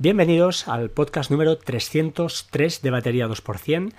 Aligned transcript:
Bienvenidos 0.00 0.68
al 0.68 0.90
podcast 0.90 1.28
número 1.28 1.58
303 1.58 2.82
de 2.82 2.90
Batería 2.92 3.26
2%. 3.26 3.92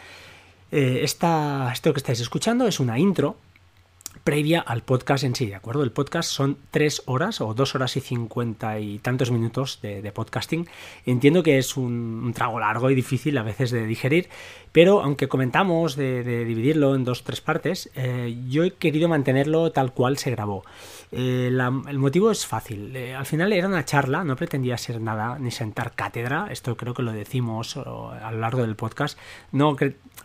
Eh, 0.71 1.01
esto 1.03 1.93
que 1.93 1.97
estáis 1.97 2.21
escuchando 2.21 2.67
es 2.67 2.79
una 2.79 2.97
intro 2.97 3.35
previa 4.23 4.59
al 4.59 4.83
podcast 4.83 5.23
en 5.23 5.35
sí, 5.35 5.47
¿de 5.47 5.55
acuerdo? 5.55 5.83
El 5.83 5.91
podcast 5.91 6.29
son 6.29 6.57
tres 6.71 7.01
horas 7.05 7.41
o 7.41 7.53
dos 7.53 7.75
horas 7.75 7.97
y 7.97 8.01
cincuenta 8.01 8.79
y 8.79 8.99
tantos 8.99 9.31
minutos 9.31 9.79
de, 9.81 10.11
podcasting. 10.11 10.67
Entiendo 11.05 11.43
que 11.43 11.57
es 11.57 11.77
un, 11.77 12.31
trago 12.35 12.59
largo 12.59 12.89
y 12.89 12.95
difícil 12.95 13.37
a 13.37 13.43
veces 13.43 13.71
de 13.71 13.85
digerir, 13.85 14.29
pero 14.71 15.01
aunque 15.01 15.27
comentamos 15.27 15.95
de, 15.95 16.23
dividirlo 16.45 16.95
en 16.95 17.03
dos 17.03 17.21
o 17.21 17.23
tres 17.23 17.41
partes, 17.41 17.89
eh, 17.95 18.37
yo 18.49 18.63
he 18.63 18.71
querido 18.71 19.07
mantenerlo 19.07 19.71
tal 19.71 19.93
cual 19.93 20.17
se 20.17 20.31
grabó. 20.31 20.63
Eh, 21.11 21.47
el 21.49 21.99
motivo 21.99 22.31
es 22.31 22.45
fácil. 22.45 22.95
Eh, 22.95 23.15
al 23.15 23.25
final 23.25 23.51
era 23.53 23.67
una 23.67 23.85
charla, 23.85 24.23
no 24.23 24.35
pretendía 24.35 24.77
ser 24.77 25.01
nada 25.01 25.39
ni 25.39 25.51
sentar 25.51 25.93
cátedra. 25.93 26.47
Esto 26.51 26.77
creo 26.77 26.93
que 26.93 27.03
lo 27.03 27.11
decimos 27.11 27.77
a 27.77 28.31
lo 28.31 28.39
largo 28.39 28.61
del 28.61 28.75
podcast. 28.75 29.17
No 29.51 29.75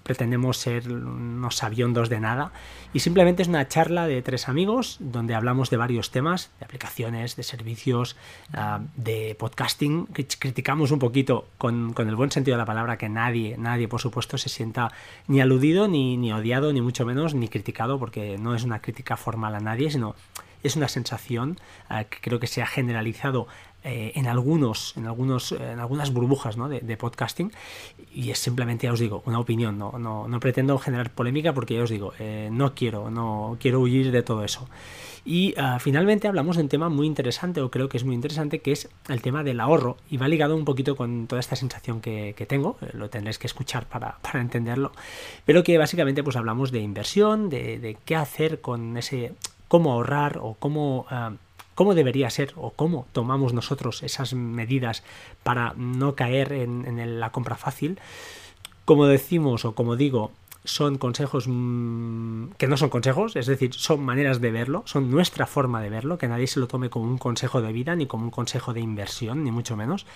pretendemos 0.05 0.59
ser 0.59 0.93
unos 0.93 1.65
aviondos 1.65 2.09
de 2.09 2.21
nada. 2.21 2.53
Y 2.93 3.01
simplemente 3.01 3.43
es 3.43 3.49
una 3.49 3.67
charla 3.67 4.07
de 4.07 4.23
tres 4.23 4.49
amigos 4.49 4.99
donde 5.01 5.35
hablamos 5.35 5.71
de 5.71 5.77
varios 5.77 6.13
temas, 6.13 6.53
de 6.61 6.67
aplicaciones, 6.67 7.35
de 7.35 7.43
servicios, 7.43 8.15
ah, 8.53 8.81
de 8.95 9.35
podcasting. 9.37 10.07
Criticamos 10.07 10.93
un 10.93 11.01
poquito 11.01 11.49
con, 11.59 11.95
el 11.97 12.15
buen 12.15 12.31
sentido 12.31 12.57
de 12.57 12.63
la 12.63 12.67
palabra 12.67 12.99
que 12.99 13.09
nadie, 13.09 13.57
nadie 13.59 13.89
por 13.89 14.01
supuesto 14.01 14.39
se 14.39 14.49
sienta 14.49 14.93
ni 15.27 15.41
aludido, 15.41 15.89
ni, 15.89 16.17
ni 16.17 16.33
odiado, 16.33 16.73
ni 16.73 16.81
mucho 16.81 17.05
menos, 17.05 17.35
ni 17.35 17.49
criticado, 17.49 17.99
porque 17.99 18.39
no 18.39 18.55
es 18.55 18.63
una 18.63 18.81
crítica 18.81 19.17
formal 19.17 19.55
a 19.55 19.61
nadie, 19.61 19.91
sino 19.91 20.15
es 20.65 20.77
una 20.77 20.89
sensación 20.89 21.59
eh, 21.91 22.07
que 22.11 22.19
creo 22.21 22.41
que 22.41 22.47
se 22.47 22.63
ha 22.63 22.67
generalizado 22.67 23.47
eh, 23.85 24.13
en 24.15 24.27
algunos, 24.27 24.97
en 24.97 25.07
algunos, 25.07 25.53
en 25.53 25.79
algunas 25.79 26.13
burbujas 26.13 26.57
de, 26.57 26.97
podcasting 26.97 27.53
y 28.13 28.31
es 28.31 28.39
simplemente, 28.39 28.87
ya 28.87 28.93
os 28.93 29.01
digo, 29.01 29.23
una 29.27 29.39
opinión. 29.39 29.79
No, 29.79 29.99
no, 29.99 30.41
pretendo 30.41 30.79
generar 30.79 31.11
polémica 31.11 31.53
porque 31.53 31.75
ya 31.75 31.83
os 31.83 31.91
digo, 31.91 32.13
eh, 32.19 32.49
no 32.51 32.75
quiero, 32.75 33.11
no 33.11 33.57
quiero 33.61 33.81
huir 33.81 34.11
de 34.11 34.23
todo 34.23 34.45
eso. 34.45 34.69
Y 35.27 35.55
finalmente 35.81 36.29
hablamos 36.29 36.57
de 36.57 36.63
un 36.65 36.69
tema 36.69 36.91
muy 36.91 37.07
interesante, 37.07 37.63
o 37.63 37.71
creo 37.71 37.89
que 37.89 37.97
es 37.97 38.05
muy 38.05 38.15
interesante, 38.15 38.59
que 38.59 38.73
es 38.73 38.91
el 39.09 39.23
tema 39.23 39.43
del 39.43 39.59
ahorro. 39.59 39.97
Y 40.11 40.19
va 40.19 40.29
ligado 40.29 40.55
un 40.55 40.67
poquito 40.67 40.97
con 40.97 41.27
toda 41.27 41.41
esta 41.41 41.57
sensación 41.57 42.03
que, 42.03 42.35
tengo, 42.47 42.77
lo 42.93 43.09
tendréis 43.09 43.39
que 43.39 43.47
escuchar 43.47 43.87
para, 43.89 44.19
entenderlo. 44.35 44.93
Pero 45.47 45.63
que 45.63 45.79
básicamente 45.79 46.23
pues 46.23 46.37
hablamos 46.37 46.73
de 46.73 46.81
inversión, 46.81 47.49
de, 47.49 47.79
de 47.79 47.97
qué 48.05 48.17
hacer 48.17 48.61
con 48.61 48.99
ese 48.99 49.33
cómo 49.69 49.93
ahorrar 49.93 50.39
o 50.41 50.55
cómo, 50.55 51.07
ah, 51.11 51.33
cómo 51.75 51.95
debería 51.95 52.31
ser 52.31 52.53
o 52.57 52.71
cómo 52.71 53.07
tomamos 53.13 53.53
nosotros 53.53 54.03
esas 54.03 54.35
medidas 54.35 55.03
para 55.43 55.75
no 55.77 56.15
caer 56.15 56.53
en, 56.53 57.21
la 57.21 57.31
compra 57.31 57.57
fácil. 57.57 57.99
Como 58.85 59.07
decimos 59.07 59.65
o 59.65 59.75
como 59.75 59.97
digo, 59.97 60.33
son 60.65 60.99
consejos 60.99 61.45
mm, 61.47 62.53
que 62.57 62.69
no 62.69 62.77
son 62.77 62.89
consejos, 62.89 63.37
es 63.37 63.47
decir, 63.47 63.75
son 63.75 64.05
maneras 64.05 64.41
de 64.41 64.51
verlo, 64.51 64.83
son 64.87 65.11
nuestra 65.11 65.47
forma 65.47 65.83
de 65.83 65.91
verlo, 65.91 66.19
que 66.19 66.29
nadie 66.29 66.47
se 66.47 66.61
lo 66.61 66.69
tome 66.69 66.91
como 66.91 67.07
un 67.07 67.19
consejo 67.19 67.63
de 67.63 67.73
vida 67.73 67.97
ni 67.97 68.07
como 68.07 68.25
un 68.25 68.31
consejo 68.31 68.73
de 68.73 68.81
inversión, 68.81 69.45
ni 69.45 69.51
mucho 69.51 69.77
menos. 69.77 70.07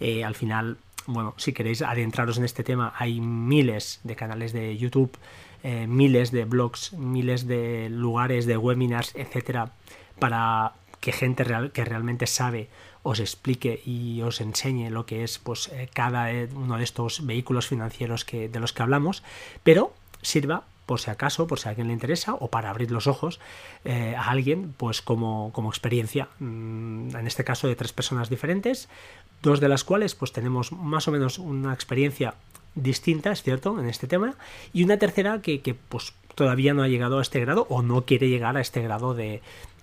Eh, 0.00 0.24
al 0.24 0.34
final, 0.34 0.78
bueno, 1.06 1.34
si 1.36 1.52
queréis 1.52 1.82
adentraros 1.82 2.38
en 2.38 2.44
este 2.44 2.64
tema, 2.64 2.94
hay 2.96 3.20
miles 3.20 4.00
de 4.04 4.16
canales 4.16 4.52
de 4.52 4.76
YouTube 4.76 5.16
eh, 5.64 5.86
miles 5.86 6.32
de 6.32 6.44
blogs, 6.44 6.92
miles 6.94 7.46
de 7.46 7.88
lugares, 7.88 8.46
de 8.46 8.56
webinars, 8.56 9.14
etcétera, 9.14 9.70
para 10.18 10.72
que 11.02 11.12
gente 11.12 11.42
real, 11.44 11.72
que 11.72 11.84
realmente 11.84 12.26
sabe 12.26 12.68
os 13.02 13.18
explique 13.18 13.82
y 13.84 14.22
os 14.22 14.40
enseñe 14.40 14.88
lo 14.88 15.04
que 15.04 15.24
es 15.24 15.40
pues 15.40 15.68
eh, 15.68 15.90
cada 15.92 16.32
eh, 16.32 16.48
uno 16.54 16.78
de 16.78 16.84
estos 16.84 17.26
vehículos 17.26 17.66
financieros 17.66 18.24
que, 18.24 18.48
de 18.48 18.60
los 18.60 18.72
que 18.72 18.84
hablamos, 18.84 19.24
pero 19.64 19.92
sirva 20.22 20.62
por 20.86 21.00
si 21.00 21.10
acaso, 21.10 21.48
por 21.48 21.58
si 21.58 21.66
a 21.66 21.70
alguien 21.70 21.88
le 21.88 21.92
interesa, 21.92 22.34
o 22.34 22.48
para 22.48 22.70
abrir 22.70 22.90
los 22.90 23.06
ojos 23.06 23.40
a 23.84 24.30
alguien, 24.30 24.74
pues 24.76 25.00
como, 25.00 25.50
como 25.52 25.70
experiencia, 25.70 26.28
mm, 26.38 27.16
en 27.16 27.26
este 27.26 27.44
caso 27.44 27.68
de 27.68 27.76
tres 27.76 27.92
personas 27.92 28.28
diferentes, 28.28 28.88
dos 29.42 29.60
de 29.60 29.68
las 29.68 29.84
cuales 29.84 30.14
pues 30.14 30.32
tenemos 30.32 30.72
más 30.72 31.06
o 31.08 31.12
menos 31.12 31.38
una 31.38 31.72
experiencia 31.72 32.34
distinta, 32.74 33.30
es 33.32 33.42
cierto, 33.42 33.78
en 33.78 33.88
este 33.88 34.06
tema, 34.06 34.34
y 34.72 34.82
una 34.82 34.98
tercera 34.98 35.40
que, 35.40 35.60
que 35.60 35.74
pues 35.74 36.14
todavía 36.34 36.74
no 36.74 36.82
ha 36.82 36.88
llegado 36.88 37.18
a 37.18 37.22
este 37.22 37.40
grado 37.40 37.66
o 37.70 37.82
no 37.82 38.04
quiere 38.04 38.28
llegar 38.28 38.56
a 38.56 38.60
este 38.60 38.82
grado 38.82 39.14
de, 39.14 39.40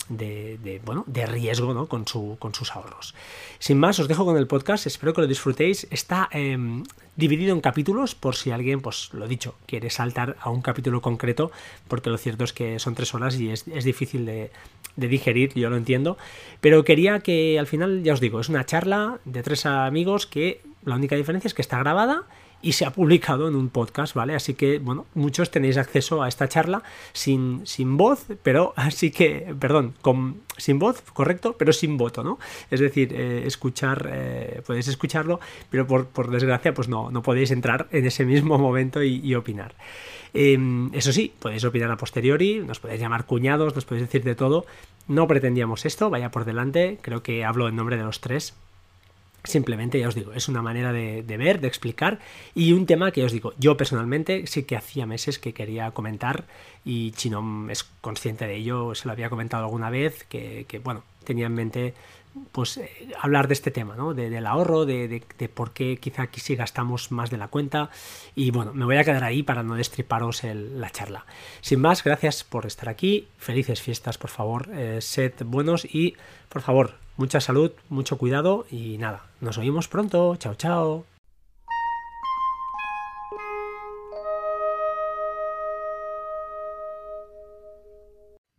de, 0.10 0.82
bueno, 0.84 1.04
de 1.08 1.26
riesgo 1.26 1.74
¿no? 1.74 1.88
con, 1.88 2.08
su, 2.08 2.36
con 2.40 2.54
sus 2.54 2.72
ahorros. 2.76 3.16
Sin 3.60 3.80
más, 3.80 4.00
os 4.00 4.08
dejo 4.08 4.26
con 4.26 4.38
el 4.38 4.48
podcast, 4.48 4.88
espero 4.88 5.14
que 5.14 5.22
lo 5.22 5.28
disfrutéis. 5.28 5.88
Está 5.92 6.28
em, 6.32 6.84
dividido 7.16 7.54
en 7.54 7.62
capítulos 7.62 8.16
por 8.16 8.36
si 8.36 8.52
alguien, 8.52 8.82
pues 8.82 9.10
lo 9.14 9.28
dicho, 9.28 9.56
quiere 9.66 9.90
saltar 9.90 10.36
a 10.42 10.50
un 10.50 10.62
capítulo 10.62 11.02
concreto, 11.02 11.52
porque 11.88 12.10
lo 12.10 12.18
cierto 12.18 12.44
es 12.44 12.54
que 12.54 12.80
son 12.80 12.96
tres 12.96 13.14
horas 13.14 13.40
y 13.40 13.52
es, 13.52 13.66
difícil 13.66 14.26
de, 14.26 14.52
de, 14.96 15.08
digerir, 15.08 15.54
yo 15.54 15.70
lo 15.70 15.78
entiendo. 15.78 16.18
Pero 16.62 16.84
quería 16.84 17.20
que 17.20 17.60
al 17.60 17.68
final, 17.68 18.04
ya 18.04 18.14
os 18.14 18.20
digo, 18.20 18.40
es 18.40 18.50
una 18.50 18.66
charla 18.66 19.20
de 19.26 19.44
tres 19.44 19.66
amigos 19.66 20.26
que 20.26 20.62
la 20.84 20.96
única 20.96 21.16
diferencia 21.16 21.48
es 21.48 21.54
que 21.54 21.62
está 21.62 21.80
grabada 21.80 22.24
y 22.62 22.74
se 22.74 22.86
ha 22.86 22.92
publicado 22.92 23.48
en 23.48 23.56
un 23.56 23.70
podcast, 23.70 24.14
¿vale? 24.14 24.36
Así 24.36 24.54
que, 24.54 24.80
bueno, 24.80 25.06
muchos 25.14 25.52
tenéis 25.52 25.78
acceso 25.78 26.22
a 26.22 26.28
esta 26.28 26.48
charla 26.50 26.84
sin, 27.14 27.66
sin 27.66 27.98
voz, 27.98 28.26
pero 28.44 28.74
así 28.78 29.12
que, 29.12 29.56
perdón, 29.60 29.94
con, 30.02 30.42
sin 30.58 30.80
voz, 30.80 31.02
correcto, 31.14 31.56
pero 31.58 31.74
sin 31.74 31.98
voto, 31.98 32.24
¿no? 32.24 32.40
Es 32.70 32.80
decir, 32.80 33.14
eh, 33.14 33.44
escuchar, 33.46 34.10
eh, 34.12 34.62
podéis 34.66 34.88
escucharlo, 34.88 35.40
pero 35.70 35.88
por, 35.88 36.30
desgracia, 36.30 36.74
pues 36.74 36.90
no, 36.90 37.12
no 37.12 37.22
podéis 37.22 37.52
entrar 37.52 37.88
en 37.92 38.06
ese 38.06 38.26
mismo 38.26 38.58
momento 38.58 39.02
y, 39.04 39.36
opinar. 39.36 39.76
Em, 40.34 40.94
eso 40.94 41.14
sí, 41.14 41.34
podéis 41.40 41.64
opinar 41.64 41.90
a 41.90 41.98
posteriori, 41.98 42.60
nos 42.60 42.80
podéis 42.80 43.00
llamar 43.00 43.26
cuñados, 43.26 43.74
nos 43.74 43.86
podéis 43.86 44.08
decir 44.08 44.24
de 44.24 44.36
todo. 44.36 44.66
No 45.08 45.28
pretendíamos 45.28 45.86
esto, 45.86 46.10
vaya 46.10 46.30
por 46.30 46.46
delante, 46.46 47.00
creo 47.02 47.24
que 47.24 47.46
hablo 47.46 47.68
en 47.68 47.76
nombre 47.76 47.98
de 47.98 48.04
los 48.04 48.22
tres, 48.22 48.54
Simplemente, 49.44 50.00
ya 50.00 50.08
os 50.10 50.16
digo, 50.16 50.34
es 50.34 50.50
una 50.50 50.62
manera 50.62 50.92
de, 50.92 51.24
ver, 51.38 51.62
de 51.62 51.68
explicar 51.68 52.20
y 52.54 52.74
un 52.74 52.86
tema 52.86 53.12
que 53.12 53.24
os 53.24 53.32
digo, 53.32 53.54
yo 53.58 53.78
personalmente 53.78 54.46
sí 54.48 54.64
que 54.64 54.76
hacía 54.76 55.06
meses 55.06 55.40
que 55.40 55.54
quería 55.54 55.92
comentar 55.92 56.46
y 56.84 57.12
Chino 57.12 57.68
es 57.70 57.84
consciente 58.02 58.48
de 58.48 58.58
ello, 58.58 58.96
se 58.96 59.08
lo 59.08 59.14
había 59.14 59.30
comentado 59.30 59.64
alguna 59.64 59.90
vez, 59.90 60.26
que, 60.26 60.82
bueno, 60.84 61.04
tenía 61.24 61.46
en 61.46 61.54
mente 61.54 61.94
pues 62.52 62.78
eh, 62.78 62.90
hablar 63.20 63.48
de 63.48 63.54
este 63.54 63.72
tema, 63.72 63.96
¿no? 63.96 64.14
del 64.14 64.46
ahorro, 64.46 64.86
de, 64.86 65.24
por 65.54 65.72
qué 65.72 65.98
quizá 65.98 66.24
aquí 66.24 66.40
sí 66.40 66.56
gastamos 66.56 67.12
más 67.12 67.30
de 67.30 67.38
la 67.38 67.48
cuenta 67.48 67.90
y 68.36 68.52
bueno, 68.52 68.74
me 68.74 68.86
voy 68.86 68.98
a 68.98 69.04
quedar 69.04 69.24
ahí 69.24 69.44
para 69.44 69.64
no 69.64 69.76
destriparos 69.76 70.44
la 70.44 70.90
charla. 70.90 71.26
Sin 71.62 71.82
más, 71.82 72.04
gracias 72.04 72.44
por 72.44 72.66
estar 72.66 72.90
aquí, 72.90 73.28
felices 73.38 73.82
fiestas 73.82 74.18
por 74.18 74.30
favor, 74.30 74.70
eh, 74.74 75.00
sed 75.02 75.34
buenos 75.46 75.86
y 75.86 76.16
por 76.50 76.62
favor, 76.62 76.96
mucha 77.18 77.42
salud, 77.42 77.72
mucho 77.90 78.18
cuidado 78.18 78.66
y 78.70 78.98
nada, 78.98 79.26
nos 79.42 79.58
oímos 79.58 79.88
pronto, 79.88 80.36
chao 80.38 80.56
chao. 80.56 81.09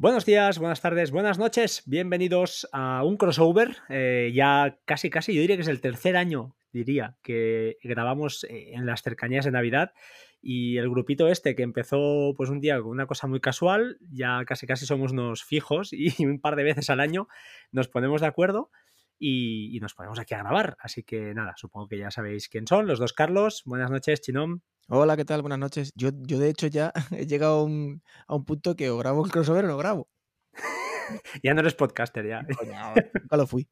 Buenos 0.01 0.25
días, 0.25 0.59
buenas 0.59 0.81
tardes, 0.81 1.11
buenas 1.11 1.39
noches, 1.39 1.83
bienvenidos 1.85 2.67
a 2.73 3.05
un 3.05 3.19
crossover, 3.19 3.77
eh, 3.91 4.33
ya 4.35 4.79
casi 4.87 5.11
casi, 5.11 5.35
yo 5.35 5.43
diría 5.43 5.57
que 5.57 5.63
es 5.63 5.69
el 5.69 5.83
tercer 5.83 6.17
año, 6.17 6.57
diría, 6.73 7.19
que 7.23 7.77
grabamos 7.83 8.45
eh, 8.45 8.71
en 8.73 8.87
las 8.87 9.03
cercanías 9.03 9.45
de 9.45 9.51
Navidad 9.51 9.93
y 10.41 10.79
el 10.79 10.89
grupito 10.89 11.29
este 11.29 11.55
que 11.55 11.63
empezó 11.63 12.33
pues 12.35 12.49
un 12.49 12.61
día 12.61 12.81
con 12.81 12.93
una 12.93 13.05
cosa 13.05 13.27
muy 13.27 13.41
casual, 13.41 13.99
ya 14.11 14.43
casi 14.47 14.67
casi 14.67 14.87
somos 14.87 15.13
unos 15.13 15.45
fijos 15.45 15.91
y 15.93 16.25
un 16.25 16.41
par 16.41 16.57
de 16.57 16.65
veces 16.65 16.89
al 16.89 17.01
año 17.01 17.29
nos 17.71 17.89
ponemos 17.89 18.23
de 18.23 18.29
acuerdo 18.29 18.71
y, 19.19 19.79
nos 19.83 19.93
ponemos 19.93 20.19
aquí 20.19 20.33
a 20.33 20.39
grabar. 20.39 20.79
Así 20.81 21.03
que 21.03 21.35
nada, 21.35 21.53
supongo 21.57 21.89
que 21.89 21.99
ya 21.99 22.11
sabéis 22.11 22.49
quién 22.49 22.67
son, 22.67 22.87
los 22.87 22.99
dos 22.99 23.13
Carlos. 23.13 23.65
Buenas 23.67 23.91
noches, 23.91 24.23
Chinón. 24.23 24.63
Hola, 24.93 25.17
¿qué 25.17 25.25
tal? 25.25 25.41
Buenas 25.41 25.61
noches. 25.61 25.93
Yo, 25.95 26.09
yo 26.23 26.41
de 26.41 26.49
hecho 26.49 26.67
ya 26.67 26.93
he 27.17 27.25
llegado 27.25 27.61
a 27.61 27.63
un, 27.63 28.03
a 28.27 28.35
un 28.35 28.45
punto 28.45 28.75
que 28.75 28.91
o 28.91 28.99
grabo 28.99 29.25
el 29.25 29.31
crossover 29.31 29.65
o 29.67 29.69
no 29.69 29.77
grabo. 29.77 30.09
ya 31.45 31.55
no 31.55 31.61
eres 31.61 31.75
podcaster, 31.75 32.27
ya. 32.27 32.43
nunca 32.43 33.37
lo 33.37 33.47
fui. 33.47 33.69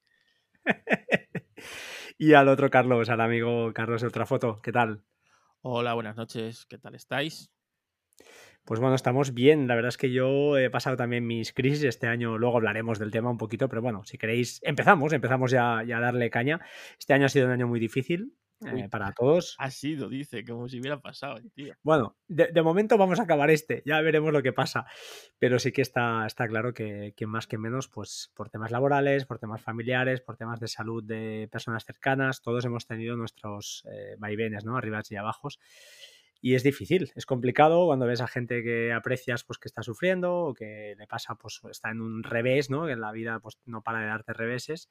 y 2.19 2.35
al 2.35 2.47
otro 2.47 2.71
Carlos, 2.71 3.09
al 3.09 3.21
amigo 3.21 3.73
Carlos 3.75 4.03
de 4.03 4.07
otra 4.07 4.27
foto, 4.27 4.61
¿qué 4.63 4.71
tal? 4.71 5.03
Hola, 5.61 5.95
buenas 5.95 6.17
noches, 6.17 6.67
¿qué 6.67 6.79
tal 6.79 6.95
estáis? 6.95 7.51
Pues 8.65 8.79
bueno, 8.79 8.95
estamos 8.95 9.35
bien. 9.35 9.67
La 9.67 9.75
verdad 9.75 9.89
es 9.89 9.97
que 9.97 10.13
yo 10.13 10.57
he 10.57 10.71
pasado 10.71 10.97
también 10.97 11.27
mis 11.27 11.53
crisis 11.53 11.83
este 11.83 12.07
año. 12.07 12.39
Luego 12.39 12.59
hablaremos 12.59 13.01
del 13.01 13.11
tema 13.11 13.29
un 13.29 13.39
poquito, 13.39 13.69
pero 13.69 13.83
bueno, 13.83 14.05
si 14.05 14.19
queréis, 14.19 14.61
empezamos, 14.63 15.13
empezamos 15.13 15.51
ya, 15.51 15.79
a 15.79 15.85
darle 15.85 16.31
caña. 16.31 16.61
Este 16.97 17.13
año 17.13 17.27
ha 17.27 17.29
sido 17.29 17.47
un 17.47 17.53
año 17.53 17.67
muy 17.67 17.81
difícil. 17.81 18.37
Eh, 18.67 18.89
para 18.91 19.13
todos. 19.17 19.55
Ha 19.59 19.71
sido, 19.71 20.09
dice, 20.09 20.45
como 20.45 20.69
si 20.69 20.81
hubiera 20.81 21.01
pasado, 21.01 21.37
tío. 21.55 21.75
Bueno, 21.83 22.17
de, 22.27 22.63
momento 22.63 22.99
vamos 22.99 23.21
a 23.21 23.25
acabar 23.25 23.51
este, 23.51 23.83
ya 23.85 24.01
veremos 24.01 24.33
lo 24.33 24.43
que 24.43 24.53
pasa. 24.53 24.87
Pero 25.39 25.59
sí 25.59 25.73
que 25.73 25.83
está, 25.83 26.27
está 26.27 26.49
claro 26.49 26.75
que, 26.75 27.15
que, 27.17 27.27
más 27.27 27.47
que 27.47 27.59
menos, 27.59 27.89
pues 27.89 28.31
por 28.35 28.51
temas 28.51 28.71
laborales, 28.71 29.27
por 29.27 29.39
temas 29.39 29.63
familiares, 29.63 30.21
por 30.21 30.37
temas 30.37 30.61
de 30.61 30.69
salud 30.69 31.05
de 31.05 31.49
personas 31.51 31.85
cercanas, 31.85 32.43
todos 32.43 32.65
hemos 32.65 32.87
tenido 32.87 33.17
nuestros 33.17 33.85
eh, 33.91 34.17
vaivenes, 34.19 34.65
¿no? 34.65 34.77
Arriba 34.77 35.03
y 35.09 35.17
abajos. 35.17 35.59
Y 36.41 36.55
es 36.55 36.63
difícil, 36.63 37.11
es 37.17 37.27
complicado 37.27 37.87
cuando 37.87 38.07
ves 38.07 38.21
a 38.21 38.29
gente 38.29 38.63
que 38.63 38.93
aprecias 38.93 39.43
pues 39.43 39.59
que 39.59 39.67
está 39.67 39.83
sufriendo 39.83 40.37
o 40.37 40.55
que 40.55 40.95
le 40.97 41.07
pasa 41.09 41.35
pues 41.35 41.61
está 41.69 41.91
en 41.91 42.01
un 42.01 42.23
revés, 42.23 42.71
¿no? 42.71 42.87
Que 42.87 42.93
en 42.93 43.01
la 43.01 43.11
vida 43.11 43.41
pues 43.41 43.59
no 43.65 43.83
para 43.83 44.01
de 44.01 44.07
darte 44.07 44.33
reveses. 44.33 44.89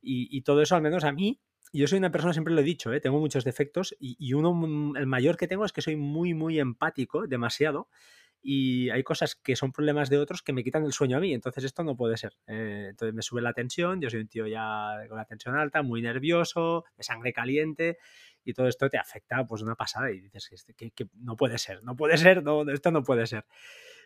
Y, 0.00 0.28
y 0.36 0.42
todo 0.42 0.60
eso 0.60 0.74
al 0.74 0.82
menos 0.82 1.04
a 1.04 1.12
mí 1.12 1.40
yo 1.72 1.86
soy 1.86 1.98
una 1.98 2.10
persona, 2.10 2.32
siempre 2.32 2.54
lo 2.54 2.60
he 2.60 2.64
dicho, 2.64 2.92
¿eh? 2.92 3.00
tengo 3.00 3.18
muchos 3.18 3.44
defectos 3.44 3.94
y, 3.98 4.32
uno, 4.32 4.54
mm, 4.54 4.96
el 4.96 5.06
mayor 5.06 5.36
que 5.36 5.48
tengo 5.48 5.64
es 5.64 5.72
que 5.72 5.82
soy 5.82 5.96
muy, 5.96 6.34
muy 6.34 6.58
empático, 6.58 7.26
demasiado. 7.26 7.88
Y 8.40 8.88
hay 8.90 9.02
cosas 9.02 9.34
que 9.34 9.56
son 9.56 9.72
problemas 9.72 10.10
de 10.10 10.18
otros 10.18 10.42
que 10.42 10.52
me 10.52 10.62
quitan 10.62 10.84
el 10.84 10.92
sueño 10.92 11.16
a 11.16 11.20
mí, 11.20 11.34
entonces 11.34 11.64
esto 11.64 11.82
no 11.82 11.96
puede 11.96 12.16
ser. 12.16 12.36
Eh, 12.46 12.86
entonces 12.90 13.12
me 13.12 13.22
sube 13.22 13.42
la 13.42 13.52
tensión, 13.52 14.00
yo 14.00 14.08
soy 14.10 14.20
un 14.20 14.28
tío 14.28 14.46
ya 14.46 14.94
con 15.08 15.18
la 15.18 15.24
tensión 15.24 15.56
alta, 15.56 15.82
muy 15.82 16.00
nervioso, 16.02 16.84
de 16.96 17.02
sangre 17.02 17.32
caliente, 17.32 17.98
y 18.44 18.52
todo 18.54 18.68
esto 18.68 18.88
te 18.88 18.96
afecta 18.96 19.44
pues 19.44 19.60
una 19.62 19.74
pasada 19.74 20.12
y 20.12 20.20
dices 20.20 20.64
que, 20.76 20.92
que 20.92 21.08
no 21.14 21.36
puede 21.36 21.58
ser, 21.58 21.82
no 21.82 21.96
puede 21.96 22.16
ser, 22.16 22.44
no, 22.44 22.62
esto 22.70 22.92
no 22.92 23.02
puede 23.02 23.26
ser. 23.26 23.44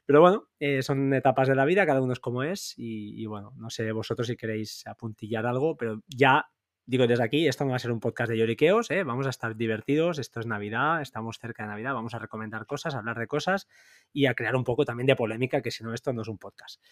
Pero 0.06 0.20
bueno, 0.20 0.48
eh, 0.58 0.82
son 0.82 1.12
etapas 1.14 1.46
de 1.48 1.54
la 1.54 1.64
vida, 1.64 1.86
cada 1.86 2.00
uno 2.00 2.14
es 2.14 2.20
como 2.20 2.42
es 2.42 2.74
y, 2.78 3.22
y, 3.22 3.26
bueno, 3.26 3.52
no 3.56 3.70
sé 3.70 3.92
vosotros 3.92 4.26
si 4.26 4.36
queréis 4.36 4.86
apuntillar 4.86 5.46
algo, 5.46 5.76
pero 5.76 6.02
ya 6.08 6.46
digo 6.86 7.06
desde 7.06 7.24
aquí, 7.24 7.46
esto 7.46 7.64
no 7.64 7.70
va 7.70 7.76
a 7.76 7.78
ser 7.78 7.92
un 7.92 8.00
podcast 8.00 8.30
de 8.30 8.38
lloriqueos, 8.38 8.90
¿eh? 8.90 9.04
vamos 9.04 9.26
a 9.26 9.30
estar 9.30 9.56
divertidos, 9.56 10.18
esto 10.18 10.40
es 10.40 10.46
Navidad, 10.46 11.00
estamos 11.00 11.38
cerca 11.38 11.62
de 11.62 11.70
Navidad, 11.70 11.94
vamos 11.94 12.14
a 12.14 12.18
recomendar 12.18 12.66
cosas, 12.66 12.94
hablar 12.94 13.18
de 13.18 13.26
cosas 13.26 13.68
y 14.12 14.26
a 14.26 14.34
crear 14.34 14.56
un 14.56 14.64
poco 14.64 14.84
también 14.84 15.06
de 15.06 15.16
polémica, 15.16 15.62
que 15.62 15.70
si 15.70 15.84
no, 15.84 15.94
esto 15.94 16.12
no 16.12 16.22
es 16.22 16.28
un 16.28 16.38
podcast. 16.38 16.82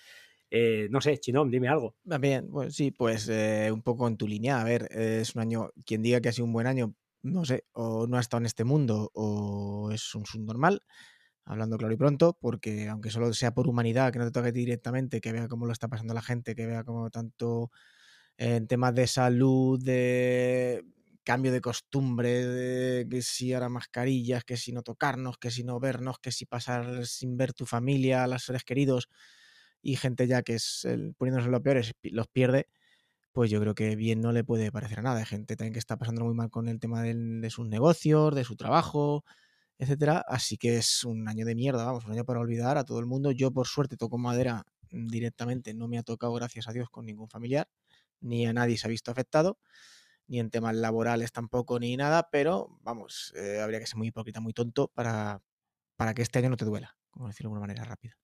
Eh, 0.51 0.89
no 0.91 1.01
sé, 1.01 1.19
Chinom, 1.19 1.51
dime 1.51 1.69
algo. 1.69 1.97
También, 2.09 2.49
pues 2.51 2.75
sí, 2.75 2.91
pues 2.91 3.29
eh, 3.29 3.71
un 3.73 3.83
poco 3.83 4.09
en 4.09 4.17
tu 4.17 4.27
línea. 4.27 4.61
A 4.61 4.65
ver, 4.65 4.89
es 4.91 5.37
un 5.37 5.43
año, 5.43 5.71
quien 5.87 6.03
diga 6.03 6.21
que 6.21 6.29
ha 6.29 6.33
sido 6.33 6.47
un 6.47 6.53
buen 6.53 6.67
año, 6.67 6.95
no 7.23 7.45
sé, 7.45 7.65
o 7.73 8.07
no 8.07 8.17
ha 8.17 8.21
estado 8.21 8.41
en 8.41 8.47
este 8.47 8.65
mundo 8.65 9.11
o 9.15 9.91
es 9.93 10.15
un 10.15 10.27
subnormal, 10.27 10.83
hablando 11.45 11.79
claro 11.79 11.95
y 11.95 11.97
pronto, 11.97 12.37
porque 12.41 12.89
aunque 12.89 13.11
solo 13.11 13.33
sea 13.33 13.55
por 13.55 13.69
humanidad, 13.69 14.13
que 14.13 14.19
no 14.19 14.25
te 14.25 14.33
toque 14.33 14.53
directamente, 14.53 15.21
que 15.21 15.33
vea 15.33 15.49
cómo 15.49 15.67
lo 15.67 15.73
está 15.73 15.89
pasando 15.89 16.15
la 16.15 16.23
gente, 16.23 16.55
que 16.55 16.67
vea 16.67 16.85
cómo 16.85 17.11
tanto 17.11 17.71
en 18.41 18.67
temas 18.67 18.95
de 18.95 19.07
salud, 19.07 19.79
de 19.85 20.83
cambio 21.25 21.53
de 21.53 21.61
costumbre, 21.61 22.47
de 22.47 23.07
que 23.07 23.21
si 23.21 23.53
ahora 23.53 23.69
mascarillas, 23.69 24.45
que 24.45 24.57
si 24.57 24.73
no 24.73 24.83
tocarnos, 24.83 25.37
que 25.37 25.51
si 25.51 25.63
no 25.63 25.79
vernos, 25.79 26.19
que 26.21 26.33
si 26.33 26.47
pasar 26.47 27.07
sin 27.07 27.37
ver 27.37 27.53
tu 27.53 27.67
familia, 27.67 28.25
a 28.25 28.27
los 28.27 28.43
seres 28.45 28.65
queridos 28.65 29.09
y 29.83 29.97
gente 29.97 30.27
ya 30.27 30.43
que 30.43 30.55
es 30.55 30.87
el, 30.87 31.15
poniéndose 31.15 31.51
lo 31.51 31.63
peor 31.63 31.83
los 32.05 32.29
pierde, 32.29 32.67
pues 33.33 33.51
yo 33.51 33.61
creo 33.61 33.75
que 33.75 33.97
bien 33.97 34.23
no 34.23 34.33
le 34.33 34.45
puede 34.45 34.73
parecer 34.73 35.01
a 35.01 35.03
nada. 35.03 35.19
Hay 35.21 35.27
gente 35.27 35.57
también 35.57 35.75
que 35.75 35.79
está 35.79 35.99
pasando 35.99 36.25
muy 36.25 36.35
mal 36.35 36.51
con 36.51 36.69
el 36.69 36.81
tema 36.81 37.03
de, 37.03 37.51
sus 37.51 37.69
negocios, 37.69 38.35
de 38.35 38.45
su 38.45 38.57
trabajo, 38.57 39.25
etcétera. 39.79 40.25
Así 40.29 40.57
que 40.59 40.79
es 40.79 41.05
un 41.05 41.29
año 41.29 41.47
de 41.47 41.55
mierda, 41.55 41.85
vamos, 41.85 42.07
un 42.07 42.13
año 42.13 42.25
para 42.25 42.41
olvidar 42.41 42.79
a 42.79 42.85
todo 42.85 43.01
el 43.01 43.07
mundo. 43.07 43.33
Yo 43.33 43.53
por 43.53 43.67
suerte 43.69 43.97
toco 43.99 44.19
madera 44.19 44.65
directamente, 44.91 45.75
no 45.75 45.89
me 45.89 45.99
ha 45.99 46.03
tocado, 46.03 46.33
gracias 46.35 46.69
a 46.69 46.73
Dios, 46.73 46.91
con 46.91 47.07
ningún 47.07 47.29
familiar 47.29 47.69
ni 48.21 48.47
a 48.47 48.53
nadie 48.53 48.79
se 48.79 48.87
ha 48.87 48.91
visto 48.91 49.11
afectado, 49.11 49.59
ni 50.27 50.41
en 50.41 50.51
temas 50.51 50.75
laborales 50.77 51.33
tampoco, 51.33 51.79
ni 51.81 51.97
nada, 51.97 52.29
pero 52.31 52.79
vamos, 52.83 53.33
eh, 53.37 53.61
habría 53.61 53.81
que 53.81 53.87
ser 53.87 53.97
muy 53.97 54.09
hipócrita, 54.09 54.41
muy 54.41 54.53
tonto 54.53 54.89
para, 54.89 55.43
para 55.97 56.15
que 56.15 56.23
este 56.23 56.39
año 56.39 56.51
no 56.51 56.57
te 56.57 56.65
duela, 56.65 56.97
como 57.11 57.29
decirlo 57.29 57.51
de 57.51 57.53
una 57.53 57.61
manera 57.61 57.85
rápida. 57.85 58.19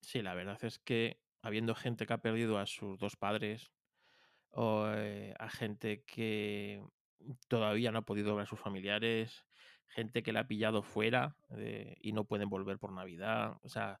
Sí, 0.00 0.22
la 0.22 0.34
verdad 0.34 0.58
es 0.64 0.78
que 0.78 1.20
habiendo 1.42 1.74
gente 1.74 2.06
que 2.06 2.12
ha 2.12 2.22
perdido 2.22 2.58
a 2.58 2.66
sus 2.66 2.98
dos 2.98 3.16
padres, 3.16 3.70
o 4.50 4.88
eh, 4.88 5.34
a 5.38 5.48
gente 5.50 6.04
que 6.04 6.82
todavía 7.48 7.92
no 7.92 7.98
ha 7.98 8.02
podido 8.02 8.34
ver 8.34 8.44
a 8.44 8.48
sus 8.48 8.60
familiares, 8.60 9.46
gente 9.88 10.22
que 10.22 10.32
la 10.32 10.40
ha 10.40 10.48
pillado 10.48 10.82
fuera 10.82 11.36
y 12.00 12.12
no 12.12 12.24
pueden 12.24 12.48
volver 12.48 12.78
por 12.78 12.92
Navidad. 12.92 13.56
O 13.62 13.68
sea, 13.68 14.00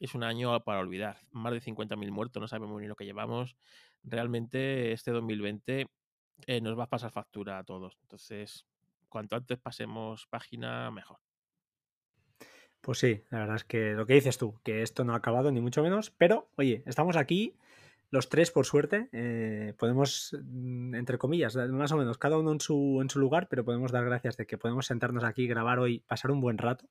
es 0.00 0.14
un 0.14 0.24
año 0.24 0.58
para 0.64 0.80
olvidar. 0.80 1.20
Más 1.30 1.52
de 1.52 1.60
50.000 1.60 2.10
muertos, 2.10 2.40
no 2.40 2.48
sabemos 2.48 2.80
ni 2.80 2.88
lo 2.88 2.96
que 2.96 3.04
llevamos 3.04 3.56
realmente 4.04 4.92
este 4.92 5.10
2020 5.10 5.86
eh, 6.46 6.60
nos 6.60 6.78
va 6.78 6.84
a 6.84 6.90
pasar 6.90 7.10
factura 7.10 7.58
a 7.58 7.64
todos. 7.64 7.96
Entonces, 8.02 8.66
cuanto 9.08 9.36
antes 9.36 9.58
pasemos 9.58 10.26
página, 10.26 10.90
mejor. 10.90 11.18
Pues 12.80 12.98
sí, 12.98 13.22
la 13.30 13.38
verdad 13.40 13.56
es 13.56 13.64
que 13.64 13.94
lo 13.94 14.04
que 14.04 14.14
dices 14.14 14.36
tú, 14.36 14.60
que 14.62 14.82
esto 14.82 15.04
no 15.04 15.14
ha 15.14 15.16
acabado 15.16 15.50
ni 15.50 15.60
mucho 15.60 15.82
menos, 15.82 16.10
pero 16.10 16.50
oye, 16.56 16.82
estamos 16.84 17.16
aquí 17.16 17.56
los 18.10 18.28
tres 18.28 18.50
por 18.50 18.66
suerte, 18.66 19.08
eh, 19.12 19.72
podemos, 19.78 20.36
mm, 20.40 20.94
entre 20.94 21.18
comillas, 21.18 21.56
más 21.56 21.90
o 21.92 21.96
menos, 21.96 22.18
cada 22.18 22.38
uno 22.38 22.52
en 22.52 22.60
su, 22.60 23.00
en 23.00 23.08
su 23.08 23.18
lugar, 23.18 23.48
pero 23.48 23.64
podemos 23.64 23.90
dar 23.90 24.04
gracias 24.04 24.36
de 24.36 24.46
que 24.46 24.58
podemos 24.58 24.86
sentarnos 24.86 25.24
aquí, 25.24 25.46
grabar 25.46 25.78
hoy, 25.78 26.00
pasar 26.00 26.30
un 26.30 26.40
buen 26.40 26.58
rato 26.58 26.86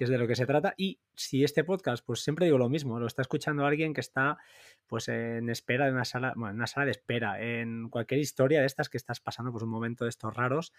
que 0.00 0.04
es 0.04 0.10
de 0.10 0.16
lo 0.16 0.26
que 0.26 0.34
se 0.34 0.46
trata. 0.46 0.72
Y 0.78 0.98
si 1.14 1.44
este 1.44 1.62
podcast, 1.62 2.02
pues 2.02 2.20
siempre 2.20 2.46
digo 2.46 2.56
lo 2.56 2.70
mismo, 2.70 2.98
lo 2.98 3.06
está 3.06 3.20
escuchando 3.20 3.66
alguien 3.66 3.92
que 3.92 4.00
está 4.00 4.38
pues 4.86 5.08
en 5.08 5.50
espera 5.50 5.84
de 5.84 5.92
una 5.92 6.06
sala, 6.06 6.32
bueno, 6.36 6.52
en 6.52 6.56
una 6.56 6.66
sala 6.66 6.86
de 6.86 6.92
espera, 6.92 7.38
en 7.38 7.90
cualquier 7.90 8.18
historia 8.18 8.60
de 8.60 8.66
estas 8.66 8.88
que 8.88 8.96
estás 8.96 9.20
pasando 9.20 9.52
pues 9.52 9.62
un 9.62 9.68
momento 9.68 10.04
de 10.04 10.08
estos 10.08 10.34
raros 10.34 10.72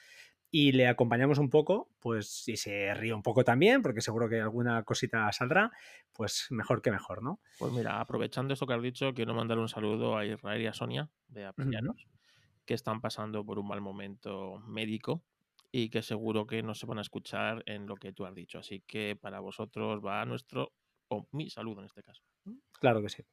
y 0.49 0.71
le 0.71 0.87
acompañamos 0.87 1.37
un 1.37 1.51
poco, 1.51 1.91
pues 1.99 2.29
si 2.29 2.57
se 2.57 2.95
ríe 2.95 3.13
un 3.13 3.21
poco 3.21 3.43
también, 3.43 3.83
porque 3.83 4.01
seguro 4.01 4.27
que 4.27 4.41
alguna 4.41 4.81
cosita 4.81 5.31
saldrá, 5.31 5.71
pues 6.13 6.47
mejor 6.49 6.81
que 6.81 6.89
mejor, 6.89 7.21
¿no? 7.21 7.39
Pues 7.59 7.71
mira, 7.73 7.99
aprovechando 7.99 8.55
esto 8.55 8.65
que 8.65 8.73
has 8.73 8.81
dicho, 8.81 9.13
quiero 9.13 9.35
mandar 9.35 9.59
un 9.59 9.69
saludo 9.69 10.17
a 10.17 10.25
Israel 10.25 10.63
y 10.63 10.65
a 10.65 10.73
Sonia 10.73 11.11
de 11.27 11.45
Apillanos, 11.45 12.07
que 12.65 12.73
están 12.73 13.01
pasando 13.01 13.45
por 13.45 13.59
un 13.59 13.67
mal 13.67 13.81
momento 13.81 14.57
médico 14.65 15.21
y 15.71 15.89
que 15.89 16.01
seguro 16.01 16.47
que 16.47 16.63
no 16.63 16.75
se 16.75 16.85
van 16.85 16.97
a 16.99 17.01
escuchar 17.01 17.63
en 17.65 17.87
lo 17.87 17.95
que 17.95 18.13
tú 18.13 18.25
has 18.25 18.35
dicho. 18.35 18.59
Así 18.59 18.83
que 18.87 19.15
para 19.15 19.39
vosotros 19.39 20.01
va 20.05 20.25
nuestro, 20.25 20.73
o 21.09 21.27
mi 21.31 21.49
saludo 21.49 21.79
en 21.81 21.85
este 21.87 22.03
caso. 22.03 22.23
Claro 22.79 23.01
que 23.01 23.09
sí. 23.09 23.23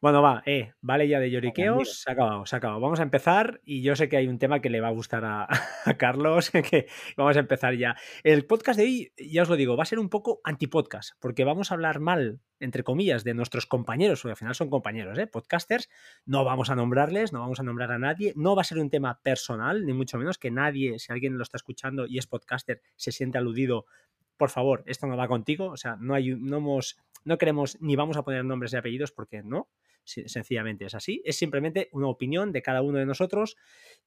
Bueno, 0.00 0.22
va, 0.22 0.42
eh, 0.44 0.74
vale 0.80 1.08
ya 1.08 1.18
de 1.18 1.30
lloriqueos, 1.30 2.02
se 2.02 2.10
ha 2.10 2.12
acabado, 2.12 2.44
se 2.46 2.54
ha 2.54 2.58
acabado. 2.58 2.80
Vamos 2.80 3.00
a 3.00 3.04
empezar 3.04 3.60
y 3.64 3.82
yo 3.82 3.96
sé 3.96 4.08
que 4.08 4.16
hay 4.16 4.28
un 4.28 4.38
tema 4.38 4.60
que 4.60 4.70
le 4.70 4.80
va 4.80 4.88
a 4.88 4.92
gustar 4.92 5.24
a, 5.24 5.48
Carlos, 5.98 6.50
que 6.70 6.86
vamos 7.16 7.36
a 7.36 7.40
empezar 7.40 7.74
ya. 7.74 7.96
El 8.22 8.46
podcast 8.46 8.78
de 8.78 8.84
hoy, 8.84 9.12
ya 9.16 9.42
os 9.42 9.48
lo 9.48 9.56
digo, 9.56 9.76
va 9.76 9.82
a 9.84 9.86
ser 9.86 9.98
un 9.98 10.08
poco 10.10 10.40
antipodcast, 10.44 11.14
porque 11.20 11.44
vamos 11.44 11.70
a 11.70 11.74
hablar 11.74 12.00
mal, 12.00 12.40
entre 12.60 12.82
comillas, 12.82 13.24
de 13.24 13.34
nuestros 13.34 13.66
compañeros, 13.66 14.20
porque 14.20 14.32
al 14.32 14.36
final 14.36 14.54
son 14.54 14.68
compañeros, 14.68 15.18
¿eh? 15.18 15.26
podcasters, 15.26 15.88
no 16.26 16.44
vamos 16.44 16.70
a 16.70 16.74
nombrarles, 16.74 17.32
no 17.32 17.40
vamos 17.40 17.60
a 17.60 17.62
nombrar 17.62 17.92
a 17.92 17.98
nadie, 17.98 18.32
no 18.36 18.54
va 18.54 18.62
a 18.62 18.64
ser 18.64 18.78
un 18.78 18.90
tema 18.90 19.20
personal, 19.22 19.86
ni 19.86 19.92
mucho 19.92 20.18
menos 20.18 20.38
que 20.38 20.50
nadie, 20.50 20.98
si 20.98 21.12
alguien 21.12 21.38
lo 21.38 21.42
está 21.42 21.56
escuchando 21.56 22.06
y 22.06 22.18
es 22.18 22.26
podcaster, 22.26 22.82
se 22.96 23.12
siente 23.12 23.38
aludido 23.38 23.86
por 24.36 24.50
favor, 24.50 24.82
esto 24.86 25.06
no 25.06 25.16
va 25.16 25.28
contigo, 25.28 25.66
o 25.66 25.76
sea, 25.76 25.96
no, 26.00 26.14
hay, 26.14 26.34
no, 26.34 26.56
hemos, 26.56 26.98
no 27.24 27.38
queremos 27.38 27.78
ni 27.80 27.96
vamos 27.96 28.16
a 28.16 28.22
poner 28.22 28.44
nombres 28.44 28.72
y 28.72 28.76
apellidos 28.76 29.12
porque 29.12 29.42
no, 29.42 29.68
sencillamente 30.04 30.84
es 30.84 30.94
así, 30.94 31.22
es 31.24 31.36
simplemente 31.36 31.88
una 31.92 32.08
opinión 32.08 32.52
de 32.52 32.62
cada 32.62 32.82
uno 32.82 32.98
de 32.98 33.06
nosotros. 33.06 33.56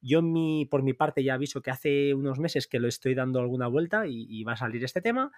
Yo 0.01 0.21
mi, 0.21 0.65
por 0.65 0.83
mi 0.83 0.93
parte 0.93 1.23
ya 1.23 1.33
aviso 1.33 1.61
que 1.61 1.71
hace 1.71 2.13
unos 2.13 2.39
meses 2.39 2.67
que 2.67 2.79
lo 2.79 2.87
estoy 2.87 3.15
dando 3.15 3.39
alguna 3.39 3.67
vuelta 3.67 4.05
y, 4.07 4.43
va 4.43 4.53
a 4.53 4.57
salir 4.57 4.83
este 4.83 5.01
tema. 5.01 5.31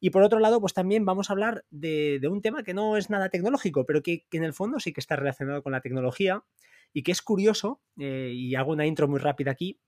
Y 0.00 0.10
por 0.10 0.22
otro 0.22 0.38
lado, 0.38 0.60
pues 0.60 0.74
también 0.74 1.04
vamos 1.04 1.28
a 1.28 1.32
hablar 1.32 1.64
de, 1.70 2.20
un 2.30 2.40
tema 2.40 2.62
que 2.62 2.74
no 2.74 2.96
es 2.96 3.10
nada 3.10 3.28
tecnológico, 3.28 3.84
pero 3.84 4.02
que, 4.02 4.26
en 4.32 4.44
el 4.44 4.54
fondo 4.54 4.80
sí 4.80 4.92
que 4.92 5.00
está 5.00 5.16
relacionado 5.16 5.62
con 5.62 5.72
la 5.72 5.80
tecnología 5.80 6.44
y 6.92 7.02
que 7.02 7.12
es 7.12 7.20
curioso, 7.20 7.82
eh, 7.98 8.32
y 8.34 8.54
hago 8.54 8.72
una 8.72 8.86
intro 8.86 9.08
muy 9.08 9.18
rápida 9.18 9.50
aquí, 9.50 9.80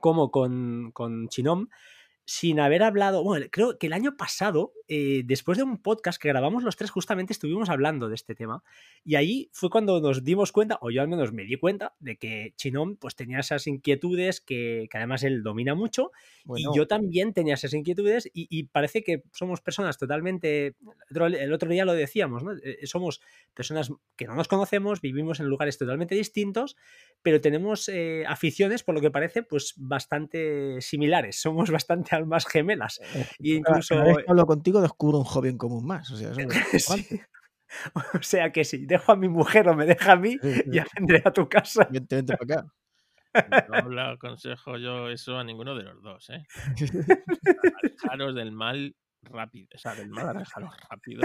como 0.00 0.30
con, 0.30 0.90
con 0.92 1.28
Chinom, 1.28 1.68
sin 2.26 2.58
haber 2.58 2.82
hablado, 2.82 3.22
bueno, 3.22 3.46
creo 3.50 3.78
que 3.78 3.86
el 3.86 3.92
año 3.92 4.16
pasado, 4.16 4.72
eh, 4.88 5.22
después 5.24 5.58
de 5.58 5.64
un 5.64 5.78
podcast 5.78 6.20
que 6.20 6.28
grabamos 6.28 6.62
los 6.62 6.76
tres, 6.76 6.90
justamente 6.90 7.32
estuvimos 7.32 7.70
hablando 7.70 8.08
de 8.08 8.14
este 8.14 8.34
tema. 8.34 8.62
Y 9.04 9.14
ahí 9.14 9.48
fue 9.52 9.70
cuando 9.70 10.00
nos 10.00 10.24
dimos 10.24 10.52
cuenta, 10.52 10.78
o 10.80 10.90
yo 10.90 11.02
al 11.02 11.08
menos 11.08 11.32
me 11.32 11.44
di 11.44 11.56
cuenta, 11.56 11.94
de 12.00 12.16
que 12.16 12.52
Chinón 12.56 12.96
pues 12.96 13.16
tenía 13.16 13.40
esas 13.40 13.66
inquietudes 13.66 14.40
que, 14.40 14.88
además 14.92 15.22
él 15.22 15.42
domina 15.42 15.74
mucho. 15.74 16.12
Y 16.56 16.64
yo 16.76 16.86
también 16.86 17.32
tenía 17.32 17.54
esas 17.54 17.72
inquietudes 17.72 18.30
y, 18.32 18.64
parece 18.64 19.02
que 19.02 19.22
somos 19.32 19.60
personas 19.60 19.98
totalmente, 19.98 20.76
el 21.10 21.52
otro 21.52 21.70
día 21.70 21.84
lo 21.84 21.92
decíamos, 21.92 22.42
¿no? 22.42 22.52
Eh, 22.52 22.86
somos 22.86 23.20
personas 23.54 23.90
que 24.16 24.26
no 24.26 24.34
nos 24.34 24.48
conocemos, 24.48 25.00
vivimos 25.00 25.40
en 25.40 25.46
lugares 25.46 25.78
totalmente 25.78 26.14
distintos, 26.14 26.76
pero 27.22 27.40
tenemos 27.40 27.88
eh, 27.88 28.24
aficiones, 28.26 28.82
por 28.82 28.94
lo 28.94 29.00
que 29.00 29.10
parece, 29.10 29.42
pues 29.42 29.74
bastante 29.76 30.80
similares. 30.80 31.36
Somos 31.44 31.70
bastante 31.70 32.14
almas 32.14 32.46
gemelas. 32.46 33.00
Eh, 33.14 33.26
y 33.38 33.54
incluso. 33.56 33.94
Cada 33.94 34.04
vez 34.04 34.24
hablo 34.78 34.82
contigo, 34.82 34.82
descubro 34.82 35.18
un 35.18 35.24
joven 35.24 35.58
común 35.58 35.86
más. 35.86 36.10
O 36.10 36.16
sea, 36.16 36.32
o 38.14 38.22
sea 38.22 38.52
que 38.52 38.64
si 38.64 38.86
dejo 38.86 39.12
a 39.12 39.16
mi 39.16 39.28
mujer 39.28 39.68
o 39.68 39.74
me 39.74 39.86
deja 39.86 40.12
a 40.12 40.16
mí, 40.16 40.36
ya 40.66 40.86
vendré 40.96 41.22
a 41.24 41.32
tu 41.32 41.48
casa. 41.48 41.88
Vente, 41.90 42.16
vente 42.16 42.36
para 42.36 42.60
acá. 42.60 42.74
No 43.82 43.90
le 43.90 44.00
aconsejo 44.00 44.78
yo 44.78 45.08
eso 45.08 45.36
a 45.36 45.44
ninguno 45.44 45.74
de 45.74 45.82
los 45.82 46.00
dos, 46.02 46.30
¿eh? 46.30 46.44
Alejaros 47.82 48.34
del 48.34 48.52
mal 48.52 48.94
rápido, 49.22 49.68
o 49.74 49.78
sea, 49.78 49.94
del 49.94 50.08
mal 50.08 50.28
alejaros 50.36 50.74
rápido. 50.88 51.22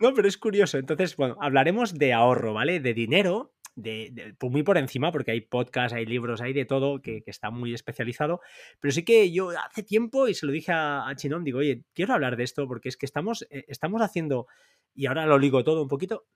No, 0.00 0.12
pero 0.14 0.26
es 0.26 0.36
curioso. 0.36 0.78
Entonces, 0.78 1.16
bueno, 1.16 1.36
hablaremos 1.40 1.94
de 1.94 2.12
ahorro, 2.12 2.54
¿vale? 2.54 2.80
De 2.80 2.92
dinero, 2.92 3.54
de, 3.78 4.34
pues 4.38 4.52
muy 4.52 4.62
por 4.62 4.76
encima, 4.76 5.12
porque 5.12 5.30
hay 5.30 5.40
podcasts, 5.40 5.94
hay 5.94 6.04
libros, 6.04 6.40
hay 6.40 6.52
de 6.52 6.64
todo 6.64 7.00
que, 7.00 7.22
está 7.26 7.50
muy 7.50 7.74
especializado. 7.74 8.40
Pero 8.80 8.92
sí 8.92 9.04
que 9.04 9.30
yo 9.30 9.50
hace 9.50 9.82
tiempo, 9.82 10.28
y 10.28 10.34
se 10.34 10.46
lo 10.46 10.52
dije 10.52 10.72
a, 10.72 11.08
a 11.08 11.14
Chinom, 11.14 11.44
digo, 11.44 11.58
oye, 11.58 11.84
quiero 11.94 12.14
hablar 12.14 12.36
de 12.36 12.44
esto 12.44 12.66
porque 12.66 12.88
es 12.88 12.96
que 12.96 13.06
estamos, 13.06 13.46
eh, 13.50 13.64
estamos 13.68 14.02
haciendo, 14.02 14.46
y 14.94 15.06
ahora 15.06 15.26
lo 15.26 15.38
ligo 15.38 15.64
todo 15.64 15.82
un 15.82 15.88
poquito, 15.88 16.26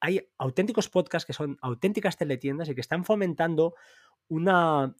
hay 0.00 0.28
auténticos 0.38 0.88
podcasts 0.88 1.26
que 1.26 1.32
son 1.32 1.58
auténticas 1.60 2.16
teletiendas 2.16 2.68
y 2.68 2.74
que 2.74 2.80
están 2.80 3.04
fomentando 3.04 3.74
una... 4.28 4.94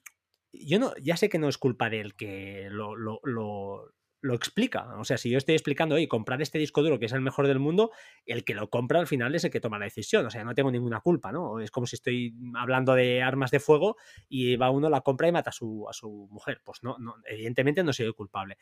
Yo 0.53 0.79
no, 0.81 0.93
ya 1.01 1.17
sé 1.17 1.29
que 1.29 1.39
no 1.39 1.49
es 1.49 1.59
culpa 1.59 1.89
de 1.91 2.01
él 2.01 2.17
que 2.17 2.69
lo, 2.71 2.97
lo, 2.97 3.21
lo, 3.23 3.93
explica. 4.23 4.87
O 4.99 5.05
sea, 5.05 5.19
si 5.19 5.31
yo 5.31 5.39
estoy 5.39 5.55
explicando, 5.55 5.95
oye, 5.95 6.09
comprar 6.09 6.43
este 6.43 6.59
disco 6.59 6.83
duro 6.83 6.99
que 6.99 7.07
es 7.07 7.13
el 7.13 7.21
mejor 7.21 7.47
del 7.47 7.59
mundo, 7.59 7.91
el 8.27 8.45
que 8.45 8.55
lo 8.55 8.71
compra 8.71 9.01
al 9.01 9.07
final 9.07 9.35
es 9.35 9.45
el 9.45 9.51
que 9.51 9.61
toma 9.61 9.79
la 9.79 9.87
decisión. 9.87 10.27
O 10.27 10.31
sea, 10.31 10.45
no 10.45 10.55
tengo 10.55 10.71
ninguna 10.71 11.01
culpa, 11.01 11.33
¿no? 11.33 11.61
Es 11.61 11.71
como 11.71 11.87
si 11.87 11.97
estoy 11.97 12.35
hablando 12.55 12.95
de 12.95 13.23
armas 13.23 13.51
de 13.51 13.61
fuego 13.61 13.97
y 14.29 14.57
va 14.57 14.71
uno, 14.71 14.91
la 14.91 15.01
compra 15.01 15.29
y 15.29 15.33
mata 15.33 15.51
a 15.51 15.53
su, 15.53 15.87
a 15.89 15.93
su 15.93 16.29
mujer. 16.31 16.61
Pues 16.65 16.83
no, 16.83 16.97
evidentemente 17.27 17.83
no 17.83 17.93
soy 17.93 18.13
culpable. 18.13 18.59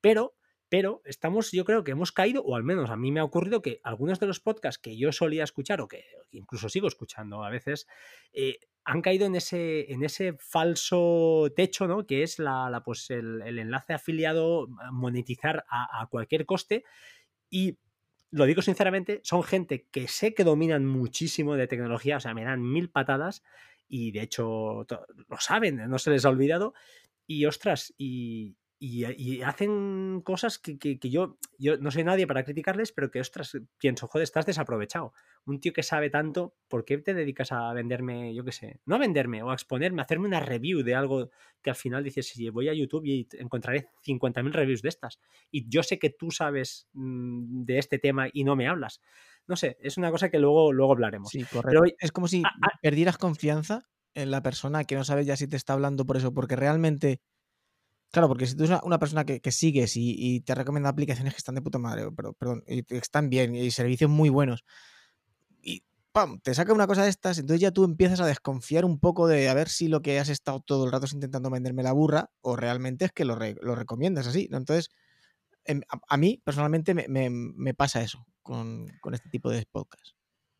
Pero 0.00 0.34
pero 0.72 1.02
estamos, 1.04 1.52
yo 1.52 1.66
creo 1.66 1.84
que 1.84 1.90
hemos 1.90 2.12
caído, 2.12 2.42
o 2.44 2.56
al 2.56 2.64
menos 2.64 2.88
a 2.88 2.96
mí 2.96 3.12
me 3.12 3.20
ha 3.20 3.24
ocurrido 3.24 3.60
que 3.60 3.82
algunos 3.84 4.18
de 4.20 4.26
los 4.26 4.40
podcasts 4.40 4.80
que 4.80 4.96
yo 4.96 5.12
solía 5.12 5.44
escuchar 5.44 5.82
o 5.82 5.86
que 5.86 6.02
incluso 6.30 6.70
sigo 6.70 6.88
escuchando 6.88 7.44
a 7.44 7.50
veces, 7.50 7.86
eh, 8.32 8.58
han 8.84 9.02
caído 9.02 9.26
en 9.26 9.36
ese, 9.36 9.92
en 9.92 10.02
ese 10.04 10.34
falso 10.38 11.46
techo, 11.54 11.86
¿no? 11.86 12.06
Que 12.06 12.22
es 12.22 12.38
la, 12.38 12.82
pues 12.84 13.10
el, 13.10 13.58
enlace 13.58 13.92
afiliado, 13.92 14.68
monetizar 14.90 15.64
a, 15.68 16.06
cualquier 16.10 16.46
coste. 16.46 16.84
Y 17.48 17.78
lo 18.30 18.44
digo 18.46 18.62
sinceramente, 18.62 19.20
son 19.22 19.42
gente 19.42 19.86
que 19.90 20.08
sé 20.08 20.34
que 20.34 20.44
dominan 20.44 20.86
muchísimo 20.86 21.54
de 21.54 21.68
tecnología, 21.68 22.16
o 22.16 22.20
sea, 22.20 22.34
me 22.34 22.44
dan 22.44 22.62
mil 22.62 22.90
patadas 22.90 23.42
y 23.88 24.10
de 24.10 24.22
hecho 24.22 24.86
lo 25.28 25.38
saben, 25.38 25.88
no 25.88 25.98
se 25.98 26.10
les 26.10 26.24
ha 26.24 26.30
olvidado. 26.30 26.74
Y 27.26 27.44
ostras, 27.46 27.94
y, 27.98 28.56
y, 28.84 29.42
hacen 29.42 30.22
cosas 30.24 30.58
que, 30.58 30.98
yo, 31.02 31.38
yo 31.56 31.76
no 31.76 31.92
soy 31.92 32.02
nadie 32.02 32.26
para 32.26 32.42
criticarles, 32.42 32.90
pero 32.90 33.12
que, 33.12 33.20
ostras, 33.20 33.56
pienso, 33.78 34.08
joder, 34.08 34.24
estás 34.24 34.44
desaprovechado. 34.44 35.12
Un 35.44 35.60
tío 35.60 35.72
que 35.72 35.84
sabe 35.84 36.10
tanto, 36.10 36.56
¿por 36.66 36.84
qué 36.84 36.98
te 36.98 37.14
dedicas 37.14 37.52
a 37.52 37.72
venderme, 37.74 38.34
yo 38.34 38.44
qué 38.44 38.50
sé, 38.50 38.80
no 38.84 38.96
a 38.96 38.98
venderme 38.98 39.40
o 39.44 39.50
a 39.50 39.54
exponerme, 39.54 40.02
a 40.02 40.04
hacerme 40.04 40.26
una 40.26 40.40
review 40.40 40.82
de 40.82 40.96
algo 40.96 41.30
que 41.62 41.70
al 41.70 41.76
final 41.76 42.02
dices, 42.02 42.26
si 42.26 42.48
voy 42.48 42.68
a 42.68 42.74
YouTube 42.74 43.06
y 43.06 43.28
encontraré 43.38 43.86
50.000 44.04 44.50
reviews 44.50 44.82
de 44.82 44.88
estas? 44.88 45.20
Y 45.52 45.68
yo 45.68 45.84
sé 45.84 46.00
que 46.00 46.10
tú 46.10 46.32
sabes 46.32 46.88
mm, 46.94 47.62
de 47.62 47.78
este 47.78 48.00
tema 48.00 48.30
y 48.32 48.42
no 48.42 48.56
me 48.56 48.66
hablas. 48.66 49.00
No 49.46 49.54
sé, 49.54 49.76
es 49.80 49.96
una 49.96 50.10
cosa 50.10 50.28
que 50.28 50.40
luego, 50.40 50.72
luego 50.72 50.90
hablaremos. 50.90 51.30
Sí, 51.30 51.44
correcto. 51.44 51.84
es 52.00 52.10
como 52.10 52.26
si 52.26 52.42
perdieras 52.80 53.16
confianza 53.16 53.88
en 54.14 54.32
la 54.32 54.42
persona 54.42 54.82
que 54.84 54.96
no 54.96 55.04
sabes 55.04 55.24
ya 55.24 55.36
si 55.36 55.46
te 55.46 55.56
está 55.56 55.72
hablando 55.72 56.04
por 56.04 56.16
eso, 56.16 56.34
porque 56.34 56.56
realmente 56.56 57.20
Claro, 58.12 58.28
porque 58.28 58.46
si 58.46 58.54
tú 58.54 58.64
eres 58.64 58.78
una, 58.82 58.98
persona 58.98 59.24
que, 59.24 59.40
sigues 59.50 59.94
y, 59.96 60.40
te 60.42 60.54
recomienda 60.54 60.90
aplicaciones 60.90 61.32
que 61.32 61.38
están 61.38 61.54
de 61.54 61.62
puta 61.62 61.78
madre, 61.78 62.10
pero, 62.14 62.34
perdón, 62.34 62.62
y 62.66 62.84
están 62.94 63.30
bien 63.30 63.54
y 63.54 63.70
servicios 63.70 64.10
muy 64.10 64.28
buenos, 64.28 64.64
y 65.62 65.82
¡pam! 66.12 66.38
te 66.40 66.54
saca 66.54 66.74
una 66.74 66.86
cosa 66.86 67.04
de 67.04 67.10
estas, 67.10 67.38
entonces 67.38 67.62
ya 67.62 67.70
tú 67.70 67.84
empiezas 67.84 68.20
a 68.20 68.26
desconfiar 68.26 68.84
un 68.84 69.00
poco 69.00 69.28
de 69.28 69.48
a 69.48 69.54
ver 69.54 69.70
si 69.70 69.88
lo 69.88 70.02
que 70.02 70.20
has 70.20 70.28
estado 70.28 70.60
todo 70.60 70.84
el 70.84 70.92
rato 70.92 71.06
intentando 71.12 71.48
venderme 71.50 71.82
la 71.82 71.92
burra 71.92 72.30
o 72.42 72.54
realmente 72.54 73.06
es 73.06 73.12
que 73.12 73.24
lo, 73.24 73.36
recomiendas 73.36 74.26
así. 74.26 74.46
¿no? 74.50 74.58
Entonces, 74.58 74.90
em, 75.64 75.80
a, 75.90 76.16
mí 76.18 76.40
personalmente 76.44 76.94
me, 76.94 77.74
pasa 77.74 78.02
eso 78.02 78.26
con, 78.42 78.88
con 79.00 79.14
este 79.14 79.30
tipo 79.30 79.50
de 79.50 79.66
podcasts. 79.72 80.14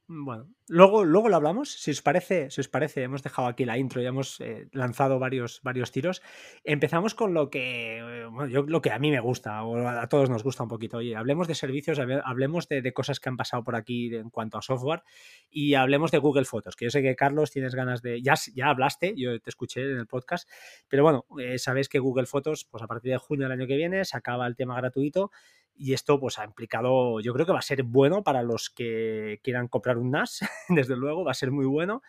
Bueno, 0.09 0.49
luego, 0.69 1.05
luego 1.05 1.29
lo 1.29 1.37
hablamos. 1.37 1.73
Si 1.73 1.93
os 1.93 2.03
parece, 2.03 2.51
si 2.51 2.61
os 2.61 2.69
parece, 2.69 3.03
hemos 3.03 3.23
dejado 3.23 3.49
aquí 3.49 3.65
la 3.65 3.79
intro, 3.79 4.03
y 4.03 4.07
hemos 4.07 4.41
eh, 4.41 4.69
lanzado 4.73 5.19
varios, 5.19 5.61
varios 5.63 5.93
tiros. 5.93 6.23
Empezamos 6.65 7.15
con 7.15 7.33
lo 7.35 7.51
que, 7.51 7.99
eh, 7.99 8.27
yo, 8.51 8.63
lo 8.63 8.83
que 8.83 8.91
a 8.91 8.99
mí 8.99 9.11
me 9.11 9.21
gusta, 9.21 9.63
o 9.63 9.89
a 9.89 10.07
todos 10.09 10.29
nos 10.29 10.43
gusta 10.43 10.65
un 10.65 10.69
poquito. 10.69 10.99
Oye, 10.99 11.17
hablemos 11.17 11.47
de 11.47 11.55
servicios, 11.55 11.99
hablemos 11.99 12.69
de, 12.69 12.93
cosas 12.93 13.21
que 13.21 13.29
han 13.29 13.37
pasado 13.37 13.63
por 13.65 13.77
aquí 13.77 14.15
en 14.15 14.29
cuanto 14.29 14.59
a 14.59 14.63
software 14.63 15.03
y 15.51 15.75
hablemos 15.75 16.11
de 16.11 16.19
Google 16.19 16.45
Fotos, 16.45 16.77
que 16.77 16.87
yo 16.87 16.91
sé 16.91 17.01
que 17.01 17.17
Carlos 17.17 17.51
tienes 17.51 17.75
ganas 17.75 18.03
de, 18.03 18.21
ya, 18.21 18.35
ya 18.55 18.69
hablaste, 18.69 19.15
yo 19.17 19.41
te 19.41 19.51
escuché 19.51 19.83
en 19.83 19.99
el 19.99 20.07
podcast, 20.07 20.49
pero 20.89 21.05
bueno, 21.05 21.25
eh, 21.39 21.59
sabéis 21.59 21.89
que 21.89 22.01
Google 22.01 22.27
Fotos, 22.27 22.67
pues 22.71 22.83
a 22.83 22.87
partir 22.87 23.13
de 23.13 23.19
junio 23.19 23.49
del 23.49 23.59
año 23.59 23.67
que 23.67 23.77
viene, 23.77 24.05
se 24.05 24.17
acaba 24.17 24.47
el 24.47 24.57
tema 24.57 24.77
gratuito 24.77 25.31
y 25.75 25.93
esto 25.95 26.21
pues 26.21 26.39
ha 26.39 26.45
implicado, 26.45 27.21
yo 27.21 27.33
creo 27.33 27.47
que 27.47 27.53
va 27.53 27.59
a 27.59 27.63
ser 27.63 27.83
bueno 27.83 28.23
para 28.23 28.43
los 28.43 28.71
que 28.71 29.41
quieran 29.43 29.69
comprar 29.69 29.99
un 29.99 30.11
NAS, 30.11 30.41
desde 30.69 30.97
luego, 30.97 31.25
va 31.25 31.33
a 31.33 31.35
ser 31.35 31.51
muy 31.51 31.67
bueno. 31.67 32.03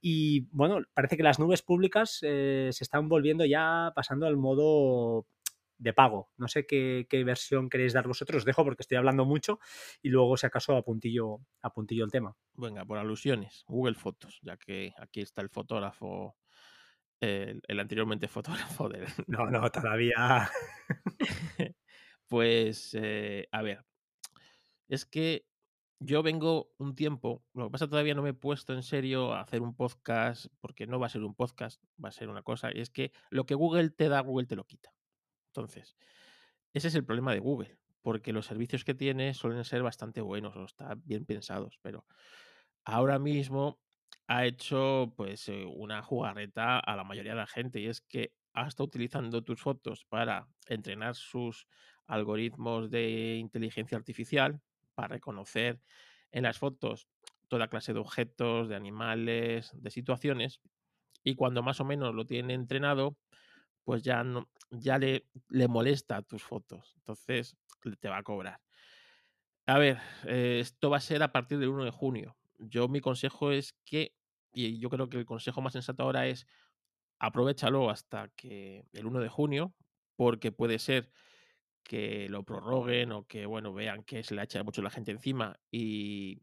Y 0.00 0.48
bueno, 0.52 0.80
parece 0.94 1.16
que 1.16 1.22
las 1.22 1.38
nubes 1.38 1.62
públicas 1.62 2.20
eh, 2.22 2.70
se 2.72 2.84
están 2.84 3.08
volviendo 3.08 3.44
ya 3.44 3.92
pasando 3.94 4.26
al 4.26 4.38
modo 4.38 5.26
de 5.76 5.92
pago. 5.92 6.30
No 6.36 6.48
sé 6.48 6.66
qué, 6.66 7.06
versión 7.24 7.68
queréis 7.68 7.92
dar 7.92 8.06
vosotros, 8.06 8.38
os 8.38 8.44
dejo 8.44 8.64
porque 8.64 8.82
estoy 8.82 8.96
hablando 8.96 9.24
mucho 9.24 9.58
y 10.02 10.08
luego 10.08 10.36
si 10.36 10.46
acaso 10.46 10.76
apuntillo, 10.76 11.40
apuntillo 11.62 12.04
el 12.04 12.10
tema. 12.10 12.36
Venga, 12.54 12.84
por 12.84 12.98
alusiones, 12.98 13.64
Google 13.66 13.94
Fotos, 13.94 14.38
ya 14.42 14.56
que 14.56 14.92
aquí 14.98 15.20
está 15.20 15.42
el 15.42 15.50
fotógrafo, 15.50 16.36
el, 17.20 17.62
el 17.66 17.80
anteriormente 17.80 18.28
fotógrafo 18.28 18.88
del... 18.88 19.06
No, 19.26 19.50
no, 19.50 19.70
todavía... 19.70 20.50
Pues, 22.30 22.94
eh, 22.94 23.48
a 23.50 23.60
ver, 23.60 23.84
es 24.86 25.04
que 25.04 25.48
yo 25.98 26.22
vengo 26.22 26.72
un 26.78 26.94
tiempo, 26.94 27.44
lo 27.54 27.64
que 27.64 27.72
pasa 27.72 27.88
todavía 27.88 28.14
no 28.14 28.22
me 28.22 28.28
he 28.30 28.34
puesto 28.34 28.72
en 28.72 28.84
serio 28.84 29.34
a 29.34 29.40
hacer 29.40 29.62
un 29.62 29.74
podcast, 29.74 30.46
porque 30.60 30.86
no 30.86 31.00
va 31.00 31.06
a 31.06 31.08
ser 31.08 31.24
un 31.24 31.34
podcast, 31.34 31.82
va 32.02 32.10
a 32.10 32.12
ser 32.12 32.28
una 32.28 32.42
cosa, 32.42 32.70
y 32.72 32.82
es 32.82 32.90
que 32.90 33.10
lo 33.30 33.46
que 33.46 33.56
Google 33.56 33.90
te 33.90 34.08
da, 34.08 34.20
Google 34.20 34.46
te 34.46 34.54
lo 34.54 34.64
quita. 34.64 34.94
Entonces, 35.48 35.96
ese 36.72 36.86
es 36.86 36.94
el 36.94 37.04
problema 37.04 37.32
de 37.32 37.40
Google, 37.40 37.80
porque 38.00 38.32
los 38.32 38.46
servicios 38.46 38.84
que 38.84 38.94
tiene 38.94 39.34
suelen 39.34 39.64
ser 39.64 39.82
bastante 39.82 40.20
buenos 40.20 40.54
o 40.54 40.64
están 40.64 41.02
bien 41.04 41.26
pensados, 41.26 41.80
pero 41.82 42.06
ahora 42.84 43.18
mismo 43.18 43.80
ha 44.28 44.46
hecho 44.46 45.12
pues 45.16 45.48
eh, 45.48 45.64
una 45.66 46.00
jugarreta 46.00 46.78
a 46.78 46.94
la 46.94 47.02
mayoría 47.02 47.32
de 47.32 47.38
la 47.38 47.48
gente 47.48 47.80
y 47.80 47.88
es 47.88 48.00
que 48.00 48.34
ha 48.52 48.68
estado 48.68 48.86
utilizando 48.86 49.42
tus 49.42 49.60
fotos 49.60 50.04
para 50.04 50.48
entrenar 50.68 51.14
sus 51.16 51.66
algoritmos 52.10 52.90
de 52.90 53.36
inteligencia 53.36 53.96
artificial 53.96 54.60
para 54.94 55.08
reconocer 55.08 55.80
en 56.32 56.42
las 56.42 56.58
fotos 56.58 57.08
toda 57.48 57.68
clase 57.68 57.92
de 57.92 58.00
objetos, 58.00 58.68
de 58.68 58.76
animales, 58.76 59.72
de 59.74 59.90
situaciones. 59.90 60.60
Y 61.24 61.34
cuando 61.34 61.62
más 61.62 61.80
o 61.80 61.84
menos 61.84 62.14
lo 62.14 62.26
tiene 62.26 62.54
entrenado, 62.54 63.16
pues 63.84 64.02
ya, 64.02 64.22
no, 64.24 64.48
ya 64.70 64.98
le, 64.98 65.26
le 65.48 65.68
molesta 65.68 66.22
tus 66.22 66.42
fotos. 66.42 66.94
Entonces 66.96 67.56
te 67.98 68.08
va 68.08 68.18
a 68.18 68.22
cobrar. 68.22 68.60
A 69.66 69.78
ver, 69.78 69.98
eh, 70.26 70.58
esto 70.60 70.90
va 70.90 70.98
a 70.98 71.00
ser 71.00 71.22
a 71.22 71.32
partir 71.32 71.58
del 71.58 71.68
1 71.68 71.84
de 71.84 71.90
junio. 71.90 72.36
Yo 72.58 72.88
mi 72.88 73.00
consejo 73.00 73.52
es 73.52 73.74
que, 73.84 74.14
y 74.52 74.78
yo 74.78 74.90
creo 74.90 75.08
que 75.08 75.18
el 75.18 75.26
consejo 75.26 75.60
más 75.60 75.72
sensato 75.72 76.02
ahora 76.02 76.26
es 76.26 76.46
aprovechalo 77.18 77.90
hasta 77.90 78.28
que 78.30 78.84
el 78.92 79.06
1 79.06 79.20
de 79.20 79.28
junio, 79.28 79.74
porque 80.16 80.52
puede 80.52 80.78
ser 80.78 81.10
que 81.82 82.28
lo 82.28 82.44
prorroguen 82.44 83.12
o 83.12 83.26
que, 83.26 83.46
bueno, 83.46 83.72
vean 83.72 84.04
que 84.04 84.22
se 84.22 84.34
le 84.34 84.42
echa 84.42 84.62
mucho 84.62 84.82
la 84.82 84.90
gente 84.90 85.10
encima 85.10 85.58
y 85.70 86.42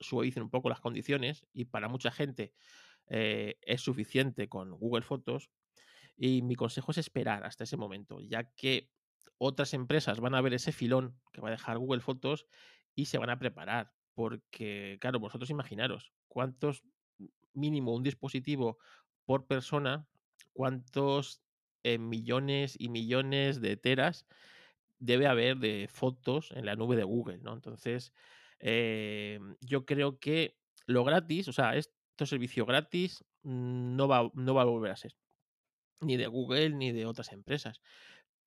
suavicen 0.00 0.42
un 0.42 0.50
poco 0.50 0.68
las 0.68 0.80
condiciones 0.80 1.46
y 1.52 1.66
para 1.66 1.88
mucha 1.88 2.10
gente 2.10 2.52
eh, 3.08 3.56
es 3.62 3.80
suficiente 3.80 4.48
con 4.48 4.70
Google 4.72 5.02
Fotos. 5.02 5.50
Y 6.16 6.42
mi 6.42 6.54
consejo 6.54 6.92
es 6.92 6.98
esperar 6.98 7.44
hasta 7.44 7.64
ese 7.64 7.76
momento, 7.76 8.20
ya 8.20 8.50
que 8.54 8.90
otras 9.38 9.74
empresas 9.74 10.20
van 10.20 10.34
a 10.34 10.40
ver 10.40 10.54
ese 10.54 10.72
filón 10.72 11.20
que 11.32 11.40
va 11.40 11.48
a 11.48 11.52
dejar 11.52 11.78
Google 11.78 12.00
Fotos 12.00 12.46
y 12.94 13.06
se 13.06 13.18
van 13.18 13.30
a 13.30 13.38
preparar. 13.38 13.92
Porque, 14.14 14.96
claro, 14.98 15.20
vosotros 15.20 15.50
imaginaros 15.50 16.12
cuántos 16.26 16.84
mínimo 17.52 17.94
un 17.94 18.02
dispositivo 18.02 18.78
por 19.24 19.46
persona, 19.46 20.06
cuántos 20.52 21.42
eh, 21.82 21.98
millones 21.98 22.76
y 22.78 22.88
millones 22.88 23.60
de 23.60 23.76
teras 23.76 24.26
debe 24.98 25.26
haber 25.26 25.58
de 25.58 25.88
fotos 25.90 26.52
en 26.52 26.66
la 26.66 26.76
nube 26.76 26.96
de 26.96 27.04
Google, 27.04 27.38
¿no? 27.38 27.54
Entonces, 27.54 28.12
eh, 28.60 29.38
yo 29.60 29.84
creo 29.84 30.18
que 30.18 30.56
lo 30.86 31.04
gratis, 31.04 31.48
o 31.48 31.52
sea, 31.52 31.76
este 31.76 31.92
servicio 32.24 32.66
gratis 32.66 33.24
no 33.42 34.08
va, 34.08 34.18
a 34.18 34.64
volver 34.64 34.92
a 34.92 34.96
ser. 34.96 35.12
Ni 36.00 36.16
de 36.16 36.26
Google 36.26 36.70
ni 36.70 36.92
de 36.92 37.06
otras 37.06 37.32
empresas. 37.32 37.80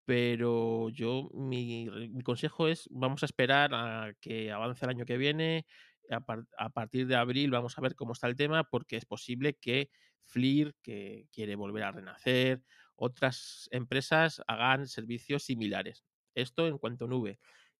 Pero 0.05 0.89
yo, 0.89 1.29
mi, 1.33 1.87
consejo 2.23 2.67
es, 2.67 2.87
vamos 2.91 3.23
a 3.23 3.27
esperar 3.27 3.71
a 3.73 4.13
que 4.21 4.51
avance 4.51 4.85
el 4.85 4.91
año 4.91 5.05
que 5.05 5.17
viene. 5.17 5.65
A, 6.11 6.23
a, 6.57 6.69
partir 6.71 7.05
de 7.07 7.15
abril 7.15 7.51
vamos 7.51 7.77
a 7.77 7.81
ver 7.81 7.95
cómo 7.95 8.13
está 8.13 8.27
el 8.27 8.35
tema, 8.35 8.63
porque 8.63 8.97
es 8.97 9.05
posible 9.05 9.53
que 9.53 9.91
FLIR, 10.23 10.75
que 10.81 11.27
quiere 11.31 11.55
volver 11.55 11.83
a 11.83 11.91
renacer, 11.91 12.63
otras 12.95 13.69
empresas 13.71 14.41
hagan 14.47 14.87
servicios 14.87 15.43
similares. 15.43 16.03
Esto 16.35 16.67
en 16.67 16.77
cuanto 16.77 17.05
a 17.05 17.07
nube. 17.07 17.39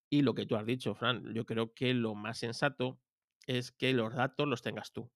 Y 0.10 0.22
lo 0.24 0.34
que 0.34 0.46
tú 0.46 0.56
has 0.56 0.66
dicho, 0.66 0.96
Fran, 0.96 1.34
yo 1.34 1.46
creo 1.46 1.74
que 1.74 1.94
lo 1.94 2.16
más 2.16 2.40
sensato 2.40 3.00
es 3.48 3.72
que 3.72 3.94
los 3.94 4.14
datos 4.14 4.48
los 4.48 4.62
tengas 4.62 4.92
tú. 4.92 5.12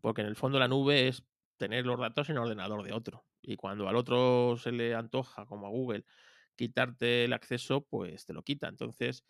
Porque 0.00 0.22
en 0.22 0.28
el 0.28 0.36
fondo 0.36 0.58
la 0.58 0.68
nube 0.68 1.08
es 1.08 1.24
tener 1.56 1.86
los 1.86 1.98
datos 1.98 2.28
en 2.28 2.36
el 2.36 2.42
ordenador 2.42 2.82
de 2.84 2.92
otro. 2.92 3.26
Y 3.42 3.56
cuando 3.56 3.88
al 3.88 3.96
otro 3.96 4.56
se 4.56 4.72
le 4.72 4.94
antoja, 4.94 5.46
como 5.46 5.66
a 5.66 5.70
Google, 5.70 6.04
quitarte 6.56 7.24
el 7.24 7.32
acceso, 7.32 7.86
pues 7.86 8.26
te 8.26 8.32
lo 8.32 8.42
quita. 8.42 8.68
Entonces, 8.68 9.24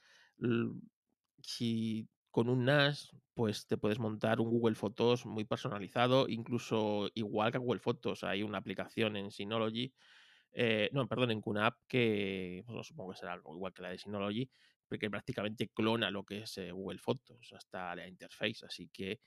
si 1.43 2.09
con 2.31 2.49
un 2.49 2.65
NAS, 2.65 3.11
pues 3.35 3.67
te 3.67 3.77
puedes 3.77 3.99
montar 3.99 4.41
un 4.41 4.51
Google 4.51 4.75
Fotos 4.75 5.27
muy 5.27 5.45
personalizado, 5.45 6.29
incluso 6.29 7.09
igual 7.15 7.53
que 7.53 7.59
Google 7.59 7.81
Fotos. 7.81 8.25
Hay 8.25 8.43
una 8.43 8.59
aplicación 8.59 9.17
en 9.17 9.31
Synology, 9.31 9.95
eh, 10.55 10.89
no, 10.93 11.07
perdón, 11.09 11.33
en 11.33 11.41
QNAP, 11.41 11.77
que 11.89 12.63
pues, 12.67 12.87
supongo 12.87 13.13
que 13.13 13.19
será 13.19 13.33
algo 13.35 13.55
igual 13.55 13.73
que 13.75 13.83
la 13.83 13.91
de 13.91 13.99
Synology, 13.99 14.51
porque 14.89 15.11
prácticamente 15.11 15.69
clona 15.69 16.11
lo 16.11 16.25
que 16.25 16.43
es 16.43 16.59
eh, 16.59 16.71
Google 16.73 16.99
Fotos, 16.99 17.53
hasta 17.53 17.95
la 17.97 18.09
interface. 18.09 18.67
Así 18.67 18.89
que 18.89 19.21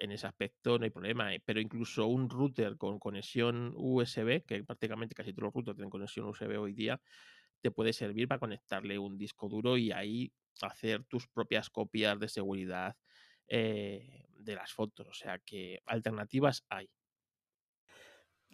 en 0.00 0.12
ese 0.12 0.26
aspecto 0.26 0.78
no 0.78 0.84
hay 0.84 0.90
problema. 0.90 1.34
Eh, 1.34 1.42
pero 1.44 1.60
incluso 1.60 2.06
un 2.06 2.28
router 2.30 2.76
con 2.76 2.98
conexión 2.98 3.72
USB, 3.76 4.44
que 4.44 4.64
prácticamente 4.64 5.14
casi 5.14 5.32
todos 5.32 5.44
los 5.46 5.54
routers 5.54 5.76
tienen 5.76 5.90
conexión 5.90 6.26
USB 6.26 6.58
hoy 6.58 6.72
día, 6.72 7.00
te 7.60 7.70
puede 7.70 7.92
servir 7.92 8.28
para 8.28 8.38
conectarle 8.40 8.98
un 8.98 9.16
disco 9.18 9.48
duro 9.48 9.76
y 9.76 9.92
ahí 9.92 10.32
hacer 10.62 11.04
tus 11.04 11.26
propias 11.28 11.70
copias 11.70 12.18
de 12.20 12.28
seguridad 12.28 12.96
eh, 13.48 14.26
de 14.38 14.54
las 14.54 14.72
fotos. 14.72 15.08
O 15.08 15.14
sea 15.14 15.38
que 15.40 15.80
alternativas 15.86 16.64
hay. 16.68 16.90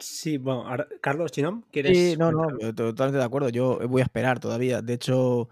Sí, 0.01 0.39
bueno, 0.39 0.65
Carlos 1.01 1.31
Chinom, 1.31 1.63
¿quieres? 1.71 1.97
Sí, 1.97 2.17
no, 2.17 2.33
no, 2.33 2.47
totalmente 2.75 3.19
de 3.19 3.25
acuerdo. 3.25 3.49
Yo 3.51 3.79
voy 3.89 4.01
a 4.01 4.05
esperar 4.05 4.41
todavía. 4.41 4.83
De 4.83 4.95
hecho, 4.95 5.49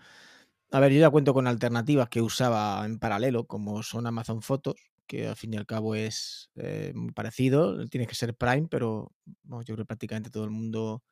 a 0.71 0.81
ver, 0.81 0.93
yo 0.93 1.01
ya 1.01 1.11
cuento 1.11 1.33
con 1.33 1.47
alternativas 1.47 2.09
que 2.09 2.21
usaba 2.21 2.85
en 2.85 2.99
paralelo, 2.99 3.47
como 3.47 3.83
son 3.83 4.07
Amazon 4.07 4.43
Fotos, 4.43 4.77
que 5.07 5.29
al 5.29 5.37
fin 5.37 5.55
y 5.55 5.57
al 5.57 5.67
cabo 5.67 5.95
es 5.95 6.51
eh, 6.57 6.93
muy 6.95 7.13
parecido. 7.13 7.87
Tiene 7.87 8.07
que 8.07 8.15
ser 8.15 8.35
Prime, 8.35 8.69
pero 8.71 9.13
yo 9.45 9.65
creo 9.65 9.77
que 9.79 9.85
prácticamente 9.87 10.31
todo 10.31 10.45
el 10.45 10.51
mundo, 10.51 11.03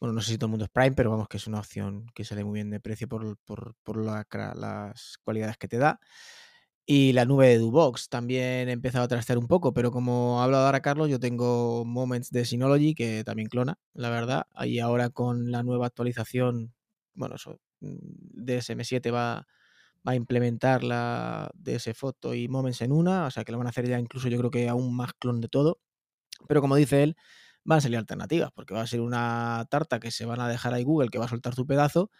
bueno, 0.00 0.14
no 0.14 0.20
sé 0.20 0.32
si 0.32 0.38
todo 0.38 0.46
el 0.46 0.52
mundo 0.52 0.64
es 0.64 0.70
Prime, 0.70 0.92
pero 0.92 1.10
vamos 1.10 1.28
que 1.28 1.36
es 1.36 1.46
una 1.46 1.60
opción 1.60 2.06
que 2.14 2.24
sale 2.24 2.44
muy 2.44 2.54
bien 2.54 2.70
de 2.70 2.80
precio 2.80 3.08
por, 3.08 3.38
las 4.06 5.18
cualidades 5.22 5.58
que 5.58 5.68
te 5.68 5.78
da. 5.78 6.00
Y 6.90 7.12
la 7.12 7.26
nube 7.26 7.48
de 7.48 7.58
Dubox 7.58 8.08
también 8.08 8.68
he 8.70 8.72
empezado 8.72 9.04
a 9.04 9.08
trastear 9.08 9.36
un 9.38 9.46
poco, 9.46 9.74
pero 9.74 9.90
como 9.90 10.40
ha 10.40 10.44
hablado 10.44 10.64
ahora 10.64 10.80
Carlos, 10.80 11.10
yo 11.10 11.20
tengo 11.20 11.84
Moments 11.84 12.30
de 12.30 12.46
Synology 12.46 12.94
que 12.94 13.24
también 13.24 13.48
clona, 13.50 13.78
la 13.92 14.08
verdad. 14.08 14.46
Y 14.64 14.78
ahora 14.78 15.10
con 15.10 15.50
la 15.50 15.62
nueva 15.62 15.86
actualización, 15.86 16.72
bueno, 17.14 17.34
eso, 17.36 17.60
mm, 17.80 17.96
DSM7 18.46 19.10
va 19.12 19.46
va 20.08 20.12
a 20.12 20.14
implementar 20.16 20.84
la 20.84 21.50
DS 21.54 21.92
Foto 21.94 22.34
y 22.34 22.48
Moments 22.48 22.82
en 22.82 22.92
una, 22.92 23.26
o 23.26 23.30
sea 23.32 23.44
que 23.44 23.52
lo 23.52 23.58
van 23.58 23.66
a 23.68 23.70
hacer 23.70 23.88
ya 23.88 23.98
incluso 24.00 24.28
yo 24.28 24.38
creo 24.38 24.50
que 24.50 24.68
aún 24.68 24.94
más 24.96 25.12
clon 25.14 25.40
de 25.42 25.48
todo. 25.48 25.80
Pero 26.48 26.60
como 26.60 26.76
dice 26.76 27.02
él, 27.02 27.16
van 27.64 27.78
a 27.78 27.80
salir 27.82 27.98
alternativas, 27.98 28.50
porque 28.54 28.74
va 28.74 28.82
a 28.82 28.86
ser 28.86 29.00
una 29.00 29.66
tarta 29.70 30.00
que 30.00 30.10
se 30.10 30.24
van 30.26 30.40
a 30.40 30.48
dejar 30.48 30.74
ahí 30.74 30.84
Google, 30.84 31.10
que 31.10 31.18
va 31.18 31.26
a 31.26 31.28
soltar 31.28 31.54
su 31.54 31.66
pedazo, 31.66 32.10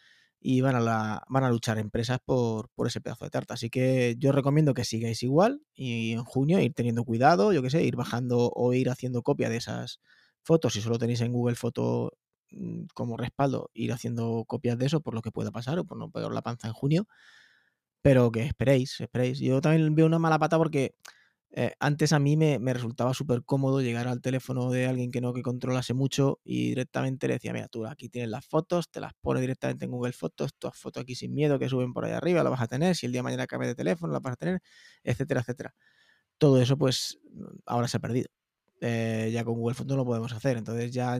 y 0.41 0.61
van 0.61 0.77
a, 0.77 0.81
la, 0.81 1.25
van 1.29 1.45
a 1.45 1.51
luchar 1.51 1.79
empresas 1.79 2.19
por, 2.25 2.71
por, 2.71 2.87
ese 2.87 3.01
pedazo 3.01 3.25
de 3.25 3.31
tarta. 3.31 3.55
Así 3.55 3.71
que 3.71 4.17
yo 4.19 4.33
recomiendo 4.33 4.75
que 4.75 4.85
sigáis 4.85 5.23
igual 5.23 5.63
y 5.75 6.13
en 6.13 6.25
junio 6.25 6.61
ir 6.61 6.75
teniendo 6.75 7.05
cuidado, 7.05 7.53
yo 7.53 7.63
que 7.63 7.71
sé, 7.71 7.83
ir 7.85 7.97
bajando 7.97 8.51
o 8.55 8.73
ir 8.73 8.91
haciendo 8.91 9.23
copia 9.23 9.49
de 9.49 9.57
esas 9.57 10.01
fotos. 10.43 10.75
Si 10.75 10.81
solo 10.81 10.99
tenéis 10.99 11.21
en 11.23 11.33
Google 11.33 11.57
Foto 11.57 12.13
mm, 12.51 12.85
como 12.95 13.17
respaldo, 13.17 13.71
ir 13.75 13.93
haciendo 13.93 14.45
copias 14.47 14.79
de 14.79 14.87
eso 14.87 15.01
por 15.01 15.15
lo 15.15 15.23
que 15.23 15.33
pueda 15.33 15.51
pasar 15.51 15.79
o 15.79 15.85
por 15.85 15.99
no 15.99 16.11
pegar 16.11 16.33
la 16.33 16.43
panza 16.43 16.69
en 16.69 16.75
junio 16.75 17.07
pero 18.03 18.31
que 18.31 18.43
esperéis, 18.43 19.01
esperéis. 19.01 19.39
Yo 19.39 19.61
también 19.61 19.95
veo 19.95 20.07
una 20.07 20.19
mala 20.19 20.39
pata 20.39 20.57
porque 20.59 20.95
eh, 21.51 21.73
antes 21.81 22.13
a 22.13 22.19
mí 22.19 22.37
me, 22.37 22.59
resultaba 22.75 23.15
súper 23.15 23.43
cómodo 23.45 23.81
llegar 23.81 24.07
al 24.07 24.21
teléfono 24.21 24.71
de 24.71 24.87
alguien 24.87 25.11
que 25.11 25.21
no 25.21 25.33
que 25.33 25.43
controlase 25.43 25.95
mucho 25.95 26.41
y 26.45 26.69
directamente 26.69 27.27
le 27.27 27.35
decía, 27.35 27.53
mira, 27.53 27.69
tú 27.69 27.87
aquí 27.87 28.09
tienes 28.09 28.31
las 28.31 28.47
fotos, 28.47 28.91
te 28.91 29.01
las 29.01 29.15
pones 29.21 29.41
directamente 29.41 29.87
en 29.87 29.91
Google 29.91 30.13
Fotos, 30.13 30.55
tu 30.55 30.71
foto 30.71 31.01
aquí 31.01 31.15
sin 31.15 31.35
miedo 31.35 31.59
que 31.59 31.69
suben 31.69 31.93
por 31.93 32.05
ahí 32.05 32.13
arriba, 32.13 32.43
la 32.43 32.51
vas 32.51 32.61
a 32.61 32.69
tener, 32.69 32.95
si 32.97 33.07
el 33.07 33.13
día 33.13 33.21
de 33.21 33.25
mañana 33.25 33.47
cambia 33.47 33.69
de 33.69 33.75
teléfono, 33.75 34.13
la 34.13 34.21
vas 34.21 34.35
a 34.35 34.37
tener, 34.37 34.61
etcétera, 35.03 35.41
etcétera. 35.41 35.75
Todo 36.39 36.61
eso 36.63 36.79
pues 36.79 37.19
ahora 37.67 37.89
se 37.89 37.99
ha 37.99 38.01
perdido. 38.01 38.31
Eh, 38.81 39.31
ya 39.33 39.45
con 39.45 39.55
Google 39.55 39.75
Fotos 39.75 39.91
no 39.91 39.97
lo 39.97 40.05
podemos 40.07 40.33
hacer, 40.33 40.57
entonces 40.57 40.93
ya 40.93 41.17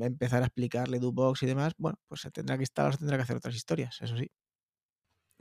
empezar 0.00 0.42
a 0.42 0.46
explicarle 0.46 0.98
Dubox 0.98 1.42
y 1.42 1.46
demás, 1.46 1.74
bueno, 1.78 1.98
pues 2.08 2.22
se 2.22 2.30
tendrá 2.30 2.56
que 2.56 2.62
instalar, 2.64 2.92
se 2.92 2.98
tendrá 3.00 3.16
que 3.18 3.24
hacer 3.24 3.36
otras 3.36 3.54
historias, 3.54 3.98
eso 4.00 4.16
sí. 4.16 4.30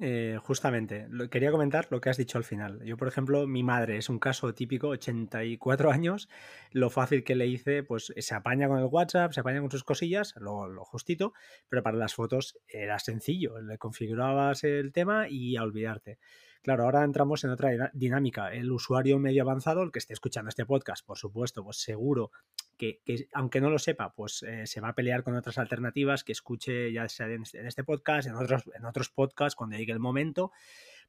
Eh, 0.04 0.40
justamente, 0.42 1.08
quería 1.30 1.52
comentar 1.52 1.88
lo 1.92 2.02
que 2.02 2.10
has 2.10 2.18
dicho 2.18 2.40
al 2.40 2.44
final. 2.44 2.84
Yo, 2.84 2.98
por 2.98 3.08
ejemplo, 3.08 3.46
mi 3.46 3.62
madre 3.62 3.98
es 3.98 4.10
un 4.10 4.18
caso 4.18 4.52
típico, 4.56 4.88
84 4.88 5.92
años, 5.92 6.28
lo 6.72 6.90
fácil 6.90 7.24
que 7.24 7.36
le 7.36 7.46
hice, 7.46 7.84
pues 7.84 8.12
se 8.18 8.34
apaña 8.34 8.68
con 8.68 8.80
el 8.80 8.86
WhatsApp, 8.86 9.32
se 9.32 9.42
apaña 9.42 9.62
con 9.62 9.70
sus 9.70 9.84
cosillas, 9.84 10.34
lo, 10.38 10.68
lo 10.68 10.84
justito, 10.86 11.34
pero 11.70 11.84
para 11.84 11.98
las 11.98 12.16
fotos 12.16 12.58
era 12.68 12.98
sencillo, 12.98 13.62
le 13.62 13.78
configurabas 13.78 14.64
el 14.64 14.92
tema 14.92 15.28
y 15.30 15.56
a 15.56 15.62
olvidarte. 15.62 16.18
Claro, 16.62 16.84
ahora 16.84 17.04
entramos 17.04 17.44
en 17.44 17.50
otra 17.50 17.92
dinámica. 17.94 18.54
El 18.54 18.72
usuario 18.72 19.18
medio 19.18 19.42
avanzado, 19.42 19.82
el 19.82 19.92
que 19.92 19.98
esté 20.00 20.14
escuchando 20.14 20.50
este 20.50 20.66
podcast, 20.66 21.04
por 21.06 21.18
supuesto, 21.18 21.64
pues 21.64 21.78
seguro 21.78 22.32
que, 22.78 23.02
aunque 23.34 23.62
no 23.62 23.70
lo 23.70 23.80
sepa, 23.80 24.14
pues 24.14 24.44
eh, 24.44 24.68
se 24.68 24.80
va 24.80 24.90
a 24.90 24.96
pelear 24.96 25.24
con 25.24 25.36
otras 25.36 25.58
alternativas 25.58 26.24
que 26.24 26.32
escuche 26.32 26.92
ya 26.92 27.10
sea 27.10 27.28
en 27.28 27.44
este, 27.44 27.68
este 27.68 27.84
podcast, 27.84 28.28
en 28.28 28.36
otros, 28.36 28.64
en 28.76 28.86
otros 28.86 29.10
podcasts, 29.10 29.56
cuando 29.56 29.76
llegue 29.76 29.92
el 29.92 30.00
momento. 30.00 30.52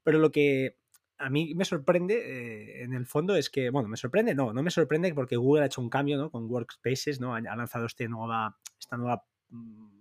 Pero 0.03 0.17
lo 0.17 0.31
que 0.31 0.77
a 1.17 1.29
mí 1.29 1.53
me 1.55 1.65
sorprende, 1.65 2.15
eh, 2.15 2.83
en 2.83 2.93
el 2.93 3.05
fondo, 3.05 3.35
es 3.35 3.49
que, 3.49 3.69
bueno, 3.69 3.87
me 3.87 3.97
sorprende, 3.97 4.33
no, 4.33 4.53
no 4.53 4.63
me 4.63 4.71
sorprende 4.71 5.13
porque 5.13 5.37
Google 5.37 5.63
ha 5.63 5.67
hecho 5.67 5.81
un 5.81 5.89
cambio, 5.89 6.17
¿no? 6.17 6.31
Con 6.31 6.49
Workspaces, 6.49 7.19
¿no? 7.19 7.35
Ha, 7.35 7.41
lanzado 7.41 7.85
este 7.85 8.07
nueva, 8.07 8.57
esta 8.79 8.97
nueva 8.97 9.23
mm, 9.49 9.92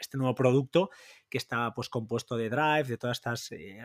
este 0.00 0.16
nuevo 0.16 0.34
producto 0.34 0.90
que 1.28 1.38
está 1.38 1.72
pues 1.74 1.88
compuesto 1.88 2.36
de 2.36 2.50
Drive, 2.50 2.84
de 2.84 2.96
todas 2.96 3.18
estas... 3.18 3.52
Eh, 3.52 3.78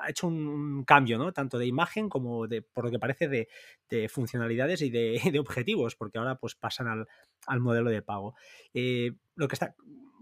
ha 0.00 0.10
hecho 0.10 0.28
un, 0.28 0.84
cambio, 0.84 1.18
¿no? 1.18 1.32
Tanto 1.32 1.58
de 1.58 1.66
imagen 1.66 2.08
como 2.08 2.46
de, 2.46 2.62
por 2.62 2.84
lo 2.84 2.90
que 2.90 2.98
parece, 2.98 3.28
de, 3.28 4.08
funcionalidades 4.08 4.80
y 4.82 4.90
de, 5.30 5.38
objetivos, 5.38 5.96
porque 5.96 6.18
ahora 6.18 6.36
pues 6.36 6.54
pasan 6.54 7.06
al, 7.46 7.60
modelo 7.60 7.90
de 7.90 8.02
pago. 8.02 8.34
Eh, 8.72 9.12
lo 9.34 9.48
que 9.48 9.54
está... 9.54 9.74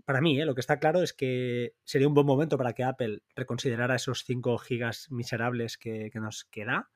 Para 0.04 0.20
mí, 0.20 0.38
¿eh? 0.38 0.44
lo 0.44 0.54
que 0.54 0.60
está 0.60 0.78
claro 0.78 1.02
es 1.02 1.14
que 1.14 1.76
sería 1.82 2.06
un 2.08 2.12
buen 2.12 2.26
momento 2.26 2.58
para 2.58 2.74
que 2.74 2.84
Apple 2.84 3.22
reconsiderara 3.34 3.96
esos 3.96 4.24
5 4.24 4.58
gigas 4.58 5.10
miserables 5.10 5.78
que 5.78 6.10
nos 6.16 6.44
queda 6.44 6.90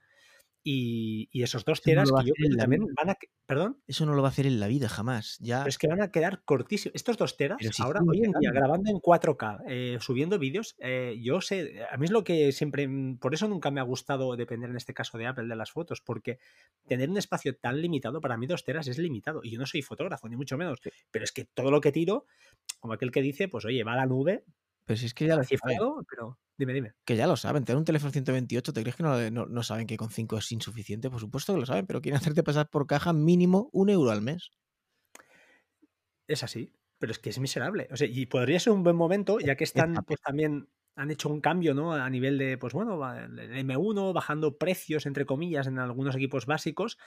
y, 0.62 1.42
esos 1.42 1.64
dos 1.64 1.82
teras 1.82 2.10
que 2.10 2.26
yo 2.26 2.56
también 2.56 2.82
van 2.96 3.10
a. 3.10 3.16
¿Perdón? 3.46 3.80
Eso 3.86 4.04
no 4.04 4.14
lo 4.14 4.22
va 4.22 4.28
a 4.28 4.30
hacer 4.30 4.46
en 4.46 4.60
la 4.60 4.66
vida 4.66 4.88
jamás. 4.88 5.38
Ya... 5.40 5.64
es 5.64 5.78
que 5.78 5.88
van 5.88 6.02
a 6.02 6.10
quedar 6.10 6.42
cortísimos. 6.44 6.94
Estos 6.94 7.16
dos 7.16 7.36
teras, 7.36 7.58
ahora, 7.80 8.00
hoy 8.06 8.24
en 8.24 8.32
día, 8.38 8.50
grabando 8.52 8.90
en 8.90 8.98
4K, 8.98 9.62
eh, 9.66 9.98
subiendo 10.00 10.38
vídeos, 10.38 10.76
eh, 10.78 11.18
yo 11.22 11.40
sé. 11.40 11.82
A 11.90 11.96
mí 11.96 12.04
es 12.04 12.10
lo 12.10 12.24
que 12.24 12.52
siempre. 12.52 12.86
Mm, 12.86 13.18
por 13.18 13.34
eso 13.34 13.48
nunca 13.48 13.70
me 13.70 13.80
ha 13.80 13.84
gustado 13.84 14.36
depender 14.36 14.68
en 14.70 14.76
este 14.76 14.92
caso 14.94 15.16
de 15.16 15.26
Apple 15.26 15.46
de 15.48 15.56
las 15.56 15.70
fotos, 15.70 16.00
porque 16.00 16.38
tener 16.86 17.08
un 17.08 17.16
espacio 17.16 17.56
tan 17.56 17.80
limitado, 17.80 18.20
para 18.20 18.36
mí 18.36 18.46
dos 18.46 18.64
teras 18.64 18.86
es 18.88 18.98
limitado. 18.98 19.40
Y 19.42 19.52
yo 19.52 19.58
no 19.58 19.66
soy 19.66 19.82
fotógrafo, 19.82 20.28
ni 20.28 20.36
mucho 20.36 20.58
menos. 20.58 20.80
Pero 21.10 21.24
es 21.24 21.32
que 21.32 21.44
todo 21.46 21.70
lo 21.70 21.80
que 21.80 21.92
tiro, 21.92 22.26
como 22.80 22.94
aquel 22.94 23.10
que 23.10 23.22
dice, 23.22 23.48
pues 23.48 23.64
oye, 23.64 23.84
va 23.84 23.94
a 23.94 23.96
la 23.96 24.06
nube. 24.06 24.44
Pero 24.88 24.96
si 24.96 25.04
es 25.06 25.12
que 25.14 25.26
ya 25.26 25.36
lo 25.36 25.44
cifrado, 25.44 26.02
pero 26.08 26.38
Dime, 26.58 26.72
dime. 26.72 26.92
Que 27.04 27.14
ya 27.14 27.28
lo 27.28 27.36
saben, 27.36 27.64
tener 27.64 27.78
un 27.78 27.84
teléfono 27.84 28.10
128, 28.10 28.72
¿te 28.72 28.80
crees 28.82 28.96
que 28.96 29.04
no, 29.04 29.62
saben 29.62 29.86
que 29.86 29.96
con 29.96 30.10
5 30.10 30.38
es 30.38 30.50
insuficiente? 30.50 31.08
Por 31.08 31.20
supuesto 31.20 31.54
que 31.54 31.60
lo 31.60 31.66
saben, 31.66 31.86
pero 31.86 32.02
quieren 32.02 32.18
hacerte 32.18 32.42
pasar 32.42 32.68
por 32.68 32.88
caja 32.88 33.12
mínimo 33.12 33.70
un 33.72 33.90
euro 33.90 34.10
al 34.10 34.22
mes. 34.22 34.50
Es 36.26 36.42
así, 36.42 36.72
pero 36.98 37.12
es 37.12 37.20
que 37.20 37.30
es 37.30 37.38
miserable. 37.38 37.86
O 37.92 37.96
sea, 37.96 38.08
y 38.08 38.26
podría 38.26 38.58
ser 38.58 38.72
un 38.72 38.82
buen 38.82 38.96
momento, 38.96 39.38
ya 39.38 39.54
que 39.54 39.62
están, 39.62 39.94
pues 40.04 40.20
también 40.20 40.68
han 40.96 41.12
hecho 41.12 41.28
un 41.28 41.40
cambio, 41.40 41.74
¿no? 41.74 41.92
A 41.92 42.10
nivel 42.10 42.36
de, 42.38 42.58
pues 42.58 42.72
bueno, 42.72 43.08
el 43.14 43.38
M1, 43.38 44.12
bajando 44.12 44.58
precios, 44.58 45.06
entre 45.06 45.26
comillas, 45.26 45.68
en 45.68 45.78
algunos 45.78 46.16
equipos 46.16 46.46
básicos. 46.46 46.98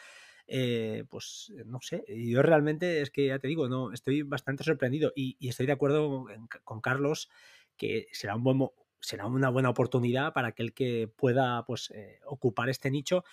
Eh, 0.48 1.04
pues 1.10 1.52
no 1.66 1.80
sé, 1.82 2.04
yo 2.08 2.42
realmente 2.42 3.02
es 3.02 3.12
que 3.12 3.28
ya 3.28 3.40
te 3.40 3.48
digo, 3.48 3.70
no, 3.70 3.94
estoy 3.94 4.24
bastante 4.24 4.64
sorprendido 4.64 5.12
y, 5.16 5.38
estoy 5.48 5.66
de 5.66 5.72
acuerdo 5.74 6.26
con 6.64 6.82
Carlos 6.82 7.30
que 7.78 8.08
será 8.12 8.36
un 8.36 8.44
buen, 8.44 8.70
será 9.00 9.26
una 9.26 9.50
buena 9.50 9.70
oportunidad 9.70 10.34
para 10.34 10.50
aquel 10.50 10.74
que 10.74 11.08
pueda 11.08 11.66
pues, 11.66 11.92
eh, 11.92 12.20
ocupar 12.26 12.70
este 12.70 12.92
nicho, 12.92 13.24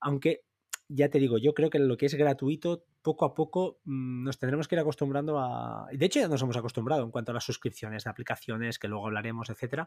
aunque 0.00 0.44
ya 0.88 1.10
te 1.10 1.18
digo, 1.18 1.36
yo 1.36 1.52
creo 1.52 1.68
que 1.68 1.78
lo 1.78 1.96
que 1.98 2.06
es 2.06 2.14
gratuito, 2.14 2.84
poco 3.02 3.26
a 3.26 3.34
poco 3.34 3.80
mm, 3.84 4.24
nos 4.24 4.38
tendremos 4.38 4.68
que 4.68 4.74
ir 4.74 4.80
acostumbrando 4.80 5.38
a. 5.38 5.86
De 5.92 6.06
hecho, 6.06 6.18
ya 6.18 6.28
nos 6.28 6.42
hemos 6.42 6.56
acostumbrado 6.56 7.04
en 7.04 7.10
cuanto 7.10 7.30
a 7.30 7.34
las 7.34 7.44
suscripciones 7.44 8.04
de 8.04 8.10
aplicaciones, 8.10 8.78
que 8.78 8.88
luego 8.88 9.06
hablaremos, 9.06 9.50
etcétera, 9.50 9.86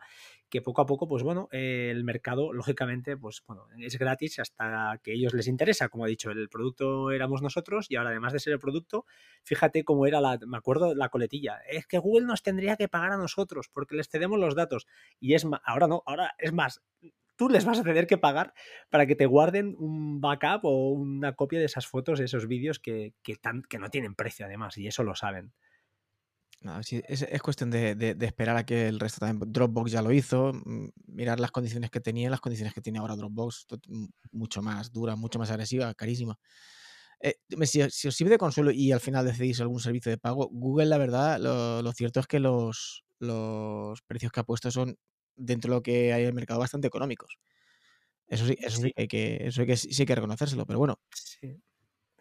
que 0.50 0.62
poco 0.62 0.82
a 0.82 0.86
poco, 0.86 1.08
pues 1.08 1.24
bueno, 1.24 1.50
eh, 1.52 1.90
el 1.92 2.04
mercado, 2.04 2.54
lógicamente, 2.54 3.18
pues 3.18 3.44
bueno, 3.48 3.66
es 3.80 3.98
gratis 3.98 4.40
hasta 4.40 5.00
que 5.04 5.14
ellos 5.14 5.34
les 5.34 5.48
interesa. 5.48 5.90
Como 5.90 6.06
ha 6.06 6.08
dicho, 6.08 6.30
el 6.30 6.50
producto 6.50 7.12
éramos 7.12 7.42
nosotros 7.42 7.88
y 7.90 7.96
ahora, 7.96 8.12
además 8.12 8.34
de 8.34 8.40
ser 8.40 8.54
el 8.54 8.60
producto, 8.60 9.06
fíjate 9.44 9.84
cómo 9.84 10.06
era 10.06 10.22
la. 10.22 10.38
Me 10.46 10.58
acuerdo 10.58 10.94
la 10.94 11.10
coletilla. 11.10 11.58
Es 11.68 11.88
que 11.88 11.98
Google 11.98 12.28
nos 12.28 12.44
tendría 12.44 12.78
que 12.78 12.88
pagar 12.88 13.12
a 13.12 13.18
nosotros 13.18 13.70
porque 13.74 13.96
les 13.96 14.08
cedemos 14.08 14.40
los 14.40 14.56
datos. 14.56 14.88
Y 15.20 15.34
es 15.34 15.46
más, 15.46 15.62
ahora 15.66 15.88
no, 15.88 16.04
ahora 16.06 16.36
es 16.38 16.54
más, 16.54 16.82
les 17.50 17.66
vas 17.66 17.80
a 17.80 17.84
tener 17.84 18.08
que 18.08 18.18
pagar 18.18 18.54
para 18.90 19.06
que 19.06 19.16
te 19.16 19.26
guarden 19.26 19.76
un 19.78 20.22
backup 20.22 20.66
o 20.66 20.92
una 20.92 21.34
copia 21.34 21.60
de 21.60 21.66
esas 21.66 21.88
fotos, 21.88 22.20
de 22.20 22.26
esos 22.26 22.48
vídeos 22.48 22.80
que, 22.80 23.14
que, 23.24 23.38
que 23.70 23.80
no 23.80 23.90
tienen 23.90 24.16
precio 24.16 24.46
además, 24.46 24.78
y 24.78 24.88
eso 24.88 25.04
lo 25.04 25.16
saben. 25.16 25.54
es, 26.90 27.42
cuestión 27.42 27.72
de, 27.72 28.16
esperar 28.22 28.58
a 28.58 28.66
que 28.66 28.88
el 28.88 29.00
resto 29.00 29.20
también. 29.20 29.52
Dropbox 29.52 29.92
ya 29.92 30.02
lo 30.02 30.12
hizo, 30.12 30.54
mm, 30.54 30.90
mirar 31.08 31.40
las 31.40 31.52
condiciones 31.52 31.90
que 31.90 32.00
tenía, 32.00 32.30
las 32.30 32.42
condiciones 32.42 32.74
que 32.74 32.82
tiene 32.82 33.00
ahora 33.00 33.16
Dropbox, 33.16 33.68
mucho 34.32 34.62
más 34.62 34.92
dura, 34.92 35.16
mucho 35.16 35.40
más 35.40 35.52
agresiva, 35.52 35.94
carísima. 35.94 36.38
Eh, 37.24 37.36
si, 37.66 37.82
os 37.82 38.16
sirve 38.16 38.32
de 38.32 38.38
consuelo 38.40 38.72
y 38.72 38.92
al 38.92 39.00
final 39.00 39.26
decidís 39.26 39.62
algún 39.62 39.80
servicio 39.80 40.10
de 40.10 40.18
pago, 40.18 40.50
Google, 40.52 40.88
la 40.88 40.98
verdad, 40.98 41.40
lo, 41.40 41.82
lo 41.82 41.92
cierto 41.94 42.20
es 42.20 42.26
que 42.26 42.40
los, 42.40 43.04
los 43.20 44.02
precios 44.02 44.32
que 44.32 44.40
ha 44.40 44.44
puesto 44.44 44.72
son 44.72 44.98
dentro 45.42 45.72
de 45.72 45.78
lo 45.78 45.84
que 45.84 46.14
hay 46.14 46.24
en 46.24 46.30
el 46.30 46.34
mercado 46.34 46.60
bastante 46.60 46.88
económicos. 46.88 47.38
Eso 48.28 48.46
sí, 48.46 48.58
eso 48.62 48.82
sí, 48.82 48.94
hay 48.96 49.08
que, 49.10 49.48
eso 49.48 49.62
hay 49.62 49.68
que, 49.68 49.76
sí 49.76 50.02
hay 50.02 50.06
que 50.06 50.16
reconocérselo, 50.16 50.66
pero 50.66 50.80
bueno. 50.80 51.00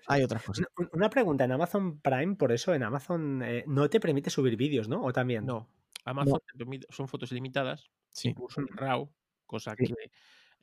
Hay 0.08 0.24
otras 0.24 0.42
cosas. 0.42 0.66
Una, 0.92 1.08
pregunta, 1.08 1.44
en 1.44 1.52
Amazon 1.52 2.00
Prime, 2.00 2.34
por 2.34 2.50
eso 2.50 2.74
en 2.74 2.82
Amazon 2.82 3.42
eh, 3.44 3.62
no 3.68 3.88
te 3.88 4.00
permite 4.00 4.28
subir 4.28 4.56
vídeos, 4.56 4.88
¿no? 4.88 5.04
¿O 5.04 5.12
también? 5.12 5.46
No, 5.46 5.70
Amazon 6.04 6.40
son 6.88 7.06
fotos 7.06 7.30
ilimitadas, 7.30 7.92
sí. 8.08 8.30
incluso 8.30 8.60
en 8.60 8.66
RAW, 8.68 9.08
cosa 9.46 9.76
que 9.76 9.94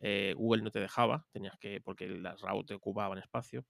eh, 0.02 0.34
Google 0.36 0.64
no 0.64 0.72
te 0.72 0.82
dejaba, 0.82 1.26
tenías 1.32 1.58
que, 1.58 1.80
porque 1.80 2.10
las 2.10 2.42
RAW 2.42 2.66
te 2.66 2.74
ocupaban 2.74 3.18
espacio. 3.18 3.66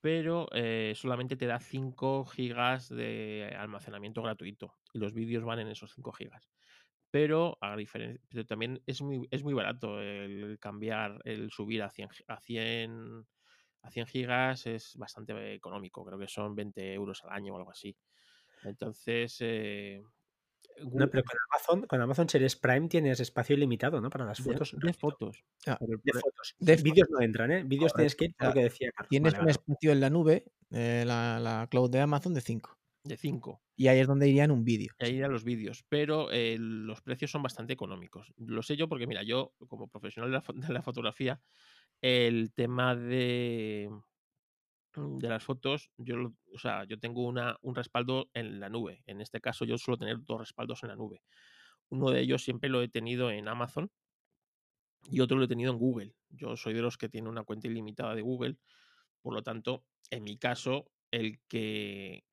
Pero 0.00 0.48
eh, 0.52 0.92
solamente 0.94 1.36
te 1.36 1.46
da 1.46 1.58
5 1.58 2.24
gigas 2.26 2.88
de 2.88 3.54
almacenamiento 3.58 4.22
gratuito 4.22 4.74
y 4.94 4.98
los 4.98 5.12
vídeos 5.12 5.44
van 5.44 5.58
en 5.58 5.68
esos 5.68 5.92
5 5.94 6.12
gigas 6.12 6.48
pero 7.10 7.58
a 7.60 7.76
diferencia, 7.76 8.20
pero 8.28 8.46
también 8.46 8.82
es 8.86 9.02
muy, 9.02 9.26
es 9.30 9.42
muy 9.42 9.54
barato 9.54 10.00
el 10.00 10.58
cambiar, 10.60 11.20
el 11.24 11.50
subir 11.50 11.82
a 11.82 11.90
100, 11.90 12.08
a 12.28 12.40
100, 12.40 13.26
a 13.82 13.90
100 13.90 14.06
gigas 14.06 14.66
es 14.66 14.96
bastante 14.96 15.54
económico, 15.54 16.04
creo 16.04 16.18
que 16.18 16.28
son 16.28 16.54
20 16.54 16.94
euros 16.94 17.22
al 17.24 17.32
año 17.32 17.54
o 17.54 17.56
algo 17.56 17.70
así. 17.70 17.96
Entonces, 18.62 19.36
eh, 19.40 20.02
no, 20.92 21.10
pero 21.10 21.24
con 21.24 21.38
Amazon, 21.50 21.86
con 21.86 22.00
Amazon 22.00 22.28
Series 22.28 22.56
Prime 22.56 22.88
tienes 22.88 23.20
espacio 23.20 23.56
ilimitado, 23.56 24.00
¿no? 24.00 24.08
Para 24.08 24.24
las 24.24 24.38
fotos. 24.38 24.76
De, 24.78 24.92
fotos. 24.92 25.44
Ah, 25.66 25.78
de 25.80 26.12
fotos. 26.12 26.54
De 26.58 26.76
vídeos 26.76 27.08
no 27.10 27.20
entran, 27.20 27.50
¿eh? 27.50 27.64
Vídeos 27.64 27.92
tienes 27.92 28.14
que 28.14 28.26
ir, 28.26 28.34
lo 28.38 28.52
que 28.52 28.62
decía 28.64 28.90
Carlos. 28.92 29.08
Tienes 29.08 29.34
un 29.38 29.48
espacio 29.48 29.92
en 29.92 30.00
la 30.00 30.10
nube, 30.10 30.44
eh, 30.70 31.04
la, 31.06 31.38
la, 31.40 31.66
cloud 31.70 31.90
de 31.90 32.00
Amazon 32.00 32.34
de 32.34 32.40
5 32.40 32.79
de 33.04 33.16
5. 33.16 33.62
Y 33.76 33.88
ahí 33.88 33.98
es 33.98 34.06
donde 34.06 34.28
irían 34.28 34.50
un 34.50 34.64
vídeo. 34.64 34.92
Ahí 34.98 35.10
irían 35.10 35.32
los 35.32 35.44
vídeos, 35.44 35.84
pero 35.88 36.30
eh, 36.30 36.56
los 36.58 37.00
precios 37.00 37.30
son 37.30 37.42
bastante 37.42 37.72
económicos. 37.72 38.32
Lo 38.36 38.62
sé 38.62 38.76
yo 38.76 38.88
porque, 38.88 39.06
mira, 39.06 39.22
yo 39.22 39.54
como 39.68 39.88
profesional 39.88 40.30
de 40.30 40.72
la, 40.72 40.82
fotografía, 40.82 41.40
el 42.02 42.52
tema 42.52 42.94
de, 42.94 43.90
de 44.94 45.28
las 45.28 45.44
fotos, 45.44 45.90
yo, 45.96 46.32
o 46.52 46.58
sea, 46.58 46.84
yo 46.84 46.98
tengo 46.98 47.26
una, 47.26 47.56
un 47.62 47.74
respaldo 47.74 48.30
en 48.34 48.60
la 48.60 48.68
nube. 48.68 49.02
En 49.06 49.20
este 49.20 49.40
caso, 49.40 49.64
yo 49.64 49.78
suelo 49.78 49.98
tener 49.98 50.18
dos 50.24 50.40
respaldos 50.40 50.82
en 50.82 50.90
la 50.90 50.96
nube. 50.96 51.22
Uno 51.88 52.10
de 52.10 52.20
ellos 52.20 52.42
siempre 52.42 52.68
lo 52.68 52.82
he 52.82 52.88
tenido 52.88 53.30
en 53.30 53.48
Amazon 53.48 53.90
y 55.10 55.20
otro 55.20 55.38
lo 55.38 55.44
he 55.44 55.48
tenido 55.48 55.72
en 55.72 55.78
Google. 55.78 56.14
Yo 56.28 56.56
soy 56.56 56.74
de 56.74 56.82
los 56.82 56.98
que 56.98 57.08
tiene 57.08 57.28
una 57.28 57.44
cuenta 57.44 57.66
ilimitada 57.66 58.14
de 58.14 58.22
Google. 58.22 58.58
Por 59.22 59.34
lo 59.34 59.42
tanto, 59.42 59.84
en 60.10 60.22
mi 60.22 60.36
caso, 60.38 60.90
el 61.10 61.40
que 61.48 62.24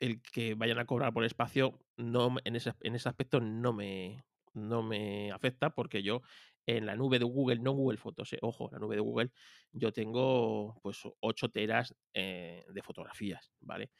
el 0.00 0.20
que 0.22 0.54
vayan 0.54 0.78
a 0.78 0.86
cobrar 0.86 1.12
por 1.12 1.24
espacio 1.24 1.80
no, 1.96 2.36
en, 2.44 2.56
ese, 2.56 2.72
en 2.80 2.94
ese 2.94 3.08
aspecto 3.08 3.40
no 3.40 3.72
me, 3.72 4.24
no 4.54 4.82
me 4.82 5.30
afecta 5.32 5.70
porque 5.70 6.02
yo 6.02 6.22
en 6.66 6.86
la 6.86 6.96
nube 6.96 7.18
de 7.18 7.24
Google, 7.24 7.58
no 7.58 7.72
Google 7.72 7.98
Fotos, 7.98 8.32
eh, 8.32 8.38
ojo, 8.42 8.70
la 8.72 8.78
nube 8.78 8.96
de 8.96 9.02
Google, 9.02 9.30
yo 9.72 9.92
tengo 9.92 10.78
pues 10.82 11.02
8 11.20 11.50
teras 11.50 11.94
eh, 12.14 12.64
de 12.68 12.82
fotografías, 12.82 13.52
¿vale? 13.60 13.90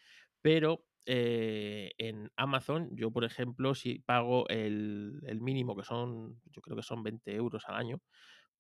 Pero 0.41 0.87
eh, 1.07 1.93
en 1.99 2.31
Amazon, 2.37 2.89
yo 2.97 3.11
por 3.11 3.25
ejemplo, 3.25 3.75
si 3.75 3.99
pago 3.99 4.49
el, 4.49 5.21
el, 5.27 5.41
mínimo, 5.41 5.77
que 5.77 5.85
son, 5.85 6.41
yo 6.47 6.63
creo 6.63 6.77
que 6.77 6.83
son 6.83 7.03
20 7.03 7.35
euros 7.35 7.65
al 7.67 7.77
año, 7.77 8.01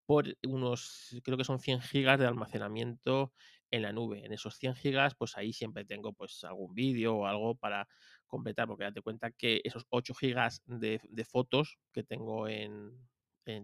por 0.06 0.26
unos, 0.46 1.18
creo 1.24 1.38
que 1.38 1.44
son 1.44 1.58
100 1.58 1.80
gigas 1.80 2.18
de 2.18 2.26
almacenamiento 2.26 3.32
en 3.70 3.82
la 3.82 3.92
nube. 3.92 4.24
En 4.24 4.32
esos 4.32 4.56
100 4.56 4.74
gigas, 4.74 5.14
pues 5.14 5.36
ahí 5.36 5.52
siempre 5.52 5.84
tengo 5.84 6.12
pues 6.12 6.44
algún 6.44 6.74
vídeo 6.74 7.16
o 7.16 7.26
algo 7.26 7.54
para 7.54 7.88
completar, 8.26 8.66
porque 8.66 8.84
date 8.84 9.00
cuenta 9.00 9.30
que 9.30 9.60
esos 9.64 9.86
8 9.90 10.14
gigas 10.14 10.62
de, 10.66 11.00
fotos 11.24 11.78
que 11.92 12.02
tengo 12.02 12.48
en, 12.48 12.92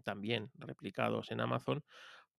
también 0.04 0.50
replicados 0.54 1.30
en 1.30 1.40
Amazon, 1.40 1.84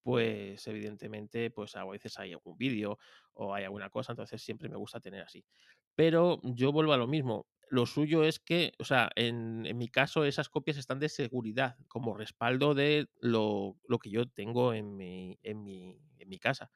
pues 0.04 0.66
evidentemente, 0.68 1.52
pues 1.52 1.76
a 1.76 1.86
veces 1.86 2.18
hay 2.18 2.34
algún 2.34 2.58
vídeo 2.58 2.98
o 3.34 3.54
hay 3.54 3.66
alguna 3.66 3.90
cosa, 3.90 4.14
entonces 4.14 4.42
siempre 4.42 4.70
me 4.70 4.78
gusta 4.78 5.00
tener 5.00 5.22
así. 5.22 5.46
Pero 5.96 6.40
yo 6.44 6.72
vuelvo 6.72 6.94
a 6.94 6.98
lo 6.98 7.08
mismo. 7.08 7.48
Lo 7.70 7.86
suyo 7.86 8.26
es 8.26 8.40
que, 8.40 8.74
o 8.80 8.84
sea, 8.84 9.10
en, 9.16 9.62
mi 9.78 9.88
caso 9.88 10.26
esas 10.26 10.50
copias 10.50 10.78
están 10.78 11.00
de 11.00 11.08
seguridad 11.08 11.78
como 11.88 12.18
respaldo 12.18 12.74
de 12.74 13.08
lo, 13.22 13.78
lo 13.88 14.00
que 14.00 14.10
yo 14.10 14.28
tengo 14.28 14.74
en 14.74 14.98
mi, 14.98 15.40
en 15.44 15.64
mi, 15.64 15.98
en 16.20 16.30
mi 16.30 16.38
casa. 16.38 16.70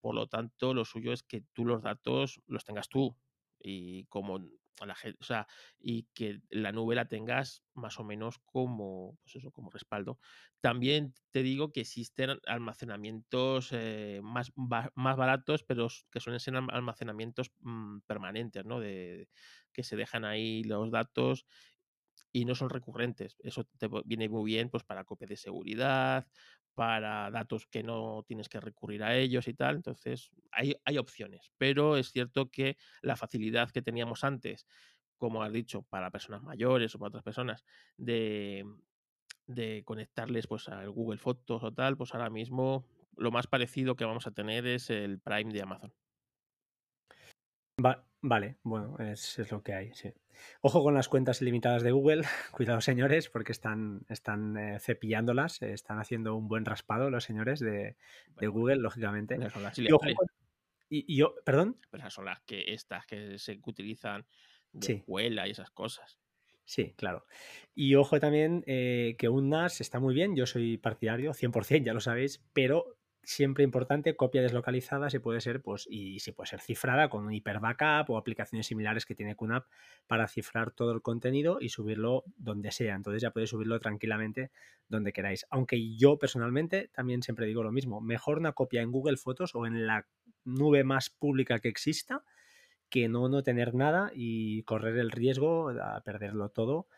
Por 0.00 0.14
lo 0.14 0.26
tanto, 0.28 0.74
lo 0.74 0.84
suyo 0.84 1.12
es 1.12 1.22
que 1.22 1.42
tú 1.52 1.64
los 1.64 1.82
datos 1.82 2.40
los 2.46 2.64
tengas 2.64 2.88
tú 2.88 3.16
y 3.58 4.04
como 4.06 4.38
la 4.86 4.96
o 5.20 5.24
sea, 5.24 5.46
y 5.78 6.04
que 6.14 6.40
la 6.50 6.72
nube 6.72 6.94
la 6.94 7.08
tengas 7.08 7.62
más 7.74 7.98
o 8.00 8.04
menos 8.04 8.38
como, 8.44 9.18
pues 9.22 9.36
eso, 9.36 9.50
como 9.50 9.70
respaldo. 9.70 10.18
También 10.60 11.14
te 11.30 11.42
digo 11.42 11.72
que 11.72 11.80
existen 11.82 12.38
almacenamientos 12.46 13.70
eh, 13.72 14.20
más, 14.22 14.52
más 14.56 15.16
baratos, 15.16 15.64
pero 15.64 15.88
que 16.10 16.20
suelen 16.20 16.40
ser 16.40 16.56
almacenamientos 16.56 17.52
mm, 17.60 18.00
permanentes, 18.06 18.64
¿no? 18.64 18.80
De, 18.80 19.28
que 19.72 19.82
se 19.82 19.96
dejan 19.96 20.24
ahí 20.24 20.64
los 20.64 20.90
datos 20.90 21.46
y 22.32 22.44
no 22.44 22.54
son 22.54 22.70
recurrentes. 22.70 23.36
Eso 23.40 23.64
te 23.78 23.88
viene 24.04 24.28
muy 24.28 24.44
bien 24.44 24.70
pues 24.70 24.84
para 24.84 25.04
copia 25.04 25.26
de 25.26 25.36
seguridad, 25.36 26.26
para 26.74 27.30
datos 27.30 27.66
que 27.66 27.82
no 27.82 28.24
tienes 28.26 28.48
que 28.48 28.60
recurrir 28.60 29.02
a 29.02 29.16
ellos 29.16 29.48
y 29.48 29.54
tal. 29.54 29.76
Entonces, 29.76 30.30
hay, 30.50 30.74
hay 30.84 30.98
opciones, 30.98 31.52
pero 31.58 31.96
es 31.96 32.12
cierto 32.12 32.50
que 32.50 32.76
la 33.02 33.16
facilidad 33.16 33.70
que 33.70 33.82
teníamos 33.82 34.24
antes, 34.24 34.66
como 35.18 35.42
has 35.42 35.52
dicho, 35.52 35.82
para 35.82 36.10
personas 36.10 36.42
mayores 36.42 36.94
o 36.94 36.98
para 36.98 37.08
otras 37.08 37.24
personas, 37.24 37.64
de, 37.96 38.64
de 39.46 39.82
conectarles 39.84 40.46
pues 40.46 40.68
al 40.68 40.90
Google 40.90 41.18
Fotos 41.18 41.62
o 41.62 41.72
tal, 41.72 41.96
pues 41.96 42.14
ahora 42.14 42.30
mismo 42.30 42.86
lo 43.16 43.30
más 43.30 43.46
parecido 43.46 43.96
que 43.96 44.04
vamos 44.04 44.26
a 44.26 44.30
tener 44.30 44.66
es 44.66 44.90
el 44.90 45.20
Prime 45.20 45.52
de 45.52 45.62
Amazon 45.62 45.92
vale, 48.22 48.56
bueno, 48.62 48.96
es, 48.98 49.38
lo 49.50 49.62
que 49.62 49.74
hay, 49.74 49.94
sí. 49.94 50.12
Ojo 50.62 50.82
con 50.82 50.94
las 50.94 51.08
cuentas 51.08 51.42
ilimitadas 51.42 51.82
de 51.82 51.90
Google, 51.90 52.22
cuidado 52.52 52.80
señores, 52.80 53.28
porque 53.28 53.52
están, 53.52 54.06
están 54.08 54.56
eh, 54.56 54.78
cepillándolas, 54.80 55.60
están 55.62 55.98
haciendo 55.98 56.34
un 56.36 56.48
buen 56.48 56.64
raspado 56.64 57.10
los 57.10 57.24
señores 57.24 57.60
de, 57.60 57.96
Google, 58.40 58.76
lógicamente. 58.76 59.38
y, 60.88 61.16
yo, 61.16 61.34
perdón. 61.44 61.76
Pero 61.90 62.02
esas 62.02 62.14
son 62.14 62.24
las 62.24 62.40
que 62.40 62.72
estas 62.72 63.06
que 63.06 63.38
se 63.38 63.60
utilizan 63.64 64.26
de 64.72 64.94
escuela 64.94 65.46
y 65.46 65.50
esas 65.50 65.70
cosas. 65.70 66.18
Sí, 66.70 66.94
claro. 66.96 67.26
Y 67.74 67.96
ojo 67.96 68.20
también 68.20 68.62
eh, 68.66 69.16
que 69.18 69.28
un 69.28 69.48
NAS 69.48 69.80
está 69.80 69.98
muy 69.98 70.14
bien, 70.14 70.36
yo 70.36 70.46
soy 70.46 70.78
partidario, 70.78 71.32
100%, 71.32 71.84
ya 71.84 71.92
lo 71.92 72.00
sabéis, 72.00 72.44
pero 72.52 72.96
siempre 73.22 73.64
importante, 73.64 74.16
copia 74.16 74.42
deslocalizada, 74.42 75.10
si 75.10 75.18
puede 75.18 75.40
ser, 75.40 75.62
pues, 75.62 75.86
y 75.90 76.20
si 76.20 76.32
puede 76.32 76.48
ser 76.48 76.60
cifrada 76.60 77.08
con 77.08 77.24
un 77.26 77.32
hiper 77.32 77.60
backup 77.60 78.10
o 78.10 78.16
aplicaciones 78.16 78.66
similares 78.66 79.06
que 79.06 79.14
tiene 79.14 79.36
QNAP 79.36 79.66
para 80.06 80.26
cifrar 80.28 80.70
todo 80.72 80.92
el 80.92 81.02
contenido 81.02 81.58
y 81.60 81.68
subirlo 81.68 82.24
donde 82.36 82.72
sea. 82.72 82.94
Entonces 82.94 83.22
ya 83.22 83.30
podéis 83.30 83.50
subirlo 83.50 83.78
tranquilamente 83.80 84.50
donde 84.88 85.12
queráis. 85.12 85.46
Aunque 85.50 85.96
yo 85.96 86.18
personalmente 86.18 86.88
también 86.92 87.22
siempre 87.22 87.46
digo 87.46 87.62
lo 87.62 87.72
mismo, 87.72 88.00
mejor 88.00 88.38
una 88.38 88.52
copia 88.52 88.82
en 88.82 88.90
Google 88.90 89.16
Fotos 89.16 89.54
o 89.54 89.66
en 89.66 89.86
la 89.86 90.06
nube 90.44 90.84
más 90.84 91.10
pública 91.10 91.58
que 91.58 91.68
exista 91.68 92.24
que 92.88 93.08
no 93.08 93.28
no 93.28 93.42
tener 93.42 93.74
nada 93.74 94.10
y 94.14 94.64
correr 94.64 94.98
el 94.98 95.12
riesgo 95.12 95.70
a 95.70 96.02
perderlo 96.02 96.48
todo 96.48 96.88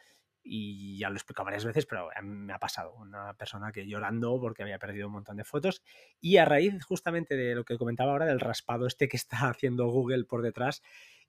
y 0.43 0.99
ya 0.99 1.09
lo 1.09 1.15
he 1.15 1.19
explicado 1.19 1.45
varias 1.45 1.65
veces, 1.65 1.87
pero 1.87 2.09
me 2.23 2.53
ha 2.53 2.59
pasado. 2.59 2.95
Una 2.95 3.35
persona 3.35 3.73
que 3.73 3.87
llorando 3.87 4.41
porque 4.41 4.63
había 4.63 4.79
perdido 4.79 5.07
un 5.07 5.15
montón 5.15 5.37
de 5.37 5.45
fotos. 5.45 5.83
Y 6.21 6.37
a 6.39 6.45
raíz 6.45 6.83
justamente 6.85 7.37
de 7.37 7.55
lo 7.55 7.65
que 7.65 7.79
comentaba 7.79 8.13
ahora, 8.13 8.27
del 8.27 8.41
raspado 8.41 8.87
este 8.87 9.09
que 9.09 9.17
está 9.17 9.37
haciendo 9.51 9.89
Google 9.89 10.25
por 10.25 10.43
detrás, 10.43 10.83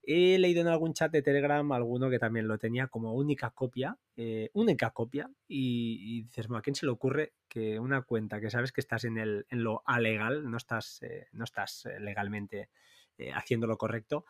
he 0.06 0.38
leído 0.38 0.60
en 0.60 0.68
algún 0.68 0.92
chat 0.92 1.10
de 1.10 1.22
Telegram 1.22 1.70
alguno 1.72 2.10
que 2.10 2.18
también 2.18 2.46
lo 2.46 2.58
tenía 2.58 2.88
como 2.88 3.14
única 3.14 3.50
copia, 3.50 3.96
eh, 4.16 4.50
única 4.52 4.90
copia, 4.90 5.30
y, 5.48 6.24
dices, 6.24 6.46
¿a 6.50 6.60
quién 6.60 6.74
se 6.74 6.86
le 6.86 6.92
ocurre 6.92 7.32
que 7.48 7.78
una 7.78 8.02
cuenta 8.02 8.40
que 8.40 8.50
sabes 8.50 8.72
que 8.72 8.80
estás 8.80 9.04
en, 9.04 9.16
el, 9.16 9.46
en 9.48 9.64
lo 9.64 9.82
alegal, 9.86 10.50
no 10.50 10.56
estás, 10.56 11.02
eh, 11.02 11.28
no 11.32 11.44
estás 11.44 11.86
eh, 11.86 12.00
legalmente 12.00 12.68
haciendo 13.32 13.68
lo 13.68 13.78
correcto, 13.78 14.24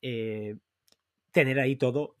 tener 0.00 1.58
ahí 1.58 1.74
todo 1.74 2.14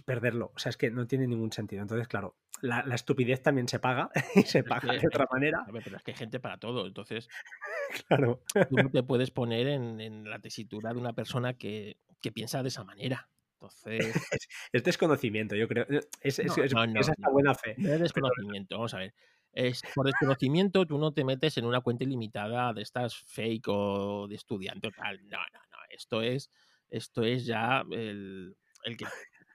perderlo. 0.00 0.52
O 0.54 0.58
sea, 0.58 0.70
es 0.70 0.78
que 0.78 0.90
no 0.90 1.06
tiene 1.06 1.26
ningún 1.26 1.52
sentido. 1.52 1.82
Entonces, 1.82 2.08
claro, 2.08 2.38
la, 2.62 2.94
estupidez 2.94 3.42
también 3.42 3.68
se 3.68 3.78
paga 3.78 4.10
y 4.34 4.42
se 4.42 4.64
paga 4.64 4.94
de 4.94 5.06
otra 5.06 5.26
manera. 5.30 5.66
pero 5.84 5.96
es 5.96 6.02
que 6.02 6.12
hay 6.12 6.16
gente 6.16 6.40
para 6.40 6.56
todo. 6.56 6.86
Entonces, 6.86 7.28
claro. 8.08 8.42
tú 8.70 8.76
no 8.76 8.90
te 8.90 9.02
puedes 9.02 9.30
poner 9.30 9.66
en, 9.66 10.24
la 10.28 10.38
tesitura 10.38 10.94
de 10.94 10.98
una 10.98 11.12
persona 11.12 11.54
que, 11.54 11.98
piensa 12.34 12.62
de 12.62 12.68
esa 12.68 12.84
manera. 12.84 13.28
Entonces. 13.54 13.98
Es, 14.72 14.82
desconocimiento, 14.82 15.54
yo 15.54 15.68
creo. 15.68 15.86
Es, 16.22 16.38
es, 16.38 16.56
esa 16.56 17.30
buena 17.30 17.54
fe. 17.54 17.74
No 17.76 17.92
es 17.92 18.00
desconocimiento, 18.00 18.76
vamos 18.76 18.94
a 18.94 18.98
ver. 18.98 19.14
Es, 19.52 19.82
por 19.94 20.06
desconocimiento 20.06 20.86
tú 20.86 20.96
no 20.96 21.12
te 21.12 21.24
metes 21.24 21.58
en 21.58 21.66
una 21.66 21.82
cuenta 21.82 22.04
ilimitada 22.04 22.72
de 22.72 22.80
estas 22.80 23.14
fake 23.14 23.68
o 23.68 24.26
de 24.26 24.36
estudiante 24.36 24.88
o 24.88 24.90
tal. 24.90 25.20
No, 25.28 25.36
no, 25.52 25.60
no. 25.70 25.78
Esto 25.90 26.22
es, 26.22 26.50
esto 26.88 27.22
es 27.22 27.44
ya 27.44 27.84
el, 27.90 28.56
el 28.84 28.96
que 28.96 29.04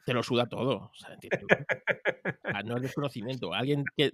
te 0.07 0.13
lo 0.13 0.23
suda 0.23 0.47
todo. 0.47 0.89
O 0.89 0.93
sea, 0.93 1.17
no 2.63 2.77
es 2.77 2.81
desconocimiento. 2.81 3.53
Alguien 3.53 3.83
que 3.97 4.13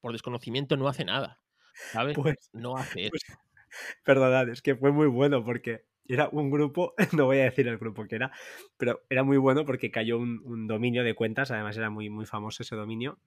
por 0.00 0.10
desconocimiento 0.10 0.76
no 0.76 0.88
hace 0.88 1.04
nada. 1.04 1.38
¿Sabes? 1.92 2.16
Pues, 2.16 2.50
no 2.52 2.76
hace 2.76 3.08
pues, 3.08 3.22
eso. 3.28 3.38
perdonad, 4.04 4.48
es 4.48 4.62
que 4.62 4.74
fue 4.74 4.90
muy 4.90 5.06
bueno 5.06 5.44
porque 5.44 5.84
era 6.08 6.28
un 6.32 6.50
grupo, 6.50 6.94
no 7.16 7.26
voy 7.26 7.38
a 7.38 7.44
decir 7.44 7.68
el 7.68 7.78
grupo 7.78 8.04
que 8.08 8.16
era, 8.16 8.32
pero 8.76 9.04
era 9.08 9.22
muy 9.22 9.36
bueno 9.36 9.64
porque 9.64 9.92
cayó 9.92 10.18
un, 10.18 10.42
un 10.44 10.66
dominio 10.66 11.04
de 11.04 11.14
cuentas, 11.14 11.52
además 11.52 11.76
era 11.76 11.88
muy, 11.88 12.10
muy 12.10 12.26
famoso 12.26 12.64
ese 12.64 12.74
dominio, 12.74 13.20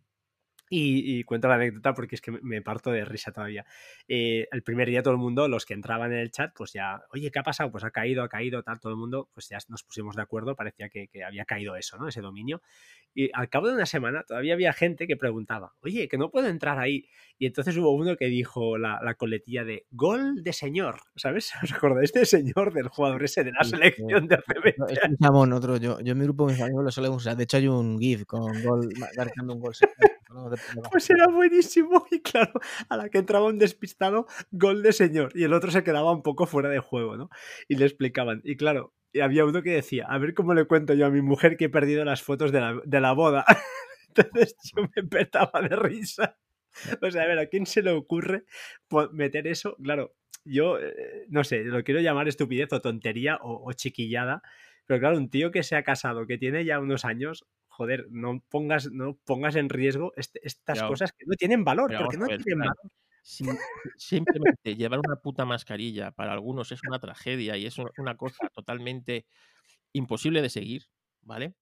y, 0.69 1.23
cuento 1.23 1.47
la 1.47 1.55
anécdota 1.55 1.93
porque 1.93 2.15
es 2.15 2.21
que 2.21 2.31
me 2.31 2.61
parto 2.61 2.91
de 2.91 3.05
risa 3.05 3.31
todavía. 3.31 3.65
Eh, 4.07 4.47
el 4.51 4.63
primer 4.63 4.89
día 4.89 5.03
todo 5.03 5.13
el 5.13 5.19
mundo, 5.19 5.47
los 5.47 5.65
que 5.65 5.73
entraban 5.73 6.11
en 6.11 6.19
el 6.19 6.31
chat, 6.31 6.51
pues 6.55 6.73
ya, 6.73 7.03
oye, 7.11 7.31
¿qué 7.31 7.39
ha 7.39 7.43
pasado? 7.43 7.71
Pues 7.71 7.83
ha 7.83 7.91
caído, 7.91 8.23
ha 8.23 8.29
caído, 8.29 8.63
tal, 8.63 8.79
todo 8.79 8.91
el 8.91 8.97
mundo, 8.97 9.29
pues 9.33 9.49
ya 9.49 9.57
nos 9.69 9.83
pusimos 9.83 10.15
de 10.15 10.21
acuerdo, 10.21 10.55
parecía 10.55 10.89
que, 10.89 11.07
que 11.07 11.23
había 11.23 11.45
caído 11.45 11.75
eso, 11.75 11.97
¿no? 11.97 12.07
Ese 12.07 12.21
dominio. 12.21 12.61
Y 13.17 13.29
al 13.33 13.47
cabo 13.49 13.69
de 13.69 13.75
una 13.75 13.85
semana 13.85 14.23
todavía 14.23 14.53
había 14.53 14.73
gente 14.73 15.07
que 15.07 15.15
preguntaba, 15.15 15.73
oye, 15.81 16.09
que 16.09 16.17
no 16.17 16.29
puedo 16.29 16.47
entrar 16.47 16.79
ahí. 16.79 17.07
Y 17.37 17.45
entonces 17.45 17.75
hubo 17.77 17.91
uno 17.91 18.17
que 18.17 18.25
dijo 18.25 18.77
la, 18.77 18.99
la 19.01 19.13
coletilla 19.15 19.63
de 19.63 19.85
gol 19.91 20.43
de 20.43 20.51
señor, 20.51 20.99
¿sabes? 21.15 21.53
¿Os 21.63 21.71
acordáis 21.71 22.11
del 22.11 22.25
señor 22.25 22.73
del 22.73 22.89
jugador 22.89 23.23
ese 23.23 23.45
de 23.45 23.51
la 23.53 23.63
selección 23.63 24.27
de 24.27 24.35
hace 24.35 24.53
Es 24.89 25.29
un 25.29 25.53
otro. 25.53 25.77
Yo, 25.77 25.99
yo 26.01 26.11
en 26.11 26.17
mi 26.17 26.25
grupo 26.25 26.47
de 26.47 26.53
mis 26.53 26.61
amigos 26.61 26.83
lo 26.83 26.91
solemos 26.91 27.23
usar. 27.23 27.37
De 27.37 27.43
hecho, 27.43 27.57
hay 27.57 27.67
un 27.67 27.97
GIF 27.99 28.25
con 28.25 28.51
gol, 28.63 28.89
marcando 29.17 29.53
un 29.53 29.59
gol. 29.61 29.73
Pues 30.91 31.09
era 31.09 31.27
buenísimo 31.27 32.05
y 32.11 32.21
claro, 32.21 32.53
a 32.89 32.97
la 32.97 33.09
que 33.09 33.19
entraba 33.19 33.45
un 33.45 33.57
despistado, 33.57 34.27
gol 34.51 34.83
de 34.83 34.93
señor 34.93 35.31
y 35.35 35.43
el 35.43 35.53
otro 35.53 35.71
se 35.71 35.83
quedaba 35.83 36.11
un 36.11 36.23
poco 36.23 36.45
fuera 36.45 36.69
de 36.69 36.79
juego, 36.79 37.17
¿no? 37.17 37.29
Y 37.67 37.75
le 37.75 37.85
explicaban. 37.85 38.41
Y 38.43 38.57
claro, 38.57 38.93
y 39.13 39.21
había 39.21 39.45
uno 39.45 39.63
que 39.63 39.71
decía, 39.71 40.05
a 40.09 40.17
ver 40.17 40.33
cómo 40.33 40.53
le 40.53 40.65
cuento 40.65 40.93
yo 40.93 41.05
a 41.05 41.09
mi 41.09 41.21
mujer 41.21 41.57
que 41.57 41.65
he 41.65 41.69
perdido 41.69 42.03
las 42.03 42.21
fotos 42.21 42.51
de 42.51 42.59
la, 42.59 42.79
de 42.83 42.99
la 42.99 43.13
boda. 43.13 43.45
Entonces 44.09 44.55
yo 44.75 44.83
me 44.95 45.03
petaba 45.03 45.61
de 45.61 45.75
risa. 45.75 46.37
O 47.01 47.09
sea, 47.09 47.23
a 47.23 47.27
ver, 47.27 47.39
¿a 47.39 47.47
quién 47.47 47.65
se 47.65 47.81
le 47.81 47.91
ocurre 47.91 48.43
meter 49.13 49.47
eso? 49.47 49.77
Claro, 49.81 50.13
yo 50.43 50.79
eh, 50.79 51.25
no 51.29 51.43
sé, 51.43 51.63
lo 51.63 51.83
quiero 51.83 52.01
llamar 52.01 52.27
estupidez 52.27 52.71
o 52.73 52.81
tontería 52.81 53.39
o, 53.41 53.71
chiquillada, 53.73 54.41
pero 54.85 54.99
claro, 54.99 55.17
un 55.17 55.29
tío 55.29 55.51
que 55.51 55.63
se 55.63 55.75
ha 55.75 55.83
casado, 55.83 56.27
que 56.27 56.37
tiene 56.37 56.65
ya 56.65 56.79
unos 56.79 57.05
años, 57.05 57.45
joder, 57.75 58.07
no 58.09 58.41
pongas, 58.49 58.89
no 58.91 59.17
pongas 59.25 59.55
en 59.55 59.69
riesgo 59.69 60.13
estas 60.15 60.81
cosas 60.83 61.11
que 61.11 61.25
no 61.25 61.35
tienen 61.35 61.63
valor, 61.65 61.93
porque 61.97 62.17
no 62.17 62.27
tienen 62.27 62.59
valor. 62.59 62.77
simplemente 63.97 64.75
llevar 64.75 64.99
una 64.99 65.17
puta 65.17 65.45
mascarilla 65.45 66.11
para 66.11 66.31
algunos 66.31 66.71
es 66.71 66.79
una 66.87 66.99
tragedia 66.99 67.57
y 67.57 67.65
es 67.65 67.77
una 67.97 68.15
cosa 68.15 68.49
totalmente 68.49 69.25
imposible 69.93 70.41
de 70.41 70.49
seguir, 70.49 70.83
¿vale? 71.21 71.53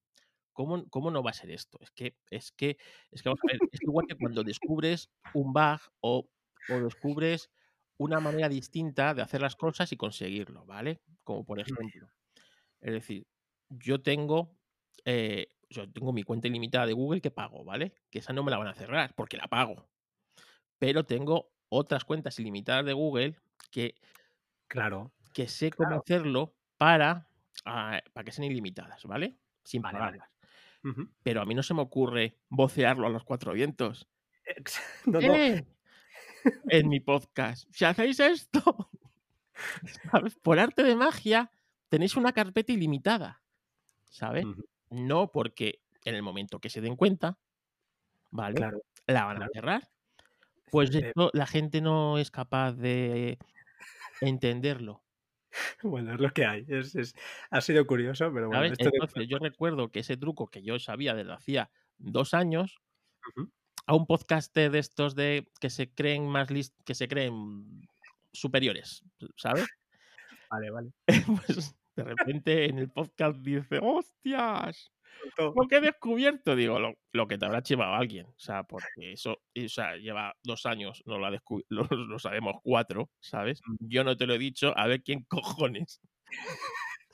¿Cómo, 0.51 0.87
¿Cómo, 0.89 1.09
no 1.09 1.23
va 1.23 1.31
a 1.31 1.33
ser 1.33 1.49
esto? 1.49 1.79
Es 1.81 1.89
que, 1.89 2.15
es 2.29 2.51
que, 2.51 2.77
es 3.09 3.23
que 3.23 3.29
vamos 3.29 3.39
a 3.43 3.53
ver, 3.53 3.59
es 3.71 3.81
igual 3.81 4.05
que 4.07 4.15
cuando 4.15 4.43
descubres 4.43 5.09
un 5.33 5.51
bug 5.51 5.79
o, 5.99 6.29
o 6.69 6.79
descubres 6.79 7.49
una 7.97 8.19
manera 8.19 8.49
distinta 8.49 9.15
de 9.15 9.23
hacer 9.23 9.41
las 9.41 9.55
cosas 9.55 9.91
y 9.91 9.97
conseguirlo, 9.97 10.63
¿vale? 10.65 11.01
Como 11.23 11.43
por 11.43 11.59
ejemplo, 11.59 12.07
es 12.81 12.93
decir, 12.93 13.25
yo 13.69 14.01
tengo 14.01 14.55
eh, 15.05 15.47
yo 15.73 15.91
tengo 15.91 16.13
mi 16.13 16.23
cuenta 16.23 16.47
ilimitada 16.47 16.85
de 16.85 16.93
Google 16.93 17.21
que 17.21 17.31
pago, 17.31 17.63
¿vale? 17.63 17.93
Que 18.09 18.19
esa 18.19 18.33
no 18.33 18.43
me 18.43 18.51
la 18.51 18.57
van 18.57 18.67
a 18.67 18.73
cerrar 18.73 19.13
porque 19.15 19.37
la 19.37 19.47
pago. 19.47 19.89
Pero 20.79 21.05
tengo 21.05 21.51
otras 21.69 22.05
cuentas 22.05 22.39
ilimitadas 22.39 22.85
de 22.85 22.93
Google 22.93 23.35
que, 23.71 23.95
claro, 24.67 25.11
que 25.33 25.47
sé 25.47 25.71
cómo 25.71 25.95
hacerlo 25.95 26.55
para, 26.77 27.27
ah, 27.65 27.99
para 28.13 28.23
que 28.23 28.31
sean 28.31 28.49
ilimitadas, 28.49 29.03
¿vale? 29.05 29.37
Sin 29.63 29.81
pagarlas. 29.81 30.29
Pero 31.23 31.41
a 31.41 31.45
mí 31.45 31.55
no 31.55 31.63
se 31.63 31.73
me 31.73 31.81
ocurre 31.81 32.37
vocearlo 32.49 33.07
a 33.07 33.09
los 33.09 33.23
cuatro 33.23 33.53
vientos. 33.53 34.07
no, 35.05 35.19
¡Eh! 35.21 35.65
En 36.67 36.89
mi 36.89 36.99
podcast. 36.99 37.69
Si 37.71 37.85
hacéis 37.85 38.19
esto, 38.19 38.91
por 40.43 40.59
arte 40.59 40.83
de 40.83 40.95
magia, 40.95 41.49
tenéis 41.87 42.17
una 42.17 42.33
carpeta 42.33 42.73
ilimitada. 42.73 43.41
¿Sabes? 44.09 44.45
No 44.93 45.31
porque 45.31 45.81
en 46.05 46.15
el 46.15 46.21
momento 46.21 46.59
que 46.59 46.69
se 46.69 46.81
den 46.81 46.95
cuenta, 46.95 47.37
¿vale? 48.31 48.71
la 49.07 49.25
van 49.25 49.43
a 49.43 49.49
cerrar. 49.49 49.89
Pues 50.71 50.93
eh 50.95 51.13
la 51.33 51.45
gente 51.45 51.81
no 51.81 52.17
es 52.17 52.31
capaz 52.31 52.73
de 52.73 53.37
entenderlo. 54.21 55.03
Bueno, 55.83 56.13
es 56.13 56.19
lo 56.19 56.31
que 56.31 56.45
hay. 56.45 56.65
Es, 56.67 57.15
ha 57.51 57.61
sido 57.61 57.85
curioso, 57.85 58.31
pero 58.33 58.47
bueno. 58.47 58.65
Entonces, 58.65 59.27
yo 59.27 59.37
recuerdo 59.37 59.91
que 59.91 59.99
ese 59.99 60.17
truco 60.17 60.47
que 60.47 60.63
yo 60.63 60.79
sabía 60.79 61.13
desde 61.13 61.33
hacía 61.33 61.69
dos 61.97 62.33
años, 62.33 62.81
a 63.85 63.95
un 63.95 64.07
podcaster 64.07 64.71
de 64.71 64.79
estos 64.79 65.15
de 65.15 65.47
que 65.59 65.69
se 65.69 65.93
creen 65.93 66.27
más 66.27 66.49
list 66.49 66.75
que 66.85 66.95
se 66.95 67.07
creen 67.07 67.87
superiores, 68.31 69.03
¿sabes? 69.35 69.67
Vale, 70.49 70.71
vale. 70.71 70.91
pues 71.47 71.75
de 71.95 72.03
repente 72.03 72.65
en 72.65 72.79
el 72.79 72.89
podcast 72.89 73.37
dice, 73.37 73.79
¡hostias! 73.81 74.91
Lo 75.37 75.67
que 75.67 75.77
he 75.77 75.81
descubierto, 75.81 76.55
digo, 76.55 76.79
lo, 76.79 77.27
que 77.27 77.37
te 77.37 77.45
habrá 77.45 77.61
chivado 77.61 77.93
alguien. 77.93 78.25
O 78.25 78.39
sea, 78.39 78.63
porque 78.63 79.13
eso, 79.13 79.33
o 79.33 79.69
sea, 79.69 79.95
lleva 79.95 80.35
dos 80.43 80.65
años, 80.65 81.01
no 81.05 81.17
lo, 81.69 81.87
lo, 81.89 82.19
sabemos 82.19 82.55
cuatro, 82.63 83.09
¿sabes? 83.19 83.61
Mm. 83.65 83.75
Yo 83.87 84.03
no 84.03 84.17
te 84.17 84.25
lo 84.25 84.33
he 84.33 84.39
dicho, 84.39 84.73
a 84.77 84.87
ver 84.87 85.03
quién 85.03 85.23
cojones. 85.29 86.01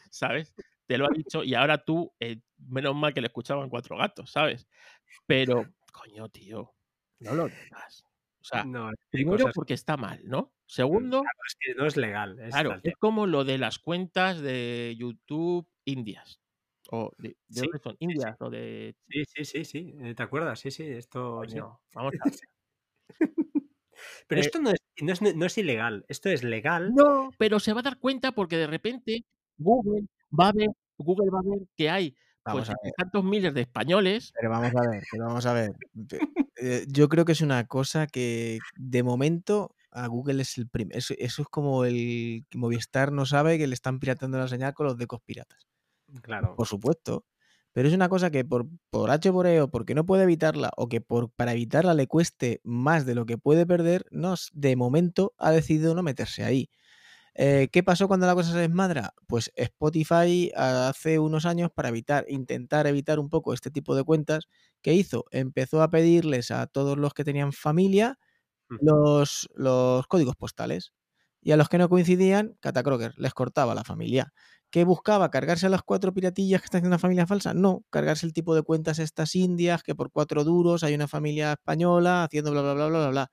¿Sabes? 0.09 0.53
Te 0.85 0.97
lo 0.97 1.05
ha 1.05 1.09
dicho 1.15 1.43
y 1.43 1.53
ahora 1.53 1.77
tú, 1.77 2.11
eh, 2.19 2.41
menos 2.57 2.95
mal 2.95 3.13
que 3.13 3.21
le 3.21 3.27
escuchaban 3.27 3.69
cuatro 3.69 3.95
gatos, 3.95 4.31
¿sabes? 4.31 4.67
Pero, 5.27 5.67
coño, 5.91 6.29
tío, 6.29 6.73
no 7.19 7.35
lo 7.35 7.47
digas. 7.47 8.03
O 8.41 8.43
sea, 8.43 8.65
primero 9.11 9.51
porque 9.53 9.75
está 9.75 9.97
mal, 9.97 10.21
¿no? 10.23 10.51
Segundo, 10.69 11.23
es 11.47 11.55
que 11.59 11.73
no 11.73 11.87
es 11.87 11.97
legal. 11.97 12.37
claro, 12.51 12.79
es 12.83 12.95
como 12.97 13.25
lo 13.25 13.43
de 13.43 13.57
las 13.57 13.79
cuentas 13.79 14.39
de 14.39 14.95
YouTube 14.99 15.67
indias. 15.83 16.39
O 16.91 17.11
de, 17.17 17.37
de 17.47 17.61
sí, 17.61 17.69
son? 17.83 17.95
Indias 17.97 18.35
sí, 18.37 18.45
o 18.45 18.49
de. 18.51 18.95
Sí, 19.07 19.23
sí, 19.25 19.45
sí, 19.45 19.65
sí. 19.65 19.95
Eh, 19.99 20.13
¿Te 20.13 20.21
acuerdas? 20.21 20.59
Sí, 20.59 20.69
sí, 20.69 20.83
esto. 20.83 21.41
Vamos 21.93 22.13
a 22.13 22.29
Pero 24.27 24.41
eh 24.41 24.45
esto 24.45 24.59
no 24.59 24.69
es, 24.69 24.79
no, 25.01 25.11
es, 25.11 25.21
no 25.21 25.45
es 25.45 25.57
ilegal, 25.57 26.05
esto 26.07 26.29
es 26.29 26.43
legal. 26.43 26.93
No, 26.93 27.31
pero 27.39 27.59
se 27.59 27.73
va 27.73 27.79
a 27.79 27.83
dar 27.83 27.97
cuenta 27.97 28.31
porque 28.31 28.55
de 28.55 28.67
repente 28.67 29.25
Google 29.57 30.05
va 30.39 30.49
a 30.49 30.51
ver, 30.53 30.69
Google 30.97 31.31
va 31.31 31.39
a 31.39 31.49
ver 31.49 31.67
que 31.75 31.89
hay 31.89 32.15
pues, 32.43 32.69
tantos 32.95 33.23
miles 33.23 33.55
de 33.55 33.61
españoles. 33.61 34.31
Pero 34.39 34.51
vamos 34.51 34.71
a 34.75 34.89
ver, 34.89 35.03
pero 35.11 35.25
vamos 35.25 35.45
a 35.47 35.53
ver. 35.53 35.71
Eh, 36.61 36.85
yo 36.89 37.07
creo 37.07 37.23
que 37.23 37.31
es 37.31 37.39
una 37.39 37.67
cosa 37.67 38.05
que 38.05 38.59
de 38.75 39.01
momento 39.01 39.73
a 39.91 40.07
Google 40.07 40.41
es 40.41 40.57
el 40.57 40.67
primer. 40.67 40.97
Eso, 40.97 41.13
eso, 41.17 41.41
es 41.43 41.47
como 41.47 41.85
el 41.85 42.45
que 42.49 42.57
Movistar 42.57 43.11
no 43.11 43.25
sabe 43.25 43.57
que 43.57 43.67
le 43.67 43.73
están 43.73 43.99
piratando 43.99 44.37
la 44.37 44.47
señal 44.47 44.73
con 44.73 44.87
los 44.87 44.97
decos 44.97 45.21
piratas. 45.25 45.67
Claro. 46.21 46.55
Por 46.55 46.67
supuesto. 46.67 47.25
Pero 47.71 47.87
es 47.87 47.93
una 47.93 48.09
cosa 48.09 48.31
que 48.31 48.43
por, 48.43 48.67
por 48.89 49.11
H 49.11 49.31
por 49.31 49.45
E 49.45 49.61
o 49.61 49.69
porque 49.69 49.93
no 49.93 50.05
puede 50.05 50.23
evitarla 50.23 50.71
o 50.75 50.89
que 50.89 51.01
por, 51.01 51.29
para 51.31 51.53
evitarla 51.53 51.93
le 51.93 52.07
cueste 52.07 52.61
más 52.63 53.05
de 53.05 53.13
lo 53.13 53.25
que 53.25 53.37
puede 53.37 53.65
perder, 53.67 54.05
no, 54.09 54.33
de 54.53 54.75
momento 54.75 55.33
ha 55.37 55.51
decidido 55.51 55.93
no 55.93 56.01
meterse 56.01 56.43
ahí. 56.43 56.69
Eh, 57.35 57.69
¿Qué 57.71 57.83
pasó 57.83 58.07
cuando 58.07 58.27
la 58.27 58.35
cosa 58.35 58.51
se 58.51 58.57
desmadra? 58.57 59.13
Pues 59.27 59.51
Spotify 59.55 60.51
hace 60.55 61.19
unos 61.19 61.45
años 61.45 61.71
para 61.71 61.89
evitar, 61.89 62.25
intentar 62.27 62.87
evitar 62.87 63.19
un 63.19 63.29
poco 63.29 63.53
este 63.53 63.71
tipo 63.71 63.95
de 63.95 64.03
cuentas, 64.03 64.47
¿qué 64.81 64.93
hizo? 64.93 65.25
Empezó 65.31 65.81
a 65.81 65.89
pedirles 65.89 66.51
a 66.51 66.67
todos 66.67 66.97
los 66.97 67.13
que 67.13 67.23
tenían 67.23 67.53
familia 67.53 68.19
los, 68.69 69.49
los 69.55 70.07
códigos 70.07 70.35
postales. 70.35 70.93
Y 71.41 71.51
a 71.51 71.57
los 71.57 71.69
que 71.69 71.77
no 71.77 71.89
coincidían, 71.89 72.57
Catacroker 72.59 73.13
les 73.17 73.33
cortaba 73.33 73.73
la 73.73 73.83
familia. 73.83 74.33
¿Qué 74.71 74.83
buscaba? 74.83 75.31
¿Cargarse 75.31 75.65
a 75.65 75.69
las 75.69 75.81
cuatro 75.81 76.13
piratillas 76.13 76.61
que 76.61 76.65
están 76.65 76.79
haciendo 76.79 76.95
una 76.95 76.99
familia 76.99 77.25
falsa? 77.25 77.53
No, 77.53 77.83
cargarse 77.89 78.25
el 78.25 78.33
tipo 78.33 78.53
de 78.53 78.61
cuentas 78.61 78.99
estas 78.99 79.35
indias, 79.35 79.81
que 79.81 79.95
por 79.95 80.11
cuatro 80.11 80.43
duros 80.43 80.83
hay 80.83 80.93
una 80.93 81.07
familia 81.07 81.53
española 81.53 82.23
haciendo 82.23 82.51
bla, 82.51 82.61
bla, 82.61 82.73
bla, 82.73 82.87
bla, 82.87 82.99
bla, 82.99 83.09
bla. 83.09 83.31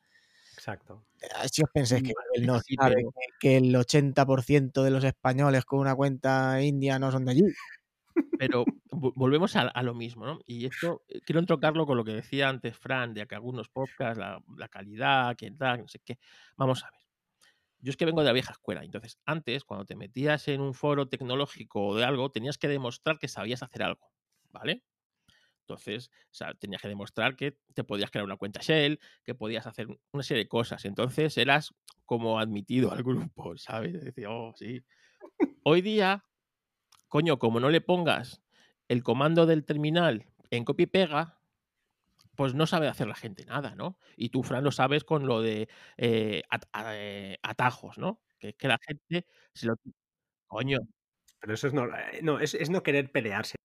Exacto. 0.54 1.04
Si 1.50 1.62
os 1.62 1.70
pensáis 1.72 2.02
que 2.02 2.12
él 2.34 2.46
no 2.46 2.60
sabe 2.60 3.04
que 3.38 3.56
el 3.56 3.74
80% 3.74 4.82
de 4.82 4.90
los 4.90 5.04
españoles 5.04 5.64
con 5.64 5.80
una 5.80 5.94
cuenta 5.94 6.62
india 6.62 6.98
no 6.98 7.12
son 7.12 7.24
de 7.24 7.32
allí. 7.32 7.44
Pero 8.38 8.64
vo- 8.90 9.12
volvemos 9.16 9.56
a, 9.56 9.82
lo 9.82 9.94
mismo, 9.94 10.26
¿no? 10.26 10.40
Y 10.46 10.66
esto 10.66 11.04
eh, 11.08 11.20
quiero 11.22 11.40
entrocarlo 11.40 11.86
con 11.86 11.96
lo 11.96 12.04
que 12.04 12.12
decía 12.12 12.48
antes 12.48 12.76
Fran, 12.76 13.14
de 13.14 13.26
que 13.26 13.34
algunos 13.34 13.68
podcasts, 13.68 14.18
la, 14.18 14.68
calidad, 14.68 15.36
que 15.36 15.50
tal, 15.52 15.80
no 15.80 15.88
sé 15.88 16.00
qué. 16.04 16.18
Vamos 16.56 16.84
a 16.84 16.90
ver. 16.90 17.00
Yo 17.78 17.90
es 17.90 17.96
que 17.96 18.04
vengo 18.04 18.20
de 18.20 18.26
la 18.26 18.32
vieja 18.32 18.52
escuela. 18.52 18.82
Entonces, 18.84 19.18
antes, 19.26 19.64
cuando 19.64 19.84
te 19.84 19.96
metías 19.96 20.48
en 20.48 20.60
un 20.60 20.74
foro 20.74 21.08
tecnológico 21.08 21.86
o 21.86 21.96
de 21.96 22.04
algo, 22.04 22.30
tenías 22.30 22.58
que 22.58 22.68
demostrar 22.68 23.18
que 23.18 23.28
sabías 23.28 23.62
hacer 23.62 23.82
algo, 23.82 24.10
¿vale? 24.50 24.82
Entonces, 25.60 26.10
tenías 26.60 26.80
que 26.80 26.88
demostrar 26.88 27.34
que 27.34 27.58
te 27.74 27.82
podías 27.82 28.10
crear 28.10 28.24
una 28.24 28.36
cuenta 28.36 28.60
Shell, 28.62 29.00
que 29.24 29.34
podías 29.34 29.66
hacer 29.66 29.88
una 30.12 30.22
serie 30.22 30.44
de 30.44 30.48
cosas. 30.48 30.84
Entonces, 30.84 31.36
eras 31.36 31.74
como 32.04 32.38
admitido 32.38 32.92
al 32.92 33.02
grupo, 33.02 33.56
¿sabes? 33.58 34.04
Decía, 34.04 34.30
oh, 34.30 34.54
sí. 34.56 34.84
Hoy 35.64 35.82
día, 35.82 36.24
coño, 37.08 37.38
como 37.38 37.60
no 37.60 37.70
le 37.70 37.80
pongas 37.80 38.42
el 38.88 39.02
comando 39.02 39.46
del 39.46 39.64
terminal 39.64 40.26
en 40.50 40.64
copia 40.64 40.84
y 40.84 40.86
pega, 40.86 41.40
pues 42.36 42.54
no 42.54 42.66
sabe 42.66 42.88
hacer 42.88 43.08
la 43.08 43.14
gente 43.14 43.44
nada, 43.46 43.74
¿no? 43.74 43.98
Y 44.16 44.30
tú, 44.30 44.42
Fran, 44.42 44.64
lo 44.64 44.72
sabes 44.72 45.04
con 45.04 45.26
lo 45.26 45.40
de 45.42 45.68
eh, 45.96 46.42
at- 46.50 46.66
a- 46.72 46.96
eh, 46.96 47.38
atajos, 47.42 47.98
¿no? 47.98 48.22
Que 48.38 48.50
es 48.50 48.56
que 48.56 48.68
la 48.68 48.78
gente 48.86 49.26
se 49.54 49.66
lo... 49.66 49.76
Coño, 50.48 50.78
Pero 51.40 51.54
eso 51.54 51.68
es 51.68 51.74
no, 51.74 51.86
eh, 51.86 52.20
no 52.22 52.40
es, 52.40 52.54
es 52.54 52.70
no 52.70 52.82
querer 52.82 53.12
pelearse. 53.12 53.56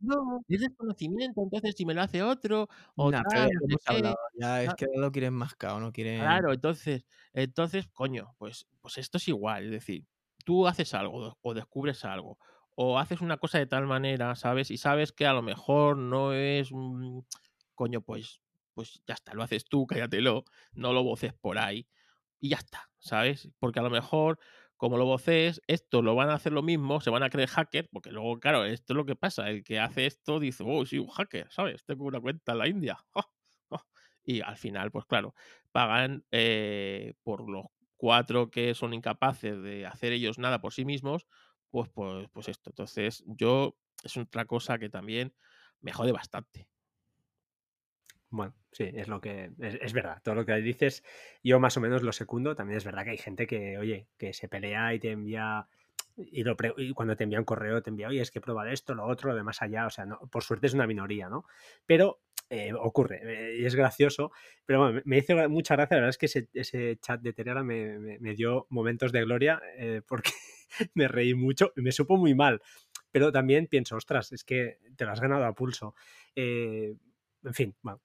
no, 0.00 0.42
es 0.48 0.60
desconocimiento, 0.60 1.42
entonces 1.42 1.74
si 1.76 1.84
me 1.86 1.94
lo 1.94 2.02
hace 2.02 2.22
otro, 2.22 2.68
o 2.96 3.10
Nah, 3.10 3.22
tal, 3.24 3.48
ya 3.48 3.58
no 3.68 3.78
sé 3.78 4.02
ya 4.40 4.62
es 4.62 4.68
Ah. 4.70 4.74
que 4.76 4.86
no 4.94 5.00
lo 5.02 5.10
quieren 5.12 5.34
mascado, 5.34 5.80
no 5.80 5.92
quieren. 5.92 6.20
Claro, 6.20 6.52
entonces, 6.52 7.04
entonces, 7.32 7.88
coño, 7.92 8.34
pues, 8.38 8.66
pues 8.80 8.98
esto 8.98 9.18
es 9.18 9.26
igual. 9.28 9.64
Es 9.66 9.70
decir, 9.72 10.06
tú 10.44 10.66
haces 10.68 10.94
algo 10.94 11.36
o 11.42 11.54
descubres 11.54 12.04
algo, 12.04 12.38
o 12.80 12.96
haces 13.00 13.20
una 13.22 13.38
cosa 13.38 13.58
de 13.58 13.66
tal 13.66 13.86
manera, 13.88 14.36
¿sabes? 14.36 14.70
Y 14.70 14.76
sabes 14.76 15.10
que 15.12 15.26
a 15.26 15.32
lo 15.32 15.42
mejor 15.42 15.96
no 15.96 16.32
es. 16.32 16.70
mm, 16.72 17.20
coño, 17.74 18.02
pues, 18.02 18.40
pues 18.74 19.02
ya 19.06 19.14
está, 19.14 19.34
lo 19.34 19.42
haces 19.42 19.64
tú, 19.68 19.84
cállatelo, 19.86 20.44
no 20.74 20.92
lo 20.92 21.02
voces 21.02 21.34
por 21.34 21.58
ahí. 21.58 21.88
Y 22.40 22.50
ya 22.50 22.58
está, 22.58 22.88
¿sabes? 23.00 23.50
Porque 23.58 23.80
a 23.80 23.82
lo 23.82 23.90
mejor, 23.90 24.38
como 24.76 24.96
lo 24.96 25.06
voces, 25.06 25.60
esto 25.66 26.02
lo 26.02 26.14
van 26.14 26.30
a 26.30 26.34
hacer 26.34 26.52
lo 26.52 26.62
mismo, 26.62 27.00
se 27.00 27.10
van 27.10 27.24
a 27.24 27.30
creer 27.30 27.48
hacker, 27.48 27.88
porque 27.90 28.12
luego, 28.12 28.38
claro, 28.38 28.64
esto 28.64 28.92
es 28.92 28.96
lo 28.96 29.04
que 29.06 29.16
pasa. 29.16 29.50
El 29.50 29.64
que 29.64 29.80
hace 29.80 30.06
esto 30.06 30.38
dice, 30.38 30.62
oh, 30.64 30.86
sí, 30.86 30.98
un 31.00 31.08
hacker, 31.08 31.50
¿sabes? 31.50 31.84
Tengo 31.84 32.04
una 32.04 32.20
cuenta 32.20 32.52
en 32.52 32.58
la 32.58 32.68
India. 32.68 32.98
Y 34.24 34.42
al 34.42 34.58
final, 34.58 34.90
pues 34.90 35.06
claro, 35.06 35.34
pagan 35.72 36.24
eh, 36.32 37.14
por 37.22 37.48
los 37.48 37.64
cuatro 37.96 38.50
que 38.50 38.74
son 38.74 38.92
incapaces 38.92 39.62
de 39.62 39.86
hacer 39.86 40.12
ellos 40.12 40.38
nada 40.38 40.60
por 40.60 40.74
sí 40.74 40.84
mismos, 40.84 41.26
pues, 41.70 41.88
pues, 41.90 42.28
pues 42.32 42.48
esto. 42.48 42.70
Entonces, 42.70 43.24
yo 43.26 43.76
es 44.02 44.16
otra 44.16 44.44
cosa 44.44 44.78
que 44.78 44.88
también 44.88 45.34
me 45.80 45.92
jode 45.92 46.12
bastante. 46.12 46.68
Bueno, 48.30 48.54
sí, 48.72 48.90
es 48.94 49.08
lo 49.08 49.20
que 49.20 49.52
es, 49.58 49.78
es 49.80 49.92
verdad. 49.92 50.20
Todo 50.22 50.34
lo 50.34 50.44
que 50.44 50.54
dices, 50.56 51.02
yo 51.42 51.60
más 51.60 51.76
o 51.76 51.80
menos 51.80 52.02
lo 52.02 52.12
secundo. 52.12 52.54
También 52.54 52.76
es 52.76 52.84
verdad 52.84 53.04
que 53.04 53.10
hay 53.10 53.18
gente 53.18 53.46
que, 53.46 53.78
oye, 53.78 54.08
que 54.18 54.32
se 54.32 54.48
pelea 54.48 54.92
y 54.94 55.00
te 55.00 55.10
envía 55.12 55.66
y, 56.18 56.44
lo 56.44 56.56
pre- 56.56 56.74
y 56.76 56.92
cuando 56.92 57.16
te 57.16 57.24
envía 57.24 57.38
un 57.38 57.44
correo 57.44 57.82
te 57.82 57.90
envía, 57.90 58.08
oye, 58.08 58.20
es 58.20 58.30
que 58.30 58.40
probar 58.40 58.68
esto, 58.68 58.94
lo 58.94 59.06
otro, 59.06 59.30
lo 59.30 59.36
de 59.36 59.42
más 59.42 59.62
allá. 59.62 59.86
O 59.86 59.90
sea, 59.90 60.06
no, 60.06 60.18
por 60.30 60.42
suerte 60.42 60.66
es 60.66 60.74
una 60.74 60.86
minoría, 60.86 61.28
¿no? 61.28 61.44
Pero 61.86 62.20
eh, 62.50 62.72
ocurre 62.74 63.20
eh, 63.24 63.58
y 63.60 63.64
es 63.66 63.74
gracioso. 63.74 64.32
Pero 64.66 64.80
bueno, 64.80 65.00
me- 65.04 65.18
hizo 65.18 65.34
mucha 65.48 65.76
gracia. 65.76 65.96
La 65.96 66.02
verdad 66.02 66.10
es 66.10 66.18
que 66.18 66.48
ese, 66.54 66.96
chat 67.00 67.20
de 67.20 67.32
Telegram 67.32 67.64
me, 67.66 67.98
me- 68.18 68.34
dio 68.34 68.66
momentos 68.70 69.12
de 69.12 69.22
gloria 69.24 69.60
eh, 69.76 70.02
porque 70.06 70.30
me 70.94 71.08
reí 71.08 71.34
mucho 71.34 71.72
y 71.76 71.82
me 71.82 71.92
supo 71.92 72.16
muy 72.16 72.34
mal. 72.34 72.60
Pero 73.10 73.32
también 73.32 73.66
pienso, 73.68 73.96
ostras, 73.96 74.32
es 74.32 74.44
que 74.44 74.78
te 74.96 75.04
lo 75.04 75.12
has 75.12 75.20
ganado 75.20 75.44
a 75.46 75.54
pulso. 75.54 75.94
En 76.36 76.98
fin, 77.54 77.74
bueno. 77.82 78.00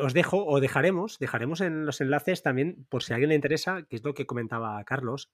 Os 0.00 0.14
dejo 0.14 0.46
o 0.46 0.60
dejaremos, 0.60 1.18
dejaremos 1.18 1.60
en 1.60 1.84
los 1.84 2.00
enlaces 2.00 2.42
también, 2.42 2.86
por 2.88 3.02
si 3.02 3.12
a 3.12 3.16
alguien 3.16 3.28
le 3.30 3.34
interesa, 3.34 3.82
que 3.82 3.96
es 3.96 4.04
lo 4.04 4.14
que 4.14 4.24
comentaba 4.26 4.82
Carlos. 4.84 5.30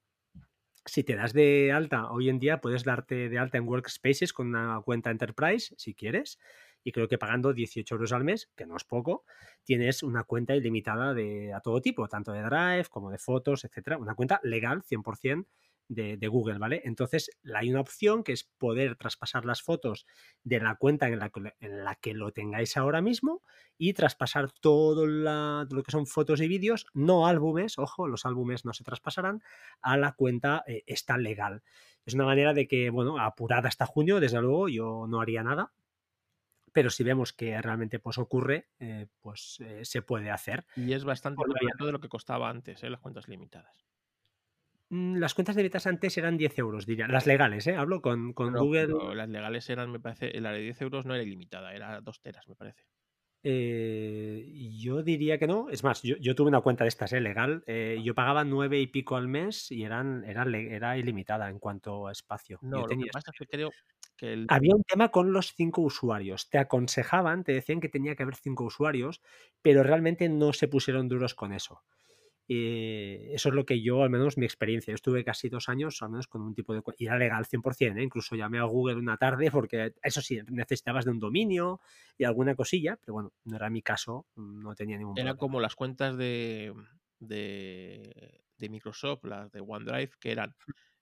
Si 0.84 1.04
te 1.04 1.14
das 1.14 1.32
de 1.32 1.70
alta 1.72 2.10
hoy 2.10 2.28
en 2.28 2.38
día, 2.40 2.60
puedes 2.60 2.82
darte 2.84 3.28
de 3.28 3.38
alta 3.38 3.56
en 3.58 3.68
Workspaces 3.68 4.32
con 4.32 4.48
una 4.48 4.80
cuenta 4.84 5.10
Enterprise, 5.10 5.74
si 5.78 5.94
quieres, 5.94 6.40
y 6.82 6.90
creo 6.90 7.06
que 7.06 7.18
pagando 7.18 7.52
18 7.52 7.94
euros 7.94 8.12
al 8.12 8.24
mes, 8.24 8.50
que 8.56 8.66
no 8.66 8.76
es 8.76 8.84
poco, 8.84 9.24
tienes 9.62 10.02
una 10.02 10.24
cuenta 10.24 10.56
ilimitada 10.56 11.14
de 11.14 11.52
a 11.54 11.60
todo 11.60 11.80
tipo, 11.80 12.08
tanto 12.08 12.32
de 12.32 12.42
Drive 12.42 12.86
como 12.90 13.10
de 13.12 13.18
fotos, 13.18 13.64
etcétera. 13.64 13.96
Una 13.96 14.16
cuenta 14.16 14.40
legal, 14.42 14.82
100% 14.82 15.46
de, 15.94 16.16
de 16.16 16.28
Google, 16.28 16.58
¿vale? 16.58 16.82
Entonces, 16.84 17.30
hay 17.54 17.70
una 17.70 17.80
opción 17.80 18.24
que 18.24 18.32
es 18.32 18.44
poder 18.44 18.96
traspasar 18.96 19.44
las 19.44 19.62
fotos 19.62 20.06
de 20.44 20.60
la 20.60 20.76
cuenta 20.76 21.08
en 21.08 21.18
la 21.18 21.30
que, 21.30 21.54
en 21.60 21.84
la 21.84 21.94
que 21.96 22.14
lo 22.14 22.32
tengáis 22.32 22.76
ahora 22.76 23.00
mismo 23.00 23.42
y 23.78 23.92
traspasar 23.94 24.50
todo 24.52 25.06
la- 25.06 25.66
lo 25.70 25.82
que 25.82 25.90
son 25.92 26.06
fotos 26.06 26.40
y 26.40 26.48
vídeos, 26.48 26.86
no 26.94 27.26
álbumes, 27.26 27.78
ojo, 27.78 28.06
los 28.08 28.26
álbumes 28.26 28.64
no 28.64 28.72
se 28.72 28.84
traspasarán, 28.84 29.42
a 29.80 29.96
la 29.96 30.12
cuenta 30.12 30.62
eh, 30.66 30.82
esta 30.86 31.18
legal. 31.18 31.62
Es 32.04 32.14
una 32.14 32.24
manera 32.24 32.52
de 32.54 32.66
que, 32.68 32.90
bueno, 32.90 33.18
apurada 33.18 33.68
hasta 33.68 33.86
junio, 33.86 34.20
desde 34.20 34.40
luego, 34.40 34.68
yo 34.68 35.06
no 35.08 35.20
haría 35.20 35.42
nada, 35.42 35.72
pero 36.72 36.90
si 36.90 37.04
vemos 37.04 37.32
que 37.32 37.60
realmente 37.60 37.98
pues 37.98 38.18
ocurre, 38.18 38.70
eh, 38.78 39.06
pues 39.20 39.58
eh, 39.60 39.84
se 39.84 40.02
puede 40.02 40.30
hacer. 40.30 40.66
Y 40.74 40.92
es 40.94 41.04
bastante 41.04 41.44
más 41.46 41.58
barato 41.60 41.86
de 41.86 41.92
lo 41.92 42.00
que 42.00 42.08
costaba 42.08 42.48
antes, 42.50 42.82
¿eh? 42.82 42.90
las 42.90 43.00
cuentas 43.00 43.28
limitadas. 43.28 43.86
Mm, 44.92 45.16
Las 45.16 45.34
cuentas 45.34 45.56
de 45.56 45.62
betas 45.62 45.86
antes 45.86 46.16
eran 46.18 46.36
10 46.36 46.58
euros, 46.58 46.84
diría. 46.86 47.08
Las 47.08 47.26
legales, 47.26 47.66
¿eh? 47.66 47.74
Hablo 47.76 48.02
con, 48.02 48.34
con 48.34 48.52
No, 48.52 48.60
Google. 48.64 49.14
las 49.14 49.28
legales 49.28 49.68
eran, 49.70 49.90
me 49.90 50.00
parece, 50.00 50.38
la 50.40 50.52
de 50.52 50.60
10 50.60 50.80
euros 50.82 51.06
no 51.06 51.14
era 51.14 51.22
ilimitada, 51.24 51.74
era 51.74 52.00
2 52.00 52.20
teras, 52.20 52.46
me 52.46 52.54
parece. 52.54 52.84
Eh, 53.44 54.46
yo 54.78 55.02
diría 55.02 55.38
que 55.38 55.46
no. 55.46 55.68
Es 55.70 55.82
más, 55.82 56.02
yo, 56.02 56.16
yo 56.18 56.34
tuve 56.34 56.48
una 56.48 56.60
cuenta 56.60 56.84
de 56.84 56.88
estas, 56.88 57.12
¿eh? 57.12 57.20
legal. 57.20 57.64
eh, 57.66 58.00
yo 58.04 58.14
pagaba 58.14 58.44
nueve 58.44 58.78
y 58.80 58.86
pico 58.86 59.16
al 59.16 59.26
mes 59.28 59.70
y 59.72 59.82
eran, 59.82 60.24
era 60.24 60.96
ilimitada 60.96 61.48
en 61.48 61.58
cuanto 61.58 62.06
a 62.06 62.12
espacio. 62.12 62.60
No, 62.60 62.76
yo 62.78 62.82
lo 62.82 62.88
tenía 62.88 63.06
que 63.06 63.10
pasa 63.12 63.30
es 63.32 63.36
que 63.38 63.46
creo 63.46 63.70
que 64.16 64.32
el, 64.32 64.46
Había 64.48 64.76
un 64.76 64.84
tema 64.84 65.08
con 65.10 65.32
los 65.32 65.54
cinco 65.54 65.80
usuarios. 65.82 66.48
Te 66.48 66.58
aconsejaban, 66.58 67.42
te 67.42 67.52
decían 67.52 67.80
que 67.80 67.88
tenía 67.88 68.14
que 68.14 68.22
haber 68.22 68.36
cinco 68.36 68.64
usuarios, 68.64 69.20
pero 69.62 69.82
realmente 69.82 70.28
no 70.28 70.52
se 70.52 70.68
pusieron 70.68 71.08
duros 71.08 71.34
con 71.34 71.52
eso. 71.52 71.82
Eh, 72.48 73.30
eso 73.32 73.48
es 73.48 73.54
lo 73.54 73.64
que 73.64 73.82
yo, 73.82 74.02
al 74.02 74.10
menos 74.10 74.36
mi 74.36 74.44
experiencia. 74.44 74.92
Yo 74.92 74.96
estuve 74.96 75.24
casi 75.24 75.48
dos 75.48 75.68
años, 75.68 76.02
al 76.02 76.10
menos 76.10 76.26
con 76.26 76.42
un 76.42 76.54
tipo 76.54 76.74
de... 76.74 76.82
Y 76.98 77.06
era 77.06 77.18
legal 77.18 77.44
100%, 77.46 77.98
¿eh? 77.98 78.02
incluso 78.02 78.36
llamé 78.36 78.58
a 78.58 78.64
Google 78.64 78.96
una 78.96 79.16
tarde 79.16 79.50
porque, 79.50 79.94
eso 80.02 80.20
sí, 80.20 80.40
necesitabas 80.48 81.04
de 81.04 81.12
un 81.12 81.20
dominio 81.20 81.80
y 82.18 82.24
alguna 82.24 82.54
cosilla, 82.54 82.96
pero 83.00 83.14
bueno, 83.14 83.32
no 83.44 83.56
era 83.56 83.70
mi 83.70 83.82
caso, 83.82 84.26
no 84.36 84.74
tenía 84.74 84.98
ningún 84.98 85.16
era 85.18 85.32
problema. 85.32 85.38
como 85.38 85.60
las 85.60 85.76
cuentas 85.76 86.16
de, 86.16 86.74
de, 87.20 88.42
de 88.58 88.68
Microsoft, 88.68 89.24
las 89.24 89.50
de 89.52 89.60
OneDrive, 89.60 90.12
que 90.20 90.32
eran, 90.32 90.54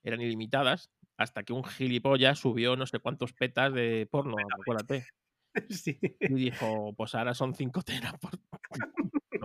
eran 0.02 0.20
ilimitadas, 0.20 0.90
hasta 1.16 1.42
que 1.42 1.52
un 1.52 1.64
gilipollas 1.64 2.38
subió 2.38 2.76
no 2.76 2.86
sé 2.86 2.98
cuántos 2.98 3.32
petas 3.32 3.72
de 3.72 4.06
porno, 4.10 4.36
acuérdate. 4.60 5.06
Sí. 5.68 5.98
Y 6.20 6.34
dijo, 6.34 6.94
pues 6.96 7.12
ahora 7.16 7.34
son 7.34 7.56
5 7.56 7.82
teras 7.82 8.14
por, 8.20 8.38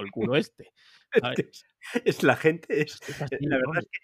el 0.01 0.11
culo 0.11 0.35
este. 0.37 0.71
Es, 1.11 1.21
¿sabes? 1.21 1.35
que 1.37 1.49
es- 2.05 2.23
la 2.23 2.35
gente, 2.35 2.81
es, 2.81 2.99
Eh, 3.31 3.37
La 3.41 3.57
verdad 3.57 3.79
es 3.79 3.87
que 3.91 3.99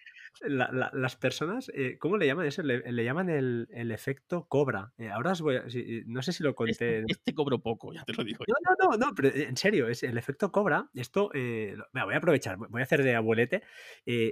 la- 0.48 0.72
la- 0.72 0.92
las 0.94 1.18
personas, 1.18 1.70
eh, 1.76 1.98
¿cómo 2.00 2.18
le 2.18 2.26
llaman 2.26 2.46
eso? 2.46 2.64
Le, 2.64 2.90
le 2.92 3.04
llaman 3.04 3.30
el, 3.30 3.68
el 3.72 3.92
efecto 3.92 4.48
cobra. 4.48 4.94
Eh, 4.98 5.10
ahora 5.10 5.32
os 5.34 5.42
voy 5.42 5.58
a, 5.58 5.70
si- 5.70 6.04
no 6.06 6.22
sé 6.22 6.32
si 6.32 6.42
lo 6.44 6.56
conté. 6.56 7.00
Este, 7.00 7.04
este 7.08 7.34
cobró 7.34 7.60
poco, 7.62 7.94
ya 7.94 8.04
te 8.06 8.14
lo 8.14 8.24
digo. 8.24 8.46
No, 8.48 8.56
no, 8.80 8.90
no, 8.92 8.98
no, 9.08 9.14
pero 9.16 9.30
en 9.30 9.58
serio, 9.58 9.88
es 9.90 10.04
el 10.04 10.18
efecto 10.18 10.52
cobra. 10.52 10.90
Esto, 10.94 11.32
eh, 11.34 11.76
mira, 11.94 12.06
voy 12.06 12.14
a 12.14 12.18
aprovechar, 12.18 12.58
voy 12.58 12.82
a 12.82 12.84
hacer 12.86 13.04
de 13.04 13.16
abuelete. 13.16 13.62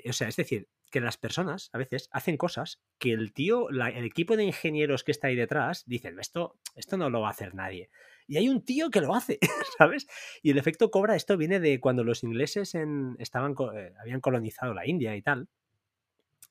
o 0.08 0.14
sea, 0.14 0.28
es 0.30 0.36
decir, 0.38 0.70
que 0.90 1.02
las 1.02 1.18
personas 1.18 1.70
a 1.74 1.78
veces 1.78 2.10
hacen 2.12 2.38
cosas 2.38 2.82
que 2.98 3.12
el 3.12 3.34
tío, 3.34 3.70
la- 3.70 3.90
el 3.90 4.06
equipo 4.06 4.38
de 4.38 4.46
ingenieros 4.46 5.04
que 5.04 5.12
está 5.12 5.28
ahí 5.28 5.36
detrás, 5.36 5.84
dicen, 5.86 6.18
esto, 6.20 6.58
esto 6.76 6.98
no 6.98 7.10
lo 7.10 7.22
va 7.22 7.28
a 7.28 7.32
hacer 7.32 7.54
nadie. 7.56 7.90
Y 8.30 8.38
hay 8.38 8.48
un 8.48 8.64
tío 8.64 8.92
que 8.92 9.02
lo 9.02 9.16
hace, 9.16 9.40
¿sabes? 9.80 10.08
Y 10.44 10.52
el 10.52 10.60
efecto 10.60 10.92
cobra, 10.92 11.16
esto 11.16 11.36
viene 11.36 11.60
de 11.60 11.80
cuando 11.80 12.04
los 12.04 12.24
ingleses 12.24 12.76
en, 12.76 13.16
estaban, 13.18 13.56
eh, 13.76 13.94
habían 14.00 14.22
colonizado 14.22 14.76
la 14.76 14.88
India 14.88 15.16
y 15.16 15.22
tal. 15.24 15.50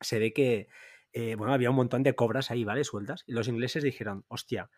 se 0.01 0.19
ve 0.19 0.33
que, 0.33 0.69
eh, 1.13 1.35
bueno, 1.37 1.53
había 1.55 1.71
un 1.71 1.77
montón 1.77 2.03
de 2.03 2.15
cobras 2.15 2.51
ahí, 2.51 2.65
¿vale? 2.65 2.85
Sueltas. 2.85 3.25
Y 3.27 3.33
los 3.33 3.49
ingleses 3.49 3.83
dijeron, 3.83 4.25
hostia, 4.29 4.71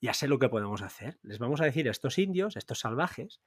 ya 0.00 0.14
sé 0.14 0.28
lo 0.28 0.38
que 0.38 0.48
podemos 0.48 0.82
hacer. 0.82 1.18
Les 1.22 1.38
vamos 1.38 1.60
a 1.60 1.64
decir 1.64 1.88
a 1.88 1.90
estos 1.90 2.18
indios, 2.18 2.56
estos 2.56 2.80
salvajes, 2.80 3.40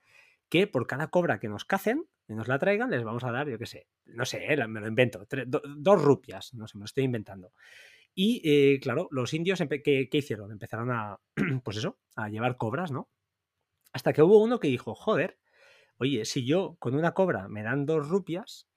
que 0.48 0.66
por 0.66 0.86
cada 0.86 1.08
cobra 1.08 1.40
que 1.40 1.48
nos 1.48 1.64
cacen 1.64 2.06
y 2.28 2.34
nos 2.34 2.48
la 2.48 2.58
traigan, 2.58 2.90
les 2.90 3.04
vamos 3.04 3.24
a 3.24 3.32
dar, 3.32 3.48
yo 3.48 3.58
qué 3.58 3.66
sé, 3.66 3.86
no 4.06 4.24
sé, 4.24 4.52
eh, 4.52 4.66
me 4.66 4.80
lo 4.80 4.88
invento, 4.88 5.26
dos 5.78 6.02
rupias, 6.02 6.54
no 6.54 6.66
sé, 6.68 6.78
me 6.78 6.82
lo 6.82 6.86
estoy 6.86 7.04
inventando. 7.04 7.52
Y 8.14 8.42
eh, 8.44 8.80
claro, 8.80 9.08
los 9.10 9.32
indios, 9.34 9.62
¿qué, 9.68 10.08
¿qué, 10.10 10.18
hicieron? 10.18 10.52
Empezaron 10.52 10.90
a, 10.90 11.20
pues 11.64 11.76
eso, 11.76 11.98
a 12.16 12.28
llevar 12.28 12.56
cobras, 12.56 12.90
¿no? 12.90 13.08
Hasta 13.92 14.12
que 14.12 14.22
hubo 14.22 14.42
uno 14.42 14.60
que 14.60 14.68
dijo, 14.68 14.94
joder, 14.94 15.38
oye, 15.96 16.24
si 16.24 16.44
yo 16.44 16.76
con 16.78 16.94
una 16.94 17.12
cobra 17.12 17.48
me 17.48 17.62
dan 17.62 17.86
dos 17.86 18.08
rupias, 18.08 18.68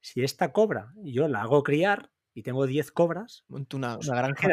si 0.00 0.22
esta 0.22 0.52
cobra 0.52 0.92
yo 1.02 1.28
la 1.28 1.42
hago 1.42 1.62
criar, 1.62 2.10
y 2.38 2.42
tengo 2.44 2.68
10 2.68 2.92
cobras. 2.92 3.44
Monto 3.48 3.76
una, 3.76 3.96
pues 3.96 4.06
una 4.06 4.18
granja 4.18 4.48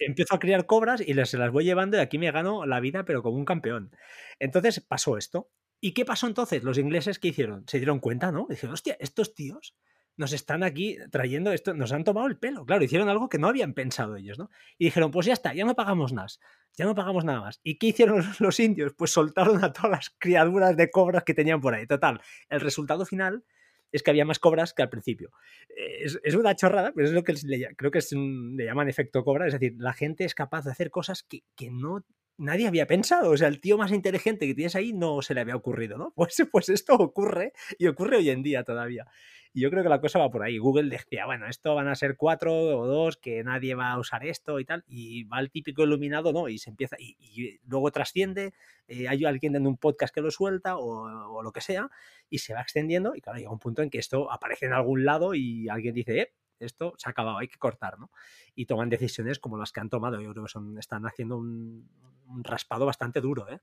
Empiezo 0.00 0.34
a 0.34 0.38
criar 0.38 0.66
cobras 0.66 1.00
y 1.00 1.14
les, 1.14 1.30
se 1.30 1.38
las 1.38 1.50
voy 1.50 1.64
llevando 1.64 1.96
y 1.96 2.00
aquí 2.00 2.18
me 2.18 2.30
gano 2.30 2.66
la 2.66 2.78
vida, 2.78 3.06
pero 3.06 3.22
como 3.22 3.38
un 3.38 3.46
campeón. 3.46 3.90
Entonces 4.38 4.80
pasó 4.80 5.16
esto. 5.16 5.50
¿Y 5.80 5.94
qué 5.94 6.04
pasó 6.04 6.26
entonces? 6.26 6.62
Los 6.62 6.76
ingleses, 6.76 7.18
¿qué 7.18 7.28
hicieron? 7.28 7.64
Se 7.66 7.78
dieron 7.78 8.00
cuenta, 8.00 8.32
¿no? 8.32 8.46
Dijeron, 8.50 8.74
hostia, 8.74 8.98
estos 9.00 9.34
tíos 9.34 9.74
nos 10.22 10.32
están 10.32 10.62
aquí 10.62 10.98
trayendo 11.10 11.50
esto, 11.50 11.74
nos 11.74 11.90
han 11.90 12.04
tomado 12.04 12.28
el 12.28 12.38
pelo. 12.38 12.64
Claro, 12.64 12.84
hicieron 12.84 13.08
algo 13.08 13.28
que 13.28 13.38
no 13.38 13.48
habían 13.48 13.74
pensado 13.74 14.14
ellos, 14.14 14.38
¿no? 14.38 14.50
Y 14.78 14.84
dijeron, 14.84 15.10
pues 15.10 15.26
ya 15.26 15.32
está, 15.32 15.52
ya 15.52 15.64
no 15.64 15.74
pagamos 15.74 16.12
nada, 16.12 16.28
ya 16.76 16.84
no 16.84 16.94
pagamos 16.94 17.24
nada 17.24 17.40
más. 17.40 17.60
¿Y 17.64 17.76
qué 17.76 17.88
hicieron 17.88 18.22
los 18.38 18.60
indios? 18.60 18.94
Pues 18.96 19.10
soltaron 19.10 19.64
a 19.64 19.72
todas 19.72 19.90
las 19.90 20.10
criaturas 20.10 20.76
de 20.76 20.92
cobras 20.92 21.24
que 21.24 21.34
tenían 21.34 21.60
por 21.60 21.74
ahí. 21.74 21.88
Total, 21.88 22.20
el 22.48 22.60
resultado 22.60 23.04
final 23.04 23.44
es 23.90 24.04
que 24.04 24.12
había 24.12 24.24
más 24.24 24.38
cobras 24.38 24.72
que 24.72 24.82
al 24.82 24.90
principio. 24.90 25.32
Eh, 25.76 26.06
es, 26.22 26.34
una 26.36 26.54
chorrada, 26.54 26.92
pero 26.94 27.08
es 27.08 27.12
lo 27.12 27.24
que 27.24 27.34
creo 27.76 27.90
que 27.90 28.00
le 28.12 28.64
llaman 28.64 28.88
efecto 28.88 29.24
cobra, 29.24 29.48
es 29.48 29.54
decir, 29.54 29.74
la 29.76 29.92
gente 29.92 30.24
es 30.24 30.36
capaz 30.36 30.64
de 30.64 30.70
hacer 30.70 30.92
cosas 30.92 31.24
que, 31.24 31.42
que 31.56 31.72
no 31.72 32.04
nadie 32.42 32.66
había 32.66 32.86
pensado. 32.86 33.30
O 33.30 33.36
sea, 33.36 33.48
el 33.48 33.60
tío 33.60 33.78
más 33.78 33.92
inteligente 33.92 34.46
que 34.46 34.54
tienes 34.54 34.76
ahí 34.76 34.92
no 34.92 35.22
se 35.22 35.34
le 35.34 35.40
había 35.40 35.56
ocurrido, 35.56 35.98
¿no? 35.98 36.12
Pues, 36.16 36.46
pues 36.50 36.68
esto 36.68 36.94
ocurre 36.94 37.52
y 37.78 37.86
ocurre 37.86 38.18
hoy 38.18 38.30
en 38.30 38.42
día 38.42 38.64
todavía. 38.64 39.06
Y 39.54 39.60
yo 39.60 39.70
creo 39.70 39.82
que 39.82 39.88
la 39.90 40.00
cosa 40.00 40.18
va 40.18 40.30
por 40.30 40.42
ahí. 40.42 40.56
Google 40.56 40.88
decía, 40.88 41.26
bueno, 41.26 41.46
esto 41.46 41.74
van 41.74 41.86
a 41.88 41.94
ser 41.94 42.16
cuatro 42.16 42.54
o 42.54 42.86
dos, 42.86 43.18
que 43.18 43.44
nadie 43.44 43.74
va 43.74 43.92
a 43.92 43.98
usar 43.98 44.24
esto 44.24 44.58
y 44.60 44.64
tal. 44.64 44.82
Y 44.88 45.24
va 45.24 45.40
el 45.40 45.50
típico 45.50 45.82
iluminado, 45.82 46.32
¿no? 46.32 46.48
Y 46.48 46.58
se 46.58 46.70
empieza, 46.70 46.96
y, 46.98 47.60
luego 47.66 47.90
trasciende, 47.90 48.54
eh, 48.88 49.08
hay 49.08 49.24
alguien 49.26 49.54
en 49.56 49.66
un 49.66 49.76
podcast 49.76 50.14
que 50.14 50.22
lo 50.22 50.30
suelta 50.30 50.78
o, 50.78 51.42
lo 51.42 51.52
que 51.52 51.60
sea, 51.60 51.90
y 52.30 52.38
se 52.38 52.54
va 52.54 52.62
extendiendo. 52.62 53.14
Y 53.14 53.20
claro, 53.20 53.38
llega 53.38 53.50
un 53.50 53.58
punto 53.58 53.82
en 53.82 53.90
que 53.90 53.98
esto 53.98 54.32
aparece 54.32 54.66
en 54.66 54.72
algún 54.72 55.04
lado 55.04 55.34
y 55.34 55.68
alguien 55.68 55.94
dice, 55.94 56.18
eh, 56.18 56.32
esto 56.64 56.94
se 56.98 57.08
ha 57.08 57.12
acabado, 57.12 57.38
hay 57.38 57.48
que 57.48 57.58
cortar, 57.58 57.98
¿no? 57.98 58.10
Y 58.54 58.66
toman 58.66 58.88
decisiones 58.88 59.38
como 59.38 59.58
las 59.58 59.72
que 59.72 59.80
han 59.80 59.90
tomado. 59.90 60.20
Yo 60.20 60.32
creo 60.32 60.44
que 60.44 60.50
son, 60.50 60.78
están 60.78 61.04
haciendo 61.06 61.36
un, 61.36 61.88
un 62.26 62.44
raspado 62.44 62.86
bastante 62.86 63.20
duro, 63.20 63.48
¿eh? 63.48 63.60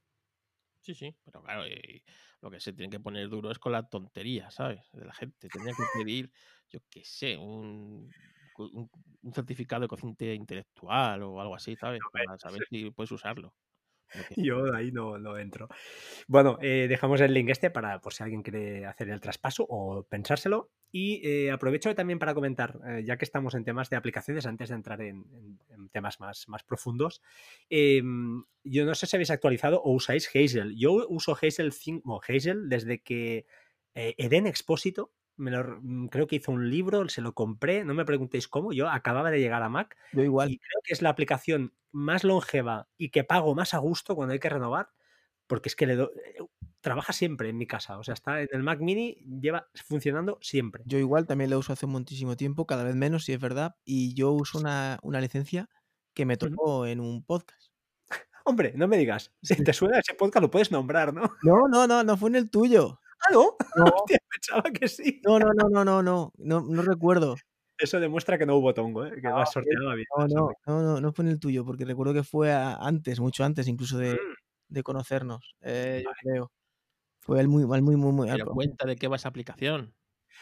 Sí, 0.82 0.96
sí, 0.96 1.16
pero 1.26 1.44
claro, 1.44 1.66
eh, 1.66 2.04
lo 2.42 2.50
que 2.50 2.60
se 2.60 2.74
tiene 2.74 2.90
que 2.90 3.00
poner 3.00 3.28
duro 3.30 3.52
es 3.52 3.60
con 3.60 3.74
la 3.74 3.88
tontería, 3.88 4.50
¿sabes? 4.50 4.90
De 4.94 5.06
la 5.06 5.14
gente. 5.14 5.50
Tendría 5.50 5.76
que 5.76 5.84
pedir, 5.94 6.32
yo 6.70 6.80
qué 6.90 7.04
sé, 7.04 7.38
un, 7.38 8.10
un, 8.58 9.34
certificado 9.34 9.82
de 9.82 9.88
cociente 9.88 10.34
intelectual 10.34 11.24
o 11.24 11.42
algo 11.42 11.56
así, 11.56 11.76
¿sabes? 11.76 12.02
Para 12.12 12.38
saber 12.40 12.62
si 12.70 12.92
puedes 12.92 13.12
usarlo. 13.12 13.54
Yo 14.36 14.74
ahí 14.74 14.92
no, 14.92 15.18
no 15.18 15.38
entro. 15.38 15.68
Bueno, 16.28 16.58
eh, 16.62 16.88
dejamos 16.90 17.22
el 17.22 17.34
link 17.34 17.50
este 17.50 17.70
para 17.70 18.00
por 18.02 18.14
si 18.14 18.24
alguien 18.24 18.42
quiere 18.42 18.86
hacer 18.86 19.10
el 19.10 19.22
traspaso 19.22 19.66
o 19.70 20.04
pensárselo. 20.04 20.72
Y 20.92 21.22
eh, 21.28 21.52
aprovecho 21.52 21.94
también 21.94 22.18
para 22.18 22.34
comentar, 22.34 22.80
eh, 22.88 23.04
ya 23.06 23.18
que 23.18 23.26
estamos 23.26 23.54
en 23.54 23.64
temas 23.64 23.90
de 23.90 23.98
aplicaciones, 23.98 24.46
antes 24.46 24.70
de 24.70 24.76
entrar 24.76 25.02
en, 25.02 25.26
temas 25.92 26.20
más, 26.20 26.48
más 26.48 26.64
profundos, 26.64 27.22
em, 27.70 28.44
yo 28.64 28.86
no 28.86 28.96
sé 28.96 29.06
si 29.06 29.16
habéis 29.16 29.32
actualizado 29.32 29.82
o 29.84 29.92
usáis 29.94 30.30
Hazel. 30.34 30.76
Yo 30.78 31.06
uso 31.10 31.38
Hazel, 31.40 31.72
5, 31.72 32.22
Hazel 32.28 32.70
desde 32.70 33.02
que 33.02 33.46
Eden 33.94 34.48
Expósito 34.48 35.12
me 35.40 35.52
lo, 35.52 35.80
mm, 35.82 36.08
creo 36.08 36.28
que 36.28 36.36
hizo 36.36 36.52
un 36.52 36.70
libro, 36.70 37.08
se 37.10 37.22
lo 37.22 37.34
compré, 37.34 37.84
no 37.86 37.94
me 37.94 38.06
preguntéis 38.06 38.48
cómo, 38.48 38.74
yo 38.74 38.90
acababa 38.90 39.32
de 39.32 39.40
llegar 39.40 39.64
a 39.64 39.70
Mac. 39.70 39.98
Yo 40.12 40.24
igual. 40.24 40.52
Y 40.52 40.60
creo 40.60 40.82
que 40.84 40.94
es 40.94 41.02
la 41.02 41.10
aplicación 41.10 41.74
más 41.92 42.24
longeva 42.24 42.88
y 42.98 43.10
que 43.10 43.24
pago 43.24 43.56
más 43.56 43.74
a 43.74 43.80
gusto 43.80 44.16
cuando 44.16 44.34
hay 44.34 44.40
que 44.40 44.50
renovar, 44.50 44.90
porque 45.48 45.70
es 45.70 45.76
que 45.76 45.88
le 45.88 45.96
do, 45.96 46.12
eh, 46.14 46.44
trabaja 46.82 47.14
siempre 47.14 47.50
en 47.50 47.58
mi 47.58 47.66
casa, 47.66 47.98
o 47.98 48.04
sea, 48.04 48.14
está 48.14 48.42
en 48.42 48.50
el 48.52 48.64
Mac 48.64 48.80
mini, 48.80 49.18
lleva 49.42 49.68
funcionando 49.86 50.38
siempre. 50.42 50.84
Yo 50.86 50.98
igual 50.98 51.26
también 51.26 51.50
lo 51.50 51.58
uso 51.58 51.74
hace 51.74 51.88
muchísimo 51.88 52.36
tiempo, 52.36 52.68
cada 52.68 52.84
vez 52.84 52.96
menos, 52.96 53.26
si 53.26 53.34
es 53.34 53.40
verdad, 53.40 53.76
y 53.86 54.14
yo 54.14 54.32
uso 54.32 54.60
una, 54.60 55.00
una 55.02 55.22
licencia 55.22 55.70
que 56.14 56.26
me 56.26 56.38
tocó 56.38 56.86
en 56.86 57.00
un 57.00 57.24
podcast. 57.24 57.72
Hombre, 58.46 58.74
no 58.76 58.88
me 58.88 58.98
digas, 58.98 59.34
si 59.42 59.56
te 59.72 59.74
suena 59.74 60.00
ese 60.00 60.14
podcast 60.14 60.44
lo 60.44 60.52
puedes 60.52 60.72
nombrar, 60.72 61.14
¿no? 61.14 61.32
No, 61.44 61.68
no, 61.68 61.88
no, 61.88 62.04
no 62.04 62.18
fue 62.18 62.30
en 62.30 62.36
el 62.36 62.50
tuyo. 62.50 63.00
¿Ah, 63.22 63.34
no? 63.34 63.56
pensaba 64.30 64.64
que 64.72 64.88
sí. 64.88 65.22
No, 65.26 65.40
no, 65.40 65.52
no, 65.54 65.70
no, 65.70 65.84
no, 65.84 66.02
no, 66.02 66.32
no, 66.38 66.62
no 66.62 66.82
recuerdo. 66.82 67.36
Eso 67.78 68.00
demuestra 68.00 68.38
que 68.38 68.46
no 68.46 68.58
hubo 68.58 68.74
tongo, 68.74 69.06
¿eh? 69.06 69.14
que 69.16 69.28
lo 69.28 69.38
has 69.38 69.54
sorteado 69.54 69.96
bien. 69.96 70.06
No, 70.18 70.28
no, 70.28 70.52
no, 70.66 70.82
no, 70.82 71.02
no 71.02 71.14
fue 71.14 71.24
en 71.24 71.32
el 71.32 71.40
tuyo, 71.40 71.64
porque 71.64 71.86
recuerdo 71.86 72.14
que 72.14 72.24
fue 72.24 72.52
antes, 72.52 73.22
mucho 73.22 73.46
antes 73.46 73.70
incluso 73.70 73.98
de, 73.98 74.16
mm. 74.16 74.18
de 74.68 74.84
conocernos, 74.84 75.56
eh, 75.62 76.04
yo 76.04 76.12
creo. 76.22 76.52
Fue 77.22 77.40
el 77.40 77.48
muy, 77.48 77.66
muy, 77.66 77.96
muy, 77.96 78.12
muy. 78.12 78.30
Pero 78.30 78.48
cuenta 78.48 78.86
de 78.86 78.98
qué 78.98 79.08
va 79.08 79.16
esa 79.16 79.30
aplicación. 79.30 79.94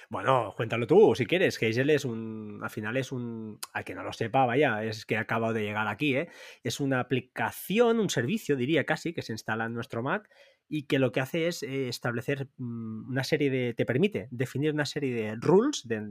Bueno, 0.09 0.53
cuéntalo 0.55 0.87
tú, 0.87 1.13
si 1.15 1.25
quieres. 1.25 1.61
Hazel 1.61 1.89
es 1.89 2.05
un, 2.05 2.59
al 2.63 2.69
final 2.69 2.97
es 2.97 3.11
un, 3.11 3.59
al 3.73 3.83
que 3.83 3.93
no 3.93 4.03
lo 4.03 4.13
sepa, 4.13 4.45
vaya, 4.45 4.83
es 4.83 5.05
que 5.05 5.17
ha 5.17 5.21
acabado 5.21 5.53
de 5.53 5.63
llegar 5.63 5.87
aquí, 5.87 6.15
¿eh? 6.15 6.29
Es 6.63 6.79
una 6.79 6.99
aplicación, 6.99 7.99
un 7.99 8.09
servicio, 8.09 8.55
diría 8.55 8.85
casi, 8.85 9.13
que 9.13 9.21
se 9.21 9.33
instala 9.33 9.65
en 9.65 9.73
nuestro 9.73 10.01
Mac 10.01 10.29
y 10.69 10.83
que 10.83 10.99
lo 10.99 11.11
que 11.11 11.21
hace 11.21 11.47
es 11.47 11.63
eh, 11.63 11.87
establecer 11.87 12.47
mm, 12.57 13.09
una 13.09 13.23
serie 13.23 13.49
de, 13.49 13.73
te 13.73 13.85
permite 13.85 14.27
definir 14.31 14.73
una 14.73 14.85
serie 14.85 15.13
de 15.13 15.35
rules, 15.35 15.87
de, 15.87 16.01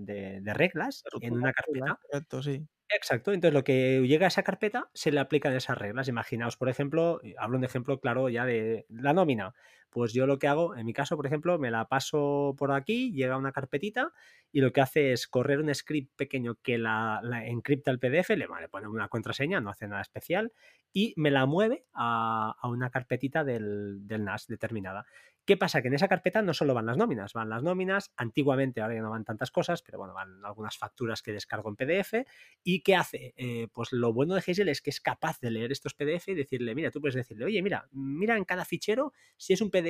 de, 0.40 0.54
reglas 0.54 1.04
en 1.20 1.34
una 1.34 1.52
carpeta. 1.52 1.98
Exacto, 2.04 2.42
sí. 2.42 2.66
Exacto, 2.88 3.32
entonces 3.32 3.52
lo 3.52 3.64
que 3.64 4.00
llega 4.07 4.26
a 4.26 4.28
esa 4.28 4.44
carpeta 4.44 4.90
se 4.94 5.11
le 5.11 5.18
aplican 5.18 5.52
esas 5.52 5.76
reglas. 5.76 6.07
Imaginaos, 6.09 6.57
por 6.57 6.68
ejemplo, 6.68 7.20
hablo 7.36 7.59
un 7.59 7.64
ejemplo 7.64 7.98
claro 8.00 8.28
ya 8.28 8.44
de 8.44 8.86
la 8.88 9.12
nómina. 9.12 9.54
Pues 9.97 10.12
yo 10.12 10.26
lo 10.26 10.38
que 10.38 10.47
hago, 10.47 10.76
en 10.76 10.84
mi 10.84 10.92
caso, 10.92 11.16
por 11.16 11.24
ejemplo, 11.24 11.59
me 11.59 11.70
la 11.70 11.86
paso 11.86 12.55
por 12.59 12.70
aquí, 12.70 13.12
llega 13.12 13.38
una 13.38 13.53
carpetita 13.53 14.12
y 14.53 14.61
lo 14.61 14.70
que 14.70 14.82
hace 14.82 15.12
es 15.12 15.26
correr 15.26 15.59
un 15.59 15.74
script 15.74 16.14
pequeño 16.16 16.57
que 16.62 16.76
la, 16.76 17.22
encripta 17.47 17.92
el 17.92 17.99
PDF, 17.99 18.28
le, 18.36 18.47
pone 18.70 18.88
una 18.88 19.09
contraseña, 19.09 19.59
no 19.62 19.70
hace 19.70 19.88
nada 19.88 20.03
especial, 20.03 20.53
y 20.92 21.14
me 21.16 21.30
la 21.30 21.47
mueve 21.47 21.86
a, 21.94 22.57
una 22.64 22.90
carpetita 22.90 23.42
del, 23.42 24.07
NAS 24.07 24.47
determinada. 24.49 25.07
¿Qué 25.47 25.57
pasa? 25.57 25.80
Que 25.80 25.86
en 25.88 25.94
esa 25.94 26.09
carpeta 26.09 26.42
no 26.42 26.53
solo 26.55 26.74
van 26.74 26.86
las 26.86 26.97
nóminas, 26.97 27.32
van 27.32 27.49
las 27.49 27.62
nóminas, 27.62 28.12
antiguamente 28.16 28.80
ahora 28.80 28.94
ya 28.97 29.01
no 29.01 29.11
van 29.11 29.24
tantas 29.24 29.53
cosas, 29.53 29.80
pero 29.80 29.97
bueno, 29.99 30.12
van 30.12 30.44
algunas 30.44 30.76
facturas 30.76 31.22
que 31.22 31.32
descargo 31.32 31.68
en 31.68 31.76
PDF. 31.76 32.26
¿Y 32.64 32.80
qué 32.80 32.97
hace? 32.97 33.32
Eh, 33.36 33.68
pues 33.72 33.92
lo 33.92 34.12
bueno 34.12 34.34
de 34.34 34.40
Hazel 34.40 34.68
es 34.68 34.82
que 34.82 34.90
es 34.90 35.01
capaz 35.01 35.38
de 35.38 35.53
leer 35.53 35.70
estos 35.70 35.94
PDF 35.94 36.28
y 36.28 36.34
decirle, 36.34 36.74
mira, 36.74 36.90
tú 36.90 37.01
puedes 37.01 37.14
decirle, 37.14 37.44
oye, 37.44 37.62
mira, 37.62 37.86
mira 37.92 38.36
en 38.36 38.44
cada 38.44 38.64
fichero, 38.64 39.12
si 39.36 39.53
es 39.53 39.61
un 39.61 39.70
PDF, 39.70 39.86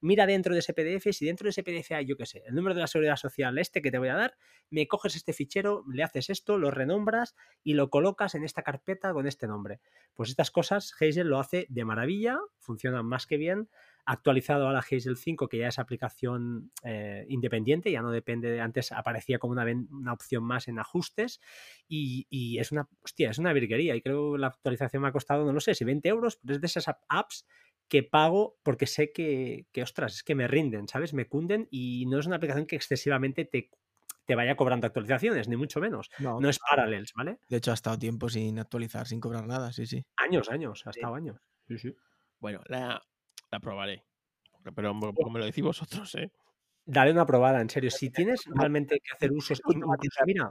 mira 0.00 0.26
dentro 0.26 0.52
de 0.54 0.60
ese 0.60 0.74
PDF, 0.74 1.12
si 1.12 1.26
dentro 1.26 1.44
de 1.44 1.50
ese 1.50 1.62
PDF 1.62 1.92
hay, 1.92 2.06
yo 2.06 2.16
qué 2.16 2.26
sé, 2.26 2.42
el 2.46 2.54
número 2.54 2.74
de 2.74 2.80
la 2.80 2.86
seguridad 2.86 3.16
social, 3.16 3.58
este 3.58 3.82
que 3.82 3.90
te 3.90 3.98
voy 3.98 4.08
a 4.08 4.14
dar, 4.14 4.36
me 4.70 4.86
coges 4.86 5.16
este 5.16 5.32
fichero, 5.32 5.84
le 5.92 6.02
haces 6.02 6.30
esto, 6.30 6.58
lo 6.58 6.70
renombras 6.70 7.34
y 7.62 7.74
lo 7.74 7.90
colocas 7.90 8.34
en 8.34 8.44
esta 8.44 8.62
carpeta 8.62 9.12
con 9.12 9.26
este 9.26 9.46
nombre. 9.46 9.80
Pues 10.14 10.30
estas 10.30 10.50
cosas 10.50 10.94
Hazel 11.00 11.28
lo 11.28 11.38
hace 11.38 11.66
de 11.68 11.84
maravilla, 11.84 12.38
funcionan 12.58 13.06
más 13.06 13.26
que 13.26 13.36
bien 13.36 13.68
actualizado 14.08 14.68
a 14.68 14.72
la 14.72 14.78
Hazel 14.78 15.18
5, 15.18 15.48
que 15.48 15.58
ya 15.58 15.68
es 15.68 15.78
aplicación 15.78 16.72
eh, 16.82 17.26
independiente, 17.28 17.90
ya 17.90 18.00
no 18.00 18.10
depende 18.10 18.48
de 18.50 18.60
antes, 18.62 18.90
aparecía 18.90 19.38
como 19.38 19.52
una, 19.52 19.66
una 19.90 20.14
opción 20.14 20.44
más 20.44 20.66
en 20.66 20.78
ajustes 20.78 21.40
y, 21.86 22.58
es 22.58 22.72
una, 22.72 22.88
hostia, 23.02 23.28
es 23.28 23.38
una 23.38 23.52
virguería 23.52 23.94
y 23.94 24.00
creo 24.00 24.32
que 24.32 24.38
la 24.38 24.46
actualización 24.46 25.02
me 25.02 25.08
ha 25.08 25.12
costado, 25.12 25.44
no 25.44 25.52
lo 25.52 25.60
sé, 25.60 25.74
si 25.74 25.84
20 25.84 26.08
euros, 26.08 26.38
pero 26.42 26.54
es 26.54 26.60
de 26.62 26.66
esas 26.66 26.88
apps 27.08 27.46
que 27.88 28.02
pago 28.02 28.58
porque 28.62 28.86
sé 28.86 29.12
que, 29.12 29.66
que, 29.72 29.82
ostras, 29.82 30.14
es 30.16 30.22
que 30.22 30.34
me 30.34 30.46
rinden, 30.48 30.88
¿sabes? 30.88 31.14
Me 31.14 31.26
cunden 31.26 31.68
y 31.70 32.06
no 32.06 32.18
es 32.18 32.26
una 32.26 32.36
aplicación 32.36 32.66
que 32.66 32.76
excesivamente 32.76 33.44
te 33.44 33.70
te 34.28 34.34
vaya 34.34 34.56
cobrando 34.56 34.86
actualizaciones, 34.86 35.48
ni 35.48 35.56
mucho 35.56 35.80
menos. 35.80 36.10
No, 36.18 36.46
es 36.50 36.58
Parallels, 36.58 37.14
¿vale? 37.14 37.38
De 37.48 37.56
hecho, 37.56 37.70
ha 37.70 37.74
estado 37.74 37.98
tiempo 37.98 38.28
sin 38.28 38.58
actualizar, 38.58 39.06
sin 39.06 39.20
cobrar 39.20 39.46
nada, 39.46 39.72
sí, 39.72 39.86
sí. 39.86 40.04
Años, 40.18 40.50
años, 40.50 40.86
ha 40.86 40.90
estado 40.90 41.14
años. 41.14 41.40
Sí, 41.66 41.78
sí. 41.78 41.96
Bueno, 42.38 42.60
la, 42.66 43.02
la 43.50 43.60
probaré. 43.60 44.04
pero 44.76 44.94
como 45.14 45.30
me 45.30 45.38
lo 45.38 45.46
decís 45.46 45.64
vosotros, 45.64 46.14
¿eh? 46.16 46.30
Dale 46.90 47.10
una 47.10 47.26
probada, 47.26 47.60
en 47.60 47.68
serio. 47.68 47.90
Si 47.90 48.08
tienes 48.08 48.44
realmente 48.46 48.98
que 49.00 49.12
hacer 49.14 49.30
usos. 49.30 49.60
Mira, 50.24 50.50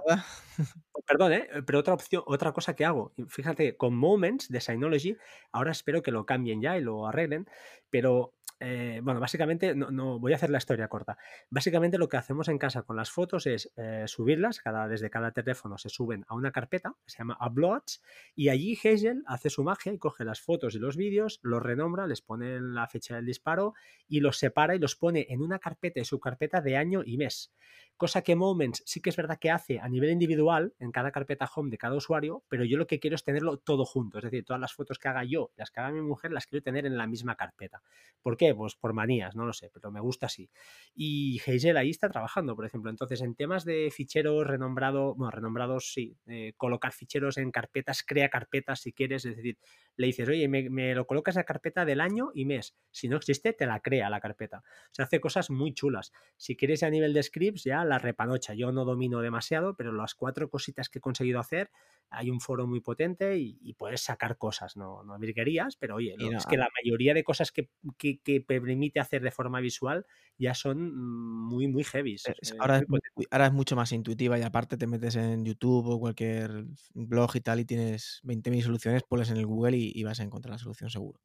perdón, 1.08 1.34
¿eh? 1.34 1.48
pero 1.66 1.80
otra 1.80 1.96
opción, 1.96 2.22
otra 2.28 2.52
cosa 2.52 2.76
que 2.76 2.86
hago, 2.86 3.12
fíjate, 3.28 3.76
con 3.76 3.96
Moments 3.96 4.48
de 4.48 4.62
Synology, 4.62 5.18
ahora 5.52 5.72
espero 5.72 6.04
que 6.04 6.12
lo 6.12 6.28
cambien 6.28 6.62
ya 6.62 6.78
y 6.78 6.82
lo 6.82 7.08
arreglen, 7.08 7.48
pero 7.90 8.36
eh, 8.60 9.02
bueno, 9.04 9.20
básicamente, 9.20 9.76
no, 9.76 9.92
no, 9.92 10.20
voy 10.20 10.34
a 10.34 10.36
hacer 10.36 10.50
la 10.50 10.58
historia 10.58 10.88
corta. 10.88 11.18
Básicamente 11.50 11.98
lo 11.98 12.10
que 12.10 12.18
hacemos 12.18 12.48
en 12.48 12.58
casa 12.58 12.82
con 12.82 12.96
las 12.96 13.12
fotos 13.12 13.46
es 13.46 13.72
eh, 13.78 14.06
subirlas, 14.08 14.60
cada, 14.60 14.88
desde 14.88 15.10
cada 15.10 15.32
teléfono 15.32 15.78
se 15.78 15.90
suben 15.90 16.26
a 16.28 16.36
una 16.36 16.52
carpeta 16.52 16.96
que 17.06 17.12
se 17.12 17.20
llama 17.20 17.38
Uploads 17.40 18.02
y 18.36 18.50
allí 18.50 18.76
Hazel 18.76 19.24
hace 19.28 19.50
su 19.50 19.64
magia 19.64 19.94
y 19.94 20.00
coge 20.00 20.26
las 20.26 20.42
fotos 20.42 20.74
y 20.76 20.80
los 20.80 20.98
vídeos, 20.98 21.40
los 21.44 21.62
renombra, 21.62 22.08
les 22.08 22.22
pone 22.22 22.60
la 22.60 22.88
fecha 22.88 23.16
del 23.16 23.26
disparo 23.26 23.74
y 24.08 24.22
los 24.22 24.38
separa 24.38 24.76
y 24.76 24.80
los 24.80 24.96
pone 24.96 25.28
en 25.30 25.42
una 25.42 25.60
carpeta 25.60 26.00
y 26.00 26.06
subcarpeta 26.06 26.62
de 26.62 26.78
año 26.78 27.04
y 27.06 27.18
mes. 27.18 27.54
Cosa 27.98 28.22
que 28.22 28.36
Moments 28.36 28.84
sí 28.86 29.02
que 29.02 29.10
es 29.10 29.16
verdad 29.16 29.40
que 29.40 29.50
hace 29.50 29.80
a 29.80 29.90
nivel 29.90 30.12
individual 30.12 30.76
en 30.78 30.92
cada 30.92 31.12
carpeta 31.12 31.50
home 31.54 31.72
de 31.72 31.80
cada 31.80 31.96
usuario, 31.96 32.44
pero 32.48 32.64
yo 32.64 32.78
lo 32.78 32.86
que 32.86 33.00
quiero 33.00 33.16
es 33.16 33.24
tenerlo 33.24 33.58
todo 33.58 33.86
junto. 33.86 34.20
Es 34.20 34.24
decir, 34.24 34.46
todas 34.46 34.60
las 34.60 34.74
fotos 34.74 35.00
que 35.00 35.08
haga 35.08 35.24
yo, 35.24 35.52
las 35.56 35.72
que 35.72 35.80
haga 35.80 35.92
mi 35.92 36.02
mujer, 36.02 36.32
las 36.32 36.46
quiero 36.46 36.62
tener 36.62 36.86
en 36.86 36.96
la 36.96 37.08
misma 37.08 37.36
carpeta. 37.36 37.82
¿Por 38.22 38.38
qué? 38.38 38.47
Pues 38.56 38.76
por 38.76 38.94
manías, 38.94 39.36
no 39.36 39.46
lo 39.46 39.54
sé, 39.54 39.70
pero 39.74 39.92
me 39.92 40.00
gusta 40.00 40.28
así. 40.28 40.50
Y 40.96 41.40
Hazel 41.40 41.78
ahí 41.78 41.90
está 41.90 42.10
trabajando, 42.10 42.56
por 42.56 42.66
ejemplo. 42.66 42.90
Entonces, 42.90 43.22
en 43.22 43.36
temas 43.36 43.66
de 43.66 43.90
ficheros 43.92 44.46
renombrados, 44.46 45.16
bueno, 45.18 45.32
renombrados 45.32 45.92
sí, 45.94 46.18
eh, 46.28 46.54
colocar 46.58 46.92
ficheros 46.92 47.38
en 47.38 47.52
carpetas, 47.52 48.04
crea 48.04 48.30
carpetas 48.30 48.82
si 48.82 48.94
quieres, 48.94 49.26
es 49.26 49.36
decir, 49.36 49.58
le 49.96 50.08
dices, 50.08 50.30
oye, 50.30 50.48
me, 50.48 50.70
me, 50.70 50.94
lo 50.94 51.08
colocas 51.08 51.36
la 51.36 51.44
carpeta 51.44 51.86
del 51.86 52.02
año 52.02 52.32
y 52.34 52.46
mes. 52.46 52.76
Si 52.92 53.08
no 53.10 53.18
existe, 53.18 53.54
te 53.54 53.66
la 53.66 53.80
crea 53.80 54.10
la 54.10 54.20
carpeta. 54.20 54.60
O 54.60 54.94
sea, 54.94 55.06
hace 55.06 55.20
cosas 55.20 55.50
muy 55.50 55.74
chulas. 55.74 56.12
Si 56.36 56.56
quieres 56.56 56.84
a 56.84 56.90
nivel 56.90 57.14
de 57.14 57.24
scripts, 57.24 57.64
ya 57.64 57.84
la 57.86 57.98
repanocha. 57.98 58.54
Yo 58.54 58.72
no 58.72 58.86
domino 58.86 59.22
demasiado, 59.22 59.76
pero 59.76 59.92
las 59.92 60.16
cuatro 60.16 60.50
cositas 60.50 60.90
que 60.90 61.00
he 61.00 61.02
conseguido 61.02 61.40
hacer, 61.40 61.72
hay 62.10 62.30
un 62.30 62.40
foro 62.40 62.68
muy 62.68 62.80
potente 62.80 63.38
y, 63.38 63.58
y 63.62 63.74
puedes 63.74 64.02
sacar 64.02 64.38
cosas, 64.38 64.78
no, 64.78 65.04
no 65.04 65.18
virguerías, 65.20 65.76
pero 65.76 65.96
oye, 65.96 66.16
no, 66.18 66.38
es 66.38 66.46
que 66.46 66.58
la 66.58 66.70
mayoría 66.84 67.14
de 67.14 67.24
cosas 67.24 67.52
que, 67.52 67.70
que, 67.98 68.20
que, 68.20 68.37
permite 68.40 69.00
hacer 69.00 69.22
de 69.22 69.32
forma 69.32 69.60
visual 69.60 70.06
ya 70.38 70.54
son 70.54 70.96
muy, 70.96 71.68
muy 71.68 71.84
heavy. 71.84 72.16
Es, 72.16 72.26
ahora, 72.60 72.80
es, 72.80 72.86
ahora, 73.32 73.48
es, 73.48 73.54
mucho 73.54 73.76
más 73.76 73.92
intuitiva 73.92 74.38
y 74.38 74.44
aparte 74.44 74.78
te 74.78 74.88
metes 74.88 75.16
en 75.16 75.46
YouTube 75.46 75.88
o 75.88 76.00
cualquier 76.00 76.66
blog 76.94 77.36
y 77.36 77.42
tal 77.42 77.60
y 77.60 77.66
tienes 77.66 78.22
20.000 78.24 78.64
soluciones, 78.64 79.04
pones 79.04 79.30
en 79.32 79.38
el 79.38 79.46
Google 79.46 79.78
y, 79.78 79.92
y 79.96 80.04
vas 80.04 80.20
a 80.20 80.24
encontrar 80.24 80.52
la 80.52 80.60
solución 80.60 80.90
seguro. 80.90 81.20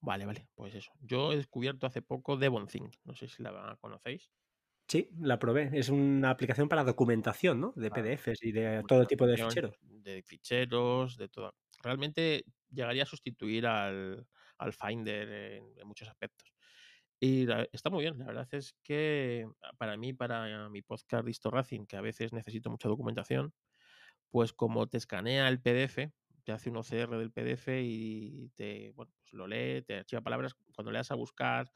Vale, 0.00 0.26
vale, 0.26 0.48
pues 0.54 0.74
eso. 0.74 0.92
Yo 1.00 1.32
he 1.32 1.36
descubierto 1.36 1.86
hace 1.86 2.02
poco 2.02 2.36
Devonthink, 2.36 2.94
no 3.04 3.14
sé 3.14 3.26
si 3.26 3.42
la 3.42 3.78
conocéis. 3.80 4.30
Sí, 4.86 5.08
la 5.18 5.38
probé. 5.38 5.70
Es 5.72 5.88
una 5.88 6.28
aplicación 6.30 6.68
para 6.68 6.84
documentación, 6.84 7.58
¿no? 7.58 7.72
De 7.74 7.90
PDFs 7.90 8.42
y 8.42 8.52
de 8.52 8.82
todo 8.86 9.06
tipo 9.06 9.26
de 9.26 9.38
ficheros. 9.38 9.76
De 9.80 10.22
ficheros, 10.22 11.16
de 11.16 11.28
todo. 11.28 11.54
Realmente 11.82 12.44
llegaría 12.70 13.04
a 13.04 13.06
sustituir 13.06 13.66
al, 13.66 14.26
al 14.58 14.72
Finder 14.72 15.28
en, 15.30 15.86
muchos 15.86 16.08
aspectos. 16.08 16.52
Y 17.20 17.46
está 17.72 17.90
muy 17.90 18.02
bien. 18.02 18.18
La 18.18 18.26
verdad 18.26 18.48
es 18.52 18.74
que 18.82 19.48
para 19.78 19.96
mí, 19.96 20.12
para 20.12 20.68
mi 20.68 20.82
podcast 20.82 21.24
Disto 21.24 21.50
Racing, 21.50 21.86
que 21.86 21.96
a 21.96 22.00
veces 22.00 22.32
necesito 22.32 22.70
mucha 22.70 22.88
documentación, 22.88 23.54
pues 24.30 24.52
como 24.52 24.88
te 24.88 24.98
escanea 24.98 25.48
el 25.48 25.60
PDF, 25.60 26.10
te 26.44 26.52
hace 26.52 26.70
un 26.70 26.76
OCR 26.76 27.18
del 27.18 27.32
PDF 27.32 27.68
y 27.82 28.50
te, 28.54 28.92
bueno, 28.92 29.12
pues 29.20 29.32
lo 29.32 29.46
lee, 29.46 29.82
te 29.82 29.98
archiva 29.98 30.20
palabras. 30.20 30.54
Cuando 30.74 30.92
le 30.92 30.98
das 30.98 31.10
a 31.10 31.14
buscar 31.14 31.70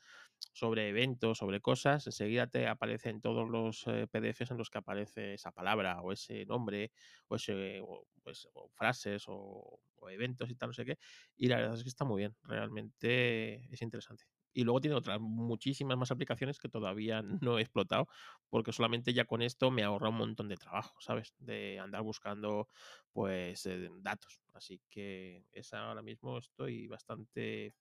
sobre 0.53 0.89
eventos, 0.89 1.39
sobre 1.39 1.61
cosas, 1.61 2.07
enseguida 2.07 2.47
te 2.49 2.67
aparecen 2.69 3.21
todos 3.21 3.49
los 3.49 3.87
eh, 3.87 4.07
PDFs 4.11 4.51
en 4.53 4.59
los 4.59 4.71
que 4.71 4.79
aparece 4.79 5.35
esa 5.35 5.53
palabra 5.53 6.01
o 6.03 6.13
ese 6.13 6.45
nombre 6.47 6.91
o, 7.29 7.37
ese, 7.37 7.83
pues, 8.23 8.49
o 8.55 8.69
frases 8.71 9.25
o, 9.29 9.81
o, 9.97 10.11
eventos 10.11 10.51
y 10.51 10.55
tal, 10.55 10.71
no 10.71 10.73
sé 10.73 10.85
qué. 10.85 10.99
Y 11.37 11.49
la 11.49 11.57
verdad 11.57 11.75
es 11.75 11.83
que 11.83 11.89
está 11.89 12.05
muy 12.05 12.19
bien, 12.23 12.37
realmente 12.43 13.73
es 13.73 13.83
interesante. 13.83 14.25
Y 14.53 14.65
luego 14.65 14.81
tiene 14.81 14.97
otras 14.97 15.21
muchísimas 15.21 15.97
más 15.97 16.11
aplicaciones 16.11 16.59
que 16.59 16.69
todavía 16.69 17.23
no 17.43 17.59
he 17.59 17.63
explotado, 17.63 18.09
porque 18.49 18.73
solamente 18.73 19.13
ya 19.13 19.25
con 19.25 19.43
esto 19.43 19.71
me 19.71 19.85
ahorra 19.85 20.09
un 20.09 20.17
montón 20.17 20.49
de 20.49 20.57
trabajo, 20.57 20.97
¿sabes? 21.01 21.35
De 21.39 21.79
andar 21.79 22.03
buscando, 22.03 22.69
pues, 23.13 23.67
eh, 23.67 23.89
datos. 24.01 24.41
Así 24.55 24.81
que 24.91 25.45
esa 25.53 25.89
ahora 25.89 26.03
mismo 26.03 26.39
estoy 26.39 26.89
bastante 26.89 27.75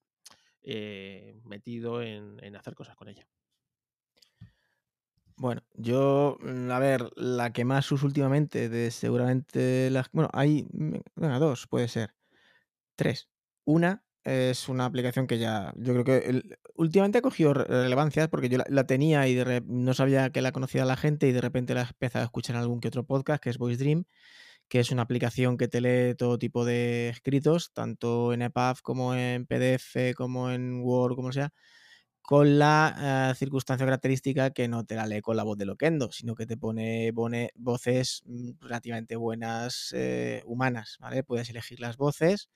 eh, 0.64 1.40
metido 1.44 2.02
en, 2.02 2.56
hacer 2.56 2.76
cosas 2.76 2.96
con 2.96 3.10
ella. 3.10 3.28
Bueno, 5.36 5.62
yo, 5.76 6.38
mm, 6.42 6.72
a 6.72 6.80
ver, 6.80 7.10
la 7.16 7.54
que 7.54 7.64
más 7.66 7.92
uso 7.92 8.06
últimamente, 8.06 8.70
de 8.70 8.92
seguramente 8.92 9.90
las. 9.92 10.12
Bueno, 10.12 10.30
hay. 10.34 10.68
Venga, 11.16 11.40
dos, 11.40 11.68
puede 11.68 11.88
ser. 11.88 12.16
Tres. 12.96 13.30
Una 13.66 14.04
es 14.24 14.68
una 14.68 14.86
aplicación 14.86 15.28
que 15.28 15.38
ya. 15.38 15.74
Yo 15.78 15.94
creo 15.94 16.04
que 16.04 16.58
últimamente 16.76 17.20
ha 17.20 17.22
cogido 17.22 17.54
relevancia 17.54 18.28
porque 18.30 18.50
yo 18.50 18.58
la, 18.68 18.84
tenía 18.86 19.28
y 19.28 19.36
de 19.36 19.64
no 19.66 19.94
sabía 19.94 20.32
que 20.32 20.42
la 20.42 20.52
conocía 20.52 20.86
la 20.86 20.98
gente 20.98 21.28
y 21.28 21.32
de 21.32 21.42
repente 21.42 21.74
la 21.74 21.84
empezado 21.84 22.24
a 22.24 22.26
escuchar 22.26 22.56
en 22.56 22.64
algún 22.64 22.82
que 22.82 22.90
otro 22.90 23.06
podcast, 23.06 23.42
que 23.42 23.50
es 23.50 23.58
Voice 23.58 23.82
Dream 23.82 24.06
que 24.70 24.80
es 24.80 24.92
una 24.92 25.04
aplicación 25.04 25.58
que 25.58 25.68
te 25.68 25.82
lee 25.82 26.16
todo 26.16 26.38
tipo 26.38 26.66
de 26.66 27.10
escritos, 27.10 27.72
tanto 27.74 28.34
en 28.34 28.42
EPUB 28.42 28.82
como 28.82 29.16
en 29.16 29.46
PDF, 29.46 30.14
como 30.16 30.52
en 30.52 30.82
Word, 30.84 31.16
como 31.16 31.32
sea, 31.32 31.52
con 32.22 32.60
la 32.60 33.32
uh, 33.32 33.36
circunstancia 33.36 33.86
característica 33.86 34.52
que 34.52 34.68
no 34.68 34.84
te 34.86 34.96
la 34.96 35.08
lee 35.08 35.22
con 35.22 35.38
la 35.38 35.44
voz 35.44 35.58
de 35.58 35.66
Loquendo, 35.66 36.12
sino 36.12 36.36
que 36.36 36.46
te 36.46 36.58
pone, 36.58 37.14
voces 37.56 38.22
mm, 38.26 38.52
relativamente 38.60 39.16
buenas, 39.16 39.94
eh, 39.96 40.44
humanas, 40.46 40.98
¿vale? 41.00 41.24
Puedes 41.24 41.50
elegir 41.50 41.80
las 41.80 41.96
voces. 41.98 42.50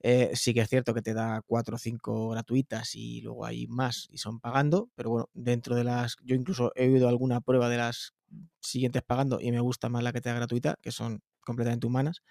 Eh, 0.00 0.32
sí 0.34 0.54
que 0.54 0.60
es 0.60 0.68
cierto 0.68 0.94
que 0.94 1.02
te 1.02 1.14
da 1.14 1.42
cuatro 1.46 1.76
o 1.76 1.78
cinco 1.78 2.30
gratuitas 2.30 2.94
y 2.94 3.20
luego 3.22 3.46
hay 3.46 3.66
más 3.68 4.08
y 4.10 4.18
son 4.18 4.40
pagando, 4.40 4.90
pero 4.94 5.10
bueno, 5.10 5.30
dentro 5.34 5.76
de 5.76 5.84
las, 5.84 6.16
yo 6.22 6.34
incluso 6.34 6.72
he 6.76 6.88
oído 6.88 7.08
alguna 7.08 7.40
prueba 7.40 7.68
de 7.68 7.78
las 7.78 8.14
siguientes 8.60 9.02
pagando 9.02 9.40
y 9.40 9.52
me 9.52 9.60
gusta 9.60 9.88
más 9.88 10.02
la 10.02 10.12
que 10.12 10.20
te 10.20 10.28
da 10.28 10.36
gratuita, 10.36 10.76
que 10.82 10.92
son 10.92 11.22
completamente 11.46 11.86
humanas. 11.88 12.22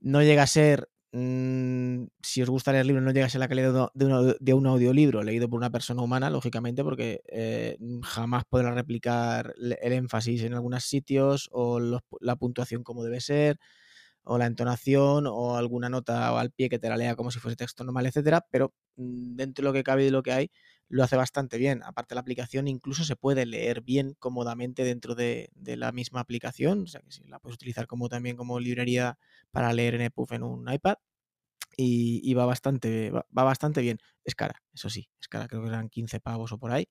No 0.00 0.22
llega 0.22 0.42
a 0.42 0.46
ser, 0.46 0.88
mmm, 1.12 2.04
si 2.22 2.42
os 2.42 2.50
gusta 2.50 2.72
leer 2.72 2.86
libros, 2.86 3.04
no 3.04 3.12
llega 3.12 3.26
a 3.26 3.30
ser 3.30 3.40
la 3.40 3.48
calidad 3.48 3.90
de, 3.94 4.36
de 4.40 4.54
un 4.54 4.66
audiolibro 4.66 5.22
leído 5.22 5.48
por 5.48 5.58
una 5.58 5.70
persona 5.70 6.02
humana, 6.02 6.30
lógicamente, 6.30 6.84
porque 6.84 7.22
eh, 7.28 7.78
jamás 8.02 8.44
podrá 8.48 8.72
replicar 8.72 9.54
el 9.58 9.92
énfasis 9.92 10.42
en 10.42 10.54
algunos 10.54 10.84
sitios 10.84 11.48
o 11.52 11.80
la 12.20 12.36
puntuación 12.36 12.82
como 12.84 13.04
debe 13.04 13.20
ser 13.20 13.58
o 14.24 14.38
la 14.38 14.46
entonación 14.46 15.26
o 15.26 15.56
alguna 15.56 15.88
nota 15.88 16.38
al 16.38 16.50
pie 16.52 16.68
que 16.68 16.78
te 16.78 16.88
la 16.88 16.96
lea 16.96 17.16
como 17.16 17.30
si 17.30 17.40
fuese 17.40 17.56
texto 17.56 17.84
normal, 17.84 18.06
etcétera, 18.06 18.46
pero 18.50 18.72
mm, 18.96 19.34
dentro 19.36 19.62
de 19.62 19.68
lo 19.68 19.72
que 19.72 19.82
cabe 19.84 20.02
y 20.02 20.04
de 20.06 20.10
lo 20.12 20.22
que 20.22 20.32
hay, 20.32 20.50
lo 20.88 21.02
hace 21.02 21.16
bastante 21.16 21.58
bien. 21.58 21.82
Aparte, 21.84 22.14
la 22.14 22.20
aplicación 22.20 22.68
incluso 22.68 23.04
se 23.04 23.16
puede 23.16 23.46
leer 23.46 23.82
bien 23.82 24.14
cómodamente 24.18 24.84
dentro 24.84 25.14
de, 25.14 25.50
la 25.56 25.92
misma 25.92 26.20
aplicación, 26.20 26.82
o 26.82 26.86
sea 26.86 27.00
que 27.00 27.10
sí, 27.10 27.24
la 27.28 27.38
puedes 27.38 27.56
utilizar 27.56 27.86
como 27.86 28.08
también 28.08 28.36
como 28.36 28.60
librería 28.60 29.18
para 29.50 29.72
leer 29.72 29.94
en 29.94 30.02
EPUB 30.02 30.32
en 30.34 30.42
un 30.42 30.72
iPad. 30.72 30.96
Y, 31.76 32.34
va, 32.34 32.46
bastante, 32.46 33.10
va, 33.10 33.24
bastante 33.30 33.80
bien. 33.80 33.98
Es 34.24 34.34
cara, 34.34 34.62
eso 34.74 34.90
sí, 34.90 35.08
es 35.20 35.28
cara, 35.28 35.48
creo 35.48 35.62
que 35.62 35.68
eran 35.68 35.88
15 35.88 36.20
pavos 36.20 36.52
o 36.52 36.58
por 36.58 36.70
ahí. 36.72 36.86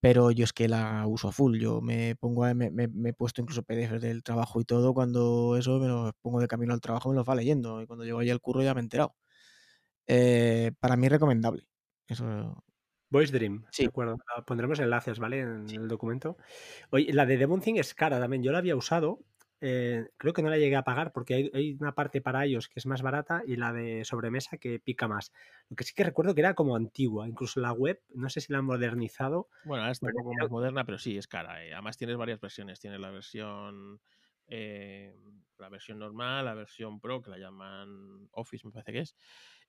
Pero 0.00 0.30
yo 0.30 0.44
es 0.44 0.52
que 0.52 0.68
la 0.68 1.06
uso 1.06 1.28
a 1.28 1.32
full. 1.32 1.58
Yo 1.58 1.80
me 1.80 2.16
pongo, 2.16 2.42
me, 2.54 2.70
me, 2.70 3.10
he 3.10 3.12
puesto 3.14 3.40
incluso 3.40 3.62
PDF 3.62 3.98
del 3.98 4.22
trabajo 4.22 4.60
y 4.60 4.64
todo. 4.64 4.94
Cuando 4.94 5.56
eso 5.56 5.78
me 5.80 5.88
lo 5.88 6.12
pongo 6.22 6.40
de 6.40 6.48
camino 6.48 6.74
al 6.74 6.80
trabajo, 6.80 7.10
me 7.10 7.16
lo 7.16 7.24
va 7.24 7.34
leyendo. 7.34 7.82
Y 7.82 7.86
cuando 7.86 8.04
llego 8.04 8.18
allí 8.20 8.30
al 8.30 8.40
curro 8.40 8.62
ya 8.62 8.74
me 8.74 8.80
he 8.80 8.84
enterado. 8.84 9.16
Eh, 10.06 10.72
para 10.80 10.96
mí 10.96 11.08
recomendable. 11.08 11.66
Eso 12.08 12.64
Voice 13.10 13.32
Dream, 13.32 13.64
sí. 13.70 13.84
de 13.84 13.88
acuerdo. 13.88 14.18
Pondremos 14.46 14.78
enlaces, 14.78 15.18
¿vale? 15.18 15.40
En 15.40 15.68
sí. 15.68 15.76
el 15.76 15.88
documento. 15.88 16.36
Oye, 16.90 17.12
la 17.12 17.26
de 17.26 17.36
Devon 17.36 17.60
Thing 17.60 17.76
es 17.76 17.94
cara 17.94 18.18
también. 18.18 18.42
Yo 18.42 18.52
la 18.52 18.58
había 18.58 18.76
usado. 18.76 19.20
Eh, 19.62 20.08
creo 20.18 20.34
que 20.34 20.42
no 20.42 20.50
la 20.50 20.58
llegué 20.58 20.76
a 20.76 20.84
pagar 20.84 21.12
porque 21.12 21.32
hay, 21.32 21.50
hay, 21.54 21.72
una 21.80 21.94
parte 21.94 22.20
para 22.20 22.44
ellos 22.44 22.68
que 22.68 22.78
es 22.78 22.84
más 22.84 23.00
barata 23.00 23.42
y 23.46 23.56
la 23.56 23.72
de 23.72 24.04
sobremesa 24.04 24.58
que 24.58 24.78
pica 24.78 25.08
más. 25.08 25.32
Lo 25.70 25.76
que 25.76 25.84
sí 25.84 25.94
que 25.94 26.04
recuerdo 26.04 26.34
que 26.34 26.42
era 26.42 26.54
como 26.54 26.76
antigua, 26.76 27.26
incluso 27.26 27.60
la 27.60 27.72
web, 27.72 28.02
no 28.14 28.28
sé 28.28 28.42
si 28.42 28.52
la 28.52 28.58
han 28.58 28.66
modernizado. 28.66 29.48
Bueno, 29.64 29.82
ahora 29.82 29.92
está 29.92 30.08
un 30.08 30.12
poco 30.12 30.34
más 30.34 30.50
moderna, 30.50 30.84
pero 30.84 30.98
sí, 30.98 31.16
es 31.16 31.26
cara. 31.26 31.64
Eh. 31.64 31.72
Además 31.72 31.96
tienes 31.96 32.16
varias 32.16 32.38
versiones. 32.38 32.80
Tienes 32.80 33.00
la 33.00 33.10
versión 33.10 34.00
eh, 34.48 35.16
la 35.58 35.68
versión 35.68 35.98
normal, 35.98 36.44
la 36.44 36.54
versión 36.54 37.00
Pro, 37.00 37.22
que 37.22 37.30
la 37.30 37.38
llaman 37.38 38.28
Office, 38.32 38.66
me 38.66 38.72
parece 38.72 38.92
que 38.92 39.00
es. 39.00 39.16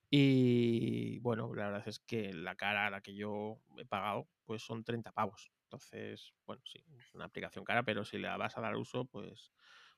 Y 0.10 1.20
bueno, 1.20 1.54
la 1.54 1.66
verdad 1.70 1.88
es 1.88 2.00
que 2.00 2.34
la 2.34 2.56
cara 2.56 2.88
a 2.88 2.90
la 2.90 3.02
que 3.02 3.16
yo 3.16 3.62
he 3.78 3.86
pagado, 3.86 4.30
pues 4.46 4.64
son 4.64 4.84
30 4.84 5.12
pavos. 5.12 5.52
Entonces, 5.64 6.34
bueno, 6.46 6.62
sí, 6.66 6.80
es 6.98 7.14
una 7.14 7.26
aplicación 7.26 7.66
cara, 7.66 7.84
pero 7.84 8.06
si 8.06 8.18
le 8.18 8.30
vas 8.38 8.58
a 8.58 8.62
dar 8.62 8.76
uso, 8.78 9.06
pues, 9.06 9.52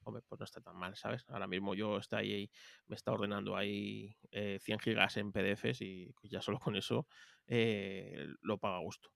hombre, 0.04 0.24
pues 0.28 0.40
no 0.40 0.46
está 0.46 0.62
tan 0.62 0.76
mal, 0.78 0.96
¿sabes? 0.96 1.26
Ahora 1.30 1.48
mismo 1.48 1.76
yo 1.76 1.98
estoy 1.98 2.34
ahí, 2.34 2.52
me 2.88 2.96
está 2.96 3.12
ordenando 3.12 3.56
ahí 3.56 4.18
eh, 4.32 4.58
100 4.60 4.80
gigas 4.80 5.18
en 5.18 5.32
PDFs 5.32 5.82
y 5.82 6.12
ya 6.24 6.42
solo 6.42 6.58
con 6.60 6.76
eso 6.76 7.08
eh, 7.48 8.28
lo 8.42 8.58
pago 8.58 8.76
a 8.78 8.80
gusto. 8.80 9.12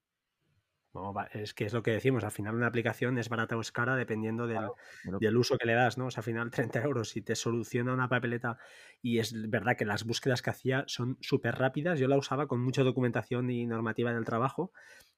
Es 1.33 1.53
que 1.53 1.65
es 1.65 1.73
lo 1.73 1.81
que 1.81 1.91
decimos, 1.91 2.23
al 2.23 2.31
final 2.31 2.55
una 2.55 2.67
aplicación 2.67 3.17
es 3.17 3.29
barata 3.29 3.57
o 3.57 3.61
es 3.61 3.71
cara 3.71 3.95
dependiendo 3.95 4.45
del, 4.47 5.37
uso 5.37 5.57
que 5.57 5.65
le 5.65 5.73
das, 5.73 5.97
¿no? 5.97 6.07
O 6.07 6.11
sea, 6.11 6.21
al 6.21 6.25
final 6.25 6.51
30 6.79 6.81
euros 6.83 7.15
y 7.17 7.21
te 7.21 7.35
soluciona 7.35 7.93
una 7.93 8.07
papeleta 8.07 8.57
y 9.01 9.19
es 9.19 9.33
verdad 9.49 9.75
que 9.75 9.85
las 9.85 10.03
búsquedas 10.03 10.41
que 10.41 10.51
hacía 10.51 10.83
son 10.87 11.17
súper 11.21 11.55
rápidas, 11.55 11.99
yo 11.99 12.07
la 12.07 12.17
usaba 12.17 12.47
con 12.47 12.61
mucha 12.61 12.83
documentación 12.83 13.49
y 13.49 13.65
normativa 13.65 14.11
en 14.11 14.17
el 14.17 14.25
trabajo 14.25 14.71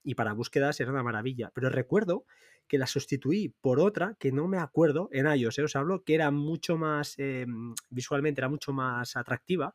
y 0.04 0.16
para 0.16 0.34
búsquedas 0.34 0.80
era 0.80 0.92
una 0.92 1.04
maravilla, 1.04 1.52
pero 1.54 1.70
recuerdo 1.70 2.26
que 2.68 2.78
la 2.78 2.88
sustituí 2.88 3.50
por 3.62 3.80
otra 3.80 4.16
que 4.20 4.32
no 4.32 4.48
me 4.48 4.58
acuerdo 4.58 5.10
en 5.12 5.28
iOS, 5.28 5.60
¿eh? 5.60 5.64
os 5.64 5.76
hablo 5.76 6.04
que 6.04 6.16
era 6.16 6.32
mucho 6.32 6.78
más, 6.78 7.16
em, 7.18 7.76
visualmente 7.90 8.42
era 8.42 8.50
mucho 8.50 8.74
más 8.74 9.16
atractiva 9.16 9.74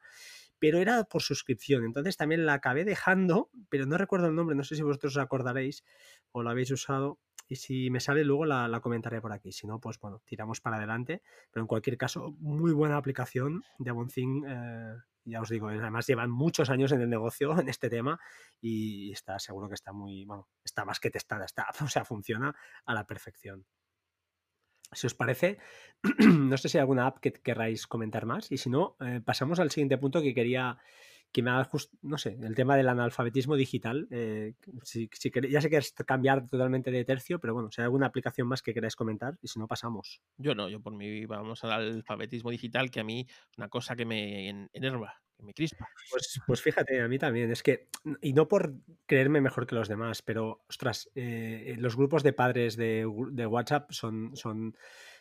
pero 0.61 0.79
era 0.79 1.03
por 1.05 1.23
suscripción. 1.23 1.85
Entonces 1.85 2.17
también 2.17 2.47
la 2.47 2.53
acabé 2.53 2.85
dejando, 2.85 3.51
pero 3.69 3.87
no 3.87 3.99
recuerdo 3.99 4.29
el 4.29 4.37
nombre, 4.37 4.55
no 4.55 4.63
sé 4.63 4.77
si 4.77 4.83
vosotros 4.83 5.17
os 5.17 5.23
acordaréis 5.23 5.85
o 6.31 6.43
lo 6.43 6.51
habéis 6.51 6.71
usado. 6.71 7.19
Y 7.49 7.57
si 7.57 7.91
me 7.91 7.99
sale 7.99 8.23
luego 8.23 8.45
la, 8.45 8.81
comentaré 8.81 9.21
por 9.21 9.33
aquí. 9.33 9.51
Si 9.51 9.67
no, 9.67 9.81
pues 9.81 9.99
bueno, 9.99 10.23
tiramos 10.25 10.61
para 10.61 10.77
adelante. 10.77 11.23
Pero 11.51 11.65
en 11.65 11.67
cualquier 11.67 11.97
caso, 11.97 12.37
muy 12.39 12.73
buena 12.73 12.97
aplicación 12.97 13.65
de 13.79 13.91
Avonthing. 13.91 14.45
Eh, 14.47 14.95
ya 15.25 15.41
os 15.41 15.49
digo, 15.49 15.69
además 15.69 16.07
llevan 16.07 16.31
muchos 16.31 16.71
años 16.71 16.93
en 16.93 17.01
el 17.01 17.11
negocio 17.11 17.51
en 17.61 17.69
este 17.69 17.91
tema 17.91 18.21
y 18.61 19.11
está 19.11 19.39
seguro 19.39 19.69
que 19.69 19.75
está 19.75 19.93
muy, 19.93 20.25
bueno, 20.25 20.49
está 20.65 20.85
más 20.85 21.01
que 21.01 21.11
testada, 21.11 21.45
está, 21.45 21.67
o 21.85 21.89
sea, 21.89 22.05
funciona 22.05 22.55
a 22.85 22.95
la 22.95 23.05
perfección. 23.05 23.67
Si 24.93 25.07
os 25.07 25.15
parece, 25.15 25.59
no 26.19 26.57
sé 26.57 26.69
si 26.69 26.79
hay 26.79 26.81
alguna 26.81 27.07
app 27.07 27.19
que 27.19 27.33
querráis 27.33 27.87
comentar 27.87 28.27
más 28.27 28.51
y 28.51 28.59
si 28.59 28.71
no, 28.71 28.97
eh, 29.01 29.21
pasamos 29.25 29.61
al 29.61 29.71
siguiente 29.71 29.99
punto 29.99 30.23
que 30.23 30.35
quería 30.35 30.79
que 31.33 31.43
me 31.43 31.51
haga 31.51 31.69
no 32.03 32.19
sé, 32.19 32.37
el 32.43 32.55
tema 32.55 32.77
del 32.77 32.89
analfabetismo 32.89 33.55
digital. 33.55 34.09
Eh, 34.11 34.55
si, 34.83 35.09
ya 35.49 35.61
sé 35.61 35.71
que 35.71 35.77
es 35.77 35.93
cambiar 35.93 36.49
totalmente 36.49 36.91
de 36.91 37.05
tercio, 37.05 37.39
pero 37.39 37.55
bueno, 37.55 37.71
si 37.71 37.81
hay 37.81 37.85
alguna 37.85 38.07
aplicación 38.07 38.49
más 38.49 38.63
que 38.63 38.75
queráis 38.75 38.97
comentar 38.97 39.39
y 39.41 39.49
si 39.49 39.59
no, 39.61 39.69
pasamos. 39.69 40.21
Yo 40.39 40.55
no, 40.55 40.69
yo 40.69 40.81
por 40.81 40.95
mí 40.95 41.27
vamos 41.27 41.63
al 41.63 41.73
alfabetismo 41.73 42.51
digital, 42.51 42.91
que 42.91 43.01
a 43.01 43.05
mí 43.05 43.27
es 43.29 43.59
una 43.59 43.69
cosa 43.69 43.95
que 43.95 44.07
me 44.07 44.69
enerva 44.73 45.21
me 45.43 45.55
crispa. 45.55 45.89
Pues, 46.11 46.41
pues, 46.47 46.63
fíjate, 46.63 47.01
a 47.01 47.09
mí 47.09 47.19
también. 47.19 47.51
Es 47.51 47.63
que, 47.63 47.89
y 48.21 48.33
no 48.33 48.49
por 48.49 48.75
creerme 49.07 49.41
mejor 49.41 49.67
que 49.67 49.75
los 49.75 49.89
demás, 49.89 50.23
pero, 50.23 50.65
ostras, 50.69 51.11
eh, 51.15 51.77
los 51.79 51.97
grupos 51.97 52.23
de 52.23 52.33
padres 52.33 52.77
de, 52.77 53.05
WhatsApp 53.07 53.91
son, 53.93 54.37
son 54.37 54.77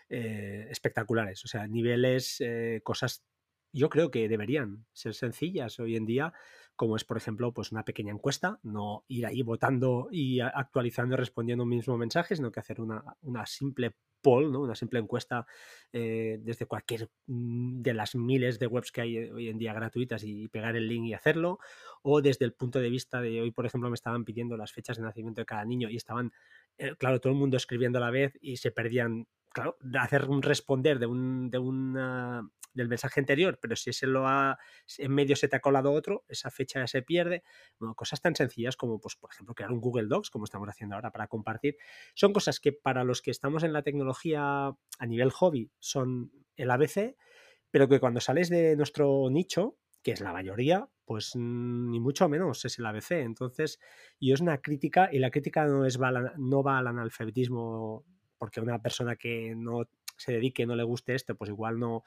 eh, 0.10 0.68
espectaculares. 0.70 1.44
O 1.46 1.48
sea, 1.48 1.68
niveles, 1.68 2.38
eh, 2.42 2.82
cosas, 2.84 3.26
yo 3.72 3.90
creo 3.90 4.12
que 4.12 4.28
deberían 4.28 4.86
ser 4.94 5.14
sencillas 5.14 5.80
hoy 5.80 5.96
en 5.96 6.06
día, 6.06 6.34
como 6.76 6.96
es, 6.96 7.04
por 7.04 7.18
ejemplo, 7.18 7.54
pues 7.54 7.72
una 7.72 7.86
pequeña 7.86 8.14
encuesta, 8.14 8.60
no 8.64 9.06
ir 9.08 9.26
ahí 9.26 9.42
votando 9.42 10.08
y 10.12 10.40
actualizando 10.40 11.16
y 11.16 11.18
respondiendo 11.18 11.64
un 11.64 11.70
mismo 11.70 11.98
mensaje, 11.98 12.36
sino 12.36 12.52
que 12.52 12.62
hacer 12.62 12.78
una 12.82 13.46
simple 13.46 13.96
poll, 14.22 14.52
¿no? 14.52 14.62
una 14.62 14.76
simple 14.76 15.00
encuesta 15.00 15.46
eh, 15.94 16.40
desde 16.42 16.66
cualquier 16.66 17.10
mm, 17.28 17.82
de 17.82 17.94
las 17.94 18.16
miles 18.16 18.60
de 18.60 18.68
webs 18.68 18.92
que 18.92 19.02
hay 19.02 19.18
eh, 19.18 19.32
hoy 19.32 19.50
en 19.50 19.58
día 19.58 19.74
gratuitas 19.74 20.24
y 20.24 20.48
pegar 20.48 20.76
el 20.76 20.88
link 20.88 21.06
y 21.06 21.14
hacerlo, 21.14 21.60
o 22.02 22.22
desde 22.22 22.46
el 22.46 22.54
punto 22.54 22.80
de 22.80 22.90
vista 22.90 23.22
de 23.22 23.42
hoy, 23.42 23.52
por 23.52 23.66
ejemplo, 23.66 23.90
me 23.90 23.96
estaban 23.96 24.26
pidiendo 24.26 24.58
las 24.58 24.72
fechas 24.72 24.98
de 24.98 25.04
nacimiento 25.04 25.42
de 25.42 25.46
cada 25.46 25.66
niño 25.66 25.90
y 25.90 25.96
estaban, 25.96 26.32
claro, 26.98 27.20
todo 27.20 27.34
el 27.34 27.40
mundo 27.40 27.58
escribiendo 27.58 27.98
a 27.98 28.02
la 28.02 28.12
vez 28.12 28.38
y 28.42 28.58
se 28.58 28.72
perdían, 28.72 29.28
claro, 29.50 29.78
hacer 30.00 30.26
un 30.26 30.42
responder 30.42 31.00
de 31.00 31.06
un, 31.06 31.50
de 31.50 31.60
del 32.74 32.88
mensaje 32.88 33.20
anterior, 33.20 33.60
pero 33.62 33.76
si 33.76 33.90
ese 33.90 34.08
lo 34.08 34.28
ha, 34.28 34.58
en 34.98 35.12
medio 35.12 35.36
se 35.36 35.48
te 35.48 35.56
ha 35.56 35.60
colado 35.60 35.92
otro, 35.92 36.24
esa 36.28 36.52
fecha 36.52 36.86
se 36.88 37.02
pierde. 37.02 37.44
Cosas 37.96 38.22
tan 38.22 38.36
sencillas 38.36 38.78
como, 38.78 39.00
pues, 39.00 39.16
por 39.16 39.32
ejemplo, 39.32 39.56
crear 39.56 39.72
un 39.72 39.82
Google 39.82 40.08
Docs, 40.08 40.30
como 40.30 40.46
estamos 40.46 40.70
haciendo 40.70 40.96
ahora 40.96 41.12
para 41.12 41.28
compartir, 41.28 41.78
son 42.14 42.32
cosas 42.32 42.60
que 42.60 42.72
para 42.72 43.04
los 43.04 43.22
que 43.22 43.32
estamos 43.32 43.64
en 43.64 43.74
la 43.74 43.82
tecnología 43.82 44.68
a 44.68 45.06
nivel 45.08 45.32
hobby 45.32 45.72
son 45.80 46.32
el 46.56 46.72
ABC, 46.72 47.16
pero 47.72 47.88
que 47.88 48.00
cuando 48.00 48.20
sales 48.20 48.50
de 48.50 48.76
nuestro 48.76 49.30
nicho, 49.30 49.78
que 50.02 50.12
es 50.12 50.22
la 50.22 50.34
mayoría, 50.34 50.88
pues 51.06 51.32
mm, 51.36 51.92
ni 51.92 52.00
mucho 52.00 52.30
menos 52.30 52.64
es 52.66 52.80
el 52.80 52.86
ABC. 52.86 53.12
Entonces, 53.12 53.80
y 54.20 54.32
es 54.32 54.42
una 54.42 54.60
crítica, 54.60 55.10
y 55.12 55.20
la 55.20 55.32
crítica 55.32 55.66
no, 55.66 55.86
es, 55.86 56.00
no 56.38 56.64
va 56.64 56.78
al 56.78 56.88
analfabetismo 56.88 58.06
porque 58.38 58.62
una 58.62 58.82
persona 58.82 59.16
que 59.16 59.54
no 59.56 59.84
se 60.18 60.34
dedique, 60.34 60.66
no 60.66 60.76
le 60.76 60.84
guste 60.84 61.16
esto, 61.16 61.36
pues 61.36 61.50
igual 61.50 61.80
no, 61.80 62.04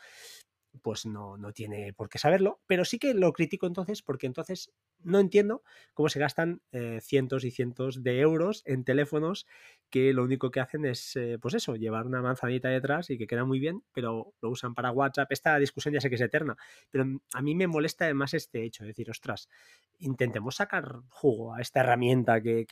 pues 0.80 1.04
no, 1.06 1.36
no 1.36 1.52
tiene 1.52 1.92
por 1.92 2.08
qué 2.08 2.18
saberlo, 2.18 2.60
pero 2.66 2.84
sí 2.84 2.98
que 2.98 3.14
lo 3.14 3.32
critico 3.32 3.66
entonces 3.66 4.02
porque 4.02 4.26
entonces 4.26 4.72
no 5.04 5.18
entiendo 5.18 5.62
cómo 5.94 6.08
se 6.08 6.18
gastan 6.18 6.62
eh, 6.72 7.00
cientos 7.02 7.44
y 7.44 7.50
cientos 7.50 8.02
de 8.02 8.20
euros 8.20 8.62
en 8.64 8.84
teléfonos 8.84 9.46
que 9.90 10.12
lo 10.12 10.24
único 10.24 10.50
que 10.50 10.60
hacen 10.60 10.84
es, 10.86 11.16
eh, 11.16 11.38
pues 11.40 11.54
eso, 11.54 11.76
llevar 11.76 12.06
una 12.06 12.22
manzanita 12.22 12.68
detrás 12.68 13.10
y 13.10 13.18
que 13.18 13.26
queda 13.26 13.44
muy 13.44 13.58
bien, 13.58 13.82
pero 13.92 14.32
lo 14.40 14.50
usan 14.50 14.74
para 14.74 14.90
WhatsApp. 14.90 15.30
Esta 15.30 15.58
discusión 15.58 15.92
ya 15.92 16.00
sé 16.00 16.08
que 16.08 16.14
es 16.14 16.20
eterna, 16.20 16.56
pero 16.90 17.04
a 17.34 17.42
mí 17.42 17.54
me 17.54 17.66
molesta 17.66 18.04
además 18.04 18.32
este 18.34 18.64
hecho, 18.64 18.84
de 18.84 18.88
decir, 18.88 19.10
ostras, 19.10 19.48
intentemos 19.98 20.56
sacar 20.56 21.00
jugo 21.10 21.54
a 21.54 21.60
esta 21.60 21.80
herramienta 21.80 22.40
que, 22.40 22.66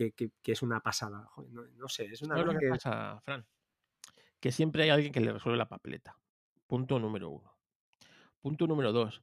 es 0.44 0.62
una 0.62 0.80
pasada. 0.80 1.28
no, 1.76 1.88
sé, 1.88 2.07
es 2.07 2.22
una... 2.22 2.59
que 2.59 2.68
pasa, 2.68 3.20
Fran? 3.24 3.46
Que 4.40 4.53
siempre 4.53 4.84
hay 4.84 4.90
alguien 4.90 5.12
que 5.12 5.20
le 5.20 5.32
resuelve 5.32 5.59
la 5.59 5.68
papeleta. 5.68 6.16
Punto 6.66 6.98
número 6.98 7.28
uno. 7.28 7.49
Punto 8.41 8.66
número 8.66 8.93
dos. 8.93 9.22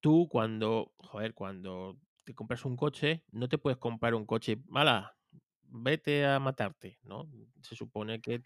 Tú 0.00 0.28
cuando, 0.30 0.92
joder, 0.98 1.34
cuando 1.34 1.98
te 2.24 2.34
compras 2.34 2.64
un 2.64 2.76
coche, 2.76 3.24
no 3.32 3.48
te 3.48 3.58
puedes 3.58 3.78
comprar 3.78 4.14
un 4.14 4.24
coche, 4.24 4.62
mala, 4.66 5.16
vete 5.62 6.26
a 6.26 6.38
matarte, 6.38 6.98
¿no? 7.02 7.28
Se 7.62 7.74
supone 7.74 8.20
que 8.20 8.42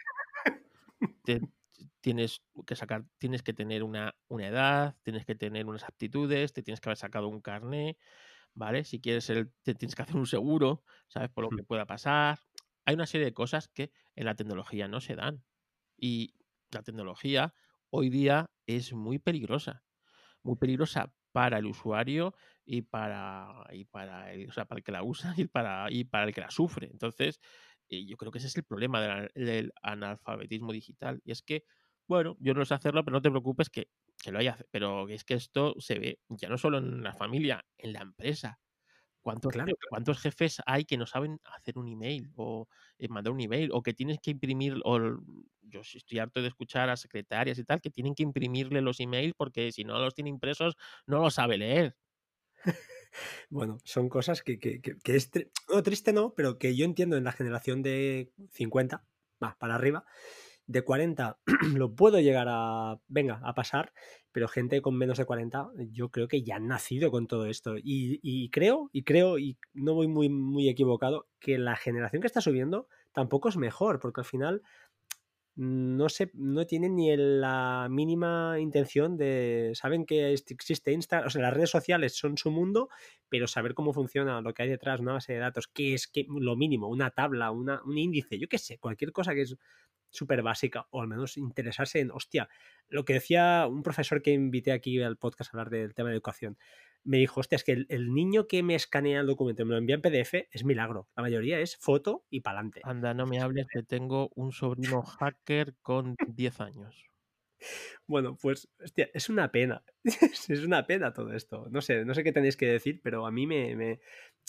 tienes 2.01 2.43
que 2.67 2.77
sacar, 2.77 3.05
tienes 3.19 3.43
que 3.43 3.53
tener 3.53 3.83
una, 3.83 4.15
una, 4.29 4.47
edad, 4.47 4.97
tienes 5.03 5.25
que 5.25 5.35
tener 5.35 5.67
unas 5.67 5.85
aptitudes, 5.85 6.53
te 6.53 6.63
tienes 6.63 6.81
que 6.81 6.89
haber 6.89 6.99
sacado 6.99 7.29
un 7.29 7.41
carné, 7.41 7.99
¿vale? 8.55 8.85
Si 8.85 9.01
quieres 9.01 9.29
el, 9.31 9.53
te 9.63 9.75
tienes 9.75 9.95
que 9.95 10.03
hacer 10.03 10.17
un 10.17 10.27
seguro, 10.27 10.85
¿sabes? 11.09 11.31
Por 11.31 11.45
lo 11.45 11.51
que 11.51 11.63
pueda 11.63 11.87
pasar. 11.87 12.39
Hay 12.85 12.95
una 12.95 13.07
serie 13.07 13.25
de 13.25 13.35
cosas 13.35 13.69
que 13.69 13.93
en 14.15 14.27
la 14.27 14.35
tecnología 14.35 14.89
no 14.89 15.01
se 15.01 15.15
dan. 15.17 15.43
Y 15.97 16.35
la 16.71 16.83
tecnología 16.83 17.55
hoy 17.95 18.11
día 18.11 18.51
es 18.67 18.93
muy 18.93 19.19
peligrosa. 19.19 19.85
Muy 20.43 20.57
peligrosa 20.57 21.13
para 21.33 21.59
el 21.59 21.67
usuario 21.67 22.35
y 22.65 22.83
para, 22.83 23.65
y 23.73 23.85
para, 23.85 24.33
el, 24.33 24.49
o 24.49 24.53
sea, 24.53 24.65
para 24.67 24.79
el 24.79 24.85
que 24.85 24.93
la 24.93 25.03
usa 25.03 25.35
y 25.37 25.47
para, 25.47 25.91
y 25.91 26.05
para 26.05 26.25
el 26.25 26.35
que 26.35 26.41
la 26.41 26.51
sufre. 26.51 26.89
Entonces, 26.91 27.41
eh, 27.89 28.05
yo 28.05 28.17
creo 28.17 28.33
que 28.33 28.39
ese 28.39 28.49
es 28.49 28.57
el 28.57 28.65
problema 28.65 29.29
del, 29.35 29.73
analfabetismo 29.83 30.73
digital. 30.73 31.21
Y 31.25 31.33
es 31.33 31.43
que, 31.43 31.65
bueno, 32.09 32.37
yo 32.41 32.53
no 32.53 32.65
sé 32.65 32.75
hacerlo, 32.75 33.05
pero 33.05 33.17
no 33.17 33.23
te 33.23 33.31
preocupes 33.31 33.71
que, 33.71 33.89
que 34.23 34.33
lo 34.33 34.39
haya. 34.39 34.59
Pero 34.71 35.09
es 35.09 35.25
que 35.25 35.35
esto 35.35 35.75
se 35.79 35.99
ve 35.99 36.19
ya 36.29 36.49
no 36.49 36.59
solo 36.59 36.79
en 36.79 37.03
la 37.03 37.15
familia, 37.15 37.65
en 37.79 37.93
la 37.93 38.03
empresa. 38.03 38.59
¿Cuántos, 39.21 39.55
¿Cuántos 39.89 40.19
jefes 40.19 40.61
hay 40.67 40.85
que 40.85 40.99
no 40.99 41.07
saben 41.07 41.41
hacer 41.45 41.79
un 41.79 41.89
email 41.89 42.31
o 42.37 42.69
eh, 42.99 43.09
mandar 43.09 43.33
un 43.33 43.41
email 43.41 43.71
o 43.73 43.83
que 43.83 43.95
tienes 43.95 44.19
que 44.21 44.31
imprimir, 44.31 44.75
o 44.85 44.99
yo 45.69 45.81
estoy 45.81 46.19
harto 46.19 46.43
de 46.43 46.49
escuchar 46.49 46.91
a 46.91 46.97
secretarias 46.97 47.59
y 47.59 47.65
tal, 47.65 47.81
que 47.81 47.91
tienen 47.91 48.15
que 48.15 48.23
imprimirle 48.23 48.81
los 48.81 49.01
emails 49.01 49.35
porque 49.37 49.73
si 49.73 49.85
no 49.85 49.99
los 49.99 50.15
tiene 50.15 50.31
impresos 50.31 50.77
no 51.07 51.21
los 51.21 51.35
sabe 51.35 51.59
leer. 51.59 51.97
bueno, 53.51 53.79
son 53.85 54.09
cosas 54.09 54.43
que, 54.43 54.59
que, 54.59 54.81
que, 54.81 55.17
es 55.17 55.31
triste 55.31 56.13
no, 56.13 56.35
pero 56.35 56.59
que 56.59 56.77
yo 56.77 56.85
entiendo 56.85 57.17
en 57.17 57.25
la 57.25 57.33
generación 57.33 57.83
de 57.83 58.33
50, 58.53 59.05
va, 59.43 59.57
para 59.59 59.75
arriba, 59.75 60.05
de 60.67 60.83
40 60.83 61.39
lo 61.77 61.95
puedo 61.95 62.21
llegar 62.21 62.47
a, 62.49 62.99
venga, 63.09 63.41
a 63.45 63.55
pasar, 63.55 63.93
pero 64.33 64.49
gente 64.49 64.81
con 64.81 64.97
menos 64.97 65.19
de 65.19 65.27
40 65.27 65.71
yo 65.91 66.11
creo 66.11 66.29
que 66.29 66.43
ya 66.43 66.57
han 66.57 66.67
nacido 66.69 67.11
con 67.11 67.27
todo 67.27 67.47
esto. 67.47 67.75
Y, 67.77 68.51
creo, 68.51 68.91
y 68.93 69.05
creo, 69.05 69.39
y 69.39 69.59
no 69.73 69.95
voy 69.95 70.09
muy, 70.09 70.29
muy 70.29 70.69
equivocado, 70.69 71.27
que 71.39 71.59
la 71.59 71.77
generación 71.77 72.23
que 72.23 72.27
está 72.27 72.41
subiendo 72.41 72.89
tampoco 73.13 73.49
es 73.49 73.57
mejor, 73.57 74.01
porque 74.01 74.23
al 74.23 74.27
final 74.27 74.63
no, 75.57 76.09
se, 76.09 76.31
no 76.35 76.67
tienen 76.67 76.97
ni 76.97 77.17
la 77.17 77.87
mínima 77.91 78.57
intención 78.59 79.17
de, 79.17 79.73
saben 79.75 80.05
que 80.05 80.33
existe 80.33 80.93
Instagram, 80.93 81.29
o 81.29 81.31
sea, 81.31 81.43
las 81.43 81.55
redes 81.55 81.71
sociales 81.71 82.17
son 82.17 82.37
su 82.37 82.51
mundo, 82.51 82.89
pero 83.29 83.47
saber 83.47 83.75
cómo 83.75 83.93
funciona 83.93 84.41
lo 84.41 84.53
que 84.53 84.65
hay 84.65 84.69
detrás, 84.69 85.01
una 85.01 85.13
base 85.13 85.33
de 85.33 85.39
datos, 85.39 85.69
qué 85.69 85.95
es 85.95 86.09
que, 86.09 86.27
lo 86.29 86.57
mínimo, 86.57 86.89
una 86.89 87.11
tabla, 87.11 87.51
una, 87.51 87.83
un 87.85 87.97
índice, 87.97 88.39
yo 88.39 88.49
qué 88.49 88.59
sé, 88.59 88.79
cualquier 88.79 89.13
cosa 89.13 89.35
que 89.35 89.43
es 89.43 89.57
súper 90.11 90.43
básica, 90.43 90.87
o 90.91 91.03
al 91.03 91.09
menos 91.09 91.37
interesarse 91.37 92.01
en, 92.01 92.11
hostia, 92.11 92.49
lo 92.89 93.05
que 93.05 93.15
decía 93.15 93.67
un 93.69 93.83
profesor 93.83 94.23
que 94.23 94.33
invité 94.33 94.73
aquí 94.73 95.01
al 95.03 95.17
podcast 95.17 95.53
a 95.53 95.59
hablar 95.59 95.71
del 95.71 95.95
tema 95.95 96.09
de 96.09 96.15
educación, 96.15 96.57
me 97.05 97.19
dijo, 97.19 97.41
hostia, 97.41 97.57
es 97.57 97.65
que 97.65 97.85
el, 97.89 98.15
niño 98.15 98.47
que 98.47 98.63
me 98.63 98.75
escanea 98.75 99.21
el 99.21 99.27
documento 99.27 99.63
y 99.63 99.65
me 99.67 99.73
lo 99.73 99.79
envía 99.79 99.97
en 99.97 100.03
PDF 100.03 100.49
es 100.51 100.65
milagro. 100.65 101.09
La 101.17 101.23
mayoría 101.23 101.61
es 101.61 101.77
foto 101.77 102.25
y 102.31 102.41
pa'lante. 102.41 102.81
Anda, 102.85 103.15
no 103.15 103.27
me 103.27 103.41
hables 103.41 103.67
que 103.73 103.83
tengo 103.83 104.31
un 104.35 104.53
sobrino 104.53 105.03
hacker 105.03 105.75
con 105.83 106.17
10 106.29 106.61
años. 106.61 107.14
Bueno, 108.07 108.37
pues, 108.41 108.69
hostia, 108.83 109.11
es 109.15 109.29
una 109.29 109.51
pena. 109.51 109.85
es 110.05 110.65
una 110.65 110.87
pena 110.87 111.13
todo 111.13 111.33
esto. 111.33 111.69
No 111.71 111.81
sé, 111.81 112.05
no 112.05 112.15
sé 112.15 112.23
qué 112.25 112.33
tenéis 112.33 112.57
que 112.57 112.67
decir, 112.67 113.01
pero 113.03 113.27
a 113.27 113.31
mí 113.31 113.47
me, 113.47 113.75
me 113.77 114.01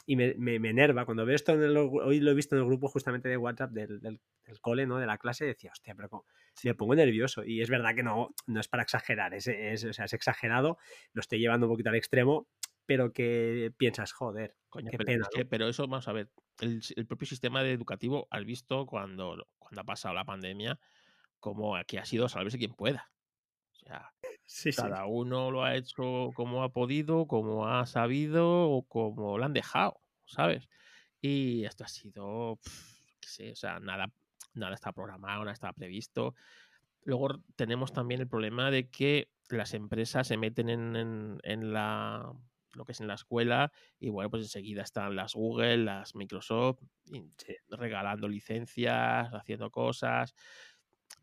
y 0.05 0.15
me, 0.15 0.35
me, 0.37 0.59
me, 0.59 0.69
enerva. 0.69 1.05
Cuando 1.05 1.25
veo 1.25 1.35
esto, 1.35 1.53
en 1.53 1.63
el, 1.63 1.77
hoy 1.77 2.19
lo 2.19 2.31
he 2.31 2.35
visto 2.35 2.55
en 2.55 2.61
el 2.61 2.67
grupo 2.67 2.87
justamente 2.87 3.29
de 3.29 3.37
WhatsApp 3.37 3.71
del, 3.71 3.99
del, 3.99 4.19
del 4.45 4.61
cole, 4.61 4.85
¿no? 4.85 4.97
De 4.99 5.05
la 5.07 5.17
clase, 5.17 5.45
decía, 5.45 5.71
hostia, 5.71 5.95
pero 5.95 6.09
como, 6.09 6.25
me 6.63 6.75
pongo 6.75 6.95
nervioso. 6.95 7.43
Y 7.43 7.61
es 7.61 7.69
verdad 7.69 7.95
que 7.95 8.03
no, 8.03 8.33
no 8.47 8.59
es 8.59 8.67
para 8.67 8.83
exagerar, 8.83 9.33
es, 9.33 9.47
es, 9.47 9.83
o 9.83 9.93
sea, 9.93 10.05
es 10.05 10.13
exagerado, 10.13 10.77
lo 11.13 11.21
estoy 11.21 11.39
llevando 11.39 11.67
un 11.67 11.73
poquito 11.73 11.89
al 11.89 11.95
extremo, 11.95 12.47
pero 12.85 13.13
que 13.13 13.73
piensas, 13.77 14.11
joder, 14.11 14.55
Coño, 14.69 14.91
qué 14.91 14.97
pero, 14.97 15.05
pena. 15.05 15.27
que- 15.33 15.45
pero 15.45 15.67
eso, 15.67 15.87
vamos 15.87 16.07
a 16.07 16.13
ver, 16.13 16.29
el, 16.61 16.81
el 16.95 17.07
propio 17.07 17.27
sistema 17.27 17.63
educativo, 17.63 18.27
has 18.29 18.45
visto 18.45 18.85
cuando, 18.85 19.47
cuando 19.57 19.81
ha 19.81 19.85
pasado 19.85 20.13
la 20.13 20.25
pandemia, 20.25 20.79
como 21.45 21.75
aquí 21.77 21.97
ha 21.97 22.05
sido 22.05 22.29
salvarse 22.29 22.57
quien 22.59 22.73
pueda. 22.73 23.11
O 23.73 23.75
sea, 23.75 24.13
Sí, 24.45 24.71
sí. 24.71 24.95
cada 24.95 25.05
uno 25.07 25.51
lo 25.51 25.63
ha 25.63 25.75
hecho 25.75 26.31
como 26.35 26.63
ha 26.63 26.73
podido, 26.73 27.27
como 27.27 27.67
ha 27.67 27.85
sabido 27.87 28.69
o 28.69 28.87
como 28.87 29.37
lo 29.37 29.45
han 29.45 29.53
dejado, 29.53 30.01
¿sabes? 30.25 30.69
Y 31.21 31.65
esto 31.65 31.83
ha 31.85 31.89
sido, 31.89 32.57
pf, 32.63 33.03
qué 33.21 33.29
sé, 33.29 33.51
o 33.53 33.55
sea, 33.55 33.79
nada, 33.79 34.13
nada 34.55 34.75
está 34.75 34.93
programado, 34.93 35.41
nada 35.41 35.53
está 35.53 35.73
previsto. 35.73 36.35
Luego 37.03 37.43
tenemos 37.55 37.93
también 37.93 38.21
el 38.21 38.27
problema 38.29 38.71
de 38.71 38.89
que 38.89 39.31
las 39.49 39.73
empresas 39.73 40.27
se 40.27 40.37
meten 40.37 40.69
en, 40.69 40.95
en- 40.95 41.39
en 41.43 41.73
la 41.73 42.33
lo 42.73 42.83
que 42.83 42.91
es 42.91 42.99
en 42.99 43.07
la 43.07 43.13
escuela 43.15 43.71
y 43.99 44.09
bueno, 44.09 44.29
pues 44.29 44.43
enseguida 44.43 44.81
están 44.83 45.15
las 45.15 45.33
Google, 45.33 45.77
las 45.77 46.13
Microsoft 46.15 46.79
Sí. 47.37 47.55
regalando 47.69 48.27
licencias, 48.27 49.29
haciendo 49.33 49.71
cosas. 49.71 50.33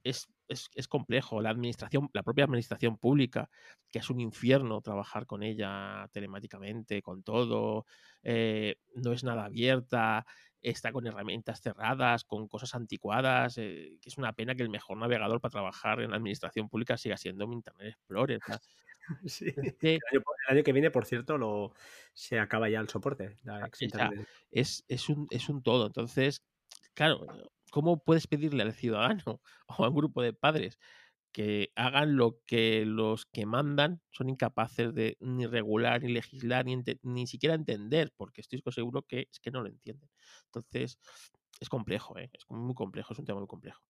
Es, 0.02 0.28
es, 0.48 0.68
es 0.74 0.88
complejo. 0.88 1.40
La 1.40 1.50
administración, 1.50 2.10
la 2.12 2.22
propia 2.22 2.44
administración 2.44 2.98
pública, 2.98 3.48
que 3.90 3.98
es 3.98 4.10
un 4.10 4.20
infierno 4.20 4.80
trabajar 4.80 5.26
con 5.26 5.42
ella 5.42 6.08
telemáticamente, 6.12 7.02
con 7.02 7.22
todo, 7.22 7.86
eh, 8.22 8.76
no 8.94 9.12
es 9.12 9.24
nada 9.24 9.44
abierta, 9.44 10.26
está 10.60 10.92
con 10.92 11.06
herramientas 11.06 11.60
cerradas, 11.60 12.24
con 12.24 12.48
cosas 12.48 12.74
anticuadas, 12.74 13.58
eh, 13.58 13.98
que 14.00 14.08
es 14.08 14.18
una 14.18 14.32
pena 14.32 14.54
que 14.54 14.62
el 14.62 14.70
mejor 14.70 14.96
navegador 14.96 15.40
para 15.40 15.52
trabajar 15.52 16.00
en 16.00 16.10
la 16.10 16.16
administración 16.16 16.68
pública 16.68 16.96
siga 16.96 17.16
siendo 17.16 17.46
mi 17.46 17.56
Internet 17.56 17.88
Explorer. 17.88 18.40
Sí. 19.26 19.52
El 19.56 20.00
año, 20.12 20.22
el 20.48 20.56
año 20.56 20.62
que 20.62 20.72
viene, 20.72 20.90
por 20.92 21.04
cierto, 21.06 21.36
lo, 21.36 21.72
se 22.14 22.38
acaba 22.38 22.68
ya 22.68 22.78
el 22.78 22.88
soporte. 22.88 23.36
La 23.42 23.64
Ah, 23.64 23.68
o 23.68 23.88
sea, 23.88 24.10
es, 24.52 24.84
es, 24.86 25.08
un, 25.08 25.26
es 25.30 25.48
un 25.48 25.60
todo. 25.60 25.86
Entonces, 25.86 26.44
claro, 26.94 27.26
¿cómo 27.72 28.04
puedes 28.04 28.28
pedirle 28.28 28.62
al 28.62 28.74
ciudadano 28.74 29.42
o 29.68 29.84
a 29.84 29.88
un 29.90 29.96
grupo 29.96 30.22
de 30.22 30.34
padres 30.34 30.78
que 31.32 31.72
hagan 31.76 32.16
lo 32.16 32.40
que 32.46 32.84
los 32.86 33.26
que 33.26 33.46
mandan 33.46 34.02
son 34.12 34.28
incapaces 34.30 34.94
de 34.94 35.16
ni 35.20 35.46
regular, 35.46 36.02
ni 36.02 36.12
legislar, 36.12 36.66
ni, 36.66 36.76
ni 37.02 37.26
siquiera 37.26 37.56
entender? 37.56 38.12
Porque 38.16 38.42
estoy 38.42 38.62
seguro 38.72 39.02
que 39.02 39.28
es 39.32 39.40
que 39.40 39.50
no 39.50 39.62
lo 39.62 39.68
entienden. 39.68 40.10
Entonces, 40.46 40.98
es 41.60 41.68
complejo, 41.68 42.18
¿eh? 42.18 42.30
es 42.34 42.44
muy 42.50 42.74
complejo, 42.74 43.14
es 43.14 43.18
un 43.18 43.24
tema 43.24 43.40
muy 43.40 43.48
complejo. 43.48 43.80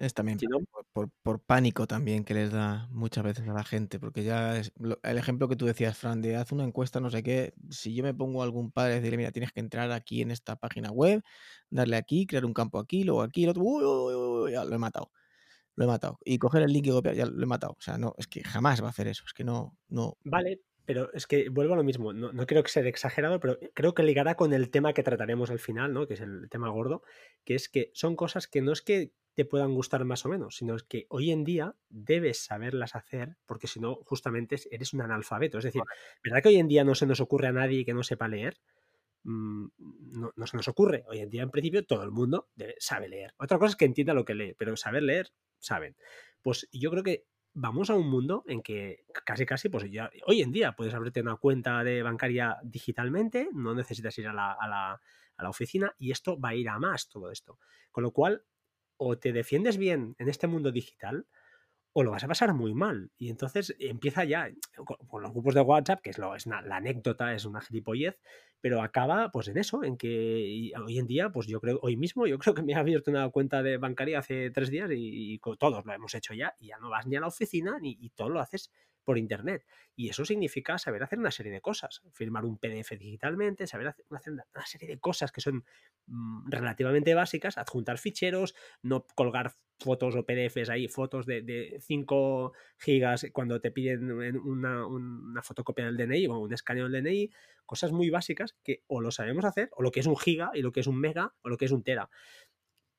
Es 0.00 0.14
también 0.14 0.38
no, 0.48 0.60
por, 0.72 0.86
por- 0.92 1.10
por 1.22 1.40
pánico 1.44 1.86
también 1.86 2.24
que 2.24 2.32
les 2.32 2.50
da 2.50 2.88
muchas 2.90 3.22
veces 3.22 3.46
a 3.46 3.52
la 3.52 3.64
gente, 3.64 4.00
porque 4.00 4.24
ya 4.24 4.56
es 4.56 4.72
lo- 4.78 4.98
el 5.02 5.18
ejemplo 5.18 5.46
que 5.46 5.56
tú 5.56 5.66
decías, 5.66 5.98
Fran, 5.98 6.22
de 6.22 6.36
haz 6.36 6.52
una 6.52 6.64
encuesta, 6.64 7.00
no 7.00 7.10
sé 7.10 7.22
qué, 7.22 7.52
si 7.68 7.94
yo 7.94 8.02
me 8.02 8.14
pongo 8.14 8.40
a 8.40 8.44
algún 8.44 8.72
padre 8.72 8.94
y 8.94 8.96
decirle, 8.96 9.18
mira, 9.18 9.30
tienes 9.32 9.52
que 9.52 9.60
entrar 9.60 9.92
aquí 9.92 10.22
en 10.22 10.30
esta 10.30 10.56
página 10.56 10.90
web, 10.90 11.22
darle 11.68 11.96
aquí, 11.96 12.26
crear 12.26 12.46
un 12.46 12.54
campo 12.54 12.78
aquí, 12.78 13.04
luego 13.04 13.20
aquí, 13.22 13.44
el 13.44 13.50
otro, 13.50 13.62
uy, 13.62 13.84
uy, 13.84 14.14
uy, 14.14 14.44
uy, 14.46 14.52
ya 14.52 14.64
lo 14.64 14.74
he 14.74 14.78
matado, 14.78 15.12
lo 15.76 15.84
he 15.84 15.88
matado. 15.88 16.18
Y 16.24 16.38
coger 16.38 16.62
el 16.62 16.72
link 16.72 16.86
y 16.86 16.90
copiar, 16.90 17.14
ya 17.14 17.26
lo 17.26 17.42
he 17.42 17.46
matado. 17.46 17.74
O 17.78 17.82
sea, 17.82 17.98
no, 17.98 18.14
es 18.18 18.26
que 18.26 18.42
jamás 18.44 18.82
va 18.82 18.86
a 18.88 18.90
hacer 18.90 19.08
eso, 19.08 19.24
es 19.26 19.32
que 19.34 19.44
no, 19.44 19.76
no, 19.88 20.16
Vale, 20.24 20.60
pero 20.86 21.12
es 21.12 21.26
que 21.26 21.48
vuelvo 21.50 21.74
a 21.74 21.76
lo 21.76 21.84
mismo. 21.84 22.12
No, 22.12 22.32
no 22.32 22.46
creo 22.46 22.62
que 22.62 22.70
sea 22.70 22.84
exagerado, 22.86 23.38
pero 23.40 23.58
creo 23.74 23.94
que 23.94 24.02
ligará 24.02 24.34
con 24.34 24.52
el 24.52 24.70
tema 24.70 24.92
que 24.92 25.02
trataremos 25.02 25.50
al 25.50 25.58
final, 25.58 25.92
¿no? 25.92 26.06
Que 26.06 26.14
es 26.14 26.20
el 26.20 26.48
tema 26.50 26.68
gordo, 26.70 27.02
que 27.44 27.54
es 27.54 27.68
que 27.68 27.90
son 27.94 28.16
cosas 28.16 28.46
que 28.48 28.60
no 28.60 28.72
es 28.72 28.82
que 28.82 29.12
te 29.40 29.50
puedan 29.50 29.74
gustar 29.74 30.04
más 30.04 30.24
o 30.26 30.28
menos, 30.28 30.56
sino 30.56 30.74
es 30.76 30.82
que 30.82 31.06
hoy 31.08 31.30
en 31.30 31.44
día 31.44 31.74
debes 31.88 32.44
saberlas 32.44 32.94
hacer, 32.94 33.36
porque 33.46 33.66
si 33.66 33.80
no, 33.80 33.96
justamente 34.04 34.56
eres 34.70 34.92
un 34.94 35.00
analfabeto. 35.02 35.58
Es 35.58 35.64
decir, 35.64 35.82
¿verdad 36.24 36.42
que 36.42 36.48
hoy 36.50 36.56
en 36.56 36.68
día 36.68 36.84
no 36.84 36.94
se 36.94 37.06
nos 37.06 37.20
ocurre 37.20 37.48
a 37.48 37.52
nadie 37.52 37.84
que 37.84 37.94
no 37.94 38.02
sepa 38.02 38.28
leer? 38.28 38.60
Mm, 39.24 39.66
No, 39.78 40.32
no 40.34 40.46
se 40.46 40.56
nos 40.56 40.68
ocurre. 40.68 41.04
Hoy 41.08 41.18
en 41.20 41.30
día, 41.30 41.42
en 41.42 41.50
principio, 41.50 41.84
todo 41.86 42.02
el 42.02 42.10
mundo 42.10 42.48
debe- 42.56 42.74
sabe 42.78 43.08
leer. 43.08 43.34
Otra 43.38 43.58
cosa 43.58 43.70
es 43.70 43.76
que 43.76 43.84
entienda 43.84 44.14
lo 44.14 44.24
que 44.24 44.34
lee, 44.34 44.54
pero 44.58 44.76
saber 44.76 45.02
leer, 45.02 45.30
saben. 45.58 45.96
Pues 46.42 46.68
yo 46.72 46.90
creo 46.90 47.02
que 47.02 47.26
vamos 47.52 47.90
a 47.90 47.94
un 47.96 48.08
mundo 48.08 48.44
en 48.46 48.62
que 48.62 49.04
casi 49.24 49.44
casi, 49.46 49.68
pues 49.68 49.90
ya 49.90 50.10
hoy 50.26 50.42
en 50.42 50.52
día 50.52 50.72
puedes 50.72 50.94
abrirte 50.94 51.20
una 51.20 51.36
cuenta 51.36 51.82
de 51.84 52.02
bancaria 52.02 52.56
digitalmente, 52.62 53.48
no 53.52 53.74
necesitas 53.74 54.16
ir 54.18 54.28
a 54.28 54.32
la, 54.32 54.52
a 54.52 54.68
la- 54.68 55.00
a 55.36 55.42
la 55.42 55.48
oficina 55.50 55.94
y 55.98 56.10
esto 56.10 56.38
va 56.38 56.50
a 56.50 56.54
ir 56.54 56.68
a 56.68 56.78
más 56.78 57.08
todo 57.08 57.30
esto. 57.30 57.58
Con 57.90 58.04
lo 58.04 58.12
cual, 58.12 58.44
o 59.00 59.18
te 59.18 59.32
defiendes 59.32 59.78
bien 59.78 60.14
en 60.18 60.28
este 60.28 60.46
mundo 60.46 60.70
digital 60.72 61.26
o 61.92 62.04
lo 62.04 62.12
vas 62.12 62.22
a 62.24 62.28
pasar 62.28 62.54
muy 62.54 62.74
mal. 62.74 63.10
Y 63.18 63.30
entonces 63.30 63.74
empieza 63.80 64.24
ya 64.24 64.50
con, 64.76 64.96
con 65.08 65.22
los 65.22 65.32
grupos 65.32 65.54
de 65.54 65.62
WhatsApp, 65.62 66.00
que 66.02 66.10
es, 66.10 66.18
una- 66.46 66.62
la 66.62 66.76
anécdota, 66.76 67.34
es 67.34 67.44
una 67.46 67.60
gilipollez, 67.60 68.18
pero 68.60 68.82
acaba 68.82 69.30
pues 69.32 69.48
en 69.48 69.58
eso, 69.58 69.82
en 69.84 69.96
que 69.96 70.72
hoy 70.84 70.98
en 70.98 71.06
día, 71.06 71.30
pues 71.30 71.46
yo 71.46 71.60
creo, 71.60 71.80
hoy 71.82 71.96
mismo, 71.96 72.26
yo 72.26 72.38
creo 72.38 72.54
que 72.54 72.62
me 72.62 72.72
he 72.74 72.76
abierto 72.76 73.10
una 73.10 73.28
cuenta 73.30 73.62
de 73.62 73.78
bancaria 73.78 74.18
hace 74.20 74.50
tres 74.50 74.70
días 74.70 74.90
y, 74.94 75.40
todos 75.58 75.84
lo 75.84 75.92
hemos 75.92 76.14
hecho 76.14 76.34
ya, 76.34 76.54
y 76.58 76.68
ya 76.68 76.78
no 76.78 76.90
vas 76.90 77.06
ni 77.06 77.16
a 77.16 77.20
la 77.20 77.28
oficina 77.28 77.78
ni, 77.80 77.96
y 78.00 78.10
todo 78.10 78.28
lo 78.28 78.40
haces 78.40 78.70
por 79.10 79.18
internet. 79.18 79.66
Y 79.96 80.08
eso 80.08 80.24
significa 80.24 80.78
saber 80.78 81.02
hacer 81.02 81.18
una 81.18 81.32
serie 81.32 81.50
de 81.50 81.60
cosas, 81.60 82.00
firmar 82.12 82.44
un 82.44 82.58
PDF 82.58 82.92
digitalmente, 82.96 83.66
saber 83.66 83.88
hacer, 83.88 84.04
una 84.08 84.66
serie 84.66 84.86
de 84.86 85.00
cosas 85.00 85.32
que 85.32 85.40
son 85.40 85.64
mm, 86.06 86.48
relativamente 86.48 87.12
básicas, 87.12 87.58
adjuntar 87.58 87.98
ficheros, 87.98 88.54
no 88.82 89.04
colgar 89.16 89.56
fotos 89.80 90.14
o 90.14 90.24
PDFs 90.24 90.70
ahí, 90.70 90.86
fotos 90.86 91.26
de, 91.26 91.42
de 91.42 91.80
5 91.80 92.52
gigas 92.78 93.26
cuando 93.32 93.60
te 93.60 93.72
piden 93.72 94.12
una, 94.12 94.86
una, 94.86 95.42
fotocopia 95.42 95.86
del 95.86 95.96
DNI 95.96 96.28
o 96.28 96.38
un 96.38 96.52
escaneo 96.52 96.88
del 96.88 97.02
DNI, 97.02 97.28
cosas 97.66 97.90
muy 97.90 98.10
básicas 98.10 98.56
que 98.62 98.84
o 98.86 99.00
lo 99.00 99.10
sabemos 99.10 99.44
hacer, 99.44 99.70
o 99.72 99.82
lo 99.82 99.90
que 99.90 99.98
es 99.98 100.06
un 100.06 100.16
giga 100.16 100.52
y 100.54 100.62
lo 100.62 100.70
que 100.70 100.78
es 100.78 100.86
un 100.86 101.00
mega 101.00 101.34
o 101.42 101.48
lo 101.48 101.56
que 101.56 101.64
es 101.64 101.72
un 101.72 101.82
tera. 101.82 102.10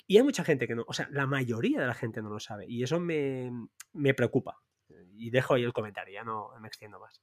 Y 0.08 0.18
hay 0.18 0.24
mucha 0.24 0.44
gente 0.44 0.68
que 0.68 0.76
no, 0.76 0.84
o 0.86 0.92
sea, 0.92 1.08
la 1.10 1.26
mayoría 1.26 1.80
de 1.80 1.88
la 1.88 1.94
gente 1.94 2.22
no 2.22 2.30
lo 2.30 2.42
sabe 2.42 2.66
y 2.68 2.84
eso 2.84 3.00
me, 3.00 3.50
me 3.94 4.14
preocupa. 4.14 4.62
Y 5.14 5.30
dejo 5.30 5.54
ahí 5.54 5.64
el 5.64 5.74
comentario, 5.74 6.14
ya 6.14 6.24
no 6.24 6.52
me 6.60 6.68
extiendo 6.68 7.00
más. 7.00 7.22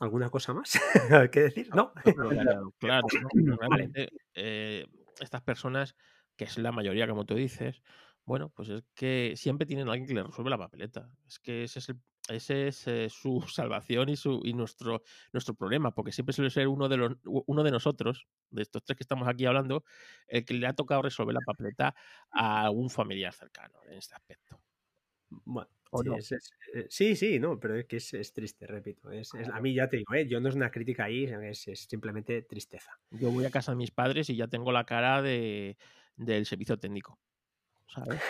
¿Alguna 0.00 0.30
cosa 0.30 0.52
más 0.52 0.72
que 1.32 1.40
decir? 1.42 1.68
No. 1.74 1.92
no 1.94 2.02
claro, 2.34 2.74
claro 2.78 3.06
realmente 3.60 4.10
eh, 4.34 4.84
estas 5.20 5.42
personas, 5.42 5.94
que 6.36 6.44
es 6.44 6.58
la 6.58 6.72
mayoría, 6.72 7.06
como 7.06 7.24
tú 7.24 7.34
dices, 7.34 7.82
bueno, 8.24 8.50
pues 8.50 8.68
es 8.68 8.82
que 8.94 9.34
siempre 9.36 9.66
tienen 9.66 9.88
a 9.88 9.92
alguien 9.92 10.08
que 10.08 10.14
le 10.14 10.22
resuelve 10.22 10.50
la 10.50 10.58
papeleta. 10.58 11.10
Es 11.26 11.38
que 11.38 11.64
ese 11.64 11.80
es, 11.80 11.88
el, 11.88 12.00
ese 12.28 12.68
es 12.68 12.86
eh, 12.86 13.08
su 13.10 13.42
salvación 13.48 14.08
y, 14.08 14.16
su, 14.16 14.40
y 14.44 14.54
nuestro, 14.54 15.02
nuestro 15.32 15.54
problema, 15.54 15.92
porque 15.92 16.12
siempre 16.12 16.32
suele 16.32 16.50
ser 16.50 16.68
uno 16.68 16.88
de, 16.88 16.96
los, 16.96 17.12
uno 17.24 17.62
de 17.62 17.70
nosotros, 17.70 18.26
de 18.50 18.62
estos 18.62 18.82
tres 18.84 18.96
que 18.96 19.04
estamos 19.04 19.28
aquí 19.28 19.46
hablando, 19.46 19.84
el 20.26 20.44
que 20.44 20.54
le 20.54 20.66
ha 20.66 20.72
tocado 20.72 21.02
resolver 21.02 21.34
la 21.34 21.40
papeleta 21.44 21.94
a 22.30 22.70
un 22.70 22.90
familiar 22.90 23.32
cercano 23.32 23.78
en 23.86 23.98
este 23.98 24.14
aspecto. 24.14 24.60
Bueno, 25.44 25.68
sí, 25.92 26.08
no? 26.08 26.16
es, 26.16 26.32
es, 26.32 26.50
eh, 26.74 26.86
sí, 26.88 27.16
sí, 27.16 27.38
no, 27.38 27.58
pero 27.58 27.76
es 27.76 27.86
que 27.86 27.96
es, 27.96 28.14
es 28.14 28.32
triste, 28.32 28.66
repito. 28.66 29.08
A 29.52 29.60
mí 29.60 29.74
ya 29.74 29.88
te 29.88 29.98
digo, 29.98 30.14
¿eh? 30.14 30.26
yo 30.26 30.40
no 30.40 30.48
es 30.48 30.54
una 30.54 30.70
crítica 30.70 31.04
ahí, 31.04 31.24
es, 31.24 31.68
simplemente 31.88 32.42
tristeza. 32.42 32.98
Yo 33.10 33.30
voy 33.30 33.44
a 33.44 33.50
casa 33.50 33.72
de 33.72 33.76
mis 33.76 33.90
padres 33.90 34.30
y 34.30 34.36
ya 34.36 34.48
tengo 34.48 34.72
la 34.72 34.84
cara 34.84 35.22
de, 35.22 35.76
del 36.16 36.46
servicio 36.46 36.78
técnico. 36.78 37.18
¿sabes? 37.86 38.20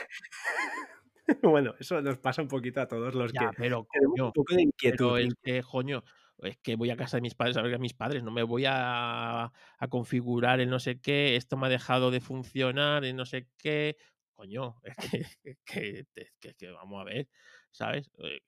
bueno, 1.43 1.75
eso 1.79 2.01
nos 2.03 2.19
pasa 2.19 2.43
un 2.43 2.49
poquito 2.49 2.81
a 2.81 2.89
todos 2.89 3.15
los 3.15 3.33
ya, 3.33 3.51
que 3.51 3.57
pero, 3.57 3.87
coño, 3.87 4.27
un 4.27 4.33
poco 4.33 4.55
de 4.55 4.63
inquietud. 4.63 5.13
Pero 5.13 5.17
es 5.19 5.35
que, 5.43 5.63
coño, 5.63 6.05
es 6.43 6.57
que 6.59 6.77
voy 6.77 6.91
a 6.91 6.97
casa 6.97 7.17
de 7.17 7.21
mis 7.21 7.35
padres 7.35 7.57
a 7.57 7.63
ver 7.63 7.75
a 7.75 7.79
mis 7.79 7.95
padres, 7.95 8.23
no 8.23 8.31
me 8.31 8.43
voy 8.43 8.65
a, 8.67 9.45
a 9.45 9.89
configurar 9.89 10.61
el 10.61 10.69
no 10.69 10.81
sé 10.81 11.01
qué, 11.01 11.37
esto 11.37 11.57
me 11.57 11.67
ha 11.67 11.71
dejado 11.71 12.11
de 12.11 12.21
funcionar, 12.21 13.05
el 13.05 13.17
no 13.17 13.25
sé 13.25 13.49
qué. 13.59 13.97
Coño, 14.35 14.77
es 14.83 14.97
que, 14.97 15.25
que, 15.65 16.07
que, 16.41 16.55
que 16.55 16.71
vamos 16.71 17.01
a 17.01 17.05
ver, 17.05 17.29
¿sabes? 17.71 18.11
Pues, 18.11 18.41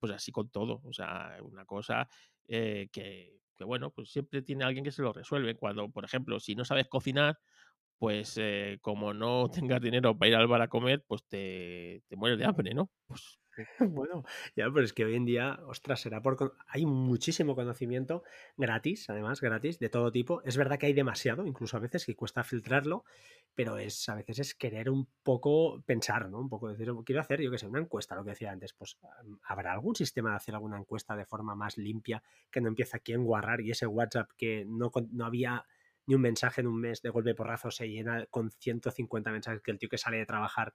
pues, 0.00 0.12
así 0.12 0.32
con 0.32 0.50
todo, 0.50 0.80
o 0.84 0.92
sea, 0.92 1.36
una 1.42 1.64
cosa 1.64 2.08
eh, 2.48 2.88
que, 2.92 3.40
que, 3.54 3.64
bueno, 3.64 3.90
pues 3.92 4.10
siempre 4.10 4.42
tiene 4.42 4.64
alguien 4.64 4.84
que 4.84 4.92
se 4.92 5.02
lo 5.02 5.12
resuelve. 5.12 5.56
Cuando, 5.56 5.88
por 5.90 6.04
ejemplo, 6.04 6.40
si 6.40 6.54
no 6.54 6.64
sabes 6.64 6.88
cocinar, 6.88 7.38
pues 7.98 8.36
eh, 8.38 8.78
como 8.82 9.14
no 9.14 9.50
tengas 9.70 9.82
dinero 9.82 10.18
para 10.18 10.30
ir 10.30 10.36
al 10.36 10.48
bar 10.48 10.62
a 10.62 10.68
comer, 10.68 11.04
pues 11.08 11.24
te, 11.28 12.02
te 12.08 12.16
mueres 12.16 12.38
de 12.38 12.46
hambre, 12.46 12.74
¿no? 12.74 12.90
Pues, 13.08 13.39
Bueno, 13.80 14.24
ya, 14.56 14.70
pero 14.72 14.84
es 14.84 14.92
que 14.92 15.04
hoy 15.04 15.14
en 15.16 15.24
día, 15.24 15.58
ostras, 15.66 16.00
será 16.00 16.22
por. 16.22 16.54
Hay 16.68 16.86
muchísimo 16.86 17.54
conocimiento 17.54 18.22
gratis, 18.56 19.08
además, 19.10 19.40
gratis, 19.40 19.78
de 19.78 19.88
todo 19.88 20.10
tipo. 20.12 20.42
Es 20.44 20.56
verdad 20.56 20.78
que 20.78 20.86
hay 20.86 20.92
demasiado, 20.92 21.46
incluso 21.46 21.76
a 21.76 21.80
veces 21.80 22.04
que 22.06 22.14
cuesta 22.14 22.44
filtrarlo, 22.44 23.04
pero 23.54 23.78
es 23.78 24.08
a 24.08 24.14
veces 24.14 24.38
es 24.38 24.54
querer 24.54 24.90
un 24.90 25.08
poco 25.22 25.82
pensar, 25.84 26.28
¿no? 26.30 26.40
Un 26.40 26.48
poco 26.48 26.68
decir, 26.68 26.90
quiero 27.04 27.20
hacer, 27.20 27.40
yo 27.40 27.50
qué 27.50 27.58
sé, 27.58 27.66
una 27.66 27.80
encuesta, 27.80 28.14
lo 28.14 28.24
que 28.24 28.30
decía 28.30 28.50
antes. 28.50 28.72
Pues 28.72 28.98
habrá 29.42 29.72
algún 29.72 29.96
sistema 29.96 30.30
de 30.30 30.36
hacer 30.36 30.54
alguna 30.54 30.78
encuesta 30.78 31.16
de 31.16 31.24
forma 31.24 31.54
más 31.54 31.76
limpia 31.76 32.22
que 32.50 32.60
no 32.60 32.68
empiece 32.68 32.96
aquí 32.96 33.12
en 33.12 33.24
guarrar 33.24 33.60
y 33.60 33.70
ese 33.70 33.86
WhatsApp 33.86 34.30
que 34.36 34.64
no, 34.66 34.90
no 35.12 35.26
había 35.26 35.66
ni 36.06 36.14
un 36.14 36.22
mensaje 36.22 36.60
en 36.60 36.66
un 36.66 36.80
mes 36.80 37.02
de 37.02 37.10
golpe 37.10 37.34
porrazo 37.34 37.70
se 37.70 37.88
llena 37.88 38.26
con 38.26 38.50
150 38.50 39.30
mensajes 39.30 39.62
que 39.62 39.70
el 39.70 39.78
tío 39.78 39.88
que 39.88 39.98
sale 39.98 40.16
de 40.16 40.26
trabajar 40.26 40.74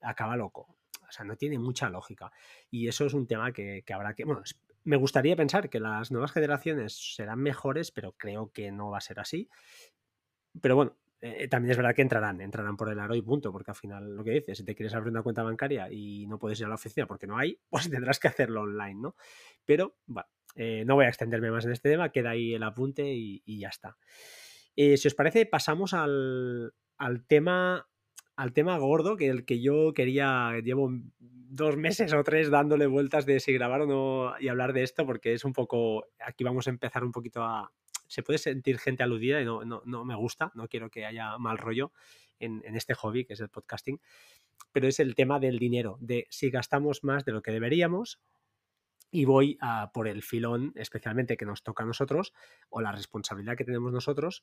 acaba 0.00 0.36
loco. 0.36 0.74
O 1.12 1.14
sea, 1.14 1.26
no 1.26 1.36
tiene 1.36 1.58
mucha 1.58 1.90
lógica. 1.90 2.32
Y 2.70 2.88
eso 2.88 3.04
es 3.04 3.12
un 3.12 3.26
tema 3.26 3.52
que, 3.52 3.84
habrá 3.92 4.14
que... 4.14 4.24
Bueno, 4.24 4.42
me 4.84 4.96
gustaría 4.96 5.36
pensar 5.36 5.68
que 5.68 5.78
las 5.78 6.10
nuevas 6.10 6.32
generaciones 6.32 7.14
serán 7.16 7.38
mejores, 7.38 7.90
pero 7.90 8.12
creo 8.12 8.50
que 8.50 8.72
no 8.72 8.90
va 8.90 8.96
a 8.96 9.02
ser 9.02 9.20
así. 9.20 9.50
Pero 10.62 10.74
bueno, 10.74 10.96
eh, 11.20 11.48
también 11.48 11.72
es 11.72 11.76
verdad 11.76 11.94
que 11.94 12.00
entrarán, 12.00 12.40
entrarán 12.40 12.78
por 12.78 12.90
el 12.90 12.98
aro 12.98 13.14
y 13.14 13.20
punto, 13.20 13.52
porque 13.52 13.72
al 13.72 13.76
final 13.76 14.16
lo 14.16 14.24
que 14.24 14.30
dices, 14.30 14.56
si 14.56 14.64
te 14.64 14.74
quieres 14.74 14.94
abrir 14.94 15.10
una 15.10 15.22
cuenta 15.22 15.42
bancaria 15.42 15.92
y 15.92 16.26
no 16.26 16.38
puedes 16.38 16.58
ir 16.60 16.64
a 16.64 16.70
la 16.70 16.76
oficina 16.76 17.06
porque 17.06 17.26
no 17.26 17.36
hay, 17.36 17.60
pues 17.68 17.90
tendrás 17.90 18.18
que 18.18 18.28
hacerlo 18.28 18.62
online, 18.62 19.00
¿no? 19.02 19.16
Pero, 19.66 19.98
bueno, 20.06 20.28
eh, 20.54 20.84
no 20.86 20.94
voy 20.94 21.04
a 21.04 21.08
extenderme 21.08 21.50
más 21.50 21.66
en 21.66 21.72
este 21.72 21.90
tema, 21.90 22.10
queda 22.10 22.30
ahí 22.30 22.54
el 22.54 22.62
apunte 22.62 23.04
y, 23.04 23.58
ya 23.58 23.68
está. 23.68 23.98
Eh, 24.76 24.96
si 24.96 25.08
os 25.08 25.14
parece, 25.14 25.44
pasamos 25.44 25.92
al, 25.92 26.72
al 26.96 27.26
tema 27.26 27.86
al 28.36 28.52
tema 28.52 28.78
gordo, 28.78 29.16
que 29.16 29.28
el 29.28 29.44
que 29.44 29.60
yo 29.60 29.92
quería, 29.94 30.58
llevo 30.62 30.90
dos 31.18 31.76
meses 31.76 32.12
o 32.14 32.24
tres 32.24 32.50
dándole 32.50 32.86
vueltas 32.86 33.26
de 33.26 33.40
si 33.40 33.52
grabar 33.52 33.82
o 33.82 33.86
no 33.86 34.34
y 34.40 34.48
hablar 34.48 34.72
de 34.72 34.82
esto, 34.82 35.04
porque 35.04 35.34
es 35.34 35.44
un 35.44 35.52
poco, 35.52 36.06
aquí 36.18 36.44
vamos 36.44 36.66
a 36.66 36.70
empezar 36.70 37.04
un 37.04 37.12
poquito 37.12 37.42
a, 37.42 37.72
se 38.08 38.22
puede 38.22 38.38
sentir 38.38 38.78
gente 38.78 39.02
aludida 39.02 39.40
y 39.40 39.44
no, 39.44 39.62
no, 39.64 40.04
me 40.04 40.14
gusta, 40.14 40.50
no 40.54 40.68
quiero 40.68 40.90
que 40.90 41.04
haya 41.04 41.36
mal 41.38 41.58
rollo 41.58 41.92
en, 42.38 42.62
en, 42.64 42.76
este 42.76 42.94
hobby 42.94 43.24
que 43.24 43.34
es 43.34 43.40
el 43.40 43.50
podcasting, 43.50 44.00
pero 44.72 44.88
es 44.88 44.98
el 44.98 45.14
tema 45.14 45.38
del 45.38 45.58
dinero, 45.58 45.98
de 46.00 46.26
si 46.30 46.50
gastamos 46.50 47.04
más 47.04 47.24
de 47.24 47.32
lo 47.32 47.42
que 47.42 47.52
deberíamos 47.52 48.18
y 49.10 49.26
voy 49.26 49.58
a 49.60 49.92
por 49.92 50.08
el 50.08 50.22
filón 50.22 50.72
especialmente 50.74 51.36
que 51.36 51.44
nos 51.44 51.62
toca 51.62 51.84
a 51.84 51.86
nosotros 51.86 52.32
o 52.70 52.80
la 52.80 52.92
responsabilidad 52.92 53.56
que 53.56 53.64
tenemos 53.64 53.92
nosotros 53.92 54.42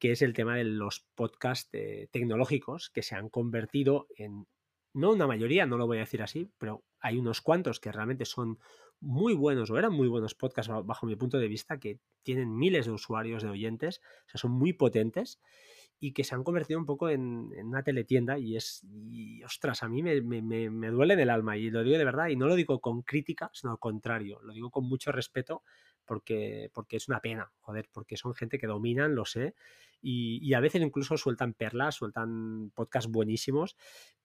que 0.00 0.12
es 0.12 0.22
el 0.22 0.32
tema 0.32 0.56
de 0.56 0.64
los 0.64 1.06
podcasts 1.14 1.68
eh, 1.72 2.08
tecnológicos 2.10 2.90
que 2.90 3.02
se 3.02 3.14
han 3.14 3.28
convertido 3.28 4.08
en, 4.16 4.46
no 4.94 5.12
una 5.12 5.26
mayoría, 5.26 5.66
no 5.66 5.76
lo 5.76 5.86
voy 5.86 5.98
a 5.98 6.00
decir 6.00 6.22
así, 6.22 6.50
pero 6.58 6.82
hay 6.98 7.18
unos 7.18 7.40
cuantos 7.40 7.78
que 7.78 7.92
realmente 7.92 8.24
son 8.24 8.58
muy 8.98 9.34
buenos 9.34 9.70
o 9.70 9.78
eran 9.78 9.92
muy 9.92 10.08
buenos 10.08 10.34
podcasts 10.34 10.72
bajo 10.84 11.06
mi 11.06 11.16
punto 11.16 11.38
de 11.38 11.48
vista, 11.48 11.78
que 11.78 12.00
tienen 12.22 12.56
miles 12.56 12.86
de 12.86 12.92
usuarios, 12.92 13.42
de 13.42 13.50
oyentes, 13.50 14.00
o 14.26 14.30
sea, 14.30 14.38
son 14.40 14.52
muy 14.52 14.72
potentes 14.72 15.38
y 15.98 16.12
que 16.12 16.24
se 16.24 16.34
han 16.34 16.44
convertido 16.44 16.80
un 16.80 16.86
poco 16.86 17.10
en, 17.10 17.52
una 17.62 17.82
teletienda 17.82 18.38
y 18.38 18.56
es, 18.56 18.82
y, 18.90 19.42
ostras, 19.42 19.82
a 19.82 19.88
mí 19.88 20.02
me, 20.02 20.22
me, 20.22 20.70
me, 20.70 20.90
duele 20.90 21.14
del 21.14 21.28
alma 21.28 21.58
y 21.58 21.70
lo 21.70 21.84
digo 21.84 21.98
de 21.98 22.04
verdad 22.06 22.28
y 22.28 22.36
no 22.36 22.46
lo 22.46 22.54
digo 22.54 22.80
con 22.80 23.02
crítica, 23.02 23.50
sino 23.52 23.72
al 23.72 23.78
contrario, 23.78 24.40
lo 24.42 24.54
digo 24.54 24.70
con 24.70 24.88
mucho 24.88 25.12
respeto 25.12 25.62
porque, 26.06 26.70
porque 26.72 26.96
es 26.96 27.08
una 27.08 27.20
pena, 27.20 27.52
joder, 27.60 27.88
porque 27.92 28.16
son 28.16 28.34
gente 28.34 28.58
que 28.58 28.66
dominan, 28.66 29.14
lo 29.14 29.26
sé, 29.26 29.54
y, 30.02 30.54
a 30.54 30.60
veces 30.60 30.82
incluso 30.82 31.16
sueltan 31.16 31.54
perlas, 31.54 31.96
sueltan 31.96 32.70
podcasts 32.74 33.10
buenísimos, 33.10 33.76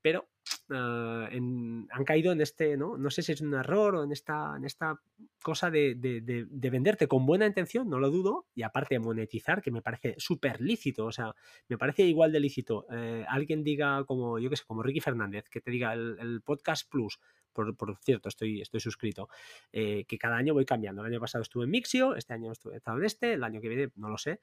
pero 0.02 0.28
ah, 0.72 1.28
han 1.32 2.06
caído 2.06 2.32
en 2.32 2.42
este, 2.42 2.78
¿no? 2.78 2.98
No 2.98 3.10
sé 3.10 3.22
si 3.22 3.32
es 3.32 3.42
un 3.42 3.54
error 3.54 3.96
o 3.96 4.04
en 4.04 4.12
esta, 4.12 4.56
en 4.58 4.66
esta 4.66 5.00
cosa 5.42 5.70
de, 5.70 5.96
de, 5.96 6.70
venderte 6.70 7.08
con 7.08 7.26
buena 7.26 7.46
intención, 7.46 7.90
no 7.90 8.00
lo 8.00 8.10
dudo, 8.10 8.48
y 8.56 8.64
aparte 8.64 9.00
monetizar, 9.00 9.62
que 9.62 9.72
me 9.72 9.82
parece 9.82 10.16
súper 10.18 10.62
lícito, 10.62 11.06
o 11.06 11.12
sea, 11.12 11.36
me 11.68 11.78
parece 11.78 12.04
igual 12.04 12.32
de 12.32 12.40
lícito. 12.40 12.86
Eh, 12.92 13.26
alguien 13.28 13.64
diga 13.64 14.04
como, 14.06 14.40
yo 14.40 14.50
qué 14.50 14.58
sé, 14.58 14.64
como 14.66 14.84
Ricky 14.84 15.02
Fernández, 15.02 15.50
que 15.50 15.62
te 15.62 15.72
diga 15.72 15.94
el, 15.94 16.42
podcast 16.44 16.90
plus 16.90 17.20
por, 17.56 17.98
cierto, 18.02 18.30
estoy, 18.30 18.62
estoy 18.62 18.82
suscrito, 18.82 19.30
eh, 19.72 20.04
que 20.06 20.18
cada 20.18 20.36
año 20.36 20.54
voy 20.54 20.66
cambiando. 20.66 21.02
El 21.02 21.14
año 21.14 21.22
pasado 21.22 21.42
estuve 21.42 21.64
en 21.64 21.72
Mixio, 21.72 22.16
este 22.16 22.34
año 22.34 22.52
estuve 22.52 22.82
en 22.86 23.04
este, 23.04 23.34
el 23.34 23.44
año 23.44 23.62
que 23.62 23.70
viene 23.70 23.92
no 23.96 24.10
lo 24.10 24.18
sé. 24.18 24.42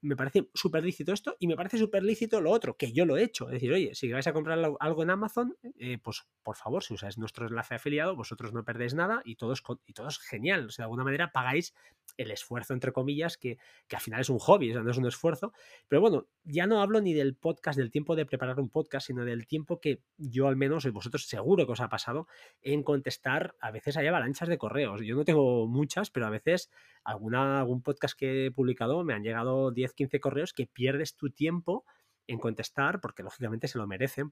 me 0.00 0.14
parece 0.16 0.31
súper 0.54 0.84
lícito 0.84 1.12
esto 1.12 1.36
y 1.38 1.46
me 1.46 1.56
parece 1.56 1.78
súper 1.78 2.02
lícito 2.02 2.40
lo 2.40 2.50
otro, 2.50 2.76
que 2.76 2.92
yo 2.92 3.04
lo 3.06 3.16
he 3.16 3.22
hecho. 3.22 3.46
Es 3.48 3.54
decir, 3.54 3.72
oye, 3.72 3.94
si 3.94 4.10
vais 4.10 4.26
a 4.26 4.32
comprar 4.32 4.58
algo 4.80 5.02
en 5.02 5.10
Amazon, 5.10 5.56
eh, 5.78 5.98
pues 6.02 6.26
por 6.42 6.56
favor, 6.56 6.82
si 6.82 6.94
usáis 6.94 7.18
nuestro 7.18 7.46
enlace 7.46 7.74
afiliado, 7.74 8.16
vosotros 8.16 8.52
no 8.52 8.64
perdéis 8.64 8.94
nada 8.94 9.22
y 9.24 9.36
todo 9.36 9.52
es, 9.52 9.62
y 9.86 9.92
todo 9.92 10.08
es 10.08 10.18
genial. 10.18 10.66
O 10.66 10.70
sea, 10.70 10.82
de 10.82 10.86
alguna 10.86 11.04
manera 11.04 11.32
pagáis 11.32 11.74
el 12.16 12.30
esfuerzo, 12.30 12.74
entre 12.74 12.92
comillas, 12.92 13.36
que, 13.38 13.58
que 13.88 13.96
al 13.96 14.02
final 14.02 14.20
es 14.20 14.28
un 14.28 14.38
hobby, 14.38 14.70
o 14.70 14.74
sea, 14.74 14.82
no 14.82 14.90
es 14.90 14.98
un 14.98 15.06
esfuerzo. 15.06 15.52
Pero 15.88 16.00
bueno, 16.00 16.26
ya 16.44 16.66
no 16.66 16.80
hablo 16.80 17.00
ni 17.00 17.14
del 17.14 17.34
podcast, 17.34 17.78
del 17.78 17.90
tiempo 17.90 18.16
de 18.16 18.26
preparar 18.26 18.60
un 18.60 18.68
podcast, 18.68 19.06
sino 19.06 19.24
del 19.24 19.46
tiempo 19.46 19.80
que 19.80 20.02
yo 20.16 20.48
al 20.48 20.56
menos, 20.56 20.84
y 20.84 20.90
vosotros 20.90 21.26
seguro 21.26 21.66
que 21.66 21.72
os 21.72 21.80
ha 21.80 21.88
pasado, 21.88 22.26
en 22.60 22.82
contestar, 22.82 23.54
a 23.60 23.70
veces 23.70 23.96
hay 23.96 24.06
avalanchas 24.06 24.48
de 24.48 24.58
correos. 24.58 25.00
Yo 25.02 25.16
no 25.16 25.24
tengo 25.24 25.66
muchas, 25.66 26.10
pero 26.10 26.26
a 26.26 26.30
veces 26.30 26.70
alguna, 27.04 27.60
algún 27.60 27.82
podcast 27.82 28.18
que 28.18 28.46
he 28.46 28.50
publicado 28.50 29.04
me 29.04 29.14
han 29.14 29.22
llegado 29.22 29.70
10, 29.70 29.94
15 29.94 30.20
correos 30.20 30.52
que 30.52 30.66
pierdes 30.66 31.16
tu 31.16 31.30
tiempo 31.30 31.84
en 32.26 32.38
contestar, 32.38 33.00
porque 33.00 33.22
lógicamente 33.22 33.68
se 33.68 33.78
lo 33.78 33.86
merecen, 33.86 34.30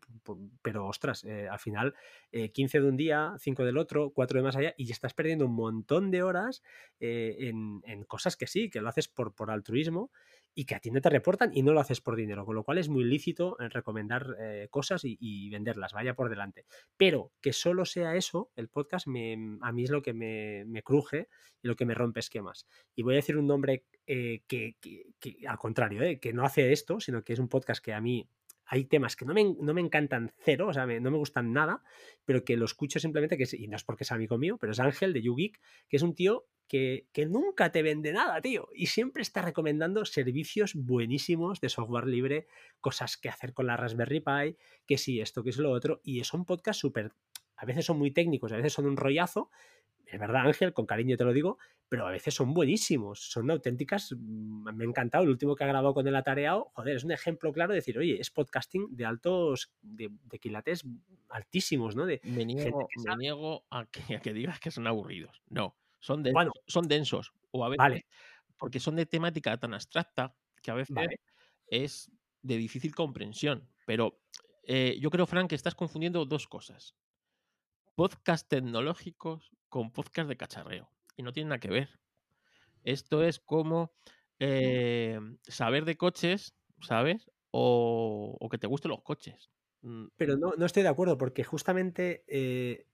pero 0.62 0.86
ostras, 0.86 1.24
eh, 1.24 1.48
al 1.48 1.58
final 1.58 1.94
15 2.30 2.78
eh, 2.78 2.80
de 2.80 2.88
un 2.88 2.96
día, 2.96 3.34
5 3.38 3.64
del 3.64 3.78
otro, 3.78 4.10
4 4.10 4.38
de 4.38 4.44
más 4.44 4.56
allá, 4.56 4.74
y 4.76 4.90
estás 4.90 5.14
perdiendo 5.14 5.46
un 5.46 5.54
montón 5.54 6.10
de 6.10 6.22
horas 6.22 6.62
eh, 7.00 7.36
en, 7.40 7.82
en, 7.84 8.04
cosas 8.04 8.36
que 8.36 8.46
sí, 8.46 8.70
que 8.70 8.80
lo 8.80 8.88
haces 8.88 9.08
por, 9.08 9.34
por 9.34 9.50
altruismo 9.50 10.10
y 10.54 10.64
que 10.64 10.74
a 10.74 10.80
ti 10.80 10.90
no 10.90 11.00
te 11.00 11.10
reportan 11.10 11.50
y 11.54 11.62
no 11.62 11.72
lo 11.72 11.80
haces 11.80 12.00
por 12.00 12.16
dinero, 12.16 12.44
con 12.44 12.54
lo 12.54 12.64
cual 12.64 12.78
es 12.78 12.88
muy 12.88 13.04
lícito 13.04 13.56
en 13.60 13.70
recomendar 13.70 14.36
eh, 14.40 14.68
cosas 14.70 15.02
y, 15.04 15.48
venderlas, 15.50 15.92
vaya 15.92 16.14
por 16.14 16.28
delante. 16.28 16.64
Pero 16.96 17.32
que 17.40 17.52
solo 17.52 17.84
sea 17.84 18.16
eso, 18.16 18.50
el 18.56 18.68
podcast 18.68 19.06
me, 19.06 19.58
a 19.60 19.72
mí 19.72 19.84
es 19.84 19.90
lo 19.90 20.02
que 20.02 20.12
me, 20.12 20.82
cruje 20.82 21.28
y 21.62 21.68
lo 21.68 21.76
que 21.76 21.84
me 21.84 21.94
rompe 21.94 22.20
esquemas. 22.20 22.66
Y 22.94 23.02
voy 23.02 23.14
a 23.14 23.16
decir 23.16 23.36
un 23.36 23.46
nombre 23.46 23.84
eh, 24.06 24.42
que, 24.46 24.76
al 25.46 25.58
contrario, 25.58 26.02
eh, 26.02 26.18
que 26.18 26.32
no 26.32 26.44
hace 26.44 26.72
esto, 26.72 27.00
sino 27.00 27.22
que 27.22 27.32
es 27.32 27.38
un 27.38 27.48
podcast 27.48 27.84
que 27.84 27.92
a 27.92 28.00
mí 28.00 28.28
hay 28.72 28.84
temas 28.84 29.16
que 29.16 29.24
no 29.24 29.34
me, 29.34 29.56
no 29.60 29.74
me 29.74 29.80
encantan 29.80 30.32
cero, 30.44 30.68
o 30.68 30.72
sea, 30.72 30.86
no 30.86 31.10
me 31.10 31.18
gustan 31.18 31.52
nada, 31.52 31.82
pero 32.24 32.44
que 32.44 32.56
lo 32.56 32.64
escucho 32.64 33.00
simplemente, 33.00 33.36
que 33.36 33.44
y 33.58 33.66
no 33.66 33.74
es 33.74 33.82
porque 33.82 34.04
sea 34.04 34.14
amigo 34.14 34.38
mío, 34.38 34.58
pero 34.58 34.70
es 34.70 34.78
Ángel 34.78 35.12
de 35.12 35.22
YouGeek, 35.22 35.60
que 35.88 35.96
es 35.96 36.02
un 36.04 36.14
tío 36.14 36.46
que, 36.68 37.08
que, 37.12 37.26
nunca 37.26 37.72
te 37.72 37.82
vende 37.82 38.12
nada, 38.12 38.40
tío, 38.40 38.68
y 38.72 38.86
siempre 38.86 39.22
está 39.22 39.42
recomendando 39.42 40.04
servicios 40.04 40.74
buenísimos 40.76 41.60
de 41.60 41.68
software 41.68 42.06
libre, 42.06 42.46
cosas 42.80 43.16
que 43.16 43.28
hacer 43.28 43.54
con 43.54 43.66
la 43.66 43.76
Raspberry 43.76 44.20
Pi, 44.20 44.56
que 44.86 44.98
sí, 44.98 45.20
esto, 45.20 45.42
que 45.42 45.50
es 45.50 45.58
lo 45.58 45.72
otro, 45.72 46.00
y 46.04 46.20
es 46.20 46.32
un 46.32 46.44
podcast 46.44 46.78
súper, 46.78 47.10
a 47.56 47.66
veces 47.66 47.84
son 47.84 47.98
muy 47.98 48.12
técnicos, 48.12 48.52
a 48.52 48.56
veces 48.56 48.72
son 48.72 48.86
un 48.86 48.96
rollazo, 48.96 49.50
es 50.10 50.18
verdad, 50.18 50.46
Ángel, 50.46 50.72
con 50.72 50.86
cariño 50.86 51.16
te 51.16 51.24
lo 51.24 51.32
digo, 51.32 51.58
pero 51.88 52.06
a 52.06 52.10
veces 52.10 52.34
son 52.34 52.52
buenísimos, 52.52 53.20
son 53.20 53.50
auténticas, 53.50 54.12
mm, 54.12 54.74
me 54.74 54.84
ha 54.84 54.88
encantado, 54.88 55.24
el 55.24 55.30
último 55.30 55.54
que 55.54 55.64
ha 55.64 55.68
grabado 55.68 55.94
con 55.94 56.06
el 56.06 56.16
atareado, 56.16 56.70
joder, 56.74 56.96
es 56.96 57.04
un 57.04 57.12
ejemplo 57.12 57.52
claro 57.52 57.72
de 57.72 57.76
decir, 57.76 57.98
oye, 57.98 58.20
es 58.20 58.30
podcasting 58.30 58.88
de 58.90 59.04
altos, 59.04 59.72
de, 59.82 60.10
quilates 60.40 60.84
altísimos, 61.28 61.94
¿no? 61.94 62.06
De 62.06 62.20
me 62.24 62.44
niego, 62.44 62.88
me 63.04 63.16
niego 63.16 63.64
a, 63.70 63.86
que, 63.86 64.32
digas 64.32 64.58
que 64.58 64.70
son 64.70 64.86
aburridos, 64.86 65.42
no, 65.48 65.76
son 66.00 66.22
densos, 66.22 66.52
son 66.66 66.88
densos, 66.88 67.32
o 67.52 67.64
a 67.64 67.68
veces, 67.68 68.04
porque 68.56 68.80
son 68.80 68.96
de 68.96 69.06
temática 69.06 69.56
tan 69.58 69.74
abstracta 69.74 70.34
que 70.62 70.70
a 70.70 70.74
veces 70.74 70.96
es 71.68 72.12
de 72.42 72.56
difícil 72.56 72.94
comprensión, 72.94 73.68
pero 73.86 74.20
eh, 74.64 74.98
yo 75.00 75.10
creo, 75.10 75.26
Frank, 75.26 75.48
que 75.48 75.54
estás 75.54 75.74
confundiendo 75.74 76.24
dos 76.24 76.46
cosas 76.46 76.94
podcast 78.00 78.48
tecnológicos 78.48 79.50
con 79.70 79.90
podcast 79.92 80.28
de 80.28 80.36
cacharreo. 80.36 80.90
Y 81.16 81.22
no 81.22 81.32
tiene 81.32 81.48
nada 81.48 81.60
que 81.60 81.70
ver. 81.70 81.88
Esto 82.84 83.24
es 83.24 83.38
como 83.40 83.92
eh, 84.38 85.18
saber 85.42 85.84
de 85.86 85.96
coches, 85.96 86.54
¿sabes? 86.82 87.30
O, 87.50 88.48
que 88.50 88.58
te 88.58 88.66
gusten 88.66 88.90
los 88.90 89.02
coches. 89.02 89.50
Mm, 89.82 90.06
Pero 90.16 90.36
no, 90.36 90.52
no 90.56 90.66
estoy 90.66 90.82
de 90.82 90.88
acuerdo, 90.88 91.16
porque 91.16 91.44
justamente 91.44 92.24
eh, 92.26 92.86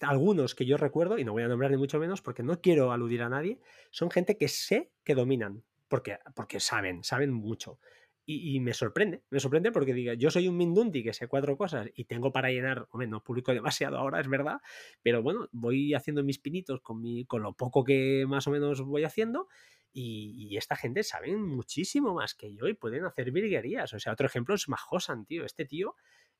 algunos 0.00 0.54
que 0.54 0.66
yo 0.66 0.76
recuerdo, 0.76 1.18
y 1.18 1.24
no 1.24 1.32
voy 1.32 1.42
a 1.42 1.48
nombrar 1.48 1.70
ni 1.70 1.76
mucho 1.76 1.98
menos 1.98 2.22
porque 2.22 2.42
no 2.42 2.60
quiero 2.60 2.92
aludir 2.92 3.22
a 3.22 3.28
nadie, 3.28 3.60
son 3.90 4.10
gente 4.10 4.36
que 4.36 4.48
sé 4.48 4.90
que 5.04 5.14
dominan, 5.14 5.64
porque, 5.88 6.18
porque 6.34 6.60
saben, 6.60 7.02
saben 7.04 7.32
mucho. 7.32 7.78
Y, 8.30 8.60
me 8.60 8.74
sorprende, 8.74 9.22
me 9.30 9.40
sorprende 9.40 9.72
porque 9.72 9.94
diga, 9.94 10.12
yo 10.12 10.30
soy 10.30 10.48
un 10.48 10.56
Mindundi 10.58 11.02
que 11.02 11.14
sé 11.14 11.28
cuatro 11.28 11.56
cosas 11.56 11.88
y 11.94 12.04
tengo 12.04 12.30
para 12.30 12.50
llenar, 12.50 12.86
hombre, 12.90 13.08
no 13.08 13.22
publico 13.22 13.54
demasiado 13.54 13.96
ahora, 13.96 14.20
es 14.20 14.28
verdad, 14.28 14.58
pero 15.02 15.22
bueno, 15.22 15.48
voy 15.50 15.94
haciendo 15.94 16.22
mis 16.22 16.38
pinitos 16.38 16.82
con, 16.82 17.00
mi, 17.00 17.24
con 17.24 17.42
lo 17.42 17.54
poco 17.54 17.84
que 17.84 18.26
más 18.28 18.46
o 18.46 18.50
menos 18.50 18.82
voy 18.82 19.04
haciendo 19.04 19.48
y, 19.92 20.56
esta 20.56 20.76
gente 20.76 21.02
saben 21.02 21.42
muchísimo 21.42 22.14
más 22.14 22.34
que 22.34 22.54
yo 22.54 22.68
y 22.68 22.74
pueden 22.74 23.04
hacer 23.04 23.30
virguerías. 23.32 23.92
O 23.94 23.98
sea, 23.98 24.12
otro 24.12 24.26
ejemplo 24.26 24.54
es 24.54 24.68
Majosan, 24.68 25.24
tío. 25.24 25.44
Este 25.44 25.64
tío 25.64 25.94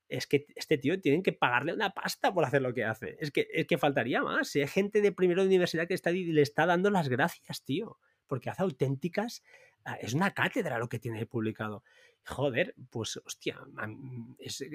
es 0.09 0.27
que 0.27 0.47
este 0.55 0.79
tío 0.79 1.01
tienen 1.01 1.23
que 1.23 1.33
pagarle 1.33 1.73
una 1.73 1.91
pasta 1.91 2.33
por 2.33 2.45
hacer 2.45 2.63
lo 2.63 2.73
que 2.73 2.85
hace. 2.85 3.17
Es 3.21 3.31
que, 3.31 3.49
es 3.53 3.67
que 3.67 3.79
faltaría 3.79 4.23
más. 4.23 4.49
Si 4.49 4.61
hay 4.61 4.69
gente 4.69 5.01
de 5.01 5.13
primero 5.13 5.43
de 5.43 5.49
universidad 5.49 5.89
que 5.89 5.95
está, 5.95 6.11
le 6.11 6.43
está 6.43 6.67
dando 6.67 6.91
las 6.91 7.09
gracias, 7.09 7.65
tío. 7.65 7.99
Porque 8.27 8.51
hace 8.51 8.63
auténticas. 8.63 9.43
Ah, 9.89 9.97
es 10.03 10.13
una 10.13 10.33
cátedra 10.33 10.79
lo 10.79 10.87
que 10.87 10.99
tiene 10.99 11.25
publicado. 11.25 11.83
Joder, 12.27 12.75
pues 12.91 13.19
hostia. 13.25 13.59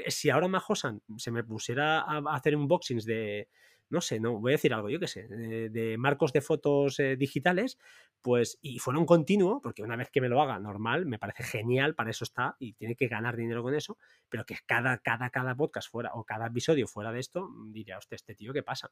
si 0.07 0.29
ahora 0.31 0.47
Majosan 0.47 1.03
se 1.17 1.29
me 1.29 1.43
pusiera 1.43 1.99
a 2.01 2.23
hacer 2.33 2.55
unboxings 2.55 3.05
de, 3.05 3.47
no 3.89 4.01
sé, 4.01 4.19
no, 4.19 4.39
voy 4.39 4.53
a 4.53 4.55
decir 4.55 4.73
algo, 4.73 4.89
yo 4.89 4.99
qué 4.99 5.07
sé, 5.07 5.27
de, 5.27 5.97
marcos 5.99 6.33
de 6.33 6.41
fotos 6.41 6.99
eh, 6.99 7.15
digitales, 7.15 7.77
pues, 8.23 8.57
y 8.59 8.79
fuera 8.79 8.99
un 8.99 9.05
continuo, 9.05 9.61
porque 9.61 9.83
una 9.83 9.95
vez 9.95 10.09
que 10.09 10.19
me 10.19 10.29
lo 10.29 10.41
haga 10.41 10.57
normal, 10.57 11.05
me 11.05 11.19
parece 11.19 11.43
genial, 11.43 11.93
para 11.93 12.09
eso 12.09 12.23
está, 12.23 12.55
y 12.57 12.73
tiene 12.73 12.95
que 12.95 13.07
ganar 13.07 13.35
dinero 13.35 13.61
con 13.61 13.75
eso, 13.75 13.99
pero 14.29 14.47
que 14.47 14.57
cada, 14.65 14.97
cada, 14.97 15.29
cada 15.29 15.53
podcast 15.53 15.91
fuera, 15.91 16.09
o 16.15 16.23
cada 16.23 16.47
episodio 16.47 16.87
fuera 16.87 17.11
de 17.11 17.19
esto, 17.19 17.51
diría, 17.67 17.99
hostia, 17.99 18.15
este 18.15 18.33
tío, 18.33 18.51
¿qué 18.51 18.63
pasa? 18.63 18.89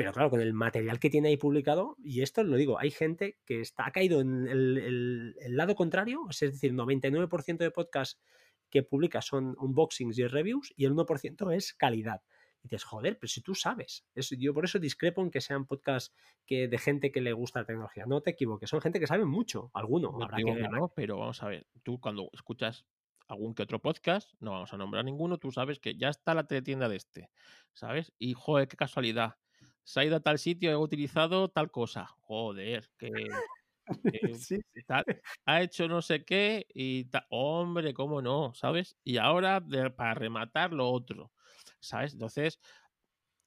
Pero 0.00 0.12
claro, 0.14 0.30
con 0.30 0.40
el 0.40 0.54
material 0.54 0.98
que 0.98 1.10
tiene 1.10 1.28
ahí 1.28 1.36
publicado, 1.36 1.96
y 2.02 2.22
esto 2.22 2.42
lo 2.42 2.56
digo, 2.56 2.78
hay 2.78 2.90
gente 2.90 3.38
que 3.44 3.60
está, 3.60 3.86
ha 3.86 3.92
caído 3.92 4.20
en 4.20 4.48
el, 4.48 5.36
el 5.38 5.56
lado 5.56 5.74
contrario, 5.74 6.22
es 6.30 6.40
decir, 6.40 6.72
99% 6.72 7.58
de 7.58 7.70
podcasts 7.70 8.18
que 8.70 8.82
publica 8.82 9.20
son 9.20 9.56
unboxings 9.58 10.18
y 10.18 10.26
reviews, 10.26 10.72
y 10.74 10.86
el 10.86 10.94
1% 10.94 11.54
es 11.54 11.74
calidad. 11.74 12.22
Y 12.62 12.68
dices, 12.68 12.84
joder, 12.84 13.18
pero 13.18 13.28
si 13.28 13.42
tú 13.42 13.54
sabes. 13.54 14.06
yo 14.14 14.54
por 14.54 14.64
eso 14.64 14.78
discrepo 14.78 15.22
en 15.22 15.30
que 15.30 15.40
sean 15.40 15.66
podcasts 15.66 16.14
que, 16.46 16.68
de 16.68 16.78
gente 16.78 17.10
que 17.10 17.20
le 17.20 17.32
gusta 17.32 17.60
la 17.60 17.66
tecnología. 17.66 18.04
No 18.06 18.20
te 18.22 18.30
equivoques, 18.30 18.70
son 18.70 18.80
gente 18.80 19.00
que 19.00 19.06
sabe 19.06 19.24
mucho, 19.24 19.70
alguno. 19.74 20.16
habrá 20.22 20.38
que, 20.38 20.68
no, 20.68 20.88
pero 20.94 21.18
vamos 21.18 21.42
a 21.42 21.48
ver, 21.48 21.66
tú 21.82 22.00
cuando 22.00 22.30
escuchas 22.32 22.86
algún 23.28 23.54
que 23.54 23.62
otro 23.62 23.80
podcast, 23.80 24.32
no 24.40 24.52
vamos 24.52 24.72
a 24.72 24.76
nombrar 24.76 25.04
ninguno, 25.04 25.38
tú 25.38 25.52
sabes 25.52 25.78
que 25.78 25.96
ya 25.96 26.08
está 26.08 26.34
la 26.34 26.46
teletienda 26.46 26.88
de 26.88 26.96
este, 26.96 27.30
¿sabes? 27.72 28.12
Y 28.18 28.34
joder, 28.34 28.66
qué 28.66 28.76
casualidad. 28.76 29.36
Se 29.90 29.98
ha 29.98 30.04
ido 30.04 30.14
a 30.14 30.20
tal 30.20 30.38
sitio, 30.38 30.70
he 30.70 30.76
utilizado 30.76 31.48
tal 31.48 31.68
cosa. 31.72 32.06
Joder, 32.20 32.88
que, 32.96 33.10
ha 35.46 35.62
hecho 35.62 35.88
no 35.88 36.00
sé 36.00 36.24
qué 36.24 36.64
y 36.72 37.06
tal. 37.06 37.26
Hombre, 37.28 37.92
cómo 37.92 38.22
no, 38.22 38.54
¿sabes? 38.54 38.96
Y 39.02 39.16
ahora, 39.16 39.60
para 39.96 40.14
rematar 40.14 40.72
lo 40.72 40.88
otro. 40.88 41.32
¿sabes? 41.80 42.12
Entonces, 42.12 42.60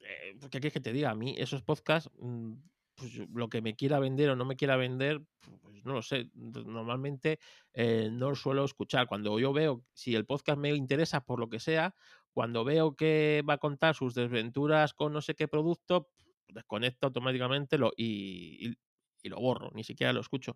eh, 0.01 0.35
¿qué 0.41 0.49
quieres 0.59 0.73
que 0.73 0.81
te 0.81 0.91
diga? 0.91 1.11
A 1.11 1.15
mí 1.15 1.33
esos 1.37 1.61
podcasts, 1.61 2.09
mm, 2.19 2.55
pues 2.95 3.15
lo 3.33 3.47
que 3.47 3.61
me 3.61 3.77
quiera 3.77 3.99
vender 3.99 4.29
o 4.29 4.35
no 4.35 4.43
me 4.43 4.57
quiera 4.57 4.75
vender, 4.75 5.21
pues 5.39 5.85
no 5.85 5.93
lo 5.93 6.01
sé. 6.01 6.29
Normalmente 6.33 7.39
eh, 7.71 8.09
no 8.11 8.31
lo 8.31 8.35
suelo 8.35 8.65
escuchar. 8.65 9.07
Cuando 9.07 9.39
yo 9.39 9.53
veo, 9.53 9.85
si 9.93 10.13
el 10.13 10.25
podcast 10.25 10.59
me 10.59 10.75
interesa 10.75 11.21
por 11.23 11.39
lo 11.39 11.47
que 11.47 11.61
sea, 11.61 11.95
cuando 12.33 12.65
veo 12.65 12.97
que 12.97 13.45
va 13.47 13.53
a 13.53 13.59
contar 13.59 13.95
sus 13.95 14.13
desventuras 14.13 14.93
con 14.93 15.13
no 15.13 15.21
sé 15.21 15.35
qué 15.35 15.47
producto, 15.47 16.09
desconecto 16.47 17.07
automáticamente 17.07 17.77
lo, 17.77 17.91
y, 17.95 18.75
y 19.21 19.29
lo 19.29 19.39
borro, 19.39 19.71
ni 19.73 19.83
siquiera 19.83 20.13
lo 20.13 20.21
escucho. 20.21 20.55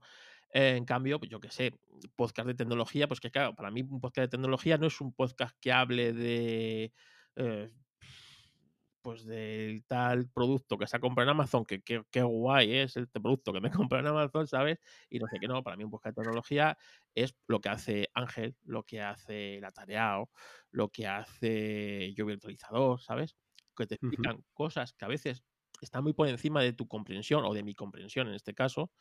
en 0.51 0.85
cambio, 0.85 1.19
pues 1.19 1.31
yo 1.31 1.39
qué 1.39 1.49
sé, 1.49 1.73
podcast 2.15 2.47
de 2.47 2.55
tecnología, 2.55 3.07
pues 3.07 3.19
que 3.19 3.31
claro, 3.31 3.55
para 3.55 3.71
mí 3.71 3.81
un 3.81 3.99
podcast 3.99 4.25
de 4.25 4.37
tecnología 4.37 4.77
no 4.77 4.87
es 4.87 5.01
un 5.01 5.13
podcast 5.13 5.55
que 5.59 5.71
hable 5.71 6.13
de 6.13 6.93
eh, 7.35 7.71
pues 9.07 9.23
del 9.25 9.85
tal 9.85 10.27
producto 10.29 10.77
que 10.77 10.85
se 10.85 10.97
ha 10.97 10.99
comprado 10.99 11.29
en 11.29 11.37
Amazon, 11.37 11.63
que 11.63 11.81
qué 11.81 12.21
guay 12.21 12.75
es 12.75 12.97
este 12.97 13.21
producto 13.21 13.53
que 13.53 13.61
me 13.61 13.71
comprado 13.89 14.05
en 14.05 14.11
Amazon, 14.13 14.47
¿sabes? 14.47 14.79
Y 15.09 15.17
no 15.19 15.27
sé 15.27 15.37
qué, 15.39 15.47
no, 15.47 15.63
para 15.63 15.77
mí 15.77 15.85
un 15.85 15.91
podcast 15.91 16.17
de 16.17 16.23
tecnología 16.23 16.77
es 17.15 17.33
lo 17.47 17.61
que 17.61 17.69
hace 17.69 18.09
Ángel, 18.13 18.57
lo 18.63 18.83
que 18.83 19.01
hace 19.01 19.61
la 19.61 19.71
Tareao, 19.71 20.29
lo 20.71 20.89
que 20.89 21.07
hace 21.07 22.13
Yo 22.15 22.25
Virtualizador, 22.25 22.99
¿sabes? 22.99 23.37
Que 23.77 23.87
te 23.87 23.95
explican 23.95 24.43
cosas 24.53 24.91
que 24.91 25.05
a 25.05 25.07
veces 25.07 25.41
están 25.85 26.03
muy 26.03 26.13
por 26.13 26.27
encima 26.27 26.61
de 26.61 26.73
tu 26.73 26.87
comprensión 26.87 27.45
o 27.45 27.53
de 27.53 27.63
mi 27.63 27.73
comprensión 27.75 28.27
en 28.27 28.35
este 28.35 28.53
caso, 28.53 28.91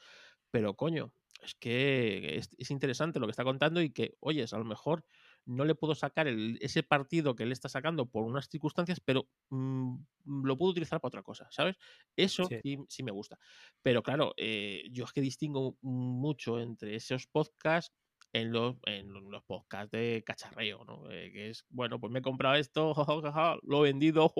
pero 0.51 0.75
coño, 0.75 1.13
es 1.43 1.55
que 1.55 2.37
es, 2.39 2.51
es 2.59 2.71
interesante 2.71 3.21
lo 3.21 3.27
que 3.27 3.33
está 3.33 3.45
contando 3.45 3.83
y 3.83 3.93
que, 3.93 4.17
oyes, 4.21 4.53
a 4.53 4.59
lo 4.59 4.65
mejor 4.65 5.05
no 5.45 5.65
le 5.65 5.75
puedo 5.75 5.95
sacar 5.95 6.27
ese 6.29 6.83
partido 6.83 7.37
que 7.37 7.45
él 7.45 7.53
está 7.53 7.69
sacando 7.69 8.07
por 8.11 8.25
unas 8.25 8.49
circunstancias, 8.49 9.01
pero 9.01 9.29
mm, 9.51 9.97
lo 10.45 10.57
puedo 10.59 10.73
utilizar 10.73 11.01
para 11.01 11.09
otra 11.09 11.23
cosa, 11.23 11.47
¿sabes? 11.51 11.77
Eso 12.17 12.49
sí, 12.89 13.03
me 13.05 13.13
gusta. 13.13 13.39
Pero 13.83 14.03
claro, 14.03 14.35
eh, 14.37 14.89
yo 14.91 15.05
es 15.05 15.13
que 15.13 15.21
distingo 15.21 15.79
mucho 15.83 16.59
entre 16.61 16.97
esos 16.97 17.27
podcasts 17.29 17.95
en 18.37 18.53
los, 18.53 18.77
en 18.85 19.13
los 19.31 19.43
podcasts 19.45 19.91
de 19.91 20.23
cacharreo, 20.25 20.85
¿no? 20.85 21.11
Eh, 21.11 21.31
que 21.33 21.51
es, 21.51 21.65
bueno, 21.71 21.99
pues 21.99 22.13
me 22.13 22.19
he 22.19 22.23
comprado 22.23 22.57
esto, 22.57 22.95
lo 23.63 23.85
he 23.85 23.89
vendido, 23.89 24.33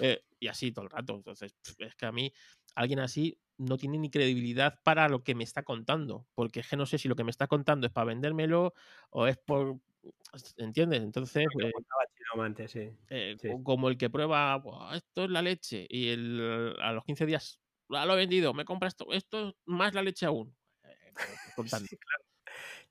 eh, 0.00 0.22
y 0.40 0.48
así 0.48 0.72
todo 0.72 0.84
el 0.84 0.90
rato. 0.90 1.14
Entonces, 1.14 1.54
es 1.78 1.94
que 1.94 2.06
a 2.06 2.12
mí, 2.12 2.32
alguien 2.74 2.98
así 2.98 3.38
no 3.56 3.76
tiene 3.76 3.98
ni 3.98 4.10
credibilidad 4.10 4.80
para 4.82 5.08
lo 5.08 5.22
que 5.22 5.36
me 5.36 5.44
está 5.44 5.62
contando, 5.62 6.26
porque 6.34 6.60
es 6.60 6.68
que 6.68 6.76
no 6.76 6.86
sé 6.86 6.98
si 6.98 7.08
lo 7.08 7.14
que 7.14 7.24
me 7.24 7.30
está 7.30 7.46
contando 7.46 7.86
es 7.86 7.92
para 7.92 8.06
vendérmelo 8.06 8.74
o 9.10 9.26
es 9.26 9.38
por... 9.38 9.78
¿Entiendes? 10.56 11.02
Entonces... 11.02 11.46
Eh, 13.10 13.36
eh, 13.40 13.56
como 13.62 13.88
el 13.88 13.96
que 13.96 14.10
prueba, 14.10 14.60
esto 14.94 15.24
es 15.24 15.30
la 15.30 15.42
leche 15.42 15.86
y 15.88 16.08
el, 16.08 16.74
a 16.80 16.92
los 16.92 17.04
15 17.04 17.26
días, 17.26 17.60
lo 17.88 18.14
he 18.14 18.16
vendido, 18.16 18.54
me 18.54 18.64
compra 18.64 18.88
esto, 18.88 19.12
esto 19.12 19.50
es 19.50 19.54
más 19.66 19.94
la 19.94 20.02
leche 20.02 20.26
aún. 20.26 20.52
Eh, 20.82 21.12
contando. 21.56 21.86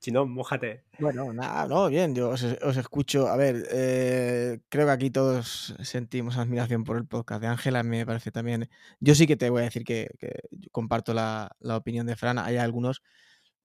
Chino, 0.02 0.26
mójate. 0.26 0.82
Bueno, 0.98 1.32
nada, 1.32 1.68
no, 1.68 1.88
bien, 1.88 2.12
yo 2.14 2.30
os, 2.30 2.42
escucho. 2.42 3.28
A 3.28 3.36
ver, 3.36 3.68
eh, 3.70 4.58
creo 4.68 4.86
que 4.86 4.92
aquí 4.92 5.10
todos 5.10 5.76
sentimos 5.82 6.38
admiración 6.38 6.82
por 6.82 6.96
el 6.96 7.06
podcast 7.06 7.40
de 7.40 7.46
Ángela, 7.46 7.84
me 7.84 8.04
parece 8.04 8.32
también. 8.32 8.68
Yo 8.98 9.14
sí 9.14 9.28
que 9.28 9.36
te 9.36 9.48
voy 9.48 9.62
a 9.62 9.64
decir 9.66 9.84
que, 9.84 10.08
comparto 10.72 11.14
la, 11.14 11.54
opinión 11.62 12.06
de 12.06 12.16
Fran. 12.16 12.38
Hay 12.38 12.56
algunos 12.56 13.02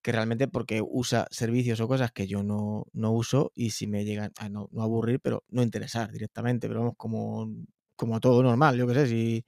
que 0.04 0.12
realmente 0.12 0.48
porque 0.48 0.82
usa 0.88 1.28
servicios 1.32 1.80
o 1.82 1.88
cosas 1.88 2.12
que 2.12 2.28
yo 2.28 2.44
no, 2.44 2.86
uso 2.94 3.52
y 3.56 3.72
si 3.72 3.88
me 3.88 4.06
llegan 4.06 4.32
a 4.38 4.48
no, 4.48 4.70
no, 4.72 4.84
aburrir, 4.84 5.20
pero 5.20 5.44
no 5.50 5.64
interesar 5.64 6.12
directamente, 6.12 6.68
pero 6.68 6.82
vamos, 6.82 6.96
como, 6.98 7.52
como 7.96 8.20
todo 8.20 8.44
normal, 8.44 8.78
yo 8.78 8.86
qué 8.88 8.94
sé, 8.94 9.08
si 9.08 9.46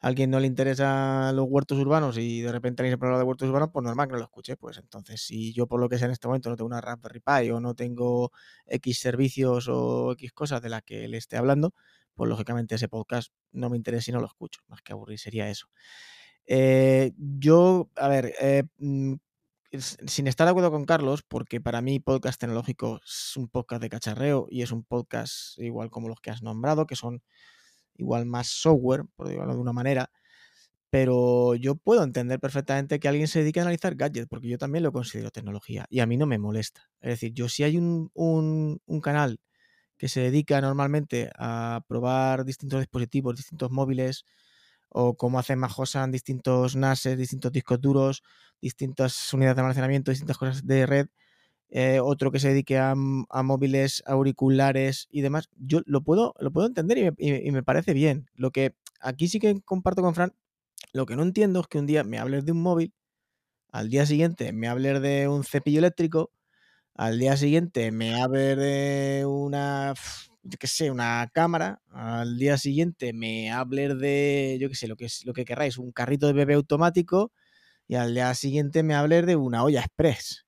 alguien 0.00 0.30
no 0.30 0.40
le 0.40 0.46
interesa 0.46 1.32
los 1.32 1.46
huertos 1.48 1.78
urbanos 1.78 2.18
y 2.18 2.40
de 2.40 2.52
repente 2.52 2.88
se 2.88 2.98
problema 2.98 3.18
de 3.18 3.24
huertos 3.24 3.48
urbanos, 3.48 3.70
pues 3.72 3.84
normal 3.84 4.06
que 4.08 4.12
no 4.12 4.18
lo 4.18 4.24
escuche. 4.24 4.56
Pues 4.56 4.78
entonces, 4.78 5.20
si 5.22 5.52
yo 5.52 5.66
por 5.66 5.80
lo 5.80 5.88
que 5.88 5.98
sea 5.98 6.06
en 6.06 6.12
este 6.12 6.28
momento 6.28 6.50
no 6.50 6.56
tengo 6.56 6.66
una 6.66 6.80
Raspberry 6.80 7.20
Pi 7.20 7.50
o 7.50 7.60
no 7.60 7.74
tengo 7.74 8.32
X 8.66 8.98
servicios 9.00 9.68
o 9.68 10.12
X 10.12 10.32
cosas 10.32 10.62
de 10.62 10.68
las 10.68 10.82
que 10.82 11.08
le 11.08 11.16
esté 11.16 11.36
hablando, 11.36 11.74
pues 12.14 12.28
lógicamente 12.28 12.74
ese 12.74 12.88
podcast 12.88 13.32
no 13.52 13.70
me 13.70 13.76
interesa 13.76 14.10
y 14.10 14.14
no 14.14 14.20
lo 14.20 14.26
escucho. 14.26 14.60
Más 14.68 14.82
que 14.82 14.92
aburrir 14.92 15.18
sería 15.18 15.48
eso. 15.50 15.68
Eh, 16.46 17.12
yo, 17.16 17.90
a 17.96 18.08
ver, 18.08 18.34
eh, 18.40 18.64
mm, 18.78 19.14
sin 19.78 20.26
estar 20.26 20.46
de 20.46 20.50
acuerdo 20.50 20.70
con 20.70 20.84
Carlos, 20.84 21.22
porque 21.22 21.60
para 21.60 21.80
mí 21.82 22.00
podcast 22.00 22.40
tecnológico 22.40 23.00
es 23.04 23.36
un 23.36 23.48
podcast 23.48 23.82
de 23.82 23.88
cacharreo 23.90 24.46
y 24.50 24.62
es 24.62 24.70
un 24.72 24.84
podcast 24.84 25.58
igual 25.58 25.90
como 25.90 26.08
los 26.08 26.20
que 26.20 26.30
has 26.30 26.42
nombrado, 26.42 26.86
que 26.86 26.96
son 26.96 27.22
igual 27.98 28.26
más 28.26 28.48
software, 28.48 29.04
por 29.16 29.28
decirlo 29.28 29.54
de 29.54 29.60
una 29.60 29.72
manera, 29.72 30.10
pero 30.90 31.54
yo 31.54 31.76
puedo 31.76 32.02
entender 32.04 32.40
perfectamente 32.40 32.98
que 33.00 33.08
alguien 33.08 33.28
se 33.28 33.40
dedique 33.40 33.60
a 33.60 33.62
analizar 33.64 33.96
gadgets, 33.96 34.28
porque 34.28 34.48
yo 34.48 34.58
también 34.58 34.84
lo 34.84 34.92
considero 34.92 35.30
tecnología 35.30 35.86
y 35.90 36.00
a 36.00 36.06
mí 36.06 36.16
no 36.16 36.26
me 36.26 36.38
molesta. 36.38 36.88
Es 37.00 37.10
decir, 37.10 37.32
yo 37.34 37.48
si 37.48 37.64
hay 37.64 37.76
un, 37.76 38.10
un, 38.14 39.00
canal 39.02 39.40
que 39.98 40.08
se 40.08 40.20
dedica 40.20 40.60
normalmente 40.60 41.30
a 41.38 41.82
probar 41.88 42.44
distintos 42.44 42.80
dispositivos, 42.80 43.36
distintos 43.36 43.70
móviles, 43.70 44.24
o 44.88 45.16
cómo 45.16 45.38
hacen 45.38 45.58
Majosan 45.58 46.10
distintos 46.12 46.76
NASes, 46.76 47.18
distintos 47.18 47.52
discos 47.52 47.80
duros, 47.80 48.22
distintas 48.60 49.32
unidades 49.34 49.56
de 49.56 49.62
almacenamiento, 49.62 50.10
distintas 50.10 50.38
cosas 50.38 50.66
de 50.66 50.86
red, 50.86 51.08
eh, 51.70 52.00
otro 52.00 52.30
que 52.30 52.38
se 52.38 52.48
dedique 52.48 52.78
a, 52.78 52.94
móviles, 52.94 54.02
auriculares 54.06 55.08
y 55.10 55.20
demás, 55.22 55.48
yo 55.56 55.80
lo 55.86 56.02
puedo, 56.02 56.34
lo 56.38 56.52
puedo 56.52 56.66
entender 56.66 57.14
y 57.18 57.50
me, 57.50 57.62
parece 57.62 57.92
bien. 57.92 58.30
Lo 58.34 58.50
que 58.50 58.74
aquí 59.00 59.28
sí 59.28 59.40
que 59.40 59.60
comparto 59.62 60.02
con 60.02 60.14
Fran, 60.14 60.32
lo 60.92 61.06
que 61.06 61.16
no 61.16 61.22
entiendo 61.22 61.60
es 61.60 61.66
que 61.66 61.78
un 61.78 61.86
día 61.86 62.04
me 62.04 62.18
hables 62.18 62.44
de 62.44 62.52
un 62.52 62.62
móvil, 62.62 62.94
al 63.70 63.90
día 63.90 64.06
siguiente 64.06 64.52
me 64.52 64.68
hables 64.68 65.02
de 65.02 65.28
un 65.28 65.44
cepillo 65.44 65.80
eléctrico, 65.80 66.32
al 66.94 67.18
día 67.18 67.36
siguiente 67.36 67.92
me 67.92 68.20
hables 68.22 68.56
de 68.56 69.24
una, 69.26 69.94
yo 70.42 70.58
qué 70.58 70.66
sé, 70.66 70.90
una 70.90 71.28
cámara, 71.34 71.82
al 71.90 72.38
día 72.38 72.58
siguiente 72.58 73.12
me 73.12 73.50
hables 73.50 73.98
de, 73.98 74.58
yo 74.60 74.68
qué 74.68 74.76
sé, 74.76 74.88
lo 74.88 74.96
que, 74.96 75.08
lo 75.24 75.32
que 75.34 75.44
queráis, 75.44 75.78
un 75.78 75.92
carrito 75.92 76.26
de 76.26 76.32
bebé 76.32 76.54
automático, 76.54 77.32
y 77.88 77.96
al 77.96 78.14
día 78.14 78.34
siguiente 78.34 78.82
me 78.82 78.94
hables 78.94 79.26
de 79.26 79.36
una 79.36 79.64
olla 79.64 79.80
express. 79.80 80.45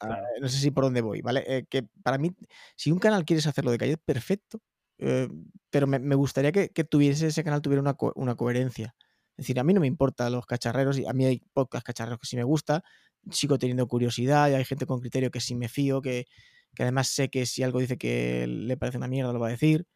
Ah, 0.00 0.20
no 0.40 0.48
sé 0.48 0.58
si 0.58 0.70
por 0.70 0.84
dónde 0.84 1.00
voy, 1.00 1.22
¿vale? 1.22 1.42
Eh, 1.46 1.66
que 1.68 1.84
para 2.02 2.18
mí, 2.18 2.30
si 2.76 2.90
un 2.92 2.98
canal 2.98 3.24
quieres 3.24 3.46
hacerlo 3.46 3.70
de 3.70 3.78
calle, 3.78 3.96
perfecto. 3.96 4.60
Eh, 4.98 5.28
pero 5.70 5.86
me, 5.86 6.14
gustaría 6.14 6.52
que, 6.52 6.68
tuviese 6.84 7.28
ese 7.28 7.44
canal 7.44 7.62
tuviera 7.62 7.80
una, 7.82 8.36
coherencia. 8.36 8.94
Es 9.36 9.44
decir, 9.44 9.58
a 9.60 9.64
mí 9.64 9.72
no 9.74 9.80
me 9.80 9.86
importa 9.86 10.28
los 10.30 10.46
cacharreros, 10.46 10.98
y 10.98 11.06
a 11.06 11.12
mí 11.12 11.24
hay 11.26 11.42
pocas 11.52 11.82
cacharreros 11.82 12.20
que 12.20 12.26
sí 12.26 12.36
me 12.36 12.44
gusta, 12.44 12.82
sigo 13.30 13.58
teniendo 13.58 13.86
curiosidad, 13.88 14.50
y 14.50 14.54
hay 14.54 14.64
gente 14.64 14.86
con 14.86 15.00
criterio 15.00 15.30
que 15.30 15.40
sí 15.40 15.54
me 15.54 15.68
fío, 15.68 16.02
que, 16.02 16.26
que 16.74 16.82
además 16.82 17.08
sé 17.08 17.28
que 17.30 17.46
si 17.46 17.62
algo 17.62 17.80
dice 17.80 17.96
que 17.98 18.46
le 18.46 18.76
parece 18.76 18.98
una 18.98 19.08
mierda 19.08 19.32
lo 19.32 19.40
va 19.40 19.48
a 19.48 19.50
decir, 19.50 19.86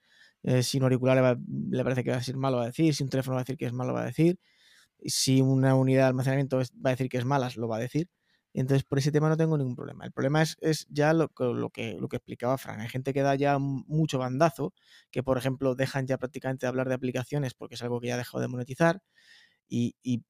eh, 0.44 0.62
si 0.62 0.78
un 0.78 0.84
auricular 0.84 1.16
le, 1.16 1.22
va- 1.22 1.38
le 1.70 1.84
parece 1.84 2.04
que 2.04 2.10
va 2.10 2.16
a 2.16 2.20
decir 2.20 2.36
malo 2.36 2.56
lo 2.56 2.60
va 2.60 2.64
a 2.64 2.68
decir, 2.68 2.94
si 2.94 3.02
un 3.02 3.10
teléfono 3.10 3.34
va 3.36 3.40
a 3.42 3.44
decir 3.44 3.56
que 3.58 3.66
es 3.66 3.72
malo 3.72 3.88
lo 3.90 3.94
va 3.96 4.02
a 4.02 4.06
decir, 4.06 4.38
si 5.04 5.40
una 5.42 5.74
unidad 5.74 6.02
de 6.04 6.08
almacenamiento 6.08 6.58
va 6.58 6.90
a 6.90 6.92
decir 6.92 7.08
que 7.08 7.18
es 7.18 7.24
mala 7.24 7.50
lo 7.56 7.68
va 7.68 7.76
a 7.76 7.80
decir. 7.80 8.08
Entonces, 8.52 8.84
por 8.84 8.98
ese 8.98 9.12
tema 9.12 9.28
no 9.28 9.36
tengo 9.36 9.56
ningún 9.58 9.76
problema. 9.76 10.04
El 10.04 10.12
problema 10.12 10.42
es, 10.42 10.56
es 10.60 10.86
ya 10.90 11.12
lo, 11.12 11.28
que- 11.28 11.44
lo, 11.44 11.70
que, 11.70 11.96
explicaba 12.12 12.58
Fran. 12.58 12.80
Hay 12.80 12.88
gente 12.88 13.12
que 13.14 13.22
da 13.22 13.34
ya 13.36 13.58
mucho 13.58 14.18
bandazo, 14.18 14.74
que 15.10 15.22
por 15.22 15.38
ejemplo 15.38 15.74
dejan 15.76 16.06
ya 16.06 16.18
prácticamente 16.18 16.66
de 16.66 16.68
hablar 16.68 16.88
de 16.88 16.94
aplicaciones 16.94 17.54
porque 17.54 17.76
es 17.76 17.82
algo 17.82 18.00
que 18.00 18.08
ya 18.08 18.14
ha 18.14 18.18
dejado 18.18 18.40
de 18.42 18.48
monetizar 18.48 19.02
y, 19.68 19.96
y- 20.02 20.24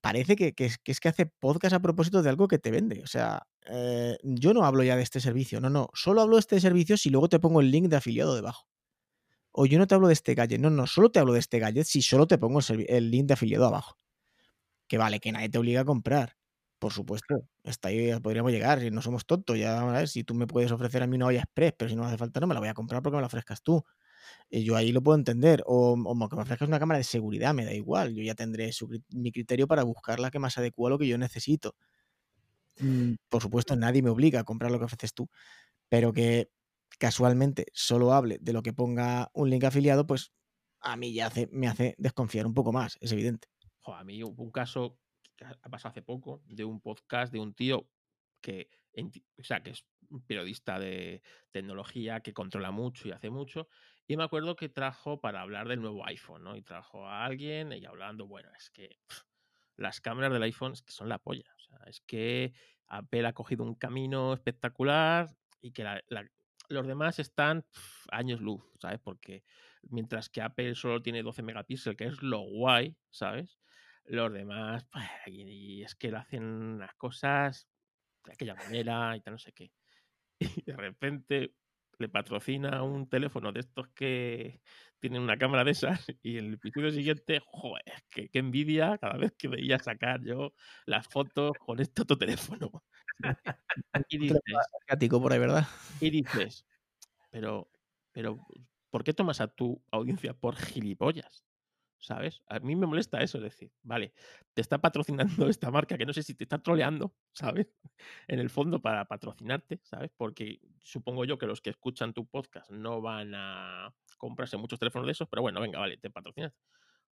parece 0.00 0.34
que, 0.36 0.54
que 0.54 0.64
es, 0.66 0.78
que 0.78 1.08
hace 1.08 1.26
podcast 1.26 1.74
a 1.74 1.80
propósito 1.82 2.22
de 2.22 2.30
algo 2.30 2.48
que 2.48 2.58
te 2.58 2.70
vende. 2.70 3.02
O 3.02 3.06
sea, 3.06 3.46
eh, 3.66 4.16
yo 4.22 4.54
no 4.54 4.64
hablo 4.64 4.82
ya 4.82 4.96
de 4.96 5.02
este 5.02 5.20
servicio, 5.20 5.60
no, 5.60 5.68
no, 5.70 5.90
solo 5.94 6.22
hablo 6.22 6.36
de 6.36 6.40
este 6.40 6.60
servicio 6.60 6.96
si 6.96 7.10
luego 7.10 7.28
te 7.28 7.38
pongo 7.38 7.60
el 7.60 7.70
link 7.70 7.88
de 7.88 7.96
afiliado 7.96 8.34
debajo. 8.34 8.66
O 9.52 9.66
yo 9.66 9.78
no 9.78 9.86
te 9.86 9.94
hablo 9.94 10.08
de 10.08 10.14
este 10.14 10.34
gadget, 10.34 10.60
no, 10.60 10.70
no, 10.70 10.86
solo 10.86 11.10
te 11.12 11.20
hablo 11.20 11.34
de 11.34 11.40
este 11.40 11.58
gadget 11.60 11.86
si 11.86 12.02
solo 12.02 12.26
te 12.26 12.38
pongo 12.38 12.60
el, 12.60 12.86
el 12.88 13.10
link 13.10 13.26
de 13.26 13.34
afiliado 13.34 13.66
abajo. 13.66 13.98
Que 14.88 14.98
vale, 14.98 15.20
que 15.20 15.32
nadie 15.32 15.50
te 15.50 15.58
obliga 15.58 15.82
a 15.82 15.86
comprar. 15.86 16.37
Por 16.78 16.92
supuesto, 16.92 17.40
hasta 17.64 17.88
ahí 17.88 18.12
podríamos 18.20 18.52
llegar, 18.52 18.78
si 18.80 18.90
no 18.92 19.02
somos 19.02 19.26
tontos, 19.26 19.58
ya 19.58 19.80
a 19.80 19.92
ver, 19.92 20.06
si 20.08 20.22
tú 20.22 20.34
me 20.34 20.46
puedes 20.46 20.70
ofrecer 20.70 21.02
a 21.02 21.08
mí 21.08 21.16
una 21.16 21.26
olla 21.26 21.40
express, 21.40 21.72
pero 21.76 21.88
si 21.88 21.96
no 21.96 22.02
me 22.02 22.08
hace 22.08 22.18
falta 22.18 22.38
no 22.38 22.46
me 22.46 22.54
la 22.54 22.60
voy 22.60 22.68
a 22.68 22.74
comprar 22.74 23.02
porque 23.02 23.16
me 23.16 23.20
la 23.22 23.26
ofrezcas 23.26 23.62
tú. 23.62 23.84
Y 24.50 24.64
yo 24.64 24.76
ahí 24.76 24.92
lo 24.92 25.02
puedo 25.02 25.18
entender. 25.18 25.62
O, 25.66 25.92
o 25.94 26.28
que 26.28 26.36
me 26.36 26.42
ofrezcas 26.42 26.68
una 26.68 26.78
cámara 26.80 26.98
de 26.98 27.04
seguridad, 27.04 27.54
me 27.54 27.64
da 27.66 27.74
igual. 27.74 28.14
Yo 28.14 28.22
ya 28.24 28.34
tendré 28.34 28.70
mi 29.10 29.32
criterio 29.32 29.66
para 29.68 29.84
buscar 29.84 30.20
la 30.20 30.30
que 30.30 30.38
más 30.40 30.58
adecua 30.58 30.88
a 30.88 30.92
lo 30.92 30.98
que 30.98 31.08
yo 31.08 31.18
necesito. 31.18 31.76
Mm, 32.78 33.14
Por 33.28 33.42
supuesto, 33.42 33.76
nadie 33.76 34.02
me 34.02 34.10
obliga 34.10 34.40
a 34.40 34.44
comprar 34.44 34.70
lo 34.70 34.78
que 34.78 34.84
ofreces 34.86 35.14
tú, 35.14 35.28
pero 35.88 36.12
que 36.12 36.50
casualmente 36.98 37.66
solo 37.74 38.14
hable 38.14 38.38
de 38.40 38.52
lo 38.54 38.62
que 38.62 38.72
ponga 38.74 39.30
un 39.34 39.50
link 39.50 39.64
afiliado, 39.64 40.06
pues 40.06 40.32
a 40.80 40.96
mí 40.96 41.14
ya 41.14 41.32
me 41.52 41.68
hace 41.68 41.94
desconfiar 41.98 42.46
un 42.46 42.54
poco 42.54 42.72
más, 42.72 42.98
es 43.00 43.12
evidente. 43.12 43.48
A 43.86 44.04
mí 44.04 44.22
un 44.22 44.50
caso 44.52 44.98
que 45.38 45.46
ha 45.46 45.70
pasado 45.70 45.92
hace 45.92 46.02
poco 46.02 46.42
de 46.46 46.64
un 46.64 46.80
podcast 46.80 47.32
de 47.32 47.38
un 47.38 47.54
tío 47.54 47.88
que, 48.40 48.68
o 49.38 49.44
sea, 49.44 49.62
que 49.62 49.70
es 49.70 49.86
periodista 50.26 50.78
de 50.78 51.22
tecnología 51.50 52.20
que 52.20 52.34
controla 52.34 52.70
mucho 52.70 53.08
y 53.08 53.12
hace 53.12 53.30
mucho. 53.30 53.68
Y 54.06 54.16
me 54.16 54.24
acuerdo 54.24 54.56
que 54.56 54.68
trajo 54.68 55.20
para 55.20 55.40
hablar 55.40 55.68
del 55.68 55.80
nuevo 55.80 56.04
iPhone, 56.06 56.44
¿no? 56.44 56.56
Y 56.56 56.62
trajo 56.62 57.06
a 57.06 57.24
alguien 57.24 57.72
y 57.72 57.84
hablando, 57.84 58.26
bueno, 58.26 58.50
es 58.56 58.70
que 58.70 58.98
las 59.76 60.00
cámaras 60.00 60.32
del 60.32 60.42
iPhone 60.42 60.74
que 60.84 60.92
son 60.92 61.08
la 61.08 61.18
polla. 61.18 61.54
Es 61.86 62.00
que 62.00 62.52
Apple 62.86 63.26
ha 63.26 63.32
cogido 63.32 63.64
un 63.64 63.74
camino 63.74 64.32
espectacular 64.32 65.28
y 65.60 65.72
que 65.72 65.84
los 66.68 66.86
demás 66.86 67.18
están 67.18 67.64
años 68.10 68.40
luz, 68.40 68.62
¿sabes? 68.80 68.98
Porque 68.98 69.44
mientras 69.82 70.28
que 70.28 70.42
Apple 70.42 70.74
solo 70.74 71.02
tiene 71.02 71.22
12 71.22 71.42
megapíxeles, 71.42 71.96
que 71.96 72.06
es 72.06 72.22
lo 72.22 72.40
guay, 72.40 72.96
¿sabes? 73.10 73.58
Los 74.08 74.32
demás, 74.32 74.86
pues, 74.90 75.04
y, 75.26 75.82
es 75.82 75.94
que 75.94 76.10
lo 76.10 76.18
hacen 76.18 76.42
unas 76.42 76.94
cosas 76.94 77.68
de 78.24 78.32
aquella 78.32 78.54
manera 78.54 79.14
y 79.16 79.20
tal, 79.20 79.34
no 79.34 79.38
sé 79.38 79.52
qué. 79.52 79.70
Y 80.62 80.62
de 80.62 80.76
repente 80.76 81.54
le 81.98 82.08
patrocina 82.08 82.82
un 82.82 83.08
teléfono 83.08 83.52
de 83.52 83.60
estos 83.60 83.88
que 83.88 84.60
tienen 85.00 85.20
una 85.20 85.36
cámara 85.36 85.64
de 85.64 85.72
esas 85.72 86.06
y 86.22 86.38
el 86.38 86.54
episodio 86.54 86.90
siguiente, 86.90 87.40
joder, 87.44 88.04
qué, 88.08 88.28
qué 88.28 88.38
envidia 88.38 88.96
cada 88.98 89.16
vez 89.18 89.32
que 89.36 89.48
veía 89.48 89.78
sacar 89.78 90.22
yo 90.22 90.54
las 90.86 91.06
fotos 91.08 91.52
con 91.58 91.80
este 91.80 92.02
otro 92.02 92.16
teléfono. 92.16 92.84
Y 94.10 94.18
dices, 94.18 94.40
por 95.10 95.32
ahí, 95.32 95.38
¿verdad? 95.38 95.66
y 96.00 96.10
dices, 96.10 96.64
pero, 97.30 97.68
pero, 98.12 98.38
¿por 98.90 99.02
qué 99.02 99.12
tomas 99.12 99.40
a 99.40 99.48
tu 99.48 99.82
audiencia 99.90 100.34
por 100.34 100.56
gilipollas? 100.56 101.47
¿Sabes? 102.00 102.42
A 102.46 102.60
mí 102.60 102.76
me 102.76 102.86
molesta 102.86 103.20
eso, 103.20 103.38
es 103.38 103.44
decir, 103.44 103.72
vale, 103.82 104.12
te 104.54 104.60
está 104.60 104.78
patrocinando 104.78 105.26
esta 105.50 105.70
marca 105.70 105.98
que 105.98 106.06
no 106.06 106.12
sé 106.12 106.22
si 106.22 106.34
te 106.34 106.44
está 106.44 106.58
troleando, 106.58 107.14
¿sabes? 107.32 107.66
En 108.28 108.38
el 108.38 108.50
fondo 108.50 108.80
para 108.80 109.04
patrocinarte, 109.06 109.80
¿sabes? 109.82 110.10
Porque 110.16 110.60
supongo 110.82 111.24
yo 111.24 111.38
que 111.38 111.46
los 111.46 111.60
que 111.60 111.70
escuchan 111.70 112.12
tu 112.12 112.26
podcast 112.26 112.70
no 112.70 113.00
van 113.00 113.34
a 113.34 113.92
comprarse 114.16 114.56
muchos 114.56 114.78
teléfonos 114.78 115.06
de 115.06 115.12
esos, 115.12 115.28
pero 115.28 115.42
bueno, 115.42 115.60
venga, 115.60 115.80
vale, 115.80 115.96
te 115.96 116.10
patrocinas. 116.10 116.52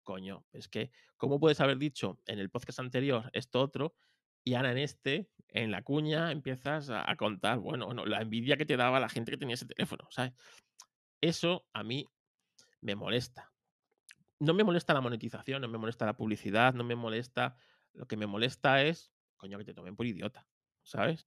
Coño, 0.02 0.44
es 0.52 0.68
que, 0.68 0.90
¿cómo 1.16 1.38
puedes 1.38 1.60
haber 1.60 1.78
dicho 1.78 2.18
en 2.26 2.40
el 2.40 2.50
podcast 2.50 2.80
anterior 2.80 3.30
esto 3.32 3.60
otro 3.60 3.94
y 4.44 4.54
ahora 4.54 4.72
en 4.72 4.78
este, 4.78 5.30
en 5.48 5.70
la 5.70 5.82
cuña, 5.82 6.32
empiezas 6.32 6.90
a, 6.90 7.14
contar, 7.16 7.58
bueno, 7.58 7.86
bueno, 7.86 8.04
la 8.04 8.20
envidia 8.20 8.56
que 8.56 8.66
te 8.66 8.76
daba 8.76 8.98
la 8.98 9.08
gente 9.08 9.30
que 9.30 9.36
tenía 9.36 9.54
ese 9.54 9.66
teléfono, 9.66 10.08
¿sabes? 10.10 10.32
Eso 11.20 11.64
a 11.72 11.84
mí 11.84 12.08
me 12.80 12.96
molesta. 12.96 13.51
No 14.42 14.54
me 14.54 14.64
molesta 14.64 14.92
la 14.92 15.00
monetización, 15.00 15.62
no 15.62 15.68
me 15.68 15.78
molesta 15.78 16.04
la 16.04 16.16
publicidad, 16.16 16.74
no 16.74 16.82
me 16.82 16.96
molesta. 16.96 17.56
Lo 17.92 18.06
que 18.06 18.16
me 18.16 18.26
molesta 18.26 18.82
es, 18.82 19.12
coño, 19.36 19.56
que 19.56 19.64
te 19.64 19.72
tomen 19.72 19.94
por 19.94 20.04
idiota, 20.04 20.48
¿sabes? 20.82 21.24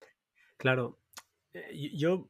Claro, 0.57 0.99
eh, 1.53 1.91
yo 1.93 2.29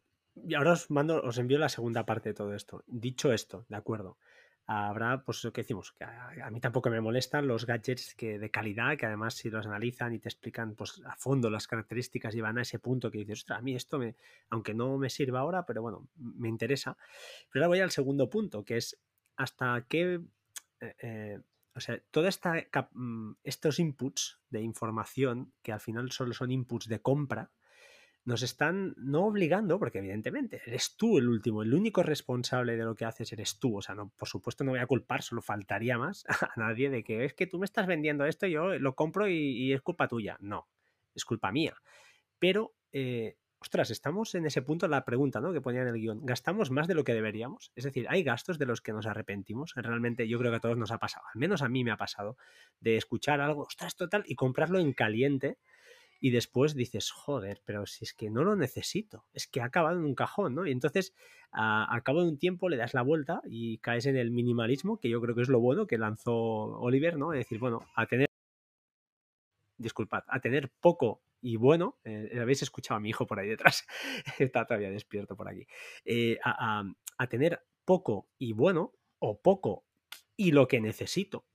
ahora 0.56 0.74
os 0.74 0.92
mando, 0.92 1.24
os 1.24 1.40
envío 1.40 1.58
la 1.58 1.70
segunda 1.70 2.06
parte 2.06 2.30
de 2.30 2.36
todo 2.36 2.54
esto. 2.54 2.84
Dicho 2.86 3.34
esto, 3.34 3.66
de 3.68 3.78
acuerdo. 3.78 4.20
Habrá, 4.68 5.24
pues 5.24 5.44
lo 5.44 5.52
que 5.52 5.62
decimos, 5.62 5.92
que 5.92 6.04
a, 6.04 6.30
a 6.44 6.52
mí 6.52 6.60
tampoco 6.60 6.92
me 6.92 7.02
molestan 7.02 7.48
los 7.48 7.66
gadgets 7.66 8.14
que 8.14 8.38
de 8.38 8.52
calidad, 8.52 8.96
que 8.96 9.08
además 9.08 9.34
si 9.34 9.50
los 9.50 9.66
analizan 9.66 10.14
y 10.14 10.20
te 10.20 10.30
explican 10.30 10.76
pues 10.76 11.02
a 11.04 11.16
fondo 11.16 11.50
las 11.50 11.68
características 11.68 12.36
y 12.36 12.42
van 12.42 12.60
a 12.60 12.62
ese 12.62 12.78
punto 12.78 13.10
que 13.10 13.20
dices, 13.20 13.40
ostras, 13.40 13.58
a 13.58 13.62
mí 13.64 13.74
esto 13.74 13.98
me, 13.98 14.16
aunque 14.52 14.76
no 14.76 15.00
me 15.00 15.10
sirva 15.10 15.40
ahora, 15.40 15.66
pero 15.66 15.82
bueno, 15.82 16.08
me 16.16 16.48
interesa. 16.48 16.96
Pero 17.50 17.66
ahora 17.66 17.70
voy 17.70 17.80
al 17.80 17.92
segundo 17.92 18.30
punto, 18.30 18.64
que 18.64 18.78
es 18.78 19.00
hasta 19.36 19.86
qué 19.88 20.22
eh, 20.86 20.96
eh, 21.02 21.40
o 21.76 21.80
sea, 21.80 22.02
cap- 22.72 22.92
mm, 22.94 23.34
estos 23.44 23.80
inputs 23.80 24.40
de 24.50 24.62
información, 24.62 25.54
que 25.62 25.72
al 25.74 25.80
final 25.82 26.12
solo 26.12 26.34
son 26.34 26.52
inputs 26.52 26.88
de 26.88 27.02
compra, 27.02 27.52
nos 28.24 28.42
están 28.42 28.96
no 28.98 29.26
obligando, 29.26 29.78
porque 29.78 30.00
evidentemente 30.00 30.62
eres 30.66 30.96
tú 30.98 31.20
el 31.20 31.30
último, 31.30 31.62
el 31.62 31.74
único 31.74 32.02
responsable 32.02 32.76
de 32.76 32.84
lo 32.84 32.96
que 32.96 33.06
haces 33.06 33.32
eres 33.34 33.60
tú. 33.60 33.78
O 33.78 33.82
sea, 33.82 33.94
no, 33.96 34.10
por 34.18 34.28
supuesto 34.28 34.64
no 34.64 34.72
voy 34.72 34.80
a 34.80 34.88
culpar, 34.88 35.22
solo 35.22 35.42
faltaría 35.42 35.98
más 36.00 36.26
a 36.42 36.52
nadie 36.60 36.90
de 36.90 37.04
que 37.04 37.26
es 37.26 37.34
que 37.34 37.48
tú 37.48 37.60
me 37.60 37.66
estás 37.66 37.86
vendiendo 37.88 38.26
esto, 38.26 38.48
yo 38.48 38.80
lo 38.80 38.96
compro 38.96 39.28
y, 39.28 39.36
y 39.38 39.74
es 39.74 39.82
culpa 39.82 40.08
tuya. 40.08 40.38
No, 40.42 40.68
es 41.14 41.24
culpa 41.26 41.52
mía. 41.52 41.76
Pero, 42.40 42.76
eh, 42.92 43.38
ostras, 43.60 43.90
estamos 43.90 44.36
en 44.36 44.46
ese 44.46 44.62
punto, 44.62 44.88
la 44.88 45.06
pregunta 45.06 45.42
¿no? 45.42 45.54
que 45.54 45.62
ponía 45.62 45.82
en 45.82 45.88
el 45.88 45.96
guion, 45.96 46.26
¿gastamos 46.26 46.72
más 46.72 46.88
de 46.88 46.96
lo 46.96 47.04
que 47.04 47.14
deberíamos? 47.14 47.72
Es 47.76 47.84
decir, 47.84 48.06
¿hay 48.10 48.24
gastos 48.24 48.60
de 48.60 48.66
los 48.66 48.82
que 48.82 48.94
nos 48.94 49.06
arrepentimos? 49.06 49.74
Realmente 49.76 50.28
yo 50.28 50.38
creo 50.40 50.52
que 50.52 50.58
a 50.58 50.62
todos 50.62 50.78
nos 50.78 50.92
ha 50.92 50.98
pasado, 50.98 51.26
al 51.34 51.40
menos 51.40 51.62
a 51.62 51.70
mí 51.70 51.84
me 51.84 51.92
ha 51.92 51.98
pasado, 51.98 52.38
de 52.80 52.98
escuchar 52.98 53.42
algo, 53.42 53.64
ostras, 53.64 53.96
total, 53.96 54.24
y 54.28 54.36
comprarlo 54.36 54.80
en 54.80 54.94
caliente 54.94 55.58
y 56.20 56.32
después 56.32 56.76
dices, 56.76 57.12
joder, 57.12 57.62
pero 57.66 57.86
si 57.86 58.06
es 58.06 58.14
que 58.14 58.30
no 58.30 58.44
lo 58.44 58.56
necesito, 58.56 59.26
es 59.34 59.48
que 59.48 59.62
ha 59.62 59.66
acabado 59.66 59.98
en 60.00 60.06
un 60.06 60.16
cajón, 60.16 60.56
¿no? 60.56 60.66
Y 60.66 60.72
entonces 60.72 61.14
al 61.52 62.04
cabo 62.04 62.22
de 62.24 62.30
un 62.30 62.38
tiempo 62.38 62.68
le 62.68 62.78
das 62.78 62.94
la 62.94 63.02
vuelta 63.02 63.42
y 63.46 63.78
caes 63.78 64.06
en 64.06 64.18
el 64.18 64.32
minimalismo, 64.32 65.00
que 65.00 65.10
yo 65.10 65.22
creo 65.22 65.36
que 65.36 65.42
es 65.42 65.50
lo 65.50 65.60
bueno 65.60 65.88
que 65.88 65.98
lanzó 65.98 66.34
Oliver, 66.34 67.18
¿no? 67.18 67.34
Es 67.34 67.40
decir, 67.40 67.60
bueno, 67.60 67.82
a 67.96 68.06
tener, 68.06 68.28
disculpad, 69.78 70.24
a 70.28 70.40
tener 70.40 70.72
poco 70.82 71.22
y 71.42 71.58
bueno, 71.58 72.00
eh, 72.04 72.38
habéis 72.42 72.64
escuchado 72.64 72.98
a 72.98 73.00
mi 73.00 73.10
hijo 73.10 73.26
por 73.26 73.40
ahí 73.40 73.48
detrás, 73.48 73.86
está 74.40 74.66
todavía 74.66 74.90
despierto 74.90 75.36
por 75.36 75.48
aquí, 75.48 75.68
eh, 76.04 76.40
a, 76.44 76.84
tener 77.30 77.64
poco 77.86 78.30
y 78.38 78.54
bueno, 78.54 78.94
o 79.20 79.42
poco 79.42 79.86
y 80.36 80.52
lo 80.52 80.68
que 80.68 80.82
necesito, 80.82 81.46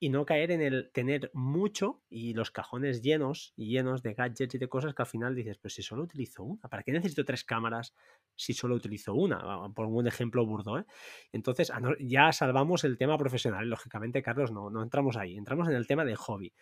y 0.00 0.10
no 0.10 0.24
caer 0.24 0.52
en 0.52 0.60
el 0.60 0.90
tener 0.92 1.30
mucho 1.34 2.02
y 2.08 2.34
los 2.34 2.50
cajones 2.50 3.02
llenos 3.02 3.52
y 3.56 3.70
llenos 3.70 4.02
de 4.02 4.14
gadgets 4.14 4.54
y 4.54 4.58
de 4.58 4.68
cosas 4.68 4.94
que 4.94 5.02
al 5.02 5.08
final 5.08 5.34
dices, 5.34 5.58
pues 5.58 5.74
si 5.74 5.82
solo 5.82 6.04
utilizo 6.04 6.44
una, 6.44 6.68
¿para 6.68 6.82
qué 6.82 6.92
necesito 6.92 7.24
tres 7.24 7.42
cámaras 7.42 7.94
si 8.36 8.54
solo 8.54 8.76
utilizo 8.76 9.14
una? 9.14 9.72
Por 9.74 9.86
un 9.86 10.06
ejemplo 10.06 10.46
burdo, 10.46 10.78
¿eh? 10.78 10.84
Entonces 11.32 11.72
ya 12.00 12.32
salvamos 12.32 12.84
el 12.84 12.96
tema 12.96 13.18
profesional, 13.18 13.68
lógicamente, 13.68 14.22
Carlos, 14.22 14.52
no, 14.52 14.70
no 14.70 14.82
entramos 14.82 15.16
ahí, 15.16 15.36
entramos 15.36 15.68
en 15.68 15.74
el 15.74 15.86
tema 15.86 16.04
de 16.04 16.14
hobby. 16.14 16.52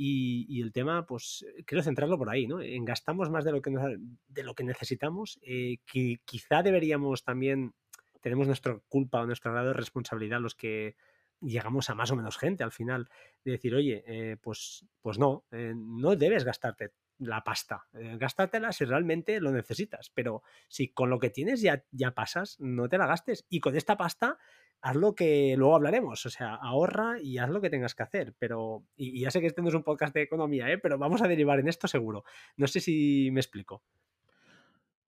Y, 0.00 0.46
y, 0.48 0.62
el 0.62 0.70
tema, 0.70 1.04
pues 1.06 1.44
quiero 1.66 1.82
centrarlo 1.82 2.16
por 2.16 2.30
ahí, 2.30 2.46
¿no? 2.46 2.60
En 2.60 2.84
gastamos 2.84 3.30
más 3.30 3.44
de 3.44 3.50
lo 3.50 3.60
que, 3.60 3.72
nos, 3.72 3.82
de 4.28 4.42
lo 4.44 4.54
que 4.54 4.62
necesitamos, 4.62 5.40
eh, 5.42 5.78
que 5.84 6.20
quizá 6.24 6.62
deberíamos 6.62 7.24
también, 7.24 7.74
tenemos 8.20 8.46
nuestra 8.46 8.78
culpa 8.88 9.20
o 9.20 9.26
nuestro 9.26 9.50
grado 9.50 9.68
de 9.68 9.74
responsabilidad 9.74 10.40
los 10.40 10.54
que 10.54 10.94
llegamos 11.40 11.90
a 11.90 11.96
más 11.96 12.12
o 12.12 12.16
menos 12.16 12.38
gente 12.38 12.62
al 12.62 12.70
final 12.70 13.08
de 13.44 13.50
decir, 13.50 13.74
oye, 13.74 14.04
eh, 14.06 14.36
pues, 14.40 14.86
pues 15.02 15.18
no, 15.18 15.44
eh, 15.50 15.74
no 15.76 16.14
debes 16.14 16.44
gastarte 16.44 16.92
la 17.18 17.42
pasta, 17.42 17.86
eh, 17.94 18.16
gástatela 18.18 18.72
si 18.72 18.84
realmente 18.84 19.40
lo 19.40 19.50
necesitas, 19.50 20.10
pero 20.14 20.42
si 20.68 20.92
con 20.92 21.10
lo 21.10 21.18
que 21.18 21.30
tienes 21.30 21.60
ya, 21.60 21.84
ya 21.90 22.12
pasas, 22.12 22.56
no 22.60 22.88
te 22.88 22.98
la 22.98 23.06
gastes 23.06 23.46
y 23.48 23.60
con 23.60 23.76
esta 23.76 23.96
pasta 23.96 24.38
haz 24.80 24.96
lo 24.96 25.14
que 25.14 25.54
luego 25.56 25.74
hablaremos, 25.74 26.24
o 26.24 26.30
sea, 26.30 26.54
ahorra 26.54 27.20
y 27.20 27.38
haz 27.38 27.50
lo 27.50 27.60
que 27.60 27.70
tengas 27.70 27.94
que 27.94 28.04
hacer, 28.04 28.34
pero, 28.38 28.84
y, 28.96 29.20
ya 29.20 29.30
sé 29.30 29.40
que 29.40 29.48
este 29.48 29.62
no 29.62 29.68
es 29.68 29.74
un 29.74 29.82
podcast 29.82 30.14
de 30.14 30.22
economía, 30.22 30.70
¿eh? 30.70 30.78
pero 30.78 30.98
vamos 30.98 31.20
a 31.22 31.28
derivar 31.28 31.58
en 31.58 31.68
esto 31.68 31.88
seguro, 31.88 32.24
no 32.56 32.66
sé 32.68 32.80
si 32.80 33.30
me 33.32 33.40
explico. 33.40 33.82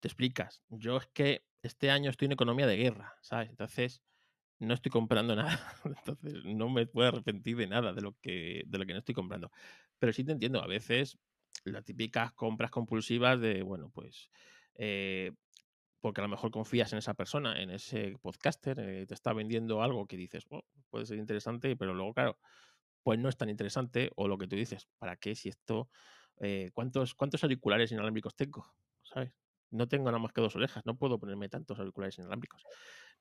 te 0.00 0.08
explicas. 0.08 0.62
Yo 0.70 0.96
es 0.96 1.06
que 1.08 1.44
este 1.62 1.90
año 1.90 2.10
estoy 2.10 2.26
en 2.26 2.32
economía 2.32 2.66
de 2.66 2.76
guerra, 2.76 3.14
¿sabes? 3.20 3.50
Entonces, 3.50 4.02
no 4.58 4.74
estoy 4.74 4.90
comprando 4.90 5.36
nada. 5.36 5.60
Entonces, 5.84 6.44
no 6.44 6.68
me 6.68 6.86
puedo 6.86 7.08
arrepentir 7.08 7.56
de 7.56 7.66
nada 7.66 7.92
de 7.92 8.00
lo 8.02 8.16
que, 8.20 8.62
de 8.66 8.78
lo 8.78 8.86
que 8.86 8.92
no 8.92 8.98
estoy 9.00 9.14
comprando. 9.14 9.50
Pero 9.98 10.12
sí 10.12 10.24
te 10.24 10.32
entiendo, 10.32 10.62
a 10.62 10.66
veces 10.66 11.18
las 11.64 11.84
típicas 11.84 12.32
compras 12.32 12.70
compulsivas 12.70 13.40
de, 13.40 13.62
bueno, 13.62 13.90
pues, 13.92 14.30
eh, 14.74 15.32
porque 16.00 16.20
a 16.20 16.24
lo 16.24 16.28
mejor 16.28 16.50
confías 16.50 16.92
en 16.92 16.98
esa 16.98 17.14
persona, 17.14 17.60
en 17.62 17.70
ese 17.70 18.16
podcaster, 18.22 18.80
eh, 18.80 19.06
te 19.06 19.14
está 19.14 19.32
vendiendo 19.32 19.82
algo 19.82 20.06
que 20.06 20.16
dices, 20.16 20.46
oh, 20.50 20.62
puede 20.90 21.06
ser 21.06 21.18
interesante, 21.18 21.76
pero 21.76 21.94
luego, 21.94 22.14
claro, 22.14 22.38
pues 23.02 23.18
no 23.18 23.28
es 23.28 23.36
tan 23.36 23.50
interesante, 23.50 24.10
o 24.16 24.28
lo 24.28 24.38
que 24.38 24.46
tú 24.46 24.56
dices, 24.56 24.88
¿para 24.98 25.16
qué 25.16 25.34
si 25.34 25.48
esto, 25.48 25.90
eh, 26.40 26.70
¿cuántos, 26.74 27.14
¿cuántos 27.14 27.42
auriculares 27.44 27.92
inalámbricos 27.92 28.36
tengo? 28.36 28.66
¿Sabes? 29.02 29.32
No 29.70 29.88
tengo 29.88 30.06
nada 30.06 30.18
más 30.18 30.32
que 30.32 30.40
dos 30.40 30.56
orejas, 30.56 30.84
no 30.86 30.98
puedo 30.98 31.18
ponerme 31.18 31.48
tantos 31.48 31.78
auriculares 31.78 32.18
inalámbricos. 32.18 32.64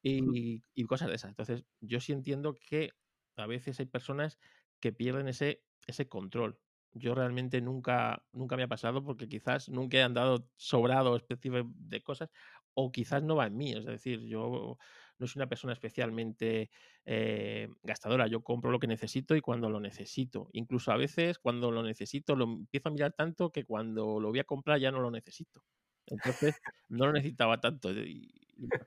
Y, 0.01 0.63
y 0.73 0.85
cosas 0.85 1.09
de 1.09 1.15
esas. 1.15 1.29
Entonces, 1.29 1.65
yo 1.81 1.99
sí 1.99 2.13
entiendo 2.13 2.55
que 2.55 2.91
a 3.35 3.47
veces 3.47 3.79
hay 3.79 3.85
personas 3.85 4.39
que 4.79 4.93
pierden 4.93 5.27
ese, 5.27 5.65
ese 5.87 6.07
control. 6.07 6.59
Yo 6.93 7.13
realmente 7.13 7.61
nunca, 7.61 8.23
nunca 8.31 8.57
me 8.57 8.63
ha 8.63 8.67
pasado 8.67 9.03
porque 9.03 9.27
quizás 9.27 9.69
nunca 9.69 9.97
he 9.97 10.01
andado 10.01 10.47
sobrado 10.55 11.15
específico 11.15 11.69
de 11.75 12.01
cosas 12.01 12.29
o 12.73 12.91
quizás 12.91 13.23
no 13.23 13.35
va 13.35 13.47
en 13.47 13.57
mí. 13.57 13.73
Es 13.73 13.85
decir, 13.85 14.21
yo 14.25 14.77
no 15.17 15.27
soy 15.27 15.39
una 15.39 15.49
persona 15.49 15.73
especialmente 15.73 16.71
eh, 17.05 17.67
gastadora. 17.83 18.27
Yo 18.27 18.41
compro 18.41 18.71
lo 18.71 18.79
que 18.79 18.87
necesito 18.87 19.35
y 19.35 19.41
cuando 19.41 19.69
lo 19.69 19.79
necesito. 19.79 20.49
Incluso 20.53 20.91
a 20.91 20.97
veces 20.97 21.39
cuando 21.39 21.71
lo 21.71 21.83
necesito 21.83 22.35
lo 22.35 22.45
empiezo 22.45 22.89
a 22.89 22.91
mirar 22.91 23.13
tanto 23.13 23.51
que 23.51 23.65
cuando 23.65 24.19
lo 24.19 24.29
voy 24.29 24.39
a 24.39 24.45
comprar 24.45 24.79
ya 24.79 24.91
no 24.91 24.99
lo 24.99 25.11
necesito. 25.11 25.63
Entonces 26.07 26.59
no 26.89 27.05
lo 27.05 27.13
necesitaba 27.13 27.59
tanto 27.59 27.91
y, 27.91 28.33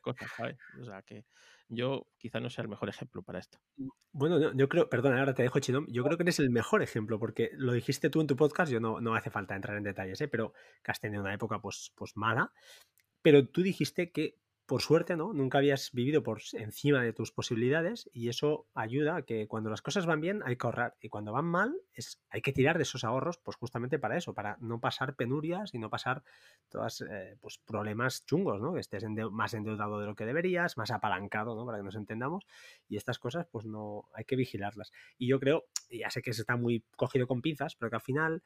cosas, 0.00 0.30
¿sabes? 0.36 0.56
O 0.80 0.84
sea 0.84 1.02
que 1.02 1.24
yo 1.68 2.06
quizás 2.18 2.42
no 2.42 2.50
sea 2.50 2.62
el 2.62 2.68
mejor 2.68 2.88
ejemplo 2.88 3.22
para 3.22 3.38
esto. 3.38 3.58
Bueno, 4.12 4.52
yo, 4.54 4.68
creo, 4.68 4.88
perdona, 4.88 5.18
ahora 5.18 5.34
te 5.34 5.42
dejo 5.42 5.58
Chinom, 5.58 5.86
yo 5.88 6.04
creo 6.04 6.16
que 6.16 6.22
eres 6.24 6.38
el 6.38 6.50
mejor 6.50 6.82
ejemplo, 6.82 7.18
porque 7.18 7.50
lo 7.54 7.72
dijiste 7.72 8.10
tú 8.10 8.20
en 8.20 8.26
tu 8.26 8.36
podcast, 8.36 8.70
yo 8.70 8.80
no, 8.80 9.00
no 9.00 9.14
hace 9.14 9.30
falta 9.30 9.56
entrar 9.56 9.76
en 9.76 9.84
detalles, 9.84 10.20
¿eh? 10.20 10.28
pero 10.28 10.52
que 10.82 10.90
has 10.90 11.00
tenido 11.00 11.22
una 11.22 11.34
época 11.34 11.60
pues, 11.60 11.92
pues 11.94 12.16
mala, 12.16 12.52
pero 13.22 13.48
tú 13.48 13.62
dijiste 13.62 14.10
que 14.10 14.41
por 14.66 14.80
suerte, 14.80 15.16
¿no? 15.16 15.32
Nunca 15.32 15.58
habías 15.58 15.90
vivido 15.92 16.22
por 16.22 16.40
encima 16.52 17.02
de 17.02 17.12
tus 17.12 17.32
posibilidades 17.32 18.08
y 18.12 18.28
eso 18.28 18.66
ayuda 18.74 19.16
a 19.16 19.22
que 19.22 19.48
cuando 19.48 19.70
las 19.70 19.82
cosas 19.82 20.06
van 20.06 20.20
bien 20.20 20.40
hay 20.44 20.56
que 20.56 20.66
ahorrar 20.66 20.96
y 21.00 21.08
cuando 21.08 21.32
van 21.32 21.46
mal 21.46 21.74
es, 21.92 22.20
hay 22.30 22.42
que 22.42 22.52
tirar 22.52 22.76
de 22.76 22.84
esos 22.84 23.04
ahorros 23.04 23.38
pues 23.38 23.56
justamente 23.56 23.98
para 23.98 24.16
eso, 24.16 24.34
para 24.34 24.56
no 24.60 24.80
pasar 24.80 25.16
penurias 25.16 25.74
y 25.74 25.78
no 25.78 25.90
pasar 25.90 26.22
todos 26.68 27.02
eh, 27.02 27.36
pues 27.40 27.58
problemas 27.58 28.24
chungos, 28.24 28.60
¿no? 28.60 28.72
Que 28.74 28.80
estés 28.80 29.04
más 29.30 29.52
endeudado 29.54 29.98
de 30.00 30.06
lo 30.06 30.14
que 30.14 30.26
deberías, 30.26 30.76
más 30.76 30.90
apalancado, 30.90 31.56
¿no? 31.56 31.66
Para 31.66 31.78
que 31.78 31.84
nos 31.84 31.96
entendamos 31.96 32.46
y 32.88 32.96
estas 32.96 33.18
cosas 33.18 33.46
pues 33.50 33.66
no 33.66 34.08
hay 34.14 34.24
que 34.24 34.36
vigilarlas. 34.36 34.92
Y 35.18 35.26
yo 35.26 35.40
creo, 35.40 35.64
ya 35.90 36.10
sé 36.10 36.22
que 36.22 36.32
se 36.32 36.42
está 36.42 36.56
muy 36.56 36.84
cogido 36.96 37.26
con 37.26 37.42
pinzas, 37.42 37.74
pero 37.74 37.90
que 37.90 37.96
al 37.96 38.02
final 38.02 38.42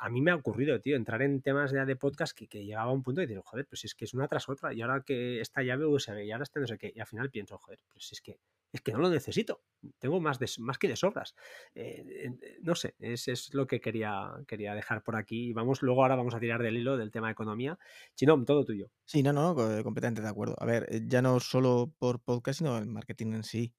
a 0.00 0.08
mí 0.08 0.20
me 0.20 0.30
ha 0.30 0.34
ocurrido, 0.34 0.80
tío, 0.80 0.96
entrar 0.96 1.22
en 1.22 1.40
temas 1.42 1.72
de, 1.72 1.84
de 1.84 1.96
podcast 1.96 2.36
que, 2.36 2.48
que, 2.48 2.64
llegaba 2.64 2.90
a 2.90 2.94
un 2.94 3.02
punto 3.02 3.22
y 3.22 3.26
decir, 3.26 3.42
joder, 3.44 3.66
pues 3.66 3.84
es 3.84 3.94
que 3.94 4.04
es 4.04 4.14
una 4.14 4.28
tras 4.28 4.48
otra, 4.48 4.72
y 4.72 4.82
ahora 4.82 5.02
que 5.02 5.40
esta 5.40 5.62
llave 5.62 5.86
USB, 5.86 6.24
y 6.24 6.32
ahora 6.32 6.44
este 6.44 6.60
no 6.60 6.66
sé 6.66 6.78
qué, 6.78 6.92
y 6.94 7.00
al 7.00 7.06
final 7.06 7.30
pienso, 7.30 7.58
joder, 7.58 7.80
pues 7.92 8.12
es 8.12 8.20
que 8.20 8.38
es 8.70 8.82
que 8.82 8.92
no 8.92 8.98
lo 8.98 9.08
necesito, 9.08 9.62
tengo 9.98 10.20
más, 10.20 10.38
más 10.58 10.76
que 10.76 10.88
de 10.88 10.96
sobras. 10.96 11.34
Eh, 11.74 12.30
no 12.60 12.74
sé, 12.74 12.94
es, 12.98 13.26
es, 13.28 13.54
lo 13.54 13.66
que 13.66 13.80
quería, 13.80 14.30
quería 14.46 14.74
dejar 14.74 15.02
por 15.02 15.16
aquí. 15.16 15.54
Vamos, 15.54 15.80
luego 15.80 16.02
ahora 16.02 16.16
vamos 16.16 16.34
a 16.34 16.40
tirar 16.40 16.62
del 16.62 16.76
hilo 16.76 16.98
del 16.98 17.10
tema 17.10 17.28
de 17.28 17.32
economía. 17.32 17.78
Chinom, 18.14 18.44
todo 18.44 18.64
tuyo. 18.64 18.90
Sí, 19.06 19.22
no, 19.22 19.32
no, 19.32 19.54
completamente 19.82 20.20
de 20.20 20.28
acuerdo. 20.28 20.54
A 20.58 20.66
ver, 20.66 20.86
eh, 20.90 21.00
ya 21.06 21.22
no 21.22 21.40
solo 21.40 21.94
por 21.98 22.20
podcast, 22.20 22.58
sino 22.58 22.76
el 22.76 22.86
marketing 22.86 23.32
en 23.32 23.42
sí. 23.42 23.74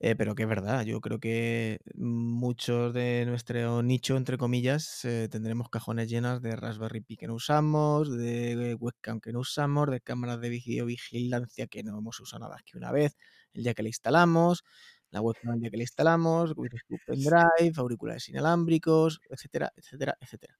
Eh, 0.00 0.14
pero 0.14 0.36
que 0.36 0.44
es 0.44 0.48
verdad, 0.48 0.84
yo 0.84 1.00
creo 1.00 1.18
que 1.18 1.80
muchos 1.96 2.94
de 2.94 3.24
nuestro 3.26 3.82
nicho, 3.82 4.16
entre 4.16 4.38
comillas, 4.38 5.04
eh, 5.04 5.28
tendremos 5.28 5.68
cajones 5.70 6.08
llenas 6.08 6.40
de 6.40 6.54
Raspberry 6.54 7.00
Pi 7.00 7.16
que 7.16 7.26
no 7.26 7.34
usamos, 7.34 8.08
de 8.16 8.76
webcam 8.78 9.20
que 9.20 9.32
no 9.32 9.40
usamos, 9.40 9.90
de 9.90 10.00
cámaras 10.00 10.40
de 10.40 10.50
videovigilancia 10.50 11.66
que 11.66 11.82
no 11.82 11.98
hemos 11.98 12.20
usado 12.20 12.40
nada 12.40 12.54
más 12.54 12.62
que 12.62 12.78
una 12.78 12.92
vez 12.92 13.16
el 13.54 13.64
día 13.64 13.74
que 13.74 13.82
la 13.82 13.88
instalamos, 13.88 14.62
la 15.10 15.20
webcam 15.20 15.54
el 15.54 15.60
día 15.62 15.70
que 15.70 15.78
la 15.78 15.82
instalamos, 15.82 16.54
pendrive, 17.06 17.72
auriculares 17.76 18.28
inalámbricos, 18.28 19.20
etcétera, 19.28 19.72
etcétera, 19.76 20.16
etcétera. 20.20 20.56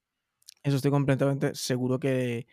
Eso 0.65 0.77
estoy 0.77 0.91
completamente 0.91 1.55
seguro 1.55 2.01
que, 2.01 2.49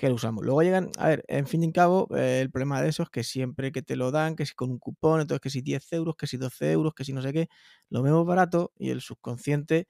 que 0.00 0.08
lo 0.08 0.14
usamos. 0.14 0.42
Luego 0.46 0.62
llegan, 0.62 0.88
a 0.96 1.08
ver, 1.08 1.24
en 1.28 1.46
fin 1.46 1.62
y 1.62 1.66
en 1.66 1.72
cabo, 1.72 2.08
eh, 2.16 2.40
el 2.40 2.50
problema 2.50 2.80
de 2.80 2.88
eso 2.88 3.02
es 3.02 3.10
que 3.10 3.22
siempre 3.22 3.70
que 3.70 3.82
te 3.82 3.96
lo 3.96 4.10
dan, 4.10 4.34
que 4.34 4.46
si 4.46 4.54
con 4.54 4.70
un 4.70 4.78
cupón, 4.78 5.20
entonces 5.20 5.42
que 5.42 5.50
si 5.50 5.60
10 5.60 5.92
euros, 5.92 6.16
que 6.16 6.26
si 6.26 6.38
12 6.38 6.72
euros, 6.72 6.94
que 6.94 7.04
si 7.04 7.12
no 7.12 7.20
sé 7.20 7.34
qué, 7.34 7.48
lo 7.90 8.02
vemos 8.02 8.26
barato 8.26 8.72
y 8.78 8.88
el 8.88 9.02
subconsciente, 9.02 9.88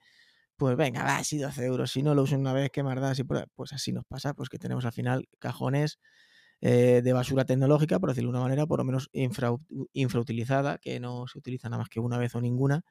pues 0.57 0.77
venga, 0.77 1.03
va, 1.05 1.23
si 1.23 1.37
12 1.37 1.65
euros, 1.65 1.91
si 1.91 2.03
no 2.03 2.13
lo 2.15 2.23
uso 2.23 2.35
una 2.37 2.51
vez, 2.51 2.71
qué 2.71 2.83
más 2.83 2.99
da, 2.99 3.13
pues 3.55 3.73
así 3.73 3.93
nos 3.93 4.03
pasa, 4.05 4.33
pues 4.33 4.49
que 4.49 4.59
tenemos 4.59 4.83
al 4.85 4.91
final 4.91 5.29
cajones 5.39 5.99
eh, 6.61 7.01
de 7.03 7.13
basura 7.13 7.45
tecnológica, 7.45 7.99
por 7.99 8.09
decirlo 8.09 8.31
de 8.31 8.37
una 8.37 8.43
manera, 8.45 8.65
por 8.67 8.79
lo 8.79 8.85
menos 8.85 9.09
infrautilizada, 9.13 10.77
que 10.79 10.99
no 10.99 11.27
se 11.27 11.39
utiliza 11.39 11.69
nada 11.69 11.83
más 11.83 11.89
que 11.89 12.01
una 12.01 12.17
vez 12.17 12.35
o 12.35 12.41
ninguna 12.41 12.83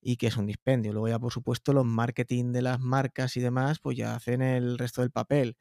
y 0.00 0.18
que 0.18 0.28
es 0.28 0.36
un 0.36 0.46
dispendio. 0.46 0.92
Luego 0.92 1.08
ya, 1.08 1.18
por 1.18 1.32
supuesto, 1.32 1.72
los 1.72 1.86
marketing 1.86 2.52
de 2.52 2.62
las 2.62 2.80
marcas 2.80 3.36
y 3.36 3.40
demás, 3.40 3.80
pues 3.80 3.96
ya 3.96 4.14
hacen 4.14 4.42
el 4.42 4.78
resto 4.78 5.00
del 5.02 5.10
papel 5.10 5.56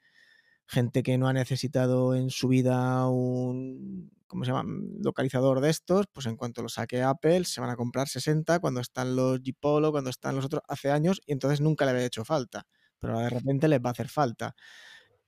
gente 0.67 1.03
que 1.03 1.17
no 1.17 1.27
ha 1.27 1.33
necesitado 1.33 2.15
en 2.15 2.29
su 2.29 2.47
vida 2.47 3.07
un 3.07 4.11
¿cómo 4.27 4.45
se 4.45 4.51
llama? 4.51 4.63
localizador 4.99 5.61
de 5.61 5.69
estos, 5.69 6.07
pues 6.11 6.25
en 6.25 6.35
cuanto 6.35 6.63
lo 6.63 6.69
saque 6.69 7.03
Apple 7.03 7.45
se 7.45 7.61
van 7.61 7.69
a 7.69 7.75
comprar 7.75 8.07
60 8.07 8.59
cuando 8.59 8.81
están 8.81 9.15
los 9.15 9.39
G 9.41 9.55
Polo, 9.59 9.91
cuando 9.91 10.09
están 10.09 10.35
los 10.35 10.45
otros 10.45 10.63
hace 10.67 10.89
años 10.91 11.21
y 11.25 11.33
entonces 11.33 11.61
nunca 11.61 11.85
le 11.85 11.91
había 11.91 12.05
hecho 12.05 12.25
falta, 12.25 12.65
pero 12.99 13.19
de 13.19 13.29
repente 13.29 13.67
les 13.67 13.79
va 13.79 13.89
a 13.89 13.91
hacer 13.91 14.09
falta. 14.09 14.55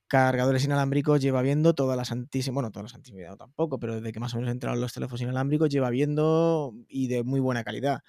Cargadores 0.08 0.64
inalámbricos 0.64 1.20
lleva 1.20 1.42
viendo 1.42 1.74
todas 1.74 1.96
las 1.96 2.12
antísimas, 2.12 2.54
bueno, 2.54 2.70
todas 2.72 2.84
las 2.92 2.94
antísimas 2.94 3.28
no 3.30 3.36
tampoco, 3.36 3.78
pero 3.78 3.96
desde 3.96 4.12
que 4.12 4.20
más 4.20 4.34
o 4.34 4.38
menos 4.38 4.52
entraron 4.52 4.80
los 4.80 4.92
teléfonos 4.92 5.22
inalámbricos 5.22 5.68
lleva 5.68 5.90
viendo 5.90 6.74
y 6.88 7.08
de 7.08 7.24
muy 7.24 7.40
buena 7.40 7.64
calidad 7.64 8.02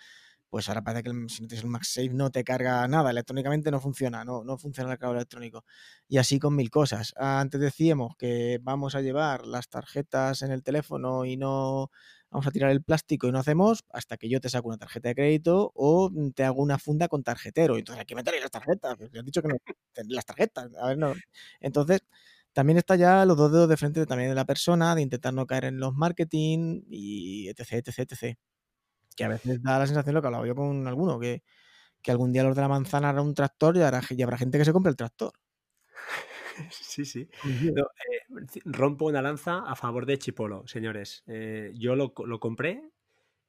pues 0.49 0.69
ahora 0.69 0.81
parece 0.81 1.03
que 1.03 1.09
si 1.29 1.41
no 1.41 1.47
tienes 1.47 1.63
el 1.63 1.69
MagSafe 1.69 2.09
no 2.09 2.31
te 2.31 2.43
carga 2.43 2.87
nada, 2.87 3.11
electrónicamente 3.11 3.71
no 3.71 3.79
funciona, 3.81 4.23
no, 4.23 4.43
no 4.43 4.57
funciona 4.57 4.91
el 4.91 4.97
cargador 4.97 5.17
electrónico. 5.17 5.65
Y 6.07 6.17
así 6.17 6.39
con 6.39 6.55
mil 6.55 6.69
cosas. 6.69 7.13
Antes 7.17 7.59
decíamos 7.59 8.15
que 8.17 8.59
vamos 8.61 8.95
a 8.95 9.01
llevar 9.01 9.45
las 9.45 9.69
tarjetas 9.69 10.41
en 10.41 10.51
el 10.51 10.63
teléfono 10.63 11.25
y 11.25 11.37
no 11.37 11.91
vamos 12.29 12.47
a 12.47 12.51
tirar 12.51 12.71
el 12.71 12.83
plástico 12.83 13.27
y 13.27 13.31
no 13.31 13.39
hacemos 13.39 13.83
hasta 13.89 14.17
que 14.17 14.29
yo 14.29 14.39
te 14.41 14.49
saco 14.49 14.67
una 14.69 14.77
tarjeta 14.77 15.09
de 15.09 15.15
crédito 15.15 15.71
o 15.75 16.11
te 16.35 16.43
hago 16.43 16.61
una 16.61 16.79
funda 16.79 17.07
con 17.07 17.23
tarjetero. 17.23 17.77
Entonces 17.77 17.99
hay 18.01 18.05
que 18.05 18.15
meter 18.15 18.33
las 18.39 18.51
tarjetas. 18.51 18.95
Pues 18.97 19.09
has 19.15 19.25
dicho 19.25 19.41
que 19.41 19.49
no 19.49 19.57
las 20.07 20.25
tarjetas. 20.25 20.69
A 20.79 20.87
ver, 20.87 20.97
no. 20.97 21.13
Entonces 21.59 22.01
también 22.53 22.77
está 22.77 22.95
ya 22.95 23.25
los 23.25 23.37
dos 23.37 23.51
dedos 23.51 23.69
de 23.69 23.77
frente 23.77 24.05
también 24.05 24.29
de 24.29 24.35
la 24.35 24.45
persona, 24.45 24.95
de 24.95 25.01
intentar 25.01 25.33
no 25.33 25.45
caer 25.45 25.65
en 25.65 25.79
los 25.79 25.93
marketing 25.93 26.83
y 26.89 27.49
etc, 27.49 27.73
etc, 27.73 27.99
etc 28.11 28.37
que 29.17 29.25
a 29.25 29.27
veces 29.27 29.61
da 29.61 29.79
la 29.79 29.87
sensación, 29.87 30.15
lo 30.15 30.21
que 30.21 30.27
hablaba 30.27 30.47
yo 30.47 30.55
con 30.55 30.87
alguno, 30.87 31.19
que, 31.19 31.43
algún 32.07 32.31
día 32.31 32.43
los 32.43 32.55
de 32.55 32.61
la 32.61 32.69
manzana 32.69 33.09
hará 33.09 33.21
un 33.21 33.33
tractor 33.33 33.75
y, 33.75 33.81
habrá 33.81 34.01
gente 34.01 34.57
que 34.57 34.63
se 34.63 34.71
compre 34.71 34.91
el 34.91 34.95
tractor. 34.95 35.33
Sí, 36.71 37.05
sí. 37.05 37.29
Eh, 37.45 37.73
rompo 38.65 39.05
una 39.05 39.21
lanza 39.21 39.59
a 39.59 39.75
favor 39.75 40.07
de 40.07 40.17
Chipolo, 40.17 40.65
señores. 40.65 41.23
Eh, 41.27 41.71
yo 41.75 41.95
lo, 41.95 42.15
lo, 42.25 42.39
compré 42.39 42.81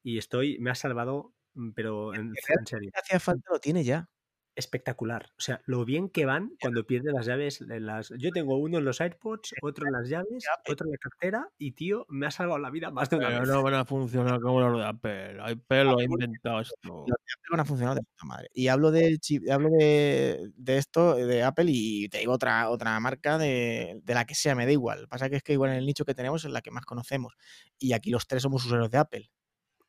y 0.03 0.19
estoy, 0.19 0.59
me 0.59 0.69
ha 0.69 0.75
salvado, 0.75 1.33
mm, 1.55 1.71
pero 1.71 2.15
en, 2.15 2.35
en 2.37 2.67
serio. 2.67 2.91
Hacía 2.93 3.19
falta, 3.19 3.51
lo 3.51 3.61
tiene 3.61 3.83
ya 3.83 4.11
espectacular. 4.59 5.31
O 5.39 5.41
sea, 5.41 5.63
lo 5.67 5.85
bien 5.85 6.09
que 6.09 6.27
van 6.27 6.53
cuando 6.61 6.85
pierden 6.85 7.15
las 7.15 7.27
llaves. 7.27 7.61
En 7.61 7.87
las... 7.87 8.13
Yo 8.19 8.31
tengo 8.33 8.57
uno 8.57 8.79
en 8.79 8.85
los 8.85 9.01
AirPods, 9.01 9.55
otro 9.63 9.87
en 9.87 9.93
las 9.93 10.09
llaves, 10.09 10.45
otro 10.69 10.87
en 10.87 10.93
la 10.93 10.99
cartera 10.99 11.49
y, 11.59 11.73
tío, 11.73 12.07
me 12.09 12.27
ha 12.27 12.31
salvado 12.31 12.59
la 12.59 12.71
vida 12.71 12.91
más 12.91 13.09
de 13.09 13.17
una 13.17 13.29
Pero 13.29 13.41
vez. 13.41 13.49
no 13.49 13.63
van 13.63 13.75
a 13.75 13.85
funcionar 13.85 14.41
como 14.41 14.61
los 14.61 14.79
de 14.79 14.85
Apple. 14.85 15.39
Apple 15.41 15.85
lo 15.85 15.99
ha 15.99 16.03
inventado 16.03 16.61
esto. 16.61 16.77
Los 16.83 17.07
de 17.07 17.13
Apple 17.13 17.49
van 17.51 17.61
a 17.61 17.65
funcionar 17.65 17.95
de 17.95 18.03
puta 18.03 18.27
madre. 18.27 18.51
Y 18.53 18.69
hablo 18.69 18.91
de, 18.91 19.19
hablo 19.51 19.71
de, 19.71 20.51
de, 20.57 20.77
esto, 20.77 21.15
de 21.15 21.43
Apple, 21.45 21.67
y 21.69 22.09
te 22.09 22.19
digo 22.19 22.33
otra, 22.33 22.69
otra 22.69 22.99
marca 22.99 23.39
de, 23.39 24.01
de 24.03 24.15
la 24.15 24.25
que 24.25 24.35
sea, 24.35 24.57
me 24.57 24.67
da 24.67 24.73
igual. 24.73 25.07
Pasa 25.09 25.31
que 25.31 25.37
es 25.37 25.43
que 25.43 25.53
igual 25.53 25.71
en 25.71 25.77
el 25.77 25.87
nicho 25.87 26.05
que 26.05 26.15
tenemos 26.15 26.45
es 26.45 26.51
la 26.51 26.63
que 26.63 26.73
más 26.73 26.85
conocemos. 26.85 27.35
Y 27.79 27.93
aquí 27.93 28.11
los 28.11 28.27
tres 28.27 28.43
somos 28.43 28.65
usuarios 28.65 28.91
de 28.91 28.99
Apple. 28.99 29.31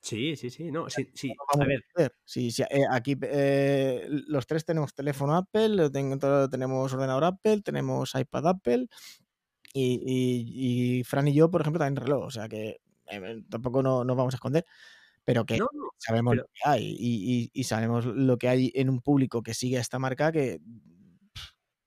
Sí, 0.02 0.36
sí, 0.38 0.50
sí, 0.50 0.72
no, 0.72 0.90
sí, 0.90 1.10
sí. 1.14 1.34
A 1.48 1.66
ver. 1.66 1.84
Sí, 2.24 2.52
sí, 2.52 2.64
eh, 2.70 2.86
aquí 2.90 3.18
eh, 3.22 4.08
los 4.28 4.48
tres 4.48 4.64
tenemos 4.64 4.94
teléfono 4.94 5.36
Apple, 5.36 5.90
tenemos 5.92 6.94
ordenador 6.94 7.26
Apple, 7.26 7.62
tenemos 7.62 8.16
iPad 8.16 8.48
Apple 8.48 8.88
y, 9.74 11.00
y, 11.00 11.04
Fran 11.04 11.28
y 11.28 11.34
yo, 11.34 11.52
por 11.52 11.62
ejemplo, 11.62 11.80
también 11.80 11.98
reloj, 11.98 12.26
o 12.26 12.32
sea 12.32 12.48
que 12.48 12.80
eh, 13.08 13.44
tampoco 13.50 13.84
no, 13.84 14.06
nos 14.06 14.16
vamos 14.16 14.34
a 14.34 14.38
esconder, 14.38 14.66
pero 15.26 15.46
que 15.46 15.60
sabemos 15.98 16.38
lo 16.38 16.44
que 16.46 16.62
hay 16.64 16.96
y, 16.98 17.52
y, 17.54 17.64
sabemos 17.66 18.06
lo 18.06 18.38
que 18.38 18.48
hay 18.48 18.72
en 18.76 18.90
un 18.90 19.02
público 19.02 19.44
que 19.44 19.54
sigue 19.54 19.78
a 19.78 19.82
esta 19.82 20.00
marca 20.00 20.32
que 20.32 20.62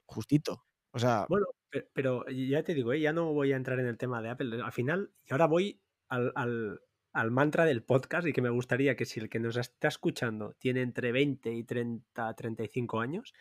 justito. 0.05 0.65
O 0.93 0.99
sea, 0.99 1.25
bueno, 1.29 1.47
Pero, 1.71 1.87
pero 1.95 2.29
ya 2.29 2.63
te 2.63 2.75
digo, 2.75 2.93
¿eh? 2.93 3.01
ya 3.01 3.15
no 3.15 3.33
voy 3.33 3.53
a 3.53 3.57
entrar 3.57 3.81
en 3.81 3.87
el 3.87 3.97
tema 3.97 4.21
de 4.21 4.29
Apple. 4.29 4.63
Al 4.63 4.73
final, 4.73 5.11
y 5.25 5.33
ahora 5.33 5.47
voy 5.47 5.81
al, 6.09 6.33
al, 6.35 6.81
al 7.13 7.31
mantra 7.31 7.65
del 7.65 7.83
podcast 7.83 8.27
y 8.27 8.33
que 8.33 8.43
me 8.43 8.51
gustaría 8.51 8.97
que 8.97 9.05
si 9.05 9.21
el 9.21 9.29
que 9.29 9.39
nos 9.41 9.57
está 9.57 9.89
escuchando 9.89 10.55
tiene 10.59 10.83
entre 10.83 11.13
20 11.13 11.53
y 11.53 11.65
30, 11.65 12.35
35 12.35 13.01
años, 13.01 13.35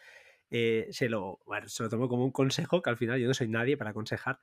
eh, 0.50 0.88
se, 0.92 1.08
lo, 1.10 1.40
bueno, 1.46 1.68
se 1.70 1.84
lo 1.84 1.90
tomo 1.90 2.10
como 2.10 2.26
un 2.26 2.32
consejo, 2.32 2.82
que 2.82 2.90
al 2.90 2.98
final 2.98 3.20
yo 3.20 3.28
no 3.28 3.34
soy 3.34 3.48
nadie 3.48 3.78
para 3.78 3.92
aconsejar, 3.92 4.40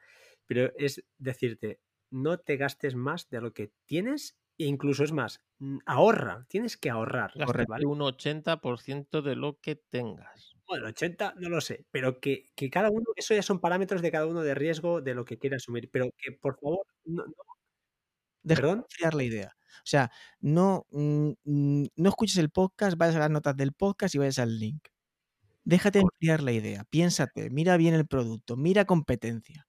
pero 0.46 0.72
es 0.78 1.04
decirte, 1.18 1.80
no 2.10 2.38
te 2.38 2.56
gastes 2.56 2.94
más 2.94 3.28
de 3.28 3.40
lo 3.40 3.52
que 3.52 3.72
tienes 3.84 4.38
e 4.56 4.64
incluso 4.64 5.04
es 5.04 5.12
más, 5.12 5.44
mm, 5.58 5.78
ahorra, 5.86 6.46
tienes 6.48 6.76
que 6.76 6.90
ahorrar. 6.90 7.30
Gástate 7.34 7.66
¿vale? 7.68 7.86
un 7.86 8.00
80% 8.02 9.22
de 9.22 9.36
lo 9.36 9.60
que 9.60 9.76
tengas. 9.76 10.56
Bueno, 10.66 10.88
80 10.88 11.34
no 11.38 11.48
lo 11.48 11.60
sé, 11.60 11.86
pero 11.90 12.18
que, 12.20 12.46
que 12.56 12.68
cada 12.68 12.90
uno, 12.90 13.04
eso 13.14 13.34
ya 13.34 13.42
son 13.42 13.60
parámetros 13.60 14.02
de 14.02 14.10
cada 14.10 14.26
uno 14.26 14.42
de 14.42 14.54
riesgo 14.54 15.00
de 15.00 15.14
lo 15.14 15.24
que 15.24 15.38
quiera 15.38 15.56
asumir, 15.56 15.90
pero 15.90 16.10
que 16.18 16.32
por 16.32 16.58
favor, 16.58 16.86
no, 17.04 17.24
no- 17.24 17.32
Deja 18.48 18.60
¿Perdón? 18.62 18.78
enfriar 18.88 19.14
la 19.14 19.22
idea. 19.24 19.52
O 19.78 19.90
sea, 19.90 20.10
no, 20.40 20.86
mm, 20.90 21.30
mm, 21.44 21.84
no 21.96 22.08
escuches 22.08 22.36
el 22.38 22.50
podcast, 22.50 22.96
vayas 22.98 23.16
a 23.16 23.20
las 23.20 23.30
notas 23.30 23.56
del 23.56 23.72
podcast 23.72 24.14
y 24.14 24.18
vayas 24.18 24.38
al 24.38 24.58
link. 24.58 24.86
Déjate 25.64 26.00
enfriar 26.00 26.42
la 26.42 26.52
idea, 26.52 26.84
piénsate, 26.90 27.50
mira 27.50 27.76
bien 27.76 27.94
el 27.94 28.06
producto, 28.06 28.56
mira 28.56 28.84
competencia. 28.86 29.66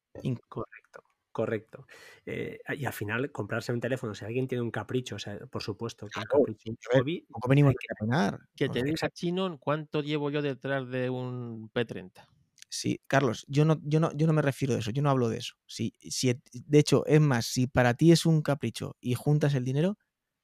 Correcto, 0.48 1.04
correcto. 1.32 1.86
Eh, 2.26 2.60
y 2.78 2.86
al 2.86 2.94
final, 2.94 3.32
comprarse 3.32 3.74
un 3.74 3.80
teléfono, 3.82 4.14
si 4.16 4.26
alguien 4.26 4.48
tiene 4.48 4.62
un 4.62 4.72
capricho, 4.72 5.16
o 5.16 5.20
sea, 5.20 5.38
por 5.48 5.62
supuesto, 5.62 6.08
que 6.08 6.20
un 6.20 6.24
Claro, 6.26 6.40
capricho, 6.46 6.70
un 6.72 6.78
a 6.94 6.98
hobby, 7.00 7.22
Tampoco 7.22 7.50
venimos 7.50 7.74
que- 7.80 8.06
a. 8.16 8.40
Que 8.56 8.70
te 8.70 8.84
diga 8.84 9.10
chino 9.10 9.58
cuánto 9.60 10.02
llevo 10.02 10.30
yo 10.32 10.42
detrás 10.42 10.88
de 10.90 11.10
un 11.10 11.70
P30. 11.74 12.28
Sí, 12.70 13.02
Carlos, 13.08 13.46
yo 13.48 13.66
no, 13.66 13.80
yo 13.84 14.00
no, 14.00 14.12
yo 14.14 14.28
no 14.28 14.34
me 14.34 14.42
refiero 14.44 14.74
de 14.76 14.82
eso, 14.82 14.92
yo 14.92 15.02
no 15.02 15.10
hablo 15.10 15.28
de 15.30 15.38
eso. 15.40 15.56
Si, 15.66 15.94
si, 16.00 16.34
de 16.54 16.80
hecho, 16.80 17.06
es 17.08 17.20
más, 17.20 17.48
si 17.48 17.68
para 17.68 17.96
ti 17.96 18.12
es 18.12 18.26
un 18.26 18.42
capricho 18.44 18.96
y 19.02 19.16
juntas 19.16 19.56
el 19.56 19.66
dinero, 19.66 19.98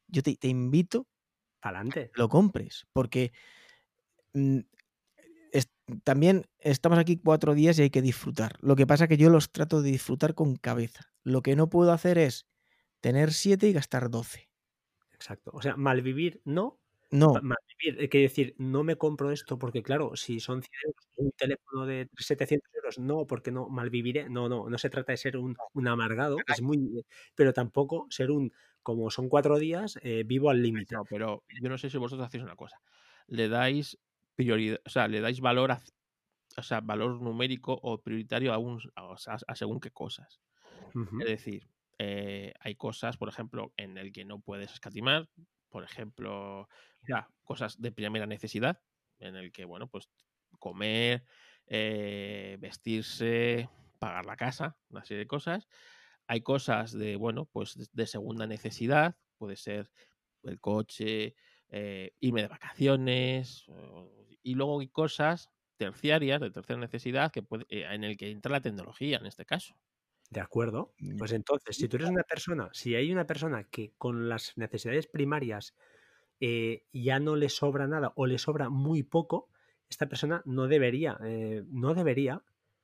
yo 0.07 0.23
te, 0.23 0.35
te 0.37 0.47
invito 0.47 1.07
adelante. 1.61 2.11
lo 2.15 2.29
compres, 2.29 2.85
porque 2.93 3.31
mm, 4.33 4.59
es- 5.51 5.69
también 6.03 6.45
estamos 6.59 6.99
aquí 6.99 7.17
cuatro 7.17 7.53
días 7.55 7.79
y 7.79 7.83
hay 7.83 7.89
que 7.89 8.01
disfrutar. 8.01 8.57
Lo 8.61 8.75
que 8.75 8.87
pasa 8.87 9.05
es 9.05 9.09
que 9.09 9.17
yo 9.17 9.29
los 9.29 9.51
trato 9.51 9.81
de 9.81 9.91
disfrutar 9.91 10.35
con 10.35 10.55
cabeza. 10.55 11.13
Lo 11.23 11.41
que 11.41 11.55
no 11.55 11.69
puedo 11.69 11.91
hacer 11.91 12.17
es 12.17 12.45
tener 13.01 13.33
siete 13.33 13.67
y 13.69 13.73
gastar 13.73 14.09
doce. 14.09 14.49
Exacto. 15.13 15.51
O 15.53 15.61
sea, 15.61 15.75
malvivir 15.77 16.41
no. 16.45 16.79
No, 17.15 17.33
Malvivir, 17.41 18.09
que 18.09 18.19
decir, 18.19 18.55
no 18.57 18.83
me 18.83 18.97
compro 18.97 19.31
esto 19.31 19.57
porque, 19.57 19.83
claro, 19.83 20.15
si 20.15 20.39
son 20.39 20.61
100 20.61 20.71
euros, 20.85 21.07
un 21.17 21.31
teléfono 21.31 21.85
de 21.85 22.09
700 22.17 22.73
euros, 22.75 22.99
no, 22.99 23.25
porque 23.25 23.51
no, 23.51 23.69
malviviré. 23.69 24.29
No, 24.29 24.49
no, 24.49 24.69
no 24.69 24.77
se 24.77 24.89
trata 24.89 25.13
de 25.13 25.17
ser 25.17 25.37
un, 25.37 25.55
un 25.73 25.87
amargado, 25.87 26.37
es 26.47 26.61
muy. 26.61 27.05
Pero 27.35 27.53
tampoco 27.53 28.07
ser 28.09 28.31
un, 28.31 28.51
como 28.83 29.09
son 29.09 29.29
cuatro 29.29 29.57
días, 29.57 29.97
eh, 30.01 30.23
vivo 30.25 30.49
al 30.49 30.61
límite. 30.61 30.95
No, 30.95 31.05
pero 31.05 31.43
yo 31.61 31.69
no 31.69 31.77
sé 31.77 31.89
si 31.89 31.97
vosotros 31.97 32.27
hacéis 32.27 32.43
una 32.43 32.55
cosa. 32.55 32.81
Le 33.27 33.49
dais 33.49 33.97
prioridad, 34.35 34.79
o 34.85 34.89
sea, 34.89 35.07
le 35.07 35.21
dais 35.21 35.39
valor 35.39 35.71
a, 35.71 35.81
o 36.57 36.63
sea, 36.63 36.81
valor 36.81 37.21
numérico 37.21 37.79
o 37.81 38.01
prioritario 38.01 38.53
a, 38.53 38.57
un, 38.57 38.79
a, 38.95 39.55
según 39.55 39.79
qué 39.79 39.91
cosas. 39.91 40.39
Es 41.19 41.27
decir, 41.27 41.67
eh, 41.99 42.53
hay 42.59 42.75
cosas, 42.75 43.17
por 43.17 43.27
ejemplo, 43.27 43.73
en 43.75 43.97
el 43.97 44.11
que 44.11 44.23
no 44.23 44.39
puedes 44.39 44.71
escatimar, 44.71 45.27
por 45.69 45.83
ejemplo, 45.83 46.69
cosas 47.43 47.81
de 47.81 47.91
primera 47.91 48.25
necesidad, 48.25 48.81
en 49.19 49.35
el 49.35 49.51
que, 49.51 49.65
bueno, 49.65 49.87
pues 49.89 50.09
comer, 50.59 51.25
eh, 51.67 52.57
vestirse, 52.59 53.69
pagar 53.99 54.25
la 54.25 54.35
casa, 54.35 54.77
una 54.89 55.05
serie 55.05 55.19
de 55.19 55.27
cosas. 55.27 55.67
Hay 56.27 56.41
cosas 56.41 56.91
de, 56.91 57.15
bueno, 57.17 57.45
pues 57.45 57.89
de, 57.91 58.07
segunda 58.07 58.47
necesidad, 58.47 59.17
puede 59.37 59.55
ser 59.55 59.91
el 60.43 60.59
coche, 60.59 61.35
eh, 61.69 62.13
irme 62.19 62.41
de 62.41 62.47
vacaciones, 62.47 63.65
y 64.41 64.55
luego 64.55 64.79
hay 64.79 64.89
cosas 64.89 65.51
terciarias, 65.77 66.39
de 66.41 66.51
tercera 66.51 66.79
necesidad, 66.79 67.31
que 67.31 67.43
puede, 67.43 67.65
eh, 67.69 67.85
en 67.89 68.03
el 68.03 68.17
que 68.17 68.31
entra 68.31 68.51
la 68.51 68.61
tecnología, 68.61 69.17
en 69.17 69.25
este 69.25 69.45
caso. 69.45 69.75
De 70.29 70.39
acuerdo. 70.39 70.93
Mm, 70.99 71.17
Pues 71.17 71.31
entonces, 71.31 71.75
si 71.75 71.87
tú 71.87 71.97
eres 71.97 72.09
una 72.09 72.23
persona, 72.23 72.69
si 72.73 72.95
hay 72.95 73.11
una 73.11 73.27
persona 73.27 73.63
que 73.65 73.93
con 73.97 74.29
las 74.29 74.57
necesidades 74.57 75.07
primarias 75.07 75.75
eh, 76.47 76.83
ya 76.93 77.19
no 77.19 77.35
le 77.35 77.49
sobra 77.49 77.87
nada 77.87 78.13
o 78.15 78.27
le 78.27 78.37
sobra 78.37 78.69
muy 78.69 79.01
poco, 79.01 79.49
esta 79.89 80.07
persona 80.07 80.43
no 80.45 80.67
debería, 80.67 81.17
eh, 81.23 81.63
no 81.71 81.95
debería 81.95 82.43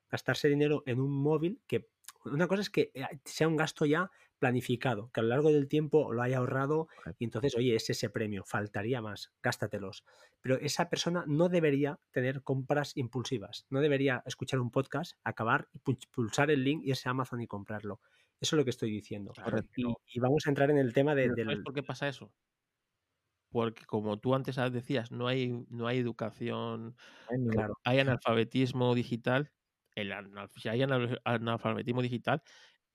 gastarse 0.10 0.50
dinero 0.50 0.82
en 0.88 1.00
un 1.00 1.12
móvil 1.12 1.62
que 1.68 1.92
una 2.26 2.48
cosa 2.48 2.64
es 2.64 2.72
que 2.72 2.92
eh, 2.96 3.06
sea 3.24 3.48
un 3.48 3.58
gasto 3.58 3.86
ya 3.86 4.10
planificado, 4.40 5.12
que 5.12 5.20
a 5.20 5.24
lo 5.24 5.30
largo 5.30 5.52
del 5.52 5.68
tiempo 5.68 6.12
lo 6.12 6.24
haya 6.24 6.40
ahorrado 6.40 6.88
y 7.20 7.26
entonces, 7.26 7.56
oye, 7.56 7.76
es 7.76 7.88
ese 7.92 8.10
premio, 8.10 8.44
faltaría 8.44 9.00
más, 9.00 9.32
gástatelos. 9.44 10.04
Pero 10.42 10.56
esa 10.56 10.90
persona 10.90 11.24
no 11.28 11.48
debería 11.48 12.00
tener 12.10 12.42
compras 12.42 12.98
impulsivas, 12.98 13.68
no 13.70 13.80
debería 13.80 14.24
escuchar 14.26 14.60
un 14.60 14.72
podcast, 14.72 15.20
acabar, 15.24 15.70
pulsar 16.12 16.50
el 16.50 16.64
link, 16.64 16.82
irse 16.84 17.10
a 17.10 17.12
Amazon 17.12 17.42
y 17.42 17.48
comprarlo. 17.48 18.02
Eso 18.40 18.56
es 18.56 18.58
lo 18.58 18.64
que 18.64 18.72
estoy 18.72 18.90
diciendo. 18.90 19.34
Claro. 19.34 19.60
Y, 19.76 20.20
vamos 20.20 20.48
a 20.48 20.50
entrar 20.50 20.72
en 20.72 20.80
el 20.80 20.94
tema 20.94 21.14
de- 21.14 21.30
pero 21.30 21.36
¿sabes 21.36 21.58
del... 21.58 21.64
por 21.64 21.74
qué 21.76 21.84
pasa 21.84 22.08
eso? 22.08 22.34
Porque 23.52 23.86
como 23.86 24.18
tú 24.20 24.34
antes 24.34 24.56
decías, 24.72 25.12
no 25.12 25.28
hay, 25.28 25.66
no 25.70 25.88
hay 25.88 26.00
educación, 26.00 26.96
hay 27.30 27.38
ningún- 27.38 27.52
Claro, 27.54 27.74
hay 27.84 28.00
analfabetismo 28.00 28.96
digital. 28.96 29.52
El 29.96 30.14
si 30.56 30.70
hay 30.70 30.82
anal- 30.84 31.20
analfabetismo 31.26 32.02
digital, 32.02 32.42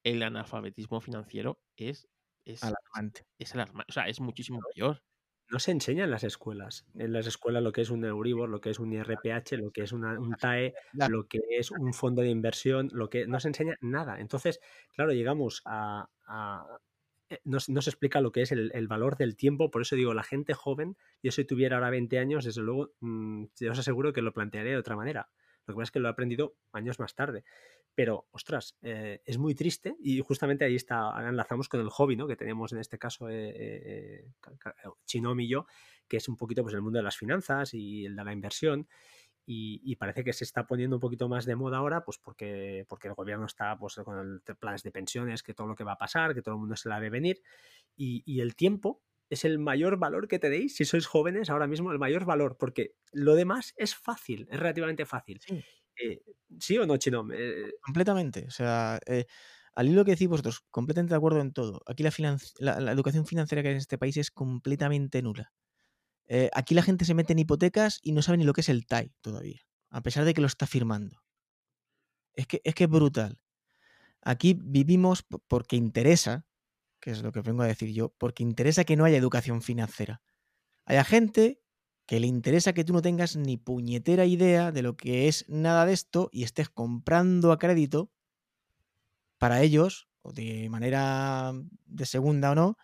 el 0.02 0.22
analfabetismo 0.22 1.00
financiero 1.00 1.60
es, 1.76 2.08
es, 2.46 2.62
alarmante. 2.64 3.26
es 3.38 3.54
alarma- 3.54 3.84
o 3.88 3.92
sea, 3.92 4.08
es 4.08 4.20
muchísimo 4.20 4.60
mayor. 4.74 5.02
no 5.48 5.60
se 5.60 5.70
enseña 5.70 6.02
en 6.04 6.10
las 6.10 6.24
escuelas. 6.24 6.86
En 6.94 7.12
las 7.12 7.28
escuelas 7.28 7.62
lo 7.62 7.70
que 7.70 7.80
es 7.82 7.90
un 7.90 8.04
Euribor, 8.04 8.48
lo 8.48 8.60
que 8.60 8.70
es 8.70 8.80
un 8.80 8.92
IRPH, 8.92 9.56
lo 9.58 9.70
que 9.70 9.82
es 9.82 9.92
una- 9.92 10.18
un 10.18 10.34
TAE, 10.34 10.74
lo 11.08 11.28
que 11.28 11.38
es 11.50 11.70
un 11.70 11.92
fondo 11.94 12.22
de 12.22 12.30
inversión, 12.30 12.88
lo 12.92 13.08
que 13.10 13.28
no 13.28 13.38
se 13.38 13.48
enseña 13.48 13.76
nada. 13.80 14.18
Entonces, 14.18 14.58
claro, 14.94 15.12
llegamos 15.12 15.62
a... 15.64 16.08
a- 16.26 16.78
no, 17.44 17.60
se- 17.60 17.72
no 17.72 17.82
se 17.82 17.90
explica 17.90 18.20
lo 18.20 18.32
que 18.32 18.42
es 18.42 18.52
el, 18.52 18.70
valor 18.88 19.16
del 19.16 19.36
tiempo, 19.36 19.70
por 19.70 19.82
eso 19.82 19.96
digo, 19.96 20.14
la 20.14 20.22
gente 20.22 20.54
joven, 20.54 20.96
yo 21.22 21.32
si 21.32 21.44
tuviera 21.44 21.76
ahora 21.76 21.90
20 21.90 22.18
años, 22.18 22.44
desde 22.44 22.62
luego, 22.62 22.92
mm, 23.00 23.44
yo 23.60 23.72
os 23.72 23.78
aseguro 23.78 24.12
que 24.12 24.22
lo 24.22 24.32
plantearía 24.32 24.72
de 24.72 24.78
otra 24.78 24.96
manera. 24.96 25.30
Lo 25.66 25.74
que 25.74 25.78
pasa 25.78 25.84
es 25.84 25.90
que 25.90 25.98
lo 26.00 26.08
he 26.08 26.10
aprendido 26.12 26.56
años 26.72 27.00
más 27.00 27.14
tarde. 27.16 27.44
Pero, 27.94 28.28
ostras, 28.30 28.76
eh, 28.82 29.22
es 29.24 29.38
muy 29.38 29.54
triste 29.54 29.96
y 29.98 30.20
justamente 30.20 30.64
ahí 30.66 30.76
está, 30.76 31.12
enlazamos 31.26 31.68
con 31.68 31.80
el 31.80 31.88
hobby, 31.88 32.14
¿no? 32.14 32.26
Que 32.28 32.36
tenemos 32.36 32.72
en 32.72 32.78
este 32.78 32.98
caso 32.98 33.28
eh, 33.30 33.52
eh, 33.56 34.32
Ca- 34.38 34.56
Ca- 34.58 34.74
Chinom 35.06 35.40
y 35.40 35.48
yo, 35.48 35.66
que 36.06 36.18
es 36.18 36.28
un 36.28 36.36
poquito 36.36 36.62
pues 36.62 36.74
el 36.74 36.82
mundo 36.82 36.98
de 36.98 37.02
las 37.04 37.16
finanzas 37.16 37.72
y 37.72 38.04
el 38.04 38.14
de 38.14 38.24
la 38.24 38.32
inversión. 38.32 38.86
Y, 39.47 39.81
y 39.85 39.94
parece 39.97 40.24
que 40.24 40.32
se 40.32 40.43
está 40.44 40.66
poniendo 40.66 40.97
un 40.97 41.01
poquito 41.01 41.28
más 41.28 41.47
de 41.47 41.55
moda 41.55 41.78
ahora, 41.78 42.05
pues 42.05 42.18
porque, 42.18 42.85
porque 42.89 43.09
el 43.09 43.14
gobierno 43.14 43.47
está 43.47 43.78
pues, 43.78 43.94
con 44.05 44.18
el 44.18 44.56
planes 44.56 44.82
de 44.82 44.90
pensiones, 44.90 45.43
que 45.44 45.55
todo 45.55 45.68
lo 45.68 45.77
que 45.77 45.85
va 45.85 45.93
a 45.93 45.98
pasar, 45.98 46.35
que 46.35 46.43
todo 46.43 46.56
el 46.56 46.60
mundo 46.60 46.77
se 46.77 46.89
la 46.89 46.98
ve 46.98 47.10
venir. 47.10 47.40
Y, 47.97 48.23
y 48.27 48.40
el 48.40 48.56
tiempo 48.56 49.02
es 49.31 49.44
el 49.44 49.59
mayor 49.59 49.98
valor 49.98 50.28
que 50.28 50.39
tenéis, 50.39 50.77
si 50.77 50.85
sois 50.85 51.06
jóvenes, 51.06 51.51
ahora 51.51 51.66
mismo 51.66 51.93
el 51.93 51.98
mayor 51.98 52.24
valor, 52.24 52.56
porque 52.59 52.94
lo 53.12 53.35
demás 53.35 53.73
es 53.77 53.94
fácil, 53.94 54.48
es 54.51 54.59
relativamente 54.59 55.06
fácil. 55.06 55.40
Sí. 55.40 55.64
Eh, 56.02 56.23
¿Sí 56.59 56.78
o 56.78 56.86
no, 56.86 56.97
Chinom? 56.97 57.31
Eh, 57.32 57.73
Completamente. 57.82 58.44
O 58.47 58.51
sea, 58.51 58.98
eh, 59.06 59.27
al 59.74 59.89
hilo 59.89 60.05
que 60.05 60.12
decís 60.12 60.28
vosotros, 60.28 60.64
completamente 60.70 61.14
de 61.14 61.18
acuerdo 61.18 61.40
en 61.40 61.52
todo. 61.52 61.82
Aquí 61.86 62.02
la, 62.02 62.12
la 62.81 62.93
educación 62.93 63.27
financiera 63.27 63.62
que 63.62 63.68
hay 63.68 63.74
en 63.74 63.78
este 63.78 63.98
país 63.98 64.16
es 64.16 64.31
completamente 64.31 65.23
nula. 65.23 65.52
Eh, 66.28 66.50
aquí 66.54 66.74
la 66.74 66.82
gente 66.82 67.04
se 67.04 67.14
mete 67.14 67.32
en 67.32 67.38
hipotecas 67.38 68.00
y 68.02 68.12
no 68.12 68.22
sabe 68.22 68.38
ni 68.38 68.44
lo 68.44 68.52
que 68.52 68.60
es 68.60 68.68
el 68.68 68.86
TAI 68.86 69.12
todavía, 69.20 69.60
a 69.90 70.02
pesar 70.02 70.24
de 70.24 70.34
que 70.34 70.40
lo 70.40 70.46
está 70.46 70.66
firmando. 70.66 71.22
Es 72.34 72.46
que 72.46 72.60
es, 72.64 72.74
que 72.74 72.86
brutal. 72.86 73.38
Aquí 74.22 74.58
vivimos 74.60 75.22
porque 75.22 75.76
interesa, 75.76 76.46
que 77.00 77.12
es 77.12 77.22
lo 77.22 77.32
que 77.32 77.40
vengo 77.40 77.62
a 77.62 77.66
decir 77.66 77.92
yo, 77.92 78.12
porque 78.18 78.42
interesa 78.42 78.84
que 78.84 78.96
no 78.96 79.04
haya 79.04 79.16
educación 79.16 79.62
financiera. 79.62 80.20
Hay 80.84 81.02
gente 81.04 81.62
que 82.06 82.20
le 82.20 82.26
interesa 82.26 82.72
que 82.72 82.84
tú 82.84 82.92
no 82.92 83.02
tengas 83.02 83.36
ni 83.36 83.56
puñetera 83.56 84.26
idea 84.26 84.72
de 84.72 84.82
lo 84.82 84.96
que 84.96 85.28
es 85.28 85.48
nada 85.48 85.86
de 85.86 85.92
esto 85.92 86.28
y 86.32 86.42
estés 86.42 86.68
comprando 86.68 87.52
a 87.52 87.58
crédito 87.58 88.10
para 89.38 89.62
ellos, 89.62 90.08
o 90.22 90.32
de 90.32 90.68
manera 90.70 91.52
de 91.84 92.06
segunda 92.06 92.52
o 92.52 92.54
no, 92.54 92.78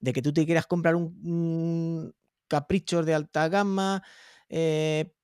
de 0.00 0.12
que 0.12 0.22
tú 0.22 0.32
te 0.32 0.46
quieras 0.46 0.66
comprar 0.66 0.94
un 0.96 2.14
caprichos 2.48 3.06
de 3.06 3.14
alta 3.14 3.48
gama, 3.48 4.02
eh, 4.48 5.14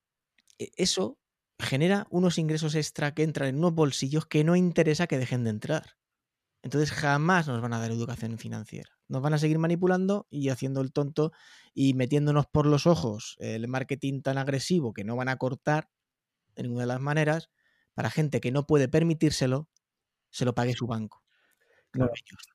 e- 0.58 0.72
eso 0.76 1.18
genera 1.58 2.06
unos 2.10 2.38
ingresos 2.38 2.74
extra 2.74 3.14
que 3.14 3.22
entran 3.22 3.48
en 3.50 3.58
unos 3.58 3.74
bolsillos 3.74 4.26
que 4.26 4.44
no 4.44 4.56
interesa 4.56 5.06
que 5.06 5.18
dejen 5.18 5.44
de 5.44 5.50
entrar. 5.50 5.96
Entonces 6.62 6.92
jamás 6.92 7.46
nos 7.48 7.60
van 7.60 7.74
a 7.74 7.80
dar 7.80 7.90
educación 7.92 8.38
financiera. 8.38 8.90
Nos 9.08 9.22
van 9.22 9.34
a 9.34 9.38
seguir 9.38 9.58
manipulando 9.58 10.26
y 10.30 10.48
haciendo 10.48 10.80
el 10.80 10.92
tonto 10.92 11.32
y 11.74 11.94
metiéndonos 11.94 12.46
por 12.46 12.66
los 12.66 12.86
ojos 12.86 13.36
el 13.38 13.68
marketing 13.68 14.22
tan 14.22 14.38
agresivo 14.38 14.94
que 14.94 15.04
no 15.04 15.16
van 15.16 15.28
a 15.28 15.36
cortar 15.36 15.90
de 16.56 16.64
ninguna 16.64 16.82
de 16.82 16.88
las 16.88 17.00
maneras 17.00 17.50
para 17.94 18.10
gente 18.10 18.40
que 18.40 18.52
no 18.52 18.66
puede 18.66 18.88
permitírselo, 18.88 19.68
se 20.30 20.44
lo 20.44 20.54
pague 20.54 20.74
su 20.74 20.86
banco. 20.86 21.24
no 21.94 22.06
Claro. 22.06 22.12
ellos. 22.14 22.54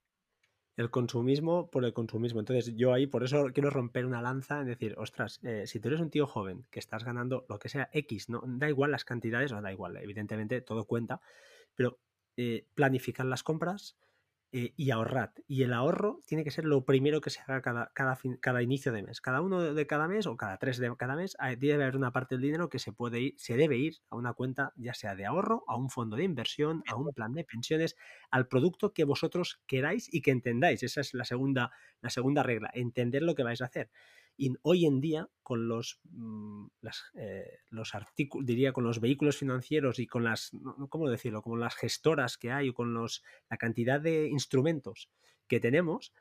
El 0.79 0.89
consumismo 0.91 1.69
por 1.69 1.83
el 1.83 1.91
consumismo. 1.91 2.39
Entonces, 2.39 2.73
yo 2.77 2.93
ahí 2.93 3.05
por 3.05 3.25
eso 3.25 3.47
quiero 3.53 3.69
romper 3.69 4.05
una 4.05 4.21
lanza 4.21 4.61
en 4.61 4.67
decir, 4.67 4.95
ostras, 4.97 5.41
eh, 5.43 5.67
si 5.67 5.81
tú 5.81 5.89
eres 5.89 5.99
un 5.99 6.09
tío 6.09 6.25
joven 6.25 6.65
que 6.71 6.79
estás 6.79 7.03
ganando 7.03 7.45
lo 7.49 7.59
que 7.59 7.67
sea 7.67 7.89
X, 7.91 8.29
no 8.29 8.41
da 8.45 8.69
igual 8.69 8.91
las 8.91 9.03
cantidades, 9.03 9.51
o 9.51 9.61
da 9.61 9.73
igual, 9.73 9.97
evidentemente 9.97 10.61
todo 10.61 10.85
cuenta, 10.85 11.19
pero 11.75 11.99
eh, 12.37 12.65
planificar 12.75 13.25
las 13.25 13.43
compras 13.43 13.97
eh, 14.51 14.73
y 14.75 14.91
ahorrad. 14.91 15.31
Y 15.47 15.63
el 15.63 15.73
ahorro 15.73 16.21
tiene 16.25 16.43
que 16.43 16.51
ser 16.51 16.65
lo 16.65 16.83
primero 16.85 17.21
que 17.21 17.29
se 17.29 17.39
haga 17.41 17.61
cada, 17.61 17.91
cada, 17.93 18.15
fin- 18.15 18.37
cada 18.41 18.61
inicio 18.63 18.91
de 18.91 19.03
mes. 19.03 19.21
Cada 19.21 19.41
uno 19.41 19.61
de 19.73 19.87
cada 19.87 20.07
mes 20.07 20.25
o 20.27 20.37
cada 20.37 20.57
tres 20.57 20.77
de 20.79 20.95
cada 20.97 21.15
mes 21.15 21.35
hay- 21.39 21.55
debe 21.55 21.83
haber 21.83 21.95
una 21.95 22.11
parte 22.11 22.35
del 22.35 22.41
dinero 22.43 22.69
que 22.69 22.79
se 22.79 22.91
puede 22.91 23.19
ir, 23.21 23.33
se 23.37 23.55
debe 23.57 23.77
ir 23.77 23.97
a 24.09 24.15
una 24.15 24.33
cuenta, 24.33 24.73
ya 24.75 24.93
sea 24.93 25.15
de 25.15 25.25
ahorro, 25.25 25.63
a 25.67 25.75
un 25.77 25.89
fondo 25.89 26.15
de 26.17 26.23
inversión, 26.23 26.83
a 26.87 26.95
un 26.95 27.11
plan 27.13 27.33
de 27.33 27.43
pensiones, 27.45 27.95
al 28.31 28.47
producto 28.47 28.93
que 28.93 29.03
vosotros 29.03 29.61
queráis 29.67 30.11
y 30.13 30.21
que 30.21 30.31
entendáis. 30.31 30.83
Esa 30.83 31.01
es 31.01 31.13
la 31.13 31.25
segunda, 31.25 31.71
la 32.01 32.09
segunda 32.09 32.43
regla, 32.43 32.69
entender 32.73 33.21
lo 33.23 33.35
que 33.35 33.43
vais 33.43 33.61
a 33.61 33.65
hacer. 33.65 33.91
Y 34.41 34.53
hoy 34.61 34.85
en 34.85 35.01
día, 35.01 35.29
con 35.43 35.67
los, 35.67 35.99
mm, 36.05 36.67
las, 36.81 37.03
eh, 37.15 37.59
los 37.69 37.93
artículos, 37.93 38.45
diría, 38.45 38.71
con 38.71 38.85
los 38.85 39.01
vehículos 39.01 39.37
financieros 39.37 39.99
y 39.99 40.07
con 40.07 40.23
las, 40.23 40.51
¿cómo 40.89 41.09
decirlo? 41.09 41.41
Con 41.41 41.59
las 41.59 41.75
gestoras 41.75 42.37
que 42.37 42.51
hay 42.51 42.69
o 42.69 42.73
con 42.73 42.93
los, 42.93 43.21
la 43.49 43.57
cantidad 43.57 43.99
de 43.99 44.27
instrumentos 44.29 45.09
que 45.47 45.59
tenemos, 45.59 46.13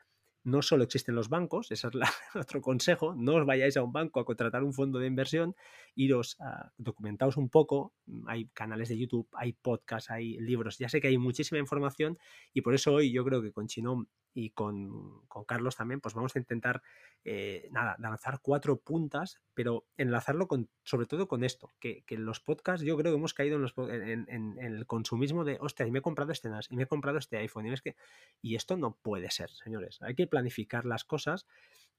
no 0.43 0.61
solo 0.61 0.83
existen 0.83 1.15
los 1.15 1.29
bancos, 1.29 1.71
ese 1.71 1.87
es 1.87 1.95
la- 1.95 2.11
otro 2.35 2.61
consejo, 2.61 3.13
no 3.15 3.35
os 3.35 3.45
vayáis 3.45 3.77
a 3.77 3.83
un 3.83 3.91
banco 3.93 4.19
a 4.19 4.25
contratar 4.25 4.63
un 4.63 4.73
fondo 4.73 4.99
de 4.99 5.07
inversión, 5.07 5.55
iros 5.95 6.37
a 6.39 6.71
documentaos 6.77 7.37
un 7.37 7.49
poco, 7.49 7.93
hay 8.27 8.47
canales 8.49 8.89
de 8.89 8.97
YouTube, 8.97 9.27
hay 9.33 9.53
podcasts, 9.53 10.09
hay 10.09 10.37
libros, 10.39 10.77
ya 10.77 10.89
sé 10.89 11.01
que 11.01 11.07
hay 11.09 11.17
muchísima 11.17 11.59
información 11.59 12.17
y 12.53 12.61
por 12.61 12.73
eso 12.73 12.93
hoy 12.93 13.11
yo 13.11 13.23
creo 13.25 13.41
que 13.41 13.51
con 13.51 13.67
Chinón 13.67 14.09
y 14.33 14.51
con, 14.51 15.21
con 15.27 15.43
Carlos 15.45 15.75
también, 15.75 16.01
pues 16.01 16.13
vamos 16.13 16.35
a 16.35 16.39
intentar, 16.39 16.81
eh, 17.23 17.67
nada, 17.71 17.95
lanzar 17.99 18.39
cuatro 18.41 18.77
puntas, 18.77 19.41
pero 19.53 19.85
enlazarlo 19.97 20.47
con, 20.47 20.69
sobre 20.83 21.07
todo 21.07 21.27
con 21.27 21.43
esto, 21.43 21.71
que, 21.79 22.03
que 22.03 22.17
los 22.17 22.39
podcasts 22.39 22.85
yo 22.85 22.95
creo 22.97 23.11
que 23.11 23.17
hemos 23.17 23.33
caído 23.33 23.55
en, 23.55 23.61
los 23.63 23.73
en- 23.77 24.25
en 24.29 24.57
el 24.59 24.85
consumismo 24.85 25.43
de, 25.43 25.57
hostia, 25.59 25.85
y 25.87 25.91
me 25.91 25.99
he 25.99 26.01
comprado 26.03 26.31
este 26.31 26.49
NAS, 26.49 26.67
y 26.71 26.75
me 26.75 26.83
he 26.83 26.87
comprado 26.87 27.17
este 27.17 27.37
iPhone, 27.37 27.65
y 27.67 27.73
es 27.73 27.81
que, 27.81 27.95
y 28.41 28.55
esto 28.55 28.77
no 28.77 28.95
puede 29.01 29.31
ser, 29.31 29.49
señores, 29.49 30.01
hay 30.01 30.15
que 30.15 30.27
planificar 30.27 30.85
las 30.85 31.03
cosas 31.03 31.45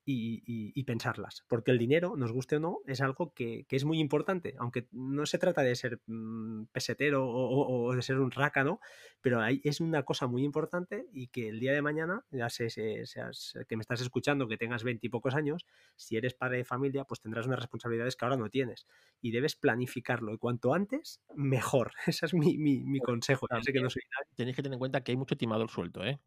y, 0.04 0.42
y- 0.46 0.72
y 0.74 0.84
pensarlas, 0.84 1.44
porque 1.48 1.70
el 1.70 1.78
dinero, 1.78 2.14
nos 2.16 2.32
guste 2.32 2.56
o 2.56 2.60
no, 2.60 2.78
es 2.86 3.00
algo 3.00 3.32
que, 3.34 3.64
que 3.68 3.76
es 3.76 3.84
muy 3.84 4.00
importante, 4.00 4.54
aunque 4.58 4.88
no 4.92 5.26
se 5.26 5.38
trata 5.38 5.62
de 5.62 5.74
ser 5.76 6.00
mm, 6.06 6.64
pesetero 6.72 7.26
o, 7.28 7.48
o- 7.50 7.84
o 7.90 7.94
de 7.94 8.02
ser 8.02 8.18
un 8.18 8.30
rácano, 8.30 8.80
pero 9.20 9.40
ahí 9.40 9.60
es 9.64 9.80
una 9.80 10.02
cosa 10.04 10.26
muy 10.26 10.44
importante 10.44 11.06
y 11.12 11.28
que 11.28 11.48
el 11.48 11.60
día 11.60 11.72
de 11.72 11.82
mañana, 11.82 12.24
ya 12.30 12.48
sé, 12.48 12.70
sé- 12.70 13.06
seas 13.06 13.54
que 13.68 13.76
me 13.76 13.82
estás 13.82 14.00
escuchando, 14.00 14.48
que 14.48 14.56
tengas 14.56 14.84
veintipocos 14.84 15.34
años, 15.34 15.66
si 15.96 16.16
eres 16.16 16.34
padre 16.34 16.58
de 16.58 16.64
familia, 16.64 17.04
pues 17.04 17.20
tendrás 17.20 17.46
unas 17.46 17.58
responsabilidades 17.60 18.16
que 18.16 18.24
ahora 18.24 18.36
no 18.36 18.48
tienes 18.50 18.86
y 19.20 19.30
debes 19.32 19.56
planificarlo 19.56 20.32
y 20.34 20.38
cuanto 20.38 20.74
antes, 20.74 21.20
mejor. 21.34 21.92
Ese 22.06 22.26
es 22.26 22.34
mi, 22.34 22.58
mi- 22.58 22.84
mi 22.84 23.00
consejo. 23.00 23.46
Ya 23.52 23.62
sé 23.62 23.72
que 23.72 23.80
no 23.80 23.90
soy. 23.90 24.02
Tenéis 24.34 24.56
que 24.56 24.62
tener 24.62 24.74
en 24.74 24.78
cuenta 24.80 25.02
que 25.02 25.12
hay 25.12 25.16
mucho 25.16 25.36
timador 25.36 25.70
suelto, 25.70 26.04
¿eh? 26.04 26.20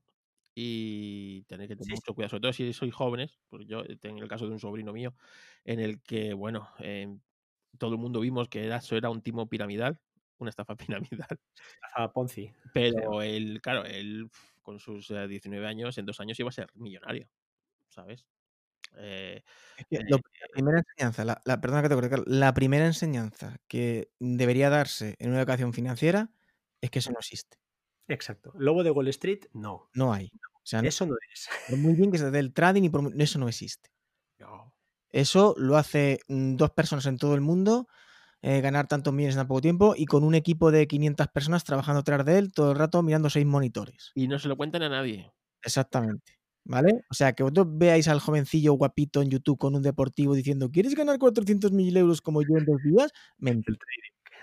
Y 0.55 1.43
tenéis 1.45 1.69
que 1.69 1.75
tener 1.75 1.88
Sí, 1.88 1.95
mucho 1.95 2.13
cuidado, 2.13 2.30
sobre 2.31 2.41
todo 2.41 2.53
si 2.53 2.73
sois 2.73 2.93
jóvenes, 2.93 3.39
pues 3.49 3.65
yo 3.67 3.84
tengo 3.99 4.21
el 4.21 4.27
caso 4.30 4.45
de 4.47 4.53
un 4.53 4.59
sobrino 4.59 4.93
mío, 4.93 5.15
en 5.65 5.80
el 5.80 6.01
que, 6.03 6.34
bueno, 6.34 6.69
em, 6.80 7.21
todo 7.80 7.93
el 7.93 7.99
mundo 7.99 8.19
vimos 8.21 8.49
que 8.49 8.65
era, 8.65 8.77
eso 8.77 8.95
era 8.97 9.09
un 9.11 9.21
timo 9.23 9.49
piramidal, 9.49 9.99
una 10.39 10.49
estafa 10.51 10.75
piramidal, 10.77 11.39
A 11.95 12.07
Ponzi. 12.13 12.53
pero 12.71 13.21
él, 13.21 13.61
claro, 13.61 13.85
él 13.85 14.30
con 14.61 14.80
sus 14.80 15.11
eh, 15.11 15.27
19 15.27 15.67
años, 15.67 15.97
en 15.97 16.05
dos 16.05 16.19
años 16.19 16.39
iba 16.39 16.49
a 16.49 16.51
ser 16.51 16.67
millonario, 16.75 17.30
¿sabes? 17.89 18.27
Eh, 18.97 19.43
Eh, 19.77 19.85
la 20.07 20.19
primera 20.51 20.80
enseñanza, 20.80 21.25
la, 21.25 21.41
la- 21.45 21.59
perdona 21.61 21.81
que 21.81 21.89
te 21.89 21.95
corte, 21.95 22.23
la 22.27 22.53
primera 22.53 22.85
enseñanza 22.85 23.57
que 23.67 24.11
debería 24.19 24.69
darse 24.69 25.15
en 25.19 25.30
una 25.31 25.39
educación 25.39 25.73
financiera 25.73 26.31
es 26.81 26.89
que 26.91 26.99
eso 26.99 27.11
no 27.11 27.19
existe. 27.19 27.57
Exacto. 28.07 28.53
Lobo 28.57 28.84
de 28.84 28.91
Wall 28.91 29.07
Street, 29.09 29.45
no. 29.53 29.89
No 29.93 30.13
hay. 30.13 30.31
O 30.55 30.65
sea, 30.65 30.81
no- 30.81 30.88
Eso 30.88 31.05
no 31.05 31.15
es. 31.34 31.47
por 31.69 31.77
muy 31.80 31.93
bien 31.93 32.11
que 32.11 32.17
se 32.17 32.31
dé 32.31 32.39
el 32.39 32.53
trading 32.53 32.84
y 32.84 32.89
por 32.89 33.11
eso 33.21 33.39
no 33.39 33.47
existe. 33.47 33.89
No. 34.39 34.73
Eso 35.09 35.53
lo 35.57 35.77
hace 35.77 36.19
mm, 36.27 36.55
dos 36.55 36.71
personas 36.71 37.05
en 37.05 37.17
todo 37.17 37.35
el 37.35 37.41
mundo, 37.41 37.88
eh, 38.41 38.61
ganar 38.61 38.88
tantos 38.88 39.13
millones 39.13 39.35
en 39.35 39.41
tan 39.41 39.47
poco 39.47 39.61
tiempo 39.61 39.93
y 39.95 40.05
con 40.05 40.23
un 40.23 40.35
equipo 40.35 40.71
de 40.71 40.88
500 40.88 41.27
personas 41.27 41.63
trabajando 41.63 42.01
detrás 42.01 42.25
de 42.25 42.38
él 42.39 42.51
todo 42.51 42.71
el 42.71 42.77
rato 42.77 43.01
mirando 43.03 43.30
seis 43.30 43.45
monitores. 43.45 44.11
y 44.15 44.27
no 44.27 44.39
se 44.39 44.47
lo 44.47 44.57
cuentan 44.57 44.81
a 44.84 44.89
nadie. 44.89 45.31
Exactamente. 45.61 46.34
¿Vale? 46.65 47.03
O 47.11 47.13
sea, 47.13 47.34
que 47.34 47.43
vosotros 47.43 47.67
veáis 47.71 48.07
al 48.07 48.21
jovencillo 48.21 48.73
guapito 48.73 49.21
en 49.21 49.30
YouTube 49.30 49.57
con 49.57 49.75
un 49.75 49.81
deportivo 49.81 50.34
diciendo 50.34 50.69
¿Quieres 50.71 50.95
ganar 50.95 51.19
400.000 51.19 51.95
euros 51.97 52.21
como 52.21 52.41
yo 52.41 52.57
en 52.57 52.65
dos 52.65 52.81
días? 52.84 53.11
Mentira. 53.38 53.77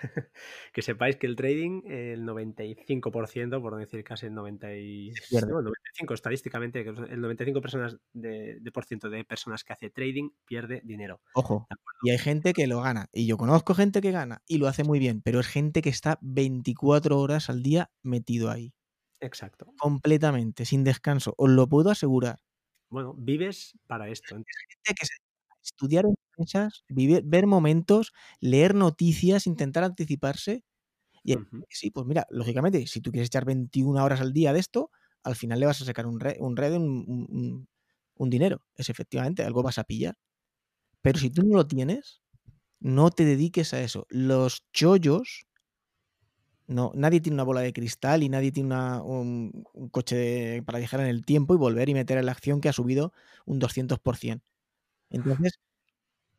Que 0.73 0.81
sepáis 0.81 1.17
que 1.17 1.27
el 1.27 1.35
trading, 1.35 1.83
el 1.85 2.25
95%, 2.25 3.61
por 3.61 3.73
no 3.73 3.77
decir 3.79 4.03
casi 4.03 4.27
el 4.27 4.33
90 4.33 4.75
y... 4.75 5.11
pierde. 5.29 5.51
no, 5.51 5.59
el 5.59 5.65
95 5.65 6.13
estadísticamente, 6.13 6.79
el 6.81 6.95
95% 6.95 7.61
personas 7.61 7.97
de, 8.13 8.59
de 8.59 8.71
por 8.71 8.85
ciento 8.85 9.09
de 9.09 9.23
personas 9.23 9.63
que 9.63 9.73
hace 9.73 9.89
trading 9.89 10.29
pierde 10.45 10.81
dinero. 10.83 11.21
Ojo. 11.33 11.67
Y 12.03 12.11
hay 12.11 12.17
gente 12.17 12.53
que 12.53 12.67
lo 12.67 12.81
gana. 12.81 13.07
Y 13.11 13.27
yo 13.27 13.37
conozco 13.37 13.73
gente 13.73 14.01
que 14.01 14.11
gana 14.11 14.41
y 14.47 14.57
lo 14.57 14.67
hace 14.67 14.83
muy 14.83 14.99
bien, 14.99 15.21
pero 15.21 15.39
es 15.39 15.47
gente 15.47 15.81
que 15.81 15.89
está 15.89 16.17
24 16.21 17.19
horas 17.19 17.49
al 17.49 17.63
día 17.63 17.91
metido 18.01 18.49
ahí. 18.49 18.73
Exacto. 19.19 19.67
Completamente, 19.77 20.65
sin 20.65 20.83
descanso. 20.83 21.35
Os 21.37 21.49
lo 21.49 21.67
puedo 21.67 21.91
asegurar. 21.91 22.39
Bueno, 22.89 23.13
vives 23.17 23.77
para 23.87 24.09
esto. 24.09 24.35
gente 24.35 24.45
que 24.99 25.05
se 25.05 25.13
estudiar 25.63 26.05
vivir, 26.89 27.23
ver 27.25 27.47
momentos, 27.47 28.13
leer 28.39 28.75
noticias, 28.75 29.47
intentar 29.47 29.83
anticiparse. 29.83 30.63
Y 31.23 31.37
sí, 31.69 31.91
pues 31.91 32.05
mira, 32.07 32.27
lógicamente, 32.31 32.87
si 32.87 33.01
tú 33.01 33.11
quieres 33.11 33.27
echar 33.29 33.45
21 33.45 34.03
horas 34.03 34.21
al 34.21 34.33
día 34.33 34.53
de 34.53 34.59
esto, 34.61 34.91
al 35.23 35.35
final 35.35 35.59
le 35.61 35.67
vas 35.67 35.81
a 35.81 35.85
sacar 35.85 36.07
un 36.07 36.19
red, 36.19 36.37
un, 36.39 36.57
red, 36.57 36.73
un, 36.75 36.83
un- 37.07 37.27
un- 37.31 37.69
un 38.17 38.29
dinero. 38.31 38.63
Es 38.75 38.89
efectivamente, 38.89 39.43
algo 39.43 39.63
vas 39.63 39.79
a 39.79 39.83
pillar. 39.85 40.15
Pero 41.01 41.19
si 41.19 41.29
tú 41.31 41.43
no 41.43 41.57
lo 41.57 41.67
tienes, 41.67 42.21
no 42.81 43.11
te 43.11 43.25
dediques 43.25 43.73
a 43.75 43.81
eso. 43.81 44.07
Los 44.09 44.65
chollos, 44.73 45.47
no, 46.67 46.91
nadie 46.95 47.19
tiene 47.21 47.35
una 47.35 47.43
bola 47.43 47.61
de 47.61 47.73
cristal 47.73 48.23
y 48.23 48.29
nadie 48.29 48.51
tiene 48.51 48.67
una- 48.67 49.01
un, 49.03 49.65
un 49.73 49.89
coche 49.89 50.15
de- 50.15 50.63
para 50.63 50.79
viajar 50.79 51.01
en 51.01 51.07
el 51.07 51.25
tiempo 51.25 51.53
y 51.53 51.57
volver 51.57 51.89
y 51.89 51.93
meter 51.93 52.17
en 52.17 52.25
la 52.25 52.31
acción 52.33 52.61
que 52.61 52.69
ha 52.69 52.73
subido 52.73 53.13
un 53.45 53.59
200%. 53.59 54.45
Entonces, 55.09 55.59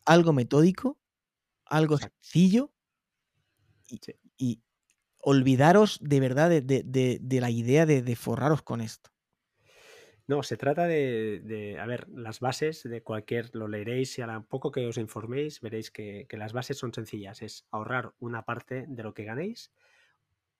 algo 0.05 0.33
metódico, 0.33 0.99
algo 1.67 1.99
Exacto. 1.99 2.17
sencillo 2.23 2.73
y, 3.87 4.01
Sí. 4.01 4.13
y 4.37 4.63
olvidaros 5.19 5.99
de 6.03 6.21
verdad 6.21 6.51
de, 6.51 6.63
de- 6.63 6.83
de- 6.85 7.19
de 7.23 7.41
la 7.41 7.51
idea 7.51 7.87
de, 7.87 8.03
de 8.03 8.17
forraros 8.17 8.63
con 8.63 8.81
esto. 8.81 9.11
No, 10.27 10.43
se 10.43 10.57
trata 10.57 10.87
de, 10.87 11.41
de- 11.45 11.79
a 11.81 11.87
ver, 11.87 12.09
las 12.09 12.41
bases 12.41 12.83
de 12.85 13.03
cualquier, 13.03 13.55
lo 13.55 13.69
leeréis 13.69 14.19
y 14.19 14.23
a 14.23 14.27
la 14.27 14.41
poco 14.43 14.71
que 14.71 14.87
os 14.87 14.97
informéis 14.99 15.61
veréis 15.61 15.91
que, 15.91 16.27
que 16.29 16.37
las 16.37 16.53
bases 16.53 16.79
son 16.79 16.95
sencillas, 16.95 17.43
es 17.43 17.67
ahorrar 17.71 18.15
una 18.21 18.45
parte 18.45 18.87
de 18.89 19.03
lo 19.03 19.15
que 19.15 19.25
ganéis. 19.25 19.73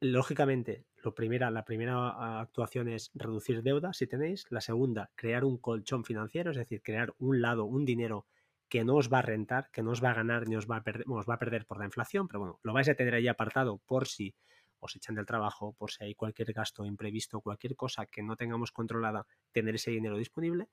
Lógicamente, 0.01 0.87
lo 1.05 1.15
primera, 1.15 1.51
la 1.51 1.65
primera 1.65 2.41
actuación 2.41 2.89
es 2.89 3.11
reducir 3.15 3.63
deuda 3.63 3.93
si 3.95 4.07
tenéis, 4.07 4.47
la 4.51 4.61
segunda, 4.61 5.13
crear 5.17 5.45
un 5.45 5.59
colchón 5.59 6.05
financiero, 6.05 6.51
es 6.53 6.59
decir, 6.59 6.83
crear 6.83 7.15
un 7.19 7.43
lado, 7.43 7.65
un 7.67 7.85
dinero 7.85 8.27
que 8.73 8.85
no 8.85 8.97
os 8.97 9.13
va 9.13 9.19
a 9.19 9.29
rentar, 9.35 9.69
que 9.71 9.83
no 9.83 9.91
os 9.91 10.01
va 10.03 10.13
a 10.13 10.15
ganar 10.15 10.49
ni 10.49 10.57
os 10.57 10.65
va 10.65 10.79
a 10.79 10.83
perder, 10.83 11.05
os 11.07 11.27
va 11.29 11.35
a 11.35 11.39
perder 11.39 11.67
por 11.67 11.79
la 11.79 11.85
inflación, 11.85 12.27
pero 12.27 12.41
bueno, 12.41 12.59
lo 12.63 12.73
vais 12.73 12.89
a 12.89 12.95
tener 12.95 13.13
ahí 13.13 13.29
apartado 13.29 13.83
por 13.85 14.09
si 14.09 14.35
os 14.81 14.97
echan 14.97 15.15
del 15.15 15.27
trabajo, 15.27 15.75
por 15.75 15.91
si 15.91 16.05
hay 16.05 16.15
cualquier 16.15 16.55
gasto 16.55 16.87
imprevisto, 16.87 17.43
cualquier 17.43 17.77
cosa 17.77 18.07
que 18.07 18.23
no 18.23 18.35
tengamos 18.35 18.73
controlada, 18.73 19.27
tener 19.53 19.75
ese 19.75 19.91
dinero 19.91 20.17
disponible. 20.17 20.71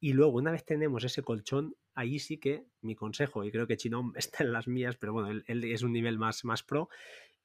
Y 0.00 0.14
luego, 0.14 0.38
una 0.38 0.50
vez 0.50 0.64
tenemos 0.64 1.04
ese 1.04 1.22
colchón, 1.22 1.76
ahí 1.94 2.18
sí 2.20 2.38
que 2.38 2.64
mi 2.80 2.94
consejo, 2.94 3.44
y 3.44 3.52
creo 3.52 3.66
que 3.66 3.76
Chinom 3.76 4.14
está 4.16 4.44
en 4.44 4.52
las 4.54 4.66
mías, 4.66 4.96
pero 4.96 5.12
bueno, 5.12 5.42
él, 5.46 5.64
es 5.64 5.82
un 5.82 5.92
nivel 5.92 6.18
más, 6.18 6.46
más 6.46 6.62
pro, 6.62 6.88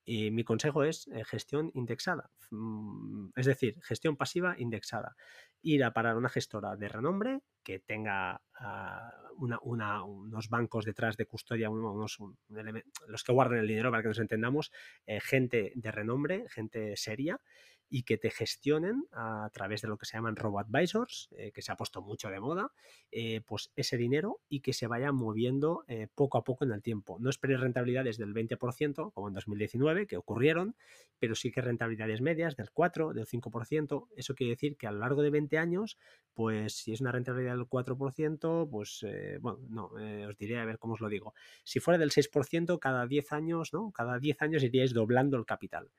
y 0.05 0.31
mi 0.31 0.45
consejo 0.45 0.85
es 0.85 1.09
eh, 1.09 1.25
gestión 1.25 1.69
indexada. 1.73 2.31
Mm, 2.49 3.31
Es 3.35 3.45
decir, 3.45 3.75
gestión 3.83 4.15
pasiva 4.15 4.55
indexada. 4.57 5.17
Ir 5.61 5.83
a 5.83 5.91
parar 5.91 6.15
una 6.15 6.29
gestora 6.29 6.77
de 6.77 6.87
renombre 6.87 7.41
que 7.67 7.79
tenga 7.79 8.41
ah, 8.61 9.11
unos 9.35 10.47
bancos 10.47 10.85
detrás 10.85 11.17
de 11.17 11.25
custodia, 11.25 11.67
los 11.67 13.23
que 13.25 13.33
guarden 13.33 13.59
el 13.59 13.67
dinero 13.67 13.91
para 13.91 14.01
que 14.01 14.07
nos 14.07 14.19
entendamos, 14.19 14.71
eh, 15.05 15.19
gente 15.19 15.73
de 15.75 15.91
renombre, 15.91 16.45
gente 16.47 16.95
seria, 16.95 17.41
y 17.89 18.03
que 18.03 18.17
te 18.17 18.29
gestionen 18.29 19.05
a 19.11 19.49
través 19.53 19.81
de 19.81 19.87
lo 19.87 19.97
que 19.97 20.05
se 20.05 20.17
llaman 20.17 20.35
robo-advisors, 20.35 21.29
eh, 21.37 21.51
que 21.51 21.61
se 21.61 21.71
ha 21.71 21.77
puesto 21.77 22.01
mucho 22.01 22.29
de 22.29 22.39
moda, 22.39 22.71
eh, 23.11 23.41
pues 23.45 23.71
ese 23.75 23.97
dinero 23.97 24.41
y 24.49 24.59
que 24.61 24.73
se 24.73 24.87
vaya 24.87 25.11
moviendo 25.11 25.85
eh, 25.87 26.07
poco 26.13 26.37
a 26.37 26.43
poco 26.43 26.65
en 26.65 26.71
el 26.71 26.81
tiempo. 26.81 27.17
No 27.19 27.29
esperes 27.29 27.59
rentabilidades 27.59 28.17
del 28.17 28.33
20%, 28.33 29.13
como 29.13 29.27
en 29.29 29.33
2019, 29.33 30.07
que 30.07 30.17
ocurrieron, 30.17 30.75
pero 31.19 31.35
sí 31.35 31.51
que 31.51 31.61
rentabilidades 31.61 32.21
medias 32.21 32.55
del 32.55 32.71
4, 32.71 33.13
del 33.13 33.25
5%. 33.25 34.07
Eso 34.15 34.35
quiere 34.35 34.51
decir 34.51 34.77
que 34.77 34.87
a 34.87 34.91
lo 34.91 34.99
largo 34.99 35.21
de 35.21 35.29
20 35.29 35.57
años, 35.57 35.97
pues 36.33 36.73
si 36.73 36.91
es 36.91 37.01
una 37.01 37.11
rentabilidad 37.11 37.55
del 37.55 37.67
4%, 37.67 38.69
pues 38.69 39.05
bueno, 39.41 39.59
no, 39.69 39.85
os 40.27 40.37
diré 40.37 40.59
a 40.59 40.65
ver 40.65 40.77
cómo 40.77 40.93
os 40.93 41.01
lo 41.01 41.09
digo. 41.09 41.33
Si 41.63 41.79
fuera 41.79 41.97
del 41.97 42.11
6%, 42.11 42.79
cada 42.79 43.07
10 43.07 43.31
años, 43.31 43.73
¿no? 43.73 43.91
Cada 43.91 44.19
10 44.19 44.41
años 44.41 44.63
iríais 44.63 44.93
doblando 44.93 45.37
el 45.37 45.45
capital. 45.45 45.89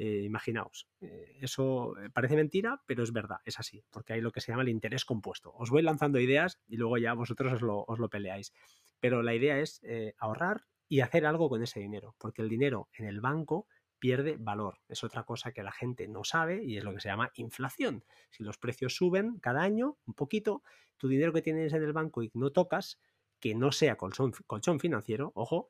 Eh, 0.00 0.22
imaginaos, 0.22 0.88
eh, 1.00 1.38
eso 1.40 1.98
eh, 1.98 2.08
parece 2.10 2.36
mentira, 2.36 2.80
pero 2.86 3.02
es 3.02 3.12
verdad, 3.12 3.38
es 3.44 3.58
así, 3.58 3.82
porque 3.90 4.12
hay 4.12 4.20
lo 4.20 4.30
que 4.30 4.40
se 4.40 4.52
llama 4.52 4.62
el 4.62 4.68
interés 4.68 5.04
compuesto. 5.04 5.52
Os 5.54 5.70
voy 5.70 5.82
lanzando 5.82 6.20
ideas 6.20 6.60
y 6.68 6.76
luego 6.76 6.98
ya 6.98 7.14
vosotros 7.14 7.54
os 7.54 7.62
lo, 7.62 7.84
os 7.84 7.98
lo 7.98 8.08
peleáis. 8.08 8.52
Pero 9.00 9.24
la 9.24 9.34
idea 9.34 9.58
es 9.58 9.80
ahorrar 10.18 10.66
y 10.88 11.00
hacer 11.00 11.26
algo 11.26 11.48
con 11.48 11.62
ese 11.62 11.80
dinero, 11.80 12.14
porque 12.18 12.42
el 12.42 12.48
dinero 12.48 12.88
en 12.92 13.06
el 13.06 13.20
banco 13.20 13.66
pierde 13.98 14.36
valor. 14.38 14.78
Es 14.88 15.02
otra 15.02 15.24
cosa 15.24 15.52
que 15.52 15.62
la 15.62 15.72
gente 15.72 16.06
no 16.08 16.22
sabe 16.22 16.64
y 16.64 16.76
es 16.76 16.84
lo 16.84 16.94
que 16.94 17.00
se 17.00 17.08
llama 17.08 17.32
inflación. 17.34 18.04
Si 18.30 18.44
los 18.44 18.58
precios 18.58 18.94
suben 18.94 19.38
cada 19.40 19.62
año 19.62 19.98
un 20.06 20.14
poquito, 20.14 20.62
tu 20.96 21.08
dinero 21.08 21.32
que 21.32 21.42
tienes 21.42 21.72
en 21.72 21.82
el 21.82 21.92
banco 21.92 22.22
y 22.22 22.30
no 22.34 22.50
tocas, 22.50 23.00
que 23.40 23.54
no 23.54 23.72
sea 23.72 23.96
colchón, 23.96 24.32
colchón 24.46 24.80
financiero, 24.80 25.32
ojo, 25.34 25.68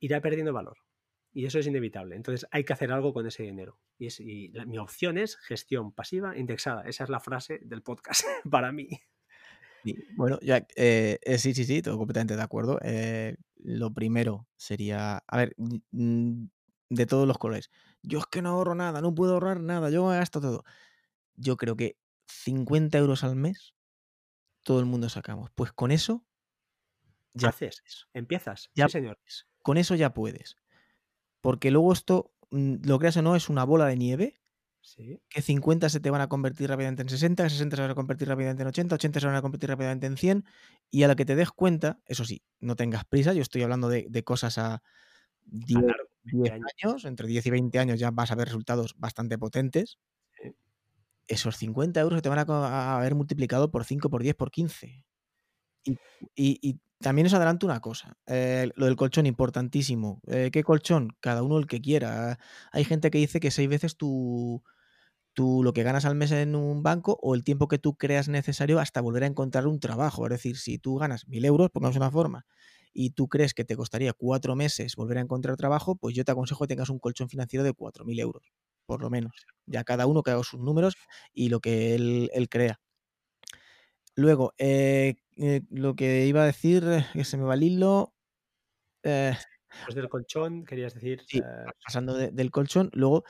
irá 0.00 0.20
perdiendo 0.20 0.52
valor. 0.52 0.78
Y 1.32 1.46
eso 1.46 1.58
es 1.58 1.66
inevitable. 1.66 2.16
Entonces 2.16 2.48
hay 2.50 2.64
que 2.64 2.72
hacer 2.72 2.92
algo 2.92 3.12
con 3.12 3.26
ese 3.26 3.42
dinero. 3.42 3.78
Y, 3.98 4.06
es, 4.06 4.20
mi 4.66 4.78
opción 4.78 5.18
es 5.18 5.36
gestión 5.36 5.92
pasiva 5.92 6.36
indexada. 6.36 6.82
Esa 6.82 7.04
es 7.04 7.10
la 7.10 7.20
frase 7.20 7.60
del 7.62 7.82
podcast 7.82 8.22
para 8.50 8.72
mí. 8.72 8.88
bueno, 10.16 10.38
ya, 10.42 10.66
eh, 10.76 11.18
eh, 11.22 11.38
sí, 11.38 11.54
sí, 11.54 11.64
sí, 11.64 11.82
todo 11.82 11.98
completamente 11.98 12.36
de 12.36 12.42
acuerdo. 12.42 12.78
Eh, 12.82 13.36
lo 13.56 13.92
primero 13.92 14.48
sería, 14.56 15.22
a 15.26 15.36
ver, 15.36 15.54
de 15.90 17.06
todos 17.06 17.26
los 17.26 17.38
colores. 17.38 17.70
Yo 18.02 18.20
es 18.20 18.26
que 18.26 18.42
no 18.42 18.50
ahorro 18.50 18.74
nada, 18.74 19.00
no 19.00 19.14
puedo 19.14 19.34
ahorrar 19.34 19.60
nada, 19.60 19.90
yo 19.90 20.06
gasto 20.06 20.40
todo. 20.40 20.64
Yo 21.36 21.56
creo 21.56 21.76
que 21.76 21.96
50 22.28 22.98
euros 22.98 23.24
al 23.24 23.36
mes, 23.36 23.74
todo 24.62 24.80
el 24.80 24.86
mundo 24.86 25.08
sacamos. 25.08 25.50
Pues 25.54 25.72
con 25.72 25.90
eso 25.90 26.24
ya 27.34 27.48
haces, 27.50 28.08
empiezas. 28.14 28.70
Ya, 28.74 28.86
sí, 28.86 28.92
señor. 28.92 29.18
Con 29.62 29.76
eso 29.76 29.94
ya 29.94 30.12
puedes. 30.12 30.56
Porque 31.48 31.70
luego 31.70 31.94
esto, 31.94 32.30
mm, 32.50 32.84
lo 32.84 32.98
creas 32.98 33.16
o 33.16 33.22
no, 33.22 33.34
es 33.34 33.48
una 33.48 33.64
bola 33.64 33.86
de 33.86 33.96
nieve. 33.96 34.38
Que 35.30 35.40
50 35.40 35.88
se 35.88 35.98
te 35.98 36.10
van 36.10 36.20
a 36.20 36.28
convertir 36.28 36.68
rápidamente 36.68 37.00
en 37.00 37.08
60, 37.08 37.42
que 37.42 37.48
60 37.48 37.76
se 37.76 37.80
van 37.80 37.90
a 37.90 37.94
convertir 37.94 38.28
rápidamente 38.28 38.64
en 38.64 38.68
80, 38.68 38.96
80 38.96 39.20
se 39.20 39.26
van 39.26 39.34
a 39.34 39.40
convertir 39.40 39.70
rápidamente 39.70 40.06
en 40.06 40.18
100. 40.18 40.44
Y 40.90 41.04
a 41.04 41.08
la 41.08 41.16
que 41.16 41.24
te 41.24 41.34
des 41.36 41.50
cuenta, 41.50 42.00
eso 42.04 42.26
sí, 42.26 42.42
no 42.60 42.76
tengas 42.76 43.06
prisa, 43.06 43.32
yo 43.32 43.40
estoy 43.40 43.62
hablando 43.62 43.88
de, 43.88 44.22
cosas 44.24 44.58
a 44.58 44.82
10, 45.46 45.86
años. 46.52 47.06
entre 47.06 47.26
10 47.26 47.46
y 47.46 47.50
20 47.50 47.78
años 47.78 47.98
ya 47.98 48.10
vas 48.10 48.30
a 48.30 48.34
ver 48.34 48.48
resultados 48.48 48.94
bastante 48.98 49.38
potentes. 49.38 49.98
Esos 51.28 51.56
50 51.56 51.98
euros 51.98 52.20
te 52.20 52.28
van 52.28 52.40
a 52.40 52.98
haber 52.98 53.14
multiplicado 53.14 53.70
por 53.70 53.86
5, 53.86 54.10
por 54.10 54.22
10, 54.22 54.34
por 54.34 54.50
15. 54.50 55.02
y, 56.34 56.78
también 57.00 57.26
os 57.26 57.34
adelanto 57.34 57.66
una 57.66 57.80
cosa, 57.80 58.16
eh, 58.26 58.70
lo 58.76 58.86
del 58.86 58.96
colchón 58.96 59.26
importantísimo. 59.26 60.20
Eh, 60.26 60.50
¿Qué 60.52 60.64
colchón? 60.64 61.10
Cada 61.20 61.42
uno 61.42 61.58
el 61.58 61.66
que 61.66 61.80
quiera. 61.80 62.38
Hay 62.72 62.84
gente 62.84 63.10
que 63.10 63.18
dice 63.18 63.40
que 63.40 63.50
seis 63.50 63.68
veces 63.68 63.96
tú, 63.96 64.62
tú 65.34 65.62
lo 65.64 65.72
que 65.72 65.82
ganas 65.84 66.04
al 66.04 66.14
mes 66.16 66.32
en 66.32 66.54
un 66.56 66.82
banco 66.82 67.18
o 67.22 67.34
el 67.34 67.44
tiempo 67.44 67.68
que 67.68 67.78
tú 67.78 67.96
creas 67.96 68.28
necesario 68.28 68.80
hasta 68.80 69.00
volver 69.00 69.24
a 69.24 69.26
encontrar 69.26 69.66
un 69.66 69.80
trabajo. 69.80 70.26
Es 70.26 70.30
decir, 70.30 70.58
si 70.58 70.78
tú 70.78 70.96
ganas 70.96 71.28
mil 71.28 71.44
euros, 71.44 71.70
pongamos 71.70 71.96
una 71.96 72.10
forma, 72.10 72.46
y 72.92 73.10
tú 73.10 73.28
crees 73.28 73.54
que 73.54 73.64
te 73.64 73.76
costaría 73.76 74.12
cuatro 74.12 74.56
meses 74.56 74.96
volver 74.96 75.18
a 75.18 75.20
encontrar 75.22 75.56
trabajo, 75.56 75.96
pues 75.96 76.14
yo 76.14 76.24
te 76.24 76.32
aconsejo 76.32 76.64
que 76.64 76.68
tengas 76.68 76.90
un 76.90 76.98
colchón 76.98 77.28
financiero 77.28 77.64
de 77.64 77.72
cuatro 77.74 78.04
mil 78.04 78.18
euros, 78.20 78.52
por 78.86 79.02
lo 79.02 79.10
menos. 79.10 79.46
Ya 79.66 79.84
cada 79.84 80.06
uno 80.06 80.22
que 80.22 80.32
haga 80.32 80.42
sus 80.44 80.60
números 80.60 80.96
y 81.32 81.48
lo 81.50 81.60
que 81.60 81.94
él, 81.94 82.30
él 82.34 82.48
crea. 82.48 82.80
Luego, 84.18 84.52
eh, 84.58 85.14
eh, 85.36 85.60
lo 85.70 85.94
que 85.94 86.26
iba 86.26 86.42
a 86.42 86.46
decir, 86.46 86.82
eh, 86.88 87.06
que 87.12 87.22
se 87.22 87.36
me 87.36 87.44
va 87.44 87.54
el 87.54 87.62
hilo. 87.62 88.16
Después 89.00 89.94
del 89.94 90.08
colchón, 90.08 90.64
querías 90.64 90.92
decir. 90.92 91.22
Sí, 91.24 91.40
pasando 91.84 92.14
del 92.14 92.50
colchón. 92.50 92.90
Luego, 92.94 93.22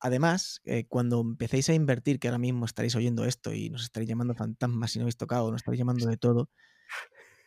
además, 0.00 0.60
cuando 0.88 1.20
empecéis 1.20 1.68
a 1.68 1.74
invertir, 1.74 2.18
que 2.18 2.26
ahora 2.26 2.38
mismo 2.38 2.66
estaréis 2.66 2.96
oyendo 2.96 3.24
esto 3.24 3.54
y 3.54 3.70
nos 3.70 3.84
estaréis 3.84 4.08
llamando 4.08 4.34
fantasmas 4.34 4.90
si 4.90 4.98
no 4.98 5.04
habéis 5.04 5.16
tocado, 5.16 5.48
nos 5.52 5.60
estaréis 5.60 5.78
llamando 5.78 6.08
de 6.08 6.16
todo, 6.16 6.50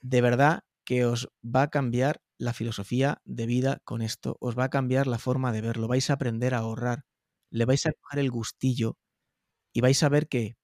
de 0.02 0.22
verdad 0.22 0.61
que 0.85 1.03
os 1.03 1.27
va 1.44 1.64
a 1.64 1.69
cambiar 1.69 2.22
la 2.38 2.53
filosofía 2.53 3.22
de 3.26 3.45
vida 3.45 3.81
con 3.84 4.02
esto, 4.02 4.38
os 4.39 4.57
va 4.57 4.64
a 4.64 4.69
cambiar 4.69 5.06
la 5.06 5.18
forma 5.18 5.52
de 5.52 5.60
verlo, 5.60 5.89
vais 5.89 6.10
a 6.10 6.14
aprender 6.14 6.53
a 6.53 6.60
ahorrar, 6.60 7.03
le 7.52 7.65
vais 7.65 7.85
a 7.88 7.91
coger 7.91 8.19
el 8.19 8.31
gustillo 8.31 8.98
y 9.73 9.81
vais 9.81 10.02
a 10.02 10.10
ver 10.10 10.30
que 10.30 10.56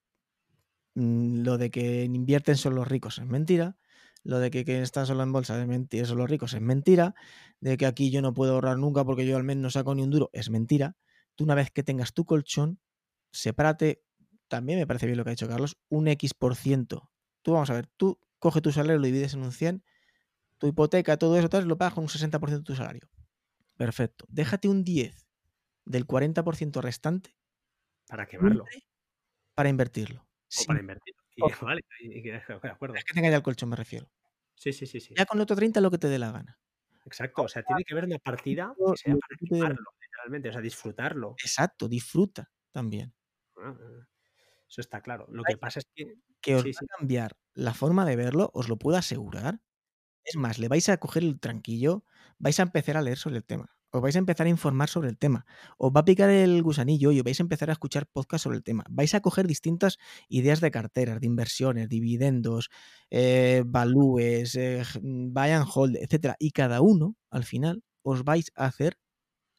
lo 0.96 1.58
de 1.58 1.72
que 1.72 2.04
invierten 2.04 2.58
solo 2.58 2.78
los 2.78 2.88
ricos 2.88 3.18
es 3.18 3.26
mentira, 3.26 3.78
lo 4.24 4.40
de 4.40 4.52
que, 4.52 4.82
están 4.82 5.06
solo 5.06 5.24
en 5.24 5.32
bolsa 5.32 5.60
es 5.60 5.68
mentira, 5.68 6.06
son 6.06 6.18
los 6.18 6.30
ricos 6.30 6.54
es 6.54 6.62
mentira, 6.62 7.14
de 7.60 7.78
que 7.78 7.86
aquí 7.86 8.10
yo 8.10 8.22
no 8.22 8.34
puedo 8.34 8.54
ahorrar 8.54 8.78
nunca 8.78 9.04
porque 9.04 9.26
yo 9.26 9.36
al 9.36 9.44
menos 9.44 9.62
no 9.62 9.70
saco 9.70 9.94
ni 9.96 10.02
un 10.02 10.12
duro 10.12 10.30
es 10.34 10.50
mentira. 10.50 10.96
Tú 11.36 11.44
una 11.44 11.56
vez 11.56 11.72
que 11.72 11.84
tengas 11.84 12.14
tu 12.14 12.26
colchón, 12.26 12.80
sepárate, 13.32 14.04
también 14.48 14.80
me 14.80 14.88
parece 14.88 15.08
bien 15.08 15.18
lo 15.18 15.24
que 15.24 15.32
ha 15.32 15.34
dicho 15.36 15.48
Carlos, 15.48 15.78
un 15.90 16.08
X 16.08 16.34
por 16.34 16.56
ciento. 16.56 17.10
Tú 17.42 17.54
vamos 17.54 17.70
a 17.70 17.74
ver, 17.74 17.88
tú 17.98 18.20
coge 18.40 18.62
tu 18.62 18.72
salario, 18.72 19.00
lo 19.00 19.06
divides 19.06 19.34
en 19.34 19.42
un 19.42 19.52
100, 19.52 19.84
tu 20.58 20.68
hipoteca, 20.68 21.18
todo 21.18 21.38
eso, 21.38 21.50
tal, 21.50 21.66
lo 21.66 21.78
pagas 21.78 21.96
con 21.96 22.04
un 22.04 22.10
60% 22.10 22.60
de 22.60 22.64
tu 22.64 22.76
salario. 22.76 23.10
Perfecto. 23.76 24.26
Déjate 24.30 24.70
un 24.70 24.84
10 24.84 25.28
del 25.86 26.06
40% 26.06 26.82
restante. 26.82 27.36
Para 28.08 28.28
quemarlo. 28.28 28.66
Para 29.56 29.70
invertirlo 29.70 30.26
para 30.68 30.80
invertir. 30.80 31.14
vale, 31.62 31.82
de 32.64 32.70
acuerdo. 32.70 32.96
Es 32.96 33.04
que 33.04 33.14
tenga 33.14 33.30
ya 33.30 33.38
el 33.38 33.44
colchón, 33.44 33.70
me 33.70 33.76
refiero. 33.76 34.10
Sí, 34.56 34.72
sí, 34.72 34.86
sí, 34.86 35.00
sí. 35.00 35.14
Ya 35.18 35.26
con 35.26 35.38
el 35.38 35.44
otro 35.44 35.56
30 35.56 35.82
lo 35.82 35.92
que 35.92 35.98
te 35.98 36.08
dé 36.08 36.20
la 36.20 36.32
gana. 36.32 36.60
Exacto, 37.06 37.44
o 37.44 37.48
sea, 37.48 37.64
tiene 37.64 37.84
que 37.84 37.94
haber 37.94 38.06
una 38.06 38.20
partida 38.20 38.74
que 38.78 38.98
sea 38.98 39.16
para 39.16 39.38
quemarlo, 39.38 39.92
literalmente, 40.02 40.50
o 40.50 40.52
sea, 40.54 40.62
disfrutarlo. 40.62 41.36
Exacto, 41.44 41.90
disfruta 41.90 42.50
también. 42.72 43.14
Ah, 43.58 43.76
eso 44.70 44.82
está 44.82 45.02
claro. 45.02 45.28
Lo 45.30 45.44
que 45.44 45.58
pasa 45.58 45.80
es 45.80 45.86
que. 45.94 46.16
Que 46.40 46.56
os 46.56 46.66
va 46.66 46.70
a 46.70 46.98
cambiar 46.98 47.38
la 47.54 47.74
forma 47.74 48.06
de 48.06 48.16
verlo, 48.16 48.52
os 48.54 48.70
lo 48.70 48.78
puedo 48.78 48.98
asegurar. 48.98 49.62
Es 50.24 50.38
más, 50.38 50.60
le 50.60 50.70
vais 50.70 50.88
a 50.88 50.98
coger 50.98 51.24
el 51.24 51.40
tranquillo, 51.40 52.06
vais 52.38 52.60
a 52.60 52.64
empezar 52.64 52.96
a 52.96 53.02
leer 53.02 53.18
sobre 53.18 53.38
el 53.38 53.44
tema 53.46 53.76
os 53.94 54.02
vais 54.02 54.16
a 54.16 54.20
empezar 54.20 54.48
a 54.48 54.50
informar 54.50 54.90
sobre 54.90 55.10
el 55.10 55.18
tema, 55.18 55.46
os 55.78 55.92
va 55.96 56.02
a 56.02 56.06
picar 56.06 56.30
el 56.30 56.64
gusanillo 56.64 57.12
y 57.12 57.20
os 57.20 57.24
vais 57.24 57.40
a 57.40 57.44
empezar 57.44 57.70
a 57.70 57.74
escuchar 57.74 58.08
podcasts 58.08 58.44
sobre 58.44 58.58
el 58.58 58.64
tema. 58.64 58.84
Vais 58.90 59.14
a 59.14 59.22
coger 59.22 59.48
distintas 59.48 60.00
ideas 60.30 60.62
de 60.62 60.72
carteras, 60.72 61.20
de 61.22 61.28
inversiones, 61.28 61.90
dividendos, 61.90 62.70
eh, 63.12 63.64
valúes, 63.66 64.56
eh, 64.56 64.84
buy 65.02 65.52
and 65.52 65.68
hold, 65.74 65.96
etc. 65.98 66.36
Y 66.40 66.52
cada 66.52 66.82
uno, 66.82 67.16
al 67.30 67.44
final, 67.46 67.84
os 68.04 68.24
vais 68.24 68.52
a 68.56 68.66
hacer 68.66 68.98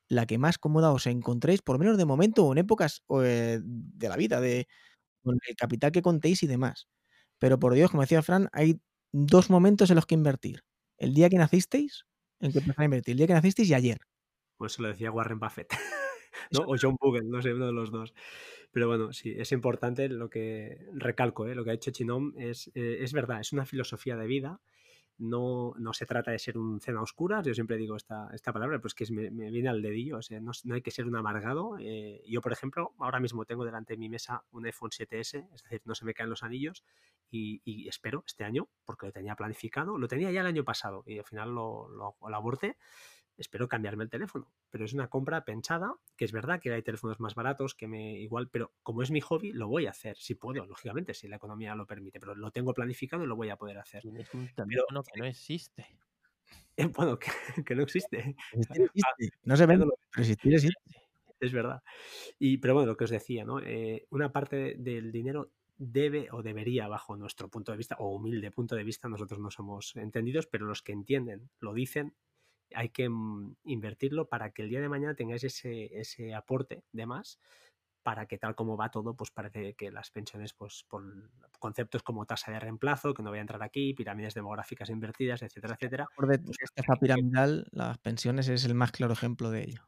la 0.09 0.27
que 0.27 0.39
más 0.39 0.59
cómoda 0.59 0.93
os 0.93 1.06
encontréis, 1.06 1.62
por 1.62 1.78
menos 1.78 1.97
de 1.98 2.05
momento 2.05 2.44
o 2.47 2.52
en 2.52 2.59
épocas 2.59 3.02
eh, 3.23 3.61
de 3.65 4.09
la 4.09 4.16
vida, 4.16 4.40
de 4.40 4.66
con 5.24 5.39
el 5.48 5.56
capital 5.56 5.93
que 5.93 6.02
contéis 6.02 6.43
y 6.44 6.47
demás. 6.48 6.89
Pero 7.40 7.59
por 7.61 7.74
Dios, 7.74 7.90
como 7.90 8.02
decía 8.02 8.23
Fran, 8.23 8.48
hay 8.52 8.81
dos 9.12 9.51
momentos 9.51 9.90
en 9.90 9.97
los 9.97 10.06
que 10.06 10.15
invertir. 10.16 10.62
El 10.98 11.15
día 11.15 11.31
que 11.31 11.39
nacisteis, 11.39 12.06
en 12.40 12.52
que 12.52 12.61
empezar 12.61 12.82
a 12.82 12.86
invertir, 12.86 13.12
el 13.15 13.19
día 13.19 13.27
que 13.28 13.35
nacisteis 13.35 13.70
y 13.70 13.74
ayer. 13.74 13.98
Pues 14.56 14.72
se 14.72 14.82
lo 14.82 14.89
decía 14.89 15.10
Warren 15.10 15.39
Buffett. 15.39 15.68
¿no? 16.51 16.60
O 16.66 16.76
John 16.81 16.97
Bogle, 17.01 17.24
no 17.24 17.43
sé, 17.43 17.52
uno 17.52 17.66
de 17.66 17.72
los 17.72 17.90
dos. 17.90 18.14
Pero 18.72 18.89
bueno, 18.89 19.12
sí, 19.12 19.35
es 19.36 19.52
importante 19.52 20.09
lo 20.09 20.28
que 20.28 20.86
recalco, 20.93 21.47
¿eh? 21.47 21.55
lo 21.55 21.64
que 21.64 21.70
ha 21.70 21.74
hecho 21.74 21.93
Chinom 21.93 22.32
es, 22.36 22.70
eh, 22.74 22.98
es 23.01 23.12
verdad, 23.12 23.40
es 23.40 23.52
una 23.52 23.64
filosofía 23.64 24.16
de 24.16 24.26
vida. 24.26 24.60
No, 25.16 25.74
no 25.78 25.93
se 25.93 26.06
trata 26.06 26.32
de 26.32 26.40
ser 26.40 26.59
un 26.59 26.81
cena 26.81 27.01
oscura, 27.01 27.40
yo 27.40 27.55
siempre 27.55 27.76
digo 27.76 27.94
esta, 27.94 28.28
esta 28.35 28.52
palabra, 28.52 28.81
pues 28.81 28.94
que 28.94 29.06
me, 29.12 29.31
me, 29.31 29.48
viene 29.48 29.68
al 29.68 29.81
dedillo, 29.81 30.16
o 30.16 30.22
sea, 30.22 30.40
no, 30.40 30.51
no 30.64 30.74
hay 30.74 30.82
que 30.82 30.90
ser 30.90 31.06
un 31.06 31.14
amargado. 31.14 31.76
Eh, 31.78 32.20
yo, 32.26 32.40
por 32.40 32.51
ejemplo, 32.51 32.94
ahora 32.98 33.20
mismo 33.20 33.44
tengo 33.44 33.64
delante 33.64 33.93
de 33.93 33.98
mi 33.98 34.09
mesa 34.09 34.43
un 34.51 34.66
iPhone 34.66 34.90
7S, 34.90 35.48
es 35.55 35.62
decir, 35.62 35.82
no 35.85 35.94
se 35.94 36.05
me 36.05 36.14
caen 36.14 36.31
los 36.31 36.43
anillos 36.43 36.82
y, 37.31 37.62
y 37.64 37.86
espero 37.86 38.24
este 38.26 38.43
año, 38.43 38.68
porque 38.85 39.06
lo 39.06 39.12
tenía 39.12 39.36
planificado, 39.36 39.98
lo 39.98 40.09
tenía 40.09 40.32
ya 40.32 40.40
el 40.40 40.48
año 40.48 40.64
pasado 40.64 41.05
y 41.06 41.18
al 41.18 41.24
final 41.24 41.55
lo, 41.55 41.89
lo, 41.90 42.16
lo 42.20 42.36
aborté 42.36 42.76
espero 43.36 43.69
cambiarme 43.69 44.05
el 44.05 44.11
teléfono. 44.11 44.52
Pero 44.70 44.85
es 44.85 44.93
una 44.93 45.09
compra 45.09 45.44
pensada, 45.44 45.94
que 46.16 46.24
es 46.24 46.32
verdad 46.32 46.61
que 46.61 46.73
hay 46.73 46.82
teléfonos 46.82 47.20
más 47.20 47.35
baratos 47.35 47.74
que 47.74 47.89
me 47.89 48.19
igual, 48.19 48.48
pero 48.51 48.73
como 48.82 49.02
es 49.02 49.11
mi 49.11 49.20
hobby, 49.20 49.52
lo 49.52 49.69
voy 49.69 49.86
a 49.86 49.90
hacer, 49.90 50.16
si 50.16 50.35
puedo, 50.35 50.65
lógicamente, 50.66 51.15
si 51.15 51.28
la 51.28 51.36
economía 51.36 51.74
lo 51.74 51.86
permite, 51.86 52.20
pero 52.20 52.35
lo 52.35 52.51
tengo 52.51 52.74
planificado 52.74 53.24
y 53.24 53.27
lo 53.27 53.36
voy 53.36 53.51
a 53.51 53.56
poder 53.56 53.78
hacer. 53.78 54.02
Es 54.19 54.32
un 54.35 54.48
teléfono 54.55 55.02
que 55.02 55.20
no 55.20 55.27
existe. 55.27 55.86
bueno, 56.97 57.19
que, 57.19 57.74
no 57.74 57.82
existe. 57.82 58.36
No 59.44 59.56
se 59.56 59.66
ve, 59.66 59.78
pero 59.78 59.93
existir 60.16 60.55
existe. 60.55 60.78
es 61.40 61.52
verdad. 61.52 61.82
Y, 62.39 62.59
pero 62.59 62.74
bueno, 62.74 62.86
lo 62.86 62.97
que 62.97 63.05
os 63.05 63.11
decía, 63.11 63.44
¿no? 63.44 63.61
Eh, 63.61 64.06
una 64.11 64.32
parte 64.32 64.77
del 64.78 65.12
dinero 65.12 65.51
debe 65.77 66.28
o 66.31 66.43
debería, 66.43 66.89
bajo 66.89 67.16
nuestro 67.16 67.48
punto 67.48 67.73
de 67.73 67.78
vista, 67.78 67.97
o 67.98 68.15
humilde 68.15 68.51
punto 68.51 68.77
de 68.77 68.85
vista, 68.85 69.09
nosotros 69.09 69.40
no 69.40 69.51
somos 69.51 69.97
entendidos, 69.97 70.47
pero 70.47 70.66
los 70.66 70.82
que 70.82 70.93
entienden 70.93 71.51
lo 71.61 71.74
dicen, 71.74 72.15
hay 72.74 72.90
que 72.90 73.09
mm, 73.09 73.56
invertirlo 73.64 74.28
para 74.28 74.51
que 74.51 74.62
el 74.62 74.68
día 74.68 74.80
de 74.80 74.88
mañana 74.88 75.14
tengáis 75.14 75.44
ese, 75.44 75.98
ese 75.98 76.34
aporte 76.34 76.84
de 76.92 77.06
más 77.06 77.38
para 78.05 78.26
que 78.26 78.38
tal 78.38 78.55
como 78.55 78.76
va 78.76 78.90
todo, 78.90 79.16
pues 79.16 79.30
parece 79.30 79.74
que 79.74 79.90
las 79.90 80.10
pensiones, 80.10 80.52
pues 80.52 80.84
por 80.86 81.02
conceptos 81.59 82.02
como 82.02 82.26
tasa 82.26 82.52
de 82.52 82.60
reemplazo, 82.60 83.14
que 83.14 83.22
no 83.22 83.30
voy 83.30 83.38
a 83.38 83.40
entrar 83.40 83.62
aquí, 83.62 83.94
pirámides 83.94 84.34
demográficas 84.34 84.90
invertidas, 84.90 85.42
etcétera, 85.42 85.74
etcétera. 85.74 86.06
Por 86.14 86.28
de 86.28 86.38
pues 86.38 86.59
esta 86.76 86.96
piramidal, 86.96 87.66
las 87.72 87.96
pensiones 87.98 88.48
es 88.48 88.66
el 88.66 88.74
más 88.74 88.92
claro 88.92 89.14
ejemplo 89.14 89.51
de 89.51 89.62
ello. 89.62 89.80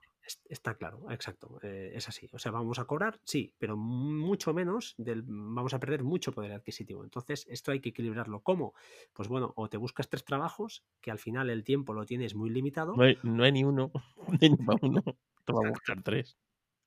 Está 0.48 0.74
claro, 0.74 1.11
exacto, 1.11 1.59
eh, 1.62 1.93
es 1.94 2.09
así. 2.09 2.28
O 2.32 2.39
sea, 2.39 2.53
vamos 2.53 2.78
a 2.78 2.85
cobrar, 2.85 3.20
sí, 3.24 3.55
pero 3.59 3.77
mucho 3.77 4.53
menos, 4.55 4.94
del, 4.98 5.23
vamos 5.27 5.74
a 5.74 5.81
perder 5.81 6.03
mucho 6.03 6.32
poder 6.32 6.53
adquisitivo. 6.53 7.05
Entonces, 7.05 7.47
esto 7.48 7.73
hay 7.73 7.81
que 7.81 7.90
equilibrarlo. 7.90 8.40
¿Cómo? 8.40 8.74
Pues 9.12 9.28
bueno, 9.28 9.53
o 9.57 9.69
te 9.69 9.77
buscas 9.77 10.09
tres 10.09 10.24
trabajos, 10.24 10.85
que 11.01 11.11
al 11.11 11.19
final 11.19 11.51
el 11.51 11.65
tiempo 11.65 11.93
lo 11.94 12.05
tienes 12.05 12.35
muy 12.35 12.51
limitado. 12.51 12.97
No 12.97 13.05
hay, 13.05 13.19
no 13.23 13.44
hay 13.44 13.53
ni 13.53 13.65
uno, 13.65 13.93
ni 14.40 14.51
uno. 14.51 15.03
Te 15.47 15.53
va 15.53 15.61
a 15.65 15.70
buscar 15.70 16.03
tres 16.03 16.36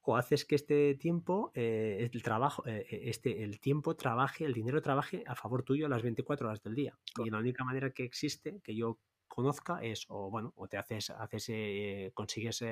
o 0.10 0.16
haces 0.18 0.44
que 0.44 0.56
este 0.56 0.96
tiempo, 0.96 1.52
eh, 1.54 2.10
el 2.12 2.24
trabajo, 2.24 2.66
eh, 2.66 2.84
eh, 2.90 3.02
este, 3.06 3.44
el 3.44 3.60
tiempo 3.60 3.96
trabaje, 3.96 4.44
el 4.44 4.54
dinero 4.54 4.82
trabaje 4.82 5.24
a 5.28 5.36
favor 5.36 5.62
tuyo 5.62 5.86
a 5.86 5.90
las 5.90 6.02
24 6.02 6.48
horas 6.48 6.64
del 6.64 6.74
día. 6.74 6.98
Y 7.24 7.30
la 7.30 7.38
única 7.38 7.64
manera 7.64 7.92
que 7.92 8.06
existe, 8.06 8.60
que 8.64 8.76
yo 8.76 8.98
conozca, 9.28 9.84
es, 9.84 10.06
o 10.08 10.32
bueno, 10.32 10.52
o 10.56 10.68
te 10.68 10.78
haces, 10.78 11.12
haces 11.12 12.12
consigues 12.16 12.64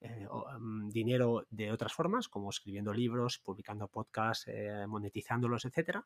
mm, 0.00 0.88
dinero 0.90 1.46
de 1.50 1.72
otras 1.72 1.92
formas, 1.92 2.28
como 2.28 2.50
escribiendo 2.50 2.92
libros, 2.92 3.38
publicando 3.38 3.88
podcasts, 3.88 4.50
monetizándolos, 4.86 5.64
etcétera. 5.64 6.04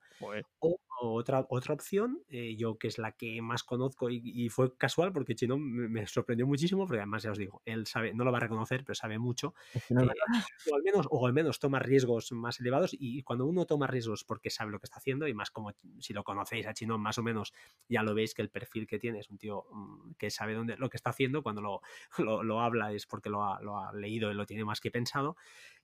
O 0.58 0.78
otra, 1.00 1.44
otra 1.48 1.74
opción, 1.74 2.22
eh, 2.28 2.56
yo 2.56 2.78
que 2.78 2.88
es 2.88 2.98
la 2.98 3.12
que 3.12 3.40
más 3.42 3.62
conozco 3.62 4.08
y, 4.10 4.48
fue 4.48 4.76
casual 4.76 5.12
porque 5.12 5.34
Chino 5.34 5.58
me, 5.58 6.06
sorprendió 6.06 6.46
muchísimo, 6.46 6.86
porque 6.86 7.00
además 7.00 7.22
ya 7.22 7.30
os 7.30 7.38
digo, 7.38 7.62
él 7.64 7.86
sabe, 7.86 8.14
no 8.14 8.24
lo 8.24 8.32
va 8.32 8.38
a 8.38 8.42
reconocer, 8.42 8.84
pero 8.84 8.94
sabe 8.94 9.18
mucho, 9.18 9.54
eh, 9.74 9.80
o, 9.90 10.74
al 10.74 10.82
menos, 10.82 11.06
o 11.10 11.26
al 11.26 11.32
menos 11.32 11.58
toma 11.58 11.78
riesgos 11.78 12.32
más 12.32 12.60
elevados 12.60 12.90
y 12.98 13.22
cuando 13.22 13.46
uno 13.46 13.66
toma 13.66 13.86
riesgos 13.86 14.24
porque 14.24 14.50
sabe 14.50 14.70
lo 14.70 14.78
que 14.78 14.86
está 14.86 14.98
haciendo 14.98 15.26
y 15.26 15.34
más 15.34 15.50
como 15.50 15.72
si 15.98 16.12
lo 16.12 16.24
conocéis 16.24 16.66
a 16.66 16.74
Chino 16.74 16.98
más 16.98 17.18
o 17.18 17.22
menos 17.22 17.52
ya 17.88 18.02
lo 18.02 18.14
veis 18.14 18.34
que 18.34 18.42
el 18.42 18.50
perfil 18.50 18.86
que 18.86 18.98
tiene 18.98 19.20
es 19.20 19.30
un 19.30 19.38
tío 19.38 19.66
mm, 19.72 20.12
que 20.18 20.30
sabe 20.30 20.54
dónde, 20.54 20.76
lo 20.76 20.88
que 20.88 20.96
está 20.96 21.10
haciendo, 21.10 21.42
cuando 21.42 21.60
lo, 21.60 21.80
lo, 22.42 22.60
habla 22.60 22.92
es 22.92 23.06
porque 23.06 23.30
lo 23.30 23.42
ha, 23.44 23.60
lo 23.60 23.78
ha 23.78 23.83
leído 23.92 24.30
y 24.30 24.34
lo 24.34 24.46
tiene 24.46 24.64
más 24.64 24.80
que 24.80 24.90
pensado 24.90 25.36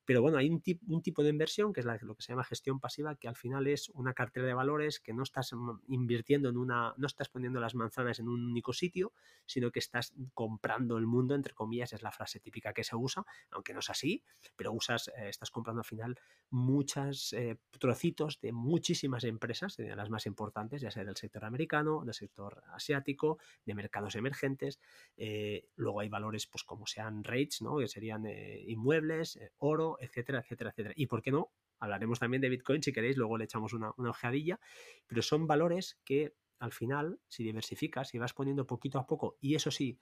pero 0.04 0.22
bueno, 0.22 0.38
hay 0.38 0.50
un, 0.50 0.62
un 0.88 1.02
tipo 1.02 1.22
de 1.22 1.30
inversión 1.30 1.72
que 1.72 1.80
es 1.80 1.86
lo 1.86 2.14
que 2.14 2.22
se 2.22 2.32
llama 2.32 2.44
gestión 2.44 2.80
pasiva, 2.80 3.14
que 3.16 3.28
al 3.28 3.36
final 3.36 3.66
es 3.66 3.88
una 3.90 4.14
cartera 4.14 4.46
de 4.46 4.54
valores 4.54 5.00
que 5.00 5.12
no 5.12 5.22
estás 5.22 5.52
invirtiendo 5.88 6.48
en 6.48 6.56
una, 6.56 6.94
no 6.96 7.06
estás 7.06 7.28
poniendo 7.28 7.60
las 7.60 7.74
manzanas 7.74 8.18
en 8.18 8.28
un 8.28 8.44
único 8.44 8.72
sitio, 8.72 9.12
sino 9.46 9.70
que 9.70 9.78
estás 9.78 10.12
comprando 10.34 10.98
el 10.98 11.06
mundo, 11.06 11.34
entre 11.34 11.54
comillas, 11.54 11.92
es 11.92 12.02
la 12.02 12.12
frase 12.12 12.40
típica 12.40 12.72
que 12.72 12.84
se 12.84 12.96
usa, 12.96 13.24
aunque 13.50 13.72
no 13.72 13.80
es 13.80 13.90
así, 13.90 14.22
pero 14.56 14.72
usas, 14.72 15.08
eh, 15.08 15.28
estás 15.28 15.50
comprando 15.50 15.80
al 15.80 15.84
final 15.84 16.18
muchos 16.50 17.32
eh, 17.32 17.58
trocitos 17.78 18.40
de 18.40 18.52
muchísimas 18.52 19.24
empresas, 19.24 19.76
de 19.76 19.94
las 19.94 20.10
más 20.10 20.26
importantes, 20.26 20.80
ya 20.80 20.90
sea 20.90 21.04
del 21.04 21.16
sector 21.16 21.44
americano, 21.44 22.02
del 22.04 22.14
sector 22.14 22.62
asiático, 22.72 23.38
de 23.64 23.74
mercados 23.74 24.14
emergentes. 24.14 24.80
Eh, 25.16 25.68
luego 25.76 26.00
hay 26.00 26.08
valores 26.08 26.46
pues 26.46 26.64
como 26.64 26.86
sean 26.86 27.24
rates, 27.24 27.62
¿no? 27.62 27.78
que 27.78 27.88
serían 27.88 28.26
inmuebles, 28.26 29.38
oro, 29.58 29.98
etcétera, 30.00 30.40
etcétera, 30.40 30.70
etcétera. 30.70 30.94
Y 30.96 31.06
por 31.06 31.22
qué 31.22 31.30
no, 31.30 31.52
hablaremos 31.78 32.18
también 32.18 32.40
de 32.40 32.48
Bitcoin 32.48 32.82
si 32.82 32.92
queréis, 32.92 33.16
luego 33.16 33.38
le 33.38 33.44
echamos 33.44 33.72
una, 33.72 33.92
una 33.96 34.10
ojeadilla, 34.10 34.58
pero 35.06 35.22
son 35.22 35.46
valores 35.46 36.00
que 36.04 36.34
al 36.58 36.72
final, 36.72 37.20
si 37.28 37.42
diversificas 37.42 38.14
y 38.14 38.18
vas 38.18 38.34
poniendo 38.34 38.66
poquito 38.66 38.98
a 38.98 39.06
poco, 39.06 39.36
y 39.40 39.54
eso 39.54 39.70
sí, 39.70 39.98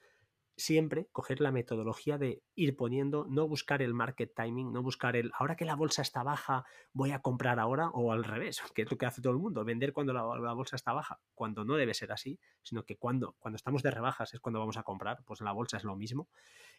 siempre 0.59 1.09
coger 1.13 1.41
la 1.41 1.53
metodología 1.53 2.19
de 2.19 2.43
ir 2.57 2.77
poniendo, 2.77 3.27
no 3.31 3.47
buscar 3.47 3.81
el 3.81 3.95
market 3.95 4.35
timing, 4.35 4.73
no 4.73 4.83
buscar 4.83 5.15
el 5.15 5.31
ahora 5.39 5.55
que 5.55 5.65
la 5.65 5.77
bolsa 5.77 6.03
está 6.03 6.25
baja, 6.25 6.65
voy 6.93 7.13
a 7.13 7.21
comprar 7.21 7.61
ahora, 7.61 7.91
o 7.91 8.13
al 8.13 8.25
revés, 8.25 8.61
que 8.75 8.83
es 8.83 8.91
lo 8.91 8.99
que 8.99 9.07
hace 9.07 9.23
todo 9.23 9.33
el 9.33 9.39
mundo, 9.39 9.65
vender 9.65 9.93
cuando 9.93 10.13
la, 10.13 10.53
bolsa 10.53 10.77
está 10.77 10.93
baja, 10.93 11.21
cuando 11.35 11.65
no 11.65 11.77
debe 11.77 11.95
ser 11.95 12.11
así, 12.13 12.39
sino 12.63 12.85
que 12.85 12.97
cuando, 12.97 13.37
cuando 13.39 13.57
estamos 13.57 13.83
de 13.83 13.93
rebajas 13.93 14.35
es 14.35 14.41
cuando 14.41 14.59
vamos 14.59 14.77
a 14.77 14.83
comprar, 14.83 15.23
pues 15.25 15.41
la 15.41 15.53
bolsa 15.53 15.77
es 15.77 15.85
lo 15.85 15.95
mismo. 15.95 16.29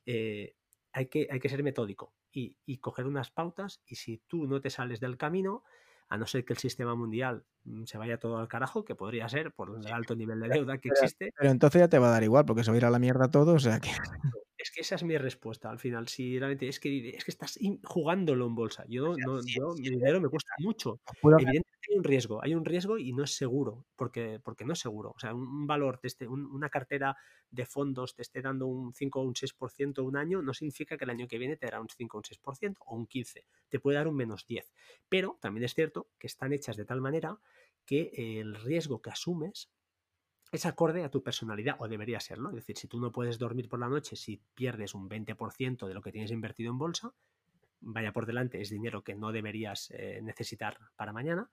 Eh, 0.06 0.56
hay 0.94 1.08
que, 1.08 1.28
hay 1.30 1.40
que 1.40 1.50
ser 1.50 1.64
metódico 1.64 2.14
y, 2.32 2.58
y, 2.66 2.78
coger 2.78 3.06
unas 3.06 3.32
pautas 3.32 3.82
y 3.86 3.96
si 3.96 4.18
tú 4.28 4.48
no 4.48 4.62
te 4.62 4.70
sales 4.70 5.00
del 5.00 5.18
camino, 5.18 5.64
a 6.10 6.18
no 6.18 6.26
ser 6.26 6.44
que 6.44 6.54
el 6.54 6.60
sistema 6.60 6.96
mundial 6.96 7.46
mm, 7.66 7.86
se 7.86 7.98
vaya 7.98 8.18
todo 8.18 8.38
al 8.38 8.48
carajo, 8.48 8.84
que 8.84 8.96
podría 8.96 9.30
ser 9.30 9.52
por 9.52 9.78
el 9.78 9.88
alto 9.94 10.16
nivel 10.16 10.40
de 10.40 10.50
deuda 10.50 10.78
que 10.80 10.90
existe. 10.90 11.34
Pero 11.38 11.52
entonces 11.52 11.80
ya 11.80 11.88
te 11.88 12.00
va 12.00 12.08
a 12.08 12.12
dar 12.12 12.24
igual, 12.24 12.46
porque 12.46 12.64
se 12.64 12.72
va 12.72 12.76
a 12.76 12.78
ir 12.78 12.86
a 12.86 12.90
la 12.90 13.00
mierda 13.00 13.30
todo, 13.30 13.54
o 13.54 13.60
sea 13.60 13.80
que... 13.80 13.92
Es 14.60 14.72
que 14.72 14.82
esa 14.82 14.96
es 14.96 15.04
mi 15.04 15.18
respuesta 15.18 15.70
al 15.70 15.80
final. 15.80 16.10
Si 16.10 16.38
realmente 16.38 16.68
es 16.68 16.82
que, 16.82 17.10
es 17.12 17.24
que 17.24 17.32
estás 17.32 17.58
jugándolo 17.86 18.46
en 18.46 18.56
bolsa. 18.56 18.84
Yo, 18.90 19.16
no, 19.16 19.40
yo 19.46 19.74
mi 19.78 19.90
dinero 19.90 20.20
me 20.20 20.28
cuesta 20.28 20.52
mucho. 20.60 21.00
Evidentemente 21.24 21.70
hay 21.90 21.98
un 21.98 22.04
riesgo, 22.04 22.44
hay 22.44 22.54
un 22.54 22.66
riesgo 22.66 22.98
y 22.98 23.14
no 23.14 23.24
es 23.24 23.38
seguro, 23.38 23.86
porque, 23.96 24.42
porque 24.44 24.66
no 24.66 24.74
es 24.74 24.80
seguro. 24.80 25.14
O 25.16 25.20
sea, 25.20 25.34
un, 25.34 25.66
valor, 25.66 26.02
de 26.02 26.10
este, 26.10 26.28
una 26.28 26.70
cartera 26.70 27.16
de 27.50 27.66
fondos 27.66 28.14
te 28.16 28.22
esté 28.22 28.42
dando 28.42 28.68
un 28.68 28.94
5 28.94 29.22
o 29.22 29.24
un 29.24 29.34
6% 29.34 30.04
un 30.04 30.18
año, 30.18 30.42
no 30.42 30.54
significa 30.54 30.98
que 30.98 31.06
el 31.06 31.12
año 31.12 31.28
que 31.30 31.38
viene 31.38 31.56
te 31.56 31.66
dará 31.66 31.80
un 31.80 31.88
5 31.88 32.18
o 32.18 32.20
un 32.20 32.24
6% 32.24 32.76
o 32.86 32.96
un 32.98 33.08
15%. 33.08 33.46
Te 33.70 33.80
puede 33.80 33.96
dar 33.96 34.10
un 34.10 34.16
menos 34.18 34.46
10. 34.46 34.70
Pero 35.08 35.38
también 35.40 35.64
es 35.64 35.74
cierto 35.74 36.10
que 36.20 36.28
están 36.28 36.52
hechas 36.52 36.76
de 36.76 36.84
tal 36.84 37.00
manera 37.00 37.40
que 37.86 38.12
el 38.14 38.56
riesgo 38.56 39.02
que 39.02 39.10
asumes 39.10 39.72
es 40.52 40.66
acorde 40.66 41.04
a 41.04 41.10
tu 41.10 41.22
personalidad, 41.22 41.76
o 41.80 41.88
debería 41.88 42.20
serlo. 42.20 42.50
Es 42.50 42.56
decir, 42.56 42.78
si 42.78 42.88
tú 42.88 43.00
no 43.00 43.12
puedes 43.12 43.38
dormir 43.38 43.70
por 43.70 43.80
la 43.80 43.88
noche, 43.88 44.16
si 44.16 44.42
pierdes 44.56 44.96
un 44.96 45.10
20% 45.10 45.88
de 45.88 45.94
lo 45.94 46.02
que 46.02 46.12
tienes 46.12 46.32
invertido 46.32 46.72
en 46.72 46.78
bolsa, 46.78 47.14
vaya 47.82 48.12
por 48.12 48.26
delante, 48.26 48.62
es 48.62 48.70
dinero 48.70 49.04
que 49.04 49.16
no 49.16 49.32
deberías 49.32 49.92
eh, 49.92 50.22
necesitar 50.22 50.78
para 50.96 51.14
mañana, 51.14 51.50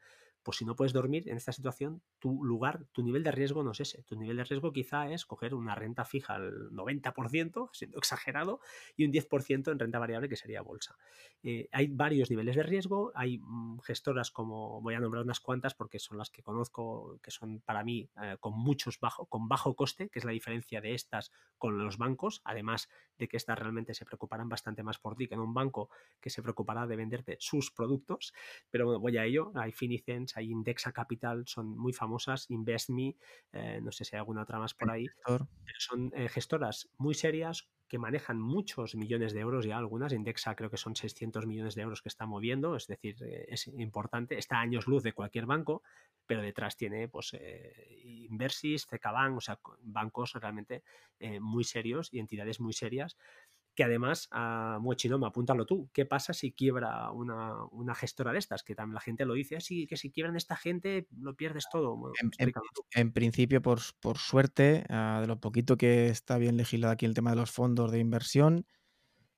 pues 0.47 0.59
si 0.59 0.64
no 0.64 0.77
puedes 0.77 0.93
dormir 0.93 1.28
en 1.28 1.36
esta 1.36 1.51
situación, 1.51 2.02
tu 2.20 2.44
lugar, 2.44 2.86
tu 2.93 3.02
nivel 3.02 3.24
de 3.24 3.32
riesgo 3.32 3.64
no 3.64 3.73
es 3.73 3.81
ese. 3.81 4.05
Tu 4.05 4.14
nivel 4.14 4.36
de 4.36 4.44
riesgo 4.44 4.73
quizá 4.73 5.10
es 5.10 5.27
coger 5.27 5.55
una 5.55 5.74
renta 5.74 6.05
fija 6.05 6.36
al 6.36 6.70
90%, 6.70 7.70
siendo 7.73 7.98
exagerado, 7.98 8.60
y 8.97 9.05
un 9.05 9.10
10% 9.10 9.73
en 9.73 9.78
renta 9.81 9.98
variable 9.98 10.28
que 10.28 10.36
sería 10.36 10.62
bolsa. 10.62 10.97
Eh, 11.43 11.68
hay 11.73 11.89
varios 11.89 12.31
niveles 12.31 12.55
de 12.55 12.62
riesgo, 12.62 13.10
hay 13.16 13.39
mm, 13.39 13.81
gestoras 13.81 14.31
como, 14.31 14.81
voy 14.81 14.94
a 14.94 15.01
nombrar 15.01 15.24
unas 15.24 15.40
cuantas 15.40 15.74
porque 15.74 15.98
son 15.98 16.16
las 16.16 16.31
que 16.31 16.44
conozco, 16.44 17.18
que 17.24 17.32
son 17.32 17.60
para 17.62 17.82
mí 17.82 18.09
eh, 18.23 18.36
con 18.39 18.52
muchos 18.56 19.01
bajo, 19.01 19.27
con 19.27 19.48
bajo 19.48 19.74
coste, 19.74 20.10
que 20.10 20.20
es 20.20 20.24
la 20.24 20.31
diferencia 20.31 20.81
de 20.81 20.94
estas 20.94 21.32
con 21.59 21.77
los 21.77 21.98
bancos, 21.98 22.40
además 22.44 22.89
de 23.18 23.27
que 23.27 23.36
estas 23.36 23.59
realmente 23.59 23.94
se 23.94 24.05
preocuparán 24.05 24.48
bastante 24.48 24.85
más 24.85 25.01
por 25.01 25.16
ti 25.16 25.27
que 25.27 25.35
en 25.35 25.40
un 25.40 25.55
banco 25.55 25.90
que 26.20 26.31
se 26.31 26.40
preocupará 26.40 26.86
de 26.86 26.94
venderte 26.94 27.36
sus 27.40 27.73
productos, 27.73 28.32
pero 28.70 29.01
voy 29.01 29.16
a 29.16 29.24
ello, 29.24 29.51
hay 29.56 29.73
Finicens, 29.73 30.36
hay 30.37 30.51
Indexa 30.51 30.93
Capital, 30.93 31.45
son 31.47 31.77
muy 31.77 31.93
famosas, 31.93 32.51
InvestMe, 32.51 33.17
eh, 33.53 33.81
no 33.83 33.91
sé 33.91 34.05
si 34.05 34.15
hay 34.15 34.21
alguna 34.21 34.43
otra 34.43 34.59
más 34.59 34.75
por 34.75 34.91
ahí. 34.91 35.07
son 35.79 36.13
eh, 36.15 36.29
gestoras 36.29 36.89
muy 36.99 37.15
serias 37.15 37.69
que 37.89 37.99
manejan 37.99 38.41
muchos 38.41 38.97
millones 38.97 39.33
de 39.33 39.41
euros 39.41 39.65
ya 39.65 39.79
algunas. 39.79 40.13
Indexa 40.13 40.55
creo 40.55 40.69
que 40.69 40.77
son 40.77 40.95
600 40.95 41.47
millones 41.47 41.75
de 41.75 41.83
euros 41.83 42.03
que 42.03 42.09
está 42.09 42.27
moviendo, 42.27 42.77
es 42.77 42.87
decir, 42.87 43.17
eh, 43.23 43.47
es 43.49 43.67
importante. 43.69 44.37
Está 44.37 44.59
a 44.59 44.61
años 44.61 44.87
luz 44.87 45.03
de 45.03 45.13
cualquier 45.13 45.47
banco, 45.47 45.83
pero 46.27 46.43
detrás 46.43 46.77
tiene 46.77 47.09
pues 47.09 47.35
Inversis, 48.03 48.87
CKBank, 48.87 49.37
o 49.37 49.41
sea, 49.41 49.59
bancos 49.81 50.35
realmente 50.35 50.83
muy 51.41 51.63
serios 51.63 52.13
y 52.13 52.19
entidades 52.19 52.61
muy 52.61 52.73
serias 52.73 53.17
que 53.77 53.85
además, 53.85 54.27
a 54.32 54.78
Muechinoma, 54.81 55.28
apúntalo 55.28 55.66
tú, 55.66 55.90
¿qué 55.93 56.07
pasa 56.07 56.32
si 56.32 56.53
quiebra 56.53 57.11
una, 57.12 57.94
gestora 57.94 58.32
de 58.32 58.39
estas? 58.39 58.65
Que 58.65 58.74
también 58.74 58.94
la 58.94 59.01
gente 59.01 59.27
lo 59.27 59.35
dice, 59.35 59.57
así 59.57 59.85
ah, 59.85 59.86
que 59.89 59.97
si 59.97 60.11
quiebran 60.11 60.35
esta 60.35 60.57
gente 60.57 61.07
lo 61.16 61.36
pierdes 61.36 61.66
todo. 61.70 62.12
en, 62.94 63.12
principio, 63.12 63.61
por, 63.61 63.81
suerte, 64.16 64.85
ah, 64.89 65.19
de 65.20 65.27
lo 65.27 65.39
poquito 65.39 65.77
que 65.77 66.09
está 66.09 66.39
bien 66.39 66.57
legislado 66.57 66.94
aquí 66.94 67.05
el 67.05 67.15
tema 67.15 67.31
de 67.31 67.36
los 67.36 67.51
fondos 67.51 67.93
de 67.93 67.98
inversión, 67.98 68.66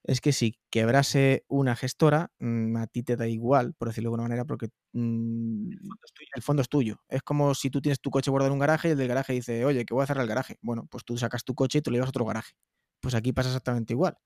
es 0.05 0.21
que 0.21 0.33
si 0.33 0.57
quebrase 0.71 1.45
una 1.49 1.75
gestora, 1.75 2.31
mm, 2.39 2.77
a 2.77 2.87
ti 2.87 3.03
te 3.03 3.17
da 3.17 3.27
igual, 3.27 3.75
por 3.75 3.89
decirlo 3.89 4.07
de 4.07 4.13
alguna 4.13 4.23
manera, 4.23 4.45
porque 4.45 4.69
mm, 4.93 5.71
el, 6.37 6.43
fondo 6.43 6.63
es 6.63 6.69
tuyo. 6.69 7.03
Es 7.09 7.23
como 7.23 7.55
si 7.55 7.71
tú 7.71 7.81
tienes 7.83 8.01
tu 8.01 8.11
coche 8.11 8.31
guardado 8.31 8.49
en 8.49 8.53
un 8.55 8.61
garaje 8.61 8.89
y 8.89 8.91
el 8.93 8.99
del 8.99 9.09
garaje 9.09 9.33
dice, 9.33 9.65
oye, 9.65 9.85
que 9.85 9.95
voy 9.95 10.05
a 10.05 10.07
cerrar 10.07 10.23
el 10.23 10.29
garaje. 10.29 10.59
Bueno, 10.63 10.87
pues 10.89 11.05
tú 11.05 11.19
sacas 11.19 11.45
tu 11.45 11.55
coche 11.55 11.79
y 11.81 11.83
te 11.83 11.91
lo 11.91 11.97
llevas 11.97 12.09
a 12.09 12.11
otro 12.11 12.25
garaje. 12.25 12.55
Pues 13.01 13.15
aquí 13.15 13.33
pasa 13.33 13.49
exactamente 13.49 13.93
igual. 13.93 14.17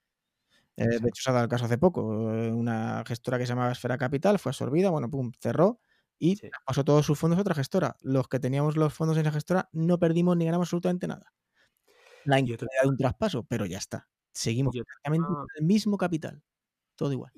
Eh, 0.77 0.87
de 1.01 1.09
hecho, 1.09 1.23
se 1.23 1.31
ha 1.31 1.33
dado 1.33 1.45
el 1.45 1.51
caso 1.51 1.67
hace 1.67 1.79
poco. 1.79 2.33
Eh, 2.35 2.51
una 2.53 3.05
gestora 3.07 3.39
que 3.39 3.47
se 3.47 3.51
llamaba 3.53 3.73
Esfera 3.73 3.99
Capital 3.99 4.39
fue 4.39 4.51
absorbida, 4.51 4.91
bueno, 4.91 5.11
pum, 5.11 5.33
cerró 5.41 5.81
y 6.19 6.39
pasó 6.65 6.85
todos 6.85 7.05
sus 7.05 7.19
fondos 7.19 7.39
a 7.39 7.43
otra 7.43 7.55
gestora. 7.55 7.97
Los 8.01 8.29
que 8.29 8.41
teníamos 8.41 8.77
los 8.77 8.95
fondos 8.95 9.17
en 9.17 9.23
esa 9.23 9.33
gestora 9.33 9.69
no 9.73 9.99
perdimos 9.99 10.37
ni 10.37 10.45
ganamos 10.45 10.69
absolutamente 10.69 11.09
nada. 11.09 11.33
La 12.25 12.39
increíble 12.39 12.69
de 12.83 12.89
un 12.89 12.97
traspaso, 12.97 13.45
pero 13.45 13.67
ya 13.67 13.79
está. 13.79 14.09
Seguimos 14.33 14.75
prácticamente 14.75 15.29
el 15.59 15.67
mismo 15.67 15.99
capital. 15.99 16.43
todo 16.97 17.13
igual. 17.13 17.33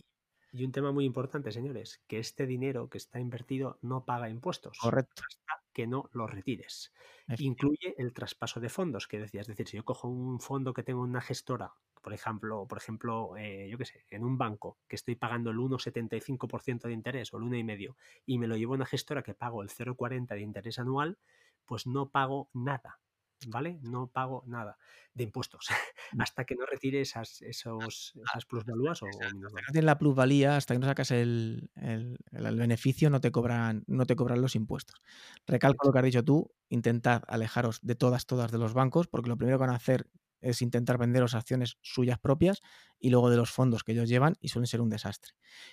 Y 0.52 0.64
un 0.64 0.70
tema 0.70 0.92
muy 0.92 1.04
importante, 1.04 1.50
señores, 1.50 2.00
que 2.06 2.20
este 2.20 2.46
dinero 2.46 2.88
que 2.88 2.98
está 2.98 3.18
invertido 3.18 3.78
no 3.82 4.04
paga 4.04 4.28
impuestos. 4.28 4.78
Correcto. 4.78 5.22
Hasta 5.28 5.64
que 5.72 5.86
no 5.88 6.08
lo 6.12 6.28
retires. 6.28 6.92
Incluye 7.38 7.94
el 7.98 8.12
traspaso 8.12 8.60
de 8.60 8.68
fondos, 8.68 9.08
que 9.08 9.18
decía, 9.18 9.40
es 9.40 9.48
decir, 9.48 9.66
si 9.66 9.76
yo 9.76 9.84
cojo 9.84 10.06
un 10.08 10.38
fondo 10.38 10.72
que 10.72 10.84
tengo 10.84 11.00
una 11.02 11.20
gestora, 11.20 11.72
por 12.04 12.12
ejemplo, 12.12 12.66
por 12.68 12.76
ejemplo, 12.76 13.34
eh, 13.38 13.66
yo 13.70 13.78
qué 13.78 13.86
sé, 13.86 14.04
en 14.10 14.24
un 14.24 14.36
banco 14.36 14.76
que 14.86 14.94
estoy 14.94 15.14
pagando 15.16 15.50
el 15.50 15.56
1,75% 15.56 16.82
de 16.82 16.92
interés 16.92 17.32
o 17.32 17.38
el 17.38 17.44
1,5% 17.44 17.96
y 18.26 18.38
me 18.38 18.46
lo 18.46 18.58
llevo 18.58 18.74
a 18.74 18.76
una 18.76 18.84
gestora 18.84 19.22
que 19.22 19.32
pago 19.32 19.62
el 19.62 19.70
0,40% 19.70 20.34
de 20.34 20.40
interés 20.42 20.78
anual, 20.78 21.18
pues 21.64 21.86
no 21.86 22.10
pago 22.10 22.50
nada 22.52 23.00
¿vale? 23.48 23.78
No 23.82 24.08
pago 24.08 24.42
nada 24.46 24.76
de 25.14 25.24
impuestos 25.24 25.68
mm. 26.12 26.20
hasta 26.20 26.44
que 26.44 26.54
no 26.56 26.66
retire 26.66 27.00
esas, 27.00 27.40
esos, 27.40 28.12
esas 28.30 28.44
plusvalías 28.44 29.02
o, 29.02 29.06
Hasta 29.06 29.72
que 29.72 29.80
no 29.80 29.86
la 29.86 29.98
plusvalía, 29.98 30.56
hasta 30.56 30.74
que 30.74 30.80
no 30.80 30.86
sacas 30.86 31.10
el, 31.10 31.70
el, 31.76 32.18
el, 32.32 32.56
beneficio, 32.56 33.08
no 33.08 33.20
te, 33.20 33.30
cobran, 33.30 33.84
no 33.86 34.04
te 34.04 34.14
cobran 34.14 34.42
los 34.42 34.56
impuestos. 34.56 35.00
Recalco 35.46 35.86
lo 35.86 35.92
que 35.92 35.98
has 36.00 36.04
dicho 36.04 36.24
tú, 36.24 36.50
intentad 36.68 37.22
alejaros 37.28 37.80
de 37.82 37.94
todas, 37.94 38.26
todas 38.26 38.52
de 38.52 38.58
los 38.58 38.74
bancos, 38.74 39.06
porque 39.06 39.30
lo 39.30 39.36
primero 39.36 39.56
que 39.56 39.62
van 39.62 39.70
a 39.70 39.76
hacer 39.76 40.10
es 40.44 40.62
intentar 40.62 40.98
venderos 40.98 41.34
acciones 41.34 41.76
suyas 41.82 42.18
propias 42.18 42.60
y 42.98 43.10
luego 43.10 43.30
de 43.30 43.36
los 43.36 43.50
fondos 43.50 43.82
que 43.82 43.92
ellos 43.92 44.08
llevan 44.08 44.36
y 44.40 44.48
suelen 44.48 44.66
ser 44.66 44.80
un 44.80 44.90
desastre. 44.90 45.32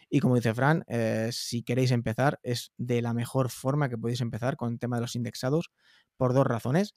Y 0.10 0.20
como 0.20 0.36
dice 0.36 0.54
Fran, 0.54 0.84
eh, 0.88 1.30
si 1.32 1.64
queréis 1.64 1.92
empezar, 1.92 2.40
es 2.44 2.72
de 2.78 3.02
la 3.02 3.14
mejor 3.14 3.50
forma 3.50 3.90
que 3.90 3.98
podéis 3.98 4.22
empezar 4.22 4.56
con 4.58 4.74
el 4.74 4.80
tema 4.80 4.98
de 4.98 5.02
los 5.02 5.16
indexados 5.16 5.72
por 6.18 6.34
dos 6.34 6.48
razones 6.48 6.96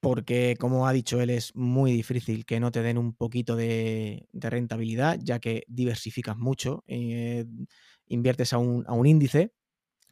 porque 0.00 0.56
como 0.58 0.86
ha 0.86 0.92
dicho 0.92 1.20
él 1.20 1.30
es 1.30 1.54
muy 1.54 1.92
difícil 1.92 2.44
que 2.44 2.60
no 2.60 2.70
te 2.70 2.82
den 2.82 2.98
un 2.98 3.14
poquito 3.14 3.56
de, 3.56 4.28
rentabilidad, 4.32 5.18
ya 5.20 5.40
que 5.40 5.64
diversificas 5.66 6.36
mucho, 6.36 6.84
eh, 6.86 7.46
inviertes 8.06 8.52
a 8.52 8.58
un, 8.58 8.84
a 8.86 8.92
un, 8.92 9.06
índice, 9.06 9.52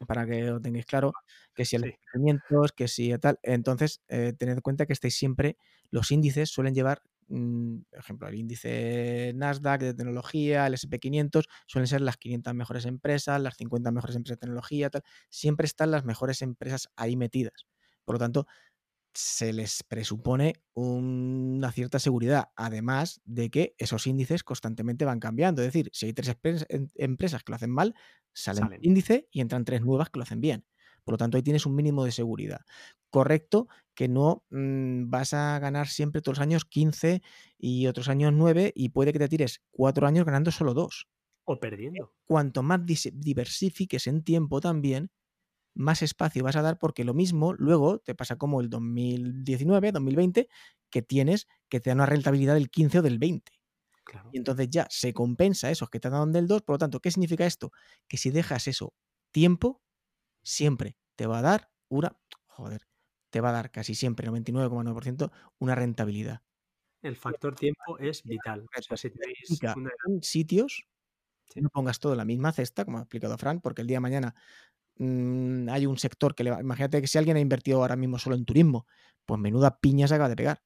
para 0.05 0.25
que 0.25 0.41
lo 0.43 0.61
tengáis 0.61 0.85
claro, 0.85 1.13
que 1.53 1.65
si 1.65 1.75
el 1.75 1.95
500, 2.13 2.71
que 2.73 2.87
si 2.87 3.17
tal, 3.19 3.39
entonces 3.43 4.01
eh, 4.09 4.33
tened 4.37 4.53
en 4.55 4.61
cuenta 4.61 4.85
que 4.85 4.93
estáis 4.93 5.15
siempre, 5.15 5.57
los 5.91 6.11
índices 6.11 6.49
suelen 6.49 6.73
llevar, 6.75 7.01
mm, 7.29 7.77
por 7.89 7.99
ejemplo, 7.99 8.27
el 8.27 8.35
índice 8.35 9.31
Nasdaq 9.35 9.81
de 9.81 9.93
tecnología, 9.93 10.67
el 10.67 10.73
SP500, 10.75 11.47
suelen 11.65 11.87
ser 11.87 12.01
las 12.01 12.17
500 12.17 12.53
mejores 12.53 12.85
empresas, 12.85 13.41
las 13.41 13.55
50 13.57 13.91
mejores 13.91 14.15
empresas 14.15 14.37
de 14.37 14.41
tecnología, 14.41 14.89
tal, 14.89 15.03
siempre 15.29 15.65
están 15.65 15.91
las 15.91 16.05
mejores 16.05 16.41
empresas 16.41 16.89
ahí 16.95 17.15
metidas. 17.17 17.65
Por 18.05 18.15
lo 18.15 18.19
tanto, 18.19 18.47
se 19.17 19.51
les 19.51 19.81
presupone 19.81 20.61
una 20.75 21.71
cierta 21.71 21.97
seguridad, 21.97 22.49
además 22.55 23.19
de 23.25 23.49
que 23.49 23.73
esos 23.79 24.05
índices 24.05 24.43
constantemente 24.43 25.05
van 25.05 25.19
cambiando. 25.19 25.63
Es 25.63 25.69
decir, 25.69 25.89
si 25.91 26.05
hay 26.05 26.13
tres 26.13 26.37
empresas 26.93 27.43
que 27.43 27.51
lo 27.51 27.55
hacen 27.55 27.71
mal, 27.71 27.95
salen, 28.31 28.71
el 28.73 28.85
índice 28.85 29.27
y 29.31 29.41
entran 29.41 29.65
tres 29.65 29.81
nuevas 29.81 30.11
que 30.11 30.19
lo 30.19 30.23
hacen 30.23 30.39
bien. 30.39 30.67
Por 31.03 31.13
lo 31.13 31.17
tanto, 31.17 31.35
ahí 31.35 31.41
tienes 31.41 31.65
un 31.65 31.73
mínimo 31.73 32.05
de 32.05 32.11
seguridad. 32.11 32.61
Correcto 33.09 33.67
que 33.95 34.07
no 34.07 34.43
mmm, 34.51 35.09
vas 35.09 35.33
a 35.33 35.57
ganar 35.57 35.87
siempre 35.87 36.21
todos 36.21 36.37
los 36.37 36.43
años 36.43 36.65
15 36.65 37.23
y 37.57 37.87
otros 37.87 38.09
años 38.09 38.33
9 38.33 38.71
y 38.75 38.89
puede 38.89 39.13
que 39.13 39.19
te 39.19 39.29
tires 39.29 39.63
cuatro 39.71 40.05
años 40.05 40.25
ganando 40.25 40.51
solo 40.51 40.75
dos. 40.75 41.07
O 41.43 41.59
perdiendo. 41.59 42.13
Cuanto 42.27 42.61
más 42.61 42.81
diversifiques 42.85 44.05
en 44.05 44.23
tiempo 44.23 44.61
también, 44.61 45.09
más 45.77 46.01
espacio 46.01 46.43
vas 46.43 46.55
a 46.55 46.61
dar 46.61 46.79
porque 46.79 47.03
lo 47.03 47.13
mismo 47.13 47.53
luego 47.53 47.99
te 47.99 48.15
pasa 48.15 48.37
como 48.37 48.61
el 48.61 48.69
2019, 48.69 49.91
2020, 49.91 50.49
que 50.89 51.01
tienes 51.01 51.47
que 51.69 51.79
te 51.79 51.89
da 51.89 51.95
una 51.95 52.05
rentabilidad 52.05 52.55
del 52.55 52.69
15 52.69 52.99
o 52.99 53.01
del 53.01 53.19
20. 53.19 53.51
Y 54.31 54.37
entonces 54.37 54.69
ya 54.69 54.87
se 54.89 55.13
compensa 55.13 55.69
esos 55.69 55.89
que 55.89 55.99
te 55.99 56.09
dan 56.09 56.31
del 56.31 56.47
2. 56.47 56.61
Por 56.63 56.75
lo 56.75 56.77
tanto, 56.79 57.01
¿qué 57.01 57.11
significa 57.11 57.45
esto? 57.45 57.71
Que 58.07 58.17
si 58.17 58.31
dejas 58.31 58.67
eso 58.67 58.93
tiempo, 59.31 59.81
siempre 60.43 60.97
te 61.15 61.27
va 61.27 61.39
a 61.39 61.41
dar 61.41 61.71
una, 61.89 62.17
joder, 62.45 62.87
te 63.29 63.41
va 63.41 63.49
a 63.49 63.53
dar 63.53 63.71
casi 63.71 63.95
siempre, 63.95 64.27
99,9%, 64.29 65.31
una 65.59 65.75
rentabilidad. 65.75 66.41
El 67.01 67.15
factor 67.15 67.55
tiempo 67.55 67.99
es 67.99 68.23
vital. 68.23 68.65
O 68.89 68.97
sea, 68.97 69.75
En 70.07 70.23
sitios, 70.23 70.85
no 71.55 71.69
pongas 71.69 71.99
todo 71.99 72.13
en 72.13 72.17
la 72.17 72.25
misma 72.25 72.51
cesta, 72.51 72.85
como 72.85 72.97
ha 72.97 73.01
explicado 73.01 73.37
Fran, 73.37 73.61
porque 73.61 73.81
el 73.81 73.87
día 73.87 73.97
de 73.97 74.01
mañana 74.01 74.35
Mm, 74.99 75.69
hay 75.69 75.85
un 75.85 75.97
sector 75.97 76.35
que 76.35 76.43
le 76.43 76.51
va. 76.51 76.59
Imagínate 76.61 77.01
que 77.01 77.07
si 77.07 77.17
alguien 77.17 77.37
ha 77.37 77.39
invertido 77.39 77.81
ahora 77.81 77.95
mismo 77.95 78.17
solo 78.19 78.35
en 78.35 78.45
turismo, 78.45 78.87
pues 79.25 79.39
menuda 79.39 79.79
piña 79.79 80.07
se 80.07 80.15
acaba 80.15 80.29
de 80.29 80.35
pegar. 80.35 80.61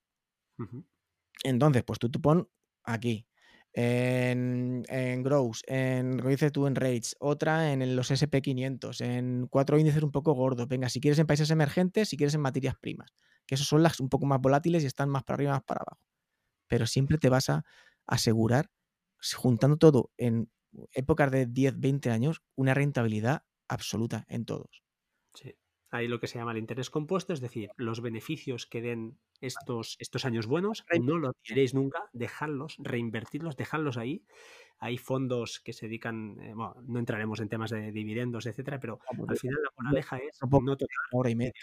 Entonces, 1.43 1.83
pues 1.83 1.99
tú 1.99 2.09
te 2.09 2.19
pon 2.19 2.49
aquí. 2.83 3.27
En, 3.73 4.83
en 4.89 5.23
Grows, 5.23 5.63
en, 5.65 6.17
como 6.17 6.29
dices 6.29 6.51
tú, 6.51 6.67
en 6.67 6.75
Rates, 6.75 7.15
otra 7.19 7.71
en 7.71 7.95
los 7.95 8.11
SP500, 8.11 8.99
en 8.99 9.47
cuatro 9.49 9.79
índices 9.79 10.03
un 10.03 10.11
poco 10.11 10.33
gordos. 10.33 10.67
Venga, 10.67 10.89
si 10.89 10.99
quieres 10.99 11.19
en 11.19 11.27
países 11.27 11.49
emergentes, 11.51 12.09
si 12.09 12.17
quieres 12.17 12.35
en 12.35 12.41
materias 12.41 12.75
primas, 12.81 13.13
que 13.45 13.55
esos 13.55 13.67
son 13.67 13.81
las 13.81 14.01
un 14.01 14.09
poco 14.09 14.25
más 14.25 14.41
volátiles 14.41 14.83
y 14.83 14.87
están 14.87 15.09
más 15.09 15.23
para 15.23 15.35
arriba, 15.35 15.51
más 15.53 15.63
para 15.63 15.81
abajo. 15.87 16.01
Pero 16.67 16.87
siempre 16.87 17.17
te 17.17 17.29
vas 17.29 17.49
a 17.49 17.63
asegurar, 18.07 18.69
juntando 19.35 19.77
todo 19.77 20.11
en 20.17 20.49
épocas 20.93 21.31
de 21.31 21.45
10, 21.45 21.79
20 21.79 22.11
años, 22.11 22.41
una 22.55 22.73
rentabilidad 22.73 23.43
absoluta 23.71 24.25
en 24.27 24.45
todos. 24.45 24.83
Sí. 25.33 25.55
Ahí 25.89 26.07
lo 26.07 26.19
que 26.21 26.27
se 26.27 26.39
llama 26.39 26.51
el 26.51 26.57
interés 26.57 26.89
compuesto, 26.89 27.33
es 27.33 27.41
decir, 27.41 27.69
los 27.75 28.01
beneficios 28.01 28.65
que 28.65 28.81
den 28.81 29.19
estos, 29.41 29.97
estos 29.99 30.23
años 30.23 30.47
buenos, 30.47 30.85
no 31.01 31.17
lo 31.17 31.33
queréis 31.43 31.73
nunca, 31.73 31.99
dejadlos, 32.13 32.77
reinvertirlos, 32.79 33.57
dejadlos 33.57 33.97
ahí. 33.97 34.23
Hay 34.79 34.97
fondos 34.97 35.59
que 35.59 35.73
se 35.73 35.87
dedican, 35.87 36.39
eh, 36.39 36.53
bueno, 36.53 36.75
no 36.87 36.97
entraremos 36.97 37.41
en 37.41 37.49
temas 37.49 37.71
de 37.71 37.91
dividendos, 37.91 38.45
etcétera, 38.45 38.79
pero 38.79 38.99
al 39.27 39.37
final 39.37 39.61
la 39.61 39.69
moraleja 39.75 40.17
es 40.17 40.39
no 40.41 40.77
tocar. 40.77 40.97
Hora 41.11 41.29
y 41.29 41.35
media. 41.35 41.61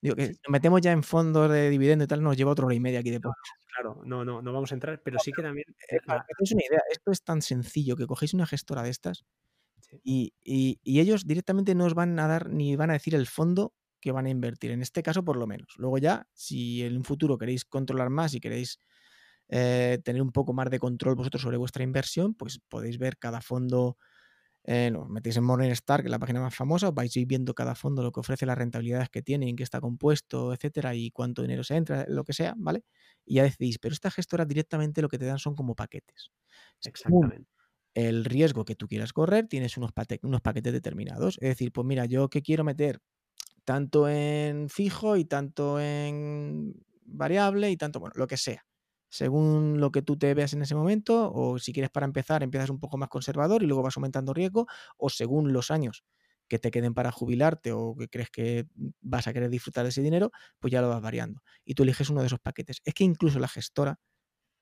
Digo 0.00 0.16
que 0.16 0.28
nos 0.28 0.48
metemos 0.48 0.80
ya 0.80 0.92
en 0.92 1.04
fondos 1.04 1.50
de 1.50 1.70
dividendo 1.70 2.04
y 2.04 2.08
tal, 2.08 2.22
nos 2.22 2.36
lleva 2.36 2.52
otra 2.52 2.66
hora 2.66 2.74
y 2.74 2.80
media 2.80 3.00
aquí 3.00 3.10
de 3.10 3.20
Claro, 3.20 4.02
no, 4.04 4.24
no, 4.24 4.42
no 4.42 4.52
vamos 4.52 4.72
a 4.72 4.74
entrar, 4.74 5.00
pero 5.02 5.20
sí 5.20 5.30
que 5.30 5.42
también. 5.42 5.66
Eh, 5.90 6.00
es 6.40 6.52
una 6.52 6.62
idea, 6.68 6.80
esto 6.90 7.12
es 7.12 7.22
tan 7.22 7.40
sencillo 7.40 7.96
que 7.96 8.06
cogéis 8.06 8.34
una 8.34 8.46
gestora 8.46 8.82
de 8.82 8.90
estas 8.90 9.24
y, 10.02 10.34
ellos 10.84 11.26
directamente 11.26 11.74
no 11.74 11.84
os 11.84 11.94
van 11.94 12.18
a 12.18 12.26
dar 12.26 12.50
ni 12.50 12.76
van 12.76 12.90
a 12.90 12.94
decir 12.94 13.14
el 13.14 13.26
fondo 13.26 13.74
que 14.00 14.12
van 14.12 14.26
a 14.26 14.30
invertir, 14.30 14.70
en 14.70 14.82
este 14.82 15.02
caso 15.02 15.24
por 15.24 15.36
lo 15.36 15.46
menos. 15.46 15.74
Luego 15.76 15.98
ya, 15.98 16.26
si 16.32 16.82
en 16.82 16.96
un 16.96 17.04
futuro 17.04 17.36
queréis 17.36 17.64
controlar 17.64 18.10
más 18.10 18.34
y 18.34 18.40
queréis 18.40 18.80
eh, 19.48 19.98
tener 20.04 20.22
un 20.22 20.30
poco 20.30 20.52
más 20.52 20.70
de 20.70 20.78
control 20.78 21.16
vosotros 21.16 21.42
sobre 21.42 21.56
vuestra 21.56 21.82
inversión, 21.82 22.34
pues 22.34 22.60
podéis 22.68 22.98
ver 22.98 23.18
cada 23.18 23.40
fondo, 23.40 23.96
eh, 24.64 24.92
metéis 25.08 25.36
en 25.38 25.44
Morningstar, 25.44 26.02
que 26.02 26.06
es 26.06 26.10
la 26.10 26.20
página 26.20 26.40
más 26.40 26.54
famosa, 26.54 26.92
vais 26.92 27.16
a 27.16 27.20
ir 27.20 27.26
viendo 27.26 27.54
cada 27.54 27.74
fondo 27.74 28.02
lo 28.02 28.12
que 28.12 28.20
ofrece, 28.20 28.46
las 28.46 28.58
rentabilidades 28.58 29.08
que 29.10 29.22
tiene, 29.22 29.48
en 29.48 29.56
qué 29.56 29.64
está 29.64 29.80
compuesto, 29.80 30.52
etcétera, 30.52 30.94
y 30.94 31.10
cuánto 31.10 31.42
dinero 31.42 31.64
se 31.64 31.76
entra, 31.76 32.04
lo 32.08 32.24
que 32.24 32.34
sea, 32.34 32.54
¿vale? 32.56 32.84
Y 33.24 33.36
ya 33.36 33.42
decidís, 33.42 33.78
pero 33.78 33.94
estas 33.94 34.14
gestoras 34.14 34.46
directamente 34.46 35.02
lo 35.02 35.08
que 35.08 35.18
te 35.18 35.26
dan 35.26 35.38
son 35.38 35.56
como 35.56 35.74
paquetes. 35.74 36.30
Exactamente 36.84 37.57
el 37.98 38.24
riesgo 38.24 38.64
que 38.64 38.74
tú 38.76 38.86
quieras 38.88 39.12
correr, 39.12 39.48
tienes 39.48 39.76
unos, 39.76 39.92
unos 40.22 40.40
paquetes 40.40 40.72
determinados. 40.72 41.36
Es 41.40 41.48
decir, 41.50 41.72
pues 41.72 41.86
mira, 41.86 42.04
yo 42.06 42.28
que 42.28 42.42
quiero 42.42 42.64
meter 42.64 43.00
tanto 43.64 44.08
en 44.08 44.68
fijo 44.68 45.16
y 45.16 45.24
tanto 45.24 45.80
en 45.80 46.74
variable 47.04 47.70
y 47.70 47.76
tanto, 47.76 48.00
bueno, 48.00 48.14
lo 48.16 48.26
que 48.26 48.36
sea. 48.36 48.64
Según 49.10 49.80
lo 49.80 49.90
que 49.90 50.02
tú 50.02 50.18
te 50.18 50.34
veas 50.34 50.52
en 50.52 50.62
ese 50.62 50.74
momento, 50.74 51.32
o 51.32 51.58
si 51.58 51.72
quieres 51.72 51.90
para 51.90 52.06
empezar, 52.06 52.42
empiezas 52.42 52.70
un 52.70 52.78
poco 52.80 52.98
más 52.98 53.08
conservador 53.08 53.62
y 53.62 53.66
luego 53.66 53.82
vas 53.82 53.96
aumentando 53.96 54.34
riesgo, 54.34 54.66
o 54.98 55.08
según 55.10 55.52
los 55.52 55.70
años 55.70 56.04
que 56.48 56.58
te 56.58 56.70
queden 56.70 56.94
para 56.94 57.12
jubilarte 57.12 57.72
o 57.72 57.94
que 57.96 58.08
crees 58.08 58.30
que 58.30 58.66
vas 59.00 59.26
a 59.28 59.32
querer 59.32 59.50
disfrutar 59.50 59.84
de 59.84 59.90
ese 59.90 60.02
dinero, 60.02 60.30
pues 60.58 60.72
ya 60.72 60.80
lo 60.82 60.88
vas 60.88 61.02
variando. 61.02 61.42
Y 61.64 61.74
tú 61.74 61.82
eliges 61.82 62.10
uno 62.10 62.20
de 62.20 62.26
esos 62.28 62.40
paquetes. 62.40 62.80
Es 62.84 62.94
que 62.94 63.04
incluso 63.04 63.38
la 63.38 63.48
gestora 63.48 63.98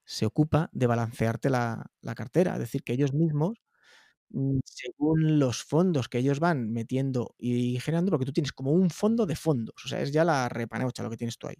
se 0.07 0.27
ocupa 0.27 0.71
de 0.73 0.87
balancearte 0.87 1.51
la, 1.51 1.91
cartera. 2.17 2.55
Es 2.55 2.61
decir, 2.61 2.83
que 2.85 2.95
ellos 2.95 3.13
mismos, 3.13 3.59
mm, 4.31 4.59
según 4.65 5.39
los 5.41 5.65
fondos 5.65 6.09
que 6.09 6.19
ellos 6.19 6.41
van 6.41 6.73
metiendo 6.73 7.35
y 7.39 7.81
generando, 7.81 8.11
porque 8.13 8.27
tú 8.27 8.33
tienes 8.33 8.53
como 8.53 8.73
un 8.73 8.91
fondo 8.91 9.27
de 9.27 9.37
fondos, 9.37 9.77
o 9.85 9.89
sea, 9.89 10.01
es 10.03 10.13
ya 10.13 10.25
la 10.25 10.49
repanocha 10.49 11.03
lo 11.03 11.11
que 11.11 11.19
tienes 11.19 11.39
tú 11.39 11.49
ahí. 11.49 11.57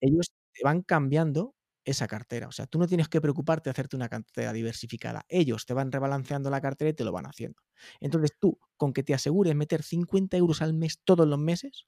Ellos 0.00 0.32
te 0.52 0.64
van 0.64 0.82
cambiando 0.82 1.54
esa 1.84 2.06
cartera, 2.06 2.46
o 2.48 2.52
sea, 2.52 2.66
tú 2.66 2.78
no 2.78 2.86
tienes 2.86 3.08
que 3.08 3.20
preocuparte 3.20 3.64
de 3.68 3.72
hacerte 3.72 3.96
una 3.96 4.08
cartera 4.08 4.52
diversificada, 4.52 5.24
ellos 5.28 5.66
te 5.66 5.74
van 5.74 5.90
rebalanceando 5.90 6.48
la 6.50 6.60
cartera 6.60 6.90
y 6.90 6.94
te 6.94 7.04
lo 7.04 7.10
van 7.12 7.26
haciendo. 7.26 7.60
Entonces 8.00 8.32
tú, 8.38 8.58
con 8.76 8.92
que 8.92 9.02
te 9.02 9.14
asegures 9.14 9.54
meter 9.56 9.82
50 9.82 10.36
euros 10.36 10.62
al 10.62 10.74
mes 10.74 11.00
todos 11.04 11.26
los 11.26 11.38
meses, 11.38 11.86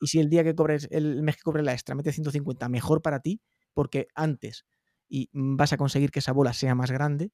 y 0.00 0.06
si 0.06 0.20
el 0.20 0.30
día 0.30 0.44
que 0.44 0.54
cobres, 0.54 0.88
el 0.90 1.22
mes 1.22 1.36
que 1.36 1.42
cobres 1.42 1.64
la 1.64 1.72
extra, 1.72 1.94
metes 1.94 2.14
150, 2.14 2.68
mejor 2.70 3.02
para 3.02 3.20
ti, 3.20 3.42
porque 3.74 4.08
antes 4.14 4.64
y 5.08 5.28
vas 5.32 5.72
a 5.72 5.76
conseguir 5.76 6.10
que 6.10 6.20
esa 6.20 6.32
bola 6.32 6.52
sea 6.52 6.74
más 6.74 6.90
grande, 6.90 7.32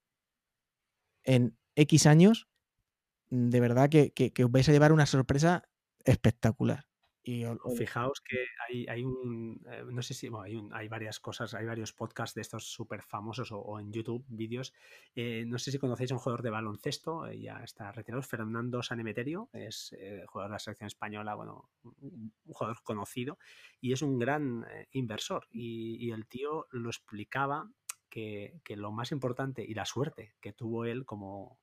en 1.23 1.57
X 1.75 2.05
años, 2.05 2.47
de 3.29 3.59
verdad 3.59 3.89
que, 3.89 4.33
os 4.43 4.51
vais 4.51 4.67
a 4.67 4.71
llevar 4.71 4.91
una 4.91 5.05
sorpresa 5.05 5.63
espectacular. 6.05 6.90
Y 7.23 7.43
Fijaos 7.77 8.19
que 8.21 8.45
hay, 8.67 8.87
hay 8.87 9.03
un, 9.03 9.61
eh, 9.69 9.83
no 9.85 10.01
sé 10.01 10.15
si, 10.15 10.27
bueno, 10.29 10.43
hay, 10.45 10.55
un- 10.55 10.73
hay 10.73 10.87
varias 10.87 11.19
cosas, 11.19 11.53
hay 11.53 11.65
varios 11.67 11.93
podcasts 11.93 12.33
de 12.33 12.41
estos 12.41 12.65
súper 12.65 13.03
famosos 13.03 13.51
o, 13.51 13.59
o 13.59 13.79
en 13.79 13.91
YouTube, 13.91 14.25
vídeos. 14.27 14.73
Eh, 15.15 15.43
no 15.45 15.59
sé 15.59 15.71
si 15.71 15.77
conocéis 15.77 16.11
a 16.11 16.15
un 16.15 16.19
jugador 16.19 16.41
de 16.41 16.49
baloncesto, 16.49 17.27
eh, 17.27 17.39
ya 17.39 17.63
está 17.63 17.91
retirado, 17.91 18.23
Fernando 18.23 18.81
Sanemeterio, 18.81 19.49
es 19.53 19.93
eh, 19.99 20.23
jugador 20.27 20.49
de 20.51 20.55
la 20.55 20.59
selección 20.59 20.87
española, 20.87 21.35
bueno, 21.35 21.69
un, 21.83 22.33
jugador 22.47 22.81
conocido 22.83 23.37
y 23.79 23.93
es 23.93 24.01
un 24.01 24.17
gran 24.19 24.65
eh, 24.71 24.87
inversor. 24.91 25.47
Y, 25.51 25.97
y 26.05 26.11
el 26.11 26.25
tío 26.27 26.67
lo 26.71 26.89
explicaba 26.89 27.69
que, 28.09 28.59
que 28.63 28.75
lo 28.75 28.91
más 28.91 29.11
importante 29.11 29.63
y 29.63 29.73
la 29.73 29.85
suerte 29.85 30.33
que 30.41 30.53
tuvo 30.53 30.85
él 30.85 31.05
como, 31.05 31.59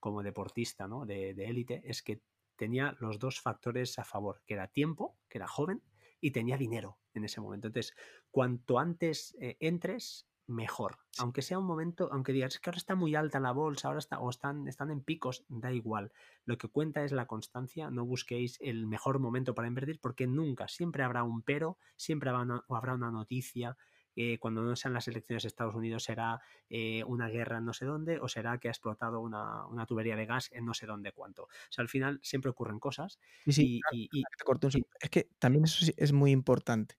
como 0.00 0.22
deportista 0.22 0.88
¿no? 0.88 1.06
de 1.06 1.34
de 1.34 1.44
élite 1.46 1.82
es 1.84 2.02
que 2.02 2.22
tenía 2.64 2.96
los 3.00 3.18
dos 3.18 3.40
factores 3.40 3.98
a 3.98 4.04
favor, 4.04 4.42
que 4.46 4.54
era 4.54 4.68
tiempo, 4.68 5.18
que 5.28 5.38
era 5.38 5.48
joven, 5.48 5.82
y 6.20 6.30
tenía 6.30 6.56
dinero 6.56 6.90
en 7.14 7.24
ese 7.24 7.40
momento. 7.40 7.66
Entonces, 7.68 7.94
cuanto 8.30 8.78
antes 8.78 9.36
eh, 9.40 9.56
entres, 9.60 10.28
mejor. 10.46 10.98
Aunque 11.18 11.42
sea 11.42 11.58
un 11.58 11.66
momento, 11.66 12.08
aunque 12.12 12.32
digas 12.32 12.54
"Es 12.54 12.60
que 12.60 12.70
ahora 12.70 12.78
está 12.78 12.94
muy 12.94 13.14
alta 13.14 13.40
la 13.40 13.52
bolsa, 13.52 13.88
ahora 13.88 14.00
está, 14.00 14.18
o 14.20 14.28
están, 14.30 14.68
están 14.68 14.90
en 14.90 15.02
picos, 15.02 15.44
da 15.48 15.72
igual. 15.72 16.12
Lo 16.44 16.58
que 16.58 16.68
cuenta 16.68 17.04
es 17.04 17.12
la 17.12 17.26
constancia, 17.26 17.90
no 17.90 18.04
busquéis 18.04 18.58
el 18.60 18.86
mejor 18.86 19.18
momento 19.18 19.54
para 19.54 19.68
invertir, 19.68 20.00
porque 20.00 20.26
nunca, 20.26 20.68
siempre 20.68 21.02
habrá 21.04 21.22
un 21.24 21.42
pero, 21.42 21.78
siempre 21.96 22.30
habrá 22.30 22.42
una, 22.42 22.64
habrá 22.68 22.94
una 22.94 23.10
noticia. 23.10 23.76
Eh, 24.16 24.38
cuando 24.38 24.62
no 24.62 24.76
sean 24.76 24.94
las 24.94 25.08
elecciones 25.08 25.42
de 25.44 25.48
Estados 25.48 25.74
Unidos 25.74 26.04
será 26.04 26.40
eh, 26.68 27.04
una 27.04 27.28
guerra 27.28 27.58
en 27.58 27.64
no 27.66 27.72
sé 27.72 27.84
dónde 27.86 28.18
o 28.20 28.28
será 28.28 28.58
que 28.58 28.68
ha 28.68 28.70
explotado 28.72 29.20
una, 29.20 29.66
una 29.66 29.86
tubería 29.86 30.16
de 30.16 30.26
gas 30.26 30.50
en 30.52 30.64
no 30.66 30.74
sé 30.74 30.86
dónde 30.86 31.12
cuánto. 31.12 31.44
O 31.44 31.48
sea, 31.70 31.82
al 31.82 31.88
final 31.88 32.20
siempre 32.22 32.50
ocurren 32.50 32.78
cosas 32.80 33.18
Sí, 33.44 33.52
sí, 33.52 33.68
y, 33.88 34.08
y- 34.10 34.28
te 34.36 34.44
corté 34.44 34.66
un 34.68 34.72
y-. 34.72 34.86
Es 35.00 35.10
que 35.10 35.28
también 35.38 35.64
eso 35.64 35.84
sí 35.84 35.92
es 35.96 36.12
muy 36.12 36.30
importante. 36.30 36.96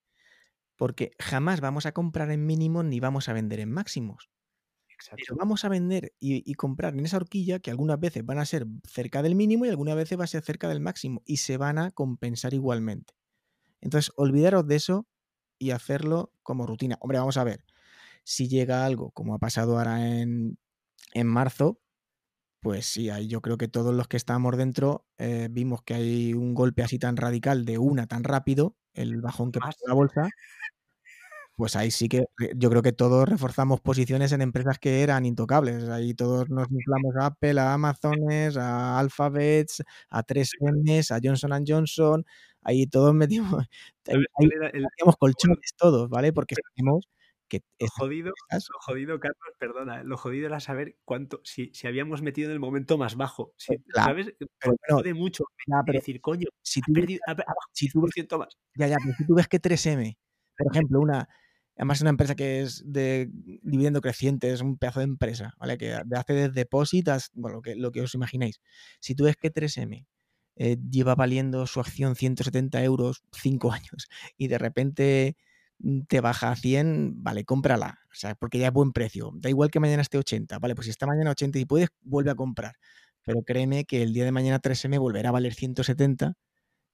Porque 0.77 1.11
jamás 1.19 1.61
vamos 1.61 1.85
a 1.87 1.93
comprar 1.93 2.31
en 2.31 2.45
mínimos 2.47 2.85
ni 2.85 2.99
vamos 2.99 3.29
a 3.29 3.33
vender 3.33 3.59
en 3.61 3.71
máximos. 3.71 4.29
Pero 5.15 5.35
vamos 5.37 5.65
a 5.65 5.69
vender 5.69 6.13
y, 6.19 6.49
y 6.49 6.55
comprar 6.55 6.93
en 6.95 7.05
esa 7.05 7.17
horquilla 7.17 7.59
que 7.59 7.71
algunas 7.71 7.99
veces 7.99 8.25
van 8.25 8.39
a 8.39 8.45
ser 8.45 8.67
cerca 8.87 9.23
del 9.23 9.35
mínimo 9.35 9.65
y 9.65 9.69
algunas 9.69 9.95
veces 9.95 10.19
va 10.19 10.25
a 10.25 10.27
ser 10.27 10.43
cerca 10.43 10.69
del 10.69 10.81
máximo 10.81 11.21
y 11.25 11.37
se 11.37 11.57
van 11.57 11.77
a 11.79 11.91
compensar 11.91 12.53
igualmente. 12.53 13.13
Entonces, 13.81 14.11
olvidaros 14.17 14.67
de 14.67 14.75
eso 14.77 15.07
y 15.63 15.71
hacerlo 15.71 16.33
como 16.43 16.67
rutina. 16.67 16.97
Hombre, 17.01 17.19
vamos 17.19 17.37
a 17.37 17.43
ver. 17.43 17.65
Si 18.23 18.47
llega 18.49 18.85
algo, 18.85 19.11
como 19.11 19.35
ha 19.35 19.39
pasado 19.39 19.77
ahora 19.79 20.07
en, 20.09 20.57
en 21.13 21.27
marzo, 21.27 21.79
pues 22.61 22.85
sí, 22.87 23.09
ahí 23.09 23.27
yo 23.27 23.41
creo 23.41 23.57
que 23.57 23.67
todos 23.67 23.93
los 23.93 24.07
que 24.07 24.17
estábamos 24.17 24.57
dentro 24.57 25.05
eh, 25.17 25.49
vimos 25.51 25.83
que 25.83 25.95
hay 25.95 26.33
un 26.33 26.53
golpe 26.53 26.83
así 26.83 26.99
tan 26.99 27.17
radical 27.17 27.65
de 27.65 27.77
una 27.77 28.07
tan 28.07 28.23
rápido, 28.23 28.77
el 28.93 29.21
bajón 29.21 29.51
que 29.51 29.59
pasó 29.59 29.79
la 29.87 29.93
bolsa, 29.95 30.29
pues 31.55 31.75
ahí 31.75 31.91
sí 31.91 32.09
que 32.09 32.19
eh, 32.41 32.51
yo 32.55 32.69
creo 32.69 32.81
que 32.81 32.91
todos 32.93 33.27
reforzamos 33.29 33.79
posiciones 33.81 34.31
en 34.31 34.41
empresas 34.41 34.79
que 34.79 35.01
eran 35.03 35.25
intocables. 35.25 35.87
Ahí 35.89 36.13
todos 36.13 36.49
nos 36.49 36.69
inflamos 36.71 37.15
a 37.15 37.27
Apple, 37.27 37.59
a 37.59 37.73
Amazones, 37.73 38.57
a 38.57 38.99
Alphabets, 38.99 39.83
a 40.09 40.23
3M, 40.23 40.99
a 41.11 41.19
Johnson 41.23 41.63
Johnson. 41.67 42.25
Ahí 42.63 42.87
todos 42.87 43.13
metimos, 43.13 43.51
ahí, 44.07 44.15
¿Cuál- 44.15 44.17
ahí 44.19 44.25
cuál 44.33 44.51
era 44.53 44.67
el- 44.69 44.85
hacíamos 44.85 45.17
colchones 45.17 45.73
todos, 45.77 46.09
¿vale? 46.09 46.33
Porque 46.33 46.55
sabemos 46.75 47.07
que 47.47 47.61
lo 47.79 47.87
jodido, 47.87 48.31
lo 48.51 48.79
jodido, 48.79 49.19
Carlos, 49.19 49.53
perdona, 49.59 50.03
lo 50.03 50.17
jodido 50.17 50.47
era 50.47 50.59
saber 50.59 50.95
cuánto, 51.05 51.39
si, 51.43 51.71
si 51.73 51.85
habíamos 51.87 52.21
metido 52.21 52.47
en 52.47 52.53
el 52.53 52.59
momento 52.59 52.97
más 52.97 53.15
bajo. 53.15 53.53
Si, 53.57 53.77
Claro, 53.77 54.09
¿Sabes? 54.09 54.33
pero 54.39 54.49
Porque 54.59 54.77
bueno, 54.87 54.97
jode 55.03 55.13
mucho 55.13 55.43
y 55.67 55.71
pero 55.85 55.99
decir, 55.99 56.21
coño, 56.21 56.47
si 56.61 56.81
tú 56.81 56.93
perdido, 56.93 57.21
ha, 57.27 57.31
ha 57.33 57.53
si 57.73 57.89
tú 57.89 58.01
ves 58.01 58.11
10% 58.15 58.37
más. 58.39 58.57
Ya, 58.75 58.87
ya, 58.87 58.97
pero 59.03 59.15
si 59.17 59.25
tú 59.27 59.35
ves 59.35 59.47
que 59.47 59.59
3M, 59.59 60.17
por 60.57 60.71
ejemplo, 60.71 60.99
una, 61.01 61.27
además 61.77 61.97
es 61.97 62.01
una 62.01 62.11
empresa 62.11 62.35
que 62.35 62.61
es 62.61 62.83
de 62.85 63.29
dividendo 63.31 64.01
creciente, 64.01 64.51
es 64.51 64.61
un 64.61 64.77
pedazo 64.77 64.99
de 64.99 65.05
empresa, 65.05 65.53
¿vale? 65.59 65.77
Que 65.77 65.93
hace 65.93 66.33
desde 66.33 66.51
depósitos, 66.51 67.31
bueno, 67.33 67.57
lo 67.57 67.61
que, 67.61 67.75
lo 67.75 67.91
que 67.91 68.01
os 68.01 68.13
imaginéis. 68.13 68.61
Si 68.99 69.15
tú 69.15 69.25
ves 69.25 69.35
que 69.37 69.51
3M 69.51 70.05
eh, 70.55 70.77
lleva 70.89 71.15
valiendo 71.15 71.65
su 71.65 71.79
acción 71.79 72.15
170 72.15 72.83
euros 72.83 73.23
5 73.31 73.71
años 73.73 74.07
y 74.37 74.47
de 74.47 74.57
repente 74.57 75.35
mm, 75.79 76.01
te 76.07 76.21
baja 76.21 76.51
a 76.51 76.55
100, 76.55 77.23
vale, 77.23 77.45
cómprala, 77.45 77.99
o 78.11 78.15
sea, 78.15 78.35
porque 78.35 78.59
ya 78.59 78.67
es 78.67 78.73
buen 78.73 78.91
precio. 78.93 79.31
Da 79.35 79.49
igual 79.49 79.71
que 79.71 79.79
mañana 79.79 80.01
esté 80.01 80.17
80, 80.17 80.59
vale, 80.59 80.75
pues 80.75 80.85
si 80.85 80.91
está 80.91 81.07
mañana 81.07 81.31
80 81.31 81.59
y 81.59 81.65
puedes, 81.65 81.89
vuelve 82.01 82.31
a 82.31 82.35
comprar. 82.35 82.75
Pero 83.25 83.43
créeme 83.43 83.85
que 83.85 84.03
el 84.03 84.13
día 84.13 84.25
de 84.25 84.31
mañana 84.31 84.59
3M 84.61 84.99
volverá 84.99 85.29
a 85.29 85.31
valer 85.31 85.53
170 85.53 86.35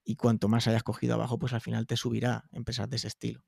y 0.05 0.15
cuanto 0.15 0.47
más 0.49 0.67
hayas 0.67 0.83
cogido 0.83 1.15
abajo, 1.15 1.39
pues 1.39 1.53
al 1.53 1.61
final 1.61 1.87
te 1.87 1.97
subirá 1.97 2.45
empresas 2.51 2.89
de 2.89 2.97
ese 2.97 3.07
estilo. 3.07 3.43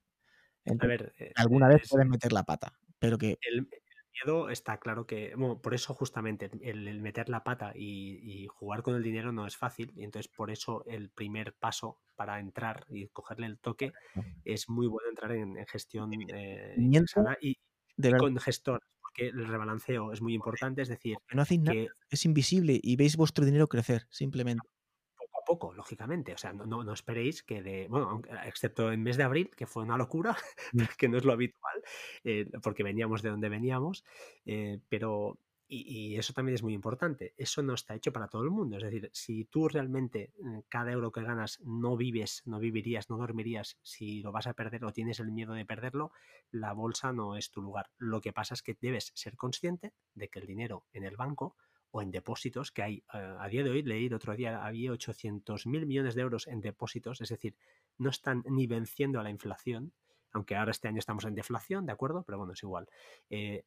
A 0.78 0.86
ver, 0.86 1.12
eh, 1.18 1.32
alguna 1.34 1.68
vez 1.68 1.82
es- 1.82 1.88
puedes 1.90 2.08
meter 2.08 2.32
la 2.32 2.44
pata, 2.44 2.72
pero 2.98 3.18
que 3.18 3.38
el, 3.40 3.68
miedo 4.12 4.50
está 4.50 4.78
claro 4.78 5.06
que, 5.06 5.34
bueno, 5.36 5.60
por 5.60 5.74
eso 5.74 5.94
justamente 5.94 6.50
el, 6.60 6.86
el 6.86 7.00
meter 7.00 7.28
la 7.28 7.42
pata 7.44 7.72
y, 7.74 8.20
y 8.22 8.46
jugar 8.46 8.82
con 8.82 8.94
el 8.94 9.02
dinero 9.02 9.32
no 9.32 9.46
es 9.46 9.56
fácil, 9.56 9.92
y 9.96 10.04
entonces 10.04 10.30
por 10.30 10.50
eso 10.50 10.84
el 10.86 11.10
primer 11.10 11.54
paso 11.54 11.98
para 12.14 12.38
entrar 12.38 12.84
y 12.90 13.08
cogerle 13.08 13.46
el 13.46 13.58
toque 13.58 13.92
es 14.44 14.68
muy 14.68 14.86
bueno 14.86 15.08
entrar 15.08 15.32
en, 15.32 15.56
en 15.56 15.66
gestión 15.66 16.10
eh, 16.34 16.76
y, 17.40 17.56
con 18.18 18.36
gestoras, 18.38 18.82
porque 19.00 19.28
el 19.28 19.46
rebalanceo 19.48 20.12
es 20.12 20.20
muy 20.20 20.34
importante, 20.34 20.82
es 20.82 20.88
decir, 20.88 21.16
no 21.32 21.42
hacéis 21.42 21.60
nada, 21.60 21.74
que 21.74 21.88
es 22.10 22.24
invisible 22.24 22.78
y 22.82 22.96
veis 22.96 23.16
vuestro 23.16 23.44
dinero 23.44 23.68
crecer, 23.68 24.06
simplemente. 24.10 24.68
Poco 25.52 25.74
lógicamente. 25.74 26.32
O 26.32 26.38
sea, 26.38 26.52
no, 26.52 26.64
no, 26.64 26.82
no 26.82 26.92
esperéis 26.92 27.42
que 27.42 27.62
de. 27.62 27.86
Bueno, 27.88 28.22
excepto 28.46 28.90
en 28.90 29.02
mes 29.02 29.16
de 29.18 29.24
abril, 29.24 29.50
que 29.54 29.66
fue 29.66 29.82
una 29.82 29.98
locura, 29.98 30.36
Mm. 30.72 30.82
que 30.96 31.08
no 31.08 31.18
es 31.18 31.24
lo 31.24 31.32
habitual, 31.32 31.82
eh, 32.24 32.48
porque 32.62 32.82
veníamos 32.82 33.22
de 33.22 33.30
donde 33.30 33.48
veníamos, 33.48 34.04
eh, 34.46 34.78
pero. 34.88 35.38
Y, 35.74 36.16
eso 36.18 36.34
también 36.34 36.54
es 36.54 36.62
muy 36.62 36.74
importante. 36.74 37.32
Eso 37.38 37.62
no 37.62 37.72
está 37.72 37.94
hecho 37.94 38.12
para 38.12 38.28
todo 38.28 38.42
el 38.42 38.50
mundo. 38.50 38.76
Es 38.76 38.82
decir, 38.82 39.08
si 39.14 39.46
tú 39.46 39.68
realmente 39.68 40.30
mm, 40.38 40.58
cada 40.68 40.92
euro 40.92 41.10
que 41.10 41.22
ganas 41.22 41.60
no 41.64 41.96
vives, 41.96 42.42
no 42.44 42.58
vivirías, 42.58 43.08
no 43.08 43.16
dormirías, 43.16 43.78
si 43.82 44.20
lo 44.20 44.32
vas 44.32 44.46
a 44.46 44.52
perder 44.52 44.84
o 44.84 44.92
tienes 44.92 45.18
el 45.18 45.32
miedo 45.32 45.54
de 45.54 45.64
perderlo, 45.64 46.12
la 46.50 46.74
bolsa 46.74 47.14
no 47.14 47.36
es 47.36 47.50
tu 47.50 47.62
lugar. 47.62 47.86
Lo 47.96 48.20
que 48.20 48.34
pasa 48.34 48.52
es 48.52 48.62
que 48.62 48.76
debes 48.78 49.12
ser 49.14 49.34
consciente 49.36 49.94
de 50.14 50.28
que 50.28 50.40
el 50.40 50.46
dinero 50.46 50.84
en 50.92 51.04
el 51.04 51.16
banco 51.16 51.56
o 51.92 52.02
en 52.02 52.10
depósitos, 52.10 52.72
que 52.72 52.82
hay 52.82 53.04
eh, 53.14 53.36
a 53.38 53.46
día 53.48 53.62
de 53.62 53.70
hoy, 53.70 53.82
leí 53.82 54.06
el 54.06 54.14
otro 54.14 54.34
día, 54.34 54.64
había 54.64 54.90
800 54.90 55.66
mil 55.66 55.86
millones 55.86 56.14
de 56.14 56.22
euros 56.22 56.48
en 56.48 56.60
depósitos, 56.60 57.20
es 57.20 57.28
decir, 57.28 57.54
no 57.98 58.10
están 58.10 58.42
ni 58.48 58.66
venciendo 58.66 59.20
a 59.20 59.22
la 59.22 59.30
inflación, 59.30 59.92
aunque 60.32 60.56
ahora 60.56 60.70
este 60.72 60.88
año 60.88 60.98
estamos 60.98 61.24
en 61.26 61.34
deflación, 61.34 61.86
¿de 61.86 61.92
acuerdo? 61.92 62.24
Pero 62.24 62.38
bueno, 62.38 62.54
es 62.54 62.62
igual. 62.62 62.88
Eh, 63.30 63.64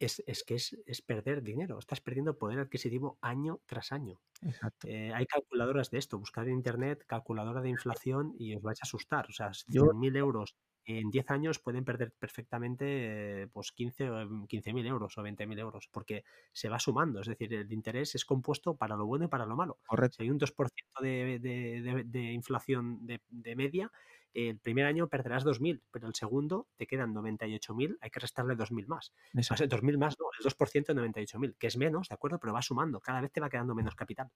es, 0.00 0.22
es, 0.26 0.44
que 0.44 0.54
es, 0.56 0.76
es, 0.86 1.02
perder 1.02 1.42
dinero, 1.42 1.78
estás 1.78 2.00
perdiendo 2.00 2.38
poder 2.38 2.58
adquisitivo 2.60 3.18
año 3.20 3.60
tras 3.66 3.92
año. 3.92 4.20
Exacto. 4.42 4.86
Eh, 4.88 5.12
hay 5.12 5.26
calculadoras 5.26 5.90
de 5.90 5.98
esto, 5.98 6.18
buscad 6.18 6.46
en 6.46 6.54
internet 6.54 7.04
calculadora 7.06 7.60
de 7.62 7.70
inflación 7.70 8.34
y 8.38 8.54
os 8.54 8.62
vais 8.62 8.78
a 8.80 8.86
asustar. 8.86 9.26
O 9.28 9.32
sea, 9.32 9.50
Yo- 9.66 9.84
100.000 9.86 10.16
euros 10.16 10.54
en 10.88 11.10
10 11.10 11.30
años 11.30 11.58
pueden 11.58 11.84
perder 11.84 12.12
perfectamente 12.18 13.42
eh, 13.42 13.46
pues 13.52 13.72
15 13.72 14.10
o 14.10 14.46
15.000 14.46 14.86
euros 14.86 15.18
o 15.18 15.22
20.000 15.22 15.58
euros, 15.58 15.88
porque 15.92 16.24
se 16.52 16.70
va 16.70 16.78
sumando. 16.78 17.20
Es 17.20 17.28
decir, 17.28 17.52
el 17.52 17.70
interés 17.72 18.14
es 18.14 18.24
compuesto 18.24 18.74
para 18.76 18.96
lo 18.96 19.04
bueno 19.06 19.26
y 19.26 19.28
para 19.28 19.44
lo 19.44 19.54
malo. 19.54 19.78
Correcto. 19.86 20.16
Si 20.16 20.22
hay 20.22 20.30
un 20.30 20.38
2% 20.38 21.02
de, 21.02 21.38
de, 21.38 21.82
de, 21.82 22.04
de 22.04 22.32
inflación 22.32 23.06
de, 23.06 23.20
media, 23.56 23.92
el 24.32 24.58
primer 24.58 24.86
año 24.86 25.08
perderás 25.08 25.44
2.000, 25.44 25.82
pero 25.90 26.06
el 26.08 26.14
segundo 26.14 26.68
te 26.76 26.86
quedan 26.86 27.12
98.000, 27.12 27.98
hay 28.00 28.10
que 28.10 28.20
restarle 28.20 28.56
2.000 28.56 28.86
más. 28.86 29.12
O 29.50 29.56
sea, 29.56 29.66
Exacto. 29.66 29.66
2.000 29.66 29.98
más, 29.98 30.16
no, 30.18 30.26
el 30.38 30.42
2% 30.44 30.94
de 30.94 30.94
98.000, 30.94 31.56
que 31.58 31.66
es 31.66 31.76
menos, 31.76 32.08
¿de 32.08 32.14
acuerdo? 32.14 32.38
Pero 32.38 32.52
va 32.54 32.62
sumando, 32.62 33.00
cada 33.00 33.20
vez 33.20 33.30
te 33.32 33.40
va 33.40 33.50
quedando 33.50 33.74
menos 33.74 33.94
capital. 33.94 34.30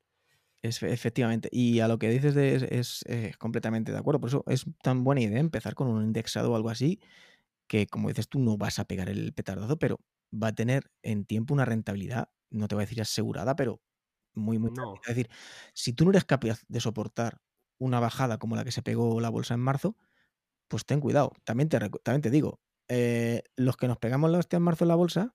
Es, 0.63 0.81
efectivamente. 0.83 1.49
Y 1.51 1.81
a 1.81 1.89
lo 1.89 1.99
que 1.99 2.09
dices 2.09 2.35
de, 2.35 2.55
es, 2.55 2.63
es, 2.63 3.05
eh, 3.09 3.33
completamente 3.39 3.91
de 3.91 3.99
acuerdo. 3.99 4.21
Por 4.21 4.29
eso 4.29 4.45
es 4.47 4.65
tan 4.83 5.03
buena 5.03 5.21
idea 5.21 5.41
empezar 5.41 5.75
con 5.75 5.89
un 5.89 6.05
indexado 6.05 6.53
o 6.53 6.57
algo 6.57 6.71
así, 6.71 7.01
que 7.67 7.87
como 7.89 8.09
dices 8.09 8.29
tú, 8.29 8.39
no 8.39 8.57
vas 8.57 8.79
a 8.79 8.85
pegar 8.85 9.09
el 9.09 9.33
petardazo, 9.33 9.79
pero 9.79 9.99
va 10.33 10.49
a 10.49 10.55
tener 10.55 10.91
en 11.03 11.25
tiempo 11.25 11.53
una 11.53 11.65
rentabilidad, 11.65 12.31
no 12.51 12.69
te 12.69 12.77
voy 12.77 12.83
a 12.83 12.87
decir 12.87 13.03
asegurada, 13.03 13.57
pero 13.57 13.83
muy, 14.35 14.59
muy 14.59 14.71
No. 14.71 14.95
Es 15.03 15.09
decir, 15.09 15.29
si 15.75 15.93
tú 15.93 16.05
no 16.05 16.11
eres 16.11 16.25
capaz 16.25 16.63
de 16.69 16.81
soportar 16.81 17.43
una 17.79 17.99
bajada 17.99 18.39
como 18.39 18.55
la 18.55 18.65
que 18.65 18.73
se 18.73 18.83
pegó 18.83 19.21
la 19.21 19.31
bolsa 19.31 19.55
en 19.55 19.61
marzo, 19.61 19.97
pues 20.69 20.87
ten 20.87 21.01
cuidado. 21.01 21.33
También 21.45 21.69
te, 21.69 21.79
también 21.79 22.23
te 22.23 22.31
digo, 22.31 22.61
eh, 22.89 23.43
los 23.57 23.77
que 23.77 23.89
nos 23.89 23.99
pegamos 23.99 24.31
la 24.31 24.39
hostia 24.39 24.59
en 24.59 24.63
marzo 24.63 24.85
en 24.85 24.89
la 24.89 24.95
bolsa, 24.95 25.35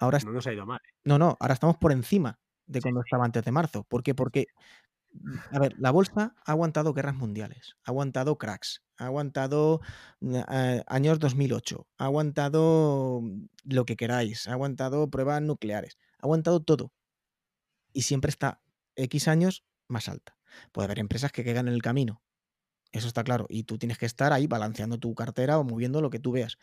ahora... 0.00 0.18
No 0.24 0.32
nos 0.32 0.46
ha 0.46 0.52
ido 0.54 0.64
mal. 0.64 0.80
¿eh? 0.82 0.90
No, 1.04 1.18
no, 1.18 1.36
ahora 1.38 1.54
estamos 1.54 1.76
por 1.76 1.92
encima 1.92 2.40
de 2.66 2.80
cuando 2.80 3.00
sí, 3.02 3.06
estaba 3.06 3.24
antes 3.24 3.44
de 3.44 3.52
marzo. 3.52 3.84
¿Por 3.84 4.02
qué? 4.02 4.14
Porque, 4.14 4.46
a 5.50 5.58
ver, 5.58 5.74
la 5.78 5.90
bolsa 5.90 6.34
ha 6.44 6.52
aguantado 6.52 6.94
guerras 6.94 7.14
mundiales, 7.14 7.76
ha 7.84 7.90
aguantado 7.90 8.38
cracks, 8.38 8.82
ha 8.96 9.06
aguantado 9.06 9.80
eh, 10.20 10.82
años 10.86 11.18
2008, 11.18 11.86
ha 11.98 12.04
aguantado 12.04 13.22
lo 13.64 13.84
que 13.84 13.96
queráis, 13.96 14.46
ha 14.48 14.52
aguantado 14.52 15.10
pruebas 15.10 15.42
nucleares, 15.42 15.98
ha 16.18 16.26
aguantado 16.26 16.60
todo. 16.62 16.92
Y 17.92 18.02
siempre 18.02 18.30
está 18.30 18.62
X 18.96 19.28
años 19.28 19.64
más 19.88 20.08
alta. 20.08 20.36
Puede 20.72 20.86
haber 20.86 20.98
empresas 20.98 21.32
que 21.32 21.44
quedan 21.44 21.68
en 21.68 21.74
el 21.74 21.82
camino. 21.82 22.22
Eso 22.92 23.08
está 23.08 23.24
claro. 23.24 23.46
Y 23.48 23.64
tú 23.64 23.78
tienes 23.78 23.98
que 23.98 24.06
estar 24.06 24.32
ahí 24.32 24.46
balanceando 24.46 24.98
tu 24.98 25.14
cartera 25.14 25.58
o 25.58 25.64
moviendo 25.64 26.00
lo 26.00 26.10
que 26.10 26.18
tú 26.18 26.32
veas. 26.32 26.58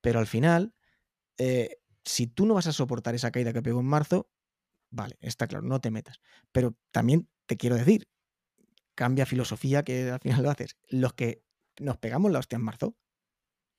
Pero 0.00 0.18
al 0.18 0.26
final, 0.26 0.74
eh, 1.38 1.78
si 2.04 2.26
tú 2.26 2.46
no 2.46 2.54
vas 2.54 2.66
a 2.66 2.72
soportar 2.72 3.14
esa 3.14 3.30
caída 3.30 3.52
que 3.52 3.62
pegó 3.62 3.80
en 3.80 3.86
marzo, 3.86 4.28
vale, 4.94 5.16
está 5.20 5.46
claro, 5.46 5.64
no 5.64 5.80
te 5.80 5.90
metas. 5.90 6.20
Pero 6.52 6.74
también 6.90 7.28
te 7.46 7.56
quiero 7.56 7.76
decir, 7.76 8.08
cambia 8.94 9.26
filosofía 9.26 9.82
que 9.82 10.10
al 10.10 10.20
final 10.20 10.42
lo 10.42 10.50
haces. 10.50 10.76
Los 10.88 11.14
que 11.14 11.42
nos 11.78 11.98
pegamos 11.98 12.30
la 12.30 12.38
hostia 12.38 12.56
en 12.56 12.64
marzo, 12.64 12.94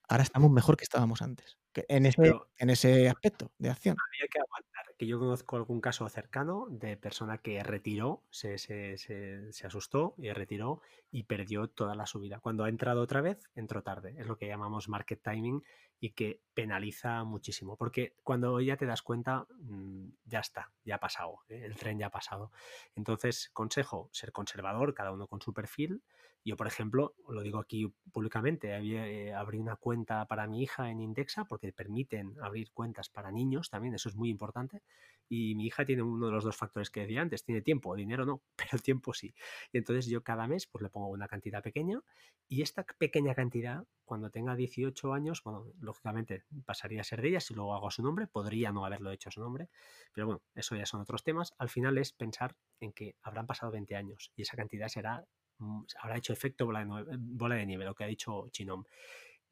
ahora 0.07 0.23
estamos 0.23 0.51
mejor 0.51 0.77
que 0.77 0.83
estábamos 0.83 1.21
antes. 1.21 1.57
en, 1.73 2.05
ese, 2.05 2.33
en 2.57 2.69
ese 2.69 3.09
aspecto 3.09 3.51
de 3.57 3.69
acción. 3.69 3.95
Había 4.13 4.27
que 4.29 4.39
aguantar. 4.39 4.95
Que 4.97 5.07
yo 5.07 5.19
conozco 5.19 5.57
algún 5.57 5.81
caso 5.81 6.07
cercano 6.07 6.67
de 6.69 6.95
persona 6.95 7.37
que 7.39 7.61
retiró, 7.63 8.23
se, 8.29 8.57
se, 8.57 8.97
se, 8.97 9.51
se, 9.51 9.67
asustó 9.67 10.15
y 10.17 10.31
retiró 10.31 10.81
y 11.11 11.23
perdió 11.23 11.67
toda 11.67 11.95
la 11.95 12.05
subida. 12.05 12.39
Cuando 12.39 12.63
ha 12.63 12.69
entrado 12.69 13.01
otra 13.01 13.19
vez, 13.19 13.49
entró 13.55 13.83
tarde. 13.83 14.15
Es 14.17 14.25
lo 14.25 14.37
que 14.37 14.47
llamamos 14.47 14.87
market 14.87 15.21
timing 15.21 15.63
y 15.99 16.11
que 16.11 16.41
penaliza 16.53 17.23
muchísimo, 17.23 17.77
porque 17.77 18.15
cuando 18.23 18.59
ya 18.61 18.77
te 18.77 18.85
das 18.85 19.01
cuenta, 19.01 19.47
mm, 19.59 20.07
ya 20.25 20.39
está, 20.39 20.71
ya 20.83 20.95
ha 20.95 20.99
pasado, 20.99 21.39
¿eh? 21.49 21.63
el 21.65 21.75
tren 21.75 21.97
ya 21.97 22.07
ha 22.07 22.11
pasado. 22.11 22.51
Entonces, 22.95 23.49
consejo, 23.53 24.09
ser 24.11 24.31
conservador, 24.31 24.93
cada 24.93 25.11
uno 25.11 25.27
con 25.27 25.41
su 25.41 25.53
perfil. 25.53 26.03
Yo, 26.43 26.55
por 26.57 26.67
ejemplo, 26.67 27.15
lo 27.27 27.41
digo 27.41 27.59
aquí 27.59 27.91
públicamente, 28.11 28.69
eh, 28.71 29.33
abrí 29.33 29.57
una 29.57 29.77
cuenta 29.77 30.25
para 30.25 30.45
mi 30.47 30.61
hija 30.61 30.91
en 30.91 30.99
Indexa 30.99 31.45
porque 31.45 31.73
permiten 31.73 32.35
abrir 32.39 32.71
cuentas 32.71 33.09
para 33.09 33.31
niños 33.31 33.69
también, 33.69 33.95
eso 33.95 34.09
es 34.09 34.15
muy 34.15 34.29
importante. 34.29 34.83
Y 35.27 35.55
mi 35.55 35.65
hija 35.65 35.85
tiene 35.85 36.03
uno 36.03 36.27
de 36.27 36.31
los 36.31 36.43
dos 36.43 36.55
factores 36.55 36.89
que 36.89 37.01
decía 37.01 37.21
antes, 37.21 37.43
tiene 37.43 37.61
tiempo, 37.61 37.95
dinero 37.95 38.25
no, 38.25 38.43
pero 38.55 38.69
el 38.73 38.81
tiempo 38.81 39.13
sí. 39.13 39.33
Y 39.71 39.77
entonces 39.77 40.07
yo 40.07 40.23
cada 40.23 40.47
mes 40.47 40.67
pues 40.67 40.81
le 40.81 40.89
pongo 40.89 41.07
una 41.07 41.27
cantidad 41.27 41.63
pequeña 41.63 42.01
y 42.47 42.61
esta 42.61 42.83
pequeña 42.83 43.33
cantidad, 43.33 43.85
cuando 44.03 44.29
tenga 44.29 44.55
18 44.55 45.13
años, 45.13 45.41
bueno, 45.43 45.65
lógicamente 45.79 46.43
pasaría 46.65 47.01
a 47.01 47.03
ser 47.03 47.21
de 47.21 47.29
ella, 47.29 47.39
si 47.39 47.55
luego 47.55 47.73
hago 47.73 47.89
su 47.89 48.03
nombre, 48.03 48.27
podría 48.27 48.71
no 48.71 48.85
haberlo 48.85 49.11
hecho 49.11 49.31
su 49.31 49.41
nombre, 49.41 49.69
pero 50.13 50.27
bueno, 50.27 50.41
eso 50.53 50.75
ya 50.75 50.85
son 50.85 51.01
otros 51.01 51.23
temas. 51.23 51.53
Al 51.57 51.69
final 51.69 51.97
es 51.97 52.13
pensar 52.13 52.55
en 52.79 52.93
que 52.93 53.15
habrán 53.23 53.47
pasado 53.47 53.71
20 53.71 53.95
años 53.95 54.31
y 54.35 54.43
esa 54.43 54.55
cantidad 54.55 54.89
será, 54.89 55.25
mm, 55.57 55.85
habrá 56.01 56.17
hecho 56.17 56.33
efecto 56.33 56.67
bola 56.67 56.85
de, 56.85 57.17
bola 57.17 57.55
de 57.55 57.65
nieve, 57.65 57.85
lo 57.85 57.95
que 57.95 58.03
ha 58.03 58.07
dicho 58.07 58.47
Chinom. 58.51 58.83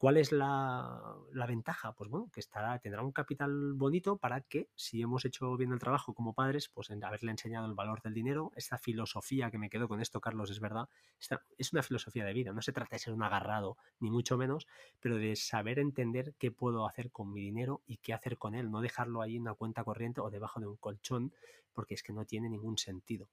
¿Cuál 0.04 0.18
es 0.18 0.34
la, 0.34 1.16
ventaja? 1.48 1.94
Pues 1.94 2.10
bueno, 2.10 2.30
que 2.34 2.42
estará, 2.42 2.78
tendrá 2.80 3.04
un 3.04 3.14
capital 3.14 3.72
bonito 3.72 4.18
para 4.18 4.42
que, 4.42 4.68
si 4.76 5.02
hemos 5.02 5.24
hecho 5.24 5.56
bien 5.56 5.72
el 5.72 5.80
trabajo 5.80 6.14
como 6.14 6.34
padres, 6.34 6.68
pues 6.68 6.90
en 6.90 7.02
haberle 7.06 7.32
enseñado 7.32 7.68
el 7.68 7.74
valor 7.74 8.02
del 8.02 8.14
dinero, 8.14 8.52
esta 8.58 8.78
filosofía 8.78 9.50
que 9.50 9.58
me 9.58 9.70
quedo 9.70 9.88
con 9.88 10.02
esto, 10.02 10.20
Carlos, 10.20 10.52
es 10.52 10.60
verdad, 10.60 10.90
es 11.58 11.72
una 11.72 11.84
filosofía 11.84 12.26
de 12.26 12.34
vida. 12.34 12.52
No 12.52 12.62
se 12.62 12.74
trata 12.74 12.98
de 12.98 13.00
ser 13.00 13.14
un 13.14 13.24
agarrado, 13.24 13.78
ni 14.02 14.12
mucho 14.12 14.38
menos, 14.38 14.68
pero 15.00 15.16
de 15.16 15.38
saber 15.38 15.80
entender 15.80 16.36
qué 16.38 16.52
puedo 16.52 16.86
hacer 16.86 17.10
con 17.10 17.32
mi 17.32 17.40
dinero 17.40 17.82
y 17.88 17.96
qué 17.96 18.12
hacer 18.12 18.38
con 18.38 18.56
él, 18.56 18.72
no 18.72 18.82
dejarlo 18.82 19.22
ahí 19.22 19.38
en 19.38 19.44
una 19.44 19.54
cuenta 19.54 19.86
corriente 19.86 20.20
o 20.20 20.30
debajo 20.30 20.60
de 20.60 20.68
un 20.68 20.76
colchón, 20.76 21.32
porque 21.72 21.94
es 21.94 22.04
que 22.04 22.12
no 22.12 22.26
tiene 22.26 22.50
ningún 22.50 22.78
sentido. 22.78 23.30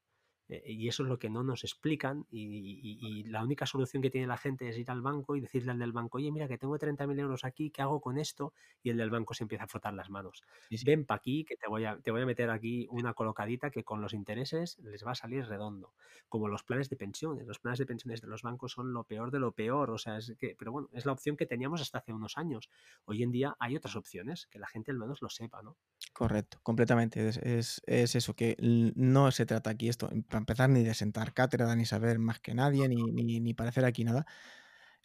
Eh, 0.50 0.72
y 0.72 0.88
eso 0.88 1.04
es 1.04 1.08
lo 1.08 1.18
que 1.18 1.30
no 1.30 1.44
nos 1.44 1.62
explican 1.62 2.26
y, 2.28 3.22
la 3.30 3.44
única 3.44 3.66
solución 3.66 4.02
que 4.02 4.10
tiene 4.10 4.26
la 4.26 4.36
gente 4.36 4.68
es 4.68 4.76
ir 4.76 4.90
al 4.90 5.00
banco 5.00 5.36
y 5.36 5.40
decirle 5.40 5.70
al 5.70 5.78
del 5.78 5.92
banco, 5.92 6.18
oye, 6.18 6.32
mira 6.32 6.48
que 6.48 6.58
tengo 6.58 6.76
30.000 6.76 7.20
euros 7.20 7.44
aquí, 7.44 7.70
¿qué 7.70 7.82
hago 7.82 8.00
con 8.00 8.18
esto? 8.18 8.52
Y 8.82 8.90
el 8.90 8.96
del 8.96 9.10
banco 9.10 9.34
se 9.34 9.44
empieza 9.44 9.64
a 9.64 9.66
frotar 9.68 9.94
las 9.94 10.10
manos. 10.10 10.42
Ven 10.84 11.04
para 11.04 11.18
aquí 11.18 11.44
que 11.44 11.56
te 11.56 11.68
voy, 11.68 11.84
a, 11.84 11.98
te 11.98 12.10
voy 12.10 12.22
a 12.22 12.26
meter 12.26 12.50
aquí 12.50 12.88
una 12.90 13.14
colocadita 13.14 13.70
que 13.70 13.84
con 13.84 14.00
los 14.00 14.12
intereses 14.12 14.78
les 14.80 15.06
va 15.06 15.12
a 15.12 15.14
salir 15.14 15.46
redondo. 15.46 15.92
Como 16.28 16.48
los 16.48 16.64
planes 16.64 16.90
de 16.90 16.96
pensiones. 16.96 17.46
Los 17.46 17.60
planes 17.60 17.78
de 17.78 17.86
pensiones 17.86 18.20
de 18.20 18.26
los 18.26 18.42
bancos 18.42 18.72
son 18.72 18.92
lo 18.92 19.04
peor 19.04 19.30
de 19.30 19.38
lo 19.38 19.52
peor. 19.52 19.90
O 19.90 19.98
sea, 19.98 20.16
es 20.16 20.34
que, 20.38 20.56
pero 20.58 20.72
bueno, 20.72 20.88
es 20.92 21.06
la 21.06 21.12
opción 21.12 21.36
que 21.36 21.46
teníamos 21.46 21.80
hasta 21.80 21.98
hace 21.98 22.12
unos 22.12 22.36
años. 22.36 22.70
Hoy 23.04 23.22
en 23.22 23.30
día 23.30 23.56
hay 23.60 23.76
otras 23.76 23.94
opciones, 23.94 24.46
que 24.46 24.58
la 24.58 24.66
gente 24.66 24.90
al 24.90 24.98
menos 24.98 25.22
lo 25.22 25.28
sepa, 25.28 25.62
¿no? 25.62 25.76
Correcto, 26.12 26.58
completamente. 26.62 27.28
Es, 27.28 27.80
es 27.86 28.14
eso, 28.14 28.34
que 28.34 28.56
no 28.60 29.30
se 29.30 29.46
trata 29.46 29.70
aquí 29.70 29.88
esto 29.88 30.10
empezar 30.32 30.68
ni 30.68 30.82
de 30.82 30.94
sentar 30.94 31.32
cátedra, 31.32 31.74
ni 31.76 31.86
saber 31.86 32.18
más 32.18 32.40
que 32.40 32.52
nadie, 32.54 32.88
ni, 32.88 33.40
ni, 33.40 33.54
parecer 33.54 33.84
aquí 33.84 34.04
nada, 34.04 34.26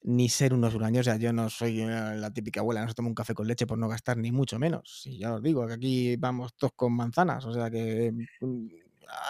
ni 0.03 0.30
ser 0.30 0.53
unos 0.53 0.76
huraños. 0.76 1.02
O 1.02 1.03
sea, 1.11 1.18
yo 1.18 1.32
no 1.34 1.49
soy 1.49 1.82
eh, 1.82 1.88
la 1.88 2.32
típica 2.32 2.61
abuela, 2.61 2.82
no 2.82 2.90
se 2.90 2.95
toma 2.95 3.10
un 3.10 3.15
café 3.15 3.34
con 3.34 3.48
leche 3.48 3.68
por 3.68 3.77
no 3.77 3.88
gastar, 3.88 4.18
ni 4.18 4.32
mucho 4.32 4.60
menos. 4.60 5.03
Y 5.06 5.19
ya 5.19 5.36
os 5.36 5.41
digo, 5.44 5.68
que 5.68 5.73
aquí 5.73 6.15
vamos 6.18 6.56
todos 6.56 6.73
con 6.76 6.94
manzanas, 6.94 7.45
o 7.45 7.53
sea 7.53 7.69
que 7.72 8.11
mm, 8.41 8.68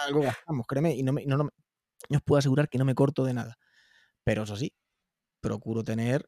algo 0.06 0.22
gastamos, 0.22 0.66
créeme, 0.66 0.94
y 0.94 1.02
no, 1.02 1.12
me, 1.12 1.26
no, 1.26 1.36
no, 1.36 1.50
os 2.10 2.22
puedo 2.22 2.38
asegurar 2.38 2.68
que 2.68 2.78
no 2.78 2.84
me 2.84 2.94
corto 2.94 3.24
de 3.24 3.34
nada. 3.34 3.58
Pero 4.24 4.44
eso 4.44 4.56
sí, 4.56 4.74
procuro 5.40 5.84
tener 5.84 6.26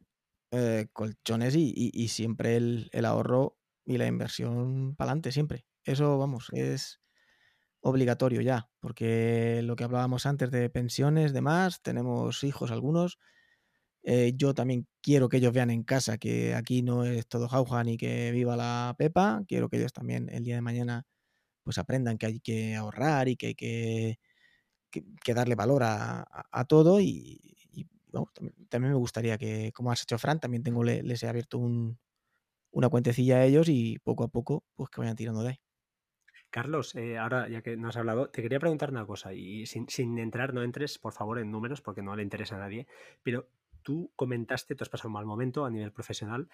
eh, 0.51 0.87
colchones 0.93 1.55
y, 1.55 1.73
y, 1.75 2.07
siempre 2.09 2.57
el, 2.57 2.89
el 2.93 3.05
ahorro 3.05 3.58
y 3.89 3.97
la 3.97 4.07
inversión 4.07 4.95
para 4.95 5.11
adelante, 5.11 5.31
siempre. 5.31 5.65
Eso, 5.83 6.19
vamos, 6.19 6.49
es 6.53 7.01
obligatorio 7.81 8.41
ya, 8.41 8.69
porque 8.79 9.61
lo 9.63 9.75
que 9.75 9.83
hablábamos 9.83 10.27
antes 10.27 10.51
de 10.51 10.69
pensiones, 10.69 11.33
demás, 11.33 11.81
tenemos 11.81 12.43
hijos 12.43 12.71
algunos. 12.71 13.17
Eh, 14.03 14.33
yo 14.35 14.53
también 14.53 14.87
quiero 15.01 15.27
que 15.27 15.37
ellos 15.37 15.53
vean 15.53 15.71
en 15.71 15.83
casa 15.83 16.17
que 16.19 16.55
aquí 16.55 16.83
no 16.83 17.03
es 17.03 17.27
todo 17.27 17.49
jauja 17.49 17.83
ni 17.83 17.97
que 17.97 18.31
viva 18.31 18.55
la 18.55 18.95
Pepa. 18.97 19.43
Quiero 19.47 19.69
que 19.69 19.77
ellos 19.77 19.93
también 19.93 20.29
el 20.29 20.43
día 20.43 20.55
de 20.55 20.61
mañana 20.61 21.05
pues 21.63 21.79
aprendan 21.79 22.17
que 22.17 22.27
hay 22.27 22.39
que 22.39 22.75
ahorrar 22.75 23.27
y 23.27 23.37
que 23.37 23.47
hay 23.47 23.55
que, 23.55 24.19
que, 24.91 25.33
darle 25.33 25.55
valor 25.55 25.83
a, 25.83 26.65
todo. 26.67 26.99
Y, 27.01 27.57
también, 28.69 28.93
me 28.93 28.99
gustaría 28.99 29.37
que, 29.37 29.71
como 29.73 29.91
has 29.91 30.03
hecho 30.03 30.17
Fran, 30.19 30.39
también 30.39 30.63
tengo, 30.63 30.83
les 30.83 31.23
he 31.23 31.27
abierto 31.27 31.57
un, 31.59 31.99
una 32.71 32.89
cuentecilla 32.89 33.37
a 33.37 33.45
ellos 33.45 33.69
y 33.69 33.99
poco 33.99 34.23
a 34.23 34.27
poco 34.27 34.63
pues 34.75 34.89
que 34.89 35.01
vayan 35.01 35.15
tirando 35.15 35.43
de 35.43 35.49
ahí. 35.49 35.59
Carlos, 36.49 36.95
eh, 36.95 37.17
ahora 37.17 37.47
ya 37.47 37.61
que 37.61 37.77
nos 37.77 37.89
has 37.89 37.97
hablado, 37.97 38.29
te 38.29 38.41
quería 38.41 38.59
preguntar 38.59 38.89
una 38.89 39.05
cosa 39.05 39.33
y 39.33 39.65
sin, 39.67 40.17
entrar, 40.17 40.53
no 40.53 40.63
entres 40.63 40.97
por 40.97 41.13
favor 41.13 41.39
en 41.39 41.51
números 41.51 41.81
porque 41.81 42.01
no 42.01 42.15
le 42.15 42.23
interesa 42.23 42.55
a 42.55 42.59
nadie, 42.59 42.87
pero 43.21 43.49
tú 43.83 44.11
comentaste, 44.15 44.75
tú 44.75 44.83
has 44.83 44.89
pasado 44.89 45.09
un 45.09 45.13
mal 45.13 45.25
momento 45.25 45.63
a 45.65 45.69
nivel 45.69 45.91
profesional, 45.91 46.49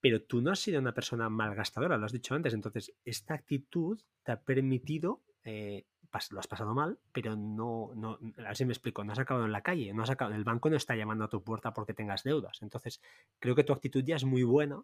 pero 0.00 0.22
tú 0.22 0.40
no 0.40 0.50
has 0.50 0.60
sido 0.60 0.80
una 0.80 0.94
persona 0.94 1.28
malgastadora, 1.28 1.98
lo 1.98 2.06
has 2.06 2.12
dicho 2.12 2.34
antes, 2.34 2.54
entonces 2.54 2.94
esta 3.04 3.34
actitud 3.34 4.00
te 4.22 4.32
ha 4.32 4.40
permitido, 4.40 5.22
eh, 5.44 5.84
lo 6.30 6.40
has 6.40 6.46
pasado 6.46 6.74
mal, 6.74 6.98
pero 7.12 7.36
no, 7.36 7.92
no, 7.94 8.18
así 8.46 8.64
me 8.64 8.72
explico, 8.72 9.04
no 9.04 9.12
has 9.12 9.18
acabado 9.18 9.44
en 9.44 9.52
la 9.52 9.62
calle, 9.62 9.92
no 9.92 10.04
has 10.04 10.10
acabado, 10.10 10.36
el 10.36 10.44
banco 10.44 10.70
no 10.70 10.76
está 10.76 10.96
llamando 10.96 11.24
a 11.24 11.28
tu 11.28 11.44
puerta 11.44 11.74
porque 11.74 11.92
tengas 11.92 12.24
deudas, 12.24 12.62
entonces 12.62 13.02
creo 13.38 13.54
que 13.54 13.64
tu 13.64 13.74
actitud 13.74 14.02
ya 14.02 14.16
es 14.16 14.24
muy 14.24 14.42
buena 14.42 14.82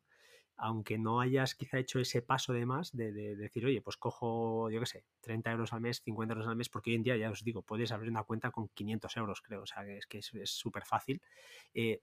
aunque 0.57 0.99
no 0.99 1.21
hayas 1.21 1.55
quizá 1.55 1.79
hecho 1.79 1.99
ese 1.99 2.23
paso 2.23 2.53
de 2.53 2.67
más 2.67 2.93
de, 2.93 3.13
decir, 3.13 3.67
oye, 3.67 3.81
pues 3.83 3.97
cojo, 3.97 4.71
yo 4.71 4.81
qué 4.81 4.87
sé, 4.87 5.05
30 5.21 5.51
euros 5.53 5.73
al 5.73 5.81
mes, 5.81 6.03
50 6.03 6.35
euros 6.35 6.49
al 6.49 6.57
mes, 6.57 6.69
porque 6.69 6.91
hoy 6.91 6.97
en 6.97 7.03
día, 7.03 7.17
ya 7.17 7.31
os 7.31 7.43
digo, 7.43 7.63
puedes 7.63 7.93
abrir 7.93 8.11
una 8.11 8.23
cuenta 8.23 8.51
con 8.51 8.69
500 8.69 9.17
euros, 9.17 9.43
creo, 9.43 9.63
o 9.63 9.67
sea, 9.67 9.87
es 9.87 10.07
que 10.07 10.19
es 10.19 10.51
súper 10.51 10.85
fácil. 10.85 11.21
Eh, 11.73 12.03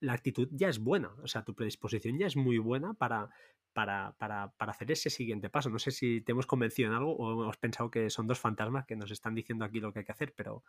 la 0.00 0.12
actitud 0.12 0.48
ya 0.52 0.68
es 0.68 0.78
buena, 0.78 1.10
o 1.22 1.26
sea, 1.26 1.44
tu 1.44 1.54
predisposición 1.54 2.18
ya 2.18 2.26
es 2.26 2.36
muy 2.36 2.58
buena 2.58 2.94
para, 2.94 3.30
para, 3.72 4.14
para, 4.18 4.52
para, 4.52 4.72
hacer 4.72 4.90
ese 4.92 5.10
siguiente 5.10 5.50
paso. 5.50 5.70
No 5.70 5.78
sé 5.78 5.90
si 5.90 6.20
te 6.20 6.32
hemos 6.32 6.46
convencido 6.46 6.88
en 6.88 6.94
algo 6.94 7.16
o 7.16 7.42
hemos 7.42 7.56
pensado 7.56 7.90
que 7.90 8.10
son 8.10 8.26
dos 8.26 8.38
fantasmas 8.38 8.86
que 8.86 8.96
nos 8.96 9.10
están 9.10 9.34
diciendo 9.34 9.64
aquí 9.64 9.80
lo 9.80 9.92
que 9.92 10.00
hay 10.00 10.04
que 10.04 10.12
hacer, 10.12 10.34
pero 10.36 10.62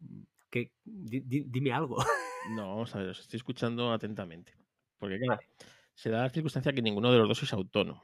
mm, 0.00 0.22
que, 0.50 0.72
dime 0.84 1.72
algo. 1.72 1.96
No, 2.50 2.68
vamos 2.68 2.94
a 2.94 2.98
ver, 2.98 3.08
os 3.08 3.18
estoy 3.18 3.38
escuchando 3.38 3.92
atentamente. 3.92 4.54
Porque 4.98 5.18
claro, 5.18 5.40
se 5.96 6.10
da 6.10 6.22
la 6.22 6.30
circunstancia 6.30 6.72
que 6.72 6.82
ninguno 6.82 7.10
de 7.10 7.18
los 7.18 7.26
dos 7.26 7.42
es 7.42 7.52
autónomo. 7.52 8.02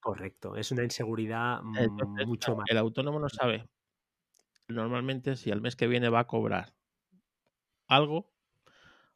Correcto, 0.00 0.56
es 0.56 0.72
una 0.72 0.82
inseguridad 0.82 1.62
mucho 1.62 2.56
más. 2.56 2.64
El 2.68 2.78
autónomo 2.78 3.20
no 3.20 3.28
sabe 3.28 3.68
normalmente 4.68 5.36
si 5.36 5.50
al 5.50 5.60
mes 5.60 5.76
que 5.76 5.86
viene 5.86 6.08
va 6.08 6.20
a 6.20 6.26
cobrar 6.26 6.74
algo, 7.86 8.32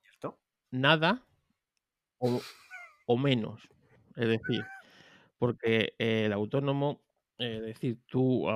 ¿Cierto? 0.02 0.38
nada 0.70 1.26
o, 2.18 3.16
menos. 3.16 3.68
Es 4.14 4.28
decir, 4.28 4.64
porque 5.38 5.94
el 5.98 6.32
autónomo, 6.32 7.02
es 7.38 7.62
decir, 7.62 7.98
tú, 8.06 8.46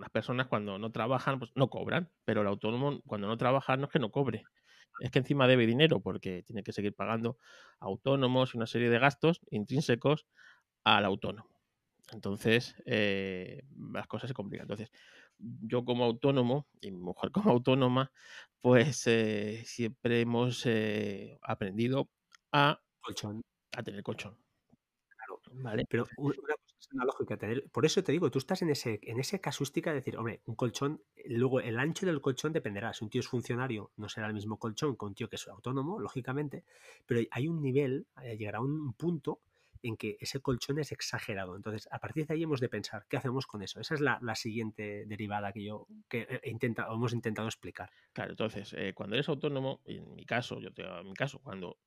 las 0.00 0.10
personas 0.10 0.48
cuando 0.48 0.78
no 0.78 0.90
trabajan, 0.90 1.38
pues 1.38 1.52
no 1.54 1.70
cobran, 1.70 2.10
pero 2.24 2.40
el 2.40 2.48
autónomo 2.48 3.00
cuando 3.06 3.28
no 3.28 3.36
trabaja 3.38 3.76
no 3.76 3.84
es 3.84 3.92
que 3.92 4.00
no 4.00 4.10
cobre, 4.10 4.44
es 5.00 5.10
que 5.10 5.18
encima 5.18 5.46
debe 5.46 5.66
dinero 5.66 6.00
porque 6.00 6.42
tiene 6.42 6.62
que 6.62 6.72
seguir 6.72 6.94
pagando 6.94 7.38
autónomos 7.80 8.54
y 8.54 8.56
una 8.56 8.66
serie 8.66 8.90
de 8.90 8.98
gastos 8.98 9.40
intrínsecos 9.50 10.26
al 10.84 11.04
autónomo. 11.04 11.50
Entonces, 12.12 12.76
eh, 12.86 13.64
las 13.92 14.06
cosas 14.06 14.28
se 14.28 14.34
complican. 14.34 14.64
Entonces, 14.64 14.90
yo 15.38 15.84
como 15.84 16.04
autónomo 16.04 16.68
y 16.80 16.90
mi 16.90 16.98
mujer 16.98 17.30
como 17.50 17.50
autónoma, 17.50 18.12
pues 18.60 19.06
eh, 19.06 19.62
siempre 19.64 20.20
hemos 20.20 20.64
eh, 20.66 21.38
aprendido 21.42 22.08
a, 22.52 22.80
colchón. 23.00 23.42
a 23.76 23.82
tener 23.82 24.02
colchón. 24.02 24.36
Claro, 25.08 25.40
vale. 25.52 25.84
Pero 25.88 26.06
una 26.16 26.54
Por 27.72 27.84
eso 27.84 28.02
te 28.02 28.12
digo, 28.12 28.30
tú 28.30 28.38
estás 28.38 28.62
en 28.62 28.70
ese, 28.70 29.00
en 29.02 29.18
esa 29.18 29.38
casuística 29.38 29.90
de 29.90 29.96
decir, 29.96 30.16
hombre, 30.16 30.40
un 30.46 30.54
colchón, 30.54 31.02
luego 31.26 31.60
el 31.60 31.78
ancho 31.78 32.06
del 32.06 32.20
colchón 32.20 32.52
dependerá. 32.52 32.92
Si 32.92 33.04
un 33.04 33.10
tío 33.10 33.20
es 33.20 33.28
funcionario, 33.28 33.90
no 33.96 34.08
será 34.08 34.26
el 34.26 34.34
mismo 34.34 34.58
colchón 34.58 34.96
que 34.96 35.04
un 35.04 35.14
tío 35.14 35.28
que 35.28 35.36
es 35.36 35.48
autónomo, 35.48 36.00
lógicamente, 36.00 36.64
pero 37.04 37.20
hay 37.30 37.48
un 37.48 37.60
nivel, 37.60 38.06
eh, 38.22 38.36
llegará 38.36 38.60
un 38.60 38.92
punto 38.94 39.40
en 39.82 39.96
que 39.96 40.16
ese 40.20 40.40
colchón 40.40 40.78
es 40.78 40.92
exagerado. 40.92 41.56
Entonces, 41.56 41.88
a 41.90 41.98
partir 41.98 42.26
de 42.26 42.34
ahí 42.34 42.42
hemos 42.42 42.60
de 42.60 42.68
pensar, 42.68 43.06
¿qué 43.08 43.16
hacemos 43.16 43.46
con 43.46 43.62
eso? 43.62 43.80
Esa 43.80 43.94
es 43.94 44.00
la, 44.00 44.34
siguiente 44.34 45.04
derivada 45.06 45.52
que 45.52 45.64
yo 45.64 45.86
que 46.08 46.40
intenta, 46.44 46.86
hemos 46.90 47.12
intentado 47.12 47.48
explicar. 47.48 47.90
Claro, 48.12 48.32
entonces, 48.32 48.74
eh, 48.76 48.92
cuando 48.94 49.16
eres 49.16 49.28
autónomo, 49.28 49.80
en 49.84 50.14
mi 50.14 50.24
caso, 50.24 50.60
yo 50.60 50.72
te 50.72 50.82
en 50.82 51.08
mi 51.08 51.14
caso, 51.14 51.40
cuando 51.40 51.78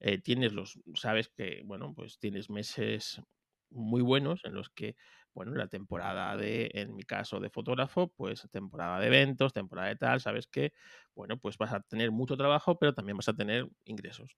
eh, 0.00 0.18
tienes 0.18 0.52
los, 0.52 0.78
sabes 0.94 1.28
que, 1.28 1.62
bueno, 1.64 1.94
pues 1.94 2.18
tienes 2.18 2.50
meses 2.50 3.22
muy 3.70 4.02
buenos 4.02 4.44
en 4.44 4.54
los 4.54 4.70
que, 4.70 4.96
bueno, 5.34 5.52
la 5.54 5.68
temporada 5.68 6.36
de, 6.36 6.70
en 6.74 6.94
mi 6.96 7.02
caso 7.04 7.40
de 7.40 7.50
fotógrafo, 7.50 8.08
pues 8.16 8.48
temporada 8.50 9.00
de 9.00 9.06
eventos, 9.08 9.52
temporada 9.52 9.88
de 9.88 9.96
tal, 9.96 10.20
sabes 10.20 10.46
que, 10.46 10.72
bueno, 11.14 11.38
pues 11.38 11.58
vas 11.58 11.72
a 11.72 11.80
tener 11.80 12.10
mucho 12.10 12.36
trabajo, 12.36 12.78
pero 12.78 12.94
también 12.94 13.16
vas 13.16 13.28
a 13.28 13.34
tener 13.36 13.68
ingresos. 13.84 14.36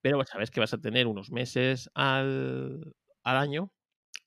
Pero 0.00 0.24
sabes 0.26 0.50
que 0.50 0.60
vas 0.60 0.74
a 0.74 0.80
tener 0.80 1.06
unos 1.06 1.30
meses 1.32 1.90
al, 1.94 2.94
al 3.24 3.36
año 3.36 3.72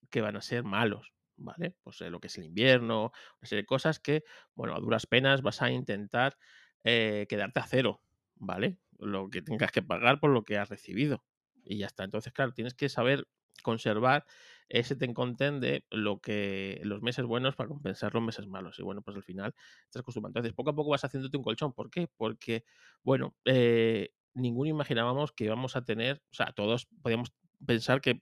que 0.09 0.21
van 0.21 0.35
a 0.35 0.41
ser 0.41 0.63
malos, 0.63 1.13
¿vale? 1.35 1.75
Pues 1.83 2.01
lo 2.01 2.19
que 2.19 2.27
es 2.27 2.37
el 2.37 2.45
invierno, 2.45 3.11
una 3.41 3.47
serie 3.47 3.63
de 3.63 3.65
cosas 3.67 3.99
que, 3.99 4.23
bueno, 4.55 4.75
a 4.75 4.79
duras 4.79 5.07
penas 5.07 5.41
vas 5.41 5.61
a 5.61 5.71
intentar 5.71 6.37
eh, 6.83 7.25
quedarte 7.29 7.59
a 7.59 7.67
cero, 7.67 8.01
¿vale? 8.35 8.79
Lo 8.99 9.29
que 9.29 9.41
tengas 9.41 9.71
que 9.71 9.81
pagar 9.81 10.19
por 10.19 10.29
lo 10.31 10.43
que 10.43 10.57
has 10.57 10.69
recibido. 10.69 11.25
Y 11.63 11.79
ya 11.79 11.87
está. 11.87 12.03
Entonces, 12.03 12.31
claro, 12.33 12.53
tienes 12.53 12.73
que 12.75 12.89
saber 12.89 13.27
conservar 13.63 14.25
ese 14.69 14.95
ten 14.95 15.13
content 15.13 15.61
de 15.61 15.85
lo 15.91 16.19
que 16.19 16.79
los 16.83 17.01
meses 17.01 17.25
buenos 17.25 17.55
para 17.55 17.69
compensar 17.69 18.13
los 18.13 18.23
meses 18.23 18.47
malos. 18.47 18.79
Y 18.79 18.83
bueno, 18.83 19.01
pues 19.01 19.15
al 19.17 19.23
final 19.23 19.53
estás 19.83 20.01
acostumbrado. 20.01 20.31
Entonces, 20.31 20.53
poco 20.53 20.71
a 20.71 20.75
poco 20.75 20.89
vas 20.91 21.03
haciéndote 21.03 21.37
un 21.37 21.43
colchón. 21.43 21.73
¿Por 21.73 21.89
qué? 21.89 22.07
Porque, 22.17 22.65
bueno, 23.03 23.35
eh, 23.45 24.09
ninguno 24.33 24.69
imaginábamos 24.69 25.31
que 25.31 25.45
íbamos 25.45 25.75
a 25.75 25.83
tener, 25.85 26.23
o 26.31 26.33
sea, 26.33 26.51
todos 26.53 26.87
podíamos 27.01 27.33
pensar 27.65 28.01
que, 28.01 28.21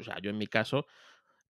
o 0.00 0.04
sea, 0.04 0.18
yo 0.20 0.30
en 0.30 0.38
mi 0.38 0.46
caso, 0.46 0.86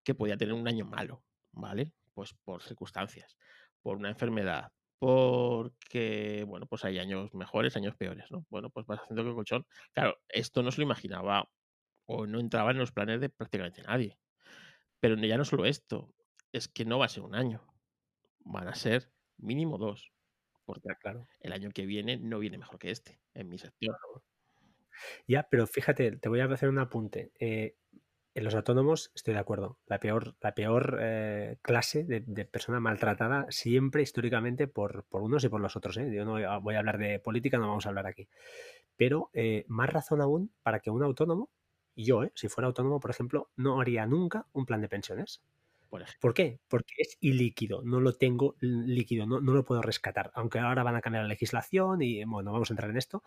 que 0.05 0.15
podía 0.15 0.37
tener 0.37 0.55
un 0.55 0.69
año 0.69 0.87
malo, 0.87 1.25
¿vale? 1.53 1.93
Pues 2.15 2.35
por 2.45 2.63
circunstancias, 2.63 3.37
por 3.83 3.97
una 3.97 4.09
enfermedad, 4.11 4.73
porque, 4.99 6.45
bueno, 6.47 6.67
pues 6.67 6.85
hay 6.85 6.99
años 6.99 7.35
mejores, 7.35 7.77
años 7.77 7.97
peores, 7.97 8.31
¿no? 8.31 8.47
Bueno, 8.51 8.71
pues 8.71 8.87
vas 8.87 9.01
haciendo 9.01 9.25
que 9.25 9.35
colchón, 9.35 9.67
claro, 9.93 10.17
esto 10.29 10.63
no 10.63 10.71
se 10.71 10.81
lo 10.81 10.85
imaginaba 10.85 11.49
o 12.07 12.27
no 12.27 12.41
entraba 12.41 12.71
en 12.71 12.79
los 12.79 12.93
planes 12.93 13.21
de 13.21 13.29
prácticamente 13.29 13.83
nadie. 13.83 14.19
Pero 15.01 15.17
ya 15.17 15.37
no 15.37 15.45
solo 15.45 15.67
esto, 15.67 16.15
es 16.53 16.69
que 16.69 16.85
no 16.85 16.99
va 16.99 17.07
a 17.07 17.11
ser 17.11 17.23
un 17.23 17.35
año, 17.35 17.63
van 18.41 18.69
a 18.69 18.75
ser 18.75 19.11
mínimo 19.37 19.79
dos, 19.79 20.13
porque 20.65 20.89
claro, 21.01 21.27
el 21.41 21.53
año 21.53 21.71
que 21.71 21.87
viene 21.87 22.17
no 22.17 22.39
viene 22.39 22.59
mejor 22.59 22.79
que 22.79 22.91
este, 22.91 23.21
en 23.35 23.49
mi 23.49 23.59
sector. 23.59 23.97
Ya, 25.27 25.47
pero 25.51 25.67
fíjate, 25.67 26.17
te 26.17 26.29
voy 26.29 26.41
a 26.41 26.47
hacer 26.47 26.69
un 26.69 26.79
apunte. 26.79 27.33
Eh, 27.39 27.77
en 28.35 28.45
los 28.45 28.55
autónomos 28.55 29.13
estoy 29.15 29.35
de 29.35 29.41
acuerdo. 29.41 29.79
La 29.87 29.99
peor, 29.99 30.37
la 30.41 30.55
peor 30.55 30.99
eh, 31.01 31.59
clase 31.63 32.05
de, 32.05 32.45
persona 32.45 32.81
maltratada 32.81 33.47
siempre 33.51 34.03
históricamente 34.03 34.67
por, 34.69 35.05
por, 35.05 35.23
unos 35.23 35.45
y 35.45 35.49
por 35.49 35.61
los 35.61 35.77
otros. 35.77 35.97
¿eh? 35.97 36.11
Yo 36.13 36.25
no 36.25 36.61
voy 36.61 36.75
a 36.75 36.79
hablar 36.79 36.99
de 36.99 37.19
política, 37.19 37.59
no 37.59 37.69
vamos 37.69 37.87
a 37.87 37.91
hablar 37.91 38.07
aquí. 38.07 38.29
Pero 38.97 39.31
más 39.69 39.91
razón 39.91 40.21
aún 40.21 40.53
para 40.63 40.81
que 40.81 40.91
un 40.91 41.03
autónomo 41.03 41.51
yo, 42.05 42.25
¿eh? 42.25 42.33
si 42.35 42.49
fuera 42.49 42.69
autónomo, 42.69 43.01
por 43.01 43.11
ejemplo, 43.11 43.51
no 43.57 43.81
haría 43.81 44.07
nunca 44.07 44.47
un 44.53 44.67
plan 44.67 44.81
de 44.81 44.89
pensiones. 44.89 45.43
Por, 46.21 46.35
qué? 46.35 46.61
Porque 46.69 46.95
es 46.99 47.17
ilíquido, 47.21 47.83
no 47.83 48.01
lo 48.01 48.13
tengo 48.13 48.57
líquido, 48.61 49.27
no, 49.27 49.41
no, 49.41 49.55
lo 49.55 49.65
puedo 49.65 49.83
rescatar. 49.83 50.31
Aunque 50.35 50.59
ahora 50.59 50.83
van 50.83 50.97
a 50.97 51.01
cambiar 51.01 51.25
la 51.25 51.29
legislación 51.29 52.03
y 52.03 52.25
bueno, 52.25 52.53
vamos 52.53 52.71
a 52.71 52.75
entrar 52.75 52.91
en 52.91 52.97
esto, 52.97 53.23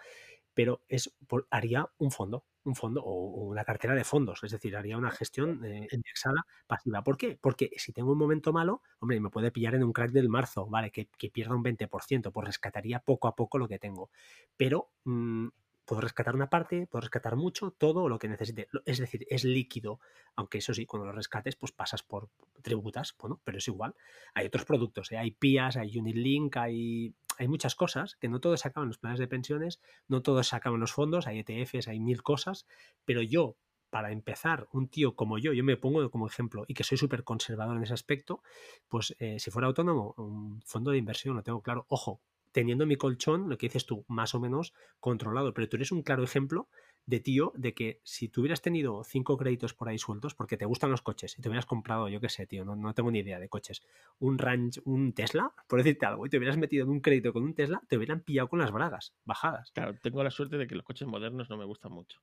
pero 0.53 0.81
es 0.87 1.15
haría 1.49 1.89
un 1.97 2.11
fondo, 2.11 2.45
un 2.63 2.75
fondo 2.75 3.01
o 3.03 3.45
una 3.45 3.63
cartera 3.63 3.95
de 3.95 4.03
fondos, 4.03 4.43
es 4.43 4.51
decir, 4.51 4.75
haría 4.75 4.97
una 4.97 5.11
gestión 5.11 5.63
eh, 5.63 5.87
indexada 5.91 6.45
pasiva. 6.67 7.03
¿Por 7.03 7.17
qué? 7.17 7.37
Porque 7.41 7.71
si 7.77 7.93
tengo 7.93 8.11
un 8.11 8.17
momento 8.17 8.53
malo, 8.53 8.81
hombre, 8.99 9.19
me 9.19 9.29
puede 9.29 9.51
pillar 9.51 9.75
en 9.75 9.83
un 9.83 9.93
crack 9.93 10.11
del 10.11 10.29
marzo, 10.29 10.67
¿vale? 10.67 10.91
Que, 10.91 11.07
que 11.17 11.29
pierda 11.29 11.55
un 11.55 11.63
20%, 11.63 12.31
pues 12.31 12.47
rescataría 12.47 12.99
poco 12.99 13.27
a 13.27 13.35
poco 13.35 13.57
lo 13.57 13.67
que 13.67 13.79
tengo. 13.79 14.11
Pero 14.57 14.89
mm, 15.05 15.47
puedo 15.89 16.01
rescatar 16.01 16.35
una 16.35 16.51
parte, 16.51 16.85
puedo 16.85 17.01
rescatar 17.01 17.35
mucho, 17.35 17.71
todo 17.71 18.07
lo 18.07 18.19
que 18.19 18.29
necesite. 18.29 18.67
Es 18.85 18.99
decir, 18.99 19.25
es 19.27 19.43
líquido, 19.43 19.99
aunque 20.35 20.59
eso 20.59 20.71
sí, 20.71 20.85
cuando 20.85 21.07
lo 21.07 21.13
rescates, 21.13 21.55
pues 21.55 21.71
pasas 21.71 22.03
por 22.03 22.29
tributas, 22.61 23.15
bueno, 23.19 23.41
pero 23.43 23.57
es 23.57 23.67
igual. 23.67 23.95
Hay 24.35 24.45
otros 24.45 24.65
productos, 24.65 25.11
¿eh? 25.11 25.17
hay 25.17 25.31
PIAs, 25.31 25.77
hay 25.77 25.97
Unilink, 25.97 26.57
hay, 26.57 27.15
hay 27.39 27.47
muchas 27.47 27.73
cosas, 27.73 28.17
que 28.17 28.29
no 28.29 28.39
todos 28.39 28.59
se 28.59 28.67
acaban 28.67 28.87
los 28.87 28.99
planes 28.99 29.19
de 29.19 29.27
pensiones, 29.27 29.81
no 30.07 30.21
todos 30.21 30.49
se 30.49 30.55
acaban 30.55 30.79
los 30.79 30.91
fondos, 30.91 31.25
hay 31.25 31.39
ETFs, 31.39 31.87
hay 31.87 31.99
mil 31.99 32.21
cosas, 32.21 32.67
pero 33.03 33.23
yo, 33.23 33.57
para 33.89 34.11
empezar, 34.11 34.67
un 34.71 34.89
tío 34.89 35.15
como 35.15 35.39
yo, 35.39 35.53
yo 35.53 35.63
me 35.63 35.75
pongo 35.75 36.07
como 36.11 36.27
ejemplo 36.27 36.65
y 36.67 36.75
que 36.75 36.83
soy 36.83 36.99
súper 36.99 37.23
conservador 37.23 37.75
en 37.75 37.81
ese 37.81 37.95
aspecto, 37.95 38.43
pues 38.89 39.15
eh, 39.17 39.39
si 39.39 39.49
fuera 39.49 39.67
autónomo, 39.67 40.13
un 40.17 40.61
fondo 40.61 40.91
de 40.91 40.99
inversión, 40.99 41.35
lo 41.35 41.41
tengo 41.41 41.63
claro, 41.63 41.87
ojo, 41.89 42.21
teniendo 42.51 42.85
mi 42.85 42.95
colchón, 42.95 43.49
lo 43.49 43.57
que 43.57 43.67
dices 43.67 43.85
tú, 43.85 44.05
más 44.07 44.35
o 44.35 44.39
menos 44.39 44.73
controlado. 44.99 45.53
Pero 45.53 45.69
tú 45.69 45.77
eres 45.77 45.91
un 45.91 46.03
claro 46.03 46.23
ejemplo 46.23 46.67
de 47.05 47.19
tío 47.19 47.51
de 47.55 47.73
que 47.73 48.01
si 48.03 48.29
tú 48.29 48.41
hubieras 48.41 48.61
tenido 48.61 49.03
cinco 49.03 49.35
créditos 49.35 49.73
por 49.73 49.89
ahí 49.89 49.97
sueltos, 49.97 50.35
porque 50.35 50.57
te 50.57 50.65
gustan 50.65 50.91
los 50.91 51.01
coches, 51.01 51.37
y 51.37 51.41
te 51.41 51.49
hubieras 51.49 51.65
comprado, 51.65 52.07
yo 52.07 52.21
qué 52.21 52.29
sé, 52.29 52.45
tío, 52.45 52.63
no, 52.63 52.75
no, 52.75 52.93
tengo 52.93 53.09
ni 53.09 53.19
idea 53.19 53.39
de 53.39 53.49
coches, 53.49 53.81
un 54.19 54.37
ranch, 54.37 54.79
un 54.85 55.13
Tesla, 55.13 55.51
por 55.67 55.79
decirte 55.79 56.05
algo, 56.05 56.27
y 56.27 56.29
te 56.29 56.37
hubieras 56.37 56.57
metido 56.57 56.83
en 56.83 56.91
un 56.91 56.99
crédito 56.99 57.33
con 57.33 57.43
un 57.43 57.55
Tesla, 57.55 57.81
te 57.87 57.97
hubieran 57.97 58.21
pillado 58.21 58.47
con 58.47 58.59
las 58.59 58.71
bragas 58.71 59.15
bajadas. 59.25 59.71
Claro, 59.71 59.95
tengo 60.01 60.23
la 60.23 60.29
suerte 60.29 60.57
de 60.57 60.67
que 60.67 60.75
los 60.75 60.85
coches 60.85 61.07
modernos 61.07 61.49
no 61.49 61.57
me 61.57 61.65
gustan 61.65 61.91
mucho 61.91 62.19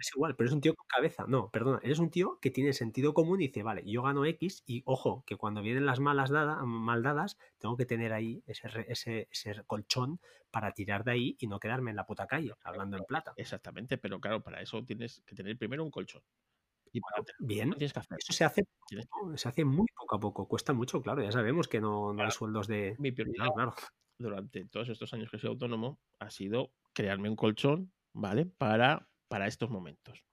es 0.00 0.10
igual, 0.14 0.34
pero 0.36 0.48
es 0.48 0.52
un 0.52 0.60
tío 0.60 0.74
con 0.74 0.86
cabeza. 0.86 1.24
No, 1.28 1.50
perdona, 1.50 1.80
eres 1.82 1.98
un 1.98 2.10
tío 2.10 2.38
que 2.40 2.50
tiene 2.50 2.72
sentido 2.72 3.14
común 3.14 3.40
y 3.40 3.48
dice, 3.48 3.62
vale, 3.62 3.82
yo 3.84 4.02
gano 4.02 4.24
X 4.24 4.62
y 4.66 4.82
ojo, 4.86 5.24
que 5.26 5.36
cuando 5.36 5.62
vienen 5.62 5.86
las 5.86 6.00
malas 6.00 6.30
dadas, 6.30 6.58
mal 6.64 7.02
dadas, 7.02 7.38
tengo 7.58 7.76
que 7.76 7.86
tener 7.86 8.12
ahí 8.12 8.42
ese, 8.46 8.68
ese, 8.88 9.28
ese, 9.30 9.64
colchón 9.64 10.20
para 10.50 10.72
tirar 10.72 11.04
de 11.04 11.12
ahí 11.12 11.36
y 11.38 11.46
no 11.46 11.60
quedarme 11.60 11.90
en 11.90 11.96
la 11.96 12.06
puta 12.06 12.26
calle, 12.26 12.54
hablando 12.62 12.96
en 12.96 13.04
plata. 13.04 13.32
Exactamente, 13.36 13.98
pero 13.98 14.20
claro, 14.20 14.42
para 14.42 14.60
eso 14.60 14.84
tienes 14.84 15.22
que 15.26 15.34
tener 15.34 15.56
primero 15.56 15.84
un 15.84 15.90
colchón. 15.90 16.22
Y 16.92 17.00
bien, 17.40 17.72
tienes 17.72 17.92
que 17.92 17.98
hacer. 17.98 18.18
eso 18.18 18.32
se 18.32 18.44
hace, 18.44 18.62
se 19.34 19.48
hace 19.48 19.64
muy 19.64 19.86
poco 19.94 20.16
a 20.16 20.20
poco, 20.20 20.48
cuesta 20.48 20.72
mucho, 20.72 21.02
claro, 21.02 21.22
ya 21.22 21.32
sabemos 21.32 21.68
que 21.68 21.80
no, 21.80 22.12
no 22.12 22.22
hay 22.22 22.30
sueldos 22.30 22.66
de... 22.66 22.96
Mi 22.98 23.12
prioridad 23.12 23.48
claro. 23.54 23.74
durante 24.18 24.64
todos 24.66 24.88
estos 24.88 25.12
años 25.12 25.30
que 25.30 25.38
soy 25.38 25.50
autónomo 25.50 25.98
ha 26.18 26.30
sido 26.30 26.72
crearme 26.94 27.28
un 27.28 27.36
colchón, 27.36 27.92
¿vale? 28.14 28.46
Para 28.46 29.08
para 29.28 29.46
estos 29.46 29.70
momentos. 29.70 30.24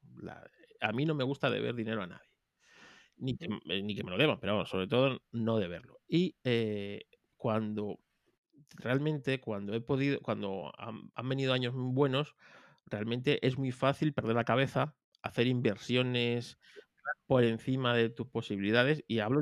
a 0.82 0.92
mí 0.92 1.06
no 1.06 1.16
me 1.16 1.24
gusta 1.24 1.50
deber 1.50 1.76
dinero 1.76 2.04
a 2.04 2.08
nadie. 2.08 2.30
Ni 3.18 3.38
que, 3.38 3.48
ni 3.66 3.96
que 3.96 4.04
me 4.04 4.12
lo 4.12 4.18
deban, 4.18 4.40
pero 4.40 4.66
sobre 4.66 4.88
todo 4.88 5.22
no 5.32 5.60
deberlo. 5.60 6.02
Y 6.08 6.36
eh, 6.44 7.06
cuando 7.38 8.00
realmente, 8.76 9.40
cuando 9.40 9.74
he 9.74 9.82
podido, 9.82 10.20
cuando 10.22 10.72
han, 10.78 11.30
venido 11.30 11.54
años 11.54 11.74
buenos, 11.76 12.36
realmente 12.86 13.46
es 13.46 13.58
muy 13.58 13.72
fácil 13.72 14.14
perder 14.14 14.36
la 14.36 14.44
cabeza, 14.44 14.96
hacer 15.22 15.48
inversiones 15.48 16.58
por 17.28 17.44
encima 17.44 17.96
de 17.96 18.10
tus 18.10 18.28
posibilidades. 18.28 19.04
Y 19.08 19.20
hablo 19.20 19.42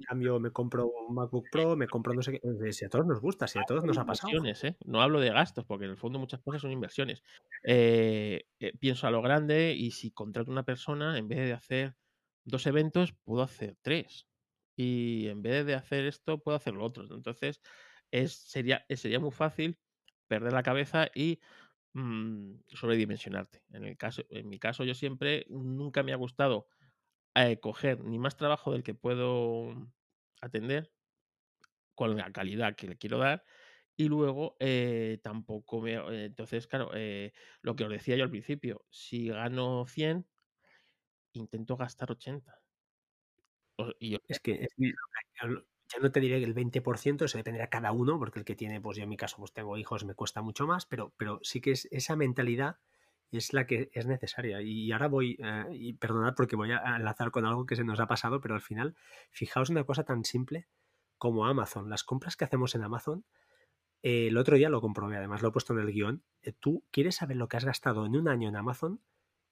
cambio, 0.00 0.40
me 0.40 0.50
compro 0.50 0.86
un 0.88 1.14
MacBook 1.14 1.46
Pro, 1.50 1.76
me 1.76 1.86
compro 1.86 2.14
no 2.14 2.22
sé 2.22 2.32
qué. 2.32 2.40
Eh, 2.66 2.72
si 2.72 2.84
a 2.84 2.88
todos 2.88 3.06
nos 3.06 3.20
gusta, 3.20 3.46
si 3.46 3.58
a 3.58 3.62
todos 3.62 3.84
nos 3.84 3.98
ha 3.98 4.04
pasado. 4.04 4.32
¿eh? 4.44 4.76
No 4.84 5.02
hablo 5.02 5.20
de 5.20 5.30
gastos, 5.30 5.64
porque 5.64 5.84
en 5.84 5.92
el 5.92 5.96
fondo 5.96 6.18
muchas 6.18 6.40
cosas 6.40 6.62
son 6.62 6.72
inversiones. 6.72 7.22
Eh, 7.62 8.46
pienso 8.78 9.06
a 9.06 9.10
lo 9.10 9.22
grande 9.22 9.74
y 9.74 9.90
si 9.90 10.10
contrato 10.10 10.50
a 10.50 10.52
una 10.52 10.64
persona, 10.64 11.18
en 11.18 11.28
vez 11.28 11.38
de 11.38 11.52
hacer 11.52 11.96
dos 12.44 12.66
eventos, 12.66 13.14
puedo 13.24 13.42
hacer 13.42 13.76
tres. 13.82 14.26
Y 14.76 15.28
en 15.28 15.42
vez 15.42 15.64
de 15.66 15.74
hacer 15.74 16.04
esto, 16.04 16.38
puedo 16.38 16.56
hacer 16.56 16.74
lo 16.74 16.84
otro. 16.84 17.04
Entonces, 17.14 17.60
es, 18.10 18.34
sería, 18.34 18.84
sería 18.90 19.20
muy 19.20 19.30
fácil 19.30 19.78
perder 20.28 20.52
la 20.52 20.62
cabeza 20.62 21.08
y 21.14 21.40
mmm, 21.94 22.54
sobredimensionarte. 22.68 23.62
En, 23.70 23.84
el 23.84 23.96
caso, 23.96 24.22
en 24.30 24.48
mi 24.48 24.58
caso, 24.58 24.84
yo 24.84 24.94
siempre 24.94 25.46
nunca 25.48 26.02
me 26.02 26.12
ha 26.12 26.16
gustado 26.16 26.68
coger 27.60 28.04
ni 28.04 28.18
más 28.18 28.36
trabajo 28.36 28.72
del 28.72 28.82
que 28.82 28.94
puedo 28.94 29.74
atender 30.40 30.92
con 31.94 32.16
la 32.16 32.30
calidad 32.32 32.76
que 32.76 32.86
le 32.88 32.96
quiero 32.96 33.18
dar 33.18 33.44
y 33.96 34.08
luego 34.08 34.56
eh, 34.60 35.18
tampoco 35.22 35.80
me... 35.80 35.94
Eh, 35.94 36.26
entonces, 36.26 36.66
claro, 36.66 36.90
eh, 36.94 37.32
lo 37.62 37.74
que 37.74 37.84
os 37.84 37.90
decía 37.90 38.16
yo 38.16 38.24
al 38.24 38.30
principio, 38.30 38.84
si 38.90 39.28
gano 39.28 39.86
100, 39.86 40.26
intento 41.32 41.76
gastar 41.76 42.10
80. 42.10 42.60
y 44.00 44.18
es 44.28 44.40
que 44.40 44.68
ya 44.78 46.00
no 46.00 46.10
te 46.10 46.20
diré 46.20 46.38
que 46.40 46.44
el 46.44 46.54
20%, 46.54 47.24
eso 47.24 47.38
dependerá 47.38 47.68
cada 47.70 47.92
uno, 47.92 48.18
porque 48.18 48.40
el 48.40 48.44
que 48.44 48.56
tiene, 48.56 48.80
pues 48.80 48.96
yo 48.96 49.04
en 49.04 49.08
mi 49.08 49.16
caso, 49.16 49.36
pues 49.38 49.52
tengo 49.52 49.76
hijos, 49.78 50.04
me 50.04 50.14
cuesta 50.14 50.42
mucho 50.42 50.66
más, 50.66 50.84
pero, 50.84 51.14
pero 51.16 51.38
sí 51.42 51.60
que 51.60 51.70
es 51.72 51.86
esa 51.90 52.16
mentalidad 52.16 52.78
es 53.32 53.52
la 53.52 53.66
que 53.66 53.90
es 53.92 54.06
necesaria. 54.06 54.62
Y 54.62 54.92
ahora 54.92 55.08
voy, 55.08 55.36
eh, 55.40 55.64
y 55.72 55.92
perdonad 55.94 56.34
porque 56.34 56.56
voy 56.56 56.72
a 56.72 56.96
enlazar 56.96 57.30
con 57.30 57.44
algo 57.46 57.66
que 57.66 57.76
se 57.76 57.84
nos 57.84 58.00
ha 58.00 58.06
pasado, 58.06 58.40
pero 58.40 58.54
al 58.54 58.60
final, 58.60 58.96
fijaos 59.30 59.70
una 59.70 59.84
cosa 59.84 60.04
tan 60.04 60.24
simple 60.24 60.68
como 61.18 61.46
Amazon. 61.46 61.90
Las 61.90 62.04
compras 62.04 62.36
que 62.36 62.44
hacemos 62.44 62.74
en 62.74 62.84
Amazon, 62.84 63.24
eh, 64.02 64.28
el 64.28 64.36
otro 64.36 64.56
día 64.56 64.68
lo 64.68 64.80
comprobé, 64.80 65.16
además 65.16 65.42
lo 65.42 65.48
he 65.48 65.52
puesto 65.52 65.72
en 65.72 65.80
el 65.80 65.92
guion. 65.92 66.22
Eh, 66.42 66.52
tú 66.52 66.84
quieres 66.90 67.16
saber 67.16 67.36
lo 67.36 67.48
que 67.48 67.56
has 67.56 67.64
gastado 67.64 68.06
en 68.06 68.16
un 68.16 68.28
año 68.28 68.48
en 68.48 68.56
Amazon 68.56 69.00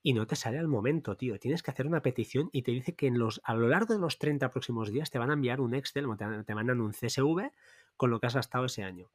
y 0.02 0.12
no 0.12 0.26
te 0.26 0.36
sale 0.36 0.58
al 0.58 0.68
momento, 0.68 1.16
tío. 1.16 1.38
Tienes 1.38 1.62
que 1.62 1.70
hacer 1.70 1.86
una 1.86 2.02
petición 2.02 2.50
y 2.52 2.62
te 2.62 2.72
dice 2.72 2.94
que 2.94 3.06
en 3.06 3.18
los, 3.18 3.40
a 3.44 3.54
lo 3.54 3.68
largo 3.68 3.94
de 3.94 4.00
los 4.00 4.18
30 4.18 4.50
próximos 4.50 4.90
días 4.90 5.10
te 5.10 5.18
van 5.18 5.30
a 5.30 5.34
enviar 5.34 5.60
un 5.60 5.74
Excel, 5.74 6.06
te, 6.18 6.44
te 6.44 6.54
mandan 6.54 6.80
un 6.80 6.92
CSV 6.92 7.50
con 7.96 8.10
lo 8.10 8.20
que 8.20 8.26
has 8.26 8.34
gastado 8.34 8.66
ese 8.66 8.84
año 8.84 9.10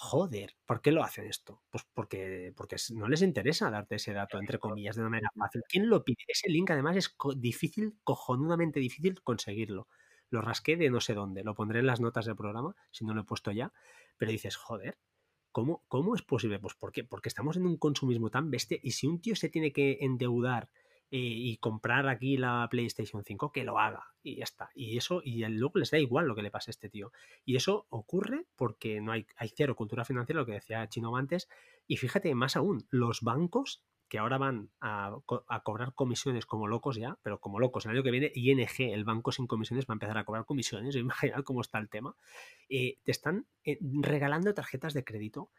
joder, 0.00 0.54
¿por 0.64 0.80
qué 0.80 0.92
lo 0.92 1.02
hacen 1.02 1.26
esto? 1.26 1.60
Pues 1.70 1.84
porque, 1.92 2.52
porque 2.56 2.76
no 2.94 3.08
les 3.08 3.20
interesa 3.20 3.68
darte 3.68 3.96
ese 3.96 4.12
dato, 4.12 4.38
entre 4.38 4.60
comillas, 4.60 4.94
de 4.94 5.02
una 5.02 5.10
manera 5.10 5.30
fácil. 5.36 5.62
¿Quién 5.68 5.90
lo 5.90 6.04
pide? 6.04 6.22
Ese 6.28 6.48
link 6.48 6.70
además 6.70 6.96
es 6.96 7.16
difícil, 7.36 7.96
cojonudamente 8.04 8.78
difícil 8.78 9.20
conseguirlo. 9.22 9.88
Lo 10.30 10.40
rasqué 10.40 10.76
de 10.76 10.88
no 10.88 11.00
sé 11.00 11.14
dónde, 11.14 11.42
lo 11.42 11.54
pondré 11.54 11.80
en 11.80 11.86
las 11.86 12.00
notas 12.00 12.26
del 12.26 12.36
programa, 12.36 12.76
si 12.92 13.04
no 13.04 13.12
lo 13.12 13.22
he 13.22 13.24
puesto 13.24 13.50
ya, 13.50 13.72
pero 14.16 14.30
dices, 14.30 14.54
joder, 14.54 14.98
¿cómo, 15.50 15.82
cómo 15.88 16.14
es 16.14 16.22
posible? 16.22 16.60
Pues 16.60 16.74
¿por 16.74 16.92
qué? 16.92 17.02
Porque 17.02 17.28
estamos 17.28 17.56
en 17.56 17.66
un 17.66 17.76
consumismo 17.76 18.30
tan 18.30 18.50
bestia 18.52 18.78
y 18.80 18.92
si 18.92 19.08
un 19.08 19.20
tío 19.20 19.34
se 19.34 19.48
tiene 19.48 19.72
que 19.72 19.98
endeudar 20.00 20.70
y 21.10 21.56
comprar 21.58 22.06
aquí 22.08 22.36
la 22.36 22.66
PlayStation 22.70 23.24
5, 23.24 23.50
que 23.50 23.64
lo 23.64 23.78
haga 23.78 24.12
y 24.22 24.36
ya 24.36 24.44
está. 24.44 24.70
Y 24.74 24.96
eso, 24.96 25.22
y 25.24 25.44
luego 25.46 25.78
les 25.78 25.90
da 25.90 25.98
igual 25.98 26.26
lo 26.26 26.34
que 26.34 26.42
le 26.42 26.50
pase 26.50 26.70
a 26.70 26.72
este 26.72 26.88
tío. 26.88 27.12
Y 27.44 27.56
eso 27.56 27.86
ocurre 27.88 28.46
porque 28.56 29.00
no 29.00 29.12
hay, 29.12 29.26
hay 29.36 29.50
cero 29.54 29.74
cultura 29.74 30.04
financiera, 30.04 30.40
lo 30.40 30.46
que 30.46 30.52
decía 30.52 30.88
Chino 30.88 31.16
antes. 31.16 31.48
Y 31.86 31.96
fíjate, 31.96 32.34
más 32.34 32.56
aún, 32.56 32.86
los 32.90 33.22
bancos 33.22 33.82
que 34.08 34.18
ahora 34.18 34.38
van 34.38 34.70
a, 34.80 35.16
cobrar 35.62 35.92
comisiones 35.94 36.46
como 36.46 36.66
locos 36.66 36.96
ya, 36.96 37.18
pero 37.22 37.40
como 37.40 37.60
locos. 37.60 37.84
El 37.84 37.92
año 37.92 38.02
que 38.02 38.10
viene, 38.10 38.32
ING, 38.34 38.92
el 38.92 39.04
banco 39.04 39.32
sin 39.32 39.46
comisiones, 39.46 39.86
va 39.86 39.92
a 39.92 39.96
empezar 39.96 40.16
a 40.18 40.24
cobrar 40.24 40.44
comisiones. 40.46 40.96
Imaginad 40.96 41.44
cómo 41.44 41.60
está 41.60 41.78
el 41.78 41.88
tema. 41.88 42.14
Eh, 42.68 42.98
te 43.04 43.10
están 43.10 43.46
eh, 43.64 43.78
regalando 43.80 44.52
tarjetas 44.54 44.94
de 44.94 45.04
crédito 45.04 45.50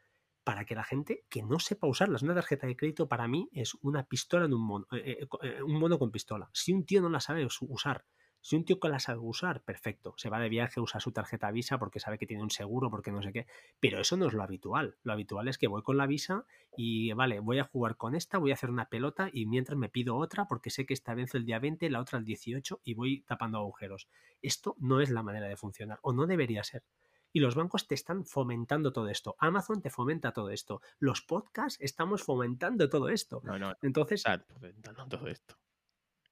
para 0.50 0.66
que 0.66 0.74
la 0.74 0.84
gente 0.84 1.26
que 1.30 1.44
no 1.44 1.60
sepa 1.60 1.86
usarlas. 1.86 2.24
Una 2.24 2.34
tarjeta 2.34 2.66
de 2.66 2.76
crédito 2.76 3.08
para 3.08 3.28
mí 3.28 3.48
es 3.54 3.76
una 3.84 4.08
pistola 4.08 4.46
en 4.46 4.54
un 4.56 4.64
mono, 4.64 4.88
eh, 4.94 5.20
eh, 5.22 5.28
eh, 5.44 5.62
un 5.62 5.78
mono 5.80 6.00
con 6.00 6.10
pistola. 6.10 6.50
Si 6.54 6.74
un 6.74 6.88
tío 6.88 7.04
no 7.04 7.10
la 7.10 7.20
sabe 7.20 7.46
usar, 7.46 8.08
si 8.42 8.56
un 8.56 8.66
tío 8.66 8.80
que 8.80 8.90
la 8.90 8.98
sabe 8.98 9.20
usar, 9.20 9.62
perfecto. 9.62 10.16
Se 10.18 10.28
va 10.28 10.40
de 10.40 10.50
viaje, 10.50 10.80
usa 10.80 11.00
su 11.00 11.12
tarjeta 11.12 11.52
Visa 11.52 11.78
porque 11.78 12.00
sabe 12.00 12.18
que 12.18 12.26
tiene 12.26 12.42
un 12.42 12.50
seguro, 12.50 12.90
porque 12.90 13.12
no 13.12 13.22
sé 13.22 13.32
qué. 13.32 13.46
Pero 13.80 14.02
eso 14.02 14.18
no 14.18 14.26
es 14.26 14.34
lo 14.34 14.42
habitual. 14.42 14.98
Lo 15.04 15.14
habitual 15.14 15.48
es 15.50 15.60
que 15.60 15.68
voy 15.68 15.84
con 15.84 15.98
la 15.98 16.08
Visa 16.08 16.48
y, 16.76 17.14
vale, 17.14 17.42
voy 17.42 17.60
a 17.60 17.66
jugar 17.66 17.96
con 17.96 18.16
esta, 18.16 18.40
voy 18.40 18.50
a 18.50 18.56
hacer 18.56 18.72
una 18.72 18.90
pelota 18.90 19.30
y 19.32 19.46
mientras 19.46 19.78
me 19.78 19.90
pido 19.90 20.18
otra 20.18 20.48
porque 20.48 20.72
sé 20.72 20.88
que 20.88 20.96
esta 20.96 21.14
vence 21.14 21.38
el 21.38 21.46
día 21.46 21.60
20, 21.60 21.88
la 21.92 22.02
otra 22.02 22.18
el 22.18 22.26
18 22.26 22.82
y 22.84 22.96
voy 22.96 23.22
tapando 23.22 23.60
agujeros. 23.60 24.10
Esto 24.42 24.76
no 24.80 25.00
es 25.00 25.12
la 25.12 25.22
manera 25.22 25.48
de 25.48 25.58
funcionar 25.58 26.00
o 26.02 26.12
no 26.12 26.26
debería 26.26 26.64
ser. 26.64 26.82
Y 27.32 27.40
los 27.40 27.56
bancos 27.56 27.88
te 27.88 27.96
están 27.96 28.26
fomentando 28.26 28.92
todo 28.92 29.10
esto. 29.10 29.36
Amazon 29.40 29.82
te 29.82 29.90
fomenta 29.90 30.32
todo 30.32 30.50
esto. 30.50 30.82
Los 31.00 31.22
podcasts 31.22 31.80
estamos 31.82 32.24
fomentando 32.24 32.90
todo 32.90 33.10
esto. 33.10 33.42
No, 33.44 33.60
no. 33.60 33.76
Entonces. 33.82 34.22
Están 34.22 34.44
fomentando 34.48 35.08
todo 35.08 35.28
esto. 35.28 35.56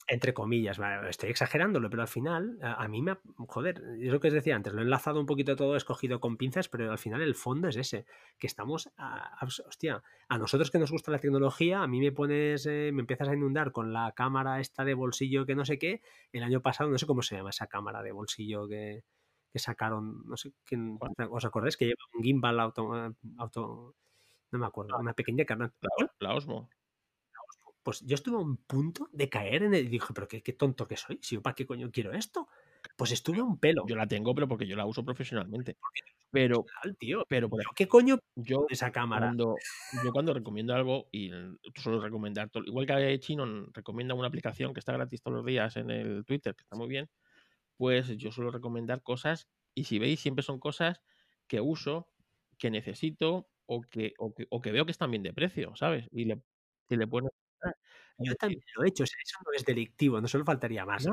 Entre 0.10 0.34
comillas, 0.34 0.80
estoy 1.10 1.30
exagerándolo, 1.30 1.90
pero 1.90 2.02
al 2.02 2.07
final, 2.07 2.57
a, 2.61 2.88
mí 2.88 3.02
me. 3.02 3.18
Joder, 3.36 3.84
es 3.99 4.10
lo 4.10 4.22
que 4.22 4.30
os 4.30 4.34
decía 4.34 4.56
antes, 4.56 4.72
lo 4.72 4.80
he 4.80 4.86
enlazado 4.86 5.19
un 5.19 5.26
poquito 5.26 5.57
todo, 5.57 5.76
escogido 5.76 6.22
con 6.22 6.38
pinzas, 6.38 6.69
pero 6.69 6.90
al 6.90 6.98
final 6.98 7.22
el 7.22 7.36
fondo 7.36 7.68
es 7.68 7.76
ese. 7.76 8.06
Que 8.40 8.48
estamos. 8.48 8.90
A, 8.95 9.38
hostia, 9.44 10.02
a 10.30 10.38
nosotros 10.38 10.72
que 10.72 10.80
nos 10.80 10.91
gusta 10.91 11.11
la 11.11 11.19
tecnología, 11.19 11.84
a 11.84 11.88
mí 11.88 11.99
me 11.99 12.14
pones. 12.14 12.65
Eh, 12.68 12.91
me 12.94 13.02
empiezas 13.02 13.28
a 13.28 13.34
inundar 13.34 13.74
con 13.74 13.91
la 13.91 14.14
cámara 14.14 14.61
esta 14.61 14.86
de 14.86 14.94
bolsillo 14.94 15.45
que 15.45 15.56
no 15.56 15.65
sé 15.65 15.78
qué. 15.78 16.02
El 16.32 16.44
año 16.44 16.61
pasado, 16.61 16.90
no 16.90 16.98
sé 16.98 17.06
cómo 17.06 17.22
se 17.22 17.36
llama 17.36 17.49
esa 17.49 17.68
cámara 17.68 18.02
de 18.02 18.14
bolsillo 18.14 18.65
que 18.69 19.03
que 19.52 19.60
sacaron, 19.60 20.24
no 20.26 20.38
sé 20.38 20.52
quién, 20.65 20.98
¿os 21.30 21.45
acordáis? 21.45 21.78
Que 21.78 21.86
lleva 21.86 22.02
un 22.14 22.24
gimbal 22.24 22.60
auto, 22.60 23.15
auto 23.38 23.95
no 24.52 24.60
me 24.60 24.65
acuerdo, 24.65 24.95
ah. 24.95 24.99
una 24.99 25.14
pequeña 25.14 25.45
cámara. 25.45 25.74
La, 26.19 26.34
Osmo. 26.34 26.69
Pues 27.84 28.02
yo 28.06 28.15
estuve 28.15 28.36
a 28.36 28.40
un 28.40 28.57
punto 28.57 29.10
de 29.14 29.30
caer 29.30 29.64
en 29.64 29.74
el 29.74 29.86
y 29.86 29.90
dije, 29.90 30.14
pero 30.14 30.28
qué, 30.28 30.41
qué 30.41 30.53
tonto 30.53 30.88
que 30.88 30.98
soy, 30.98 31.19
si 31.22 31.36
yo 31.36 31.41
para 31.41 31.56
qué 31.56 31.65
coño 31.65 31.90
quiero 31.91 32.11
esto. 32.11 32.48
Pues 32.95 33.11
estuve 33.11 33.40
a 33.40 33.44
un 33.44 33.57
pelo. 33.57 33.86
Yo 33.88 33.95
la 33.95 34.07
tengo, 34.07 34.34
pero 34.36 34.48
porque 34.48 34.68
yo 34.68 34.76
la 34.76 34.86
uso 34.86 35.03
profesionalmente. 35.03 35.78
Pero, 36.30 36.65
tío, 36.99 37.24
pero 37.28 37.49
¿qué 37.76 37.88
coño 37.88 38.19
yo 38.36 38.65
esa 38.69 38.91
cámara? 38.91 39.28
Cuando, 39.28 39.56
yo 40.03 40.11
cuando 40.11 40.34
recomiendo 40.34 40.74
algo 40.74 41.07
y 41.11 41.32
suelo 41.76 42.02
recomendar, 42.02 42.49
igual 42.65 42.86
que 42.86 43.19
Chino 43.19 43.45
recomienda 43.74 44.14
una 44.14 44.28
aplicación 44.28 44.74
que 44.74 44.80
está 44.80 44.94
gratis 44.94 45.22
todos 45.22 45.38
los 45.38 45.45
días 45.45 45.78
en 45.78 45.90
el 45.90 46.26
Twitter, 46.26 46.53
que 46.53 46.64
está 46.64 46.76
muy 46.76 46.90
bien, 46.90 47.10
pues 47.77 48.07
yo 48.17 48.31
suelo 48.31 48.51
recomendar 48.51 49.01
cosas 49.01 49.47
y 49.73 49.85
si 49.85 49.99
veis 49.99 50.19
siempre 50.19 50.43
son 50.43 50.59
cosas 50.59 51.01
que 51.47 51.61
uso, 51.61 52.09
que 52.57 52.71
necesito 52.71 53.49
o 53.65 53.81
que, 53.81 54.13
o 54.17 54.33
que, 54.33 54.71
veo 54.71 54.85
que 54.85 54.91
están 54.91 55.11
bien 55.11 55.23
de 55.23 55.33
precio, 55.33 55.75
¿sabes? 55.75 56.07
Y 56.11 56.25
le, 56.25 56.41
y 56.89 56.95
le 56.95 57.05
Yo 58.17 58.35
también 58.35 58.61
lo 58.75 58.83
he 58.83 58.89
hecho, 58.89 59.03
eso 59.03 59.37
no 59.45 59.51
es 59.53 59.65
delictivo, 59.65 60.19
no 60.19 60.27
solo 60.27 60.45
faltaría 60.45 60.85
más. 60.85 61.05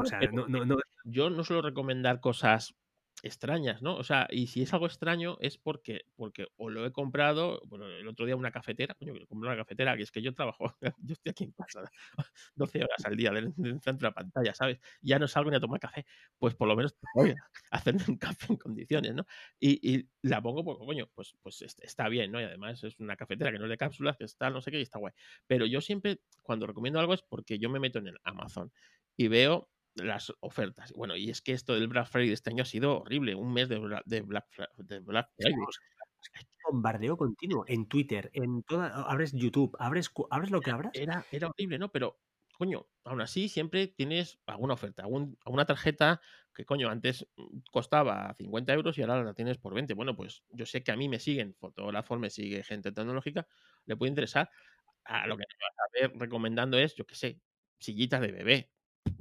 Yo 1.05 1.31
no 1.31 1.45
suelo 1.45 1.63
recomendar 1.63 2.21
cosas 2.21 2.75
extrañas, 3.23 3.81
¿no? 3.83 3.97
O 3.97 4.05
sea, 4.05 4.27
y 4.31 4.47
si 4.49 4.63
es 4.63 4.73
algo 4.73 4.87
extraño 4.87 5.39
es 5.41 5.57
porque, 5.57 6.03
porque 6.17 6.47
o 6.57 6.71
lo 6.71 6.85
he 6.85 6.93
comprado, 6.93 7.63
bueno, 7.67 7.87
el 7.87 8.07
otro 8.07 8.27
día 8.27 8.37
una 8.37 8.51
cafetera, 8.51 8.95
coño, 8.95 9.15
compré 9.27 9.49
una 9.49 9.57
cafetera, 9.57 9.97
que 9.97 10.03
es 10.03 10.11
que 10.11 10.21
yo 10.23 10.35
trabajo, 10.35 10.75
yo 10.99 11.13
estoy 11.13 11.31
aquí 11.31 11.45
en 11.45 11.53
casa 11.53 11.83
12 12.55 12.85
horas 12.85 13.05
al 13.05 13.17
día 13.17 13.31
dentro 13.33 13.93
de 13.93 14.03
la 14.03 14.13
pantalla, 14.13 14.55
¿sabes? 14.55 14.79
Ya 15.01 15.19
no 15.19 15.29
salgo 15.29 15.51
ni 15.51 15.57
a 15.57 15.61
tomar 15.61 15.81
café, 15.81 16.05
pues 16.39 16.55
por 16.55 16.69
lo 16.69 16.77
menos 16.77 16.97
voy 17.15 17.31
a 17.31 17.77
hacerme 17.77 18.05
un 18.09 18.19
café 18.19 18.53
en 18.53 18.57
condiciones, 18.57 19.15
¿no? 19.15 19.27
Y, 19.61 20.09
la 20.23 20.41
pongo 20.43 20.65
porque, 20.65 20.85
coño, 20.85 21.09
pues, 21.15 21.35
pues 21.43 21.63
está 21.63 22.09
bien, 22.09 22.33
¿no? 22.33 22.41
Y 22.41 22.45
además 22.45 22.83
es 22.83 22.99
una 22.99 23.17
cafetera 23.17 23.53
que 23.53 23.59
no 23.59 23.65
es 23.65 23.71
de 23.71 23.77
cápsulas, 23.77 24.17
que 24.17 24.25
está 24.25 24.51
no 24.51 24.61
sé 24.61 24.71
qué, 24.71 24.79
y 24.79 24.83
está 24.83 24.99
guay. 24.99 25.13
Pero 25.47 25.67
yo 25.67 25.81
siempre, 25.81 26.21
cuando 26.43 26.67
recomiendo 26.67 26.99
algo 26.99 27.15
es 27.15 27.23
porque 27.23 27.59
yo 27.59 27.69
me 27.69 27.79
meto 27.79 27.99
en 27.99 28.09
el 28.09 28.19
Amazon 28.25 28.73
y 29.17 29.29
veo 29.29 29.71
las 29.95 30.33
ofertas. 30.41 30.93
Bueno, 30.93 31.17
y 31.17 31.31
es 31.31 31.41
que 31.41 31.53
esto 31.53 31.75
del 31.75 31.89
Black 31.89 32.07
Friday 32.09 32.29
de 32.29 32.35
este 32.35 32.51
año 32.51 32.63
ha 32.63 32.67
sido 32.67 33.01
horrible, 33.01 33.35
un 33.35 33.53
mes 33.53 33.69
de, 33.69 33.77
de, 34.07 34.21
Black, 34.23 34.47
de 34.77 35.01
Black 35.01 35.29
Friday. 35.37 35.55
bombardeo 36.65 37.17
continuo 37.17 37.65
en 37.69 37.87
Twitter, 37.87 38.31
en 38.33 38.63
toda, 38.63 39.03
abres 39.03 39.33
YouTube, 39.33 39.77
abres, 39.79 40.11
abres 40.31 40.51
lo 40.51 40.61
que 40.61 40.71
abras. 40.71 40.93
Era, 40.95 41.25
era 41.31 41.49
horrible, 41.49 41.79
¿no? 41.79 41.91
Pero, 41.91 42.19
coño, 42.57 42.87
aún 43.05 43.21
así 43.21 43.49
siempre 43.49 43.87
tienes 43.89 44.39
alguna 44.47 44.75
oferta, 44.75 45.03
algún, 45.03 45.39
alguna 45.45 45.65
tarjeta 45.65 46.21
que, 46.55 46.65
coño, 46.65 46.89
antes 46.89 47.27
mm, 47.37 47.59
costaba 47.71 48.35
50 48.37 48.73
euros 48.73 48.99
y 48.99 49.03
ahora 49.03 49.23
la 49.23 49.35
tienes 49.35 49.59
por 49.59 49.75
20. 49.75 49.95
Bueno, 49.95 50.17
pues 50.17 50.43
yo 50.51 50.67
sé 50.67 50.83
que 50.83 50.93
a 50.93 50.97
mí 50.97 51.09
me 51.09 51.19
siguen, 51.19 51.55
fotógrafos, 51.55 52.19
me 52.19 52.31
sigue 52.31 52.63
gente 52.65 52.93
tecnológica, 52.93 53.47
le 53.87 53.97
puede 53.97 54.11
interesar. 54.11 54.51
A 55.05 55.27
lo 55.27 55.37
que 55.37 55.45
me 55.47 55.55
vas 55.61 55.79
a 55.79 56.09
ver 56.09 56.19
recomendando 56.19 56.79
es, 56.79 56.95
yo 56.95 57.07
qué 57.07 57.15
sé, 57.15 57.41
sillitas 57.79 58.23
de 58.23 58.33
bebé 58.33 58.74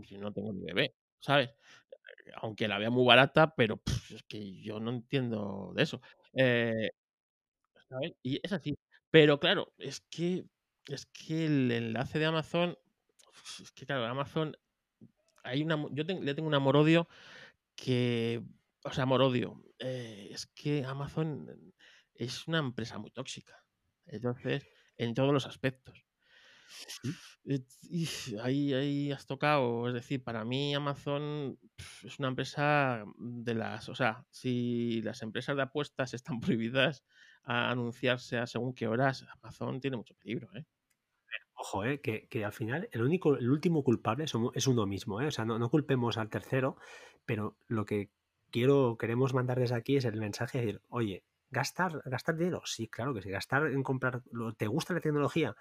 si 0.07 0.17
no 0.17 0.31
tengo 0.33 0.53
ni 0.53 0.63
bebé, 0.63 0.95
¿sabes? 1.19 1.51
Aunque 2.41 2.67
la 2.67 2.77
vea 2.79 2.89
muy 2.89 3.05
barata, 3.05 3.55
pero 3.55 3.81
es 4.13 4.23
que 4.23 4.61
yo 4.61 4.79
no 4.79 4.91
entiendo 4.91 5.73
de 5.75 5.83
eso. 5.83 6.01
Eh. 6.33 6.89
Y 8.23 8.39
es 8.43 8.53
así. 8.53 8.77
Pero 9.11 9.39
claro, 9.39 9.73
es 9.77 10.01
que, 10.09 10.45
es 10.87 11.05
que 11.05 11.45
el 11.45 11.71
enlace 11.71 12.19
de 12.19 12.25
Amazon, 12.25 12.77
es 13.61 13.71
que 13.71 13.85
claro, 13.85 14.05
Amazon, 14.05 14.57
hay 15.43 15.63
una, 15.63 15.77
yo 15.91 16.03
le 16.03 16.33
tengo 16.33 16.47
un 16.47 16.55
amor-odio 16.55 17.07
que, 17.75 18.41
o 18.83 18.91
sea, 18.91 19.03
amor-odio, 19.03 19.63
eh, 19.79 20.29
es 20.31 20.47
que 20.47 20.83
Amazon 20.85 21.73
es 22.15 22.47
una 22.47 22.59
empresa 22.59 22.97
muy 22.97 23.11
tóxica. 23.11 23.63
Entonces, 24.05 24.67
en 24.97 25.13
todos 25.13 25.33
los 25.33 25.45
aspectos. 25.45 26.05
Ahí, 28.41 28.73
ahí 28.73 29.11
has 29.11 29.25
tocado, 29.25 29.87
es 29.87 29.93
decir, 29.93 30.23
para 30.23 30.45
mí 30.45 30.73
Amazon 30.73 31.59
es 32.03 32.19
una 32.19 32.29
empresa 32.29 33.03
de 33.17 33.53
las, 33.53 33.89
o 33.89 33.95
sea, 33.95 34.25
si 34.29 35.01
las 35.01 35.21
empresas 35.21 35.55
de 35.55 35.63
apuestas 35.63 36.13
están 36.13 36.39
prohibidas 36.57 37.03
a 37.43 37.69
anunciarse 37.71 38.37
a 38.37 38.47
según 38.47 38.73
qué 38.73 38.87
horas, 38.87 39.25
Amazon 39.41 39.81
tiene 39.81 39.97
mucho 39.97 40.15
peligro, 40.15 40.49
¿eh? 40.55 40.65
Ojo, 41.55 41.85
¿eh? 41.85 42.01
que, 42.01 42.27
que, 42.27 42.43
al 42.45 42.51
final 42.51 42.89
el 42.91 43.03
único, 43.03 43.37
el 43.37 43.49
último 43.49 43.83
culpable 43.83 44.25
es 44.25 44.67
uno 44.67 44.85
mismo, 44.85 45.21
¿eh? 45.21 45.27
o 45.27 45.31
sea, 45.31 45.45
no, 45.45 45.59
no 45.59 45.69
culpemos 45.69 46.17
al 46.17 46.29
tercero, 46.29 46.77
pero 47.25 47.57
lo 47.67 47.85
que 47.85 48.09
quiero, 48.51 48.97
queremos 48.97 49.33
mandar 49.33 49.59
desde 49.59 49.75
aquí 49.75 49.97
es 49.97 50.05
el 50.05 50.19
mensaje 50.19 50.59
de 50.59 50.65
decir, 50.65 50.81
oye, 50.89 51.23
gastar, 51.49 52.01
gastar 52.05 52.35
dinero, 52.35 52.61
sí, 52.65 52.87
claro 52.87 53.13
que 53.13 53.21
sí, 53.21 53.29
gastar 53.29 53.67
en 53.67 53.83
comprar, 53.83 54.23
¿te 54.57 54.67
gusta 54.67 54.93
la 54.93 54.99
tecnología? 54.99 55.55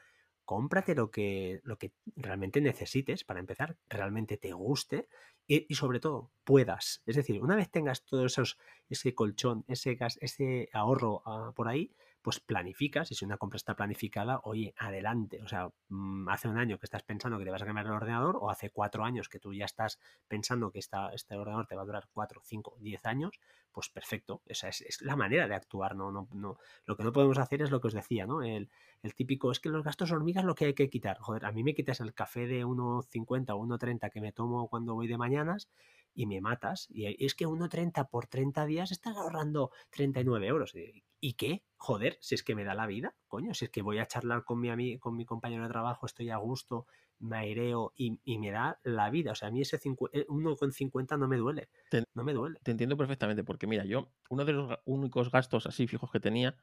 Cómprate 0.45 0.95
lo 0.95 1.11
que, 1.11 1.61
lo 1.65 1.79
que 1.79 1.93
realmente 2.17 2.61
necesites 2.61 3.25
para 3.25 3.41
empezar, 3.41 3.77
realmente 3.89 4.37
te 4.37 4.53
guste 4.53 5.09
y, 5.47 5.75
sobre 5.75 6.01
todo 6.01 6.31
puedas. 6.45 7.03
Es 7.07 7.17
decir, 7.17 7.43
una 7.43 7.57
vez 7.57 7.71
tengas 7.71 8.05
todo 8.05 8.27
esos, 8.27 8.59
ese 8.89 9.15
colchón, 9.15 9.65
ese 9.69 9.95
gas, 9.95 10.19
ese 10.21 10.69
ahorro 10.73 11.23
ah, 11.27 11.53
por 11.55 11.69
ahí, 11.69 11.95
pues 12.23 12.41
planificas, 12.41 13.11
y 13.11 13.15
si 13.15 13.25
una 13.25 13.37
compra 13.37 13.57
está 13.57 13.75
planificada, 13.75 14.41
oye, 14.45 14.75
adelante. 14.79 15.43
O 15.43 15.49
sea, 15.49 15.71
mm, 15.89 16.29
hace 16.29 16.49
un 16.49 16.57
año 16.57 16.79
que 16.79 16.87
estás 16.87 17.03
pensando 17.03 17.39
que 17.39 17.45
te 17.45 17.51
vas 17.51 17.63
a 17.63 17.67
cambiar 17.67 17.87
el 17.87 17.93
ordenador, 17.93 18.39
o 18.41 18.51
hace 18.51 18.71
cuatro 18.71 19.05
años 19.05 19.29
que 19.29 19.41
tú 19.41 19.53
ya 19.53 19.65
estás 19.65 19.99
pensando 20.29 20.71
que 20.71 20.79
esta, 20.79 21.13
este 21.13 21.37
ordenador 21.37 21.67
te 21.67 21.75
va 21.75 21.83
a 21.83 21.85
durar 21.85 22.09
cuatro, 22.13 22.41
cinco, 22.45 22.77
diez 22.81 23.05
años, 23.05 23.41
pues 23.73 23.89
perfecto. 23.89 24.43
Esa 24.47 24.69
es, 24.69 25.03
la 25.03 25.17
manera 25.17 25.49
de 25.49 25.55
actuar, 25.55 25.97
¿no? 25.97 26.13
No, 26.13 26.29
no, 26.33 26.59
Lo 26.87 26.97
que 26.97 27.03
no 27.03 27.13
podemos 27.13 27.39
hacer 27.39 27.63
es 27.63 27.71
lo 27.71 27.81
que 27.81 27.89
os 27.89 27.95
decía, 27.95 28.27
¿no? 28.27 28.43
El, 28.43 28.71
el 29.03 29.15
típico, 29.15 29.51
es 29.51 29.61
que 29.61 29.69
los 29.69 29.83
gastos 29.83 30.13
hormigas 30.13 30.45
lo 30.45 30.55
que 30.55 30.67
hay 30.67 30.75
que 30.75 30.89
quitar. 30.89 31.19
Joder, 31.19 31.45
a 31.45 31.53
mí 31.53 31.65
me 31.65 31.75
quitas 31.75 32.01
el 32.01 32.15
café 32.15 32.47
de 32.47 32.65
1,50 32.65 33.51
o 33.55 33.59
1,30 33.67 34.11
que 34.11 34.21
me 34.21 34.33
tomo 34.33 34.69
cuando 34.69 34.95
voy 34.95 35.09
de 35.09 35.19
mañanas 35.19 35.69
y 36.15 36.27
me 36.27 36.41
matas. 36.41 36.87
Y 36.91 37.25
es 37.25 37.35
que 37.35 37.47
1,30 37.47 38.09
por 38.09 38.27
30 38.27 38.67
días 38.67 38.91
estás 38.91 39.17
ahorrando 39.17 39.71
39 39.91 40.47
euros. 40.47 40.73
¿Y 41.21 41.35
qué? 41.35 41.65
Joder, 41.77 42.19
si 42.21 42.35
es 42.35 42.43
que 42.43 42.55
me 42.55 42.65
da 42.65 42.75
la 42.75 42.87
vida, 42.87 43.15
coño, 43.29 43.55
si 43.55 43.67
es 43.67 43.71
que 43.71 43.83
voy 43.83 43.99
a 43.99 44.07
charlar 44.07 44.45
con 44.45 44.61
mi, 44.61 44.99
con 44.99 45.17
mi 45.17 45.25
compañero 45.25 45.65
de 45.65 45.69
trabajo, 45.69 46.07
estoy 46.07 46.31
a 46.31 46.37
gusto, 46.37 46.87
me 47.19 47.39
aireo 47.39 47.93
y, 47.97 48.21
y 48.25 48.39
me 48.39 48.51
da 48.51 48.81
la 48.83 49.11
vida. 49.11 49.33
O 49.33 49.35
sea, 49.35 49.49
a 49.49 49.51
mí 49.51 49.61
ese 49.61 49.79
1,50 49.79 51.19
no 51.19 51.29
me 51.29 51.37
duele. 51.37 51.69
Te, 51.91 52.05
no 52.15 52.25
me 52.25 52.33
duele. 52.33 52.59
Te 52.63 52.73
entiendo 52.73 52.97
perfectamente, 52.97 53.45
porque 53.45 53.67
mira, 53.67 53.85
yo, 53.85 54.13
uno 54.31 54.45
de 54.45 54.53
los 54.53 54.79
únicos 54.85 55.31
gastos 55.31 55.67
así 55.67 55.87
fijos 55.87 56.11
que 56.11 56.21
tenía 56.21 56.57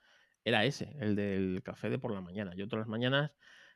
era 0.43 0.65
ese, 0.65 0.95
el 0.99 1.15
del 1.15 1.61
café 1.63 1.89
de 1.89 1.99
por 1.99 2.11
la 2.11 2.21
mañana. 2.21 2.53
Yo 2.55 2.67
todas 2.67 2.81
las 2.81 2.89
mañanas 2.89 3.31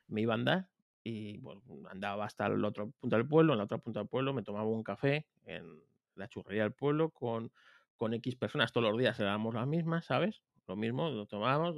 me 0.06 0.20
iba 0.20 0.34
a 0.34 0.36
andar 0.36 0.70
y 1.04 1.36
bueno, 1.38 1.62
andaba 1.90 2.24
hasta 2.24 2.46
el 2.46 2.64
otro 2.64 2.90
punto 2.90 3.16
del 3.16 3.28
pueblo, 3.28 3.52
en 3.52 3.58
la 3.58 3.64
otra 3.64 3.78
punta 3.78 4.00
del 4.00 4.08
pueblo 4.08 4.32
me 4.32 4.42
tomaba 4.42 4.64
un 4.64 4.82
café 4.82 5.26
en 5.44 5.82
la 6.14 6.28
churrería 6.28 6.62
del 6.62 6.72
pueblo 6.72 7.10
con, 7.10 7.52
con 7.96 8.14
X 8.14 8.36
personas, 8.36 8.72
todos 8.72 8.90
los 8.90 8.98
días 8.98 9.20
éramos 9.20 9.54
las 9.54 9.66
mismas, 9.66 10.06
¿sabes? 10.06 10.42
Lo 10.66 10.76
mismo, 10.76 11.10
lo 11.10 11.26
tomábamos 11.26 11.76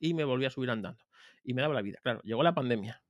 y 0.00 0.14
me 0.14 0.24
volvía 0.24 0.48
a 0.48 0.50
subir 0.50 0.70
andando. 0.70 1.04
Y 1.44 1.54
me 1.54 1.62
daba 1.62 1.74
la 1.74 1.82
vida. 1.82 2.00
Claro, 2.02 2.20
llegó 2.24 2.42
la 2.42 2.54
pandemia 2.54 3.00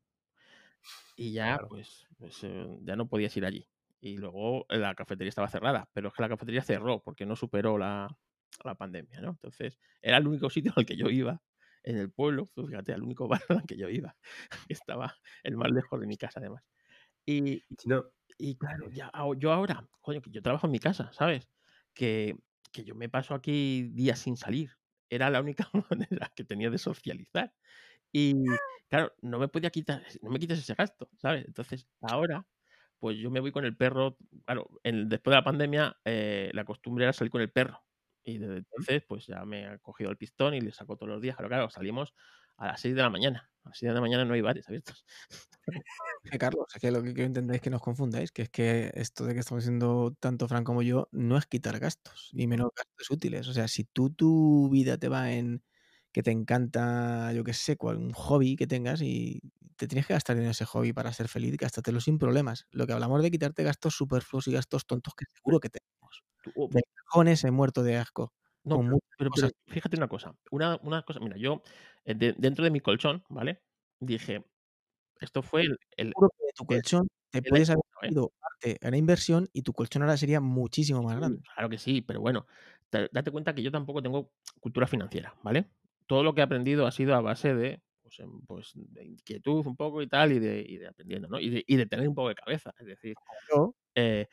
y 1.17 1.33
ya, 1.33 1.55
claro. 1.55 1.69
pues, 1.69 2.07
pues 2.19 2.45
eh, 2.45 2.79
ya 2.83 2.97
no 2.97 3.09
podías 3.09 3.35
ir 3.39 3.47
allí. 3.47 3.67
Y 3.99 4.19
luego 4.19 4.67
la 4.69 4.95
cafetería 4.95 5.31
estaba 5.31 5.49
cerrada, 5.49 5.89
pero 5.95 6.09
es 6.09 6.15
que 6.15 6.21
la 6.21 6.29
cafetería 6.29 6.61
cerró 6.61 7.03
porque 7.03 7.25
no 7.25 7.35
superó 7.35 7.79
la, 7.79 8.15
la 8.63 8.75
pandemia, 8.75 9.23
¿no? 9.23 9.31
Entonces, 9.31 9.79
era 10.03 10.19
el 10.19 10.29
único 10.29 10.51
sitio 10.51 10.73
al 10.77 10.85
que 10.85 10.97
yo 10.97 11.09
iba 11.09 11.41
en 11.87 11.99
el 11.99 12.13
pueblo, 12.13 12.51
pues 12.55 12.69
fíjate, 12.69 12.93
al 12.95 13.03
único 13.05 13.29
bar 13.41 13.43
al 13.51 13.65
que 13.67 13.79
yo 13.79 13.89
iba, 13.91 14.17
estaba 14.69 15.17
el 15.45 15.57
más 15.57 15.71
lejos 15.73 16.01
de 16.01 16.07
mi 16.09 16.19
casa 16.19 16.41
además. 16.41 16.65
Y, 17.27 17.65
no. 17.87 18.05
y 18.39 18.57
claro, 18.57 18.91
ya, 18.91 19.13
yo 19.39 19.53
ahora, 19.53 19.89
coño, 20.01 20.21
que 20.23 20.31
yo 20.31 20.43
trabajo 20.43 20.67
en 20.67 20.73
mi 20.73 20.81
casa, 20.81 21.11
¿sabes? 21.13 21.49
Que, 21.95 22.37
que 22.73 22.85
yo 22.85 22.95
me 22.95 23.09
paso 23.09 23.35
aquí 23.35 23.85
días 23.95 24.19
sin 24.21 24.37
salir. 24.37 24.71
Era 25.11 25.31
la 25.31 25.41
única 25.41 25.69
manera 25.91 26.33
que 26.37 26.45
tenía 26.45 26.71
de 26.71 26.79
socializar. 26.79 27.53
Y 28.13 28.35
claro, 28.89 29.13
no 29.23 29.39
me 29.39 29.49
podía 29.49 29.71
quitar, 29.71 30.03
no 30.23 30.31
me 30.31 30.39
quites 30.39 30.61
ese 30.61 30.75
gasto, 30.75 31.11
¿sabes? 31.19 31.47
Entonces, 31.47 31.89
ahora, 32.03 32.47
pues 33.01 33.19
yo 33.19 33.31
me 33.31 33.41
voy 33.41 33.53
con 33.53 33.65
el 33.67 33.77
perro. 33.77 34.19
Claro, 34.47 34.69
en, 34.85 35.09
después 35.09 35.33
de 35.33 35.39
la 35.39 35.45
pandemia, 35.45 35.99
eh, 36.05 36.51
la 36.55 36.65
costumbre 36.67 37.05
era 37.07 37.15
salir 37.15 37.33
con 37.33 37.43
el 37.43 37.53
perro. 37.53 37.86
Y 38.27 38.39
desde 38.39 38.57
entonces, 38.57 39.05
pues 39.07 39.25
ya 39.27 39.45
me 39.45 39.67
ha 39.67 39.79
cogido 39.79 40.11
el 40.11 40.17
pistón 40.17 40.53
y 40.53 40.61
le 40.61 40.73
saco 40.73 40.97
todos 40.97 41.09
los 41.09 41.23
días. 41.23 41.37
Pero 41.37 41.49
claro, 41.49 41.71
salimos 41.71 42.13
a 42.57 42.67
las 42.67 42.81
6 42.81 42.97
de 42.97 43.03
la 43.03 43.09
mañana. 43.09 43.49
A 43.63 43.69
las 43.69 43.79
6 43.79 43.91
de 43.91 43.95
la 43.95 44.01
mañana 44.01 44.25
no 44.25 44.35
hay 44.35 44.41
bares 44.41 44.67
abiertos. 44.69 45.05
Carlos, 46.41 46.67
es 46.75 46.81
que 46.81 46.91
lo 46.91 47.05
que 47.05 47.15
quiero 47.15 47.29
entender 47.29 47.57
es 47.57 47.63
que 47.63 47.71
nos 47.71 47.81
confundáis, 47.81 48.33
que 48.33 48.43
es 48.43 48.51
que 48.51 48.91
esto 48.95 49.25
de 49.25 49.35
que 49.35 49.41
estamos 49.41 49.63
diciendo 49.63 50.17
tanto 50.19 50.49
Fran 50.49 50.65
como 50.65 50.83
yo 50.83 51.09
no 51.13 51.39
es 51.39 51.47
quitar 51.47 51.79
gastos, 51.79 52.31
y 52.33 52.49
menos 52.49 52.71
gastos 52.77 53.11
útiles. 53.11 53.47
O 53.47 53.53
sea, 53.53 53.69
si 53.69 53.85
tú 53.85 54.11
tu 54.11 54.69
vida 54.71 54.99
te 54.99 55.09
va 55.09 55.33
en 55.33 55.63
que 56.13 56.25
te 56.25 56.33
encanta, 56.33 57.33
yo 57.33 57.45
qué 57.45 57.53
sé, 57.53 57.77
cual, 57.77 57.99
un 57.99 58.13
hobby 58.13 58.57
que 58.57 58.67
tengas 58.67 59.03
y 59.03 59.41
te 59.77 59.87
tienes 59.87 60.07
que 60.07 60.15
gastar 60.15 60.37
en 60.39 60.47
ese 60.47 60.65
hobby 60.65 60.93
para 60.93 61.13
ser 61.13 61.29
feliz, 61.29 61.57
gástatelo 61.57 62.01
sin 62.01 62.19
problemas. 62.19 62.67
Lo 62.73 62.87
que 62.89 62.93
hablamos 62.93 63.23
de 63.23 63.31
quitarte 63.31 63.63
gastos 63.63 63.95
superfluos 63.95 64.49
y 64.49 64.53
gastos 64.53 64.85
tontos 64.87 65.15
que 65.15 65.27
seguro 65.33 65.61
que 65.61 65.69
tenemos. 65.69 66.25
De 66.73 66.83
cajones 67.07 67.45
he 67.45 67.51
muerto 67.51 67.83
de 67.83 67.97
asco. 67.97 68.33
No, 68.65 68.81
pero, 68.81 68.99
pero, 69.19 69.31
pero, 69.35 69.49
fíjate 69.67 69.97
una 69.97 70.09
cosa. 70.09 70.35
Una, 70.51 70.79
una 70.83 71.03
cosa, 71.03 71.21
mira, 71.21 71.37
yo 71.37 71.63
de, 72.05 72.35
dentro 72.37 72.65
de 72.65 72.71
mi 72.71 72.81
colchón, 72.81 73.23
¿vale? 73.29 73.63
Dije, 74.01 74.45
esto 75.21 75.43
fue 75.43 75.65
el. 75.97 76.13
tu 76.55 76.67
colchón 76.67 77.09
te 77.31 77.43
puedes 77.43 77.71
haber 77.71 77.83
ido 78.11 78.33
parte 78.41 78.79
a 78.83 78.91
la 78.91 78.97
inversión 78.97 79.49
y 79.53 79.63
tu 79.63 79.73
colchón 79.73 80.03
ahora 80.03 80.17
sería 80.17 80.41
muchísimo 80.41 81.03
más 81.03 81.17
grande. 81.17 81.43
Claro 81.55 81.69
que 81.69 81.79
sí, 81.79 82.03
pero 82.03 82.21
bueno, 82.21 82.47
te, 82.91 83.09
date 83.13 83.31
cuenta 83.31 83.55
que 83.55 83.63
yo 83.63 83.71
tampoco 83.71 84.03
tengo 84.03 84.33
cultura 84.61 84.87
financiera, 84.87 85.35
¿vale? 85.43 85.71
Todo 86.07 86.23
lo 86.23 86.35
que 86.35 86.41
he 86.41 86.45
aprendido 86.45 86.87
ha 86.87 86.93
sido 86.93 87.15
a 87.15 87.21
base 87.21 87.55
de, 87.55 87.83
pues, 88.03 88.23
pues 88.47 88.73
de 88.75 89.05
inquietud 89.05 89.67
un 89.67 89.77
poco 89.77 90.03
y 90.03 90.09
tal, 90.09 90.33
y 90.33 90.39
de, 90.39 90.65
y 90.67 90.79
de 90.79 90.89
aprendiendo, 90.89 91.29
¿no? 91.29 91.39
Y 91.39 91.51
de, 91.51 91.65
y 91.67 91.77
de, 91.77 91.87
tener 91.87 92.09
un 92.09 92.15
poco 92.15 92.29
de 92.29 92.37
cabeza. 92.37 92.73
Es 92.79 92.87
decir, 92.87 93.15
claro. 93.49 93.75
eh, 93.95 94.27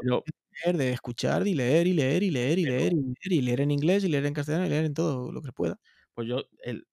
pero, 0.00 0.22
leer, 0.64 0.76
de 0.76 0.92
escuchar 0.92 1.46
y 1.46 1.54
leer 1.54 1.86
y 1.86 1.92
leer 1.94 2.22
y 2.22 2.30
leer 2.30 2.58
y 2.58 2.66
leer 2.66 2.92
y 2.92 2.96
leer 2.96 3.32
y 3.32 3.42
leer 3.42 3.60
en 3.60 3.70
inglés 3.70 4.04
y 4.04 4.08
leer 4.08 4.26
en 4.26 4.34
castellano 4.34 4.66
y 4.66 4.70
leer 4.70 4.84
en 4.86 4.94
todo 4.94 5.32
lo 5.32 5.42
que 5.42 5.52
pueda. 5.52 5.78
Pues 6.14 6.28
yo, 6.28 6.44
el, 6.62 6.86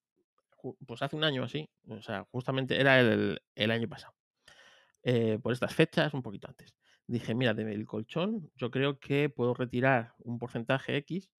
pues 0.86 1.02
hace 1.02 1.16
un 1.16 1.24
año 1.24 1.44
así, 1.44 1.70
o 1.88 2.02
sea, 2.02 2.26
justamente 2.30 2.80
era 2.80 3.00
el, 3.00 3.40
el 3.54 3.70
año 3.70 3.88
pasado, 3.88 4.14
eh, 5.02 5.38
por 5.42 5.52
estas 5.52 5.74
fechas, 5.74 6.14
un 6.14 6.22
poquito 6.22 6.48
antes. 6.48 6.74
Dije, 7.06 7.34
mira, 7.34 7.54
del 7.54 7.86
colchón 7.86 8.50
yo 8.56 8.70
creo 8.70 8.98
que 9.00 9.28
puedo 9.28 9.54
retirar 9.54 10.14
un 10.18 10.38
porcentaje 10.38 10.96
X 10.98 11.30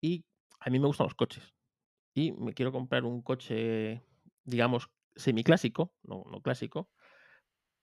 y 0.00 0.26
a 0.60 0.70
mí 0.70 0.80
me 0.80 0.86
gustan 0.88 1.06
los 1.06 1.14
coches. 1.14 1.54
Y 2.14 2.32
me 2.32 2.54
quiero 2.54 2.72
comprar 2.72 3.04
un 3.04 3.22
coche, 3.22 4.02
digamos, 4.44 4.90
semiclásico, 5.16 5.94
no, 6.02 6.24
no 6.30 6.42
clásico, 6.42 6.90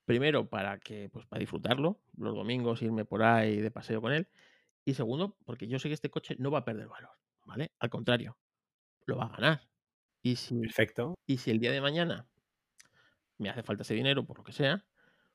primero 0.10 0.50
para 0.50 0.80
que 0.80 1.08
pues 1.10 1.28
para 1.28 1.40
disfrutarlo 1.40 2.02
los 2.18 2.34
domingos 2.34 2.82
irme 2.82 3.06
por 3.06 3.22
ahí 3.22 3.62
de 3.62 3.70
paseo 3.70 4.02
con 4.02 4.12
él 4.12 4.28
y 4.86 4.96
segundo 4.96 5.38
porque 5.46 5.68
yo 5.68 5.78
sé 5.80 5.90
que 5.90 5.94
este 5.94 6.10
coche 6.10 6.36
no 6.40 6.52
va 6.52 6.60
a 6.60 6.66
perder 6.66 6.88
valor 6.88 7.12
vale 7.46 7.74
al 7.80 7.92
contrario 7.92 8.40
lo 9.06 9.18
va 9.18 9.26
a 9.26 9.30
ganar. 9.30 9.70
Y 10.24 10.36
si 10.36 10.56
perfecto. 10.62 11.16
y 11.28 11.38
si 11.38 11.52
el 11.52 11.60
día 11.60 11.72
de 11.72 11.82
mañana 11.82 12.28
me 13.40 13.50
hace 13.50 13.64
falta 13.64 13.84
ese 13.84 13.94
dinero 13.96 14.26
por 14.26 14.38
lo 14.38 14.44
que 14.44 14.52
sea 14.52 14.86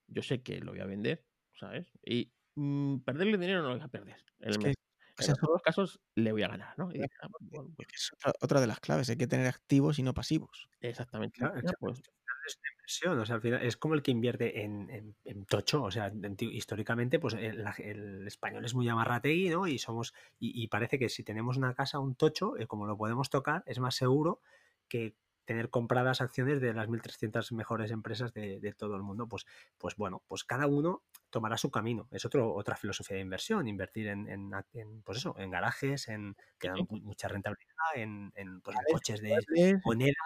yo 0.08 0.22
sé 0.22 0.42
que 0.42 0.60
lo 0.60 0.72
voy 0.72 0.80
a 0.80 0.86
vender 0.86 1.26
sabes 1.54 1.92
y 2.04 2.34
mmm, 2.56 2.98
perderle 2.98 3.38
dinero 3.38 3.62
no 3.62 3.68
lo 3.70 3.76
voy 3.76 3.84
a 3.84 3.88
perder 3.88 4.24
es 4.40 4.58
que, 4.58 4.74
en 5.18 5.36
todos 5.36 5.54
los 5.54 5.62
casos 5.62 6.00
le 6.16 6.32
voy 6.32 6.42
a 6.42 6.48
ganar 6.48 6.78
no 6.78 6.90
y, 6.92 7.02
ah, 7.22 7.28
bueno, 7.40 7.72
pues, 7.76 7.88
es 7.94 8.10
otra, 8.14 8.32
otra, 8.40 8.60
de 8.60 8.66
las 8.66 8.80
claves 8.80 9.08
hay 9.10 9.16
que 9.16 9.26
tener 9.26 9.46
activos 9.46 9.98
y 9.98 10.02
no 10.02 10.12
pasivos. 10.14 10.68
Exactamente. 10.80 11.38
Claro, 11.38 11.54
pues, 11.78 12.02
es 12.46 12.58
una 12.58 12.70
inversión, 12.72 13.18
o 13.18 13.26
sea, 13.26 13.36
al 13.36 13.40
final 13.40 13.62
es 13.62 13.76
como 13.76 13.94
el 13.94 14.02
que 14.02 14.10
invierte 14.10 14.62
en, 14.62 14.90
en, 14.90 15.16
en 15.24 15.46
tocho, 15.46 15.82
o 15.82 15.90
sea, 15.90 16.06
en, 16.06 16.36
históricamente, 16.40 17.18
pues 17.18 17.34
el, 17.34 17.64
el, 17.78 18.26
español 18.26 18.64
es 18.64 18.74
muy 18.74 18.88
amarrategui, 18.88 19.48
¿no? 19.50 19.66
Y 19.66 19.78
somos, 19.78 20.14
y, 20.38 20.62
y, 20.62 20.68
parece 20.68 20.98
que 20.98 21.08
si 21.08 21.24
tenemos 21.24 21.56
una 21.56 21.74
casa, 21.74 21.98
un 21.98 22.14
tocho, 22.14 22.56
eh, 22.58 22.66
como 22.66 22.86
lo 22.86 22.96
podemos 22.96 23.30
tocar, 23.30 23.62
es 23.66 23.78
más 23.78 23.94
seguro 23.94 24.40
que 24.88 25.14
tener 25.44 25.70
compradas 25.70 26.20
acciones 26.20 26.60
de 26.60 26.72
las 26.72 26.88
1.300 26.88 27.52
mejores 27.52 27.90
empresas 27.90 28.32
de, 28.32 28.60
de, 28.60 28.72
todo 28.72 28.96
el 28.96 29.02
mundo, 29.02 29.28
pues, 29.28 29.46
pues 29.78 29.96
bueno, 29.96 30.22
pues 30.26 30.44
cada 30.44 30.66
uno 30.66 31.02
tomará 31.30 31.56
su 31.56 31.70
camino. 31.70 32.08
Es 32.10 32.24
otro, 32.24 32.54
otra 32.54 32.76
filosofía 32.76 33.16
de 33.16 33.22
inversión, 33.22 33.68
invertir 33.68 34.08
en, 34.08 34.28
en, 34.28 34.52
en 34.72 35.02
pues 35.02 35.18
eso, 35.18 35.34
en 35.38 35.50
garajes, 35.50 36.08
en 36.08 36.36
que 36.58 36.68
dan 36.68 36.86
mucha 36.88 37.28
rentabilidad, 37.28 37.74
en, 37.94 38.60
pues, 38.62 38.76
coches 38.90 39.20
de 39.20 39.80
monedas, 39.84 40.16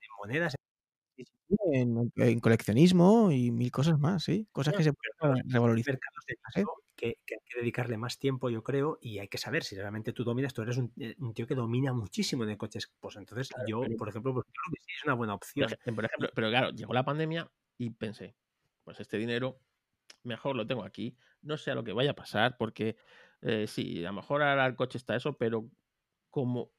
en 0.00 0.10
monedas, 0.18 0.54
en, 1.72 2.12
en, 2.16 2.40
coleccionismo 2.40 3.30
y 3.32 3.50
mil 3.50 3.70
cosas 3.70 3.98
más, 3.98 4.24
sí. 4.24 4.46
Cosas 4.52 4.74
que 4.74 4.84
se 4.84 4.92
pueden 4.92 5.48
revalorizar. 5.48 5.98
Paso 6.42 6.66
que, 6.96 7.16
que, 7.24 7.34
hay 7.36 7.40
que 7.46 7.60
dedicarle 7.60 7.96
más 7.96 8.18
tiempo, 8.18 8.50
yo 8.50 8.64
creo, 8.64 8.98
y 9.00 9.18
hay 9.18 9.28
que 9.28 9.38
saber 9.38 9.62
si 9.62 9.76
realmente 9.76 10.12
tú 10.12 10.24
dominas, 10.24 10.52
tú 10.52 10.62
eres 10.62 10.76
un, 10.78 10.92
un 11.18 11.32
tío 11.32 11.46
que 11.46 11.54
domina 11.54 11.92
muchísimo 11.92 12.44
de 12.44 12.58
coches. 12.58 12.90
Pues 12.98 13.16
entonces 13.16 13.48
claro, 13.48 13.68
yo, 13.68 13.80
pero, 13.82 13.96
por 13.96 14.08
ejemplo, 14.08 14.34
pues 14.34 14.46
creo 14.46 14.74
que 14.74 14.80
sí 14.84 14.92
es 14.96 15.04
una 15.04 15.14
buena 15.14 15.34
opción. 15.34 15.68
Por 15.94 16.04
ejemplo, 16.04 16.30
pero 16.34 16.48
claro, 16.50 16.70
llegó 16.70 16.92
la 16.92 17.04
pandemia 17.04 17.50
y 17.76 17.90
pensé, 17.90 18.34
pues 18.84 18.98
este 19.00 19.16
dinero 19.16 19.60
mejor 20.24 20.56
lo 20.56 20.66
tengo 20.66 20.84
aquí, 20.84 21.16
no 21.42 21.56
sé 21.56 21.70
a 21.70 21.74
lo 21.74 21.84
que 21.84 21.92
vaya 21.92 22.10
a 22.10 22.16
pasar, 22.16 22.56
porque 22.58 22.96
eh, 23.42 23.66
sí, 23.66 24.04
a 24.04 24.08
lo 24.08 24.14
mejor 24.14 24.42
ahora 24.42 24.66
el 24.66 24.74
coche 24.74 24.98
está 24.98 25.14
eso, 25.14 25.36
pero 25.36 25.70
como, 26.30 26.72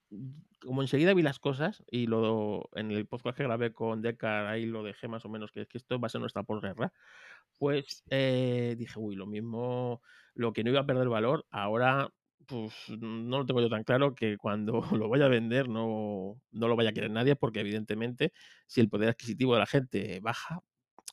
como 0.62 0.82
enseguida 0.82 1.14
vi 1.14 1.22
las 1.22 1.40
cosas 1.40 1.84
y 1.90 2.08
lo 2.08 2.70
en 2.76 2.92
el 2.92 3.08
podcast 3.08 3.38
que 3.38 3.44
grabé 3.44 3.74
con 3.74 4.02
Decar, 4.02 4.46
ahí 4.48 4.66
lo 4.66 4.84
dejé 4.84 5.08
más 5.08 5.26
o 5.26 5.30
menos, 5.30 5.52
que 5.52 5.68
que 5.68 5.78
esto 5.78 6.00
va 6.00 6.08
a 6.08 6.10
ser 6.10 6.22
nuestra 6.22 6.44
posguerra, 6.44 6.94
pues 7.58 8.04
eh, 8.10 8.76
dije, 8.78 9.00
uy, 9.00 9.16
lo 9.16 9.28
mismo, 9.28 10.02
lo 10.34 10.54
que 10.54 10.64
no 10.64 10.72
iba 10.72 10.82
a 10.82 10.86
perder 10.86 11.10
valor, 11.10 11.46
ahora 11.52 12.10
pues 12.48 12.74
no 13.00 13.38
lo 13.40 13.46
tengo 13.46 13.62
yo 13.62 13.70
tan 13.70 13.84
claro 13.84 14.16
que 14.16 14.38
cuando 14.38 14.82
lo 15.08 15.10
vaya 15.10 15.26
a 15.26 15.30
vender 15.30 15.70
no, 15.70 16.42
no 16.52 16.68
lo 16.68 16.76
vaya 16.76 16.90
a 16.90 16.94
querer 16.94 17.12
nadie, 17.12 17.36
porque 17.36 17.60
evidentemente 17.62 18.34
si 18.68 18.82
el 18.82 18.90
poder 18.90 19.10
adquisitivo 19.10 19.54
de 19.54 19.60
la 19.60 19.68
gente 19.68 20.20
baja, 20.22 20.60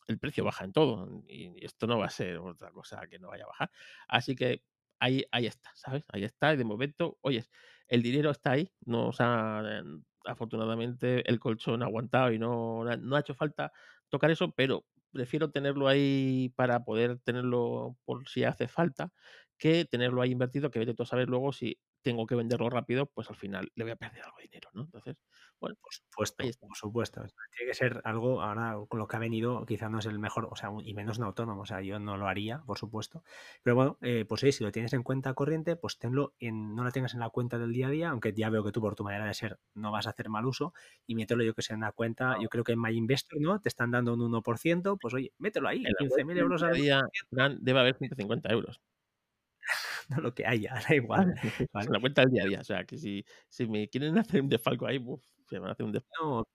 el 0.09 0.18
precio 0.18 0.44
baja 0.44 0.64
en 0.64 0.73
todo 0.73 1.23
y 1.28 1.64
esto 1.64 1.86
no 1.86 1.98
va 1.98 2.06
a 2.06 2.10
ser 2.10 2.39
otra 2.39 2.70
cosa 2.70 3.06
que 3.09 3.18
no 3.18 3.28
vaya 3.28 3.44
a 3.44 3.48
bajar. 3.48 3.70
Así 4.09 4.35
que 4.36 4.62
ahí, 5.01 5.24
ahí 5.32 5.47
está, 5.47 5.70
¿sabes? 5.74 6.05
Ahí 6.09 6.24
está 6.24 6.55
y 6.55 6.56
de 6.56 6.64
momento, 6.64 7.18
oye, 7.23 7.44
el 7.89 8.03
dinero 8.03 8.31
está 8.31 8.53
ahí, 8.53 8.73
no, 8.85 9.09
o 9.09 9.13
sea, 9.13 9.63
afortunadamente 10.25 11.29
el 11.31 11.39
colchón 11.41 11.83
ha 11.83 11.87
aguantado 11.87 12.33
y 12.33 12.39
no, 12.39 12.85
no 12.85 13.17
ha 13.17 13.21
hecho 13.21 13.35
falta 13.35 13.73
tocar 14.09 14.31
eso, 14.31 14.53
pero 14.53 14.85
prefiero 15.13 15.51
tenerlo 15.51 15.89
ahí 15.89 16.53
para 16.57 16.85
poder 16.85 17.19
tenerlo 17.21 17.97
por 18.05 18.29
si 18.29 18.45
hace 18.45 18.69
falta, 18.69 19.13
que 19.59 19.85
tenerlo 19.85 20.21
ahí 20.23 20.33
invertido, 20.33 20.71
que 20.71 20.79
vete 20.79 20.95
tú 20.95 21.05
a 21.05 21.07
saber 21.07 21.29
luego 21.29 21.53
si 21.53 21.79
tengo 22.07 22.24
que 22.24 22.37
venderlo 22.37 22.70
rápido, 22.70 23.07
pues 23.07 23.28
al 23.31 23.35
final 23.35 23.73
le 23.74 23.83
voy 23.83 23.91
a 23.91 23.97
perder 23.97 24.23
algo 24.23 24.37
de 24.37 24.45
dinero, 24.45 24.70
¿no? 24.74 24.83
Entonces, 24.83 25.16
bueno, 25.59 25.74
por 25.83 25.93
supuesto, 25.93 26.45
por 26.61 26.77
supuesto. 26.77 27.20
Tiene 27.57 27.70
que 27.70 27.74
ser 27.74 28.01
algo, 28.05 28.43
ahora 28.43 28.77
con 28.89 29.01
lo 29.01 29.09
que 29.09 29.16
ha 29.16 29.19
venido, 29.19 29.66
quizás 29.66 29.91
no 29.91 29.99
es 29.99 30.07
el 30.07 30.20
mejor, 30.20 30.47
o 30.49 30.55
sea, 30.55 30.70
y 30.85 30.95
menos 30.95 31.19
no 31.19 31.27
autónomo, 31.27 31.62
o 31.62 31.66
sea, 31.66 31.81
yo 31.81 31.99
no 31.99 32.16
lo 32.16 32.28
haría, 32.28 32.62
por 32.65 32.78
supuesto. 32.78 33.24
Pero 33.65 33.74
bueno, 33.74 33.99
eh, 34.03 34.24
pues 34.24 34.43
sí, 34.43 34.53
si 34.53 34.62
lo 34.62 34.70
tienes 34.70 34.93
en 34.93 35.03
cuenta 35.03 35.35
corriente, 35.35 35.74
pues 35.74 35.99
tenlo 35.99 36.35
en, 36.39 36.77
no 36.77 36.85
lo 36.85 36.93
tengas 36.93 37.15
en 37.15 37.20
la 37.20 37.31
cuenta 37.31 37.59
del 37.59 37.73
día 37.73 37.89
a 37.89 37.91
día, 37.91 38.11
aunque 38.11 38.33
ya 38.35 38.51
veo 38.51 38.62
que 38.62 38.70
tú 38.70 38.81
por 38.81 38.95
tu 38.95 39.03
manera 39.03 39.27
de 39.27 39.35
ser 39.35 39.59
no 39.74 39.91
vas 39.91 40.07
a 40.07 40.11
hacer 40.11 40.28
mal 40.28 40.47
uso, 40.47 40.74
y 41.09 41.16
mételo 41.16 41.43
yo 41.43 41.55
que 41.55 41.62
sea 41.62 41.74
en 41.74 41.81
la 41.81 41.91
cuenta, 41.91 42.37
yo 42.41 42.49
creo 42.49 42.62
que 42.62 42.73
en 42.73 42.81
MyInvestor, 42.81 43.41
¿no? 43.41 43.61
Te 43.61 43.69
están 43.69 43.91
dando 43.91 44.15
un 44.15 44.20
1%, 44.20 44.97
pues 45.01 45.12
oye, 45.12 45.33
mételo 45.39 45.66
ahí, 45.66 45.83
15.000 45.83 46.39
euros 46.39 46.62
al 46.62 46.74
día. 46.74 47.03
Debe 47.61 47.81
haber 47.81 47.97
150 47.97 48.53
euros. 48.53 48.81
no 50.09 50.20
lo 50.20 50.34
que 50.34 50.47
haya, 50.47 50.74
da 50.88 50.94
igual. 50.94 51.34
la 51.72 52.01
cuenta 52.01 52.22
del 52.22 52.30
día 52.30 52.43
a 52.44 52.47
día. 52.47 52.60
O 52.60 52.64
sea, 52.64 52.84
que 52.84 52.98
si, 52.98 53.24
si 53.48 53.66
me 53.66 53.88
quieren 53.88 54.16
hacer 54.18 54.40
un 54.43 54.48
desfalco 54.48 54.86
ahí, 54.86 55.05
se 55.48 55.59
van 55.59 55.70
a 55.70 55.72
hacer 55.72 55.86
un 55.86 55.93
desfalco. 55.93 56.24
No, 56.24 56.48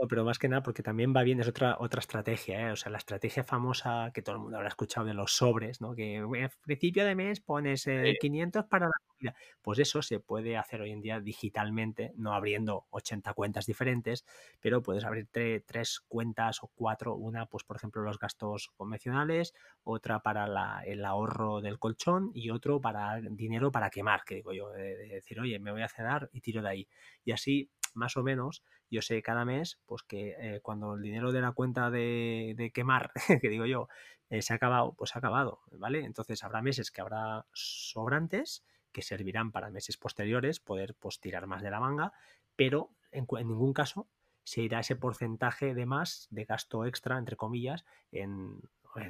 no, 0.00 0.08
pero 0.08 0.24
más 0.24 0.38
que 0.38 0.48
nada 0.48 0.62
porque 0.62 0.82
también 0.82 1.12
va 1.14 1.22
bien, 1.22 1.40
es 1.40 1.48
otra, 1.48 1.76
otra 1.78 2.00
estrategia, 2.00 2.68
¿eh? 2.68 2.72
o 2.72 2.76
sea, 2.76 2.90
la 2.90 2.98
estrategia 2.98 3.44
famosa 3.44 4.10
que 4.14 4.22
todo 4.22 4.36
el 4.36 4.40
mundo 4.42 4.56
habrá 4.56 4.68
escuchado 4.68 5.06
de 5.06 5.14
los 5.14 5.36
sobres, 5.36 5.80
¿no? 5.80 5.94
Que 5.94 6.18
a 6.18 6.48
principio 6.62 7.04
de 7.04 7.14
mes 7.14 7.40
pones 7.40 7.86
500 8.20 8.64
para 8.66 8.86
la 8.86 8.92
comida. 9.06 9.34
Pues 9.60 9.78
eso 9.78 10.00
se 10.02 10.18
puede 10.18 10.56
hacer 10.56 10.80
hoy 10.80 10.92
en 10.92 11.02
día 11.02 11.20
digitalmente, 11.20 12.12
no 12.16 12.32
abriendo 12.34 12.86
80 12.90 13.34
cuentas 13.34 13.66
diferentes, 13.66 14.24
pero 14.60 14.82
puedes 14.82 15.04
abrir 15.04 15.28
tres 15.66 16.00
cuentas 16.08 16.62
o 16.62 16.70
cuatro, 16.74 17.14
una, 17.14 17.46
pues 17.46 17.64
por 17.64 17.76
ejemplo, 17.76 18.02
los 18.02 18.18
gastos 18.18 18.70
convencionales, 18.76 19.54
otra 19.84 20.20
para 20.20 20.46
la, 20.46 20.82
el 20.86 21.04
ahorro 21.04 21.60
del 21.60 21.78
colchón 21.78 22.30
y 22.34 22.50
otro 22.50 22.80
para 22.80 23.20
dinero 23.20 23.70
para 23.70 23.90
quemar, 23.90 24.24
que 24.24 24.36
digo 24.36 24.52
yo, 24.52 24.70
de, 24.70 24.96
de 24.96 25.08
decir, 25.08 25.38
oye, 25.40 25.58
me 25.58 25.70
voy 25.70 25.82
a 25.82 25.88
cedar 25.88 26.30
y 26.32 26.40
tiro 26.40 26.62
de 26.62 26.68
ahí. 26.68 26.88
Y 27.24 27.32
así 27.32 27.70
más 27.94 28.16
o 28.16 28.22
menos, 28.22 28.62
yo 28.90 29.02
sé 29.02 29.22
cada 29.22 29.44
mes, 29.44 29.78
pues 29.86 30.02
que 30.02 30.34
eh, 30.38 30.60
cuando 30.60 30.94
el 30.94 31.02
dinero 31.02 31.32
de 31.32 31.40
la 31.40 31.52
cuenta 31.52 31.90
de, 31.90 32.70
quemar, 32.74 33.12
que 33.40 33.48
digo 33.48 33.66
yo, 33.66 33.88
eh, 34.30 34.42
se 34.42 34.52
ha 34.52 34.56
acabado, 34.56 34.94
pues 34.94 35.10
se 35.10 35.18
ha 35.18 35.20
acabado, 35.20 35.60
¿vale? 35.72 36.04
Entonces 36.04 36.42
habrá 36.44 36.62
meses 36.62 36.90
que 36.90 37.00
habrá 37.00 37.46
sobrantes 37.52 38.64
que 38.92 39.02
servirán 39.02 39.52
para 39.52 39.70
meses 39.70 39.96
posteriores 39.96 40.60
poder 40.60 40.94
pues 40.94 41.20
tirar 41.20 41.46
más 41.46 41.62
de 41.62 41.70
la 41.70 41.80
manga, 41.80 42.12
pero 42.56 42.90
en, 43.10 43.26
en 43.38 43.48
ningún 43.48 43.72
caso 43.72 44.08
se 44.44 44.62
irá 44.62 44.80
ese 44.80 44.96
porcentaje 44.96 45.74
de 45.74 45.86
más 45.86 46.26
de 46.30 46.44
gasto 46.44 46.84
extra, 46.84 47.18
entre 47.18 47.36
comillas, 47.36 47.84
en, 48.10 48.60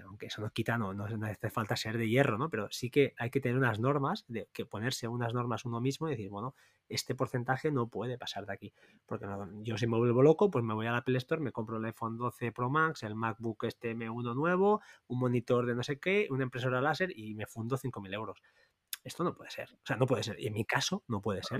aunque 0.04 0.26
eso 0.26 0.40
no 0.42 0.50
quita, 0.50 0.78
no, 0.78 0.92
no, 0.92 1.04
hace 1.26 1.50
falta 1.50 1.76
ser 1.76 1.98
de 1.98 2.08
hierro, 2.08 2.38
¿no? 2.38 2.50
Pero 2.50 2.68
sí 2.70 2.90
que 2.90 3.14
hay 3.18 3.30
que 3.30 3.40
tener 3.40 3.58
unas 3.58 3.80
normas, 3.80 4.24
de 4.28 4.48
que 4.52 4.64
ponerse 4.64 5.08
unas 5.08 5.34
normas 5.34 5.64
uno 5.64 5.80
mismo 5.80 6.08
y 6.08 6.12
decir, 6.12 6.30
bueno, 6.30 6.54
este 6.94 7.14
porcentaje 7.14 7.70
no 7.70 7.88
puede 7.88 8.18
pasar 8.18 8.46
de 8.46 8.52
aquí. 8.52 8.72
Porque 9.06 9.26
yo 9.62 9.78
si 9.78 9.86
me 9.86 9.98
vuelvo 9.98 10.22
loco, 10.22 10.50
pues 10.50 10.64
me 10.64 10.74
voy 10.74 10.86
a 10.86 10.92
la 10.92 10.98
Apple 10.98 11.18
Store, 11.18 11.40
me 11.40 11.52
compro 11.52 11.76
el 11.78 11.84
iPhone 11.84 12.16
12 12.16 12.52
Pro 12.52 12.70
Max, 12.70 13.02
el 13.02 13.14
MacBook 13.14 13.64
este 13.64 13.94
M1 13.94 14.34
nuevo, 14.34 14.80
un 15.06 15.18
monitor 15.18 15.66
de 15.66 15.74
no 15.74 15.82
sé 15.82 15.98
qué, 15.98 16.26
una 16.30 16.44
impresora 16.44 16.80
láser 16.80 17.12
y 17.16 17.34
me 17.34 17.46
fundo 17.46 17.76
5.000 17.76 18.14
euros. 18.14 18.42
Esto 19.04 19.24
no 19.24 19.34
puede 19.34 19.50
ser. 19.50 19.68
O 19.72 19.86
sea, 19.86 19.96
no 19.96 20.06
puede 20.06 20.22
ser. 20.22 20.38
Y 20.38 20.46
en 20.46 20.54
mi 20.54 20.64
caso, 20.64 21.02
no 21.08 21.20
puede 21.20 21.42
ser. 21.42 21.58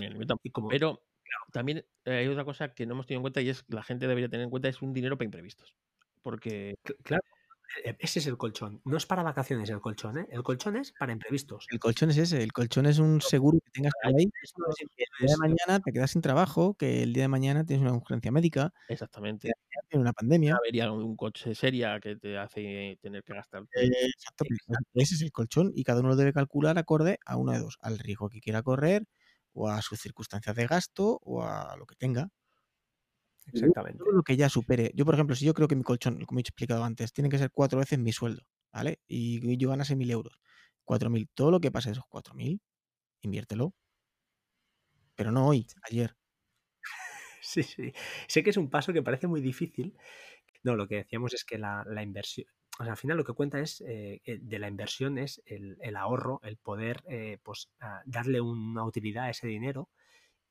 Pero 0.70 1.02
también 1.50 1.84
eh, 2.04 2.18
hay 2.18 2.28
otra 2.28 2.44
cosa 2.44 2.74
que 2.74 2.86
no 2.86 2.94
hemos 2.94 3.06
tenido 3.06 3.18
en 3.18 3.22
cuenta 3.22 3.40
y 3.40 3.48
es 3.48 3.62
que 3.62 3.74
la 3.74 3.82
gente 3.82 4.06
debería 4.06 4.28
tener 4.28 4.44
en 4.44 4.50
cuenta, 4.50 4.68
es 4.68 4.82
un 4.82 4.92
dinero 4.92 5.16
para 5.16 5.24
imprevistos. 5.26 5.74
Porque... 6.22 6.76
Claro, 7.02 7.22
ese 7.98 8.18
es 8.18 8.26
el 8.26 8.36
colchón. 8.36 8.80
No 8.84 8.96
es 8.96 9.06
para 9.06 9.22
vacaciones 9.22 9.70
el 9.70 9.80
colchón, 9.80 10.18
¿eh? 10.18 10.26
El 10.30 10.42
colchón 10.42 10.76
es 10.76 10.92
para 10.92 11.12
imprevistos. 11.12 11.66
El 11.70 11.78
colchón 11.78 12.10
es 12.10 12.18
ese. 12.18 12.42
El 12.42 12.52
colchón 12.52 12.86
es 12.86 12.98
un 12.98 13.20
seguro 13.20 13.58
que 13.64 13.70
tengas 13.70 13.92
por 14.02 14.14
ahí. 14.14 14.24
el 14.24 15.26
día 15.26 15.34
de 15.34 15.36
mañana 15.36 15.80
te 15.80 15.92
quedas 15.92 16.10
sin 16.10 16.22
trabajo, 16.22 16.74
que 16.74 17.02
el 17.02 17.12
día 17.12 17.24
de 17.24 17.28
mañana 17.28 17.64
tienes 17.64 17.82
una 17.82 17.96
urgencia 17.96 18.30
médica. 18.32 18.72
Exactamente. 18.88 19.52
Tiene 19.88 20.02
una 20.02 20.12
pandemia. 20.12 20.56
Habría 20.56 20.90
un 20.90 21.16
coche 21.16 21.54
seria 21.54 22.00
que 22.00 22.16
te 22.16 22.38
hace 22.38 22.98
tener 23.00 23.22
que 23.24 23.34
gastar. 23.34 23.62
Eh, 23.74 23.88
exacto. 24.06 24.44
Ese 24.94 25.14
es 25.14 25.22
el 25.22 25.32
colchón 25.32 25.72
y 25.74 25.84
cada 25.84 26.00
uno 26.00 26.10
lo 26.10 26.16
debe 26.16 26.32
calcular 26.32 26.78
acorde 26.78 27.18
a 27.26 27.36
uno 27.36 27.52
de 27.52 27.58
dos. 27.58 27.78
Al 27.80 27.98
riesgo 27.98 28.28
que 28.28 28.40
quiera 28.40 28.62
correr 28.62 29.04
o 29.52 29.68
a 29.68 29.82
sus 29.82 30.00
circunstancias 30.00 30.56
de 30.56 30.66
gasto 30.66 31.18
o 31.22 31.42
a 31.42 31.76
lo 31.76 31.86
que 31.86 31.96
tenga. 31.96 32.28
Exactamente. 33.46 33.98
Todo 33.98 34.12
lo 34.12 34.22
que 34.22 34.36
ya 34.36 34.48
supere. 34.48 34.92
Yo, 34.94 35.04
por 35.04 35.14
ejemplo, 35.14 35.34
si 35.36 35.44
yo 35.44 35.54
creo 35.54 35.68
que 35.68 35.76
mi 35.76 35.82
colchón, 35.82 36.24
como 36.24 36.38
he 36.38 36.42
explicado 36.42 36.84
antes, 36.84 37.12
tiene 37.12 37.28
que 37.28 37.38
ser 37.38 37.50
cuatro 37.50 37.78
veces 37.78 37.98
mi 37.98 38.12
sueldo, 38.12 38.42
¿vale? 38.72 39.00
Y 39.06 39.56
yo 39.56 39.70
ganase 39.70 39.96
mil 39.96 40.10
euros. 40.10 40.38
Cuatro 40.84 41.10
mil. 41.10 41.28
Todo 41.34 41.50
lo 41.50 41.60
que 41.60 41.70
pase 41.70 41.90
de 41.90 41.92
esos 41.92 42.06
cuatro 42.08 42.34
mil, 42.34 42.60
inviértelo. 43.20 43.74
Pero 45.14 45.32
no 45.32 45.46
hoy, 45.46 45.66
ayer. 45.90 46.16
Sí, 47.44 47.64
sí. 47.64 47.92
Sé 48.28 48.44
que 48.44 48.50
es 48.50 48.56
un 48.56 48.70
paso 48.70 48.92
que 48.92 49.02
parece 49.02 49.26
muy 49.26 49.40
difícil. 49.40 49.96
No, 50.62 50.76
lo 50.76 50.86
que 50.86 50.96
decíamos 50.96 51.34
es 51.34 51.44
que 51.44 51.58
la, 51.58 51.84
inversión, 52.00 52.46
o 52.78 52.84
sea, 52.84 52.92
al 52.92 52.96
final 52.96 53.16
lo 53.16 53.24
que 53.24 53.32
cuenta 53.32 53.58
es 53.58 53.80
eh, 53.80 54.20
eh, 54.24 54.38
de 54.40 54.58
la 54.60 54.68
inversión 54.68 55.18
es 55.18 55.42
el, 55.44 55.96
ahorro, 55.96 56.40
el 56.44 56.56
poder 56.56 57.02
eh, 57.08 57.38
pues, 57.42 57.68
darle 58.06 58.40
una 58.40 58.84
utilidad 58.84 59.24
a 59.24 59.30
ese 59.30 59.48
dinero 59.48 59.90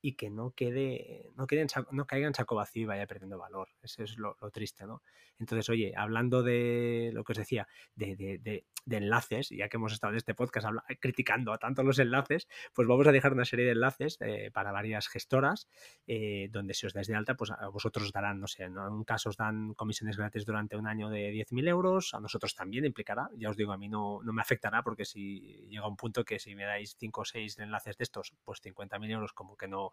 y 0.02 0.14
que 0.14 0.30
no 0.30 0.52
quede, 0.52 1.32
no, 1.36 1.46
quede 1.46 1.68
no 1.92 2.08
caiga 2.08 2.28
en 2.28 2.34
saco 2.34 2.56
vacío 2.56 2.84
y 2.84 2.86
vaya 2.86 3.06
perdiendo 3.06 3.38
valor. 3.38 3.70
Eso 3.84 4.04
es 4.04 4.18
lo, 4.18 4.36
triste, 4.52 4.86
¿no? 4.86 5.04
Entonces, 5.40 5.70
oye, 5.70 5.94
hablando 5.96 6.44
de 6.44 7.12
lo 7.14 7.24
que 7.24 7.34
os 7.34 7.38
decía, 7.38 7.68
de, 7.96 8.16
de, 8.16 8.38
de, 8.40 8.98
enlaces, 8.98 9.50
ya 9.50 9.70
que 9.70 9.78
hemos 9.78 9.94
estado 9.94 10.12
en 10.12 10.18
este 10.18 10.34
podcast 10.34 10.68
criticando 11.00 11.54
a 11.54 11.58
tanto 11.58 11.84
los 11.84 12.00
enlaces, 12.00 12.48
pues 12.74 12.88
vamos 12.88 13.08
a 13.08 13.12
dejar 13.12 13.34
una 13.34 13.46
serie 13.46 13.66
de 13.66 13.72
enlaces 13.72 14.18
eh, 14.22 14.52
para 14.52 14.72
varias 14.72 15.08
gestoras, 15.08 15.68
eh, 16.08 16.50
donde 16.52 16.74
si 16.74 16.88
os 16.88 16.94
dais 16.94 17.08
de 17.08 17.16
alta, 17.16 17.36
pues 17.36 17.52
a 17.52 17.68
vosotros 17.70 18.12
darán, 18.12 18.40
no 18.40 18.48
sé, 18.48 18.64
en 18.64 18.78
un 18.78 19.04
caso 19.04 19.30
os 19.30 19.38
dan 19.38 19.74
comisiones 19.76 20.18
gratis 20.18 20.46
durante 20.46 20.76
un 20.76 20.88
año 20.88 21.10
de 21.10 21.32
10.000 21.32 21.68
euros, 21.70 22.14
a 22.14 22.20
nosotros 22.20 22.56
también 22.56 22.86
implicará, 22.86 23.30
ya 23.36 23.50
os 23.50 23.58
digo, 23.58 23.72
a 23.72 23.78
mí 23.78 23.88
no, 23.88 24.22
no 24.24 24.34
me 24.34 24.42
afectará 24.42 24.84
porque 24.84 25.06
si 25.06 25.68
llega 25.70 25.88
un 25.88 25.96
punto 25.96 26.24
que 26.24 26.40
si 26.40 26.56
me 26.56 26.66
dais 26.66 26.96
5 26.98 27.22
o 27.22 27.26
6 27.26 27.60
enlaces 27.60 27.98
de 27.98 28.04
estos, 28.04 28.34
pues 28.44 28.62
50.000 28.62 29.12
euros 29.12 29.34
como 29.34 29.56
que 29.56 29.68
no, 29.68 29.91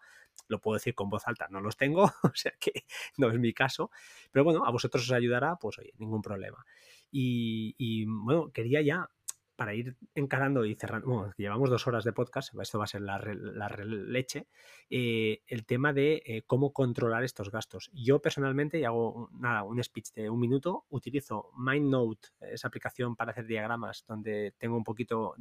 lo 0.49 0.61
puedo 0.61 0.75
decir 0.77 0.95
con 0.95 1.09
voz 1.11 1.27
alta, 1.27 1.47
no 1.51 1.61
los 1.61 1.77
tengo, 1.77 2.05
o 2.23 2.33
sea 2.35 2.53
que 2.59 2.85
no 3.17 3.31
es 3.31 3.39
mi 3.39 3.53
caso, 3.53 3.91
pero 4.33 4.45
bueno, 4.45 4.65
a 4.65 4.71
vosotros 4.71 5.05
os 5.05 5.13
ayudará, 5.13 5.57
pues 5.57 5.79
oye, 5.79 5.93
ningún 5.99 6.23
problema. 6.23 6.65
Y, 7.11 7.75
y 7.79 8.05
bueno, 8.07 8.51
quería 8.53 8.83
ya 8.83 9.11
para 9.59 9.75
ir 9.75 9.97
encarando 10.15 10.65
y 10.65 10.77
cerrando, 10.77 11.09
bueno, 11.09 11.35
llevamos 11.37 11.69
dos 11.69 11.89
horas 11.89 12.05
de 12.05 12.13
podcast, 12.13 12.55
esto 12.63 12.79
va 12.79 12.85
a 12.85 12.87
ser 12.87 13.01
la, 13.01 13.19
leche, 13.19 14.47
eh, 14.89 15.43
el 15.49 15.67
tema 15.67 15.93
de 15.93 16.23
eh, 16.25 16.45
cómo 16.47 16.73
controlar 16.73 17.25
estos 17.25 17.51
gastos. 17.51 17.91
Yo 17.93 18.23
personalmente, 18.23 18.79
y 18.79 18.85
hago 18.85 19.29
nada, 19.33 19.65
un 19.65 19.83
speech 19.83 20.13
de 20.15 20.31
un 20.31 20.39
minuto, 20.39 20.85
utilizo 20.91 21.51
MindNote, 21.57 22.29
esa 22.53 22.69
aplicación 22.69 23.17
para 23.17 23.33
hacer 23.33 23.47
diagramas, 23.47 24.05
donde 24.07 24.55
tengo 24.59 24.77
un 24.77 24.85
poquito 24.85 25.35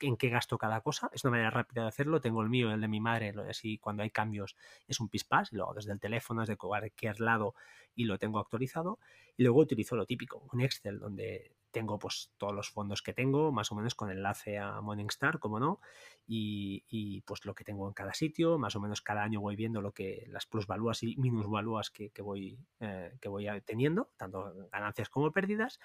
en 0.00 0.18
qué 0.18 0.28
gasto 0.28 0.58
cada 0.58 0.82
cosa. 0.82 1.08
Es 1.14 1.24
una 1.24 1.30
manera 1.30 1.48
rápida 1.50 1.80
de 1.82 1.88
hacerlo. 1.88 2.20
Tengo 2.20 2.42
el 2.42 2.50
mío, 2.50 2.70
el 2.70 2.82
de 2.82 2.88
mi 2.88 3.00
madre, 3.00 3.32
así 3.48 3.78
cuando 3.78 4.02
hay 4.02 4.10
cambios 4.10 4.56
es 4.86 5.00
un 5.00 5.08
pispás, 5.08 5.54
y 5.54 5.56
lo 5.56 5.64
hago 5.64 5.74
desde 5.74 5.92
el 5.92 6.00
teléfono, 6.00 6.42
desde 6.42 6.58
cualquier 6.58 7.18
lado 7.20 7.54
y 7.94 8.04
lo 8.04 8.18
tengo 8.18 8.40
actualizado. 8.40 8.98
Y 9.38 9.44
luego 9.44 9.60
utilizo 9.60 9.96
lo 9.96 10.04
típico, 10.04 10.46
un 10.52 10.60
Excel, 10.60 10.98
donde 10.98 11.52
tengo 11.70 11.98
pues 11.98 12.32
todos 12.38 12.54
los 12.54 12.70
fondos 12.70 13.02
que 13.02 13.12
tengo, 13.12 13.52
más 13.52 13.70
o 13.72 13.74
menos 13.74 13.94
con 13.94 14.10
enlace 14.10 14.58
a 14.58 14.80
Morningstar, 14.80 15.38
como 15.38 15.60
no, 15.60 15.80
y, 16.26 17.22
pues 17.22 17.44
lo 17.44 17.54
que 17.54 17.64
tengo 17.64 17.88
en 17.88 17.94
cada 17.94 18.12
sitio, 18.12 18.58
más 18.58 18.76
o 18.76 18.80
menos 18.80 19.00
cada 19.00 19.22
año 19.22 19.40
voy 19.40 19.56
viendo 19.56 19.80
lo 19.80 19.92
que 19.92 20.26
las 20.28 20.46
plusvalúas 20.46 21.02
y 21.02 21.16
minusvalúas 21.16 21.90
que, 21.90 22.10
que 22.10 22.22
voy, 22.22 22.58
eh, 22.80 23.16
que 23.20 23.28
voy 23.28 23.46
teniendo, 23.64 24.10
tanto 24.16 24.68
ganancias 24.70 25.08
como 25.08 25.32
pérdidas, 25.32 25.80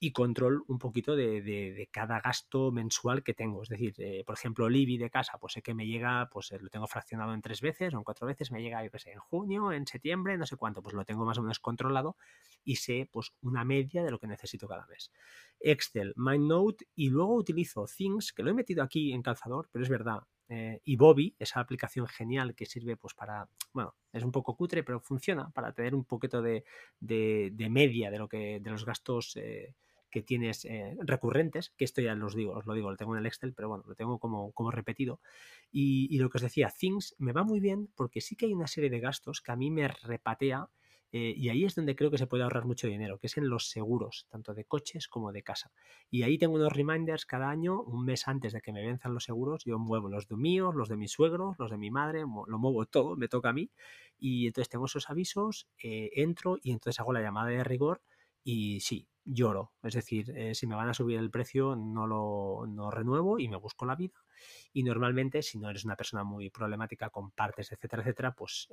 y 0.00 0.12
control 0.12 0.64
un 0.66 0.78
poquito 0.78 1.16
de, 1.16 1.88
cada 1.90 2.20
gasto 2.20 2.70
mensual 2.72 3.22
que 3.22 3.34
tengo. 3.34 3.62
Es 3.62 3.68
decir, 3.68 3.94
eh, 3.98 4.24
por 4.26 4.34
ejemplo, 4.34 4.66
el 4.66 4.86
de 4.98 5.10
casa, 5.10 5.38
pues 5.38 5.54
sé 5.54 5.62
que 5.62 5.74
me 5.74 5.86
llega, 5.86 6.28
pues 6.30 6.52
eh, 6.52 6.58
lo 6.60 6.68
tengo 6.68 6.86
fraccionado 6.86 7.32
en 7.32 7.40
tres 7.40 7.60
veces 7.60 7.94
o 7.94 7.98
en 7.98 8.04
cuatro 8.04 8.26
veces, 8.26 8.50
me 8.50 8.62
llega, 8.62 8.84
yo 8.84 8.90
qué 8.90 8.98
sé, 8.98 9.12
en 9.12 9.18
junio, 9.18 9.72
en 9.72 9.86
septiembre, 9.86 10.36
no 10.36 10.46
sé 10.46 10.56
cuánto, 10.56 10.82
pues 10.82 10.94
lo 10.94 11.04
tengo 11.04 11.24
más 11.24 11.38
o 11.38 11.42
menos 11.42 11.58
controlado 11.58 12.16
y 12.64 12.76
sé 12.76 13.08
pues 13.10 13.32
una 13.40 13.64
media 13.64 14.02
de 14.02 14.10
lo 14.10 14.18
que 14.18 14.26
necesito 14.26 14.68
cada 14.68 14.86
mes. 14.86 15.10
Excel, 15.60 16.12
MindNote 16.16 16.86
y 16.94 17.08
luego 17.08 17.34
utilizo 17.34 17.86
Things, 17.86 18.32
que 18.32 18.42
lo 18.42 18.50
he 18.50 18.54
metido 18.54 18.82
aquí 18.82 19.12
en 19.12 19.22
calzador, 19.22 19.68
pero 19.72 19.82
es 19.82 19.88
verdad. 19.88 20.20
Eh, 20.48 20.80
y 20.84 20.96
Bobby, 20.96 21.34
esa 21.38 21.60
aplicación 21.60 22.06
genial 22.06 22.54
que 22.54 22.66
sirve 22.66 22.96
pues 22.96 23.14
para, 23.14 23.48
bueno, 23.72 23.94
es 24.12 24.22
un 24.22 24.30
poco 24.30 24.56
cutre, 24.56 24.84
pero 24.84 25.00
funciona 25.00 25.50
para 25.50 25.72
tener 25.72 25.94
un 25.94 26.04
poquito 26.04 26.40
de, 26.40 26.64
media 27.00 28.10
de 28.10 28.18
lo 28.18 28.28
que, 28.28 28.60
de 28.60 28.70
los 28.70 28.84
gastos 28.84 29.36
que 30.16 30.22
tienes 30.22 30.64
eh, 30.64 30.96
recurrentes, 31.00 31.74
que 31.76 31.84
esto 31.84 32.00
ya 32.00 32.14
los 32.14 32.34
digo, 32.34 32.52
os 32.52 32.64
lo 32.64 32.72
digo, 32.72 32.90
lo 32.90 32.96
tengo 32.96 33.14
en 33.14 33.20
el 33.20 33.26
Excel, 33.26 33.52
pero 33.52 33.68
bueno, 33.68 33.84
lo 33.86 33.94
tengo 33.94 34.18
como, 34.18 34.50
como 34.52 34.70
repetido. 34.70 35.20
Y, 35.70 36.08
y 36.10 36.18
lo 36.18 36.30
que 36.30 36.38
os 36.38 36.42
decía, 36.42 36.72
Things 36.74 37.14
me 37.18 37.32
va 37.32 37.44
muy 37.44 37.60
bien 37.60 37.90
porque 37.94 38.22
sí 38.22 38.34
que 38.34 38.46
hay 38.46 38.54
una 38.54 38.66
serie 38.66 38.88
de 38.88 39.00
gastos 39.00 39.42
que 39.42 39.52
a 39.52 39.56
mí 39.56 39.70
me 39.70 39.88
repatea 39.88 40.68
eh, 41.12 41.32
y 41.36 41.48
ahí 41.48 41.64
es 41.64 41.74
donde 41.74 41.96
creo 41.96 42.10
que 42.10 42.18
se 42.18 42.26
puede 42.26 42.42
ahorrar 42.42 42.64
mucho 42.64 42.86
dinero, 42.88 43.18
que 43.18 43.26
es 43.28 43.36
en 43.36 43.48
los 43.48 43.68
seguros, 43.70 44.26
tanto 44.30 44.54
de 44.54 44.64
coches 44.64 45.08
como 45.08 45.32
de 45.32 45.42
casa. 45.42 45.72
Y 46.10 46.22
ahí 46.22 46.38
tengo 46.38 46.54
unos 46.54 46.72
reminders 46.72 47.26
cada 47.26 47.48
año, 47.50 47.80
un 47.82 48.04
mes 48.04 48.28
antes 48.28 48.52
de 48.52 48.60
que 48.60 48.72
me 48.72 48.84
venzan 48.84 49.14
los 49.14 49.24
seguros, 49.24 49.64
yo 49.64 49.78
muevo 49.78 50.08
los 50.08 50.28
de 50.28 50.36
míos, 50.36 50.74
los 50.74 50.88
de 50.88 50.96
mis 50.96 51.12
suegros, 51.12 51.56
los 51.58 51.70
de 51.70 51.78
mi 51.78 51.90
madre, 51.90 52.20
lo 52.20 52.58
muevo 52.58 52.86
todo, 52.86 53.16
me 53.16 53.28
toca 53.28 53.50
a 53.50 53.52
mí. 53.52 53.70
Y 54.18 54.46
entonces 54.46 54.68
tengo 54.68 54.86
esos 54.86 55.08
avisos, 55.10 55.68
eh, 55.82 56.10
entro 56.14 56.58
y 56.62 56.72
entonces 56.72 57.00
hago 57.00 57.12
la 57.12 57.20
llamada 57.22 57.48
de 57.48 57.64
rigor 57.64 58.02
y 58.44 58.80
sí, 58.80 59.08
lloro. 59.24 59.72
Es 59.82 59.94
decir, 59.94 60.32
eh, 60.36 60.54
si 60.54 60.66
me 60.66 60.76
van 60.76 60.88
a 60.88 60.94
subir 60.94 61.18
el 61.18 61.30
precio, 61.30 61.76
no 61.76 62.06
lo 62.06 62.66
no 62.68 62.90
renuevo 62.90 63.38
y 63.38 63.48
me 63.48 63.56
busco 63.56 63.86
la 63.86 63.96
vida. 63.96 64.24
Y 64.72 64.82
normalmente, 64.84 65.42
si 65.42 65.58
no 65.58 65.70
eres 65.70 65.84
una 65.84 65.96
persona 65.96 66.24
muy 66.24 66.50
problemática 66.50 67.10
con 67.10 67.30
partes, 67.32 67.72
etcétera, 67.72 68.02
etcétera, 68.02 68.32
pues 68.32 68.68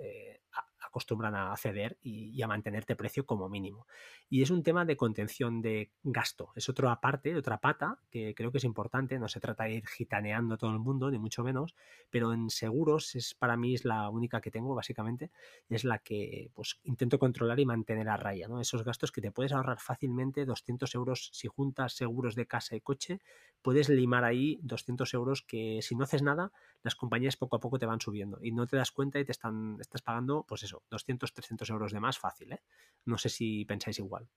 acostumbran 0.86 1.36
a 1.36 1.56
ceder 1.58 1.98
y, 2.02 2.42
a 2.42 2.48
mantenerte 2.48 2.96
precio 2.96 3.26
como 3.26 3.50
mínimo. 3.50 3.88
Y 4.30 4.42
es 4.42 4.50
un 4.50 4.64
tema 4.64 4.86
de 4.86 4.98
contención 4.98 5.62
de 5.62 5.92
gasto. 6.04 6.52
Es 6.56 6.70
otro 6.70 6.90
aparte, 6.90 7.36
otra 7.36 7.60
pata 7.60 8.00
que 8.10 8.34
creo 8.36 8.52
que 8.52 8.58
es 8.58 8.64
importante. 8.64 9.20
No 9.20 9.28
se 9.28 9.40
trata 9.40 9.66
de 9.66 9.76
ir 9.76 9.88
gitaneando 9.88 10.56
a 10.56 10.58
todo 10.58 10.72
el 10.72 10.80
mundo, 10.80 11.10
ni 11.10 11.20
mucho 11.20 11.44
menos, 11.44 11.76
pero 12.10 12.34
en 12.34 12.50
seguros 12.50 13.16
es 13.16 13.34
para 13.34 13.58
mí 13.58 13.74
es 13.74 13.86
la 13.86 14.10
única 14.10 14.42
que 14.42 14.52
tengo, 14.52 14.76
básicamente. 14.76 15.32
Es 15.70 15.84
la 15.84 16.00
que 16.00 16.52
pues 16.54 16.80
intento 16.84 17.20
controlar 17.20 17.60
y 17.60 17.66
mantener 17.66 18.10
a 18.10 18.18
raya. 18.18 18.48
Esos 18.60 18.84
gastos 18.84 19.12
que 19.12 19.22
te 19.22 19.32
puedes 19.32 19.52
ahorrar 19.52 19.80
fácilmente, 19.80 20.46
200 20.46 20.94
euros 20.96 21.30
si 21.34 21.48
juntas 21.48 21.94
seguros 21.94 22.36
de 22.36 22.46
casa 22.48 22.76
y 22.76 22.82
coche, 22.82 23.20
puedes 23.62 23.90
limar 23.90 24.24
ahí 24.24 24.60
200 24.62 25.14
euros 25.14 25.42
que 25.42 25.80
si 25.82 25.96
no 25.96 26.04
haces 26.04 26.22
nada, 26.22 26.52
las 26.84 26.96
compañías 26.96 27.38
poco 27.38 27.56
a 27.56 27.60
poco 27.60 27.80
te 27.80 27.86
van 27.86 28.02
subiendo 28.02 28.38
y 28.42 28.52
no 28.52 28.68
te 28.68 28.78
das 28.78 28.92
cuenta 28.92 29.20
y 29.20 29.26
te 29.26 29.32
están, 29.32 29.78
estás 29.80 30.02
pagando, 30.02 30.46
pues 30.48 30.64
200, 30.90 31.34
300 31.34 31.70
euros 31.70 31.92
de 31.92 32.00
más 32.00 32.18
fácil. 32.18 32.54
¿eh? 32.54 32.64
No 33.06 33.18
sé 33.18 33.30
si 33.30 33.66
pensáis 33.66 34.00
igual. 34.00 34.30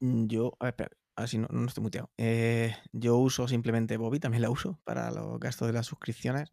Mm, 0.00 0.26
yo, 0.26 0.56
a 0.60 0.72
ver, 0.72 0.96
así 1.16 1.38
no, 1.38 1.48
no 1.50 1.66
estoy 1.66 1.82
muteado. 1.82 2.10
Eh, 2.16 2.74
yo 2.92 3.16
uso 3.16 3.48
simplemente 3.48 3.96
Bobby, 3.96 4.20
también 4.20 4.42
la 4.42 4.50
uso 4.50 4.80
para 4.84 5.10
los 5.10 5.38
gastos 5.38 5.68
de 5.68 5.74
las 5.74 5.86
suscripciones 5.86 6.52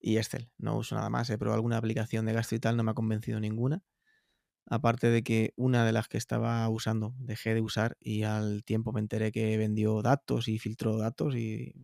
y 0.00 0.16
Excel. 0.16 0.50
No 0.58 0.76
uso 0.76 0.94
nada 0.94 1.10
más. 1.10 1.28
He 1.30 1.38
probado 1.38 1.56
alguna 1.56 1.76
aplicación 1.76 2.24
de 2.26 2.32
gasto 2.32 2.54
y 2.54 2.60
tal, 2.60 2.76
no 2.76 2.82
me 2.82 2.92
ha 2.92 2.94
convencido 2.94 3.40
ninguna. 3.40 3.82
Aparte 4.66 5.08
de 5.08 5.24
que 5.24 5.52
una 5.56 5.84
de 5.84 5.92
las 5.92 6.06
que 6.06 6.16
estaba 6.16 6.68
usando 6.68 7.14
dejé 7.18 7.54
de 7.54 7.60
usar 7.60 7.96
y 8.00 8.22
al 8.22 8.62
tiempo 8.62 8.92
me 8.92 9.00
enteré 9.00 9.32
que 9.32 9.56
vendió 9.56 10.00
datos 10.00 10.46
y 10.46 10.58
filtró 10.58 10.96
datos 10.96 11.34
y 11.34 11.74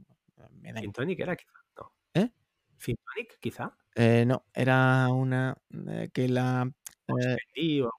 me 0.52 0.72
da... 0.72 0.80
era 0.80 1.36
quizá? 1.36 1.52
No. 1.76 1.93
¿Eh? 2.14 2.30
¿Fintonic 2.78 3.39
quizá? 3.40 3.77
Eh, 3.94 4.24
no, 4.27 4.44
era 4.55 5.09
una 5.09 5.57
eh, 5.89 6.11
que 6.12 6.28
la... 6.28 6.70
Eh, 7.09 7.82
o 7.82 7.90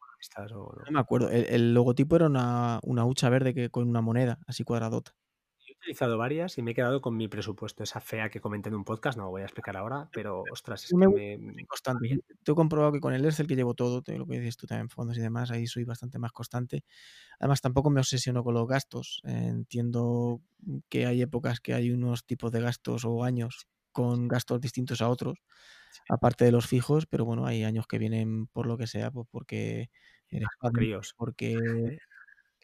no. 0.49 0.91
me 0.91 0.99
acuerdo. 0.99 1.29
El, 1.29 1.73
logotipo 1.73 2.15
era 2.17 2.25
una, 2.25 2.79
una, 2.83 3.05
hucha 3.05 3.29
verde 3.29 3.53
que, 3.53 3.69
con 3.69 3.87
una 3.87 4.01
moneda 4.01 4.39
así 4.45 4.63
cuadradota 4.63 5.15
utilizado 5.87 6.17
varias 6.17 6.57
y 6.57 6.61
me 6.61 6.71
he 6.71 6.75
quedado 6.75 7.01
con 7.01 7.15
mi 7.15 7.27
presupuesto, 7.27 7.83
esa 7.83 8.01
fea 8.01 8.29
que 8.29 8.41
comenté 8.41 8.69
en 8.69 8.75
un 8.75 8.83
podcast, 8.83 9.17
no 9.17 9.25
lo 9.25 9.29
voy 9.29 9.41
a 9.41 9.45
explicar 9.45 9.77
ahora, 9.77 10.09
pero 10.11 10.43
ostras, 10.51 10.83
es 10.83 10.93
me, 10.93 11.07
que 11.13 11.37
me, 11.37 11.65
constante. 11.65 12.19
Te 12.43 12.51
he 12.51 12.55
comprobado 12.55 12.91
que 12.91 12.99
con 12.99 13.13
el 13.13 13.23
Excel 13.25 13.47
que 13.47 13.55
llevo 13.55 13.73
todo, 13.73 14.03
lo 14.05 14.25
que 14.25 14.39
dices 14.39 14.57
tú 14.57 14.67
también, 14.67 14.89
fondos 14.89 15.17
y 15.17 15.21
demás, 15.21 15.49
ahí 15.51 15.65
soy 15.65 15.85
bastante 15.85 16.19
más 16.19 16.31
constante. 16.31 16.83
Además, 17.39 17.61
tampoco 17.61 17.89
me 17.89 18.01
obsesiono 18.01 18.43
con 18.43 18.53
los 18.53 18.67
gastos. 18.67 19.21
entiendo 19.23 20.41
que 20.89 21.05
hay 21.05 21.21
épocas 21.21 21.59
que 21.61 21.73
hay 21.73 21.91
unos 21.91 22.25
tipos 22.25 22.51
de 22.51 22.61
gastos 22.61 23.05
o 23.05 23.23
años 23.23 23.67
con 23.97 24.27
gastos 24.27 24.61
distintos 24.61 25.01
a 25.01 25.09
otros, 25.09 25.39
aparte 26.07 26.45
de 26.45 26.51
los 26.51 26.67
fijos, 26.67 27.07
pero 27.07 27.25
bueno, 27.25 27.47
hay 27.47 27.63
años 27.63 27.87
que 27.87 27.97
vienen 27.97 28.45
por 28.45 28.67
lo 28.67 28.77
que 28.77 28.85
sea, 28.85 29.09
pues 29.09 29.27
porque 29.31 29.89
eres 30.29 30.47
porque 31.17 31.57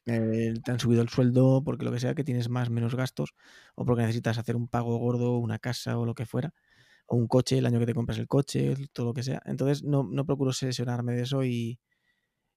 eh, 0.06 0.54
te 0.64 0.72
han 0.72 0.80
subido 0.80 1.02
el 1.02 1.10
sueldo, 1.10 1.64
porque 1.64 1.86
lo 1.86 1.92
que 1.92 2.00
sea, 2.00 2.14
que 2.14 2.24
tienes 2.24 2.50
más, 2.50 2.70
menos 2.70 2.94
gastos, 2.94 3.34
o 3.74 3.84
porque 3.84 4.04
necesitas 4.04 4.38
hacer 4.38 4.56
un 4.56 4.68
pago 4.68 4.96
gordo, 5.00 5.40
una 5.40 5.58
casa 5.58 5.98
o 5.98 6.06
lo 6.06 6.14
que 6.14 6.28
fuera, 6.28 6.54
o 7.08 7.16
un 7.16 7.28
coche, 7.28 7.58
el 7.58 7.66
año 7.66 7.80
que 7.80 7.88
te 7.88 7.96
compras 7.96 8.20
el 8.20 8.28
coche, 8.28 8.76
todo 8.94 9.08
lo 9.08 9.14
que 9.16 9.24
sea. 9.24 9.42
Entonces 9.46 9.84
no, 9.84 10.04
no 10.04 10.26
procuro 10.28 10.54
sesionarme 10.54 11.14
de 11.16 11.24
eso 11.24 11.44
y, 11.44 11.80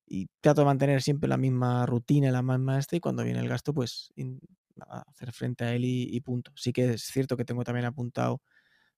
y, 0.07 0.27
trato 0.43 0.61
de 0.61 0.67
mantener 0.67 1.01
siempre 1.01 1.31
la 1.31 1.39
misma 1.39 1.87
rutina, 1.87 2.31
la 2.31 2.43
misma 2.43 2.79
este, 2.79 2.97
y 2.97 3.01
cuando 3.01 3.25
viene 3.25 3.41
el 3.41 3.49
gasto, 3.49 3.73
pues 3.73 4.13
hacer 4.89 5.33
frente 5.33 5.65
a 5.65 5.75
él 5.75 5.85
y, 5.85 6.21
punto. 6.21 6.53
Sí 6.55 6.73
que 6.73 6.95
es 6.95 7.03
cierto 7.05 7.37
que 7.37 7.45
tengo 7.45 7.65
también 7.65 7.87
apuntado 7.87 8.43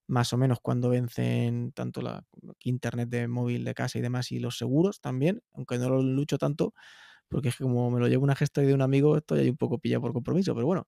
más 0.09 0.33
o 0.33 0.37
menos 0.37 0.59
cuando 0.61 0.89
vencen 0.89 1.71
tanto 1.73 2.01
la 2.01 2.25
internet 2.63 3.09
de 3.09 3.27
móvil 3.27 3.63
de 3.65 3.75
casa 3.75 3.99
y 3.99 4.01
demás 4.01 4.31
y 4.31 4.39
los 4.39 4.57
seguros 4.57 5.01
también, 5.01 5.41
aunque 5.53 5.77
no 5.77 5.89
lo 5.89 6.01
lucho 6.03 6.37
tanto, 6.39 6.73
porque 7.29 7.49
es 7.49 7.57
que 7.57 7.63
como 7.65 7.91
me 7.91 7.99
lo 7.99 8.07
llevo 8.09 8.23
una 8.25 8.35
gesta 8.35 8.61
de 8.61 8.73
un 8.73 8.81
amigo, 8.83 9.17
estoy 9.17 9.41
ahí 9.41 9.49
un 9.49 9.57
poco 9.57 9.79
pillado 9.79 10.01
por 10.01 10.13
compromiso, 10.13 10.55
pero 10.55 10.67
bueno. 10.67 10.87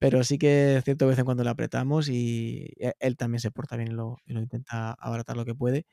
Pero 0.00 0.24
sí 0.24 0.38
que 0.38 0.76
es 0.78 0.84
cierto 0.84 1.06
de 1.06 1.10
vez 1.10 1.18
en 1.18 1.24
cuando 1.26 1.44
le 1.44 1.50
apretamos 1.50 2.08
y 2.08 2.66
e, 2.78 2.94
él 3.00 3.16
también 3.16 3.40
se 3.40 3.50
porta 3.50 3.76
bien 3.76 3.90
y 3.92 3.94
lo, 3.94 4.18
intenta 4.28 4.92
abaratar 4.94 5.36
lo 5.36 5.44
que 5.44 5.54
puede. 5.56 5.86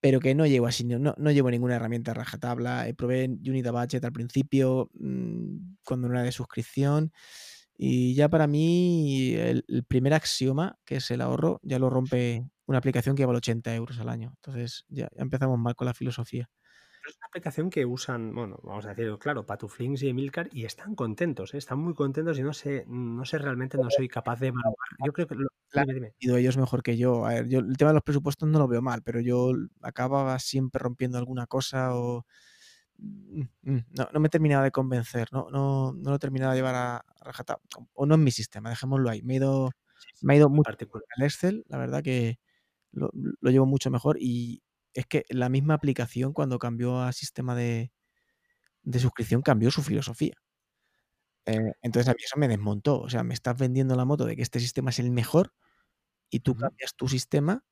Pero 0.00 0.18
que 0.18 0.34
no 0.34 0.46
llevo 0.46 0.66
así, 0.66 0.82
no, 0.84 1.14
no 1.16 1.30
llevo 1.30 1.50
ninguna 1.50 1.76
herramienta 1.76 2.12
rajatabla. 2.12 2.88
Eh, 2.88 2.94
probé 2.94 3.26
Unity 3.26 3.70
Budget 3.70 4.04
al 4.04 4.12
principio, 4.12 4.90
mm, 4.94 5.76
cuando 5.84 6.08
no 6.08 6.14
era 6.14 6.24
de 6.24 6.32
suscripción. 6.32 7.12
Y 7.76 8.14
ya 8.14 8.28
para 8.28 8.46
mí, 8.46 9.34
el, 9.34 9.64
primer 9.88 10.14
axioma, 10.14 10.78
que 10.84 10.96
es 10.96 11.10
el 11.10 11.20
ahorro, 11.20 11.60
ya 11.62 11.78
lo 11.78 11.90
rompe 11.90 12.46
una 12.66 12.78
aplicación 12.78 13.16
que 13.16 13.26
vale 13.26 13.38
80 13.38 13.74
euros 13.74 13.98
al 13.98 14.08
año. 14.08 14.34
Entonces 14.36 14.84
ya 14.88 15.08
empezamos 15.16 15.58
mal 15.58 15.74
con 15.74 15.86
la 15.86 15.94
filosofía 15.94 16.48
es 17.08 17.16
una 17.16 17.26
aplicación 17.26 17.70
que 17.70 17.84
usan, 17.84 18.34
bueno, 18.34 18.58
vamos 18.62 18.86
a 18.86 18.90
decirlo 18.90 19.18
claro, 19.18 19.44
Patuflings 19.44 20.02
y 20.02 20.08
Emilcar 20.08 20.48
y 20.52 20.64
están 20.64 20.94
contentos, 20.94 21.54
¿eh? 21.54 21.58
están 21.58 21.78
muy 21.78 21.94
contentos 21.94 22.38
y 22.38 22.42
no 22.42 22.52
sé, 22.52 22.84
no 22.88 23.24
sé 23.24 23.38
realmente, 23.38 23.76
no 23.78 23.90
soy 23.90 24.08
capaz 24.08 24.40
de 24.40 24.48
evaluar. 24.48 24.76
Yo 25.06 25.12
creo 25.12 25.26
que 25.26 25.34
lo, 25.34 25.48
dime, 25.86 26.14
ellos 26.20 26.56
mejor 26.56 26.82
que 26.82 26.96
yo. 26.96 27.24
A 27.26 27.30
ver, 27.30 27.48
yo 27.48 27.60
el 27.60 27.76
tema 27.76 27.90
de 27.90 27.94
los 27.94 28.02
presupuestos 28.02 28.48
no 28.48 28.58
lo 28.58 28.68
veo 28.68 28.82
mal, 28.82 29.02
pero 29.02 29.20
yo 29.20 29.52
acababa 29.80 30.38
siempre 30.38 30.80
rompiendo 30.80 31.18
alguna 31.18 31.46
cosa 31.46 31.96
o 31.96 32.26
no, 33.02 34.08
no 34.12 34.20
me 34.20 34.28
terminaba 34.28 34.64
de 34.64 34.70
convencer, 34.70 35.28
no, 35.32 35.48
no, 35.50 35.92
no 35.92 36.10
lo 36.10 36.18
terminaba 36.18 36.52
de 36.52 36.58
llevar 36.58 36.74
a, 36.74 37.04
rajata 37.20 37.58
o 37.94 38.06
no 38.06 38.14
en 38.14 38.24
mi 38.24 38.30
sistema, 38.30 38.70
dejémoslo 38.70 39.10
ahí. 39.10 39.22
Me 39.22 39.34
he 39.34 39.36
ido, 39.36 39.70
me 40.20 40.34
ha 40.34 40.36
ido 40.36 40.48
muy 40.48 40.62
particular 40.62 41.04
el 41.16 41.24
Excel, 41.24 41.64
la 41.68 41.78
verdad 41.78 42.02
que 42.02 42.38
lo, 42.92 43.10
lo 43.12 43.50
llevo 43.50 43.66
mucho 43.66 43.90
mejor 43.90 44.16
y 44.20 44.62
es 44.94 45.06
que 45.06 45.24
la 45.28 45.48
misma 45.48 45.74
aplicación 45.74 46.32
cuando 46.32 46.58
cambió 46.58 47.00
a 47.00 47.12
sistema 47.12 47.54
de, 47.54 47.92
suscripción 48.98 49.42
cambió 49.42 49.70
su 49.70 49.82
filosofía. 49.82 50.34
Eh, 51.46 51.72
entonces 51.82 52.08
a 52.08 52.12
mí 52.12 52.18
eso 52.24 52.38
me 52.38 52.48
desmontó. 52.48 53.00
O 53.00 53.08
sea, 53.08 53.24
me 53.24 53.34
estás 53.34 53.56
vendiendo 53.58 53.96
la 53.96 54.04
moto 54.04 54.26
de 54.26 54.36
que 54.36 54.42
este 54.42 54.60
sistema 54.60 54.90
es 54.90 54.98
el 54.98 55.10
mejor 55.10 55.52
y 56.30 56.40
tú 56.40 56.54
cambias 56.54 56.94
tu 56.94 57.08
sistema 57.08 57.64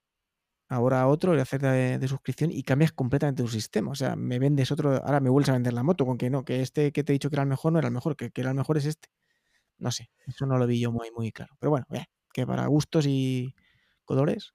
ahora 0.70 1.02
a 1.02 1.08
otro, 1.08 1.34
le 1.34 1.42
haces 1.42 1.60
de, 1.60 2.08
suscripción 2.08 2.50
y 2.50 2.62
cambias 2.62 2.92
completamente 2.92 3.42
tu 3.42 3.48
sistema. 3.48 3.90
O 3.90 3.94
sea, 3.94 4.16
me 4.16 4.38
vendes 4.38 4.70
otro, 4.70 5.04
ahora 5.04 5.20
me 5.20 5.28
vuelves 5.28 5.50
a 5.50 5.52
vender 5.52 5.72
la 5.74 5.82
moto 5.82 6.06
con 6.06 6.16
que 6.16 6.30
no, 6.30 6.44
que 6.44 6.62
este 6.62 6.92
que 6.92 7.04
te 7.04 7.12
he 7.12 7.14
dicho 7.14 7.28
que 7.28 7.36
era 7.36 7.42
el 7.42 7.48
mejor 7.48 7.72
no 7.72 7.78
era 7.78 7.88
el 7.88 7.94
mejor, 7.94 8.16
que, 8.16 8.30
que 8.30 8.40
era 8.40 8.50
el 8.50 8.56
mejor 8.56 8.78
es 8.78 8.86
este. 8.86 9.08
No 9.78 9.90
sé, 9.90 10.10
eso 10.26 10.46
no 10.46 10.58
lo 10.58 10.66
vi 10.66 10.80
yo 10.80 10.92
muy, 10.92 11.10
muy 11.10 11.32
claro. 11.32 11.54
Pero 11.58 11.70
bueno, 11.70 11.86
que 12.32 12.46
para 12.46 12.66
gustos 12.66 13.06
y 13.06 13.54
colores, 14.04 14.54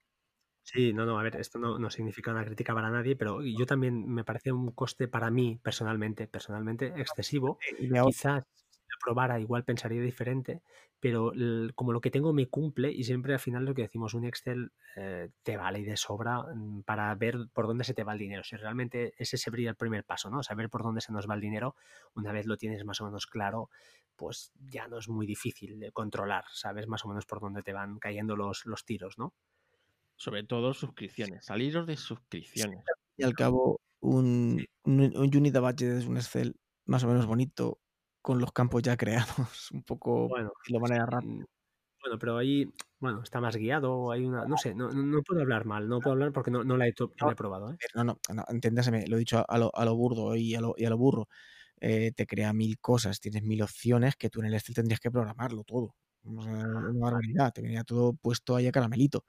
Sí, 0.66 0.92
no, 0.92 1.06
no, 1.06 1.16
a 1.16 1.22
ver, 1.22 1.36
esto 1.36 1.60
no, 1.60 1.90
significa 1.90 2.32
una 2.32 2.44
crítica 2.44 2.74
para 2.74 2.90
nadie, 2.90 3.14
pero 3.14 3.40
yo 3.40 3.66
también 3.66 4.04
me 4.12 4.24
parece 4.24 4.50
un 4.50 4.72
coste 4.72 5.06
para 5.06 5.30
mí 5.30 5.60
personalmente, 5.62 6.26
personalmente 6.26 6.92
excesivo. 6.96 7.60
Quizás 8.04 8.42
lo 8.88 8.98
probara 9.04 9.40
igual 9.40 9.64
pensaría 9.64 10.00
diferente, 10.00 10.62
pero 11.00 11.32
como 11.74 11.92
lo 11.92 12.00
que 12.00 12.10
tengo 12.10 12.32
me 12.32 12.48
cumple 12.48 12.90
y 12.90 13.04
siempre 13.04 13.34
al 13.34 13.40
final 13.40 13.64
lo 13.64 13.74
que 13.74 13.82
decimos, 13.82 14.14
un 14.14 14.24
Excel 14.24 14.72
eh, 14.96 15.30
te 15.42 15.56
vale 15.56 15.80
y 15.80 15.84
de 15.84 15.96
sobra 15.96 16.42
mm, 16.42 16.82
para 16.82 17.14
ver 17.14 17.48
por 17.52 17.66
dónde 17.66 17.84
se 17.84 17.94
te 17.94 18.04
va 18.04 18.12
el 18.12 18.18
dinero. 18.18 18.42
Si 18.44 18.56
realmente 18.56 19.14
ese 19.18 19.36
sería 19.36 19.70
el 19.70 19.76
primer 19.76 20.04
paso, 20.04 20.30
¿no? 20.30 20.42
Saber 20.42 20.70
por 20.70 20.82
dónde 20.82 21.00
se 21.00 21.12
nos 21.12 21.28
va 21.28 21.34
el 21.34 21.40
dinero, 21.40 21.76
una 22.14 22.32
vez 22.32 22.46
lo 22.46 22.56
tienes 22.56 22.84
más 22.84 23.00
o 23.00 23.04
menos 23.04 23.26
claro, 23.26 23.70
pues 24.16 24.52
ya 24.70 24.88
no 24.88 24.98
es 24.98 25.08
muy 25.08 25.26
difícil 25.26 25.78
de 25.78 25.92
controlar, 25.92 26.44
sabes 26.50 26.88
más 26.88 27.04
o 27.04 27.08
menos 27.08 27.26
por 27.26 27.40
dónde 27.40 27.62
te 27.62 27.72
van 27.72 27.98
cayendo 27.98 28.34
los, 28.34 28.64
los 28.64 28.84
tiros, 28.84 29.18
¿no? 29.18 29.34
Sobre 30.16 30.44
todo 30.44 30.72
suscripciones, 30.72 31.44
saliros 31.44 31.86
de 31.86 31.96
suscripciones. 31.96 32.82
Y 33.18 33.24
al 33.24 33.34
cabo, 33.34 33.80
un, 34.00 34.64
un, 34.84 35.00
un 35.16 35.52
Budget 35.52 35.98
es 35.98 36.06
un 36.06 36.16
Excel 36.16 36.56
más 36.86 37.04
o 37.04 37.08
menos 37.08 37.26
bonito, 37.26 37.80
con 38.26 38.40
los 38.40 38.50
campos 38.50 38.82
ya 38.82 38.96
creados, 38.96 39.70
un 39.72 39.84
poco 39.84 40.28
bueno, 40.28 40.52
lo 40.66 40.80
van 40.80 40.90
a 40.90 40.94
agarrar. 40.96 41.22
Bueno, 41.22 42.18
pero 42.18 42.36
ahí, 42.36 42.68
bueno, 42.98 43.22
está 43.22 43.40
más 43.40 43.54
guiado, 43.54 44.10
hay 44.10 44.24
una, 44.24 44.44
no 44.46 44.56
sé, 44.56 44.74
no, 44.74 44.90
no 44.90 45.22
puedo 45.22 45.42
hablar 45.42 45.64
mal, 45.64 45.88
no 45.88 46.00
puedo 46.00 46.14
hablar 46.14 46.32
porque 46.32 46.50
no, 46.50 46.64
no 46.64 46.76
la 46.76 46.88
he, 46.88 46.90
he 46.90 47.34
probado. 47.36 47.70
¿eh? 47.70 47.76
No, 47.94 48.02
no, 48.02 48.18
no, 48.34 48.44
lo 48.48 49.16
he 49.16 49.18
dicho 49.20 49.44
a 49.48 49.58
lo, 49.58 49.70
a 49.72 49.84
lo 49.84 49.94
burdo 49.94 50.34
y 50.34 50.56
a 50.56 50.60
lo, 50.60 50.74
y 50.76 50.84
a 50.86 50.90
lo 50.90 50.98
burro. 50.98 51.28
eh, 51.80 52.10
te 52.16 52.26
crea 52.26 52.52
mil 52.52 52.80
cosas, 52.80 53.20
tienes 53.20 53.44
mil 53.44 53.62
opciones 53.62 54.16
que 54.16 54.28
tú 54.28 54.40
en 54.40 54.46
el 54.46 54.54
Excel 54.54 54.74
tendrías 54.74 54.98
que 54.98 55.12
programarlo 55.12 55.62
todo. 55.62 55.94
O 56.24 56.42
sea, 56.42 56.52
una 56.52 56.98
barbaridad, 56.98 57.52
te 57.52 57.62
venía 57.62 57.84
todo 57.84 58.12
puesto 58.14 58.56
ahí 58.56 58.66
a 58.66 58.72
caramelito. 58.72 59.24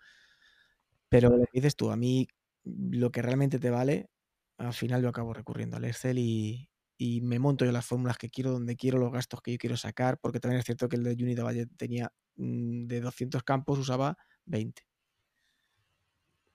Pero 1.08 1.30
lo 1.30 1.46
que 1.46 1.60
dices 1.60 1.76
tú, 1.76 1.92
a 1.92 1.96
mí 1.96 2.28
lo 2.64 3.12
que 3.12 3.22
realmente 3.22 3.60
te 3.60 3.70
vale, 3.70 4.10
al 4.58 4.74
final 4.74 5.04
yo 5.04 5.10
acabo 5.10 5.34
recurriendo 5.34 5.78
al 5.78 5.86
Excel 5.86 6.18
y, 6.18 6.70
y 6.98 7.22
me 7.22 7.40
monto 7.40 7.64
yo 7.64 7.72
las 7.72 7.86
fórmulas 7.86 8.18
que 8.18 8.30
quiero, 8.30 8.52
donde 8.52 8.76
quiero, 8.76 8.98
los 8.98 9.12
gastos 9.12 9.42
que 9.42 9.52
yo 9.52 9.58
quiero 9.58 9.78
sacar, 9.78 10.20
porque 10.20 10.40
también 10.40 10.60
es 10.60 10.66
cierto 10.66 10.90
que 10.90 10.96
el 10.96 11.04
de 11.04 11.12
Unity 11.12 11.42
Budget 11.42 11.70
tenía 11.78 12.12
mm, 12.36 12.88
de 12.88 13.02
200 13.02 13.44
campos, 13.44 13.78
usaba 13.78 14.18
20. 14.46 14.82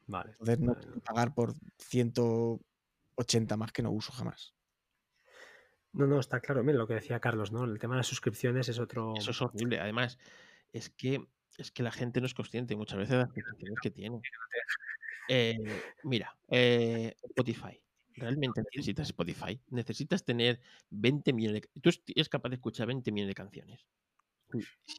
Vale. 0.07 0.33
Entonces 0.33 0.59
no 0.59 0.75
Vale, 0.75 1.01
pagar 1.01 1.35
por 1.35 1.55
180 1.79 3.57
más 3.57 3.73
que 3.73 3.83
no 3.83 3.93
uso 3.93 4.13
jamás. 4.13 4.55
No, 5.93 6.07
no, 6.07 6.19
está 6.19 6.41
claro. 6.41 6.65
Mira 6.65 6.79
lo 6.79 6.87
que 6.87 6.95
decía 6.95 7.21
Carlos, 7.21 7.53
¿no? 7.53 7.65
El 7.65 7.79
tema 7.79 7.95
de 7.95 7.99
las 7.99 8.07
suscripciones 8.07 8.69
es 8.69 8.79
otro. 8.79 9.15
Eso 9.17 9.31
es 9.31 9.43
horrible. 9.43 9.79
Además, 9.79 10.19
es 10.73 10.91
que, 10.91 11.25
es 11.59 11.71
que 11.71 11.83
la 11.83 11.93
gente 11.93 12.21
no 12.21 12.27
es 12.27 12.35
consciente 12.35 12.75
muchas 12.75 12.99
veces 12.99 13.11
de 13.11 13.19
las 13.19 13.29
suscripciones 13.35 13.79
que 13.81 13.91
tiene. 13.91 14.21
Eh, 15.29 15.59
mira, 16.03 16.37
eh, 16.49 17.15
Spotify. 17.23 17.81
¿Realmente 18.17 18.63
necesitas 18.63 19.09
Spotify? 19.09 19.61
¿Necesitas 19.71 20.25
tener 20.25 20.61
20 20.91 21.33
millones 21.33 21.63
de... 21.63 21.81
¿Tú 21.81 21.91
eres 22.15 22.29
capaz 22.29 22.51
de 22.51 22.57
escuchar 22.57 22.87
20 22.87 23.13
millones 23.13 23.31
de 23.31 23.35
canciones? 23.35 23.87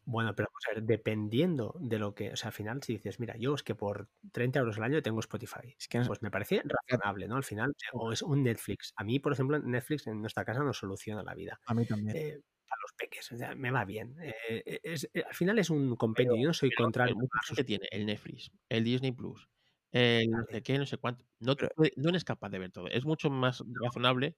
Bueno, 0.05 0.33
pero 0.35 0.49
vamos 0.51 0.63
a 0.67 0.73
ver, 0.73 0.83
dependiendo 0.83 1.75
de 1.79 1.99
lo 1.99 2.15
que, 2.15 2.31
o 2.31 2.35
sea, 2.35 2.47
al 2.47 2.53
final 2.53 2.81
si 2.81 2.93
dices, 2.93 3.19
mira, 3.19 3.37
yo 3.37 3.53
es 3.53 3.61
que 3.61 3.75
por 3.75 4.09
30 4.31 4.59
euros 4.59 4.77
al 4.77 4.83
año 4.85 5.01
tengo 5.03 5.19
Spotify, 5.19 5.75
Es 5.77 5.87
que 5.87 5.99
no- 5.99 6.07
pues 6.07 6.21
me 6.21 6.31
parece 6.31 6.61
razonable, 7.05 7.27
¿no? 7.27 7.35
Al 7.35 7.43
final, 7.43 7.73
o 7.93 8.11
es 8.11 8.21
un 8.23 8.43
Netflix. 8.43 8.93
A 8.95 9.03
mí, 9.03 9.19
por 9.19 9.33
ejemplo, 9.33 9.59
Netflix 9.59 10.07
en 10.07 10.19
nuestra 10.21 10.43
casa 10.45 10.63
nos 10.63 10.77
soluciona 10.77 11.23
la 11.23 11.35
vida. 11.35 11.59
a 11.67 11.73
mí 11.73 11.85
también. 11.85 12.17
Eh, 12.17 12.41
para 12.67 12.81
los 12.81 12.93
peques, 12.97 13.31
o 13.31 13.37
sea, 13.37 13.53
me 13.53 13.69
va 13.69 13.85
bien. 13.85 14.15
Eh, 14.21 14.79
es- 14.83 15.07
eh, 15.13 15.23
al 15.27 15.35
final 15.35 15.59
es 15.59 15.69
un 15.69 15.95
compendio, 15.95 16.35
yo 16.37 16.47
no 16.47 16.53
soy 16.53 16.69
Pero, 16.69 16.85
contrario 16.85 17.13
pero 17.15 17.21
mucha 17.21 17.37
a 17.39 17.45
gente 17.45 17.61
sus... 17.61 17.67
tiene 17.67 17.87
el 17.91 18.05
Netflix, 18.07 18.51
el 18.69 18.83
Disney 18.83 19.11
Plus, 19.11 19.47
el 19.93 20.29
no 20.29 20.37
Vale. 20.39 20.51
sé 20.51 20.63
qué, 20.63 20.77
no 20.77 20.85
sé 20.85 20.97
cuánto. 20.97 21.25
No, 21.39 21.55
te 21.55 21.69
no 21.95 22.09
eres 22.09 22.23
capaz 22.25 22.49
de 22.49 22.59
ver 22.59 22.71
todo. 22.71 22.87
Es 22.87 23.05
mucho 23.05 23.29
más 23.29 23.63
razonable. 23.81 24.35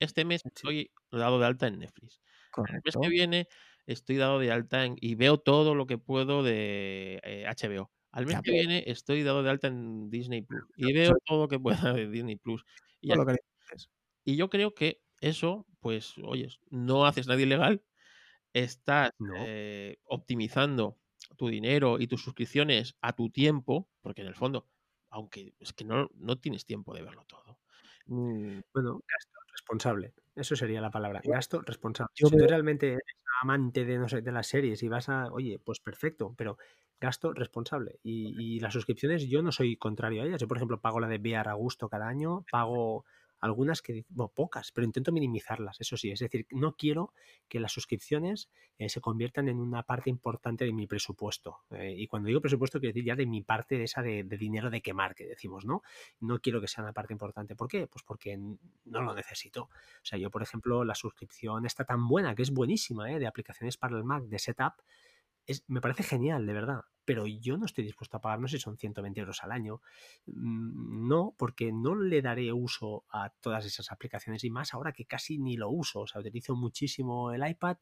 Este 0.00 0.24
mes 0.24 0.42
Sí. 0.42 0.48
estoy 0.54 0.90
dado 1.10 1.38
de 1.40 1.46
alta 1.46 1.66
en 1.68 1.78
Netflix. 1.80 2.20
El 2.56 2.62
mes 2.62 2.70
Correcto. 2.92 3.00
que 3.00 3.08
viene 3.08 3.48
estoy 3.86 4.16
dado 4.16 4.38
de 4.38 4.50
alta 4.52 4.84
en, 4.84 4.96
y 5.00 5.14
veo 5.16 5.38
todo 5.38 5.74
lo 5.74 5.86
que 5.86 5.98
puedo 5.98 6.42
de 6.42 7.20
eh, 7.24 7.44
HBO. 7.46 7.90
Al 8.12 8.26
mes 8.26 8.34
Ya, 8.36 8.42
que 8.42 8.50
pero- 8.52 8.58
viene 8.68 8.84
estoy 8.86 9.22
dado 9.24 9.42
de 9.42 9.50
alta 9.50 9.66
en 9.68 10.10
Disney 10.10 10.42
Plus 10.42 10.64
y 10.76 10.84
pero- 10.92 11.00
veo 11.12 11.14
todo 11.26 11.42
lo 11.42 11.48
que 11.48 11.58
pueda 11.58 11.92
de 11.94 12.08
Disney 12.08 12.36
Plus. 12.36 12.64
Y, 13.00 13.08
ya 13.08 13.16
dices. 13.24 13.90
y 14.24 14.36
yo 14.36 14.48
creo 14.50 14.74
que 14.74 15.02
eso, 15.20 15.66
pues, 15.80 16.14
oyes, 16.22 16.60
no 16.70 17.06
haces 17.06 17.26
nada 17.26 17.40
ilegal, 17.40 17.82
estás 18.52 19.10
No. 19.18 19.34
eh, 19.46 19.98
optimizando 20.04 20.98
tu 21.36 21.48
dinero 21.48 21.98
y 21.98 22.06
tus 22.06 22.22
suscripciones 22.22 22.96
a 23.00 23.14
tu 23.14 23.30
tiempo, 23.30 23.90
porque 24.02 24.22
en 24.22 24.28
el 24.28 24.34
fondo, 24.34 24.68
aunque 25.14 25.54
es 25.60 25.72
que 25.72 25.84
no, 25.84 26.10
no 26.16 26.36
tienes 26.38 26.66
tiempo 26.66 26.92
de 26.92 27.02
verlo 27.02 27.24
todo. 27.26 27.58
Mm, 28.06 28.60
Bueno, 28.74 29.00
gasto 29.08 29.38
responsable. 29.52 30.12
Eso 30.34 30.56
sería 30.56 30.80
la 30.80 30.90
palabra. 30.90 31.20
Gasto 31.24 31.60
responsable. 31.62 32.10
yo 32.16 32.26
si 32.28 32.36
tú 32.36 32.46
realmente 32.46 32.88
eres 32.88 33.04
amante 33.42 33.84
de, 33.84 33.98
no 33.98 34.08
sé, 34.08 34.22
de 34.22 34.32
las 34.32 34.48
series 34.48 34.82
y 34.82 34.88
vas 34.88 35.08
a, 35.08 35.30
oye, 35.32 35.60
pues 35.64 35.78
perfecto, 35.78 36.34
pero 36.36 36.58
gasto 37.00 37.32
responsable. 37.32 38.00
Y, 38.02 38.56
y 38.56 38.60
las 38.60 38.72
suscripciones, 38.72 39.28
yo 39.28 39.42
no 39.42 39.52
soy 39.52 39.76
contrario 39.76 40.22
a 40.22 40.26
ellas. 40.26 40.40
Yo, 40.40 40.48
por 40.48 40.56
ejemplo, 40.56 40.80
pago 40.80 40.98
la 40.98 41.08
de 41.08 41.16
VR 41.18 41.50
a 41.50 41.54
gusto 41.54 41.88
cada 41.88 42.08
año, 42.08 42.44
pago 42.50 43.04
algunas 43.44 43.82
que, 43.82 44.06
bueno, 44.08 44.32
pocas, 44.34 44.72
pero 44.72 44.86
intento 44.86 45.12
minimizarlas, 45.12 45.78
eso 45.78 45.98
sí. 45.98 46.10
Es 46.10 46.20
decir, 46.20 46.46
no 46.50 46.76
quiero 46.76 47.12
que 47.46 47.60
las 47.60 47.72
suscripciones 47.72 48.48
eh, 48.78 48.88
se 48.88 49.02
conviertan 49.02 49.48
en 49.48 49.58
una 49.58 49.82
parte 49.82 50.08
importante 50.08 50.64
de 50.64 50.72
mi 50.72 50.86
presupuesto. 50.86 51.58
Eh, 51.70 51.94
y 51.96 52.06
cuando 52.06 52.28
digo 52.28 52.40
presupuesto, 52.40 52.80
quiero 52.80 52.94
decir 52.94 53.04
ya 53.04 53.16
de 53.16 53.26
mi 53.26 53.42
parte 53.42 53.76
de 53.76 53.84
esa 53.84 54.00
de, 54.00 54.24
de 54.24 54.36
dinero 54.38 54.70
de 54.70 54.80
quemar 54.80 55.14
que 55.14 55.26
decimos, 55.26 55.66
¿no? 55.66 55.82
no 56.20 56.38
quiero 56.40 56.60
que 56.60 56.68
sea 56.68 56.82
una 56.82 56.94
parte 56.94 57.12
importante. 57.12 57.54
¿Por 57.54 57.68
qué? 57.68 57.86
Pues 57.86 58.02
porque 58.02 58.36
no 58.36 59.02
lo 59.02 59.14
necesito. 59.14 59.64
O 59.64 60.04
sea, 60.04 60.18
yo, 60.18 60.30
por 60.30 60.42
ejemplo, 60.42 60.84
la 60.84 60.94
suscripción 60.94 61.66
está 61.66 61.84
tan 61.84 62.08
buena, 62.08 62.34
que 62.34 62.42
es 62.42 62.50
buenísima, 62.50 63.12
¿eh? 63.12 63.18
de 63.18 63.26
aplicaciones 63.26 63.76
para 63.76 63.96
el 63.96 64.04
Mac, 64.04 64.24
de 64.24 64.38
Setup, 64.38 64.74
es, 65.46 65.64
me 65.68 65.80
parece 65.80 66.02
genial, 66.02 66.46
de 66.46 66.52
verdad. 66.52 66.80
Pero 67.04 67.26
yo 67.26 67.58
no 67.58 67.66
estoy 67.66 67.84
dispuesto 67.84 68.16
a 68.16 68.20
pagar, 68.22 68.40
no 68.40 68.48
sé 68.48 68.56
si 68.56 68.62
son 68.62 68.78
120 68.78 69.20
euros 69.20 69.42
al 69.44 69.52
año. 69.52 69.80
Mm, 70.26 71.06
No, 71.08 71.34
porque 71.38 71.72
no 71.72 71.94
le 71.94 72.22
daré 72.22 72.52
uso 72.52 73.04
a 73.10 73.30
todas 73.40 73.66
esas 73.66 73.92
aplicaciones 73.92 74.42
y 74.44 74.50
más 74.50 74.72
ahora 74.74 74.92
que 74.92 75.04
casi 75.06 75.38
ni 75.38 75.56
lo 75.56 75.68
uso. 75.70 76.00
O 76.00 76.06
sea, 76.06 76.20
utilizo 76.20 76.54
muchísimo 76.56 77.32
el 77.32 77.46
iPad 77.46 77.76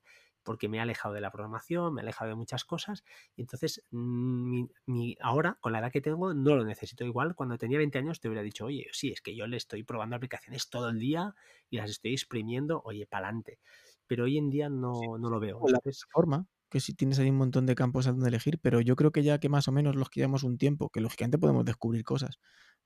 porque 0.45 0.69
me 0.69 0.79
he 0.79 0.81
alejado 0.81 1.15
de 1.15 1.21
la 1.21 1.31
programación, 1.31 1.95
me 1.95 2.01
he 2.01 2.05
alejado 2.05 2.31
de 2.31 2.35
muchas 2.35 2.65
cosas 2.65 3.05
y 3.37 3.43
entonces 3.43 3.85
mm, 3.91 4.49
mi, 4.51 4.69
mi- 4.87 5.17
ahora, 5.21 5.57
con 5.61 5.73
la 5.73 5.79
edad 5.79 5.93
que 5.93 6.01
tengo, 6.01 6.35
no 6.35 6.57
lo 6.57 6.65
necesito. 6.65 7.05
Igual 7.05 7.35
cuando 7.37 7.59
tenía 7.59 7.79
20 7.79 7.99
años 7.99 8.21
te 8.21 8.29
hubiera 8.29 8.43
dicho, 8.43 8.67
oye, 8.67 8.89
sí, 8.93 9.13
es 9.13 9.21
que 9.23 9.37
yo 9.37 9.47
le 9.47 9.57
estoy 9.57 9.85
probando 9.85 10.17
aplicaciones 10.17 10.69
todo 10.71 10.89
el 10.89 10.99
día 10.99 11.35
y 11.71 11.77
las 11.79 11.91
estoy 11.91 12.13
exprimiendo, 12.13 12.83
oye, 12.85 13.07
pa'lante. 13.07 13.61
Pero 14.07 14.25
hoy 14.25 14.37
en 14.39 14.51
día 14.51 14.69
no, 14.69 15.17
no 15.19 15.31
lo 15.31 15.39
veo. 15.41 15.61
La 15.63 15.79
Entonces, 15.79 16.07
plataforma, 16.11 16.47
que 16.73 16.81
si 16.81 16.95
tienes 16.95 17.21
ahí 17.21 17.31
un 17.31 17.37
montón 17.39 17.67
de 17.67 17.77
campos 17.77 18.09
a 18.09 18.13
donde 18.13 18.29
elegir, 18.31 18.61
pero 18.63 18.81
yo 18.83 18.97
creo 18.97 19.13
que 19.13 19.23
ya 19.25 19.39
que 19.41 19.51
más 19.51 19.69
o 19.69 19.73
menos 19.73 19.97
los 19.97 20.11
que 20.11 20.21
llevamos 20.21 20.45
un 20.45 20.59
tiempo, 20.59 20.91
que 20.91 21.03
lógicamente 21.03 21.39
podemos 21.39 21.65
descubrir 21.67 22.05
cosas, 22.05 22.41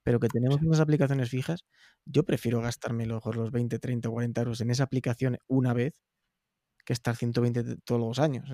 pero 0.05 0.21
que 0.21 0.29
tenemos 0.29 0.61
unas 0.63 0.81
aplicaciones 0.81 1.31
fijas, 1.31 1.65
yo 2.07 2.25
prefiero 2.25 2.61
gastarme 2.63 3.07
los, 3.07 3.25
los 3.37 3.51
20, 3.53 3.79
30 3.81 4.09
o 4.11 4.13
40 4.13 4.43
euros 4.43 4.61
en 4.63 4.71
esa 4.71 4.85
aplicación 4.85 5.39
una 5.49 5.75
vez 5.75 5.95
que 6.85 6.93
estar 6.93 7.17
120 7.17 7.63
de- 7.65 7.77
todos 7.85 8.01
los 8.01 8.19
años. 8.21 8.49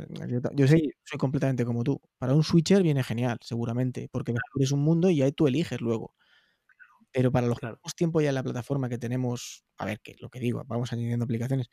Yo, 0.54 0.66
Sí. 0.66 0.90
soy 1.04 1.18
completamente 1.18 1.64
como 1.66 1.84
tú. 1.84 2.00
Para 2.18 2.34
un 2.34 2.44
switcher 2.44 2.82
viene 2.82 3.02
genial, 3.04 3.38
seguramente, 3.42 4.09
porque 4.12 4.32
descubres 4.32 4.72
un 4.72 4.80
mundo 4.80 5.10
y 5.10 5.22
ahí 5.22 5.32
tú 5.32 5.46
eliges 5.48 5.80
luego. 5.82 6.14
Pero 7.12 7.30
para 7.32 7.46
los 7.46 7.59
que 7.59 7.60
claro. 7.60 7.76
tenemos 7.76 7.94
tiempo 7.94 8.20
ya 8.20 8.30
en 8.30 8.34
la 8.36 8.42
plataforma 8.42 8.88
que 8.88 8.98
tenemos, 8.98 9.64
a 9.78 9.84
ver, 9.86 10.00
que 10.00 10.16
lo 10.20 10.30
que 10.30 10.40
digo, 10.40 10.62
vamos 10.66 10.92
añadiendo 10.92 11.24
aplicaciones, 11.24 11.68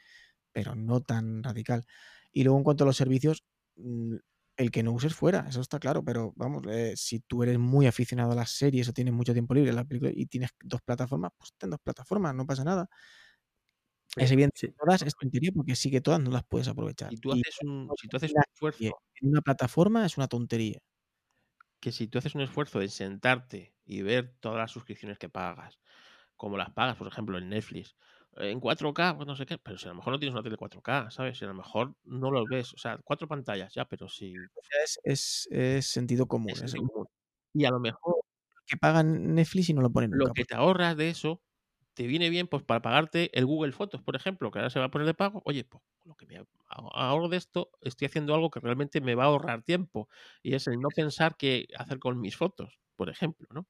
pero 0.54 0.76
no 0.76 1.02
tan 1.02 1.44
radical. 1.44 1.86
Y 2.32 2.44
luego 2.44 2.58
en 2.60 2.64
cuanto 2.64 2.84
a 2.84 2.88
los 2.88 2.98
servicios, 2.98 3.44
mm, 3.78 4.16
el 4.58 4.72
que 4.72 4.84
no 4.84 4.92
uses 4.94 5.16
fuera, 5.16 5.46
eso 5.50 5.62
está 5.62 5.80
claro, 5.80 6.04
pero 6.04 6.34
vamos, 6.36 6.64
eh, 6.70 6.94
si 6.98 7.22
tú 7.22 7.44
eres 7.44 7.58
muy 7.60 7.88
aficionado 7.88 8.34
a 8.34 8.36
las 8.36 8.52
series 8.52 8.90
o 8.90 8.94
tienes 8.94 9.14
mucho 9.14 9.34
tiempo 9.34 9.54
libre 9.54 9.70
en 9.70 9.76
la 9.78 9.86
película 9.86 10.12
y 10.14 10.26
tienes 10.28 10.52
dos 10.64 10.82
plataformas, 10.82 11.32
pues 11.38 11.52
ten 11.58 11.70
dos 11.70 11.80
plataformas, 11.84 12.36
no 12.36 12.46
pasa 12.46 12.64
nada. 12.66 12.88
Es 14.16 14.32
evidente 14.32 14.56
sí, 14.56 14.76
todas 14.78 15.02
es 15.02 15.16
tontería 15.16 15.52
porque 15.56 15.76
sí 15.76 15.90
que 15.92 16.02
todas 16.02 16.20
no 16.22 16.30
las 16.32 16.44
puedes 16.48 16.68
aprovechar. 16.68 17.12
Si 17.12 17.18
tú 17.18 17.32
Y 17.32 17.34
haces 17.34 17.58
un, 17.62 17.92
si 17.96 18.08
tú 18.08 18.16
haces 18.18 18.34
un 18.36 18.44
esfuerzo, 18.54 19.04
en 19.22 19.30
una 19.30 19.42
plataforma 19.42 20.06
es 20.06 20.18
una 20.18 20.28
tontería. 20.28 20.80
que 21.80 21.92
si 21.92 22.08
tú 22.08 22.18
haces 22.18 22.36
un 22.36 22.42
esfuerzo 22.42 22.80
de 22.80 22.90
sentarte 22.90 23.76
y 23.86 24.02
ver 24.02 24.36
todas 24.40 24.58
las 24.58 24.72
suscripciones 24.72 25.18
que 25.20 25.30
pagas, 25.30 25.80
como 26.38 26.58
las 26.58 26.72
pagas, 26.72 26.98
por 26.98 27.08
ejemplo, 27.08 27.38
en 27.38 27.50
Netflix, 27.50 27.98
en 28.38 28.60
4K, 28.60 29.16
pues 29.16 29.28
no 29.28 29.36
sé 29.36 29.46
qué, 29.46 29.58
pero 29.58 29.78
si 29.78 29.86
a 29.88 29.90
lo 29.90 29.96
mejor 29.96 30.14
no 30.14 30.20
tienes 30.20 30.34
una 30.34 30.44
tele 30.44 30.58
4K, 30.58 31.12
¿sabes? 31.12 31.38
Si 31.38 31.46
a 31.46 31.48
lo 31.50 31.54
mejor 31.56 31.96
no 32.04 32.32
lo 32.32 32.48
ves, 32.48 32.74
o 32.74 32.78
sea, 32.78 32.98
cuatro 33.04 33.28
pantallas 33.28 33.74
ya, 33.74 33.86
pero 33.86 34.10
si 34.10 34.50
es, 34.84 35.00
es- 35.04 35.48
es 35.52 35.88
sentido 35.88 36.28
común. 36.28 36.58
es 36.64 36.72
sentido 36.72 36.84
común. 36.84 37.08
Y 37.54 37.66
a 37.66 37.72
lo 37.72 37.80
mejor 37.80 38.16
que 38.68 38.78
pagan 38.78 39.36
Netflix 39.36 39.70
y 39.70 39.74
no 39.74 39.82
lo 39.82 39.92
ponen 39.92 40.12
lo 40.12 40.30
nunca. 40.30 40.34
que 40.34 40.46
pues, 40.46 40.46
te 40.46 40.56
ahorras 40.56 40.98
de 40.98 41.10
eso 41.10 41.44
te 41.94 42.08
viene 42.08 42.30
bien 42.30 42.48
pues 42.48 42.64
para 42.64 42.82
pagarte 42.82 43.30
el 43.38 43.46
Google 43.46 43.74
Fotos, 43.74 44.02
por 44.02 44.16
ejemplo, 44.16 44.52
que 44.52 44.60
ahora 44.60 44.70
se 44.70 44.80
va 44.80 44.86
a 44.86 44.92
poner 44.92 45.06
de 45.08 45.14
pago. 45.16 45.42
Oye, 45.46 45.66
pues 45.66 45.84
lo 46.06 46.16
que 46.16 46.26
me 46.28 46.46
ahorro 46.70 47.28
de 47.28 47.36
esto, 47.38 47.72
estoy 47.82 48.06
haciendo 48.08 48.34
algo 48.34 48.50
que 48.52 48.62
realmente 48.62 49.02
me 49.02 49.16
va 49.16 49.26
a 49.26 49.28
ahorrar 49.28 49.64
tiempo 49.64 50.08
y 50.42 50.56
es 50.56 50.68
el 50.68 50.80
no 50.80 50.92
pensar 50.94 51.36
qué 51.38 51.68
hacer 51.78 52.00
con 52.00 52.22
mis 52.22 52.38
fotos, 52.38 52.80
por 52.96 53.10
ejemplo, 53.10 53.48
¿no? 53.54 53.68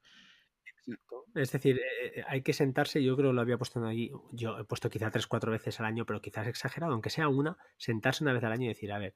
Es 1.35 1.51
decir, 1.51 1.77
eh, 1.79 2.19
eh, 2.19 2.23
hay 2.27 2.41
que 2.41 2.53
sentarse, 2.53 3.03
yo 3.03 3.15
creo 3.15 3.29
que 3.29 3.33
lo 3.35 3.41
había 3.41 3.57
puesto 3.57 3.83
ahí, 3.85 4.11
yo 4.31 4.57
he 4.57 4.63
puesto 4.65 4.89
quizá 4.89 5.11
tres, 5.11 5.27
cuatro 5.27 5.51
veces 5.51 5.79
al 5.79 5.85
año, 5.85 6.05
pero 6.05 6.21
quizás 6.21 6.47
exagerado, 6.47 6.93
aunque 6.93 7.09
sea 7.11 7.27
una, 7.29 7.57
sentarse 7.77 8.23
una 8.23 8.33
vez 8.33 8.43
al 8.43 8.51
año 8.51 8.65
y 8.65 8.69
decir, 8.69 8.91
a 8.91 8.97
ver, 8.99 9.15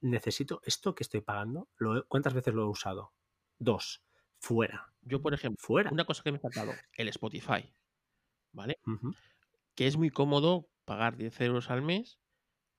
necesito 0.00 0.60
esto 0.64 0.94
que 0.94 1.04
estoy 1.04 1.20
pagando, 1.22 1.68
lo 1.76 1.98
he- 1.98 2.02
¿cuántas 2.04 2.34
veces 2.34 2.54
lo 2.54 2.62
he 2.64 2.68
usado? 2.68 3.14
Dos, 3.58 4.04
fuera, 4.38 4.92
Yo, 5.02 5.22
por 5.22 5.34
ejemplo, 5.34 5.58
fuera. 5.60 5.90
una 5.90 6.04
cosa 6.04 6.22
que 6.22 6.32
me 6.32 6.38
he 6.38 6.40
sacado, 6.40 6.72
el 6.96 7.08
Spotify, 7.08 7.74
¿vale? 8.52 8.78
Que 9.74 9.86
es 9.86 9.96
muy 9.96 10.10
cómodo 10.10 10.68
pagar 10.84 11.16
10 11.16 11.40
euros 11.40 11.70
al 11.70 11.82
mes 11.82 12.18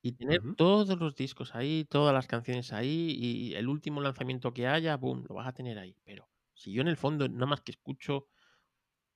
y 0.02 0.14
tener 0.14 0.42
todos 0.58 0.98
los 1.00 1.16
discos 1.16 1.56
ahí, 1.56 1.86
todas 1.90 2.14
las 2.14 2.28
canciones 2.28 2.74
ahí 2.74 3.16
y 3.18 3.56
el 3.56 3.68
último 3.70 4.02
lanzamiento 4.02 4.54
que 4.54 4.68
haya, 4.68 4.98
boom, 4.98 5.26
lo 5.28 5.36
vas 5.36 5.48
a 5.48 5.54
tener 5.54 5.80
ahí. 5.80 5.98
Pero 6.06 6.30
si 6.56 6.74
yo 6.74 6.82
en 6.82 6.88
el 6.88 6.98
fondo 6.98 7.28
nada 7.30 7.46
más 7.46 7.62
que 7.62 7.72
escucho 7.72 8.28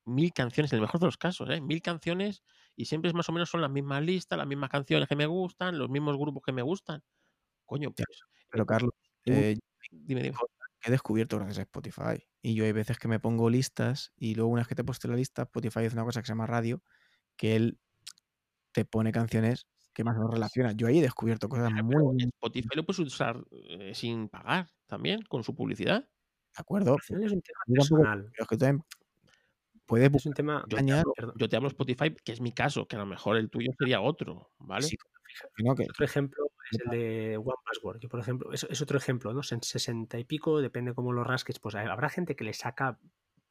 mil 0.06 0.34
canciones, 0.34 0.72
en 0.74 0.78
el 0.78 0.82
mejor 0.82 1.00
de 1.00 1.08
los 1.08 1.18
casos, 1.18 1.50
¿eh? 1.50 1.62
mil 1.62 1.82
canciones 1.82 2.44
y 2.76 2.86
siempre 2.86 3.10
es 3.10 3.16
más 3.16 3.30
o 3.30 3.32
menos 3.32 3.50
son 3.50 3.62
las 3.62 3.72
mismas 3.72 4.04
listas, 4.04 4.38
las 4.38 4.48
mismas 4.48 4.70
canciones 4.70 5.08
que 5.08 5.16
me 5.16 5.26
gustan, 5.26 5.78
los 5.78 5.90
mismos 5.90 6.18
grupos 6.18 6.44
que 6.46 6.52
me 6.52 6.62
gustan. 6.62 7.04
Coño, 7.66 7.92
pues. 7.92 8.08
Pero 8.50 8.64
es- 8.64 8.68
Carlos, 8.68 8.92
es 9.26 9.34
muy- 9.34 9.44
eh, 9.44 9.60
dime, 9.92 10.24
dime. 10.24 10.38
he 10.86 10.92
descubierto 10.92 11.38
gracias 11.38 11.60
a 11.60 11.62
Spotify. 11.64 12.24
Y 12.42 12.56
yo 12.56 12.64
hay 12.64 12.72
veces 12.72 12.98
que 12.98 13.08
me 13.08 13.20
pongo 13.20 13.50
listas 13.50 14.14
y 14.16 14.36
luego 14.36 14.50
una 14.52 14.62
vez 14.62 14.68
que 14.68 14.76
te 14.76 14.84
puesto 14.84 15.08
la 15.08 15.16
lista, 15.16 15.44
Spotify 15.44 15.86
hace 15.86 15.96
una 15.96 16.06
cosa 16.06 16.22
que 16.22 16.28
se 16.28 16.32
llama 16.32 16.48
radio, 16.48 16.82
que 17.36 17.56
él 17.56 17.80
te 18.72 18.86
pone 18.86 19.12
canciones 19.12 19.68
que 19.94 20.04
más 20.04 20.16
nos 20.16 20.32
relacionan. 20.32 20.78
Yo 20.78 20.88
ahí 20.88 21.00
he 21.00 21.02
descubierto 21.02 21.50
cosas 21.50 21.72
muy... 21.72 21.96
pero 21.96 22.12
de 22.14 22.24
Spotify 22.26 22.70
lo 22.76 22.86
puedes 22.86 23.00
usar 23.00 23.44
eh, 23.52 23.94
sin 23.94 24.30
pagar 24.30 24.70
también, 24.88 25.22
con 25.24 25.44
su 25.44 25.56
publicidad. 25.56 26.10
Acuerdo. 26.60 26.94
Al 26.94 27.02
final 27.02 27.24
es 27.24 27.32
un 27.34 27.42
tema 27.42 27.60
personal. 27.68 28.30
pero 28.32 28.44
es 28.44 28.48
que 28.48 28.56
tú 28.56 28.60
también 28.60 28.84
puedes 29.86 30.08
Es 30.08 30.12
buscar 30.14 30.30
un 30.30 30.34
tema. 30.36 30.66
Yo 30.68 30.78
te, 30.78 30.92
hablo, 30.94 31.14
yo 31.38 31.50
te 31.50 31.56
hablo 31.56 31.68
Spotify, 31.68 32.16
que 32.24 32.32
es 32.32 32.42
mi 32.42 32.52
caso, 32.52 32.88
que 32.88 32.96
a 32.96 33.00
lo 33.00 33.06
mejor 33.06 33.38
el 33.38 33.50
tuyo 33.50 33.72
sería 33.78 34.02
otro, 34.02 34.52
¿vale? 34.60 34.84
sí, 34.84 34.98
que 35.56 35.64
no, 35.64 35.76
que- 35.76 35.84
Otro 35.84 36.06
ejemplo 36.06 36.46
es 36.72 36.80
el 36.80 36.90
de 36.92 37.38
One 37.38 37.56
Password. 37.66 38.00
Yo, 38.00 38.10
por 38.10 38.20
ejemplo, 38.20 38.52
es, 38.54 38.64
es 38.70 38.82
otro 38.82 38.98
ejemplo, 38.98 39.34
¿no? 39.34 39.42
En 39.50 39.64
60 39.64 40.20
y 40.20 40.24
pico, 40.24 40.62
depende 40.62 40.94
cómo 40.94 41.12
lo 41.12 41.24
rasques, 41.24 41.60
pues 41.60 41.76
habrá 41.76 42.10
gente 42.10 42.36
que 42.36 42.44
le 42.44 42.54
saca 42.54 43.00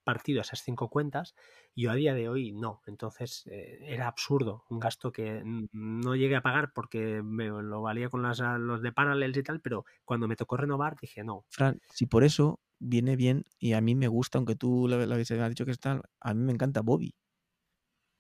partido 0.04 0.40
a 0.40 0.42
esas 0.42 0.62
cinco 0.62 0.88
cuentas. 0.88 1.34
Yo 1.76 1.90
a 1.90 1.94
día 1.94 2.14
de 2.14 2.30
hoy 2.30 2.52
no. 2.52 2.80
Entonces 2.86 3.46
eh, 3.46 3.78
era 3.82 4.06
absurdo. 4.06 4.64
Un 4.70 4.78
gasto 4.78 5.12
que 5.12 5.42
no 5.44 6.16
llegué 6.16 6.36
a 6.36 6.40
pagar 6.40 6.72
porque 6.72 7.20
me 7.22 7.48
lo 7.48 7.82
valía 7.82 8.08
con 8.08 8.22
las, 8.22 8.38
los 8.38 8.80
de 8.80 8.92
Parallels 8.92 9.36
y 9.36 9.42
tal, 9.42 9.60
pero 9.60 9.84
cuando 10.06 10.26
me 10.26 10.36
tocó 10.36 10.56
renovar 10.56 10.96
dije 10.98 11.24
no. 11.24 11.44
Fran, 11.50 11.80
si 11.92 12.06
por 12.06 12.24
eso 12.24 12.58
viene 12.80 13.16
bien 13.16 13.44
y 13.58 13.72
a 13.74 13.80
mí 13.80 13.94
me 13.94 14.08
gusta, 14.08 14.38
aunque 14.38 14.56
tú 14.56 14.88
lo, 14.88 15.04
lo 15.06 15.12
habéis 15.14 15.28
dicho 15.28 15.64
que 15.66 15.70
está, 15.72 16.02
a 16.20 16.34
mí 16.34 16.42
me 16.44 16.52
encanta 16.52 16.80
Bobby. 16.82 17.14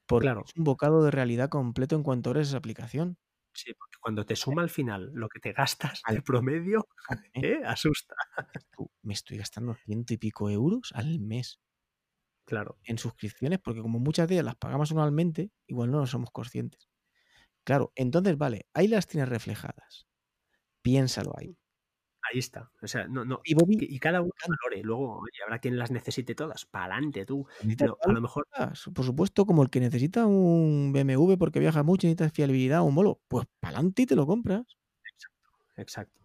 Porque 0.06 0.24
Claro. 0.24 0.44
es 0.44 0.52
un 0.56 0.64
bocado 0.64 1.02
de 1.02 1.10
realidad 1.10 1.48
completo 1.48 1.96
en 1.96 2.02
cuanto 2.02 2.28
abres 2.30 2.48
esa 2.48 2.58
aplicación. 2.58 3.16
Sí, 3.52 3.72
porque 3.74 3.96
cuando 4.00 4.24
te 4.24 4.36
suma 4.36 4.62
al 4.62 4.70
final 4.70 5.10
lo 5.14 5.28
que 5.28 5.40
te 5.40 5.52
gastas 5.52 6.06
Al- 6.08 6.22
promedio, 6.24 6.86
¿eh? 7.34 7.42
¿eh? 7.42 7.60
asusta. 7.64 8.14
Me 9.02 9.12
estoy 9.12 9.36
gastando 9.36 9.74
ciento 9.74 10.14
y 10.14 10.16
pico 10.16 10.48
euros 10.48 10.92
al 10.94 11.20
mes 11.20 11.60
Claro. 12.44 12.78
en 12.84 12.98
suscripciones, 12.98 13.58
porque 13.62 13.82
como 13.82 13.98
muchas 13.98 14.28
de 14.28 14.34
ellas 14.36 14.44
las 14.46 14.56
pagamos 14.56 14.90
anualmente, 14.92 15.50
igual 15.66 15.90
no 15.90 15.98
nos 16.00 16.10
somos 16.10 16.30
conscientes. 16.30 16.88
Claro, 17.64 17.92
entonces, 17.96 18.38
vale, 18.38 18.66
ahí 18.74 18.88
las 18.88 19.06
tienes 19.08 19.28
reflejadas. 19.30 20.08
Piénsalo 20.82 21.32
ahí. 21.38 21.58
Ahí 22.30 22.38
está. 22.38 22.70
O 22.82 22.86
sea, 22.86 23.08
no, 23.08 23.24
no. 23.24 23.40
Y 23.44 23.54
Bobby, 23.54 23.76
Y 23.80 23.96
y 23.96 23.98
cada 23.98 24.20
uno 24.20 24.30
valore. 24.46 24.82
Luego, 24.82 25.18
oye, 25.18 25.42
habrá 25.44 25.58
quien 25.60 25.78
las 25.78 25.90
necesite 25.90 26.34
todas. 26.34 26.66
Para 26.66 26.94
adelante, 26.96 27.24
tú. 27.24 27.46
Pero 27.78 27.96
a 28.02 28.12
lo 28.12 28.20
mejor 28.20 28.46
Por 28.94 29.04
supuesto, 29.04 29.46
como 29.46 29.62
el 29.62 29.70
que 29.70 29.80
necesita 29.80 30.26
un 30.26 30.92
BMW 30.92 31.36
porque 31.38 31.60
viaja 31.60 31.82
mucho 31.82 32.06
y 32.06 32.10
necesita 32.10 32.30
fiabilidad 32.34 32.82
un 32.82 32.94
molo, 32.94 33.20
pues 33.28 33.46
para 33.60 33.76
adelante 33.76 34.02
y 34.02 34.06
te 34.06 34.16
lo 34.16 34.26
compras. 34.26 34.76
Exacto. 35.76 36.17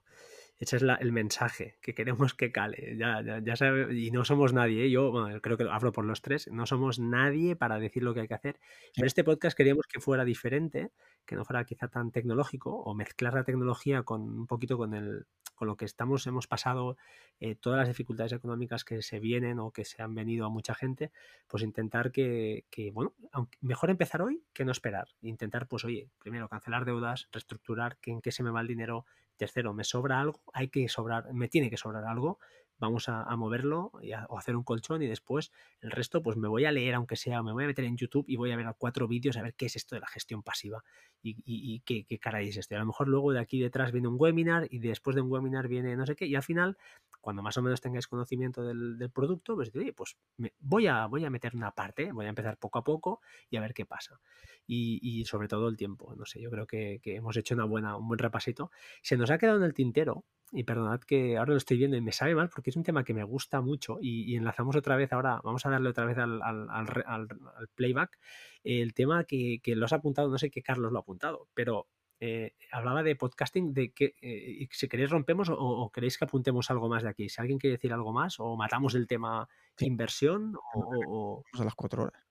Ese 0.63 0.77
es 0.77 0.81
la- 0.81 0.95
el 0.95 1.11
mensaje 1.11 1.77
que 1.81 1.93
queremos 1.93 2.33
que 2.33 2.51
cale. 2.53 2.95
Ya, 2.97 3.21
ya, 3.21 3.39
ya 3.43 3.55
sabe- 3.57 3.93
y 3.99 4.11
no 4.11 4.23
somos 4.23 4.53
nadie. 4.53 4.85
¿eh? 4.85 4.89
Yo 4.89 5.11
bueno, 5.11 5.41
creo 5.41 5.57
que 5.57 5.65
hablo 5.69 5.91
por 5.91 6.05
los 6.05 6.21
tres. 6.21 6.47
No 6.51 6.65
somos 6.65 6.99
nadie 6.99 7.57
para 7.57 7.79
decir 7.79 8.01
lo 8.01 8.13
que 8.13 8.21
hay 8.21 8.27
que 8.29 8.33
hacer. 8.35 8.59
Pero 8.95 9.05
este 9.07 9.25
podcast 9.25 9.57
queríamos 9.57 9.85
que 9.87 9.99
fuera 9.99 10.23
diferente, 10.23 10.91
que 11.25 11.35
no 11.35 11.43
fuera 11.43 11.65
quizá 11.65 11.89
tan 11.89 12.11
tecnológico 12.11 12.71
o 12.73 12.95
mezclar 12.95 13.33
la 13.33 13.43
tecnología 13.43 14.03
con 14.03 14.21
un 14.21 14.47
poquito 14.47 14.77
con 14.77 14.93
el 14.93 15.25
con 15.55 15.67
lo 15.67 15.77
que 15.77 15.85
estamos 15.85 16.25
hemos 16.25 16.47
pasado 16.47 16.97
eh, 17.39 17.53
todas 17.55 17.77
las 17.77 17.87
dificultades 17.87 18.31
económicas 18.33 18.83
que 18.83 19.03
se 19.03 19.19
vienen 19.19 19.59
o 19.59 19.69
que 19.71 19.85
se 19.85 20.01
han 20.01 20.15
venido 20.15 20.47
a 20.47 20.49
mucha 20.49 20.73
gente 20.73 21.11
pues 21.47 21.61
intentar 21.61 22.11
que, 22.11 22.65
que, 22.71 22.89
bueno 22.89 23.13
aunque 23.31 23.59
mejor 23.61 23.91
empezar 23.91 24.23
hoy 24.23 24.43
que 24.53 24.65
no 24.65 24.71
esperar 24.71 25.09
intentar 25.21 25.67
pues 25.67 25.85
oye 25.85 26.09
primero 26.17 26.49
cancelar 26.49 26.85
deudas 26.85 27.29
reestructurar 27.31 27.97
que 27.99 28.09
en 28.11 28.21
qué 28.21 28.31
se 28.31 28.41
me 28.41 28.49
va 28.49 28.61
el 28.61 28.67
dinero 28.67 29.05
Tercero, 29.43 29.73
me 29.73 29.83
sobra 29.83 30.21
algo, 30.21 30.39
hay 30.53 30.69
que 30.69 30.87
sobrar, 30.87 31.33
me 31.33 31.49
tiene 31.49 31.69
que 31.69 31.75
sobrar 31.75 32.05
algo, 32.05 32.39
vamos 32.77 33.09
a, 33.09 33.23
moverlo 33.35 33.91
y 34.01 34.13
a- 34.13 34.25
o 34.29 34.37
hacer 34.37 34.55
un 34.55 34.63
colchón 34.63 35.01
y 35.01 35.07
después 35.07 35.51
el 35.81 35.91
resto 35.91 36.23
pues 36.23 36.37
me 36.37 36.47
voy 36.47 36.63
a 36.63 36.71
leer 36.71 36.95
aunque 36.95 37.17
sea, 37.17 37.43
me 37.43 37.51
voy 37.51 37.65
a 37.65 37.67
meter 37.67 37.83
en 37.83 37.97
YouTube 37.97 38.23
y 38.29 38.37
voy 38.37 38.51
a 38.51 38.55
ver 38.55 38.67
a 38.67 38.73
cuatro 38.73 39.05
vídeos 39.05 39.35
a 39.35 39.41
ver 39.41 39.53
qué 39.55 39.65
es 39.65 39.75
esto 39.75 39.95
de 39.95 39.99
la 40.01 40.07
gestión 40.07 40.43
pasiva 40.43 40.81
y, 41.21 41.81
qué, 41.81 42.05
qué 42.05 42.19
es 42.41 42.57
esto. 42.57 42.75
A 42.75 42.79
lo 42.79 42.85
mejor 42.85 43.09
luego 43.09 43.33
de 43.33 43.39
aquí 43.39 43.59
detrás 43.59 43.91
viene 43.91 44.07
un 44.07 44.15
webinar 44.17 44.67
y 44.69 44.79
después 44.79 45.13
de 45.15 45.21
un 45.21 45.29
webinar 45.29 45.67
viene 45.67 45.97
no 45.97 46.05
sé 46.05 46.15
qué 46.15 46.25
y 46.25 46.35
al 46.35 46.43
final 46.43 46.77
cuando 47.23 47.41
más 47.41 47.55
o 47.57 47.61
menos 47.61 47.79
tengáis 47.79 48.05
conocimiento 48.07 48.63
del, 48.65 49.09
producto, 49.13 49.55
pues, 49.55 49.73
oye, 49.73 49.93
pues 49.93 50.17
me- 50.35 50.53
voy, 50.59 50.87
a, 50.87 51.05
voy 51.07 51.23
a 51.23 51.29
meter 51.29 51.55
una 51.55 51.71
parte, 51.71 52.11
voy 52.11 52.25
a 52.25 52.29
empezar 52.29 52.57
poco 52.57 52.79
a 52.79 52.83
poco 52.83 53.21
y 53.49 53.55
a 53.55 53.61
ver 53.61 53.73
qué 53.73 53.85
pasa. 53.85 54.19
Y, 54.67 55.23
sobre 55.25 55.47
todo 55.47 55.69
el 55.69 55.77
tiempo, 55.77 56.13
no 56.17 56.25
sé, 56.25 56.41
yo 56.41 56.49
creo 56.51 56.67
que, 56.67 56.99
hemos 57.05 57.37
hecho 57.37 57.55
una 57.55 57.63
buena, 57.63 57.95
un 57.95 58.09
buen 58.09 58.19
repasito. 58.19 58.71
Se 59.01 59.15
nos 59.15 59.31
ha 59.31 59.37
quedado 59.37 59.57
en 59.59 59.63
el 59.63 59.73
tintero, 59.73 60.25
y 60.51 60.65
perdonad 60.65 60.99
que 60.99 61.37
ahora 61.37 61.51
lo 61.51 61.57
estoy 61.57 61.77
viendo 61.77 61.95
y 61.97 62.01
me 62.01 62.11
sabe 62.11 62.35
mal 62.35 62.49
porque 62.49 62.69
es 62.71 62.75
un 62.75 62.83
tema 62.83 63.03
que 63.05 63.13
me 63.13 63.23
gusta 63.23 63.61
mucho 63.61 63.97
y, 64.01 64.35
enlazamos 64.35 64.75
otra 64.75 64.97
vez 64.97 65.11
ahora, 65.13 65.39
vamos 65.43 65.65
a 65.65 65.69
darle 65.69 65.89
otra 65.89 66.05
vez 66.05 66.17
al, 66.17 66.41
al- 66.43 66.69
al- 66.69 67.05
al 67.07 67.67
playback, 67.73 68.19
el 68.63 68.93
tema 68.93 69.23
que, 69.23 69.59
que 69.63 69.75
lo 69.75 69.85
has 69.85 69.93
apuntado, 69.93 70.29
no 70.29 70.37
sé 70.37 70.51
qué 70.51 70.61
Carlos 70.61 70.91
lo 70.91 70.99
ha 70.99 71.01
apuntado, 71.01 71.47
pero 71.53 71.87
eh, 72.19 72.53
hablaba 72.71 73.03
de 73.03 73.15
podcasting, 73.15 73.73
de 73.73 73.91
que 73.93 74.15
eh, 74.21 74.67
si 74.71 74.87
queréis 74.87 75.09
rompemos 75.09 75.49
o, 75.49 75.55
o 75.57 75.91
queréis 75.91 76.17
que 76.17 76.25
apuntemos 76.25 76.69
algo 76.71 76.87
más 76.89 77.03
de 77.03 77.09
aquí. 77.09 77.29
Si 77.29 77.41
alguien 77.41 77.59
quiere 77.59 77.75
decir 77.77 77.91
algo 77.93 78.13
más 78.13 78.39
o 78.39 78.55
matamos 78.55 78.95
el 78.95 79.07
tema 79.07 79.47
Sí. 79.77 79.85
inversión 79.87 80.55
o, 80.73 80.79
o- 81.07 81.43
a 81.59 81.63
las 81.65 81.75
cuatro 81.75 82.03
horas. 82.03 82.23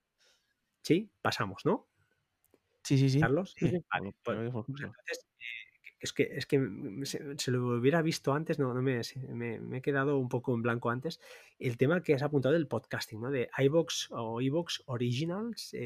sí, 0.83 1.11
pasamos, 1.21 1.63
¿no? 1.65 1.89
Sí, 2.85 2.99
sí, 2.99 3.11
sí. 3.11 3.21
Carlos. 3.21 3.55
Sí. 3.57 3.67
Vale, 3.93 4.15
pues, 4.25 4.51
pues 4.51 4.67
entonces, 4.83 5.27
eh, 5.39 5.45
es 6.01 6.13
que, 6.13 6.23
es 6.33 6.47
que 6.47 6.61
se, 7.05 7.39
se 7.39 7.51
lo 7.53 7.79
hubiera 7.79 8.03
visto 8.03 8.33
antes, 8.33 8.59
no, 8.59 8.75
no 8.75 8.83
me, 8.83 9.01
me, 9.29 9.61
me 9.61 9.79
he 9.79 9.83
quedado 9.83 10.19
un 10.19 10.29
poco 10.29 10.53
en 10.55 10.63
blanco 10.63 10.91
antes. 10.91 11.21
El 11.61 11.77
tema 11.77 12.03
que 12.03 12.15
has 12.15 12.23
apuntado 12.23 12.55
del 12.55 12.67
podcasting, 12.67 13.21
¿no? 13.21 13.31
De 13.31 13.49
iVox 13.59 14.09
o 14.11 14.41
iVox 14.41 14.83
Originals. 14.87 15.77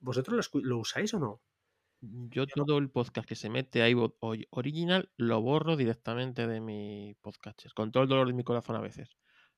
¿Vosotros 0.00 0.50
lo, 0.54 0.60
lo 0.62 0.78
usáis 0.78 1.12
o 1.14 1.18
no? 1.18 1.42
Yo 2.00 2.46
todo 2.46 2.78
el 2.78 2.90
podcast 2.90 3.28
que 3.28 3.34
se 3.34 3.48
mete 3.48 3.82
a 3.82 3.88
iVoox 3.88 4.14
original 4.50 5.10
lo 5.16 5.40
borro 5.40 5.76
directamente 5.76 6.46
de 6.46 6.60
mi 6.60 7.16
podcast. 7.20 7.62
Con 7.74 7.90
todo 7.90 8.02
el 8.02 8.08
dolor 8.08 8.28
de 8.28 8.34
mi 8.34 8.44
corazón 8.44 8.76
a 8.76 8.80
veces. 8.80 9.16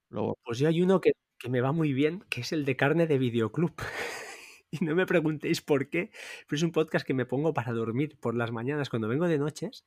Lo 0.09 0.23
borro. 0.23 0.39
Pues 0.45 0.59
yo 0.59 0.69
hay 0.69 0.81
uno 0.81 1.01
que, 1.01 1.13
que 1.39 1.49
me 1.49 1.61
va 1.61 1.73
muy 1.73 1.93
bien, 1.93 2.25
que 2.29 2.43
es 2.43 2.53
el 2.53 2.65
de 2.65 2.77
carne 2.77 3.07
de 3.07 3.19
videoclub. 3.19 3.75
y 4.71 4.85
no 4.85 4.95
me 4.95 5.07
preguntéis 5.07 5.63
por 5.63 5.89
qué, 5.89 6.11
pero 6.47 6.57
es 6.57 6.63
un 6.63 6.73
podcast 6.73 7.07
que 7.07 7.15
me 7.15 7.27
pongo 7.27 7.53
para 7.53 7.73
dormir 7.73 8.19
por 8.21 8.35
las 8.35 8.53
mañanas 8.53 8.89
cuando 8.89 9.09
vengo 9.09 9.27
de 9.27 9.39
noches. 9.39 9.85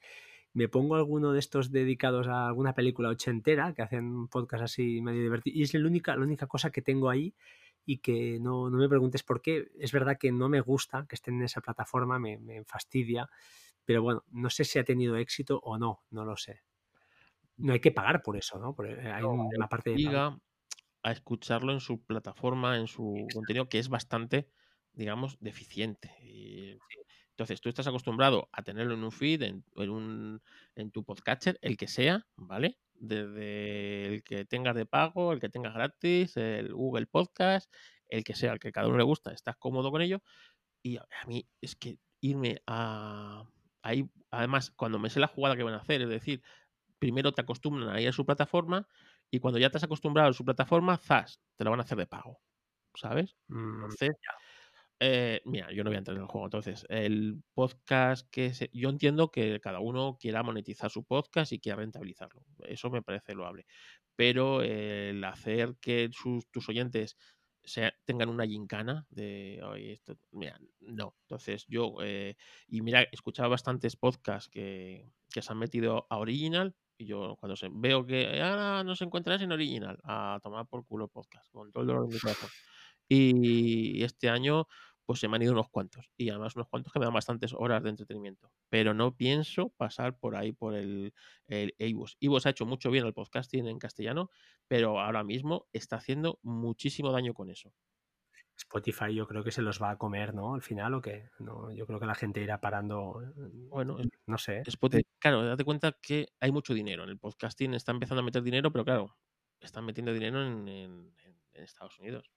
Me 0.54 0.68
pongo 0.68 0.96
alguno 0.96 1.32
de 1.32 1.40
estos 1.40 1.72
dedicados 1.72 2.28
a 2.28 2.48
alguna 2.48 2.74
película 2.74 3.10
ochentera 3.10 3.74
que 3.74 3.82
hacen 3.82 4.06
un 4.06 4.28
podcast 4.28 4.66
así 4.66 5.02
medio 5.02 5.22
divertido. 5.22 5.58
Y 5.58 5.64
es 5.64 5.74
la 5.74 5.88
única, 5.88 6.16
la 6.16 6.24
única 6.24 6.48
cosa 6.48 6.72
que 6.72 6.82
tengo 6.82 7.10
ahí 7.10 7.34
y 7.86 8.00
que 8.00 8.40
no, 8.40 8.70
no 8.70 8.78
me 8.78 8.90
preguntes 8.90 9.24
por 9.24 9.42
qué. 9.42 9.72
Es 9.80 9.92
verdad 9.92 10.18
que 10.20 10.32
no 10.32 10.50
me 10.50 10.62
gusta 10.62 11.06
que 11.08 11.16
estén 11.16 11.36
en 11.36 11.44
esa 11.44 11.62
plataforma, 11.62 12.20
me, 12.20 12.38
me 12.38 12.64
fastidia. 12.66 13.30
Pero 13.86 14.04
bueno, 14.04 14.24
no 14.32 14.50
sé 14.50 14.66
si 14.66 14.80
ha 14.80 14.84
tenido 14.86 15.16
éxito 15.18 15.60
o 15.64 15.78
no, 15.78 16.04
no 16.12 16.26
lo 16.26 16.38
sé. 16.38 16.62
No 17.58 17.74
hay 17.74 17.80
que 17.82 17.92
pagar 17.92 18.22
por 18.24 18.38
eso, 18.38 18.60
¿no? 18.60 18.76
Porque 18.76 18.94
hay 19.02 19.24
No, 19.24 19.50
una 19.56 19.68
parte 19.70 19.92
de 19.92 19.98
a 21.04 21.12
escucharlo 21.12 21.72
en 21.74 21.80
su 21.80 22.04
plataforma, 22.06 22.78
en 22.78 22.88
su 22.88 23.30
contenido, 23.34 23.70
que 23.70 23.80
es 23.80 23.90
bastante, 23.90 24.52
digamos, 24.94 25.38
deficiente. 25.40 26.16
Y, 26.22 26.82
entonces, 27.32 27.62
tú 27.62 27.70
estás 27.70 27.88
acostumbrado 27.88 28.50
a 28.52 28.62
tenerlo 28.62 28.94
en 28.94 29.04
un 29.04 29.12
feed, 29.12 29.42
en, 29.44 29.64
en 29.76 29.90
un, 29.90 30.42
en 30.76 30.92
tu 30.92 31.04
podcatcher, 31.04 31.58
el 31.62 31.78
que 31.78 31.88
sea, 31.88 32.28
¿vale? 32.36 32.78
Desde 32.94 34.06
el 34.08 34.24
que 34.24 34.46
tengas 34.46 34.76
de 34.76 34.86
pago, 34.86 35.34
el 35.34 35.40
que 35.40 35.50
tengas 35.50 35.74
gratis, 35.74 36.38
el 36.38 36.74
Google 36.74 37.08
Podcast, 37.08 37.74
el 38.10 38.24
que 38.24 38.36
sea, 38.36 38.54
el 38.54 38.60
que 38.60 38.72
cada 38.72 38.88
uno 38.88 38.98
le 38.98 39.04
gusta, 39.04 39.32
estás 39.32 39.56
cómodo 39.58 39.92
con 39.92 40.02
ello. 40.02 40.22
Y 40.84 40.98
a 40.98 41.06
mí 41.28 41.48
es 41.62 41.76
que 41.76 41.98
irme 42.22 42.62
a... 42.68 43.44
Ahí, 43.84 44.08
además, 44.30 44.72
cuando 44.72 45.00
me 45.00 45.10
sé 45.10 45.20
la 45.20 45.28
jugada 45.28 45.56
que 45.56 45.64
van 45.64 45.74
a 45.74 45.78
hacer, 45.78 46.02
es 46.04 46.10
decir, 46.10 46.44
primero 47.00 47.32
te 47.32 47.42
acostumbran 47.42 47.90
a 47.90 48.00
ir 48.00 48.10
a 48.10 48.12
su 48.12 48.26
plataforma 48.26 48.88
y 49.32 49.40
cuando 49.40 49.58
ya 49.60 49.72
te 49.72 49.78
has 49.78 49.84
acostumbrado 49.84 50.30
a 50.30 50.34
su 50.34 50.46
plataforma, 50.46 50.98
zas, 50.98 51.42
te 51.56 51.64
lo 51.64 51.72
van 51.72 51.80
a 51.80 51.84
hacer 51.84 51.98
de 51.98 52.06
pago, 52.06 52.40
¿sabes? 52.94 53.36
Entonces, 53.50 54.12
eh, 55.04 55.42
mira, 55.46 55.72
yo 55.74 55.84
no 55.84 55.90
voy 55.90 55.96
a 55.96 56.00
entrar 56.00 56.16
en 56.16 56.24
el 56.24 56.28
juego. 56.30 56.46
Entonces, 56.48 56.86
el 56.90 57.44
podcast 57.56 58.28
que 58.32 58.54
se- 58.54 58.70
yo 58.74 58.90
entiendo 58.90 59.32
que 59.32 59.60
cada 59.60 59.80
uno 59.80 60.18
quiera 60.20 60.44
monetizar 60.44 60.92
su 60.92 61.04
podcast 61.04 61.52
y 61.54 61.60
quiera 61.60 61.78
rentabilizarlo. 61.80 62.46
Eso 62.60 62.90
me 62.92 63.02
parece 63.02 63.34
loable. 63.34 63.66
Pero 64.16 64.62
el 64.62 65.24
hacer 65.24 65.76
que 65.82 66.10
sus, 66.14 66.48
tus 66.52 66.70
oyentes 66.70 67.18
sea- 67.64 67.94
tengan 68.06 68.30
una 68.30 68.46
gincana 68.46 69.08
de, 69.10 69.60
oye, 69.64 69.94
esto, 69.94 70.16
mira, 70.32 70.60
no. 70.82 71.16
Entonces, 71.24 71.66
yo, 71.68 71.96
eh, 72.04 72.36
y 72.68 72.82
mira, 72.82 73.02
he 73.04 73.10
escuchado 73.12 73.50
bastantes 73.50 73.96
podcasts 73.96 74.50
que, 74.50 75.12
que 75.32 75.42
se 75.42 75.52
han 75.52 75.60
metido 75.60 76.06
a 76.10 76.18
Original. 76.18 76.76
Y 76.98 77.06
yo, 77.08 77.36
cuando 77.40 77.56
se, 77.56 77.70
veo 77.72 78.06
que 78.06 78.40
ahora 78.42 78.84
no 78.84 78.96
se 78.96 79.06
encuentras 79.06 79.42
en 79.42 79.52
Original, 79.52 79.98
a 80.04 80.40
tomar 80.44 80.68
por 80.68 80.86
culo 80.86 81.08
podcast, 81.08 81.50
con 81.52 81.72
todo 81.72 81.82
el 81.82 81.88
dolor 81.88 82.08
de 82.08 82.14
mi 82.16 82.20
corazón. 82.20 82.50
Y 83.10 84.04
este 84.04 84.30
año, 84.30 84.68
pues 85.06 85.20
se 85.20 85.28
me 85.28 85.36
han 85.38 85.42
ido 85.44 85.54
unos 85.54 85.70
cuantos. 85.70 86.10
Y 86.18 86.30
además 86.30 86.56
unos 86.56 86.68
cuantos 86.70 86.94
que 86.94 87.00
me 87.00 87.06
dan 87.06 87.14
bastantes 87.14 87.54
horas 87.54 87.84
de 87.84 87.90
entretenimiento. 87.90 88.52
Pero 88.70 88.94
no 88.94 89.16
pienso 89.16 89.70
pasar 89.70 90.18
por 90.18 90.36
ahí 90.36 90.52
por 90.54 90.76
el, 90.76 91.14
el 91.48 91.74
iVoox. 91.80 92.14
iVoox 92.20 92.46
ha 92.46 92.50
hecho 92.52 92.66
mucho 92.66 92.92
bien 92.92 93.06
el 93.06 93.14
podcasting 93.14 93.68
en 93.68 93.80
castellano, 93.80 94.30
pero 94.68 95.00
ahora 95.00 95.24
mismo 95.24 95.68
está 95.74 95.98
haciendo 95.98 96.40
muchísimo 96.44 97.12
daño 97.12 97.34
con 97.34 97.50
eso. 97.50 97.74
Spotify 98.58 99.14
yo 99.16 99.28
creo 99.28 99.44
que 99.44 99.52
se 99.52 99.62
los 99.62 99.82
va 99.82 99.92
a 99.92 99.98
comer, 99.98 100.34
¿no? 100.36 100.54
Al 100.54 100.62
final, 100.62 100.94
¿o 100.94 101.02
qué? 101.02 101.30
No, 101.40 101.72
yo 101.74 101.88
creo 101.88 102.00
que 102.00 102.06
la 102.06 102.16
gente 102.16 102.42
irá 102.42 102.62
parando, 102.62 103.22
Bueno, 103.70 103.98
no 104.28 104.38
sé. 104.38 104.62
Spotify, 104.66 105.04
claro, 105.20 105.44
date 105.44 105.64
cuenta 105.64 105.98
que 106.00 106.28
hay 106.40 106.52
mucho 106.52 106.74
dinero. 106.74 107.04
En 107.04 107.10
el 107.10 107.18
podcasting 107.18 107.74
está 107.74 107.92
empezando 107.92 108.22
a 108.22 108.26
meter 108.26 108.44
dinero, 108.44 108.72
pero 108.72 108.86
claro, 108.86 109.18
están 109.60 109.86
metiendo 109.86 110.14
dinero 110.14 110.46
en, 110.46 110.68
en- 110.68 111.16
en 111.54 111.64
Estados 111.64 112.00
Unidos. 112.00 112.32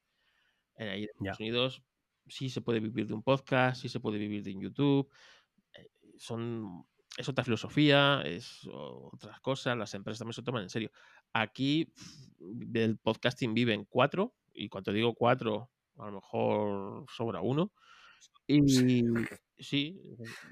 En 0.76 0.88
ahí 0.88 1.02
en 1.02 1.08
Ya. 1.20 1.32
Estados 1.32 1.40
Unidos 1.40 1.82
sí 2.26 2.48
se 2.48 2.60
puede 2.60 2.80
vivir 2.80 3.06
de 3.06 3.14
un 3.14 3.22
podcast, 3.22 3.82
sí 3.82 3.88
se 3.88 4.00
puede 4.00 4.18
vivir 4.18 4.42
de 4.42 4.54
YouTube. 4.54 5.08
eh, 5.74 5.90
Son, 6.16 6.86
es 7.16 7.28
otra 7.28 7.44
filosofía, 7.44 8.22
es 8.24 8.60
otras 8.70 9.40
cosas, 9.40 9.76
las 9.76 9.94
empresas 9.94 10.18
también 10.18 10.34
se 10.34 10.42
toman 10.42 10.62
en 10.62 10.70
serio. 10.70 10.90
Aquí 11.32 11.86
pf, 11.86 12.82
el 12.84 12.98
podcasting 12.98 13.54
vive 13.54 13.74
en 13.74 13.84
cuatro, 13.84 14.34
y 14.52 14.68
cuando 14.68 14.92
digo 14.92 15.14
cuatro, 15.14 15.70
a 15.98 16.06
lo 16.06 16.12
mejor 16.12 17.06
sobra 17.08 17.40
uno. 17.40 17.72
Y 18.46 18.60
sí, 19.58 19.96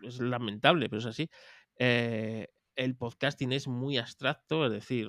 es 0.02 0.20
lamentable, 0.20 0.88
pero 0.88 1.00
es 1.00 1.06
así. 1.06 1.28
Eh, 1.78 2.48
el 2.74 2.96
podcasting 2.96 3.52
es 3.52 3.68
muy 3.68 3.98
abstracto, 3.98 4.64
es 4.66 4.72
decir, 4.72 5.08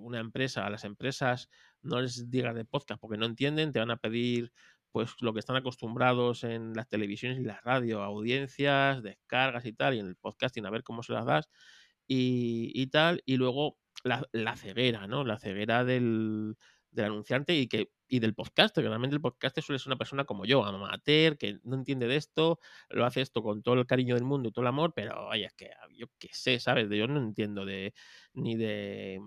una 0.00 0.18
empresa, 0.18 0.66
a 0.66 0.70
las 0.70 0.84
empresas 0.84 1.48
no 1.82 2.00
les 2.00 2.30
digas 2.30 2.54
de 2.54 2.64
podcast 2.64 3.00
porque 3.00 3.16
no 3.16 3.26
entienden, 3.26 3.72
te 3.72 3.78
van 3.78 3.92
a 3.92 3.96
pedir 3.96 4.52
pues 4.96 5.10
lo 5.20 5.34
que 5.34 5.40
están 5.40 5.56
acostumbrados 5.56 6.42
en 6.42 6.72
las 6.72 6.88
televisiones 6.88 7.38
y 7.38 7.44
la 7.44 7.60
radio, 7.62 8.02
audiencias, 8.02 9.02
descargas 9.02 9.66
y 9.66 9.74
tal, 9.74 9.92
y 9.94 9.98
en 9.98 10.06
el 10.06 10.16
podcasting 10.16 10.64
a 10.64 10.70
ver 10.70 10.82
cómo 10.84 11.02
se 11.02 11.12
las 11.12 11.26
das 11.26 11.50
y, 12.06 12.70
y 12.74 12.86
tal, 12.86 13.22
y 13.26 13.36
luego 13.36 13.76
la, 14.04 14.26
la 14.32 14.56
ceguera, 14.56 15.06
¿no? 15.06 15.22
La 15.22 15.38
ceguera 15.38 15.84
del, 15.84 16.56
del 16.90 17.04
anunciante 17.04 17.54
y, 17.54 17.68
que, 17.68 17.90
y 18.08 18.20
del 18.20 18.34
podcaster, 18.34 18.82
que 18.82 18.88
realmente 18.88 19.16
el 19.16 19.20
podcaster 19.20 19.62
suele 19.62 19.78
ser 19.78 19.88
una 19.88 19.98
persona 19.98 20.24
como 20.24 20.46
yo, 20.46 20.64
amateur, 20.64 21.36
que 21.36 21.58
no 21.62 21.76
entiende 21.76 22.06
de 22.08 22.16
esto, 22.16 22.58
lo 22.88 23.04
hace 23.04 23.20
esto 23.20 23.42
con 23.42 23.62
todo 23.62 23.74
el 23.74 23.86
cariño 23.86 24.14
del 24.14 24.24
mundo 24.24 24.48
y 24.48 24.52
todo 24.52 24.62
el 24.62 24.68
amor, 24.68 24.94
pero 24.96 25.28
oye, 25.28 25.44
es 25.44 25.52
que 25.52 25.72
yo 25.94 26.06
qué 26.18 26.28
sé, 26.32 26.58
¿sabes? 26.58 26.88
Yo 26.88 27.06
no 27.06 27.20
entiendo 27.20 27.66
de 27.66 27.92
ni 28.32 28.56
de 28.56 29.20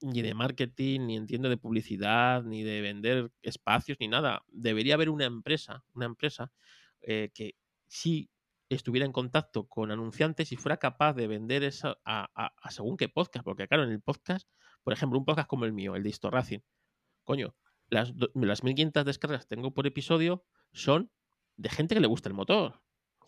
ni 0.00 0.22
de 0.22 0.34
marketing, 0.34 1.06
ni 1.06 1.16
entiendo 1.16 1.48
de 1.48 1.56
publicidad, 1.56 2.42
ni 2.42 2.62
de 2.62 2.80
vender 2.80 3.30
espacios, 3.42 3.98
ni 4.00 4.08
nada. 4.08 4.42
Debería 4.48 4.94
haber 4.94 5.10
una 5.10 5.24
empresa, 5.24 5.84
una 5.94 6.06
empresa 6.06 6.52
eh, 7.00 7.30
que 7.34 7.54
sí 7.86 8.30
estuviera 8.68 9.06
en 9.06 9.12
contacto 9.12 9.66
con 9.68 9.90
anunciantes 9.90 10.52
y 10.52 10.56
fuera 10.56 10.76
capaz 10.76 11.14
de 11.14 11.28
vender 11.28 11.62
eso 11.62 11.96
a, 12.04 12.52
según 12.70 12.96
qué 12.96 13.08
podcast. 13.08 13.44
Porque 13.44 13.68
claro, 13.68 13.84
en 13.84 13.90
el 13.90 14.00
podcast, 14.00 14.48
por 14.82 14.92
ejemplo, 14.92 15.18
un 15.18 15.24
podcast 15.24 15.48
como 15.48 15.64
el 15.64 15.72
mío, 15.72 15.94
el 15.94 16.02
de 16.02 16.10
Histo 16.10 16.30
Racing, 16.30 16.60
coño, 17.24 17.54
las, 17.88 18.12
las 18.34 18.64
1500 18.64 19.04
descargas 19.04 19.46
que 19.46 19.54
tengo 19.54 19.72
por 19.72 19.86
episodio 19.86 20.44
son 20.72 21.10
de 21.56 21.68
gente 21.70 21.94
que 21.94 22.00
le 22.00 22.08
gusta 22.08 22.28
el 22.28 22.34
motor, 22.34 22.82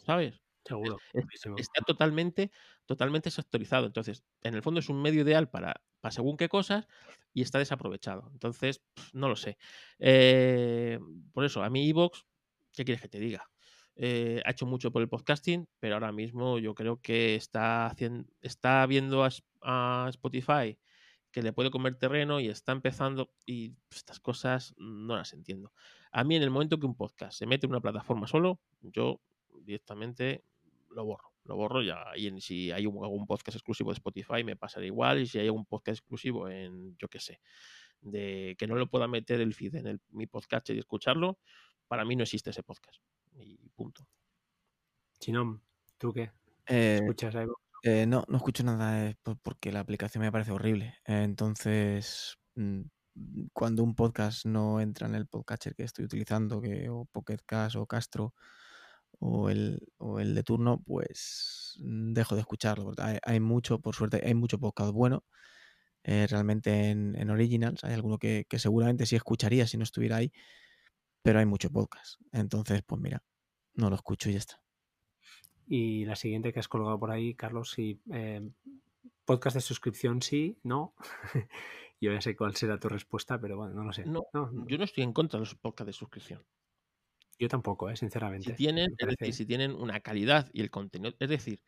¿sabes? 0.05 0.43
Seguro. 0.65 0.99
Es- 1.13 1.47
está 1.57 1.83
totalmente, 1.83 2.51
totalmente 2.87 3.31
sectorizado. 3.31 3.87
Entonces, 3.87 4.25
en 4.43 4.55
el 4.55 4.63
fondo 4.63 4.81
es 4.81 4.89
un 4.89 5.01
medio 5.01 5.23
ideal 5.23 5.49
para, 5.51 5.83
para 6.01 6.13
según 6.13 6.37
qué 6.37 6.49
cosas 6.49 6.87
y 7.33 7.43
está 7.43 7.59
desaprovechado. 7.59 8.29
Entonces, 8.33 8.83
no 9.13 9.29
lo 9.29 9.37
sé. 9.37 9.59
Eh, 9.99 10.99
por 11.33 11.45
eso, 11.45 11.63
a 11.63 11.71
mí 11.71 11.89
Evox, 11.89 12.27
¿qué 12.73 12.85
quieres 12.85 13.01
que 13.03 13.09
te 13.09 13.19
diga? 13.21 13.51
Eh, 13.97 14.43
ha 14.45 14.51
hecho 14.53 14.67
mucho 14.67 14.93
por 14.93 15.03
el 15.03 15.09
podcasting, 15.09 15.69
pero 15.81 15.95
ahora 15.95 16.13
mismo 16.13 16.59
yo 16.59 16.75
creo 16.75 17.01
que 17.01 17.35
está, 17.35 17.87
haciendo, 17.87 18.31
está 18.41 18.87
viendo 18.87 19.25
a, 19.25 19.31
a 19.63 20.07
Spotify 20.11 20.79
que 21.31 21.43
le 21.43 21.53
puede 21.53 21.71
comer 21.71 21.97
terreno 21.97 22.41
y 22.41 22.49
está 22.49 22.73
empezando 22.73 23.35
y 23.45 23.75
estas 23.91 24.21
cosas 24.21 24.75
no 24.79 25.17
las 25.17 25.33
entiendo. 25.33 25.73
A 26.13 26.25
mí 26.25 26.37
en 26.37 26.43
el 26.43 26.51
momento 26.51 26.79
que 26.79 26.87
un 26.87 26.97
podcast 26.97 27.37
se 27.39 27.47
mete 27.47 27.67
en 27.67 27.73
una 27.73 27.81
plataforma 27.81 28.27
solo, 28.27 28.61
yo 28.81 29.21
directamente 29.65 30.45
lo 30.91 31.05
borro. 31.05 31.33
Lo 31.45 31.57
borro 31.57 31.83
ya. 31.83 32.05
Y 32.17 32.27
en- 32.27 32.41
si 32.41 32.71
hay 32.71 32.87
un- 32.87 33.03
algún 33.03 33.27
podcast 33.27 33.57
exclusivo 33.57 33.91
de 33.91 33.95
Spotify, 33.95 34.45
me 34.45 34.57
pasará 34.57 34.85
igual. 34.87 35.21
Y 35.21 35.27
si 35.27 35.39
hay 35.39 35.47
algún 35.47 35.65
podcast 35.67 35.99
exclusivo 36.01 36.49
en, 36.49 36.97
yo 36.99 37.09
qué 37.09 37.21
sé, 37.21 37.41
de 38.01 38.55
que 38.59 38.67
no 38.67 38.75
lo 38.77 38.89
pueda 38.89 39.09
meter 39.09 39.41
el 39.41 39.55
feed 39.55 39.77
en 39.77 39.87
el- 39.87 40.01
mi 40.11 40.27
podcast 40.27 40.69
y 40.71 40.79
escucharlo, 40.79 41.39
para 41.89 42.05
mí 42.05 42.17
no 42.17 42.23
existe 42.25 42.51
ese 42.51 42.63
podcast. 42.63 43.01
Y 43.41 43.57
punto. 43.71 44.07
Chinom, 45.21 45.61
¿tú 45.97 46.13
qué? 46.13 46.31
Eh, 46.67 46.97
¿Escuchas 47.01 47.35
algo? 47.35 47.59
eh, 47.83 48.07
no, 48.07 48.25
no 48.29 48.37
escucho 48.39 48.65
nada 48.65 49.09
eh, 49.09 49.17
por- 49.23 49.39
porque 49.39 49.71
la 49.73 49.81
aplicación 49.81 50.23
me 50.23 50.33
parece 50.33 50.51
horrible. 50.53 50.97
Entonces, 51.05 52.37
mm, 52.57 52.83
cuando 53.53 53.83
un 53.85 53.95
podcast 53.95 54.45
no 54.47 54.81
entra 54.81 55.07
en 55.09 55.15
el 55.15 55.27
podcatcher 55.27 55.75
que 55.75 55.85
estoy 55.85 56.05
utilizando, 56.05 56.61
que, 56.61 56.89
o 56.89 57.05
Pocket 57.07 57.39
Cast 57.47 57.77
o 57.77 57.87
Castro, 57.87 58.35
o 59.19 59.51
el, 59.51 59.81
o 59.99 60.21
el 60.21 60.35
de 60.35 60.43
turno, 60.45 60.83
pues 60.87 61.77
mm, 61.83 62.13
dejo 62.15 62.35
de 62.37 62.43
escucharlo. 62.43 62.85
porque 62.87 63.03
hay, 63.03 63.19
hay 63.23 63.41
mucho, 63.41 63.81
por 63.81 63.95
suerte, 63.95 64.23
hay 64.25 64.35
mucho 64.35 64.59
podcast 64.59 64.93
bueno. 64.93 65.25
eh, 66.05 66.27
realmente 66.29 66.91
en, 66.91 67.17
en 67.17 67.31
Originals 67.31 67.85
hay 67.85 67.95
alguno 67.95 68.19
que, 68.19 68.47
que 68.49 68.59
seguramente 68.59 69.07
sí 69.07 69.17
escucharía 69.17 69.67
si 69.67 69.77
no 69.79 69.85
estuviera 69.85 70.17
ahí, 70.17 70.33
pero 71.23 71.39
hay 71.41 71.47
mucho 71.47 71.71
podcast. 71.71 72.21
Entonces, 72.33 72.83
pues 72.87 73.01
mira, 73.01 73.23
no 73.75 73.91
lo 73.91 73.97
escucho 73.97 74.31
y 74.31 74.35
ya 74.35 74.39
está. 74.39 74.63
Y 75.67 76.05
la 76.07 76.17
siguiente 76.17 76.53
que 76.53 76.61
has 76.61 76.69
colgado 76.69 76.99
por 76.99 77.11
ahí, 77.11 77.35
Carlos, 77.35 77.71
sí. 77.71 78.01
eh, 78.13 78.51
podcast 79.25 79.55
de 79.57 79.61
suscripción, 79.61 80.23
sí, 80.23 80.59
no. 80.63 80.95
Yo 82.01 82.13
ya 82.13 82.21
sé 82.21 82.37
cuál 82.37 82.55
será 82.57 82.79
tu 82.79 82.89
respuesta, 82.89 83.41
pero 83.41 83.57
bueno, 83.57 83.75
no 83.75 83.85
lo 83.85 83.93
sé. 83.93 84.07
No, 84.07 84.29
No, 84.33 84.51
no, 84.53 84.67
yo 84.69 84.79
no 84.79 84.85
estoy 84.85 85.03
en 85.05 85.13
contra 85.13 85.39
de 85.39 85.43
los 85.47 85.55
podcasts 85.57 85.89
de 85.89 85.93
suscripción. 85.93 86.45
Yo 87.39 87.49
tampoco, 87.49 87.89
eh, 87.91 87.97
sinceramente. 87.97 88.51
Si 88.51 88.57
tienen, 88.57 88.91
es 88.99 89.09
decir, 89.09 89.35
si 89.35 89.47
tienen 89.47 89.73
una 89.75 90.01
calidad 90.01 90.49
y 90.53 90.61
el 90.61 90.71
contenido. 90.71 91.15
Es 91.19 91.29
decir, 91.29 91.63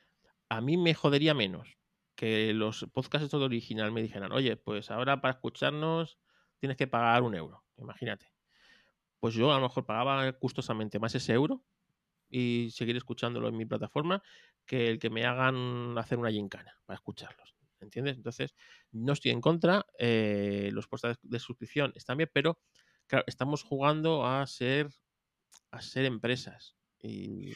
a 0.49 0.61
mí 0.61 0.77
me 0.77 0.95
jodería 0.95 1.35
menos 1.35 1.79
que 2.17 2.53
los 2.55 2.87
podcasts 2.93 3.25
estos 3.27 3.41
de 3.41 3.47
original 3.47 3.93
me 3.93 4.03
dijeran, 4.03 4.33
oye, 4.33 4.57
pues 4.57 4.91
ahora 4.91 5.21
para 5.21 5.35
escucharnos 5.35 6.19
tienes 6.59 6.77
que 6.77 6.87
pagar 6.87 7.23
un 7.23 7.35
euro. 7.35 7.65
Imagínate. 7.79 8.33
Pues 9.21 9.35
yo 9.35 9.53
a 9.53 9.57
lo 9.57 9.63
mejor 9.63 9.87
pagaba 9.87 10.31
gustosamente 10.33 10.99
más 10.99 11.15
ese 11.15 11.35
euro 11.35 11.65
y 12.31 12.71
seguir 12.73 12.97
escuchándolo 12.97 13.49
en 13.49 13.57
mi 13.57 13.67
plataforma 13.67 14.23
que 14.67 14.89
el 14.91 14.99
que 14.99 15.11
me 15.11 15.27
hagan 15.27 15.97
hacer 15.99 16.19
una 16.19 16.31
gincana 16.31 16.81
para 16.87 16.97
escucharlos. 16.97 17.57
¿Entiendes? 17.81 18.17
Entonces, 18.17 18.55
no 18.93 19.13
estoy 19.15 19.33
en 19.33 19.41
contra. 19.41 19.87
eh, 19.99 20.71
los 20.73 20.89
podcasts 20.89 21.29
de 21.29 21.39
suscripción 21.41 21.93
están 21.97 22.19
bien, 22.19 22.31
pero 22.33 22.61
claro, 23.07 23.25
estamos 23.29 23.63
jugando 23.65 24.27
a 24.27 24.47
ser 24.47 24.89
a 25.71 25.81
ser 25.81 26.05
empresas. 26.05 26.77
Y 27.03 27.53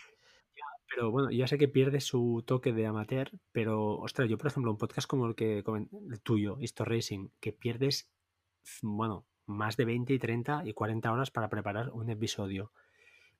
Pero 0.88 1.10
bueno, 1.10 1.30
ya 1.30 1.46
sé 1.46 1.58
que 1.58 1.68
pierde 1.68 2.00
su 2.00 2.42
toque 2.46 2.72
de 2.72 2.86
amateur, 2.86 3.30
pero 3.52 3.98
ostras, 3.98 4.28
yo 4.28 4.38
por 4.38 4.48
ejemplo, 4.48 4.70
un 4.70 4.78
podcast 4.78 5.08
como 5.08 5.26
el 5.26 5.34
que 5.34 5.58
el 5.58 6.20
tuyo, 6.22 6.58
Histo 6.60 6.84
Racing, 6.84 7.28
que 7.40 7.52
pierdes, 7.52 8.10
bueno, 8.82 9.26
más 9.46 9.76
de 9.76 9.84
20 9.84 10.14
y 10.14 10.18
30 10.18 10.62
y 10.66 10.72
40 10.72 11.12
horas 11.12 11.30
para 11.30 11.48
preparar 11.48 11.90
un 11.90 12.10
episodio. 12.10 12.72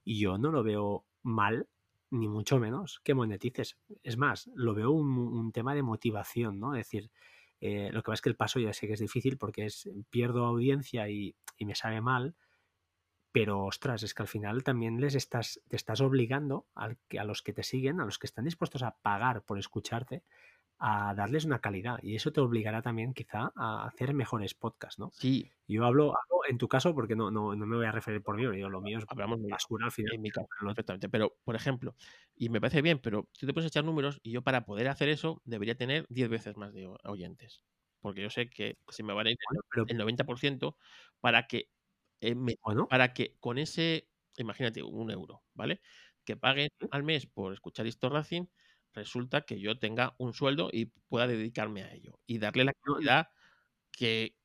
Y 0.05 0.19
yo 0.19 0.39
no 0.39 0.51
lo 0.51 0.63
veo 0.63 1.07
mal, 1.23 1.69
ni 2.11 2.29
mucho 2.29 2.59
menos, 2.59 3.01
que 3.05 3.15
monetices. 3.15 3.79
Es 4.03 4.17
más, 4.17 4.51
lo 4.55 4.75
veo 4.75 4.91
un, 4.91 5.17
un 5.17 5.53
tema 5.53 5.75
de 5.75 5.83
motivación, 5.83 6.61
¿no? 6.61 6.75
Es 6.75 6.87
decir, 6.87 7.11
eh, 7.61 7.91
lo 7.93 8.03
que 8.03 8.07
pasa 8.09 8.15
es 8.15 8.21
que 8.23 8.29
el 8.29 8.37
paso 8.37 8.61
ya 8.61 8.75
sé 8.75 8.87
que 8.87 8.93
es 8.93 9.01
difícil 9.01 9.39
porque 9.39 9.65
es 9.65 9.89
pierdo 10.11 10.45
audiencia 10.45 11.09
y, 11.09 11.35
y 11.57 11.65
me 11.65 11.75
sabe 11.75 12.01
mal, 12.03 12.35
pero 13.35 13.65
ostras, 13.65 14.03
es 14.05 14.15
que 14.15 14.23
al 14.23 14.29
final 14.29 14.63
también 14.65 15.01
les 15.01 15.15
estás, 15.17 15.61
te 15.69 15.77
estás 15.77 16.01
obligando 16.01 16.69
que- 17.09 17.19
a 17.21 17.25
los 17.25 17.43
que 17.43 17.53
te 17.53 17.65
siguen, 17.65 18.01
a 18.01 18.05
los 18.07 18.19
que 18.21 18.29
están 18.29 18.45
dispuestos 18.47 18.83
a 18.85 18.99
pagar 19.03 19.45
por 19.45 19.59
escucharte, 19.59 20.25
a 20.79 21.15
darles 21.15 21.47
una 21.47 21.61
calidad. 21.61 21.99
Y 22.03 22.17
eso 22.17 22.33
te 22.33 22.41
obligará 22.43 22.83
también 22.83 23.15
quizá 23.15 23.53
a 23.57 23.87
hacer 23.87 24.15
mejores 24.15 24.55
podcasts, 24.55 24.99
¿no? 25.01 25.15
sí, 25.19 25.53
Yo 25.69 25.85
hablo, 25.87 26.09
hablo 26.19 26.41
en 26.51 26.59
tu 26.59 26.69
caso 26.69 26.95
porque 26.95 27.17
no, 27.17 27.31
no, 27.33 27.57
no 27.57 27.67
me 27.67 27.77
voy 27.77 27.87
a 27.87 27.93
referir 27.93 28.23
por 28.23 28.37
mí, 28.37 28.45
yo 28.45 28.69
lo 28.71 28.83
mío 28.83 28.99
es 29.01 29.07
hablamos 29.07 29.41
basura 29.49 29.87
al 29.87 29.93
final. 29.93 30.15
en 30.15 30.21
mi 30.23 30.31
caso, 30.31 30.49
perfectamente. 30.61 31.09
Pero, 31.09 31.39
por 31.45 31.57
ejemplo, 31.57 31.97
y 32.35 32.49
me 32.51 32.61
parece 32.61 32.83
bien, 32.83 33.01
pero 33.01 33.29
tú 33.39 33.47
te 33.47 33.55
puedes 33.55 33.69
echar 33.71 33.85
números 33.85 34.21
y 34.23 34.33
yo 34.33 34.43
para 34.43 34.65
poder 34.67 34.89
hacer 34.89 35.09
eso 35.09 35.41
debería 35.45 35.77
tener 35.77 36.07
10 36.09 36.29
veces 36.29 36.57
más 36.57 36.73
de 36.75 36.89
oyentes. 37.05 37.65
Porque 38.01 38.23
yo 38.23 38.31
sé 38.31 38.51
que 38.51 38.79
se 38.89 39.03
me 39.03 39.15
van 39.15 39.27
a 39.27 39.31
ir 39.31 39.37
el 39.41 39.49
Bueno, 39.49 39.63
pero 39.71 39.87
el 39.87 39.97
90% 39.99 40.77
para 41.21 41.47
que, 41.47 41.71
eh, 42.29 42.57
bueno, 42.63 42.89
para 42.89 43.13
que 43.13 43.37
con 43.41 43.59
ese, 43.59 44.09
imagínate, 44.37 44.83
un 44.83 45.11
euro, 45.11 45.43
¿vale? 45.55 45.81
Que 46.25 46.37
paguen 46.37 46.71
al 46.91 47.03
mes 47.03 47.27
por 47.27 47.53
escuchar 47.53 47.87
Histo 47.87 48.09
Racing, 48.09 48.47
resulta 48.93 49.43
que 49.43 49.61
yo 49.61 49.79
tenga 49.79 50.15
un 50.19 50.33
sueldo 50.33 50.71
y 50.73 50.87
pueda 50.87 51.27
dedicarme 51.27 51.83
a 51.83 51.93
ello 51.93 52.19
y 52.27 52.39
darle 52.39 52.65
la 52.65 52.73
calidad 52.73 53.29
que 53.91 54.37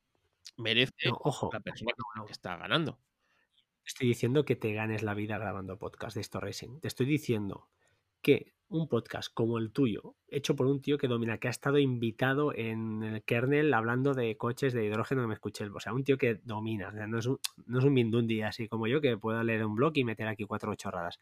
merece 0.56 1.08
no, 1.08 1.18
ojo, 1.22 1.50
la 1.52 1.60
persona 1.60 1.92
no, 1.96 2.20
no. 2.20 2.26
que 2.26 2.32
está 2.32 2.56
ganando. 2.56 3.00
estoy 3.84 4.08
diciendo 4.08 4.44
que 4.44 4.56
te 4.56 4.72
ganes 4.72 5.02
la 5.02 5.14
vida 5.14 5.38
grabando 5.38 5.78
podcast 5.78 6.14
de 6.14 6.20
Histo 6.20 6.40
Racing. 6.40 6.80
Te 6.80 6.88
estoy 6.88 7.06
diciendo 7.06 7.68
que 8.22 8.52
un 8.70 8.88
podcast 8.88 9.32
como 9.34 9.58
el 9.58 9.72
tuyo, 9.72 10.14
hecho 10.28 10.54
por 10.54 10.66
un 10.66 10.80
tío 10.80 10.96
que 10.96 11.08
domina, 11.08 11.38
que 11.38 11.48
ha 11.48 11.50
estado 11.50 11.78
invitado 11.78 12.54
en 12.54 13.02
el 13.02 13.24
kernel 13.24 13.74
hablando 13.74 14.14
de 14.14 14.36
coches 14.36 14.72
de 14.72 14.84
hidrógeno, 14.84 15.22
que 15.22 15.28
me 15.28 15.34
escuché, 15.34 15.64
o 15.66 15.80
sea, 15.80 15.92
un 15.92 16.04
tío 16.04 16.16
que 16.16 16.36
domina, 16.44 16.90
no 16.92 17.18
es 17.18 17.26
un, 17.26 17.40
no 17.66 17.80
es 17.80 17.84
un 17.84 17.92
mindundi 17.92 18.42
así 18.42 18.68
como 18.68 18.86
yo, 18.86 19.00
que 19.00 19.16
pueda 19.18 19.42
leer 19.42 19.64
un 19.66 19.74
blog 19.74 19.92
y 19.96 20.04
meter 20.04 20.28
aquí 20.28 20.44
cuatro 20.44 20.74
chorradas. 20.76 21.18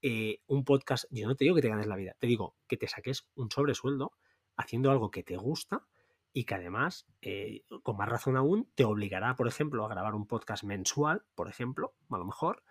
Eh, 0.00 0.40
un 0.46 0.64
podcast, 0.64 1.06
yo 1.10 1.26
no 1.26 1.34
te 1.34 1.44
digo 1.44 1.56
que 1.56 1.62
te 1.62 1.68
ganes 1.68 1.88
la 1.88 1.96
vida, 1.96 2.14
te 2.20 2.28
digo 2.28 2.54
que 2.68 2.76
te 2.76 2.86
saques 2.86 3.26
un 3.34 3.50
sobresueldo 3.50 4.12
haciendo 4.56 4.90
algo 4.92 5.10
que 5.10 5.24
te 5.24 5.36
gusta 5.36 5.88
y 6.32 6.44
que 6.44 6.54
además, 6.54 7.06
eh, 7.20 7.62
con 7.82 7.96
más 7.96 8.08
razón 8.08 8.36
aún, 8.36 8.70
te 8.74 8.84
obligará, 8.84 9.34
por 9.34 9.48
ejemplo, 9.48 9.84
a 9.84 9.88
grabar 9.88 10.14
un 10.14 10.26
podcast 10.26 10.62
mensual, 10.62 11.24
por 11.34 11.48
ejemplo, 11.48 11.94
a 12.10 12.18
lo 12.18 12.26
mejor, 12.26 12.62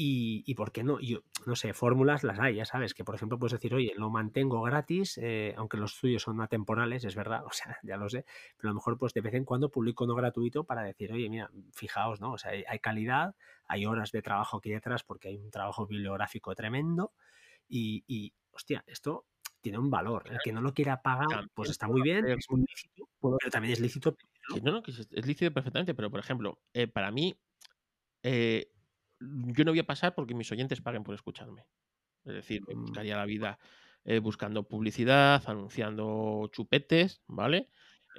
y, 0.00 0.54
por 0.54 0.70
qué 0.70 0.84
no, 0.84 1.00
yo 1.00 1.24
no 1.44 1.56
sé, 1.56 1.74
fórmulas 1.74 2.22
las 2.22 2.38
hay, 2.38 2.54
ya 2.54 2.64
sabes, 2.64 2.94
que 2.94 3.02
por 3.02 3.16
ejemplo 3.16 3.36
puedes 3.36 3.54
decir, 3.54 3.74
oye, 3.74 3.94
lo 3.96 4.10
mantengo 4.10 4.62
gratis, 4.62 5.18
eh, 5.20 5.54
aunque 5.56 5.76
los 5.76 5.98
tuyos 5.98 6.22
son 6.22 6.40
atemporales, 6.40 7.02
es 7.02 7.16
verdad, 7.16 7.44
o 7.46 7.50
sea, 7.50 7.76
ya 7.82 7.96
lo 7.96 8.08
sé, 8.08 8.24
pero 8.56 8.68
a 8.68 8.70
lo 8.70 8.74
mejor 8.76 8.96
pues 8.96 9.12
de 9.12 9.22
vez 9.22 9.34
en 9.34 9.44
cuando 9.44 9.72
publico 9.72 10.06
no 10.06 10.14
gratuito 10.14 10.62
para 10.62 10.84
decir, 10.84 11.12
oye, 11.12 11.28
mira, 11.28 11.50
fijaos, 11.72 12.20
¿no? 12.20 12.34
O 12.34 12.38
sea, 12.38 12.52
hay, 12.52 12.78
calidad, 12.78 13.34
hay 13.66 13.86
horas 13.86 14.12
de 14.12 14.22
trabajo 14.22 14.58
aquí 14.58 14.70
detrás 14.70 15.02
porque 15.02 15.30
hay 15.30 15.36
un 15.36 15.50
trabajo 15.50 15.84
bibliográfico 15.84 16.54
tremendo 16.54 17.12
y, 17.68 18.32
hostia, 18.52 18.84
esto 18.86 19.26
tiene 19.60 19.78
un 19.78 19.90
valor. 19.90 20.30
El 20.30 20.38
que 20.44 20.52
no 20.52 20.60
lo 20.60 20.74
quiera 20.74 21.02
pagar, 21.02 21.48
pues 21.54 21.70
está 21.70 21.88
muy 21.88 22.02
bien, 22.02 22.24
es 22.28 22.46
muy 22.48 22.60
lícito, 22.60 23.08
pero 23.20 23.50
también 23.50 23.72
es 23.72 23.80
lícito. 23.80 24.16
¿no? 24.62 24.70
no, 24.74 24.82
que 24.84 24.92
es, 24.92 25.26
lícito 25.26 25.52
perfectamente, 25.52 25.92
pero 25.92 26.08
por 26.08 26.20
ejemplo, 26.20 26.60
eh, 26.72 26.86
para 26.86 27.10
mí, 27.10 27.36
eh, 28.22 28.70
yo 29.20 29.64
no 29.64 29.72
voy 29.72 29.80
a 29.80 29.86
pasar 29.86 30.14
porque 30.14 30.34
mis 30.34 30.50
oyentes 30.52 30.80
paguen 30.80 31.04
por 31.04 31.14
escucharme. 31.14 31.66
Es 32.24 32.34
decir, 32.34 32.62
me 32.66 32.74
mm. 32.74 32.80
buscaría 32.82 33.16
la 33.16 33.24
vida 33.24 33.58
eh, 34.04 34.20
buscando 34.20 34.66
publicidad, 34.66 35.42
anunciando 35.46 36.48
chupetes, 36.52 37.22
¿vale? 37.26 37.68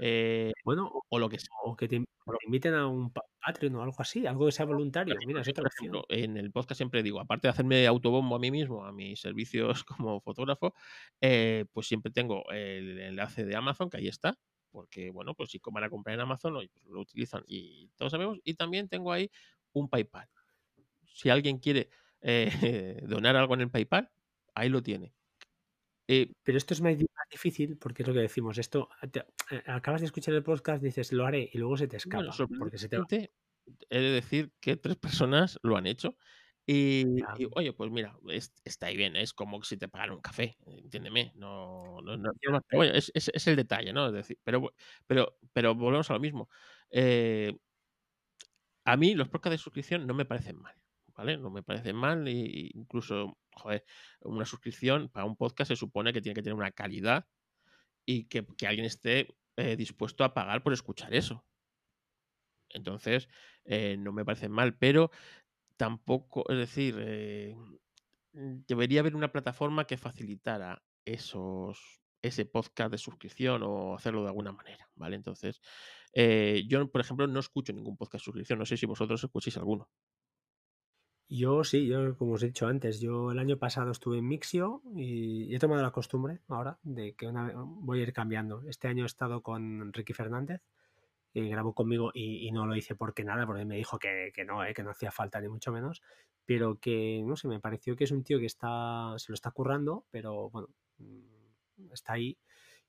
Eh, 0.02 0.54
bueno, 0.64 0.92
o, 1.10 1.20
lo 1.20 1.30
que 1.30 1.40
sea. 1.40 1.54
O 1.64 1.76
que 1.76 1.88
te, 1.88 2.04
inviten 2.46 2.74
a 2.74 2.88
un 2.88 3.12
Patreon 3.12 3.76
o 3.76 3.84
algo 3.84 3.96
así, 4.00 4.26
algo 4.26 4.46
que 4.46 4.52
sea 4.52 4.66
voluntario. 4.66 5.16
Mira, 5.26 5.42
es 5.42 5.50
otra 5.50 5.70
En 6.10 6.38
el 6.38 6.52
podcast 6.52 6.78
siempre 6.78 7.04
digo, 7.04 7.20
aparte 7.20 7.48
de 7.48 7.52
hacerme 7.52 7.86
autobombo 7.88 8.36
a 8.36 8.40
mí 8.40 8.52
mismo, 8.52 8.86
a 8.86 8.92
mis 8.92 9.20
servicios 9.20 9.84
como 9.98 10.22
fotógrafo, 10.22 10.74
eh, 11.22 11.66
pues 11.74 11.88
siempre 11.88 12.12
tengo 12.12 12.50
el 12.52 13.00
enlace 13.00 13.46
de 13.46 13.56
Amazon, 13.56 13.90
que 13.90 13.98
ahí 13.98 14.08
está, 14.08 14.38
porque, 14.72 15.12
bueno, 15.12 15.34
pues 15.34 15.50
si 15.52 15.60
van 15.72 15.84
a 15.84 15.90
comprar 15.90 16.14
en 16.14 16.22
Amazon, 16.22 16.54
pues 16.54 16.86
lo 16.86 17.02
utilizan 17.02 17.44
y 17.48 17.90
todos 17.98 18.12
sabemos. 18.12 18.40
Y 18.44 18.54
también 18.54 18.88
tengo 18.88 19.12
ahí 19.12 19.30
un 19.74 19.90
PayPal 19.90 20.30
si 21.20 21.30
alguien 21.30 21.58
quiere 21.58 21.90
eh, 22.22 23.02
donar 23.08 23.36
algo 23.36 23.54
en 23.54 23.62
el 23.62 23.70
PayPal, 23.70 24.10
ahí 24.56 24.70
lo 24.70 24.82
tiene. 24.82 25.14
Eh, 26.08 26.32
Pero 26.44 26.58
esto 26.58 26.74
es 26.74 26.82
más 26.82 26.98
difícil 27.30 27.78
porque 27.78 28.04
es 28.04 28.08
lo 28.08 28.14
que 28.14 28.22
decimos. 28.22 28.58
Esto 28.58 28.90
eh, 29.52 29.62
acabas 29.68 30.02
de 30.02 30.08
escuchar 30.08 30.34
el 30.34 30.44
podcast, 30.44 30.82
dices 30.82 31.12
lo 31.12 31.26
haré 31.26 31.50
y 31.52 31.58
luego 31.58 31.78
se 31.78 31.88
te 31.88 31.98
escapa. 31.98 32.32
porque 32.58 32.78
se 32.78 32.88
te 32.88 33.32
He 33.90 34.00
de 34.00 34.12
decir 34.12 34.52
que 34.60 34.78
tres 34.78 34.96
personas 34.96 35.60
lo 35.62 35.76
han 35.78 35.86
hecho. 35.86 36.16
Y, 36.66 37.06
oye, 37.56 37.74
pues 37.74 37.92
mira, 37.92 38.16
está 38.64 38.88
ahí 38.88 38.98
bien, 38.98 39.16
es 39.16 39.34
como 39.34 39.64
si 39.64 39.76
te 39.76 39.88
pagaran 39.88 40.16
un 40.16 40.22
café, 40.22 40.56
entiéndeme, 40.68 41.32
no, 41.34 42.00
no, 42.04 42.16
no, 42.16 42.32
es, 42.84 43.12
es, 43.16 43.48
el 43.48 43.56
detalle, 43.56 43.92
¿no? 43.92 44.08
Es 44.08 44.14
decir, 44.14 44.38
pero, 44.44 44.72
pero, 45.08 45.40
pero 45.52 45.74
volvemos 45.74 46.12
a 46.12 46.14
lo 46.14 46.20
mismo. 46.20 46.48
a 48.86 48.98
mí 48.98 49.16
los 49.16 49.30
podcasts 49.30 49.54
de 49.54 49.64
suscripción 49.64 50.06
no 50.06 50.14
me 50.14 50.26
parecen 50.26 50.58
mal. 50.58 50.79
No 51.26 51.50
me 51.50 51.64
parece 51.64 51.94
mal. 51.94 52.28
E 52.28 52.72
incluso, 52.74 53.38
joder, 53.52 53.84
una 54.22 54.46
suscripción 54.46 55.10
para 55.10 55.26
un 55.26 55.36
podcast 55.36 55.70
se 55.70 55.76
supone 55.76 56.14
que 56.14 56.22
tiene 56.22 56.36
que 56.36 56.44
tener 56.44 56.56
una 56.56 56.72
calidad 56.72 57.28
y 58.06 58.26
que, 58.26 58.46
alguien 58.66 58.86
esté 58.86 59.28
eh, 59.58 59.76
dispuesto 59.76 60.24
a 60.24 60.34
pagar 60.34 60.64
por 60.64 60.74
escuchar 60.74 61.14
eso. 61.14 61.46
Entonces, 62.70 63.28
eh, 63.66 63.98
no 63.98 64.12
me 64.14 64.26
parece 64.26 64.48
mal, 64.48 64.78
pero 64.78 65.12
tampoco, 65.78 66.44
es 66.50 66.58
decir, 66.58 66.96
eh, 67.00 67.56
debería 68.32 69.02
haber 69.02 69.16
una 69.16 69.32
plataforma 69.32 69.86
que 69.86 69.98
facilitara 69.98 70.84
esos, 71.06 72.02
ese 72.22 72.46
podcast 72.46 72.92
de 72.92 72.98
suscripción 72.98 73.64
o 73.64 73.96
hacerlo 73.96 74.22
de 74.22 74.30
alguna 74.30 74.52
manera, 74.52 74.90
¿vale? 74.96 75.16
Entonces, 75.16 75.62
yo, 76.68 76.92
por 76.92 77.02
ejemplo, 77.02 77.28
no 77.28 77.40
escucho 77.40 77.74
ningún 77.74 77.98
podcast 77.98 78.22
de 78.22 78.26
suscripción, 78.26 78.60
no 78.60 78.66
sé 78.66 78.78
si 78.78 78.86
vosotros 78.86 79.24
escucháis 79.24 79.58
alguno. 79.58 79.90
Yo 81.32 81.64
sí, 81.64 81.88
yo 81.88 82.18
como 82.18 82.34
os 82.34 82.44
he 82.44 82.48
dicho 82.48 82.66
antes, 82.68 83.00
yo 83.00 83.32
el 83.32 83.40
año 83.40 83.58
pasado 83.58 83.92
estuve 83.92 84.18
en 84.18 84.28
Mixio 84.28 84.82
y 84.96 85.54
he 85.54 85.60
tomado 85.60 85.84
la 85.84 85.92
costumbre 85.92 86.40
ahora 86.48 86.80
de 86.82 87.14
que 87.14 87.28
una 87.28 87.54
voy 87.56 88.00
a 88.00 88.04
ir 88.04 88.14
cambiando. 88.14 88.64
Este 88.68 88.88
año 88.88 89.04
he 89.04 89.06
estado 89.06 89.44
con 89.44 89.94
Ricky 89.94 90.14
Fernández, 90.14 90.62
y 91.34 91.50
grabó 91.50 91.74
conmigo 91.74 92.12
y, 92.14 92.52
no 92.52 92.66
lo 92.66 92.76
hice 92.76 92.96
porque 92.96 93.24
nada, 93.24 93.46
porque 93.46 93.66
me 93.66 93.76
dijo 93.76 94.00
que, 94.00 94.32
no, 94.46 94.64
eh, 94.66 94.74
que 94.74 94.84
no 94.84 94.92
hacía 94.92 95.12
falta 95.12 95.40
ni 95.40 95.48
mucho 95.48 95.72
menos, 95.72 96.02
pero 96.46 96.80
que 96.80 97.22
no 97.24 97.36
sé, 97.36 97.48
me 97.48 97.60
pareció 97.60 97.96
que 97.96 98.06
es 98.06 98.12
un 98.12 98.24
tío 98.24 98.40
que 98.40 98.48
está, 98.48 99.14
se 99.18 99.32
lo 99.32 99.36
está 99.36 99.52
currando, 99.52 100.06
pero 100.10 100.50
bueno, 100.50 100.70
mm, 100.98 101.92
está 101.94 102.14
ahí 102.14 102.38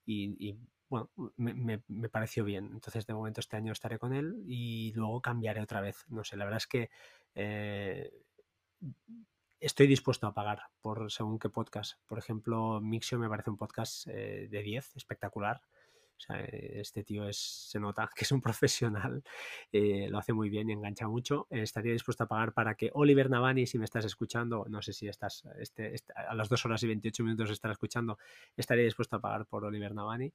y, 0.07 0.57
bueno, 0.89 1.11
me, 1.37 1.55
me, 1.87 2.09
pareció 2.09 2.43
bien. 2.43 2.71
Entonces, 2.73 3.07
de 3.07 3.15
momento, 3.15 3.39
este 3.39 3.57
año 3.57 3.71
estaré 3.71 3.99
con 4.01 4.13
él 4.13 4.43
y 4.49 4.93
luego 4.95 5.21
cambiaré 5.21 5.61
otra 5.61 5.81
vez. 5.81 6.05
No 6.09 6.25
sé, 6.25 6.37
la 6.37 6.45
verdad 6.45 6.57
es 6.57 6.67
que 6.67 6.91
eh, 7.37 8.11
estoy 9.61 9.87
dispuesto 9.87 10.27
a 10.27 10.35
pagar 10.35 10.63
por 10.81 11.11
según 11.13 11.39
qué 11.39 11.51
podcast. 11.51 11.95
Por 12.07 12.19
ejemplo, 12.19 12.81
Mixio 12.81 13.19
me 13.19 13.29
parece 13.29 13.51
un 13.51 13.59
podcast 13.59 14.07
eh, 14.09 14.49
de 14.51 14.63
10, 14.63 14.97
espectacular. 14.97 15.61
este 16.29 17.03
tío 17.05 17.27
es, 17.29 17.39
se 17.39 17.79
nota 17.79 18.09
que 18.17 18.25
es 18.25 18.33
un 18.33 18.41
profesional, 18.41 19.23
eh, 19.73 20.09
lo 20.11 20.19
hace 20.19 20.33
muy 20.33 20.49
bien 20.51 20.71
y 20.71 20.73
engancha 20.73 21.09
mucho. 21.09 21.47
estaría 21.51 21.93
dispuesto 21.93 22.25
a 22.25 22.29
pagar 22.29 22.53
para 22.53 22.75
que 22.75 22.91
Oliver 22.95 23.31
Navani, 23.31 23.67
si 23.67 23.79
me 23.79 23.85
estás 23.85 24.05
escuchando, 24.05 24.67
no 24.69 24.83
sé 24.83 24.93
si 24.93 25.09
estás 25.09 25.45
este, 25.59 25.95
este 25.95 26.13
a 26.15 26.35
las 26.35 26.49
2 26.49 26.65
horas 26.67 26.83
y 26.83 26.87
28 26.89 27.23
minutos 27.25 27.51
estar 27.51 27.71
escuchando, 27.71 28.19
estaría 28.57 28.85
dispuesto 28.85 29.17
a 29.17 29.21
pagar 29.21 29.47
por 29.47 29.65
Oliver 29.65 29.95
Navani. 29.95 30.33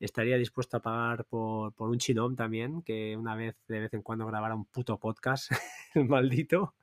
Estaría 0.00 0.36
dispuesto 0.36 0.78
a 0.78 0.80
pagar 0.80 1.24
por, 1.24 1.72
por 1.72 1.88
un 1.88 1.98
chinom 1.98 2.34
también, 2.34 2.82
que 2.82 3.16
una 3.16 3.36
vez 3.36 3.56
de 3.68 3.78
vez 3.78 3.94
en 3.94 4.02
cuando 4.02 4.26
grabara 4.26 4.56
un 4.56 4.64
puto 4.64 4.98
podcast, 4.98 5.52
el 5.94 6.08
maldito. 6.08 6.74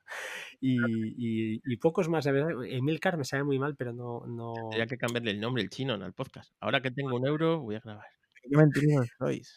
Y, 0.64 1.60
y, 1.64 1.76
pocos 1.78 2.08
más. 2.08 2.24
Emilcar 2.26 3.16
me 3.16 3.24
sabe 3.24 3.42
muy 3.42 3.58
mal, 3.58 3.74
pero 3.74 3.92
no. 3.92 4.24
no... 4.28 4.54
Tendría 4.54 4.86
que 4.86 4.96
cambiarle 4.96 5.32
el 5.32 5.40
nombre, 5.40 5.60
el 5.60 5.70
chino, 5.70 5.94
al 5.94 6.12
podcast. 6.12 6.54
Ahora 6.60 6.80
que 6.80 6.92
tengo 6.92 7.16
un 7.16 7.26
euro, 7.26 7.60
voy 7.60 7.74
a 7.74 7.80
grabar. 7.80 8.06
¿Qué 8.34 8.56
mentirosos 8.56 9.10
sois? 9.18 9.56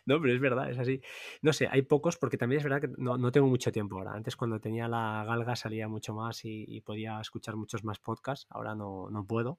No, 0.06 0.18
pero 0.22 0.32
es 0.32 0.40
verdad, 0.40 0.70
es 0.70 0.78
así. 0.78 1.02
No 1.42 1.52
sé, 1.52 1.68
hay 1.70 1.82
pocos 1.82 2.16
porque 2.16 2.38
también 2.38 2.60
es 2.60 2.64
verdad 2.64 2.80
que 2.80 2.88
no, 2.96 3.18
no 3.18 3.30
tengo 3.30 3.46
mucho 3.46 3.70
tiempo 3.70 3.98
ahora. 3.98 4.12
Antes 4.14 4.36
cuando 4.36 4.58
tenía 4.58 4.88
la 4.88 5.22
galga 5.26 5.54
salía 5.54 5.86
mucho 5.86 6.14
más 6.14 6.46
y, 6.46 6.64
y 6.66 6.80
podía 6.80 7.20
escuchar 7.20 7.56
muchos 7.56 7.84
más 7.84 7.98
podcasts. 7.98 8.46
Ahora 8.48 8.74
no, 8.74 9.10
no 9.10 9.26
puedo 9.26 9.58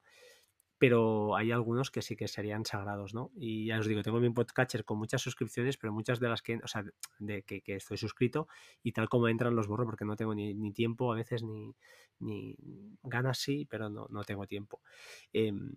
pero 0.80 1.36
hay 1.36 1.52
algunos 1.52 1.90
que 1.90 2.00
sí 2.00 2.16
que 2.16 2.26
serían 2.26 2.64
sagrados, 2.64 3.12
¿no? 3.12 3.30
Y 3.36 3.66
ya 3.66 3.78
os 3.78 3.86
digo, 3.86 4.02
tengo 4.02 4.18
mi 4.18 4.30
podcatcher 4.30 4.86
con 4.86 4.96
muchas 4.96 5.20
suscripciones, 5.20 5.76
pero 5.76 5.92
muchas 5.92 6.20
de 6.20 6.28
las 6.30 6.40
que, 6.40 6.56
o 6.56 6.66
sea, 6.66 6.82
de 7.18 7.42
que, 7.42 7.62
estoy 7.66 7.98
suscrito 7.98 8.48
y 8.82 8.92
tal 8.92 9.10
como 9.10 9.28
entran 9.28 9.54
los 9.54 9.68
borro 9.68 9.84
porque 9.84 10.06
no 10.06 10.16
tengo 10.16 10.34
ni, 10.34 10.72
tiempo, 10.72 11.12
a 11.12 11.16
veces 11.16 11.42
ni, 11.42 11.74
ni 12.20 12.56
ganas 13.02 13.36
sí, 13.36 13.66
pero 13.68 13.90
no, 13.90 14.06
no 14.08 14.24
tengo 14.24 14.46
tiempo. 14.46 14.80
Em, 15.34 15.70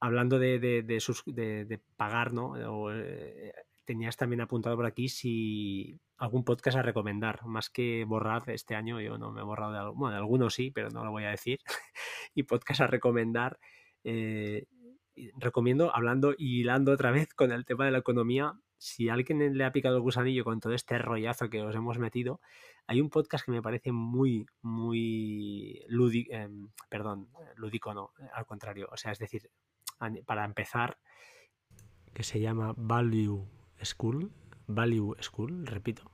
hablando 0.00 0.38
de, 0.38 0.58
de, 0.58 0.82
de, 0.82 1.80
pagar, 1.96 2.34
¿no? 2.34 2.52
Eh, 2.92 3.54
tenías 3.86 4.18
también 4.18 4.42
apuntado 4.42 4.76
por 4.76 4.84
aquí 4.84 5.08
si 5.08 5.98
algún 6.18 6.44
podcast 6.44 6.76
a 6.76 6.82
recomendar, 6.82 7.42
más 7.46 7.70
que 7.70 8.04
borrar 8.04 8.50
este 8.50 8.74
año, 8.74 9.00
yo 9.00 9.16
no 9.16 9.32
me 9.32 9.40
he 9.40 9.44
borrado 9.44 9.72
de, 9.72 9.96
bueno, 9.96 10.10
de 10.10 10.18
algunos 10.18 10.52
sí, 10.52 10.70
pero 10.70 10.90
no 10.90 11.06
lo 11.06 11.10
voy 11.10 11.24
a 11.24 11.30
decir, 11.30 11.58
y 12.34 12.42
podcast 12.42 12.82
a 12.82 12.86
recomendar. 12.86 13.58
Eh, 14.04 14.66
recomiendo, 15.36 15.94
hablando 15.94 16.34
y 16.36 16.60
hilando 16.60 16.92
otra 16.92 17.10
vez 17.10 17.32
con 17.34 17.52
el 17.52 17.64
tema 17.64 17.84
de 17.84 17.90
la 17.90 17.98
economía, 17.98 18.54
si 18.78 19.08
a 19.08 19.14
alguien 19.14 19.56
le 19.56 19.64
ha 19.64 19.72
picado 19.72 19.96
el 19.96 20.02
gusanillo 20.02 20.42
con 20.42 20.58
todo 20.58 20.72
este 20.72 20.98
rollazo 20.98 21.48
que 21.48 21.62
os 21.62 21.74
hemos 21.74 21.98
metido, 21.98 22.40
hay 22.86 23.00
un 23.00 23.10
podcast 23.10 23.44
que 23.44 23.52
me 23.52 23.62
parece 23.62 23.92
muy, 23.92 24.46
muy 24.60 25.84
lúdico, 25.86 26.32
em, 26.32 26.68
perdón, 26.88 27.28
lúdico 27.54 27.94
no, 27.94 28.12
al 28.34 28.46
contrario, 28.46 28.88
o 28.90 28.96
sea, 28.96 29.12
es 29.12 29.18
decir, 29.18 29.50
para 30.26 30.44
empezar, 30.44 30.98
que 32.12 32.24
se 32.24 32.40
llama 32.40 32.74
Value 32.76 33.46
School, 33.84 34.32
Value 34.66 35.14
School, 35.20 35.66
repito, 35.66 36.10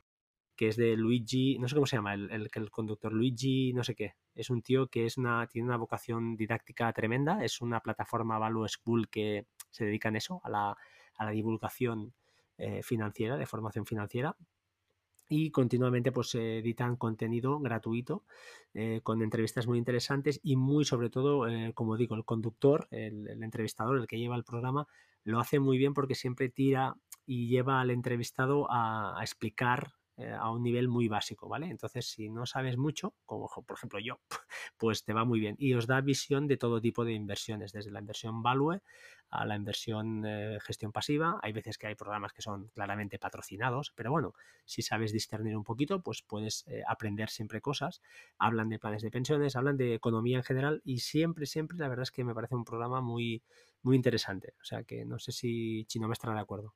que 0.59 0.69
es 0.69 0.77
de 0.77 0.97
Luigi, 0.97 1.57
no 1.61 1.69
sé 1.69 1.77
cómo 1.77 1.87
se 1.87 1.97
llama, 1.97 2.15
el, 2.15 2.29
el, 2.33 2.51
el 2.53 2.71
conductor, 2.71 3.13
Luigi, 3.13 3.73
no 3.73 3.85
sé 3.85 3.95
qué. 3.95 4.17
Es 4.35 4.51
un 4.51 4.61
tío 4.61 4.89
que 4.89 5.07
es 5.07 5.17
una, 5.17 5.47
tiene 5.47 5.69
una 5.69 5.77
vocación 5.77 6.37
didáctica 6.37 6.93
tremenda, 6.93 7.45
es 7.45 7.61
una 7.61 7.81
plataforma 7.81 8.39
Value 8.41 8.67
School 8.69 9.09
que 9.09 9.47
se 9.71 9.85
dedica 9.85 10.09
en 10.09 10.17
eso, 10.17 10.41
a 10.43 10.51
la, 10.51 10.77
a 11.17 11.25
la 11.25 11.31
divulgación 11.31 12.13
eh, 12.59 12.83
financiera, 12.83 13.37
de 13.37 13.47
formación 13.47 13.87
financiera. 13.87 14.37
y 15.31 15.51
continuamente 15.51 16.11
pues 16.11 16.35
editan 16.35 16.97
contenido 16.97 17.61
gratuito 17.61 18.25
eh, 18.75 19.01
con 19.03 19.23
entrevistas 19.23 19.67
muy 19.67 19.79
interesantes 19.79 20.41
y 20.43 20.57
muy 20.57 20.85
sobre 20.85 21.11
todo, 21.11 21.47
eh, 21.49 21.73
como 21.75 21.97
digo, 21.97 22.17
el 22.17 22.25
conductor, 22.25 22.89
el, 22.91 23.29
el, 23.29 23.43
entrevistador, 23.43 23.99
el 23.99 24.07
que 24.07 24.19
lleva 24.19 24.37
el 24.37 24.45
programa, 24.45 24.87
lo 25.25 25.39
hace 25.39 25.61
muy 25.61 25.79
bien 25.79 25.95
porque 25.95 26.15
siempre 26.15 26.49
tira 26.49 26.97
y 27.27 27.49
lleva 27.49 27.81
al 27.81 27.91
entrevistado 27.91 28.67
a, 28.71 29.19
a 29.21 29.23
explicar 29.23 29.93
eh, 30.19 30.33
a 30.33 30.51
un 30.51 30.63
nivel 30.63 30.89
muy 30.89 31.09
básico, 31.09 31.49
¿vale? 31.49 31.67
Entonces, 31.71 32.07
si 32.07 32.29
no 32.29 32.45
sabes 32.45 32.77
mucho, 32.77 33.15
como 33.25 33.49
por 33.49 33.77
ejemplo 33.77 34.01
yo, 34.01 34.21
pues 34.77 35.05
te 35.05 35.13
va 35.13 35.25
muy 35.25 35.41
bien. 35.41 35.55
Y 35.59 35.75
os 35.75 35.87
da 35.87 36.01
visión 36.01 36.49
de 36.49 36.57
todo 36.57 36.81
tipo 36.81 37.05
de 37.05 37.13
inversiones, 37.13 37.73
desde 37.73 37.91
la 37.93 38.01
inversión 38.01 38.43
value 38.43 38.81
a 39.31 39.45
la 39.47 39.57
inversión 39.57 40.25
eh, 40.27 40.59
gestión 40.61 40.93
pasiva. 40.93 41.39
Hay 41.43 41.53
veces 41.53 41.79
que 41.79 41.87
hay 41.87 41.95
programas 41.95 42.33
que 42.33 42.43
son 42.43 42.69
claramente 42.69 43.19
patrocinados, 43.19 43.93
pero 43.95 44.11
bueno, 44.11 44.35
si 44.65 44.83
sabes 44.83 45.13
discernir 45.13 45.57
un 45.57 45.65
poquito, 45.65 46.03
pues 46.03 46.23
puedes 46.23 46.67
eh, 46.67 46.83
aprender 46.89 47.29
siempre 47.31 47.61
cosas. 47.61 48.01
Hablan 48.39 48.69
de 48.71 48.79
planes 48.79 49.03
de 49.03 49.11
pensiones, 49.11 49.57
hablan 49.57 49.77
de 49.77 49.95
economía 49.95 50.39
en 50.39 50.45
general 50.45 50.83
y 50.85 50.99
siempre, 50.99 51.47
siempre, 51.47 51.79
la 51.79 51.89
verdad 51.89 52.05
es 52.05 52.11
que 52.11 52.25
me 52.25 52.35
parece 52.35 52.55
un 52.55 52.65
programa 52.65 53.01
muy, 53.01 53.43
muy 53.83 53.97
interesante. 53.97 54.55
O 54.61 54.65
sea 54.65 54.83
que 54.85 55.05
no 55.05 55.19
sé 55.19 55.33
si 55.33 55.85
Chino 55.87 56.09
me 56.09 56.15
estará 56.15 56.35
de 56.35 56.41
acuerdo. 56.41 56.75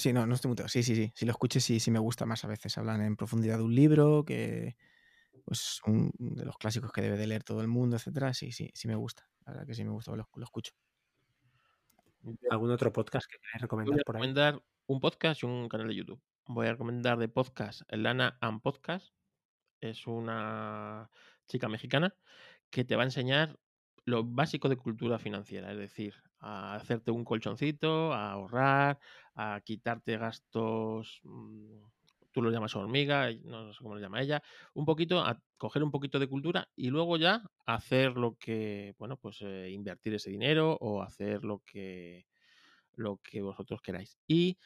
Sí, 0.00 0.14
no, 0.14 0.26
no 0.26 0.34
estoy 0.34 0.48
muy... 0.48 0.56
Sí, 0.68 0.82
sí, 0.82 0.96
sí. 0.96 1.12
Si 1.14 1.26
lo 1.26 1.32
escuches, 1.32 1.62
sí, 1.62 1.78
sí 1.78 1.90
me 1.90 1.98
gusta 1.98 2.24
más 2.24 2.42
a 2.44 2.48
veces. 2.48 2.78
Hablan 2.78 3.02
en 3.02 3.16
profundidad 3.16 3.58
de 3.58 3.64
un 3.64 3.74
libro, 3.74 4.24
que 4.24 4.76
pues 5.44 5.80
un 5.84 6.10
de 6.18 6.46
los 6.46 6.56
clásicos 6.56 6.90
que 6.90 7.02
debe 7.02 7.18
de 7.18 7.26
leer 7.26 7.44
todo 7.44 7.60
el 7.60 7.68
mundo, 7.68 7.96
etcétera. 7.96 8.32
Sí, 8.32 8.50
sí, 8.50 8.70
sí 8.72 8.88
me 8.88 8.94
gusta. 8.94 9.28
La 9.44 9.52
verdad 9.52 9.66
que 9.66 9.74
sí 9.74 9.84
me 9.84 9.90
gusta, 9.90 10.16
lo, 10.16 10.26
lo 10.34 10.44
escucho. 10.44 10.72
¿Algún 12.48 12.70
otro 12.70 12.92
podcast 12.92 13.26
que 13.30 13.38
queráis 13.38 13.60
recomendar 13.60 13.92
Voy 13.94 14.00
a 14.00 14.04
por 14.04 14.16
ahí? 14.16 14.22
recomendar 14.22 14.62
un 14.86 15.00
podcast 15.00 15.42
y 15.42 15.46
un 15.46 15.68
canal 15.68 15.88
de 15.88 15.96
YouTube. 15.96 16.22
Voy 16.46 16.66
a 16.66 16.72
recomendar 16.72 17.18
de 17.18 17.28
podcast 17.28 17.82
Lana 17.90 18.38
and 18.40 18.62
Podcast. 18.62 19.14
Es 19.82 20.06
una 20.06 21.10
chica 21.46 21.68
mexicana 21.68 22.14
que 22.70 22.84
te 22.84 22.96
va 22.96 23.02
a 23.02 23.06
enseñar 23.06 23.58
lo 24.04 24.24
básico 24.24 24.68
de 24.70 24.76
cultura 24.76 25.18
financiera, 25.18 25.72
es 25.72 25.78
decir, 25.78 26.14
a 26.40 26.74
hacerte 26.76 27.10
un 27.10 27.24
colchoncito, 27.24 28.12
a 28.12 28.32
ahorrar, 28.32 28.98
a 29.34 29.60
quitarte 29.64 30.16
gastos, 30.18 31.20
mm, 31.24 31.82
tú 32.32 32.42
lo 32.42 32.50
llamas 32.50 32.76
hormiga, 32.76 33.30
no 33.44 33.72
sé 33.72 33.78
cómo 33.82 33.94
lo 33.94 34.00
llama 34.00 34.20
ella, 34.22 34.42
un 34.74 34.84
poquito, 34.84 35.20
a 35.20 35.40
coger 35.56 35.82
un 35.82 35.90
poquito 35.90 36.18
de 36.18 36.28
cultura 36.28 36.68
y 36.76 36.90
luego 36.90 37.16
ya 37.16 37.42
hacer 37.66 38.16
lo 38.16 38.36
que, 38.36 38.94
bueno, 38.98 39.16
pues 39.16 39.42
eh, 39.42 39.70
invertir 39.70 40.14
ese 40.14 40.30
dinero 40.30 40.76
o 40.80 41.02
hacer 41.02 41.44
lo 41.44 41.60
que, 41.60 42.26
lo 42.94 43.18
que 43.18 43.42
vosotros 43.42 43.80
queráis. 43.82 44.18
Y 44.26 44.58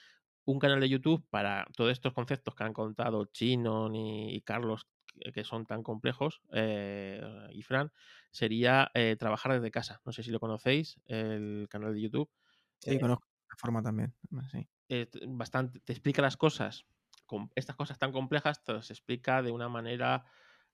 un 0.45 0.59
canal 0.59 0.81
de 0.81 0.89
YouTube 0.89 1.27
para 1.31 1.67
todos 1.77 1.93
estos 1.93 2.13
conceptos 2.13 2.55
que 2.55 2.65
han 2.65 2.75
contado 2.75 3.25
Chino 3.27 3.91
y, 3.95 4.35
y 4.35 4.41
Carlos, 4.43 4.87
que, 5.21 5.33
que 5.33 5.45
son 5.45 5.67
tan 5.67 5.83
complejos, 5.83 6.43
eh, 6.53 7.23
y 7.53 7.63
Fran, 7.63 7.93
sería 8.31 8.91
eh, 8.95 9.17
trabajar 9.19 9.53
desde 9.53 9.71
casa. 9.71 10.01
No 10.05 10.13
sé 10.13 10.23
si 10.23 10.31
lo 10.31 10.41
conocéis, 10.41 11.01
el 11.07 11.67
canal 11.71 11.95
de 11.95 12.01
YouTube. 12.03 12.31
Sí, 12.79 12.99
conozco 12.99 13.27
la 13.51 13.57
forma 13.57 13.83
también. 13.83 14.15
Sí. 14.51 14.69
Eh, 14.89 15.09
bastante, 15.27 15.81
te 15.81 15.93
explica 15.93 16.23
las 16.23 16.37
cosas, 16.37 16.85
con 17.27 17.51
estas 17.55 17.77
cosas 17.77 17.99
tan 17.99 18.13
complejas, 18.13 18.63
te 18.65 18.73
las 18.75 18.91
explica 18.91 19.43
de 19.43 19.51
una 19.51 19.69
manera 19.69 20.25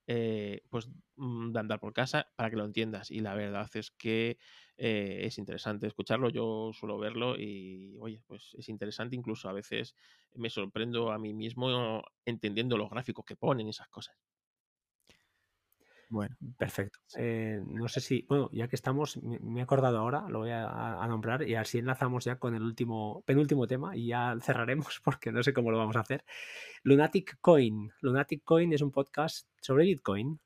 eh, 0.07 0.63
pues 0.71 0.89
de 1.17 1.59
andar 1.61 1.79
por 1.81 1.93
casa 1.93 2.33
para 2.37 2.51
que 2.51 2.57
lo 2.57 2.65
entiendas. 2.65 3.11
Y 3.11 3.21
la 3.21 3.35
verdad 3.35 3.69
es 3.75 3.91
que 3.93 4.39
eh, 4.77 5.21
es 5.25 5.39
interesante 5.39 5.87
escucharlo. 5.87 6.29
Yo 6.31 6.73
suelo 6.73 6.99
verlo 6.99 7.37
y, 7.39 7.97
oye, 8.01 8.23
pues 8.27 8.55
es 8.59 8.69
interesante. 8.69 9.15
Incluso 9.17 9.49
a 9.49 9.53
veces 9.53 9.95
me 10.35 10.51
sorprendo 10.51 11.13
a 11.13 11.19
mí 11.19 11.33
mismo 11.35 12.03
entendiendo 12.25 12.77
los 12.77 12.91
gráficos 12.91 13.25
que 13.25 13.37
ponen 13.37 13.69
y 13.69 13.71
esas 13.71 13.89
cosas. 13.89 14.17
Bueno, 16.11 16.37
perfecto. 16.59 16.99
Eh, 17.17 17.63
no 17.65 17.87
sé 17.89 18.01
si, 18.01 18.27
bueno, 18.29 18.51
ya 18.53 18.67
que 18.67 18.75
estamos, 18.75 19.17
me, 19.23 19.61
he 19.61 19.63
acordado 19.63 19.99
ahora, 19.99 20.29
lo 20.29 20.41
voy 20.41 20.51
a, 20.51 21.01
a, 21.01 21.07
nombrar 21.07 21.49
y 21.49 21.55
así 21.55 21.79
enlazamos 21.79 22.25
ya 22.25 22.37
con 22.37 22.57
el 22.57 22.63
último, 22.63 23.23
penúltimo 23.25 23.69
tema 23.69 23.97
y 23.97 24.09
ya 24.09 24.37
cerraremos 24.43 25.01
porque 25.05 25.31
no 25.31 25.43
sé 25.45 25.53
cómo 25.53 25.71
lo 25.71 25.79
vamos 25.79 25.95
a 25.95 26.01
hacer. 26.01 26.25
Lunatic 26.83 27.39
Coin. 27.41 27.93
Lunatic 28.01 28.43
Coin 28.43 28.73
es 28.73 28.83
un 28.83 28.91
podcast 28.91 29.49
sobre 29.61 29.85
Bitcoin. 29.85 30.41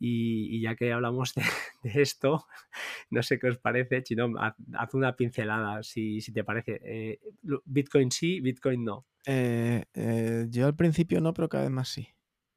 Y, 0.00 0.56
y 0.56 0.62
ya 0.62 0.76
que 0.76 0.92
hablamos 0.92 1.34
de, 1.34 1.42
de, 1.82 2.02
esto, 2.02 2.46
no 3.10 3.22
sé 3.22 3.38
qué 3.38 3.48
os 3.48 3.58
parece, 3.58 4.02
Chino, 4.02 4.32
haz, 4.38 4.54
haz 4.74 4.94
una 4.94 5.16
pincelada 5.16 5.82
si, 5.82 6.20
si 6.20 6.32
te 6.32 6.44
parece. 6.44 6.80
Eh, 6.84 7.20
Bitcoin 7.64 8.10
sí, 8.10 8.40
Bitcoin 8.40 8.84
no. 8.84 9.06
Eh, 9.26 9.84
eh, 9.94 10.46
yo 10.50 10.66
al 10.66 10.76
principio 10.76 11.20
no, 11.20 11.34
pero 11.34 11.48
cada 11.48 11.64
vez 11.64 11.72
más 11.72 11.88
sí. 11.88 12.08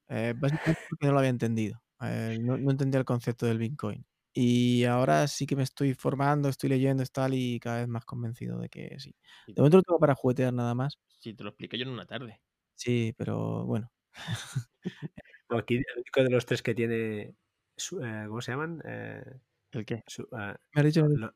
Básicamente 0.07 0.81
porque 0.89 1.05
no 1.05 1.13
lo 1.13 1.19
había 1.19 1.29
entendido. 1.29 1.81
Eh, 2.03 2.37
no, 2.41 2.57
no, 2.57 2.71
entendía 2.71 2.99
el 2.99 3.05
concepto 3.05 3.45
del 3.45 3.57
Bitcoin. 3.57 4.05
Y 4.33 4.85
ahora 4.85 5.27
sí 5.27 5.45
que 5.45 5.55
me 5.55 5.63
estoy 5.63 5.93
formando, 5.93 6.47
estoy 6.47 6.69
leyendo, 6.69 7.03
tal, 7.05 7.33
y 7.33 7.59
cada 7.59 7.79
vez 7.79 7.87
más 7.87 8.05
convencido 8.05 8.59
de 8.59 8.69
que 8.69 8.97
sí. 8.99 9.13
De 9.47 9.55
momento 9.57 9.77
lo 9.77 9.83
tengo 9.83 9.99
para 9.99 10.15
juguetear 10.15 10.53
nada 10.53 10.73
más. 10.73 10.99
Sí, 11.19 11.33
te 11.33 11.43
lo 11.43 11.49
expliqué 11.49 11.77
yo 11.77 11.83
en 11.83 11.89
una 11.89 12.05
tarde. 12.05 12.41
Sí, 12.75 13.13
pero 13.17 13.65
bueno. 13.65 13.91
Aquí 15.49 15.75
el 15.75 15.85
único 15.97 16.23
de 16.23 16.29
los 16.29 16.45
tres 16.45 16.61
que 16.63 16.73
tiene, 16.73 17.35
su, 17.75 18.01
eh, 18.01 18.25
¿cómo 18.27 18.41
se 18.41 18.51
llaman? 18.51 18.81
Eh, 18.85 19.23
¿El 19.71 19.85
qué? 19.85 20.03
Su, 20.07 20.23
uh, 20.23 20.55
me 20.73 20.81
has 20.81 20.85
dicho 20.85 21.05
lo, 21.07 21.33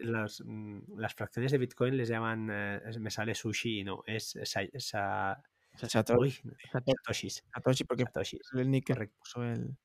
las, 0.00 0.02
las, 0.02 0.42
mm, 0.44 0.98
las, 0.98 1.14
fracciones 1.14 1.50
de 1.50 1.58
Bitcoin 1.58 1.96
les 1.96 2.08
llaman, 2.08 2.46
me 2.46 3.10
sale 3.10 3.34
sushi, 3.34 3.82
no, 3.82 4.02
es 4.06 4.36
esa, 4.36 4.62
esa 4.62 5.42
Satoshi. 5.74 6.42
Satoshi, 7.52 7.84
porque 7.84 8.04
el 8.54 8.70
nick 8.70 8.86
que 8.86 8.92
el. 9.36 9.76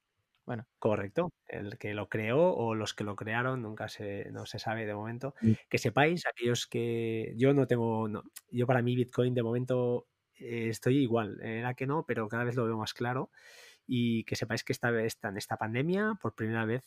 Bueno. 0.45 0.65
Correcto. 0.79 1.33
El 1.45 1.77
que 1.77 1.93
lo 1.93 2.07
creó 2.07 2.53
o 2.53 2.73
los 2.73 2.93
que 2.93 3.03
lo 3.03 3.15
crearon, 3.15 3.61
nunca 3.61 3.89
se, 3.89 4.31
no 4.31 4.45
se 4.45 4.59
sabe 4.59 4.85
de 4.85 4.95
momento. 4.95 5.33
Sí. 5.41 5.57
Que 5.69 5.77
sepáis, 5.77 6.25
aquellos 6.25 6.67
que. 6.67 7.33
Yo 7.35 7.53
no 7.53 7.67
tengo. 7.67 8.07
No, 8.07 8.23
yo 8.49 8.65
para 8.65 8.81
mí, 8.81 8.95
Bitcoin 8.95 9.33
de 9.33 9.43
momento 9.43 10.07
eh, 10.35 10.67
estoy 10.69 10.97
igual. 10.99 11.39
Era 11.41 11.73
que 11.73 11.85
no, 11.85 12.05
pero 12.05 12.27
cada 12.29 12.45
vez 12.45 12.55
lo 12.55 12.65
veo 12.65 12.77
más 12.77 12.93
claro. 12.93 13.29
Y 13.85 14.23
que 14.25 14.35
sepáis 14.35 14.63
que 14.63 14.73
esta 14.73 14.91
vez, 14.91 15.17
en 15.23 15.37
esta 15.37 15.57
pandemia, 15.57 16.17
por 16.21 16.35
primera 16.35 16.65
vez, 16.65 16.83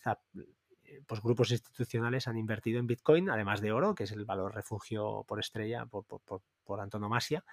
pues 1.06 1.22
grupos 1.22 1.50
institucionales 1.50 2.28
han 2.28 2.36
invertido 2.36 2.78
en 2.78 2.86
Bitcoin, 2.86 3.30
además 3.30 3.60
de 3.60 3.72
oro, 3.72 3.94
que 3.94 4.04
es 4.04 4.12
el 4.12 4.24
valor 4.24 4.54
refugio 4.54 5.24
por 5.26 5.38
estrella, 5.38 5.86
por, 5.86 6.04
por, 6.04 6.20
por, 6.20 6.42
por 6.70 6.80
antonomasia. 6.80 7.44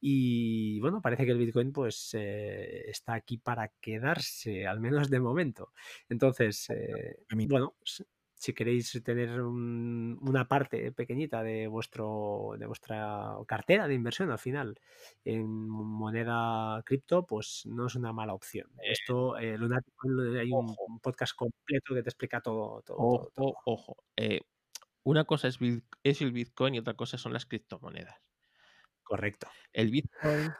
Y 0.00 0.80
bueno, 0.80 1.00
parece 1.00 1.24
que 1.24 1.30
el 1.30 1.38
Bitcoin 1.38 1.72
pues 1.72 2.10
eh, 2.14 2.90
está 2.90 3.14
aquí 3.14 3.38
para 3.38 3.68
quedarse, 3.80 4.66
al 4.66 4.80
menos 4.80 5.08
de 5.08 5.20
momento. 5.20 5.72
Entonces, 6.08 6.68
eh, 6.70 7.24
bueno, 7.48 7.76
si 8.34 8.52
queréis 8.52 9.00
tener 9.04 9.40
un, 9.40 10.18
una 10.20 10.48
parte 10.48 10.90
pequeñita 10.90 11.44
de 11.44 11.68
vuestro 11.68 12.56
de 12.58 12.66
vuestra 12.66 13.36
cartera 13.46 13.86
de 13.86 13.94
inversión 13.94 14.32
al 14.32 14.40
final 14.40 14.80
en 15.24 15.46
moneda 15.68 16.82
cripto, 16.84 17.24
pues 17.24 17.62
no 17.66 17.86
es 17.86 17.94
una 17.94 18.12
mala 18.12 18.34
opción. 18.34 18.68
Esto, 18.82 19.38
eh, 19.38 19.56
Lunatic, 19.56 19.94
hay 20.40 20.50
un, 20.50 20.74
un, 20.88 20.98
podcast 20.98 21.36
completo 21.36 21.94
que 21.94 22.02
te 22.02 22.10
explica 22.10 22.40
todo. 22.40 22.82
todo, 22.82 22.96
ojo, 22.98 23.30
todo, 23.32 23.46
todo. 23.46 23.54
ojo. 23.64 23.96
Eh, 24.16 24.40
una 25.06 25.22
cosa 25.22 25.46
es, 25.46 25.60
es, 26.02 26.20
el 26.20 26.32
Bitcoin 26.32 26.74
y 26.74 26.80
otra 26.80 26.94
cosa 26.94 27.16
son 27.16 27.32
las 27.32 27.46
criptomonedas. 27.46 28.16
Correcto. 29.06 29.46
El 29.72 29.90
Bitcoin 29.90 30.52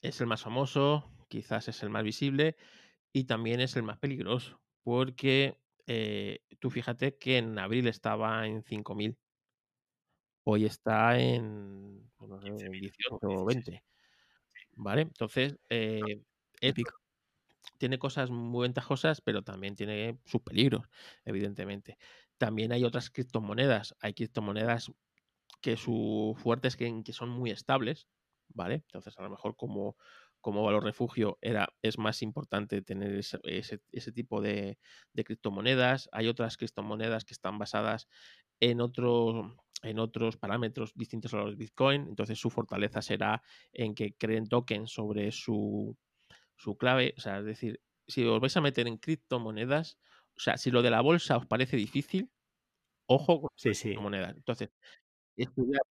es 0.00 0.20
el 0.20 0.26
más 0.26 0.42
famoso, 0.42 1.10
quizás 1.28 1.68
es 1.68 1.82
el 1.82 1.90
más 1.90 2.04
visible 2.04 2.56
y 3.12 3.24
también 3.24 3.60
es 3.60 3.76
el 3.76 3.82
más 3.82 3.98
peligroso 3.98 4.60
porque 4.84 5.58
eh, 5.86 6.40
tú 6.60 6.70
fíjate 6.70 7.18
que 7.18 7.38
en 7.38 7.58
abril 7.58 7.88
estaba 7.88 8.46
en 8.46 8.62
5.000. 8.62 9.16
Hoy 10.44 10.66
está 10.66 11.18
en, 11.18 12.12
pues 12.16 12.30
no 12.30 12.40
sé, 12.40 12.48
en 12.48 12.72
18 12.72 13.18
o 13.22 13.44
20. 13.46 13.82
¿Vale? 14.76 15.02
Entonces, 15.02 15.56
eh, 15.70 16.22
esto 16.60 16.82
tiene 17.78 17.98
cosas 17.98 18.30
muy 18.30 18.62
ventajosas, 18.62 19.20
pero 19.20 19.42
también 19.42 19.74
tiene 19.74 20.18
sus 20.24 20.42
peligros, 20.42 20.86
evidentemente. 21.24 21.98
También 22.38 22.72
hay 22.72 22.84
otras 22.84 23.10
criptomonedas. 23.10 23.94
Hay 24.00 24.14
criptomonedas 24.14 24.92
que 25.64 25.78
su 25.78 26.36
fuerte 26.36 26.68
es 26.68 26.76
que, 26.76 27.02
que 27.02 27.14
son 27.14 27.30
muy 27.30 27.50
estables, 27.50 28.06
¿vale? 28.48 28.74
Entonces, 28.74 29.18
a 29.18 29.22
lo 29.22 29.30
mejor 29.30 29.56
como 29.56 29.96
como 30.42 30.62
valor 30.62 30.84
refugio 30.84 31.38
era, 31.40 31.72
es 31.80 31.96
más 31.96 32.20
importante 32.20 32.82
tener 32.82 33.14
ese, 33.14 33.38
ese, 33.44 33.80
ese 33.92 34.12
tipo 34.12 34.42
de, 34.42 34.76
de, 35.14 35.24
criptomonedas. 35.24 36.10
Hay 36.12 36.28
otras 36.28 36.58
criptomonedas 36.58 37.24
que 37.24 37.32
están 37.32 37.56
basadas 37.56 38.08
en, 38.60 38.82
otro, 38.82 39.56
en 39.82 39.98
otros 39.98 40.36
parámetros 40.36 40.92
distintos 40.96 41.32
a 41.32 41.38
los 41.38 41.56
Bitcoin. 41.56 42.08
Entonces 42.08 42.38
su 42.38 42.50
fortaleza 42.50 43.00
será 43.00 43.42
en 43.72 43.94
que 43.94 44.12
creen 44.18 44.46
tokens 44.46 44.92
sobre 44.92 45.32
su, 45.32 45.96
su 46.56 46.76
clave. 46.76 47.14
O 47.16 47.22
sea, 47.22 47.38
es 47.38 47.46
decir, 47.46 47.80
si 48.06 48.22
os 48.26 48.38
vais 48.38 48.54
a 48.54 48.60
meter 48.60 48.86
en 48.86 48.98
criptomonedas, 48.98 49.96
o 50.36 50.40
sea, 50.40 50.58
si 50.58 50.70
lo 50.70 50.82
de 50.82 50.90
la 50.90 51.00
bolsa 51.00 51.38
os 51.38 51.46
parece 51.46 51.78
difícil, 51.78 52.30
ojo 53.06 53.40
con 53.40 53.50
sí, 53.56 53.72
sí. 53.72 53.84
criptomonedas. 53.84 54.36
Entonces, 54.36 54.74
estudiar 55.36 55.82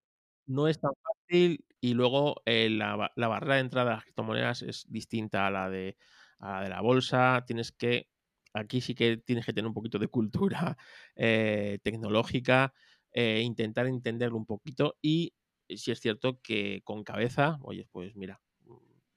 no 0.46 0.68
es 0.68 0.80
tan 0.80 0.92
fácil 1.02 1.66
y 1.80 1.94
luego 1.94 2.42
eh, 2.46 2.70
la, 2.70 2.96
barrera 3.16 3.56
de 3.56 3.62
entrada 3.62 3.92
a 3.92 3.96
las 3.96 4.04
criptomonedas 4.04 4.62
es 4.62 4.86
distinta 4.90 5.48
a 5.48 5.52
la 5.52 5.70
de, 5.70 5.98
a 6.40 6.52
la, 6.54 6.64
de 6.64 6.70
la 6.70 6.82
bolsa. 6.82 7.44
Tienes 7.46 7.72
que, 7.72 8.10
aquí 8.54 8.82
sí 8.82 8.96
que 8.96 9.18
tienes 9.18 9.46
que 9.46 9.54
tener 9.54 9.68
un 9.68 9.74
poquito 9.74 10.00
de 10.00 10.08
cultura 10.08 10.78
eh, 11.16 11.80
tecnológica, 11.84 12.74
eh, 13.12 13.42
intentar 13.42 13.88
entenderlo 13.88 14.38
un 14.38 14.46
poquito 14.46 14.98
y 15.02 15.34
si 15.70 15.92
es 15.92 16.00
cierto 16.00 16.40
que 16.42 16.82
con 16.84 17.04
cabeza, 17.04 17.58
oye, 17.62 17.88
pues 17.92 18.16
mira. 18.16 18.42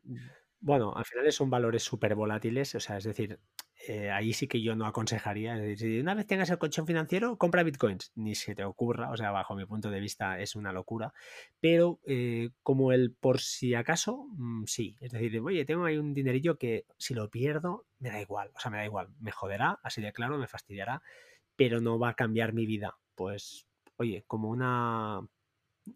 Mm, 0.04 0.16
bueno, 0.60 0.94
al 0.96 1.04
final 1.04 1.30
son 1.32 1.50
valores 1.50 1.82
súper 1.82 2.14
volátiles, 2.14 2.74
o 2.74 2.80
sea, 2.80 2.96
es 2.96 3.04
decir, 3.04 3.38
eh, 3.88 4.10
ahí 4.10 4.32
sí 4.32 4.48
que 4.48 4.60
yo 4.60 4.74
no 4.74 4.86
aconsejaría. 4.86 5.56
Si 5.76 6.00
una 6.00 6.14
vez 6.14 6.26
tengas 6.26 6.50
el 6.50 6.58
colchón 6.58 6.86
financiero, 6.86 7.36
compra 7.38 7.62
bitcoins. 7.62 8.10
Ni 8.16 8.34
se 8.34 8.54
te 8.54 8.64
ocurra, 8.64 9.10
o 9.10 9.16
sea, 9.16 9.30
bajo 9.30 9.54
mi 9.54 9.64
punto 9.64 9.90
de 9.90 10.00
vista 10.00 10.40
es 10.40 10.56
una 10.56 10.72
locura. 10.72 11.12
Pero 11.60 12.00
eh, 12.04 12.50
como 12.62 12.92
el 12.92 13.14
por 13.14 13.40
si 13.40 13.74
acaso, 13.74 14.26
mm, 14.36 14.64
sí. 14.66 14.96
Es 15.00 15.12
decir, 15.12 15.40
oye, 15.40 15.64
tengo 15.64 15.84
ahí 15.84 15.98
un 15.98 16.14
dinerillo 16.14 16.58
que 16.58 16.86
si 16.98 17.14
lo 17.14 17.30
pierdo, 17.30 17.86
me 17.98 18.10
da 18.10 18.20
igual. 18.20 18.50
O 18.56 18.60
sea, 18.60 18.70
me 18.70 18.78
da 18.78 18.84
igual. 18.84 19.08
Me 19.20 19.30
joderá, 19.30 19.78
así 19.82 20.02
de 20.02 20.12
claro, 20.12 20.38
me 20.38 20.48
fastidiará, 20.48 21.02
pero 21.56 21.80
no 21.80 21.98
va 21.98 22.10
a 22.10 22.14
cambiar 22.14 22.52
mi 22.52 22.66
vida. 22.66 22.98
Pues, 23.14 23.66
oye, 23.96 24.24
como 24.26 24.50
una 24.50 25.20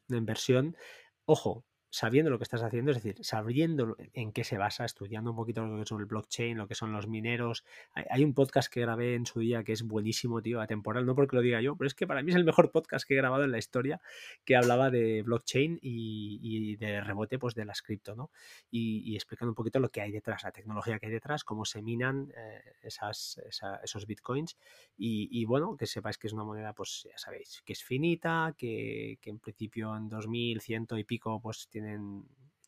inversión, 0.09 0.77
ojo, 1.25 1.65
sabiendo 1.91 2.31
lo 2.31 2.39
que 2.39 2.45
estás 2.45 2.63
haciendo, 2.63 2.93
es 2.93 3.03
decir, 3.03 3.25
sabiendo 3.25 3.97
en 4.15 4.33
qué 4.33 4.45
se 4.45 4.57
basa, 4.57 4.85
estudiando 4.85 5.31
un 5.31 5.37
poquito 5.37 5.65
lo 5.67 5.79
que 5.79 5.87
son 5.87 6.01
el 6.01 6.07
blockchain, 6.07 6.57
lo 6.57 6.69
que 6.69 6.77
son 6.77 6.93
los 6.93 7.09
mineros. 7.09 7.65
Hay, 7.95 8.25
un 8.25 8.33
podcast 8.33 8.73
que 8.73 8.81
grabé 8.81 9.17
en 9.17 9.27
su 9.27 9.41
día 9.41 9.65
que 9.65 9.73
es 9.73 9.83
buenísimo, 9.83 10.41
tío, 10.41 10.61
atemporal, 10.61 11.05
no 11.05 11.15
porque 11.17 11.37
lo 11.37 11.43
diga 11.43 11.61
yo, 11.61 11.77
pero 11.77 11.89
es 11.89 11.95
que 11.95 12.07
para 12.07 12.23
mí 12.23 12.31
es 12.31 12.37
el 12.37 12.45
mejor 12.45 12.71
podcast 12.71 13.07
que 13.07 13.15
he 13.15 13.17
grabado 13.17 13.45
en 13.45 13.51
la 13.51 13.59
historia, 13.59 14.01
que 14.45 14.57
hablaba 14.57 14.91
de 14.91 15.23
blockchain 15.23 15.79
y, 15.83 16.77
de 16.77 17.01
rebote 17.01 17.39
pues, 17.39 17.55
de 17.55 17.65
las 17.65 17.83
cripto, 17.83 18.15
¿no? 18.15 18.31
Y, 18.71 19.15
explicando 19.17 19.51
un 19.51 19.57
poquito 19.57 19.81
lo 19.81 19.91
que 19.91 20.01
hay 20.01 20.13
detrás, 20.13 20.45
la 20.45 20.53
tecnología 20.53 20.99
que 20.99 21.07
hay 21.07 21.13
detrás, 21.13 21.43
cómo 21.45 21.65
se 21.65 21.83
minan 21.83 22.33
eh, 22.37 22.63
esos 22.83 24.07
bitcoins 24.07 24.57
y, 24.97 25.45
bueno, 25.45 25.77
que 25.77 25.87
sepáis 25.87 26.19
que 26.19 26.29
es 26.29 26.33
una 26.33 26.45
moneda, 26.45 26.73
pues 26.73 27.09
ya 27.11 27.19
sabéis, 27.19 27.63
que 27.65 27.73
es 27.73 27.83
finita, 27.83 28.55
que, 28.57 29.19
que 29.21 29.31
en 29.31 29.41
principio 29.41 29.97
en 29.97 30.09
2100 30.09 30.87
y 30.97 31.05
pico 31.05 31.41
pues 31.41 31.69
tiene 31.69 31.80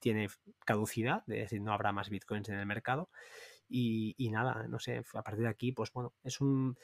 tiene 0.03 0.29
caducidad, 0.65 1.23
es 1.29 1.39
decir, 1.39 1.63
no 1.63 1.73
habrá 1.73 1.93
más 1.93 2.11
bitcoins 2.11 2.49
en 2.49 2.57
el 2.57 2.67
mercado. 2.67 3.09
Y, 3.69 4.29
nada, 4.31 4.67
no 4.69 4.79
sé, 4.79 5.03
a 5.15 5.23
partir 5.23 5.45
de 5.45 5.49
aquí, 5.49 5.73
pues 5.73 5.91
bueno, 5.93 6.13
es 6.23 6.41
un... 6.41 6.77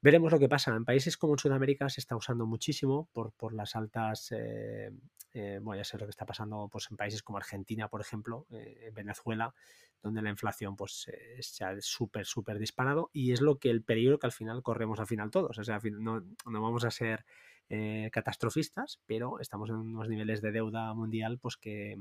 Veremos 0.00 0.30
lo 0.30 0.38
que 0.38 0.48
pasa. 0.48 0.70
En 0.76 0.84
países 0.84 1.16
como 1.16 1.32
en 1.32 1.38
Sudamérica 1.38 1.88
se 1.88 2.00
está 2.00 2.14
usando 2.14 2.46
muchísimo 2.46 3.08
por, 3.12 3.32
por 3.32 3.54
las 3.54 3.74
altas, 3.74 4.30
eh, 4.30 4.92
eh, 5.32 5.58
bueno, 5.62 5.80
ya 5.80 5.84
sé 5.84 5.98
lo 5.98 6.04
que 6.04 6.10
está 6.10 6.26
pasando 6.26 6.68
pues, 6.70 6.88
en 6.90 6.96
países 6.98 7.22
como 7.22 7.38
Argentina, 7.38 7.88
por 7.88 8.02
ejemplo, 8.02 8.46
eh, 8.50 8.84
en 8.88 8.94
Venezuela, 8.94 9.54
donde 10.02 10.20
la 10.20 10.28
inflación 10.30 10.76
pues 10.76 11.10
se 11.40 11.64
ha 11.64 11.74
súper, 11.80 12.26
súper 12.26 12.58
disparado 12.58 13.10
y 13.12 13.32
es 13.32 13.40
lo 13.40 13.58
que 13.58 13.70
el 13.70 13.82
peligro 13.82 14.18
que 14.18 14.26
al 14.26 14.32
final 14.32 14.62
corremos 14.62 15.00
al 15.00 15.06
final 15.06 15.30
todos. 15.30 15.58
O 15.58 15.64
sea, 15.64 15.80
no, 15.82 16.20
no 16.20 16.62
vamos 16.62 16.84
a 16.84 16.90
ser 16.90 17.24
eh, 17.68 18.10
catastrofistas, 18.12 19.00
pero 19.06 19.40
estamos 19.40 19.70
en 19.70 19.76
unos 19.76 20.08
niveles 20.08 20.42
de 20.42 20.52
deuda 20.52 20.92
mundial 20.94 21.38
pues 21.38 21.56
que 21.56 21.96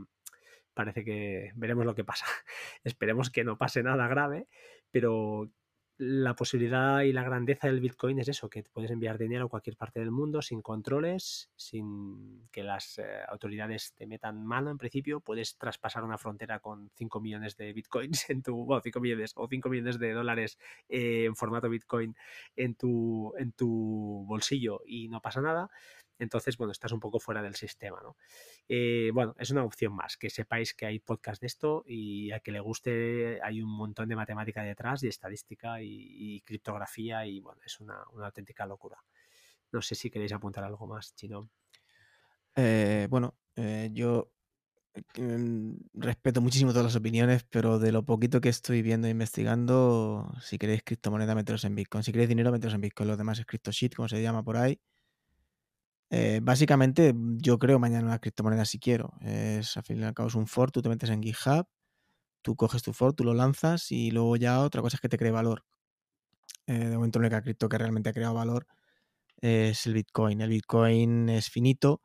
parece 0.74 1.04
que 1.04 1.52
veremos 1.56 1.86
lo 1.86 1.96
que 1.96 2.04
pasa. 2.04 2.26
Esperemos 2.84 3.30
que 3.30 3.44
no 3.44 3.58
pase 3.58 3.84
nada 3.84 4.08
grave, 4.08 4.48
pero 4.92 5.50
la 5.98 6.36
posibilidad 6.36 7.02
y 7.02 7.14
la 7.14 7.24
grandeza 7.24 7.68
del 7.68 7.80
Bitcoin 7.80 8.20
es 8.20 8.28
eso, 8.28 8.50
que 8.50 8.64
puedes 8.64 8.90
enviar 8.90 9.18
dinero 9.18 9.46
a 9.46 9.50
cualquier 9.50 9.78
parte 9.78 10.00
del 10.00 10.12
mundo 10.12 10.42
sin 10.42 10.62
controles, 10.62 11.52
sin 11.56 12.48
que 12.52 12.64
las 12.64 12.98
eh, 12.98 13.22
autoridades 13.28 13.94
te 13.94 14.08
metan 14.08 14.46
mano 14.46 14.72
en 14.72 14.78
principio. 14.78 15.20
Puedes 15.20 15.58
traspasar 15.58 16.04
una 16.04 16.18
frontera 16.18 16.60
con 16.60 16.90
5 16.96 17.22
millones 17.22 17.56
de 17.58 17.74
Bitcoins 17.74 18.28
en 18.30 18.42
tu, 18.42 18.66
bueno, 18.66 18.82
5 18.82 19.00
millones 19.00 19.34
o 19.36 19.48
5 19.48 19.70
millones 19.70 20.00
de 20.00 20.14
dólares 20.14 20.58
eh, 20.90 21.26
en 21.26 21.36
formato 21.36 21.70
Bitcoin 21.70 22.16
en 22.56 22.76
tu, 22.76 23.34
en 23.38 23.52
tu 23.52 24.26
bolsillo 24.28 24.82
y 24.86 25.10
no 25.10 25.22
pasa 25.22 25.42
nada 25.42 25.70
entonces, 26.20 26.58
bueno, 26.58 26.72
estás 26.72 26.92
un 26.92 27.00
poco 27.00 27.20
fuera 27.20 27.42
del 27.42 27.56
sistema, 27.56 28.00
¿no? 28.02 28.16
Eh, 28.68 29.12
bueno, 29.14 29.36
es 29.38 29.50
una 29.52 29.64
opción 29.64 29.94
más, 29.94 30.18
que 30.18 30.30
sepáis 30.30 30.74
que 30.74 30.86
hay 30.86 31.00
podcast 31.00 31.42
de 31.42 31.48
esto 31.48 31.84
y 31.88 32.32
a 32.32 32.40
que 32.40 32.52
le 32.52 32.60
guste 32.60 33.40
hay 33.42 33.62
un 33.62 33.76
montón 33.76 34.10
de 34.10 34.16
matemática 34.16 34.64
detrás 34.64 35.04
y 35.04 35.08
estadística 35.08 35.82
y, 35.82 36.42
criptografía 36.42 37.26
y, 37.26 37.40
bueno, 37.40 37.62
es 37.66 37.80
una, 37.80 38.04
auténtica 38.24 38.66
locura. 38.66 38.98
No 39.72 39.82
sé 39.82 39.96
si 39.96 40.10
queréis 40.10 40.34
apuntar 40.34 40.64
algo 40.64 40.86
más, 40.86 41.16
Chino. 41.16 41.50
Eh, 42.56 43.08
bueno, 43.10 43.36
eh, 43.56 43.90
yo 43.92 44.32
mm, 45.18 45.74
respeto 45.96 46.42
muchísimo 46.42 46.72
todas 46.72 46.86
las 46.86 46.96
opiniones, 46.96 47.44
pero 47.50 47.80
de 47.80 47.92
lo 47.92 48.06
poquito 48.06 48.40
que 48.40 48.50
estoy 48.50 48.84
viendo 48.84 49.08
e 49.08 49.12
investigando, 49.12 50.32
si 50.42 50.60
queréis 50.60 50.84
criptomoneda, 50.84 51.34
meteros 51.34 51.64
en 51.66 51.74
Bitcoin. 51.74 52.04
Si 52.04 52.12
queréis 52.12 52.30
dinero, 52.30 52.52
meteros 52.52 52.76
en 52.76 52.82
Bitcoin. 52.82 53.10
Lo 53.10 53.18
demás 53.18 53.40
es 53.40 53.48
CryptoShit, 53.48 53.96
como 53.96 54.08
se 54.08 54.22
llama 54.22 54.44
por 54.44 54.58
ahí. 54.58 54.80
Eh, 56.16 56.42
básicamente, 56.44 57.12
mm, 57.12 57.40
yo 57.40 57.58
creo 57.58 57.80
mañana 57.80 58.06
una 58.06 58.20
criptomoneda 58.20 58.66
si 58.66 58.78
quiero. 58.78 59.14
Es, 59.22 59.76
al 59.78 59.84
fin 59.84 60.00
y 60.00 60.04
al 60.04 60.14
cabo 60.14 60.30
es 60.30 60.36
un 60.36 60.46
for, 60.46 60.70
tú 60.72 60.82
te 60.84 60.90
metes 60.90 61.10
en 61.10 61.24
GitHub, 61.24 61.66
tú 62.44 62.56
coges 62.56 62.84
tu 62.84 62.94
for, 62.94 63.14
tú 63.14 63.24
lo 63.24 63.34
lanzas 63.34 63.92
y 63.92 64.12
luego 64.12 64.36
ya 64.38 64.62
otra 64.62 64.82
cosa 64.84 64.98
es 64.98 65.02
que 65.02 65.10
te 65.10 65.18
cree 65.18 65.32
valor. 65.32 65.66
Eh, 66.68 66.74
de 66.90 66.96
momento 66.96 67.20
la 67.20 67.28
única 67.28 67.42
cripto 67.42 67.68
que 67.68 67.78
realmente 67.78 68.10
ha 68.10 68.14
creado 68.14 68.36
valor 68.36 68.68
es 69.42 69.88
el 69.88 69.94
Bitcoin. 69.96 70.42
El 70.42 70.50
Bitcoin 70.50 71.30
es 71.30 71.50
finito, 71.50 72.02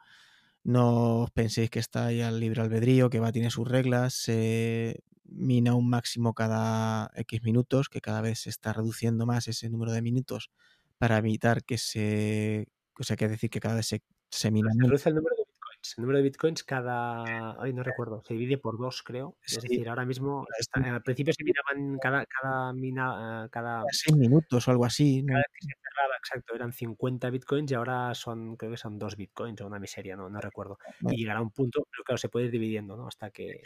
no 0.65 1.23
os 1.23 1.31
penséis 1.33 1.71
que 1.71 1.81
está 1.81 2.07
ahí 2.07 2.23
al 2.23 2.41
libre 2.41 2.63
albedrío, 2.63 3.11
que 3.11 3.21
va, 3.21 3.33
tiene 3.33 3.51
sus 3.51 3.69
reglas, 3.69 4.15
se 4.15 5.03
mina 5.25 5.75
un 5.75 5.91
máximo 5.91 6.35
cada 6.35 7.11
X 7.17 7.43
minutos, 7.45 7.89
que 7.91 8.01
cada 8.01 8.23
vez 8.23 8.41
se 8.41 8.51
está 8.51 8.73
reduciendo 8.73 9.27
más 9.27 9.49
ese 9.49 9.71
número 9.71 9.93
de 9.93 10.03
minutos 10.03 10.51
para 10.99 11.19
evitar 11.19 11.65
que 11.65 11.79
se 11.79 12.69
o 12.99 13.05
sea, 13.05 13.17
quiere 13.17 13.33
decir 13.33 13.51
que 13.51 13.61
cada 13.61 13.77
vez 13.77 13.87
se, 13.87 14.03
se 14.31 14.51
mina. 14.51 14.71
Se 14.73 14.87
reduce 14.87 15.09
el 15.09 15.15
número 15.17 15.37
de 15.37 15.45
bitcoins. 15.45 15.95
El 15.97 16.03
número 16.03 16.17
de 16.19 16.23
bitcoins 16.25 16.65
cada. 16.65 17.63
Ay, 17.63 17.73
no 17.73 17.83
recuerdo. 17.83 18.23
Se 18.27 18.35
divide 18.35 18.59
por 18.59 18.79
dos, 18.79 19.03
creo. 19.03 19.37
Es 19.47 19.61
decir, 19.61 19.89
ahora 19.89 20.05
mismo. 20.05 20.47
al 20.75 21.03
principio 21.03 21.33
se 21.33 21.45
minaban 21.45 21.99
cada, 21.99 22.25
cada 22.27 22.73
mina. 22.73 23.45
Eh, 23.45 23.49
cada. 23.51 23.85
Seis 23.91 24.17
minutos 24.17 24.67
o 24.67 24.71
algo 24.71 24.85
así. 24.85 25.25
Cada 25.27 25.39
vez 25.39 25.47
que 25.53 25.67
se 25.67 25.75
cerraba, 25.83 26.17
exacto. 26.17 26.55
Eran 26.55 26.73
50 26.73 27.31
bitcoins 27.31 27.71
y 27.71 27.75
ahora 27.75 28.15
son. 28.15 28.57
Creo 28.57 28.73
que 28.73 28.77
son 28.77 28.99
dos 28.99 29.17
bitcoins 29.17 29.61
o 29.61 29.67
una 29.67 29.79
miseria, 29.79 30.17
no, 30.17 30.29
no 30.29 30.41
recuerdo. 30.41 30.79
Y 31.03 31.17
llegará 31.17 31.41
un 31.41 31.51
punto, 31.51 31.87
pero 31.91 32.05
claro, 32.05 32.19
se 32.19 32.29
puede 32.29 32.47
ir 32.47 32.51
dividiendo, 32.51 32.97
¿no? 32.97 33.07
Hasta 33.07 33.31
que 33.31 33.63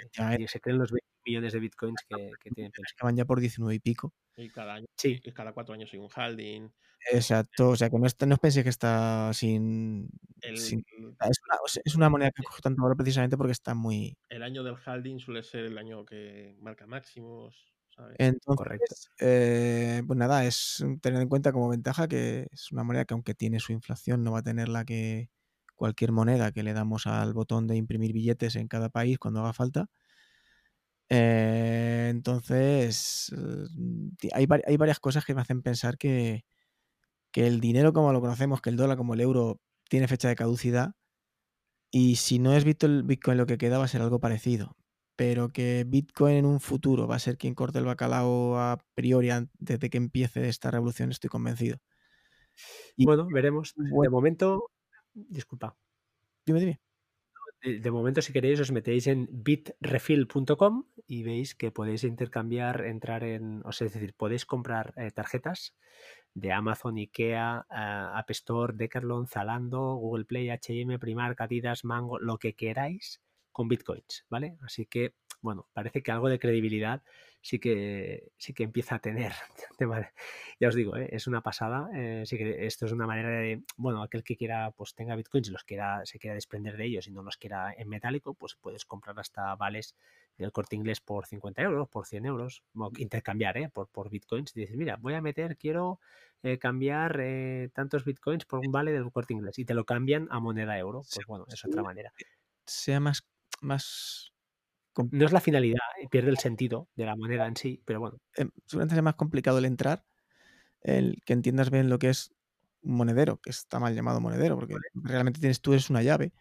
se 0.47 0.61
creen 0.61 0.79
los 0.79 0.93
20 0.93 1.12
millones 1.25 1.53
de 1.53 1.61
bitcoins 1.61 2.03
que, 2.09 2.31
que 2.41 2.51
tienen 2.51 2.73
Que 2.73 2.83
van 3.05 3.17
ya 3.17 3.25
por 3.25 3.41
19 3.41 3.75
y 3.75 3.79
pico. 3.79 4.13
Y 4.37 4.49
cada 4.51 4.75
año, 4.75 4.87
sí. 4.97 5.21
cada 5.35 5.53
cuatro 5.53 5.75
años 5.75 5.91
hay 5.93 5.99
un 5.99 6.09
holding. 6.15 6.71
Exacto, 7.11 7.71
o 7.71 7.77
sea 7.77 7.91
que 7.91 7.99
no, 7.99 8.07
no 8.27 8.35
os 8.35 8.41
penséis 8.41 8.63
que 8.63 8.71
está 8.71 9.33
sin. 9.33 10.09
es, 10.41 11.97
una, 11.97 12.09
moneda 12.09 12.31
que 12.31 12.43
coge 12.45 12.63
tanto 12.63 12.83
valor 12.83 12.97
precisamente 12.97 13.37
porque 13.37 13.53
está 13.53 13.75
muy. 13.75 14.17
El 14.29 14.43
año 14.43 14.63
del 14.63 14.77
holding 14.87 15.19
suele 15.19 15.43
ser 15.43 15.65
el 15.65 15.79
año 15.79 16.05
que 16.05 16.57
marca 16.61 16.87
máximos. 16.87 17.75
¿sabes? 17.89 18.17
Entonces, 18.19 19.11
eh, 19.19 20.03
pues 20.07 20.17
nada, 20.17 20.47
es 20.47 20.85
tener 21.01 21.21
en 21.21 21.29
cuenta 21.29 21.53
como 21.53 21.69
ventaja 21.69 22.09
que 22.09 22.47
es 22.51 22.71
una 22.73 22.85
moneda 22.85 23.05
que 23.05 23.15
aunque 23.15 23.35
tiene 23.35 23.59
su 23.59 23.73
inflación 23.73 24.23
no 24.23 24.33
va 24.33 24.39
a 24.39 24.43
tener 24.43 24.69
la 24.69 24.85
que 24.85 25.29
cualquier 25.75 26.13
moneda 26.13 26.53
que 26.53 26.63
le 26.63 26.73
damos 26.73 27.07
al 27.09 27.35
botón 27.35 27.67
de 27.67 27.77
imprimir 27.77 28.13
billetes 28.13 28.55
en 28.55 28.69
cada 28.69 28.89
país 28.89 29.19
cuando 29.19 29.41
haga 29.41 29.53
falta. 29.53 29.89
Eh, 31.15 32.09
entonces, 32.11 33.31
eh, 33.37 34.29
hay, 34.33 34.47
hay, 34.67 34.77
varias 34.79 34.99
cosas 34.99 35.27
que 35.27 35.35
me 35.35 35.43
hacen 35.43 35.61
pensar 35.61 35.99
que, 35.99 36.47
que 37.33 37.47
el 37.47 37.61
dinero 37.61 37.93
como 37.93 38.15
lo 38.15 38.23
conocemos, 38.23 38.63
que 38.63 38.71
el 38.71 38.77
dólar 38.77 38.97
como 38.97 39.13
el 39.13 39.21
euro 39.21 39.61
tiene 39.91 40.09
fecha 40.09 40.29
de 40.29 40.37
caducidad 40.37 40.95
y 41.91 42.17
si 42.17 42.39
no 42.39 42.55
es 42.55 42.65
Bitcoin 42.65 43.37
lo 43.37 43.45
que 43.45 43.59
queda 43.59 43.77
va 43.77 43.85
a 43.85 43.89
ser 43.89 44.01
algo 44.01 44.21
parecido. 44.21 44.75
Pero 45.15 45.53
que 45.53 45.85
Bitcoin 45.87 46.37
en 46.37 46.47
un 46.47 46.61
futuro 46.61 47.07
va 47.07 47.17
a 47.17 47.19
ser 47.19 47.37
quien 47.37 47.55
corte 47.55 47.79
el 47.79 47.85
bacalao 47.85 48.59
a 48.59 48.79
priori 48.95 49.29
antes 49.31 49.79
de 49.79 49.91
que 49.91 49.99
empiece 49.99 50.49
esta 50.49 50.71
revolución, 50.71 51.11
estoy 51.11 51.29
convencido. 51.29 51.77
Y 52.97 53.05
bueno, 53.05 53.29
veremos. 53.31 53.75
De 53.77 54.09
momento, 54.09 54.71
disculpa. 55.13 55.77
Dime, 56.47 56.61
dime. 56.61 56.81
De, 57.63 57.91
momento, 57.91 58.21
si 58.23 58.33
queréis, 58.33 58.59
os 58.59 58.73
metéis 58.75 59.07
en 59.07 59.29
bitrefill.com 59.31 60.83
y 61.07 61.23
veis 61.23 61.55
que 61.55 61.71
podéis 61.71 62.03
intercambiar, 62.03 62.85
entrar 62.85 63.23
en, 63.23 63.63
o 63.65 63.71
sea, 63.71 63.87
es 63.87 63.95
decir, 63.95 64.15
podéis 64.15 64.45
comprar 64.45 64.93
eh, 64.97 65.13
tarjetas 65.13 65.77
de 66.35 66.51
Amazon, 66.51 66.97
Ikea, 66.97 67.67
uh, 67.71 68.19
App 68.19 68.31
Store, 68.31 68.73
Decathlon, 68.75 69.29
Zalando, 69.29 69.95
Google 69.95 70.25
Play, 70.25 70.51
H&M, 70.51 70.99
Primark, 70.99 71.41
Adidas, 71.41 71.85
Mango, 71.85 72.19
lo 72.19 72.39
que 72.39 72.55
queráis 72.55 73.21
con 73.53 73.69
bitcoins, 73.69 74.25
¿vale? 74.29 74.57
Así 74.63 74.87
que 74.87 75.15
bueno, 75.43 75.69
parece 75.73 76.03
que 76.03 76.13
algo 76.13 76.29
de 76.29 76.39
credibilidad 76.39 77.03
sí 77.43 77.59
que, 77.59 78.31
sí 78.39 78.55
que 78.55 78.63
empieza 78.63 78.95
a 78.95 78.99
tener. 79.01 79.33
ya 80.61 80.69
os 80.69 80.75
digo, 80.75 80.97
¿eh? 80.97 81.09
es 81.13 81.27
una 81.27 81.43
pasada. 81.43 81.91
Eh, 81.95 82.23
sí 82.25 82.39
que 82.39 82.67
esto 82.67 82.87
es 82.87 82.93
una 82.93 83.07
manera 83.07 83.29
de, 83.29 83.63
bueno, 83.77 84.03
aquel 84.03 84.23
que 84.25 84.37
quiera, 84.37 84.71
pues 84.71 84.95
tenga 84.95 85.17
bitcoins 85.17 85.49
y 85.49 85.51
los 85.51 85.65
quiera, 85.65 86.07
se 86.07 86.19
quiera 86.19 86.35
desprender 86.35 86.77
de 86.77 86.87
ellos 86.87 87.07
y 87.09 87.11
no 87.11 87.23
los 87.23 87.37
quiera 87.37 87.75
en 87.77 87.89
metálico, 87.89 88.35
pues 88.35 88.55
puedes 88.55 88.85
comprar 88.85 89.19
hasta 89.19 89.55
vales 89.57 89.97
del 90.39 90.53
corte 90.53 90.77
inglés 90.77 91.01
por 91.01 91.27
50 91.27 91.61
euros, 91.63 91.89
por 91.89 92.07
100 92.07 92.27
euros, 92.27 92.63
intercambiar 92.97 93.59
¿eh? 93.59 93.69
por, 93.69 93.89
por 93.89 94.09
bitcoins. 94.09 94.57
Y 94.57 94.61
dices, 94.61 94.77
mira, 94.77 94.97
voy 94.97 95.15
a 95.15 95.21
meter, 95.21 95.57
quiero 95.57 96.01
eh, 96.43 96.59
cambiar 96.59 97.19
eh, 97.21 97.71
tantos 97.73 98.05
bitcoins 98.05 98.45
por 98.45 98.61
un 98.61 98.73
vale 98.73 98.93
del 98.93 99.11
corte 99.11 99.33
inglés 99.35 99.59
y 99.59 99.65
te 99.65 99.75
lo 99.75 99.85
cambian 99.85 100.29
a 100.31 100.41
moneda 100.41 100.79
euro. 100.79 101.03
Pues 101.15 101.27
bueno, 101.27 101.47
es 101.53 101.65
otra 101.65 101.83
manera. 101.83 102.13
Sea 102.67 103.01
más, 103.01 103.27
más 103.61 104.32
no 105.11 105.25
es 105.25 105.33
la 105.33 105.41
finalidad 105.41 105.81
y 106.03 106.09
pierde 106.09 106.31
el 106.31 106.39
sentido 106.39 106.89
de 106.95 107.07
la 107.07 107.17
moneda 107.17 107.47
en 107.47 107.57
sí, 107.57 107.83
pero 107.85 108.01
bueno. 108.01 108.19
Em, 108.37 108.51
seguramente 108.67 108.95
sea 108.95 109.03
más 109.03 109.15
complicado 109.15 109.59
el 109.59 109.65
entrar, 109.65 110.05
el 110.83 111.23
que 111.25 111.33
entiendas 111.33 111.71
bien 111.71 111.89
lo 111.89 111.99
que 111.99 112.11
es 112.11 112.35
un 112.83 112.97
monedero, 112.97 113.39
que 113.41 113.51
está 113.51 113.79
mal 113.79 113.95
llamado 113.95 114.21
monedero, 114.21 114.57
porque 114.57 114.75
realmente 114.95 115.41
tienes 115.41 115.61
tú 115.61 115.73
eres 115.73 115.91
una 115.91 116.03
llave 116.03 116.33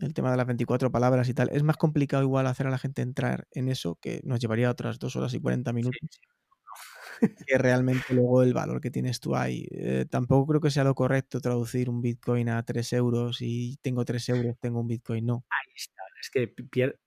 el 0.00 0.14
tema 0.14 0.30
de 0.30 0.36
las 0.36 0.46
24 0.46 0.90
palabras 0.90 1.28
y 1.28 1.34
tal. 1.34 1.50
Es 1.52 1.62
más 1.62 1.76
complicado 1.76 2.22
igual 2.22 2.46
hacer 2.46 2.66
a 2.66 2.70
la 2.70 2.78
gente 2.78 3.02
entrar 3.02 3.46
en 3.52 3.68
eso, 3.68 3.96
que 4.00 4.20
nos 4.24 4.40
llevaría 4.40 4.70
otras 4.70 4.98
dos 4.98 5.16
horas 5.16 5.34
y 5.34 5.40
40 5.40 5.72
minutos, 5.72 6.00
que 7.46 7.58
realmente 7.58 8.12
luego 8.14 8.42
el 8.42 8.54
valor 8.54 8.80
que 8.80 8.90
tienes 8.90 9.20
tú 9.20 9.36
ahí. 9.36 9.66
Eh, 9.70 10.06
tampoco 10.10 10.46
creo 10.48 10.60
que 10.60 10.70
sea 10.70 10.84
lo 10.84 10.94
correcto 10.94 11.40
traducir 11.40 11.88
un 11.88 12.00
Bitcoin 12.00 12.48
a 12.48 12.62
3 12.62 12.92
euros 12.94 13.38
y 13.40 13.78
tengo 13.82 14.04
3 14.04 14.28
euros, 14.30 14.56
tengo 14.60 14.80
un 14.80 14.88
Bitcoin, 14.88 15.26
no. 15.26 15.44
Ahí 15.50 15.72
está, 15.76 16.02
es 16.20 16.30
que 16.30 16.48
pierde, 16.48 16.98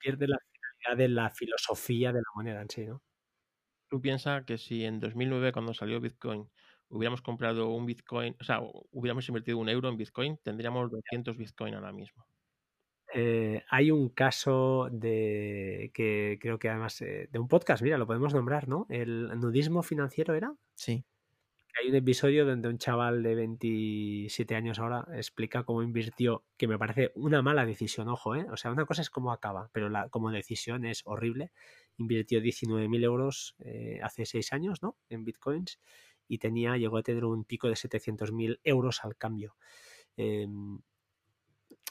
pierde 0.00 0.26
la 0.26 0.38
finalidad 0.38 0.98
de 0.98 1.08
la 1.08 1.30
filosofía 1.30 2.12
de 2.12 2.20
la 2.20 2.28
moneda 2.34 2.62
en 2.62 2.70
sí, 2.70 2.86
¿no? 2.86 3.02
Tú 3.88 4.00
piensas 4.00 4.44
que 4.44 4.56
si 4.56 4.84
en 4.84 5.00
2009, 5.00 5.52
cuando 5.52 5.74
salió 5.74 6.00
Bitcoin, 6.00 6.48
hubiéramos 6.88 7.22
comprado 7.22 7.70
un 7.70 7.86
Bitcoin, 7.86 8.36
o 8.40 8.44
sea, 8.44 8.60
hubiéramos 8.92 9.28
invertido 9.28 9.58
un 9.58 9.68
euro 9.68 9.88
en 9.88 9.96
Bitcoin, 9.96 10.38
tendríamos 10.42 10.90
200 10.90 11.36
Bitcoin 11.36 11.74
ahora 11.74 11.92
mismo. 11.92 12.24
Eh, 13.12 13.64
hay 13.68 13.90
un 13.90 14.08
caso 14.10 14.88
de 14.92 15.90
que 15.92 16.38
creo 16.40 16.58
que 16.60 16.68
además 16.68 17.00
eh, 17.02 17.28
de 17.30 17.38
un 17.40 17.48
podcast, 17.48 17.82
mira, 17.82 17.98
lo 17.98 18.06
podemos 18.06 18.32
nombrar, 18.32 18.68
¿no? 18.68 18.86
El 18.88 19.28
nudismo 19.40 19.82
financiero 19.82 20.34
era. 20.34 20.54
Sí. 20.74 21.04
Hay 21.78 21.88
un 21.88 21.94
episodio 21.94 22.44
donde 22.44 22.68
un 22.68 22.78
chaval 22.78 23.22
de 23.22 23.34
27 23.34 24.54
años 24.54 24.78
ahora 24.78 25.06
explica 25.14 25.62
cómo 25.62 25.82
invirtió, 25.82 26.44
que 26.56 26.66
me 26.66 26.78
parece 26.78 27.12
una 27.14 27.42
mala 27.42 27.64
decisión, 27.64 28.08
ojo, 28.08 28.34
¿eh? 28.34 28.46
O 28.50 28.56
sea, 28.56 28.70
una 28.72 28.86
cosa 28.86 29.02
es 29.02 29.10
cómo 29.10 29.32
acaba, 29.32 29.70
pero 29.72 29.88
la, 29.88 30.08
como 30.08 30.30
decisión 30.30 30.84
es 30.84 31.02
horrible. 31.04 31.52
Invirtió 31.96 32.40
19.000 32.40 33.04
euros 33.04 33.56
eh, 33.60 34.00
hace 34.02 34.26
seis 34.26 34.52
años, 34.52 34.82
¿no? 34.82 34.96
En 35.08 35.24
bitcoins 35.24 35.78
y 36.30 36.38
tenía, 36.38 36.76
llegó 36.76 36.96
a 36.96 37.02
tener 37.02 37.24
un 37.24 37.44
pico 37.44 37.68
de 37.68 37.74
700.000 37.74 38.60
euros 38.62 39.04
al 39.04 39.16
cambio. 39.16 39.56
Em, 40.16 40.78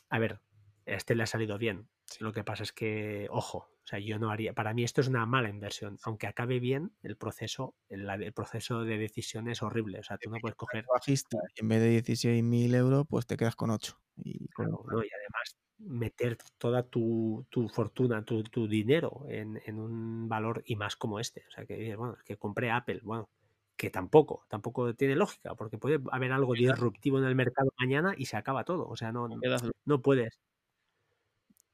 a 0.10 0.18
ver, 0.18 0.40
este 0.86 1.14
le 1.14 1.24
ha 1.24 1.28
salido 1.28 1.58
bien. 1.58 1.90
Lo 2.20 2.32
que 2.32 2.46
pasa 2.46 2.64
es 2.64 2.72
que, 2.72 3.28
ojo, 3.32 3.70
o 3.90 3.94
sea, 3.94 3.98
yo 3.98 4.20
no 4.20 4.30
haría, 4.30 4.54
para 4.54 4.76
mí 4.76 4.84
esto 4.84 5.02
es 5.02 5.08
una 5.08 5.26
mala 5.26 5.50
inversión. 5.50 5.98
Aunque 6.04 6.28
acabe 6.28 6.60
bien, 6.60 6.92
el 7.02 7.18
proceso, 7.18 7.74
el, 7.88 8.34
proceso 8.34 8.84
de 8.84 9.00
decisión 9.00 9.50
es 9.50 9.64
horrible. 9.64 10.00
O 10.00 10.04
sea, 10.04 10.20
tú 10.20 10.30
no 10.30 10.38
puedes 10.40 10.56
coger... 10.56 10.86
Bajista, 10.94 11.40
en 11.56 11.68
vez 11.68 11.82
de 11.82 12.04
16.000 12.04 12.76
euros, 12.76 13.08
pues 13.10 13.26
te 13.26 13.36
quedas 13.36 13.56
con 13.56 13.72
8. 13.72 14.00
Y, 14.18 14.44
y 14.44 14.48
además 14.60 15.58
meter 15.80 16.38
toda 16.60 16.84
tu, 16.84 17.48
fortuna, 17.74 18.24
tu, 18.24 18.68
dinero 18.68 19.26
en, 19.28 19.60
en, 19.66 19.80
un 19.80 20.30
valor 20.30 20.62
y 20.68 20.76
más 20.76 20.96
como 20.96 21.20
este. 21.20 21.46
O 21.48 21.52
sea, 21.52 21.66
que 21.66 21.96
bueno, 21.96 22.16
que 22.24 22.38
compré 22.38 22.70
Apple, 22.70 23.00
bueno, 23.02 23.28
que 23.76 23.90
tampoco, 23.90 24.46
tampoco 24.50 24.94
tiene 24.94 25.16
lógica, 25.16 25.56
porque 25.56 25.80
puede 25.80 26.00
haber 26.12 26.32
algo 26.32 26.54
disruptivo 26.54 27.18
en 27.18 27.24
el 27.24 27.34
mercado 27.34 27.74
mañana 27.80 28.14
y 28.16 28.26
se 28.26 28.38
acaba 28.38 28.66
todo. 28.66 28.88
O 28.88 28.96
sea, 28.96 29.12
no, 29.12 29.28
no, 29.86 30.02
puedes. 30.04 30.40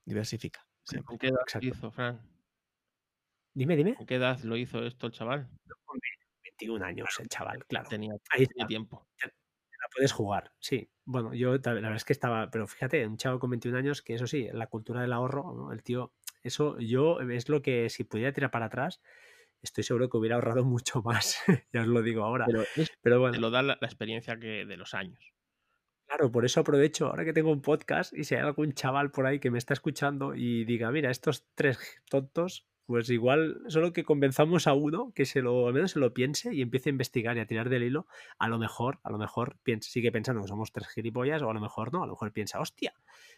Diversifica. 0.06 0.66
¿Con 1.04 1.18
qué 1.18 1.28
edad 1.28 1.40
lo 1.54 1.68
hizo, 1.68 1.92
Fran? 1.92 2.22
Dime, 3.54 3.76
dime. 3.76 3.96
¿Con 3.96 4.06
qué 4.06 4.16
edad 4.16 4.40
lo 4.40 4.58
hizo 4.58 4.84
esto 4.86 5.08
el 5.08 5.14
chaval? 5.14 5.50
21 6.44 6.84
años 6.84 7.10
el 7.20 7.28
chaval, 7.28 7.66
claro. 7.66 7.90
Tenía, 7.90 8.14
Ahí 8.30 8.48
tiempo. 8.68 9.08
la 9.22 9.90
puedes 9.94 10.12
jugar, 10.12 10.54
sí. 10.60 10.90
Bueno, 11.06 11.34
yo 11.34 11.54
la 11.54 11.74
verdad 11.74 11.96
es 11.96 12.06
que 12.06 12.14
estaba, 12.14 12.50
pero 12.50 12.68
fíjate, 12.68 13.06
un 13.06 13.18
chaval 13.18 13.40
con 13.40 13.50
21 13.50 13.78
años, 13.78 14.02
que 14.02 14.16
eso 14.16 14.28
sí, 14.28 14.48
la 14.52 14.68
cultura 14.68 15.02
del 15.02 15.14
ahorro, 15.14 15.72
el 15.72 15.84
tío, 15.84 16.14
eso 16.44 16.78
yo 16.80 17.20
es 17.22 17.50
lo 17.50 17.62
que 17.62 17.90
si 17.90 18.04
pudiera 18.04 18.32
tirar 18.32 18.52
para 18.52 18.66
atrás, 18.66 19.02
estoy 19.62 19.84
seguro 19.84 20.10
que 20.10 20.18
hubiera 20.18 20.36
ahorrado 20.36 20.64
mucho 20.66 21.02
más, 21.02 21.38
ya 21.74 21.82
os 21.82 21.88
lo 21.88 22.02
digo 22.02 22.24
ahora. 22.24 22.46
Pero, 23.02 23.20
bueno. 23.20 23.34
Te 23.34 23.42
lo 23.42 23.52
da 23.52 23.62
la, 23.62 23.74
experiencia 23.82 24.38
que 24.40 24.66
de 24.66 24.78
los 24.78 24.94
años. 24.94 25.35
Claro, 26.16 26.32
por 26.32 26.46
eso 26.46 26.62
aprovecho 26.62 27.08
ahora 27.08 27.26
que 27.26 27.34
tengo 27.34 27.52
un 27.52 27.62
podcast 27.62 28.14
y 28.14 28.24
si 28.24 28.36
hay 28.36 28.42
algún 28.42 28.72
chaval 28.72 29.12
por 29.12 29.26
ahí 29.26 29.42
que 29.42 29.52
me 29.52 29.58
está 29.58 29.74
escuchando 29.74 30.34
y 30.34 30.64
diga, 30.64 30.90
mira, 30.90 31.12
estos 31.12 31.46
tres 31.56 31.78
tontos 32.10 32.66
pues 32.86 33.10
igual 33.10 33.62
solo 33.68 33.94
que 33.94 34.04
convenzamos 34.04 34.68
a 34.68 34.74
uno 34.74 35.12
que 35.14 35.26
se 35.26 35.42
lo, 35.42 35.68
al 35.68 35.74
menos 35.74 35.92
se 35.92 36.00
lo 36.00 36.14
piense 36.14 36.54
y 36.54 36.62
empiece 36.62 36.90
a 36.90 36.92
investigar 36.92 37.38
y 37.38 37.40
a 37.40 37.48
tirar 37.48 37.70
del 37.70 37.84
hilo, 37.84 38.08
a 38.38 38.48
lo 38.48 38.58
mejor, 38.60 39.00
a 39.04 39.12
lo 39.12 39.18
mejor 39.18 39.58
sigue 39.82 40.12
pensando 40.12 40.42
que 40.42 40.48
somos 40.48 40.72
tres 40.72 40.88
gilipollas 40.90 41.42
o 41.42 41.50
a 41.50 41.54
lo 41.54 41.62
mejor 41.62 41.92
no, 41.92 42.04
a 42.04 42.06
lo 42.06 42.14
mejor 42.14 42.32
piensa, 42.32 42.60
hostia, 42.60 42.94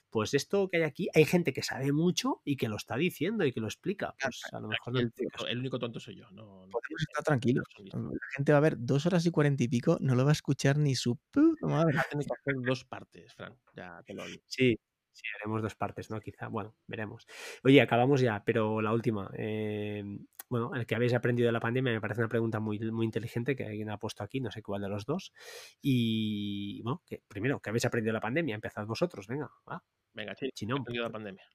pues 0.09 0.33
esto 0.33 0.69
que 0.69 0.77
hay 0.77 0.83
aquí, 0.83 1.09
hay 1.13 1.25
gente 1.25 1.53
que 1.53 1.63
sabe 1.63 1.91
mucho 1.91 2.41
y 2.43 2.57
que 2.57 2.69
lo 2.69 2.77
está 2.77 2.95
diciendo 2.95 3.45
y 3.45 3.51
que 3.51 3.59
lo 3.59 3.67
explica. 3.67 4.15
Pues 4.21 4.41
a 4.51 4.59
lo 4.59 4.67
mejor 4.67 4.93
el, 4.97 5.59
único 5.59 5.79
tonto 5.79 5.99
soy 5.99 6.15
yo. 6.15 6.29
No, 6.31 6.67
Podemos 6.71 7.01
estar 7.01 7.23
tranquilos. 7.23 7.65
La 7.93 7.99
gente 8.35 8.51
va 8.51 8.57
a 8.57 8.61
ver 8.61 8.77
dos 8.79 9.05
horas 9.05 9.25
y 9.25 9.31
cuarenta 9.31 9.63
y 9.63 9.67
pico, 9.67 9.97
no 9.99 10.15
lo 10.15 10.23
va 10.23 10.31
a 10.31 10.33
escuchar 10.33 10.77
ni 10.77 10.95
su 10.95 11.17
puta 11.31 11.67
madre. 11.67 11.93
que 11.93 12.17
hacer 12.17 12.55
dos 12.65 12.85
partes, 12.85 13.33
Fran, 13.33 13.57
ya 13.75 14.01
te 14.05 14.13
lo 14.13 14.25
digo. 14.25 14.43
Sí, 14.47 14.79
Sí, 15.17 15.23
haremos 15.35 15.63
dos 15.63 15.73
partes, 15.73 16.11
¿no? 16.11 16.19
Quizá. 16.19 16.47
Bueno, 16.47 16.75
veremos. 16.85 17.25
Oye, 17.63 17.81
acabamos 17.81 18.21
ya, 18.21 18.43
pero 18.45 18.83
la 18.83 18.93
última. 18.93 19.31
Eh, 19.35 20.03
bueno, 20.47 20.75
el 20.75 20.85
que 20.85 20.93
habéis 20.93 21.15
aprendido 21.15 21.47
de 21.47 21.53
la 21.53 21.59
pandemia 21.59 21.91
me 21.91 21.99
parece 21.99 22.21
una 22.21 22.29
pregunta 22.29 22.59
muy, 22.59 22.77
muy 22.91 23.03
inteligente 23.03 23.55
que 23.55 23.65
alguien 23.65 23.89
ha 23.89 23.97
puesto 23.97 24.23
aquí, 24.23 24.39
no 24.39 24.51
sé 24.51 24.61
cuál 24.61 24.83
de 24.83 24.89
los 24.89 25.05
dos. 25.05 25.33
Y 25.81 26.83
bueno, 26.83 27.01
que, 27.03 27.23
primero, 27.27 27.59
¿qué 27.59 27.71
habéis 27.71 27.85
aprendido 27.85 28.09
de 28.09 28.17
la 28.17 28.21
pandemia? 28.21 28.53
Empezad 28.53 28.85
vosotros, 28.85 29.25
venga. 29.25 29.49
Va. 29.67 29.83
Venga, 30.13 30.35
sí, 30.35 30.51
Chinón. 30.51 30.81
aprendido 30.81 31.05
de 31.05 31.09
la 31.09 31.13
pandemia? 31.13 31.49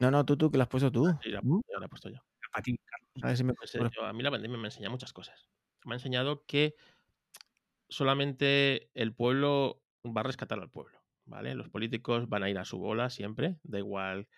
No, 0.00 0.10
no, 0.10 0.26
tú, 0.26 0.36
tú, 0.36 0.50
que 0.50 0.58
la 0.58 0.64
has 0.64 0.68
puesto 0.68 0.92
tú. 0.92 1.06
Sí, 1.22 1.30
la, 1.30 1.40
¿Mm? 1.40 1.62
la 1.80 1.86
he 1.86 1.88
puesto 1.88 2.10
yo. 2.10 2.18
A 2.52 2.60
ti, 2.60 2.78
A, 3.22 3.32
pues, 3.56 3.74
eh, 3.74 3.80
a 4.02 4.12
mí 4.12 4.22
la 4.22 4.30
pandemia 4.30 4.58
me 4.58 4.68
enseñado 4.68 4.92
muchas 4.92 5.14
cosas. 5.14 5.48
Me 5.86 5.94
ha 5.94 5.96
enseñado 5.96 6.44
que 6.44 6.74
solamente 7.88 8.90
el 8.92 9.14
pueblo 9.14 9.82
va 10.04 10.20
a 10.20 10.24
rescatar 10.24 10.60
al 10.60 10.70
pueblo. 10.70 11.03
¿Vale? 11.26 11.54
Los 11.54 11.68
políticos 11.68 12.28
van 12.28 12.42
a 12.42 12.50
ir 12.50 12.58
a 12.58 12.64
su 12.64 12.78
bola 12.78 13.10
siempre, 13.10 13.58
da 13.62 13.78
igual 13.78 14.28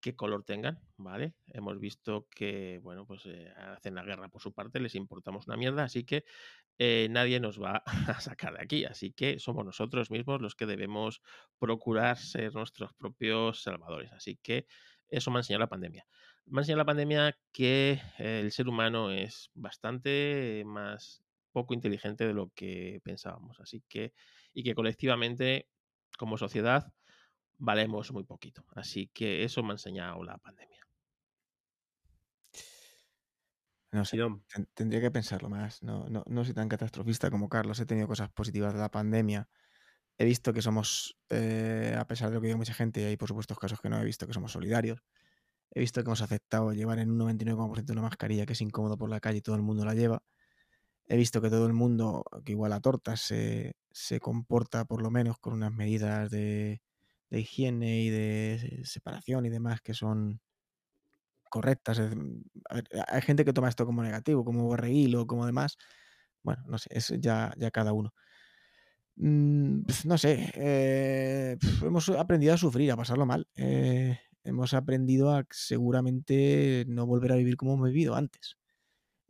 qué 0.00 0.16
color 0.16 0.44
tengan, 0.44 0.80
¿vale? 0.96 1.34
Hemos 1.48 1.78
visto 1.78 2.26
que, 2.30 2.80
bueno, 2.82 3.06
pues 3.06 3.26
eh, 3.26 3.52
hacen 3.56 3.94
la 3.94 4.02
guerra 4.02 4.28
por 4.28 4.40
su 4.40 4.52
parte, 4.52 4.80
les 4.80 4.94
importamos 4.94 5.46
una 5.46 5.56
mierda, 5.56 5.84
así 5.84 6.04
que 6.04 6.24
eh, 6.78 7.08
nadie 7.10 7.40
nos 7.40 7.60
va 7.60 7.82
a 8.16 8.20
sacar 8.20 8.54
de 8.54 8.62
aquí, 8.62 8.84
así 8.84 9.12
que 9.12 9.38
somos 9.38 9.64
nosotros 9.64 10.10
mismos 10.10 10.40
los 10.40 10.54
que 10.54 10.66
debemos 10.66 11.20
procurar 11.58 12.16
ser 12.16 12.54
nuestros 12.54 12.94
propios 12.94 13.62
salvadores, 13.62 14.12
así 14.12 14.38
que 14.42 14.66
eso 15.08 15.30
me 15.30 15.38
ha 15.38 15.40
enseñado 15.40 15.60
la 15.60 15.68
pandemia. 15.68 16.06
Me 16.46 16.60
ha 16.60 16.62
enseñado 16.62 16.78
la 16.78 16.86
pandemia 16.86 17.38
que 17.52 18.00
el 18.18 18.50
ser 18.52 18.68
humano 18.68 19.10
es 19.10 19.50
bastante 19.54 20.62
más 20.64 21.22
poco 21.52 21.74
inteligente 21.74 22.26
de 22.26 22.32
lo 22.32 22.50
que 22.54 23.00
pensábamos, 23.04 23.60
así 23.60 23.82
que 23.88 24.14
y 24.52 24.62
que 24.62 24.74
colectivamente 24.74 25.68
como 26.20 26.36
sociedad 26.36 26.92
valemos 27.56 28.12
muy 28.12 28.24
poquito. 28.24 28.62
Así 28.76 29.08
que 29.08 29.42
eso 29.42 29.62
me 29.62 29.70
ha 29.70 29.72
enseñado 29.72 30.22
la 30.22 30.36
pandemia. 30.36 30.86
No 33.90 34.04
sé, 34.04 34.18
tendría 34.74 35.00
que 35.00 35.10
pensarlo 35.10 35.48
más. 35.48 35.82
No, 35.82 36.06
no, 36.10 36.44
soy 36.44 36.52
tan 36.52 36.68
catastrofista 36.68 37.30
como 37.30 37.48
Carlos. 37.48 37.80
He 37.80 37.86
tenido 37.86 38.06
cosas 38.06 38.28
positivas 38.30 38.74
de 38.74 38.80
la 38.80 38.90
pandemia. 38.90 39.48
He 40.18 40.26
visto 40.26 40.52
que 40.52 40.60
somos, 40.60 41.16
eh, 41.30 41.96
a 41.98 42.06
pesar 42.06 42.28
de 42.28 42.34
lo 42.34 42.42
que 42.42 42.48
digo 42.48 42.58
mucha 42.58 42.74
gente, 42.74 43.00
y 43.00 43.04
hay 43.04 43.16
por 43.16 43.28
supuesto 43.28 43.56
casos 43.56 43.80
que 43.80 43.88
no 43.88 43.98
he 43.98 44.04
visto 44.04 44.26
que 44.26 44.34
somos 44.34 44.52
solidarios. 44.52 45.02
He 45.70 45.80
visto 45.80 46.02
que 46.02 46.08
hemos 46.08 46.20
aceptado 46.20 46.74
llevar 46.74 46.98
en 46.98 47.10
un 47.10 47.18
99,% 47.18 47.92
una 47.92 48.02
mascarilla 48.02 48.44
que 48.44 48.52
es 48.52 48.60
incómodo 48.60 48.98
por 48.98 49.08
la 49.08 49.20
calle 49.20 49.38
y 49.38 49.40
todo 49.40 49.56
el 49.56 49.62
mundo 49.62 49.86
la 49.86 49.94
lleva. 49.94 50.22
He 51.10 51.16
visto 51.16 51.40
que 51.42 51.50
todo 51.50 51.66
el 51.66 51.72
mundo, 51.72 52.24
que 52.44 52.52
igual 52.52 52.72
a 52.72 52.80
tortas, 52.80 53.20
se, 53.20 53.74
comporta 54.20 54.84
por 54.84 55.02
lo 55.02 55.10
menos 55.10 55.38
con 55.40 55.54
unas 55.54 55.72
medidas 55.72 56.30
de, 56.30 56.82
higiene 57.30 58.02
y 58.02 58.10
de 58.10 58.82
separación 58.84 59.44
y 59.44 59.50
demás 59.50 59.80
que 59.80 59.92
son 59.92 60.40
correctas. 61.50 61.98
Mm, 62.00 62.42
hay 63.08 63.22
gente 63.22 63.44
que 63.44 63.52
toma 63.52 63.68
esto 63.68 63.86
como 63.86 64.04
negativo, 64.04 64.44
como 64.44 64.64
borreguilo, 64.66 65.26
como 65.26 65.46
demás. 65.46 65.76
Bueno, 66.44 66.62
no 66.68 66.78
sé, 66.78 66.88
es 66.92 67.12
ya, 67.18 67.52
ya 67.58 67.72
cada 67.72 67.92
uno. 67.92 68.14
Mm, 69.16 69.82
no 70.04 70.16
sé, 70.18 70.52
eh, 70.54 71.56
hemos 71.82 72.08
aprendido 72.10 72.54
a 72.54 72.56
sufrir, 72.56 72.92
a 72.92 72.96
pasarlo 72.96 73.26
mal. 73.26 73.48
Eh, 73.56 74.16
hemos 74.44 74.74
aprendido 74.74 75.34
a 75.34 75.44
seguramente 75.50 76.84
no 76.88 77.04
volver 77.06 77.32
a 77.32 77.36
vivir 77.36 77.56
como 77.56 77.74
hemos 77.74 77.88
vivido 77.88 78.14
antes. 78.14 78.59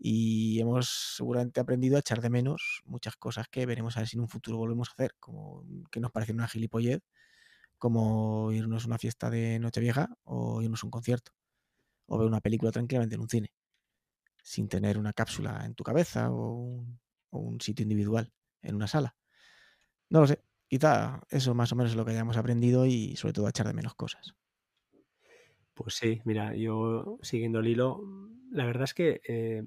Y 0.03 0.59
hemos 0.59 1.15
seguramente 1.17 1.61
aprendido 1.61 1.97
a 1.97 2.01
echar 2.01 2.23
de 2.23 2.31
menos 2.31 2.81
muchas 2.87 3.17
cosas 3.17 3.49
que 3.49 3.67
veremos 3.67 3.97
a 3.97 4.01
ver 4.01 4.09
si 4.09 4.17
en 4.17 4.23
un 4.23 4.29
futuro 4.29 4.57
volvemos 4.57 4.89
a 4.89 4.93
hacer, 4.93 5.15
como 5.21 5.63
que 5.91 6.01
nos 6.01 6.11
parece 6.11 6.33
una 6.33 6.49
gilipollez, 6.49 7.03
como 7.77 8.51
irnos 8.53 8.85
a 8.85 8.87
una 8.89 8.99
fiesta 8.99 9.29
de 9.29 9.59
Nochevieja 9.59 10.09
o 10.25 10.63
irnos 10.63 10.83
a 10.83 10.87
un 10.87 10.91
concierto, 10.91 11.33
o 12.07 12.17
ver 12.17 12.27
una 12.27 12.41
película 12.41 12.73
tranquilamente 12.73 13.17
en 13.17 13.21
un 13.21 13.29
cine, 13.29 13.53
sin 14.43 14.69
tener 14.69 14.97
una 14.97 15.13
cápsula 15.13 15.63
en 15.67 15.75
tu 15.75 15.85
cabeza 15.85 16.31
o 16.31 16.83
un, 17.31 17.61
sitio 17.61 17.83
individual 17.83 18.33
en 18.63 18.77
una 18.77 18.87
sala. 18.87 19.15
No 20.09 20.21
lo 20.21 20.27
sé, 20.27 20.43
quizá 20.67 21.21
eso 21.29 21.55
más 21.55 21.73
o 21.73 21.77
menos 21.77 21.93
es 21.93 21.97
lo 21.97 22.07
que 22.07 22.13
hayamos 22.13 22.39
aprendido 22.39 22.87
y 22.87 23.17
sobre 23.17 23.35
todo 23.35 23.47
a 23.47 23.51
echar 23.51 23.67
de 23.67 23.75
menos 23.75 23.95
cosas. 23.95 24.35
Pues 25.75 25.95
sí, 25.95 26.23
mira, 26.25 26.55
yo 26.55 27.19
siguiendo 27.23 27.61
el 27.61 27.69
hilo, 27.69 28.03
la 28.51 28.65
verdad 28.65 28.85
es 28.85 28.95
que 28.95 29.21
eh, 29.27 29.65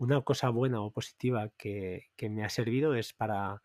una 0.00 0.20
cosa 0.22 0.48
buena 0.50 0.80
o 0.82 0.90
positiva 0.92 1.50
que, 1.56 2.08
que 2.16 2.28
me 2.30 2.44
ha 2.44 2.48
servido 2.50 2.94
es 2.94 3.12
para... 3.12 3.62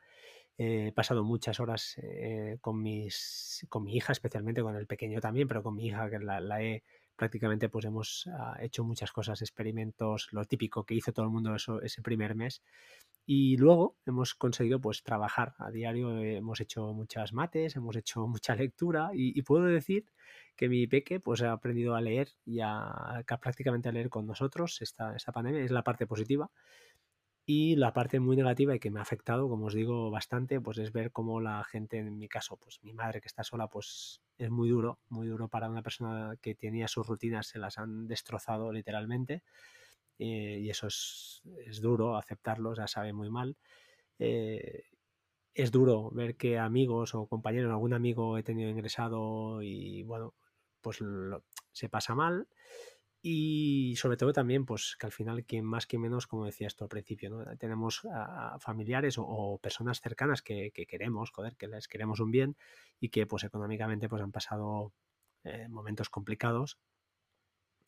eh, 0.58 0.88
He 0.90 0.92
pasado 0.94 1.24
muchas 1.24 1.60
horas 1.60 1.96
eh, 2.02 2.58
con, 2.62 2.82
mis, 2.82 3.66
con 3.70 3.84
mi 3.84 3.96
hija, 3.96 4.12
especialmente 4.14 4.62
con 4.64 4.76
el 4.76 4.88
pequeño 4.88 5.20
también, 5.22 5.48
pero 5.48 5.64
con 5.64 5.76
mi 5.76 5.88
hija 5.88 6.10
que 6.10 6.20
la, 6.20 6.40
la 6.42 6.62
he 6.64 6.84
prácticamente 7.18 7.70
pues 7.70 7.86
hemos 7.86 8.28
ah, 8.34 8.58
hecho 8.62 8.84
muchas 8.84 9.12
cosas, 9.12 9.42
experimentos, 9.42 10.28
lo 10.34 10.46
típico 10.46 10.84
que 10.86 10.96
hizo 10.96 11.14
todo 11.14 11.26
el 11.26 11.32
mundo 11.32 11.56
eso, 11.56 11.82
ese 11.82 12.02
primer 12.02 12.36
mes. 12.36 12.62
Y 13.26 13.58
luego 13.58 13.98
hemos 14.06 14.36
conseguido 14.36 14.80
pues 14.80 15.02
trabajar 15.02 15.56
a 15.58 15.72
diario, 15.72 16.20
hemos 16.20 16.62
hecho 16.62 16.94
muchas 16.94 17.34
mates, 17.34 17.76
hemos 17.76 17.96
hecho 17.96 18.28
mucha 18.28 18.56
lectura 18.56 19.10
y, 19.14 19.42
puedo 19.42 19.66
decir 19.66 20.06
que 20.56 20.70
mi 20.70 20.88
peque 20.88 21.20
pues 21.20 21.42
ha 21.42 21.52
aprendido 21.52 21.96
a 21.96 22.02
leer 22.02 22.30
y 22.46 22.60
a 22.62 23.24
prácticamente 23.42 23.90
a 23.90 23.92
leer 23.92 24.10
con 24.10 24.26
nosotros 24.28 24.82
esta, 24.82 25.16
esta 25.16 25.32
pandemia, 25.32 25.64
es 25.64 25.72
la 25.72 25.84
parte 25.84 26.08
positiva. 26.08 26.52
Y 27.48 27.76
la 27.76 27.94
parte 27.94 28.20
muy 28.20 28.36
negativa 28.36 28.76
y 28.76 28.80
que 28.80 28.90
me 28.90 28.98
ha 29.00 29.04
afectado, 29.04 29.48
como 29.48 29.68
os 29.68 29.76
digo, 29.76 30.10
bastante, 30.10 30.60
pues 30.60 30.80
es 30.80 30.92
ver 30.92 31.12
cómo 31.12 31.40
la 31.40 31.64
gente, 31.64 32.00
en 32.00 32.18
mi 32.18 32.28
caso, 32.28 32.58
pues 32.58 32.80
mi 32.82 32.92
madre 32.92 33.22
que 33.22 33.28
está 33.28 33.44
sola, 33.44 33.68
pues 33.68 34.22
es 34.40 34.50
muy 34.50 34.68
duro, 34.68 35.00
muy 35.10 35.28
duro 35.28 35.48
para 35.48 35.70
una 35.70 35.84
persona 35.84 36.36
que 36.42 36.56
tenía 36.56 36.88
sus 36.88 37.06
rutinas, 37.06 37.46
se 37.46 37.60
las 37.60 37.78
han 37.78 38.08
destrozado 38.08 38.72
literalmente. 38.72 39.44
Eh, 40.20 40.60
y 40.62 40.70
eso 40.70 40.88
es, 40.88 41.42
es 41.66 41.82
duro 41.82 42.18
aceptarlo, 42.18 42.74
ya 42.76 42.88
sabe 42.88 43.14
muy 43.14 43.30
mal. 43.30 43.58
Eh, 44.20 44.84
es 45.54 45.72
duro 45.72 46.12
ver 46.12 46.38
que 46.38 46.60
amigos 46.60 47.16
o 47.16 47.28
compañeros, 47.28 47.72
algún 47.72 47.94
amigo 47.94 48.38
he 48.38 48.44
tenido 48.44 48.70
ingresado 48.70 49.62
y 49.64 50.04
bueno, 50.04 50.36
pues 50.82 51.02
lo- 51.02 51.46
se 51.72 51.90
pasa 51.90 52.16
mal. 52.16 52.48
Y 53.22 53.96
sobre 53.98 54.18
todo 54.18 54.34
también, 54.34 54.66
pues 54.66 54.96
que 55.00 55.08
al 55.08 55.12
final, 55.12 55.46
quien 55.46 55.66
más 55.66 55.88
que 55.88 55.98
menos, 55.98 56.28
como 56.28 56.46
decías 56.46 56.76
tú 56.76 56.84
al 56.86 56.90
principio, 56.90 57.30
¿no? 57.32 57.58
Tenemos 57.58 58.06
a 58.14 58.58
familiares 58.60 59.16
o, 59.18 59.60
personas 59.62 60.00
cercanas 60.02 60.42
que, 60.44 60.72
que 60.72 60.86
queremos, 60.86 61.32
joder, 61.32 61.56
que 61.58 61.68
les 61.68 61.88
queremos 61.88 62.20
un 62.20 62.30
bien 62.32 62.56
y 63.00 63.10
que 63.10 63.26
pues 63.26 63.44
económicamente 63.44 64.10
pues 64.10 64.22
han 64.22 64.32
pasado 64.32 64.94
eh, 65.44 65.68
momentos 65.70 66.10
complicados 66.10 66.78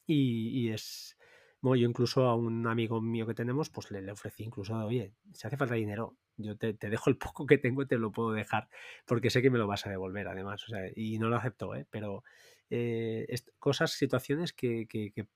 y 0.05 0.69
es... 0.71 1.16
Yo 1.63 1.75
incluso 1.75 2.25
a 2.27 2.35
un 2.35 2.65
amigo 2.67 3.01
mío 3.01 3.25
que 3.27 3.33
tenemos, 3.33 3.69
pues 3.69 3.91
le, 3.91 4.09
ofrecí 4.11 4.43
incluso, 4.43 4.75
oye, 4.85 5.13
si 5.33 5.47
hace 5.47 5.57
falta 5.57 5.75
dinero, 5.75 6.15
yo 6.37 6.55
te, 6.57 6.73
te 6.73 6.89
dejo 6.89 7.09
el 7.09 7.17
poco 7.17 7.45
que 7.45 7.57
tengo, 7.57 7.85
te 7.87 7.97
lo 7.97 8.11
puedo 8.11 8.31
dejar, 8.31 8.69
porque 9.05 9.29
sé 9.29 9.41
que 9.41 9.49
me 9.49 9.57
lo 9.57 9.67
vas 9.67 9.85
a 9.85 9.89
devolver 9.89 10.27
además, 10.27 10.63
o 10.63 10.67
sea, 10.67 10.81
y 10.95 11.19
no 11.19 11.29
lo 11.29 11.35
aceptó, 11.35 11.75
¿eh? 11.75 11.85
pero 11.89 12.23
eh, 12.69 13.27
cosas, 13.59 13.91
situaciones 13.91 14.53
que, 14.53 14.87
que, 14.87 15.11
que, 15.11 15.27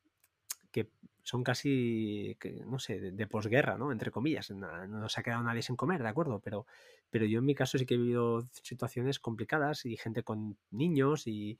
son 1.24 1.44
casi, 1.44 2.38
no 2.66 2.80
sé, 2.80 3.00
de, 3.00 3.12
de 3.12 3.28
posguerra, 3.28 3.78
¿no? 3.78 3.92
Entre 3.92 4.10
comillas, 4.12 4.50
na- 4.52 4.88
no 4.88 5.08
se 5.10 5.20
ha 5.20 5.24
quedado 5.24 5.44
nadie 5.44 5.62
sin 5.62 5.76
comer, 5.76 6.02
¿de 6.02 6.10
acuerdo? 6.10 6.40
Pero, 6.40 6.66
pero 7.12 7.26
yo 7.26 7.40
en 7.40 7.46
mi 7.46 7.56
caso 7.56 7.78
sí 7.78 7.86
que 7.86 7.96
he 7.96 7.98
vivido 7.98 8.42
situaciones 8.64 9.20
complicadas 9.20 9.86
y 9.86 9.98
gente 9.98 10.24
con 10.24 10.58
niños 10.72 11.28
y, 11.28 11.60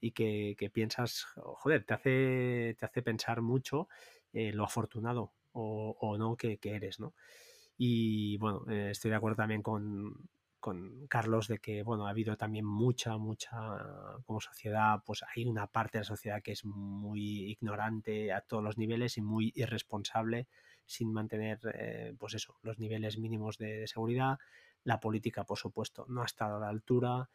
y 0.00 0.12
que, 0.12 0.54
que 0.58 0.70
piensas, 0.70 1.24
joder, 1.36 1.84
te 1.84 1.94
hace, 1.94 2.76
te 2.78 2.84
hace 2.86 3.02
pensar 3.02 3.40
mucho 3.42 3.88
eh, 4.32 4.52
lo 4.52 4.64
afortunado 4.64 5.32
o, 5.52 5.96
o 6.00 6.18
no 6.18 6.36
que, 6.36 6.58
que 6.58 6.74
eres, 6.74 7.00
¿no? 7.00 7.14
Y 7.76 8.36
bueno, 8.38 8.64
eh, 8.68 8.90
estoy 8.90 9.10
de 9.10 9.16
acuerdo 9.16 9.36
también 9.36 9.62
con, 9.62 10.28
con 10.60 11.06
Carlos 11.06 11.46
de 11.48 11.58
que, 11.58 11.82
bueno, 11.82 12.06
ha 12.06 12.10
habido 12.10 12.36
también 12.36 12.64
mucha, 12.64 13.16
mucha, 13.16 13.56
como 14.26 14.40
sociedad, 14.40 15.02
pues 15.06 15.24
hay 15.34 15.44
una 15.46 15.68
parte 15.68 15.98
de 15.98 16.00
la 16.02 16.04
sociedad 16.04 16.42
que 16.42 16.52
es 16.52 16.64
muy 16.64 17.50
ignorante 17.50 18.32
a 18.32 18.40
todos 18.40 18.62
los 18.64 18.78
niveles 18.78 19.16
y 19.16 19.22
muy 19.22 19.52
irresponsable 19.54 20.48
sin 20.86 21.12
mantener, 21.12 21.60
eh, 21.74 22.14
pues 22.18 22.34
eso, 22.34 22.56
los 22.62 22.78
niveles 22.78 23.18
mínimos 23.18 23.58
de, 23.58 23.80
de 23.80 23.86
seguridad. 23.86 24.38
La 24.84 25.00
política, 25.00 25.44
por 25.44 25.58
supuesto, 25.58 26.06
no 26.08 26.22
ha 26.22 26.26
estado 26.26 26.56
a 26.56 26.60
la 26.60 26.68
altura 26.68 27.28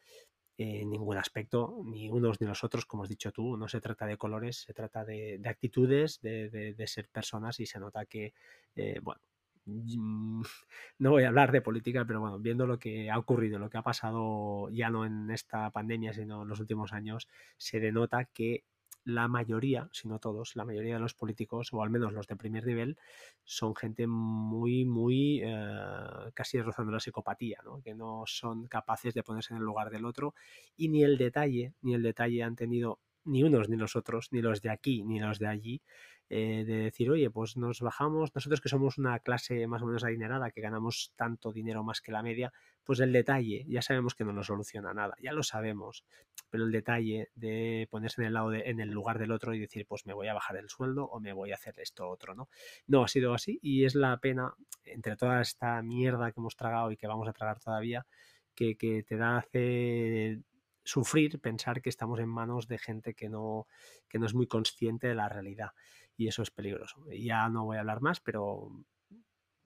en 0.56 0.90
ningún 0.90 1.16
aspecto, 1.16 1.82
ni 1.84 2.10
unos 2.10 2.40
ni 2.40 2.46
los 2.46 2.62
otros, 2.62 2.86
como 2.86 3.02
has 3.02 3.08
dicho 3.08 3.32
tú, 3.32 3.56
no 3.56 3.68
se 3.68 3.80
trata 3.80 4.06
de 4.06 4.16
colores, 4.16 4.58
se 4.58 4.72
trata 4.72 5.04
de, 5.04 5.38
de 5.38 5.48
actitudes, 5.48 6.20
de, 6.20 6.48
de, 6.48 6.74
de, 6.74 6.86
ser 6.86 7.08
personas 7.08 7.58
y 7.58 7.66
se 7.66 7.80
nota 7.80 8.06
que, 8.06 8.34
eh, 8.76 9.00
bueno, 9.02 9.20
mm, 9.66 10.42
no 10.98 11.10
voy 11.10 11.24
a 11.24 11.28
hablar 11.28 11.50
de 11.50 11.60
política, 11.60 12.04
pero 12.06 12.20
bueno, 12.20 12.38
viendo 12.38 12.66
lo 12.66 12.78
que 12.78 13.10
ha 13.10 13.18
ocurrido, 13.18 13.58
lo 13.58 13.68
que 13.68 13.78
ha 13.78 13.82
pasado 13.82 14.68
ya 14.70 14.90
no 14.90 15.04
en 15.04 15.30
esta 15.30 15.70
pandemia, 15.70 16.12
sino 16.12 16.42
en 16.42 16.48
los 16.48 16.60
últimos 16.60 16.92
años, 16.92 17.28
se 17.56 17.80
denota 17.80 18.24
que 18.26 18.64
la 19.04 19.28
mayoría, 19.28 19.88
si 19.92 20.08
no 20.08 20.18
todos, 20.18 20.56
la 20.56 20.64
mayoría 20.64 20.94
de 20.94 21.00
los 21.00 21.14
políticos, 21.14 21.68
o 21.72 21.82
al 21.82 21.90
menos 21.90 22.12
los 22.12 22.26
de 22.26 22.36
primer 22.36 22.66
nivel, 22.66 22.96
son 23.44 23.74
gente 23.74 24.06
muy, 24.06 24.84
muy 24.84 25.40
eh, 25.44 26.30
casi 26.34 26.60
rozando 26.60 26.92
la 26.92 27.00
psicopatía, 27.00 27.58
¿no? 27.64 27.80
que 27.82 27.94
no 27.94 28.24
son 28.26 28.66
capaces 28.66 29.14
de 29.14 29.22
ponerse 29.22 29.52
en 29.54 29.58
el 29.58 29.64
lugar 29.64 29.90
del 29.90 30.04
otro 30.04 30.34
y 30.76 30.88
ni 30.88 31.04
el 31.04 31.18
detalle, 31.18 31.74
ni 31.82 31.94
el 31.94 32.02
detalle 32.02 32.42
han 32.42 32.56
tenido 32.56 33.00
ni 33.24 33.42
unos 33.42 33.68
ni 33.68 33.76
los 33.76 33.96
otros, 33.96 34.28
ni 34.32 34.42
los 34.42 34.60
de 34.60 34.70
aquí 34.70 35.02
ni 35.02 35.18
los 35.18 35.38
de 35.38 35.46
allí, 35.46 35.82
eh, 36.30 36.64
de 36.66 36.76
decir, 36.76 37.10
oye, 37.10 37.30
pues 37.30 37.56
nos 37.56 37.80
bajamos, 37.80 38.34
nosotros 38.34 38.60
que 38.60 38.70
somos 38.70 38.96
una 38.96 39.18
clase 39.18 39.66
más 39.66 39.82
o 39.82 39.86
menos 39.86 40.04
adinerada, 40.04 40.50
que 40.50 40.62
ganamos 40.62 41.12
tanto 41.16 41.52
dinero 41.52 41.84
más 41.84 42.00
que 42.00 42.12
la 42.12 42.22
media, 42.22 42.52
pues 42.82 43.00
el 43.00 43.12
detalle, 43.12 43.64
ya 43.68 43.82
sabemos 43.82 44.14
que 44.14 44.24
no 44.24 44.32
nos 44.32 44.46
soluciona 44.46 44.94
nada, 44.94 45.14
ya 45.22 45.32
lo 45.32 45.42
sabemos, 45.42 46.04
pero 46.48 46.64
el 46.64 46.72
detalle 46.72 47.30
de 47.34 47.88
ponerse 47.90 48.22
en 48.22 48.28
el 48.28 48.34
lado 48.34 48.50
de, 48.50 48.62
en 48.70 48.80
el 48.80 48.90
lugar 48.90 49.18
del 49.18 49.32
otro 49.32 49.54
y 49.54 49.60
decir, 49.60 49.86
pues 49.86 50.06
me 50.06 50.14
voy 50.14 50.28
a 50.28 50.34
bajar 50.34 50.56
el 50.56 50.70
sueldo 50.70 51.04
o 51.04 51.20
me 51.20 51.32
voy 51.34 51.52
a 51.52 51.56
hacer 51.56 51.78
esto 51.78 52.08
otro, 52.08 52.34
¿no? 52.34 52.48
No 52.86 53.04
ha 53.04 53.08
sido 53.08 53.34
así 53.34 53.58
y 53.60 53.84
es 53.84 53.94
la 53.94 54.16
pena, 54.16 54.54
entre 54.84 55.16
toda 55.16 55.42
esta 55.42 55.82
mierda 55.82 56.32
que 56.32 56.40
hemos 56.40 56.56
tragado 56.56 56.90
y 56.90 56.96
que 56.96 57.06
vamos 57.06 57.28
a 57.28 57.32
tragar 57.32 57.60
todavía, 57.60 58.06
que, 58.54 58.76
que 58.76 59.02
te 59.02 59.16
da 59.16 59.38
hace 59.38 60.40
sufrir 60.84 61.40
pensar 61.40 61.80
que 61.80 61.88
estamos 61.88 62.20
en 62.20 62.28
manos 62.28 62.68
de 62.68 62.78
gente 62.78 63.14
que 63.14 63.28
no, 63.28 63.66
que 64.08 64.18
no 64.18 64.26
es 64.26 64.34
muy 64.34 64.46
consciente 64.46 65.08
de 65.08 65.14
la 65.14 65.28
realidad 65.28 65.70
y 66.16 66.28
eso 66.28 66.42
es 66.42 66.50
peligroso. 66.50 67.04
Ya 67.10 67.48
no 67.48 67.64
voy 67.64 67.76
a 67.76 67.80
hablar 67.80 68.00
más, 68.00 68.20
pero 68.20 68.70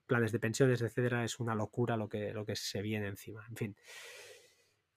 planes 0.06 0.32
de 0.32 0.40
pensiones, 0.40 0.82
etcétera, 0.82 1.24
es 1.24 1.38
una 1.38 1.54
locura 1.54 1.96
lo 1.96 2.08
que, 2.08 2.32
lo 2.32 2.44
que 2.44 2.56
se 2.56 2.82
viene 2.82 3.06
encima. 3.08 3.46
En 3.48 3.56
fin, 3.56 3.76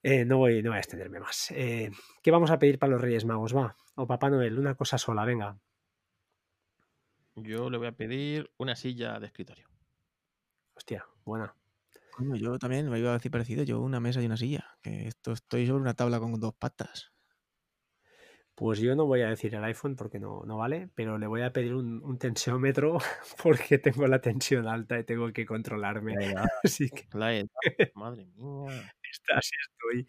eh, 0.04 0.26
no, 0.26 0.38
voy, 0.38 0.64
no 0.64 0.72
voy 0.72 0.78
a 0.78 0.80
extenderme 0.80 1.20
más. 1.20 1.52
Eh, 1.52 1.92
¿Qué 2.24 2.32
vamos 2.32 2.50
a 2.50 2.58
pedir 2.58 2.80
para 2.80 2.94
los 2.94 3.02
Reyes 3.02 3.26
Magos? 3.26 3.56
Va, 3.56 3.76
o 3.96 4.08
Papá 4.08 4.30
Noel, 4.30 4.58
una 4.58 4.76
cosa 4.76 4.98
sola, 4.98 5.26
venga. 5.26 5.60
Yo 7.36 7.70
le 7.70 7.78
voy 7.78 7.88
a 7.88 7.92
pedir 7.92 8.52
una 8.58 8.76
silla 8.76 9.20
de 9.20 9.28
escritorio. 9.28 9.68
Hostia, 10.76 11.06
buena. 11.24 11.56
Coño, 12.12 12.36
yo 12.36 12.58
también 12.58 12.90
me 12.90 13.00
iba 13.00 13.12
a 13.12 13.14
decir 13.14 13.32
parecido, 13.32 13.64
yo 13.64 13.80
una 13.80 14.00
mesa 14.00 14.22
y 14.22 14.26
una 14.26 14.38
silla, 14.38 14.78
que 14.82 15.08
esto 15.08 15.32
estoy 15.32 15.68
sobre 15.68 15.82
una 15.82 15.94
tabla 15.94 16.20
con 16.20 16.38
dos 16.40 16.54
patas. 16.54 17.14
Pues 18.62 18.78
yo 18.78 18.96
no 18.96 19.08
voy 19.08 19.22
a 19.22 19.30
decir 19.30 19.56
el 19.56 19.64
iPhone 19.64 19.96
porque 19.96 20.20
no, 20.20 20.44
no 20.46 20.56
vale, 20.56 20.88
pero 20.94 21.18
le 21.18 21.26
voy 21.26 21.42
a 21.42 21.52
pedir 21.52 21.74
un, 21.74 22.00
un, 22.04 22.20
tensiómetro 22.20 23.00
porque 23.44 23.80
tengo 23.80 24.06
la 24.06 24.22
tensión 24.22 24.68
alta 24.68 25.00
y 25.00 25.04
tengo 25.04 25.34
que 25.34 25.48
controlarme. 25.48 26.14
La 26.14 26.26
edad, 26.46 26.46
Así 26.64 26.88
que 26.92 27.08
la 27.18 27.34
edad, 27.34 27.48
madre 27.96 28.28
mía. 28.36 28.94
está, 29.02 29.40
así 29.40 29.56
estoy. 29.68 30.08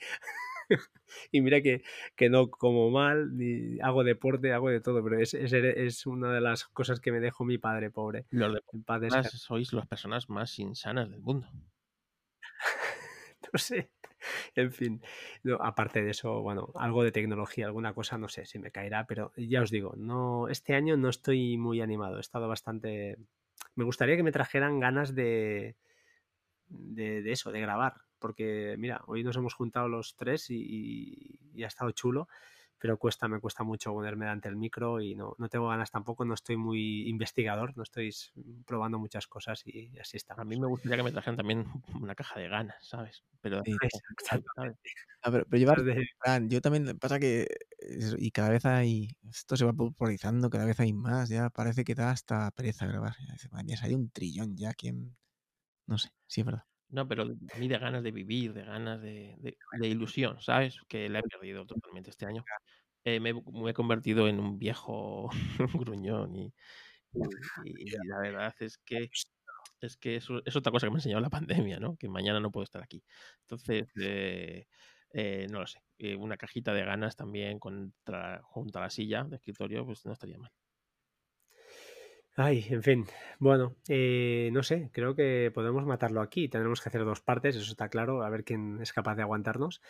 y 1.30 1.40
mira 1.40 1.62
que, 1.62 1.82
que, 2.14 2.28
no 2.28 2.50
como 2.50 2.90
mal, 2.90 3.34
ni 3.38 3.80
hago 3.80 4.04
deporte, 4.04 4.52
hago 4.52 4.68
de 4.68 4.82
todo, 4.82 5.02
pero 5.02 5.18
es, 5.18 5.32
es, 5.32 5.54
es, 5.54 6.04
una 6.04 6.30
de 6.30 6.42
las 6.42 6.66
cosas 6.66 7.00
que 7.00 7.10
me 7.10 7.20
dejó 7.20 7.46
mi 7.46 7.56
padre, 7.56 7.88
pobre. 7.88 8.26
Los 8.28 8.52
deportistas 8.52 9.30
sois 9.30 9.72
las 9.72 9.86
personas 9.86 10.28
más 10.28 10.58
insanas 10.58 11.10
del 11.10 11.22
mundo. 11.22 11.48
no 13.50 13.58
sé. 13.58 13.88
En 14.54 14.72
fin, 14.72 15.02
aparte 15.60 16.02
de 16.02 16.10
eso, 16.10 16.40
bueno, 16.42 16.72
algo 16.74 17.02
de 17.02 17.12
tecnología, 17.12 17.66
alguna 17.66 17.94
cosa, 17.94 18.18
no 18.18 18.28
sé 18.28 18.46
si 18.46 18.58
me 18.58 18.70
caerá, 18.70 19.06
pero 19.06 19.32
ya 19.36 19.62
os 19.62 19.70
digo, 19.70 19.94
no, 19.96 20.48
este 20.48 20.74
año 20.74 20.96
no 20.96 21.08
estoy 21.08 21.56
muy 21.58 21.80
animado, 21.80 22.18
he 22.18 22.20
estado 22.20 22.48
bastante... 22.48 23.18
Me 23.74 23.84
gustaría 23.84 24.16
que 24.16 24.22
me 24.22 24.32
trajeran 24.32 24.80
ganas 24.80 25.14
de, 25.14 25.76
de, 26.68 27.30
eso, 27.32 27.52
de 27.52 27.60
grabar, 27.60 27.94
porque 28.18 28.76
mira, 28.78 29.02
hoy 29.06 29.24
nos 29.24 29.36
hemos 29.36 29.54
juntado 29.54 29.88
los 29.88 30.16
tres 30.16 30.50
y, 30.50 31.38
y 31.54 31.64
ha 31.64 31.68
estado 31.68 31.90
chulo, 31.92 32.28
pero 32.82 32.98
cuesta, 32.98 33.28
me 33.28 33.38
cuesta 33.38 33.62
mucho 33.62 33.92
ponerme 33.92 34.24
delante 34.24 34.48
el 34.48 34.56
micro 34.56 35.00
y 35.00 35.14
no, 35.14 35.36
no 35.38 35.48
tengo 35.48 35.68
ganas 35.68 35.92
tampoco, 35.92 36.24
no 36.24 36.34
estoy 36.34 36.56
muy 36.56 37.08
investigador, 37.08 37.76
no 37.76 37.84
estoy 37.84 38.12
probando 38.66 38.98
muchas 38.98 39.28
cosas 39.28 39.62
y 39.64 39.96
así 40.00 40.16
está. 40.16 40.34
A 40.34 40.42
mí 40.42 40.58
me 40.58 40.66
gustaría 40.66 40.96
que 40.96 41.04
me 41.04 41.12
trajeran 41.12 41.36
también 41.36 41.64
una 42.02 42.16
caja 42.16 42.40
de 42.40 42.48
ganas, 42.48 42.84
¿sabes? 42.84 43.22
Pero, 43.40 43.62
ah, 45.22 45.30
pero, 45.30 45.44
llevar, 45.52 45.78
yo 46.48 46.60
también, 46.60 46.98
pasa 46.98 47.20
que, 47.20 47.46
y 48.18 48.32
cada 48.32 48.48
vez 48.48 48.66
hay, 48.66 49.16
esto 49.30 49.56
se 49.56 49.64
va 49.64 49.72
popularizando, 49.72 50.50
cada 50.50 50.64
vez 50.64 50.80
hay 50.80 50.92
más, 50.92 51.28
ya 51.28 51.50
parece 51.50 51.84
que 51.84 51.94
da 51.94 52.10
hasta 52.10 52.50
pereza 52.50 52.86
grabar. 52.86 53.14
Hay 53.82 53.94
un 53.94 54.10
trillón 54.10 54.56
ya, 54.56 54.74
quien, 54.74 55.16
no 55.86 55.98
sé, 55.98 56.10
sí 56.26 56.40
es 56.40 56.46
verdad. 56.46 56.64
No, 56.92 57.08
pero 57.08 57.22
a 57.22 57.58
mí 57.58 57.68
de 57.68 57.78
ganas 57.78 58.02
de 58.02 58.12
vivir, 58.12 58.52
de 58.52 58.64
ganas 58.64 59.00
de, 59.00 59.34
de, 59.40 59.88
ilusión, 59.88 60.38
¿sabes? 60.42 60.78
Que 60.88 61.08
la 61.08 61.20
he 61.20 61.22
perdido 61.22 61.64
totalmente 61.64 62.10
este 62.10 62.26
año. 62.26 62.44
Eh, 63.02 63.18
me, 63.18 63.30
he 63.30 63.74
convertido 63.74 64.28
en 64.28 64.38
un 64.38 64.58
viejo 64.58 65.30
gruñón 65.74 66.36
y, 66.36 66.52
la 67.14 68.18
verdad 68.20 68.54
es 68.60 68.78
que 68.78 69.08
es 69.80 69.96
que 69.96 70.16
eso 70.16 70.42
es 70.44 70.54
otra 70.54 70.70
cosa 70.70 70.86
que 70.86 70.90
me 70.90 70.96
ha 70.96 70.98
enseñado 70.98 71.22
la 71.22 71.30
pandemia, 71.30 71.80
¿no? 71.80 71.96
Que 71.96 72.08
mañana 72.08 72.40
no 72.40 72.52
puedo 72.52 72.64
estar 72.64 72.82
aquí. 72.82 73.02
Entonces, 73.40 73.90
eh, 74.00 74.66
eh, 75.14 75.46
no 75.50 75.60
lo 75.60 75.66
sé. 75.66 75.80
una 76.18 76.36
cajita 76.36 76.74
de 76.74 76.84
ganas 76.84 77.16
también 77.16 77.58
contra, 77.58 78.42
junto 78.44 78.78
a 78.78 78.82
la 78.82 78.90
silla 78.90 79.24
de 79.24 79.36
escritorio, 79.36 79.84
pues 79.86 80.04
no 80.04 80.12
estaría 80.12 80.38
mal. 80.38 80.52
Ay, 82.34 82.64
en 82.70 82.82
fin. 82.82 83.04
Bueno, 83.38 83.76
eh, 83.88 84.48
no 84.54 84.62
sé, 84.62 84.88
creo 84.94 85.14
que 85.14 85.50
podemos 85.54 85.84
matarlo 85.84 86.22
aquí. 86.22 86.48
Tendremos 86.48 86.80
que 86.80 86.88
hacer 86.88 87.04
dos 87.04 87.20
partes, 87.20 87.56
eso 87.56 87.70
está 87.70 87.90
claro, 87.90 88.22
a 88.22 88.30
ver 88.30 88.42
quién 88.42 88.80
es 88.80 88.94
capaz 88.94 89.16
de 89.16 89.22
aguantarnos. 89.22 89.82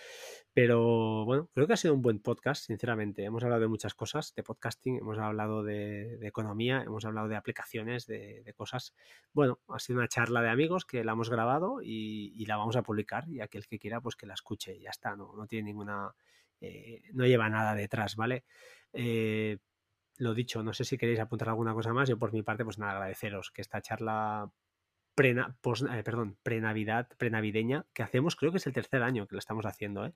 Pero 0.52 1.24
bueno, 1.24 1.48
creo 1.54 1.68
que 1.68 1.74
ha 1.74 1.76
sido 1.76 1.94
un 1.94 2.02
buen 2.02 2.18
podcast, 2.18 2.66
sinceramente. 2.66 3.22
Hemos 3.24 3.44
hablado 3.44 3.62
de 3.62 3.68
muchas 3.68 3.94
cosas, 3.94 4.34
de 4.34 4.42
podcasting, 4.42 4.96
hemos 4.96 5.18
hablado 5.18 5.62
de, 5.62 6.18
economía, 6.26 6.82
hemos 6.84 7.04
hablado 7.04 7.28
de 7.28 7.36
aplicaciones, 7.36 8.06
de, 8.06 8.52
cosas. 8.56 8.92
Bueno, 9.32 9.60
ha 9.68 9.78
sido 9.78 10.00
una 10.00 10.08
charla 10.08 10.42
de 10.42 10.50
amigos 10.50 10.84
que 10.84 11.04
la 11.04 11.12
hemos 11.12 11.30
grabado 11.30 11.78
y, 11.80 12.44
la 12.46 12.56
vamos 12.56 12.74
a 12.74 12.82
publicar 12.82 13.28
y 13.28 13.40
aquel 13.40 13.68
que 13.68 13.78
quiera, 13.78 14.00
pues 14.00 14.16
que 14.16 14.26
la 14.26 14.34
escuche. 14.34 14.80
Ya 14.80 14.90
está, 14.90 15.14
no, 15.14 15.32
no 15.36 15.46
tiene 15.46 15.66
ninguna... 15.66 16.12
Eh, 16.60 17.02
no 17.12 17.26
lleva 17.26 17.48
nada 17.48 17.74
detrás, 17.74 18.14
¿vale? 18.16 18.44
Eh, 18.92 19.58
lo 20.16 20.34
dicho, 20.34 20.62
no 20.62 20.72
sé 20.72 20.84
si 20.84 20.98
queréis 20.98 21.20
apuntar 21.20 21.48
alguna 21.48 21.74
cosa 21.74 21.92
más. 21.92 22.08
Yo 22.08 22.18
por 22.18 22.32
mi 22.32 22.42
parte, 22.42 22.64
pues 22.64 22.78
nada, 22.78 22.92
agradeceros 22.92 23.50
que 23.50 23.62
esta 23.62 23.80
charla 23.80 24.50
pre, 25.14 25.30
eh, 25.30 26.02
perdón, 26.04 26.38
pre-Navidad, 26.42 27.08
pre-navideña, 27.18 27.86
que 27.92 28.02
hacemos, 28.02 28.36
creo 28.36 28.50
que 28.50 28.58
es 28.58 28.66
el 28.66 28.72
tercer 28.72 29.02
año 29.02 29.26
que 29.26 29.34
la 29.34 29.40
estamos 29.40 29.66
haciendo, 29.66 30.06
¿eh? 30.06 30.14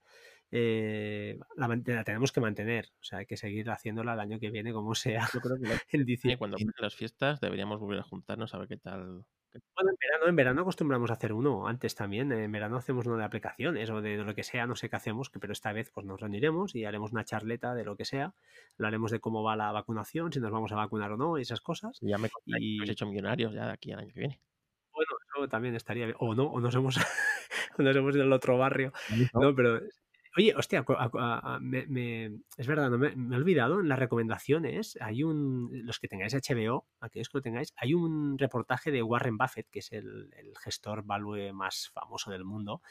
eh 0.50 1.38
la, 1.56 2.04
tenemos 2.04 2.32
que 2.32 2.40
mantener, 2.40 2.92
o 3.00 3.04
sea, 3.04 3.20
hay 3.20 3.26
que 3.26 3.36
seguir 3.36 3.68
haciéndola 3.70 4.14
el 4.14 4.20
año 4.20 4.38
que 4.38 4.50
viene, 4.50 4.72
como 4.72 4.94
sea. 4.94 5.28
Yo 5.32 5.40
creo 5.40 5.56
que 5.56 5.64
en 6.32 6.38
Cuando 6.38 6.56
las 6.78 6.94
fiestas 6.94 7.40
deberíamos 7.40 7.80
volver 7.80 8.00
a 8.00 8.04
juntarnos 8.04 8.54
a 8.54 8.58
ver 8.58 8.68
qué 8.68 8.76
tal 8.76 9.24
bueno, 9.74 9.90
en 9.90 9.96
verano, 10.00 10.26
en 10.28 10.36
verano 10.36 10.60
acostumbramos 10.62 11.10
a 11.10 11.14
hacer 11.14 11.32
uno, 11.32 11.66
antes 11.66 11.94
también, 11.94 12.32
en 12.32 12.50
verano 12.52 12.76
hacemos 12.76 13.06
uno 13.06 13.16
de 13.16 13.24
aplicaciones 13.24 13.90
o 13.90 14.00
de, 14.00 14.16
lo 14.18 14.34
que 14.34 14.42
sea, 14.42 14.66
no 14.66 14.74
sé 14.74 14.88
qué 14.88 14.96
hacemos, 14.96 15.30
pero 15.30 15.52
esta 15.52 15.72
vez 15.72 15.90
pues 15.92 16.06
nos 16.06 16.20
reuniremos 16.20 16.74
y 16.74 16.84
haremos 16.84 17.12
una 17.12 17.24
charleta 17.24 17.74
de 17.74 17.84
lo 17.84 17.96
que 17.96 18.04
sea, 18.04 18.34
hablaremos 18.78 19.10
de 19.10 19.20
cómo 19.20 19.42
va 19.42 19.56
la 19.56 19.72
vacunación, 19.72 20.32
si 20.32 20.40
nos 20.40 20.50
vamos 20.50 20.72
a 20.72 20.76
vacunar 20.76 21.12
o 21.12 21.16
no, 21.16 21.38
y 21.38 21.42
esas 21.42 21.60
cosas. 21.60 21.98
Ya 22.00 22.18
me 22.18 22.28
y... 22.46 22.76
hemos 22.76 22.90
hecho 22.90 23.06
millonarios 23.06 23.54
ya 23.54 23.66
de 23.66 23.72
aquí 23.72 23.92
al 23.92 24.00
año 24.00 24.12
que 24.12 24.20
viene. 24.20 24.40
Bueno, 24.92 25.10
eso 25.28 25.48
también 25.48 25.74
estaría 25.74 26.06
bien, 26.06 26.16
o 26.20 26.34
no, 26.34 26.44
o 26.44 26.60
nos 26.60 26.74
hemos, 26.74 26.96
nos 27.78 27.96
hemos 27.96 28.14
ido 28.14 28.24
al 28.24 28.32
otro 28.32 28.58
barrio, 28.58 28.92
no, 29.34 29.54
pero 29.54 29.80
Oye, 30.38 30.54
hostia, 30.54 30.84
es 32.58 32.66
verdad, 32.66 32.90
me, 32.90 33.08
he 33.08 33.36
olvidado 33.36 33.80
en 33.80 33.88
las 33.88 33.98
recomendaciones. 33.98 34.98
Hay 35.00 35.22
un, 35.22 35.70
los 35.86 35.98
que 35.98 36.08
tengáis 36.08 36.34
HBO, 36.34 36.86
aquellos 37.00 37.30
que 37.30 37.38
lo 37.38 37.42
tengáis, 37.42 37.72
hay 37.74 37.94
un 37.94 38.36
reportaje 38.36 38.90
de 38.90 39.02
Warren 39.02 39.38
Buffett, 39.38 39.66
que 39.70 39.78
es 39.78 39.92
el, 39.92 40.28
gestor 40.62 41.04
value 41.04 41.54
más 41.54 41.88
famoso 41.88 42.30
del 42.30 42.44
mundo. 42.44 42.82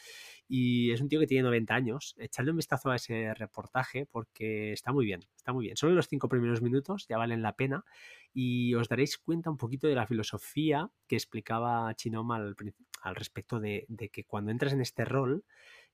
Y 0.47 0.89
es 0.91 1.01
un 1.01 1.07
tío 1.07 1.19
que 1.19 1.27
tiene 1.27 1.43
90 1.43 1.75
años. 1.75 2.15
Echadle 2.17 2.49
un 2.49 2.57
vistazo 2.57 2.89
a 2.89 2.95
ese 2.95 3.31
reportaje 3.35 4.07
porque 4.07 4.73
está 4.73 4.91
muy 4.91 5.05
bien, 5.05 5.19
está 5.35 5.53
muy 5.53 5.65
bien. 5.65 5.77
Solo 5.77 5.93
los 5.93 6.07
cinco 6.07 6.27
primeros 6.27 6.63
minutos 6.63 7.05
ya 7.07 7.19
valen 7.19 7.43
la 7.43 7.55
pena 7.55 7.85
y 8.33 8.73
os 8.73 8.89
daréis 8.89 9.19
cuenta 9.19 9.51
un 9.51 9.57
poquito 9.57 9.87
de 9.87 9.93
la 9.93 10.07
filosofía 10.07 10.89
que 11.07 11.15
explicaba 11.15 11.93
Chinoma 11.93 12.37
al, 12.37 12.55
al 13.01 13.15
respecto 13.15 13.59
de, 13.59 13.85
de 13.87 14.09
que 14.09 14.23
cuando 14.23 14.49
entras 14.49 14.73
en 14.73 14.81
este 14.81 15.05
rol, 15.05 15.45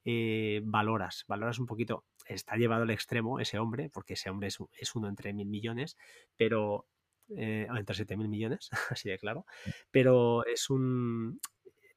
eh, 0.06 0.62
valoras, 0.64 1.26
valoras 1.28 1.60
un 1.60 1.66
poquito, 1.66 2.06
está 2.26 2.56
llevado 2.56 2.84
al 2.84 2.90
extremo 2.90 3.40
ese 3.40 3.60
hombre, 3.60 3.90
porque 3.90 4.14
ese 4.14 4.30
hombre 4.30 4.48
es, 4.48 4.96
uno 4.96 5.08
entre 5.08 5.34
mil 5.34 5.48
millones, 5.48 5.98
pero 6.36 6.88
eh, 7.30 7.68
entre 7.70 7.96
siete 7.96 8.18
mil 8.18 8.28
millones, 8.28 8.70
así 8.90 9.10
de 9.10 9.20
claro, 9.20 9.46
pero 9.92 10.46
es 10.46 10.70
un... 10.70 11.40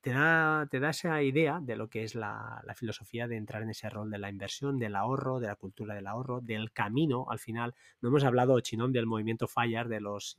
Te 0.00 0.10
da, 0.10 0.68
te 0.70 0.81
da 0.81 0.91
esa 0.91 1.23
idea 1.23 1.60
de 1.62 1.76
lo 1.76 1.89
que 1.89 2.02
es 2.02 2.15
la, 2.15 2.62
filosofía 2.76 3.26
de 3.26 3.39
entrar 3.39 3.62
en 3.62 3.70
ese 3.70 3.89
rol 3.89 4.10
de 4.10 4.18
la 4.18 4.28
inversión, 4.28 4.78
del 4.78 4.97
ahorro, 4.97 5.41
de 5.41 5.47
la 5.47 5.57
cultura 5.57 5.94
del 5.94 6.07
ahorro, 6.07 6.42
del 6.42 6.73
camino. 6.73 7.24
Al 7.31 7.39
final, 7.39 7.74
no 8.02 8.10
hemos 8.10 8.23
hablado, 8.23 8.60
Chinón, 8.60 8.92
del 8.92 9.07
movimiento 9.07 9.49
FIRE, 9.49 9.89
de 9.89 10.02
los 10.02 10.36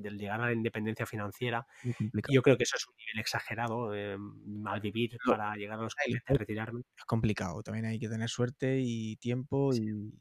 del 0.00 0.18
llegar 0.18 0.40
a 0.40 0.46
la 0.46 0.52
independencia 0.52 1.06
financiera. 1.06 1.66
Yo 2.28 2.42
creo 2.42 2.56
que 2.56 2.64
eso 2.64 2.76
es 2.76 2.86
un 2.86 2.94
nivel 2.96 3.20
exagerado 3.20 3.94
eh, 3.94 4.16
al 4.66 4.80
vivir 4.80 5.16
para 5.26 5.54
llegar 5.54 5.78
a 5.78 5.82
los 5.82 5.94
a 6.26 6.34
retirarme. 6.34 6.82
Es 6.96 7.04
complicado, 7.04 7.62
también 7.62 7.86
hay 7.86 7.98
que 7.98 8.08
tener 8.08 8.28
suerte 8.28 8.78
y 8.80 9.16
tiempo 9.16 9.74
y 9.74 10.12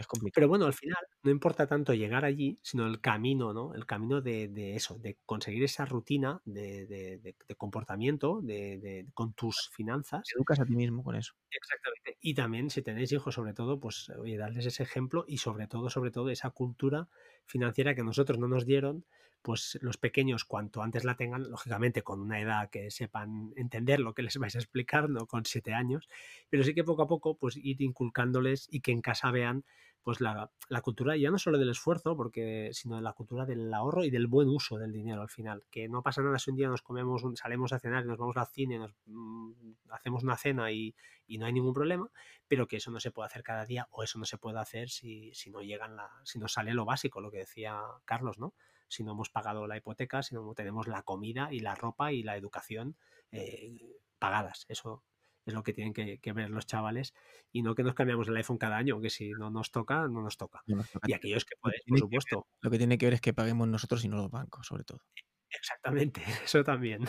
es 0.00 0.06
complicado. 0.06 0.34
Pero 0.34 0.48
bueno, 0.48 0.66
al 0.66 0.72
final 0.72 0.98
no 1.22 1.30
importa 1.30 1.66
tanto 1.66 1.92
llegar 1.92 2.24
allí, 2.24 2.58
sino 2.62 2.86
el 2.86 3.00
camino, 3.00 3.52
¿no? 3.52 3.74
El 3.74 3.86
camino 3.86 4.20
de, 4.20 4.74
eso, 4.74 4.98
de 4.98 5.18
conseguir 5.26 5.62
esa 5.62 5.84
rutina 5.84 6.40
de, 6.44 7.34
comportamiento 7.56 8.40
de, 8.42 9.06
con 9.12 9.34
tus 9.34 9.70
finanzas. 9.72 10.22
Te 10.24 10.36
educas 10.36 10.60
a 10.60 10.64
ti 10.64 10.74
mismo 10.74 11.04
con 11.04 11.16
eso. 11.16 11.34
Exactamente. 11.50 12.16
Y 12.20 12.34
también 12.34 12.70
si 12.70 12.82
tenéis 12.82 13.12
hijos, 13.12 13.34
sobre 13.34 13.52
todo, 13.52 13.78
pues 13.78 14.10
oye, 14.18 14.36
darles 14.36 14.66
ese 14.66 14.82
ejemplo 14.82 15.24
y 15.28 15.38
sobre 15.38 15.66
todo, 15.66 15.90
sobre 15.90 16.10
todo, 16.10 16.30
esa 16.30 16.50
cultura 16.50 17.08
financiera 17.44 17.94
que 17.94 18.02
nosotros 18.02 18.38
no 18.38 18.48
nos 18.48 18.64
dieron, 18.64 19.04
pues 19.42 19.78
los 19.80 19.96
pequeños 19.96 20.44
cuanto 20.44 20.82
antes 20.82 21.04
la 21.04 21.16
tengan, 21.16 21.50
lógicamente 21.50 22.02
con 22.02 22.20
una 22.20 22.40
edad 22.40 22.70
que 22.70 22.90
sepan 22.90 23.52
entender 23.56 24.00
lo 24.00 24.14
que 24.14 24.22
les 24.22 24.36
vais 24.36 24.54
a 24.54 24.58
explicar, 24.58 25.08
no 25.08 25.26
con 25.26 25.44
siete 25.44 25.74
años, 25.74 26.08
pero 26.48 26.64
sí 26.64 26.74
que 26.74 26.84
poco 26.84 27.02
a 27.02 27.08
poco 27.08 27.36
pues 27.36 27.56
ir 27.56 27.80
inculcándoles 27.82 28.68
y 28.70 28.80
que 28.80 28.92
en 28.92 29.00
casa 29.00 29.30
vean 29.30 29.64
pues 30.02 30.20
la, 30.20 30.50
la, 30.68 30.80
cultura 30.80 31.16
ya 31.16 31.30
no 31.30 31.38
solo 31.38 31.58
del 31.58 31.70
esfuerzo, 31.70 32.16
porque, 32.16 32.70
sino 32.72 32.96
de 32.96 33.02
la 33.02 33.12
cultura 33.12 33.44
del 33.44 33.72
ahorro 33.72 34.04
y 34.04 34.10
del 34.10 34.26
buen 34.26 34.48
uso 34.48 34.78
del 34.78 34.92
dinero 34.92 35.20
al 35.20 35.28
final. 35.28 35.64
Que 35.70 35.88
no 35.88 36.02
pasa 36.02 36.22
nada 36.22 36.38
si 36.38 36.50
un 36.50 36.56
día 36.56 36.68
nos 36.68 36.82
comemos, 36.82 37.22
salimos 37.34 37.72
a 37.72 37.78
cenar 37.78 38.06
nos 38.06 38.18
vamos 38.18 38.36
al 38.36 38.46
cine, 38.46 38.78
nos 38.78 38.92
mm, 39.06 39.52
hacemos 39.90 40.22
una 40.22 40.36
cena 40.36 40.72
y, 40.72 40.94
y, 41.26 41.38
no 41.38 41.46
hay 41.46 41.52
ningún 41.52 41.74
problema, 41.74 42.10
pero 42.48 42.66
que 42.66 42.76
eso 42.76 42.90
no 42.90 42.98
se 42.98 43.10
puede 43.10 43.26
hacer 43.26 43.42
cada 43.42 43.66
día 43.66 43.88
o 43.90 44.02
eso 44.02 44.18
no 44.18 44.24
se 44.24 44.38
puede 44.38 44.58
hacer 44.58 44.88
si, 44.88 45.34
si 45.34 45.50
no 45.50 45.60
llegan 45.60 45.96
la, 45.96 46.08
si 46.24 46.38
no 46.38 46.48
sale 46.48 46.72
lo 46.72 46.84
básico, 46.84 47.20
lo 47.20 47.30
que 47.30 47.38
decía 47.38 47.78
Carlos, 48.06 48.38
¿no? 48.38 48.54
Si 48.90 49.02
no 49.04 49.12
hemos 49.12 49.30
pagado 49.30 49.66
la 49.66 49.76
hipoteca, 49.76 50.22
si 50.22 50.34
no 50.34 50.52
tenemos 50.54 50.86
la 50.86 51.02
comida 51.02 51.48
y 51.50 51.60
la 51.60 51.74
ropa 51.74 52.12
y 52.12 52.22
la 52.22 52.36
educación 52.36 52.96
eh, 53.32 53.78
pagadas. 54.18 54.66
Eso, 54.68 55.04
es 55.46 55.54
lo 55.54 55.62
que 55.62 55.72
tienen 55.72 55.92
que, 55.92 56.32
ver 56.32 56.50
los 56.50 56.66
chavales 56.66 57.14
y 57.52 57.62
no 57.62 57.74
que 57.74 57.82
nos 57.82 57.94
cambiamos 57.94 58.28
el 58.28 58.36
iPhone 58.36 58.58
cada 58.58 58.76
año, 58.76 59.00
que 59.00 59.10
si 59.10 59.30
no 59.30 59.50
nos 59.50 59.70
toca, 59.70 60.06
no 60.08 60.22
nos 60.22 60.36
toca. 60.36 60.62
Y 61.06 61.12
aquellos 61.12 61.44
que 61.44 61.56
pueden, 61.60 61.80
por 61.86 61.98
supuesto. 61.98 62.46
lo 62.60 62.70
que 62.70 62.78
tiene 62.78 62.98
que 62.98 63.06
ver 63.06 63.14
es 63.14 63.20
que 63.20 63.32
paguemos 63.32 63.68
nosotros 63.68 64.04
y 64.04 64.08
no 64.08 64.16
los 64.16 64.30
bancos, 64.30 64.66
sobre 64.66 64.84
todo. 64.84 65.00
Exactamente, 65.48 66.22
eso 66.44 66.62
también. 66.64 67.04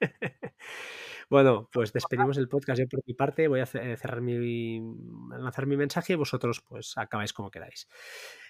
bueno, 1.30 1.68
pues 1.72 1.92
despedimos 1.92 2.36
el 2.36 2.48
podcast. 2.48 2.80
Yo 2.80 2.88
por 2.88 3.02
mi 3.06 3.14
parte 3.14 3.48
voy 3.48 3.60
a 3.60 3.66
cerrar 3.66 4.20
mi, 4.20 4.80
lanzar 5.30 5.66
mi 5.66 5.76
mensaje 5.76 6.14
y 6.14 6.16
vosotros 6.16 6.60
pues 6.60 6.96
acabáis 6.96 7.32
como 7.32 7.50
queráis. 7.50 7.88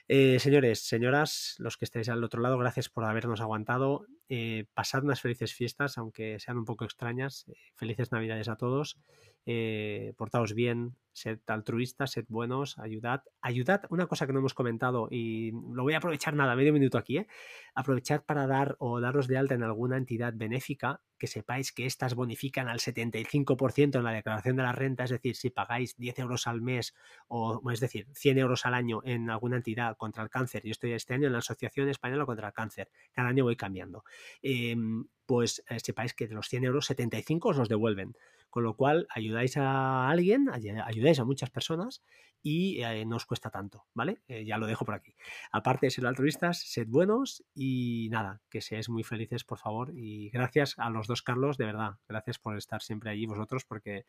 Eh, 0.06 0.38
señores, 0.38 0.80
señoras, 0.80 1.54
los 1.58 1.78
que 1.78 1.86
estéis 1.86 2.10
al 2.10 2.22
otro 2.22 2.42
lado, 2.42 2.58
gracias 2.58 2.88
por 2.88 3.04
habernos 3.04 3.40
aguantado. 3.40 4.06
Eh, 4.28 4.66
pasad 4.74 5.02
unas 5.02 5.20
felices 5.20 5.54
fiestas, 5.54 5.96
aunque 5.96 6.38
sean 6.40 6.58
un 6.58 6.64
poco 6.64 6.84
extrañas. 6.84 7.46
Eh, 7.48 7.54
felices 7.74 8.12
Navidades 8.12 8.48
a 8.48 8.56
todos. 8.56 8.98
Eh, 9.46 10.14
portaos 10.16 10.54
bien, 10.54 10.96
sed 11.12 11.38
altruistas, 11.46 12.12
sed 12.12 12.24
buenos, 12.28 12.78
ayudad. 12.78 13.22
Ayudad, 13.40 13.84
una 13.90 14.06
cosa 14.06 14.26
que 14.26 14.32
no 14.32 14.38
hemos 14.38 14.54
comentado 14.54 15.08
y 15.10 15.52
lo 15.72 15.82
voy 15.82 15.94
a 15.94 15.98
aprovechar 15.98 16.34
nada, 16.34 16.56
medio 16.56 16.72
minuto 16.72 16.98
aquí, 16.98 17.18
¿eh? 17.18 17.26
aprovechad 17.74 18.24
para 18.24 18.46
dar 18.46 18.76
o 18.78 19.00
daros 19.00 19.28
de 19.28 19.36
alta 19.36 19.54
en 19.54 19.62
alguna 19.62 19.96
entidad 19.96 20.32
benéfica, 20.34 21.02
que 21.18 21.26
sepáis 21.26 21.72
que 21.72 21.86
estas 21.86 22.14
bonifican 22.14 22.68
al 22.68 22.80
75% 22.80 23.96
en 23.96 24.04
la 24.04 24.12
declaración 24.12 24.56
de 24.56 24.62
la 24.62 24.72
renta, 24.72 25.04
es 25.04 25.10
decir, 25.10 25.36
si 25.36 25.50
pagáis 25.50 25.96
10 25.96 26.18
euros 26.20 26.46
al 26.46 26.60
mes 26.60 26.94
o 27.28 27.62
es 27.70 27.80
decir, 27.80 28.08
100 28.14 28.38
euros 28.38 28.66
al 28.66 28.74
año 28.74 29.00
en 29.04 29.30
alguna 29.30 29.56
entidad 29.56 29.96
contra 29.96 30.22
el 30.22 30.30
cáncer, 30.30 30.62
yo 30.64 30.72
estoy 30.72 30.92
este 30.92 31.14
año 31.14 31.26
en 31.26 31.32
la 31.32 31.38
Asociación 31.38 31.88
Española 31.88 32.26
contra 32.26 32.48
el 32.48 32.52
Cáncer, 32.52 32.90
cada 33.12 33.28
año 33.28 33.44
voy 33.44 33.56
cambiando, 33.56 34.04
em, 34.42 35.06
pues 35.26 35.62
eh, 35.68 35.78
sepáis 35.80 36.14
que 36.14 36.26
de 36.26 36.34
los 36.34 36.48
100 36.48 36.64
euros 36.64 36.86
75 36.86 37.50
os 37.50 37.56
los 37.56 37.68
devuelven 37.68 38.16
con 38.54 38.62
lo 38.62 38.76
cual 38.76 39.08
ayudáis 39.10 39.56
a 39.56 40.08
alguien, 40.08 40.48
ayudáis 40.48 41.18
a 41.18 41.24
muchas 41.24 41.50
personas 41.50 42.04
y 42.40 42.80
eh, 42.84 43.04
no 43.04 43.16
os 43.16 43.26
cuesta 43.26 43.50
tanto, 43.50 43.84
¿vale? 43.94 44.22
Eh, 44.28 44.44
ya 44.44 44.58
lo 44.58 44.68
dejo 44.68 44.84
por 44.84 44.94
aquí. 44.94 45.16
Aparte 45.50 45.86
de 45.86 45.90
ser 45.90 46.06
altruistas, 46.06 46.60
sed 46.60 46.86
buenos 46.86 47.42
y 47.52 48.06
nada, 48.12 48.42
que 48.48 48.60
seáis 48.60 48.88
muy 48.88 49.02
felices, 49.02 49.42
por 49.42 49.58
favor. 49.58 49.90
Y 49.92 50.30
gracias 50.30 50.78
a 50.78 50.88
los 50.88 51.08
dos 51.08 51.22
Carlos, 51.22 51.58
de 51.58 51.64
verdad, 51.64 51.98
gracias 52.08 52.38
por 52.38 52.56
estar 52.56 52.80
siempre 52.80 53.10
allí 53.10 53.26
vosotros, 53.26 53.64
porque 53.64 54.06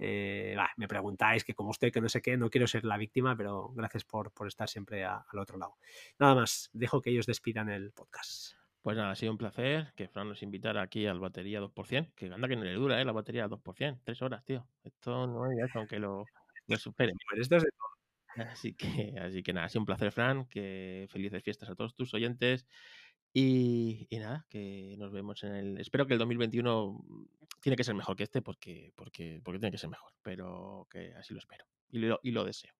eh, 0.00 0.56
me 0.76 0.88
preguntáis 0.88 1.44
que 1.44 1.54
cómo 1.54 1.70
estoy, 1.70 1.92
que 1.92 2.00
no 2.00 2.08
sé 2.08 2.20
qué, 2.20 2.36
no 2.36 2.50
quiero 2.50 2.66
ser 2.66 2.84
la 2.84 2.96
víctima, 2.96 3.36
pero 3.36 3.68
gracias 3.76 4.02
por, 4.02 4.32
estar 4.44 4.68
siempre 4.68 5.04
al 5.04 5.38
otro 5.38 5.56
lado. 5.56 5.76
Nada 6.18 6.34
más, 6.34 6.68
dejo 6.72 7.00
que 7.00 7.10
ellos 7.10 7.26
despidan 7.26 7.68
el 7.68 7.92
podcast. 7.92 8.63
Pues 8.84 8.98
nada, 8.98 9.12
ha 9.12 9.16
sido 9.16 9.32
un 9.32 9.38
placer 9.38 9.94
que 9.96 10.08
Fran 10.08 10.28
nos 10.28 10.42
invitara 10.42 10.82
aquí 10.82 11.06
al 11.06 11.18
batería 11.18 11.58
2%, 11.58 12.12
que 12.14 12.26
anda 12.26 12.46
que 12.46 12.54
no 12.54 12.64
le 12.64 12.74
dura, 12.74 13.00
¿eh? 13.00 13.04
La 13.06 13.12
batería 13.12 13.48
2%, 13.48 14.02
tres 14.04 14.20
horas, 14.20 14.44
tío. 14.44 14.68
Esto 14.82 15.26
no 15.26 15.50
es 15.50 15.58
eso, 15.58 15.78
aunque 15.78 15.98
lo, 15.98 16.26
lo 16.66 16.76
superen. 16.76 17.16
esto 17.38 17.56
es 17.56 17.62
de 17.62 17.70
Así 18.44 18.74
que, 18.74 19.14
así 19.18 19.42
que 19.42 19.54
nada, 19.54 19.64
ha 19.66 19.68
sido 19.70 19.80
un 19.80 19.86
placer, 19.86 20.12
Fran. 20.12 20.44
Que 20.48 21.06
felices 21.08 21.42
fiestas 21.42 21.70
a 21.70 21.74
todos 21.74 21.94
tus 21.94 22.12
oyentes. 22.12 22.66
Y, 23.32 24.06
nada, 24.10 24.44
que 24.50 24.96
nos 24.98 25.12
vemos 25.12 25.42
en 25.44 25.54
el. 25.54 25.80
Espero 25.80 26.06
que 26.06 26.12
el 26.12 26.18
2021 26.18 27.06
tiene 27.62 27.76
que 27.76 27.84
ser 27.84 27.94
mejor 27.94 28.16
que 28.16 28.24
este, 28.24 28.42
porque, 28.42 28.92
porque, 28.96 29.40
porque 29.42 29.60
tiene 29.60 29.72
que 29.72 29.78
ser 29.78 29.88
mejor. 29.88 30.12
Pero 30.20 30.86
que 30.90 31.14
así 31.14 31.32
lo 31.32 31.38
espero. 31.38 31.64
Y 31.88 32.00
lo, 32.00 32.20
y 32.22 32.32
lo 32.32 32.44
deseo. 32.44 32.74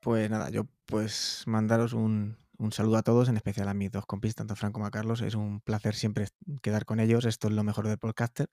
Pues 0.00 0.28
nada, 0.28 0.50
yo 0.50 0.68
pues 0.84 1.42
mandaros 1.46 1.94
un, 1.94 2.36
un 2.58 2.72
saludo 2.72 2.96
a 2.96 3.02
todos, 3.02 3.28
en 3.28 3.36
especial 3.36 3.68
a 3.68 3.74
mis 3.74 3.90
dos 3.90 4.06
compis, 4.06 4.34
tanto 4.34 4.56
Fran 4.56 4.72
como 4.72 4.86
a 4.86 4.90
Carlos. 4.90 5.20
Es 5.20 5.34
un 5.34 5.60
placer 5.60 5.94
siempre 5.94 6.26
quedar 6.62 6.84
con 6.84 7.00
ellos. 7.00 7.24
Esto 7.24 7.48
es 7.48 7.54
lo 7.54 7.64
mejor 7.64 7.88
del 7.88 7.98
podcaster, 7.98 8.48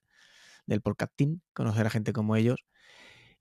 del 0.66 0.80
podcasting, 0.80 1.42
conocer 1.52 1.86
a 1.86 1.90
gente 1.90 2.12
como 2.12 2.36
ellos 2.36 2.64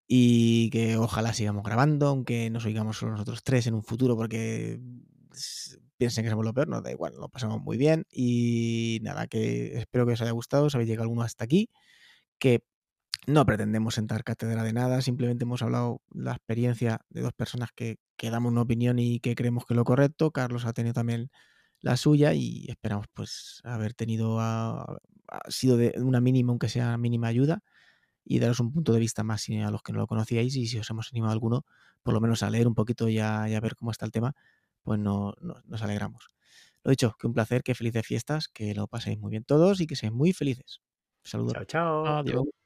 y 0.08 0.70
que 0.70 0.98
ojalá 0.98 1.34
sigamos 1.34 1.64
grabando, 1.64 2.08
aunque 2.08 2.50
nos 2.50 2.66
oigamos 2.66 2.98
solo 2.98 3.14
nosotros 3.14 3.44
tres 3.44 3.68
en 3.68 3.74
un 3.74 3.84
futuro 3.84 4.16
porque 4.18 4.80
piensen 5.98 6.24
que 6.24 6.30
somos 6.30 6.46
lo 6.46 6.54
peor, 6.54 6.68
nos 6.68 6.84
da 6.84 6.92
igual, 6.92 7.16
lo 7.16 7.30
pasamos 7.30 7.62
muy 7.62 7.78
bien 7.78 8.06
y 8.12 9.00
nada, 9.02 9.28
que 9.28 9.78
espero 9.78 10.06
que 10.06 10.14
os 10.14 10.22
haya 10.22 10.32
gustado, 10.32 10.66
os 10.66 10.76
habéis 10.76 10.90
llegado 10.90 11.04
alguno 11.04 11.22
hasta 11.24 11.46
aquí, 11.46 11.70
que 12.40 12.64
no 13.28 13.46
pretendemos 13.46 13.96
sentar 13.96 14.24
cátedra 14.24 14.64
de 14.64 14.74
nada, 14.74 15.02
simplemente 15.02 15.44
hemos 15.44 15.62
hablado 15.62 16.02
la 16.12 16.34
experiencia 16.34 17.02
de 17.10 17.22
dos 17.22 17.34
personas 17.34 17.70
que, 17.76 17.98
que 18.18 18.30
damos 18.30 18.52
una 18.52 18.62
opinión 18.62 19.00
y 19.00 19.20
que 19.20 19.36
creemos 19.36 19.66
que 19.66 19.74
es 19.74 19.78
lo 19.78 19.86
correcto, 19.86 20.32
Carlos 20.32 20.66
ha 20.66 20.74
tenido 20.74 20.94
también 20.94 21.30
la 21.84 21.98
suya 21.98 22.34
y 22.34 22.66
esperamos 22.70 23.08
pues 23.14 23.62
haber 23.64 23.94
tenido, 23.94 24.40
ha, 24.40 24.98
sido 25.50 25.78
de 25.78 25.94
una 25.98 26.22
mínima, 26.22 26.52
aunque 26.52 26.70
sea 26.70 26.98
mínima 26.98 27.28
ayuda 27.28 27.62
y 28.24 28.40
daros 28.40 28.60
un 28.62 28.72
punto 28.72 28.94
de 28.94 29.00
vista 29.00 29.24
más 29.24 29.46
a 29.50 29.72
los 29.72 29.82
que 29.84 29.92
no 29.92 30.00
lo 30.00 30.08
conocíais 30.08 30.56
y 30.56 30.68
si 30.68 30.80
os 30.80 30.90
hemos 30.90 31.10
animado 31.12 31.34
alguno, 31.34 31.66
por 32.02 32.14
lo 32.14 32.22
menos 32.22 32.42
a 32.42 32.50
leer 32.50 32.68
un 32.68 32.76
poquito 32.76 33.10
y 33.10 33.20
a, 33.20 33.46
ver 33.62 33.76
cómo 33.76 33.92
está 33.92 34.06
el 34.06 34.12
tema, 34.12 34.34
pues 34.84 35.00
no, 35.00 35.34
nos 35.42 35.82
alegramos. 35.82 36.30
Lo 36.84 36.92
dicho, 36.92 37.16
que 37.20 37.28
un 37.28 37.34
placer, 37.34 37.64
que 37.64 37.76
felices 37.76 38.06
fiestas, 38.06 38.48
que 38.48 38.74
lo 38.74 38.88
paséis 38.88 39.20
muy 39.20 39.32
bien 39.32 39.44
todos 39.44 39.82
y 39.82 39.88
que 39.88 39.96
seáis 39.96 40.14
muy 40.14 40.34
felices. 40.34 40.82
Saludos. 41.24 41.54
Chao, 41.54 41.66
chao. 41.66 42.06
Adiós. 42.06 42.63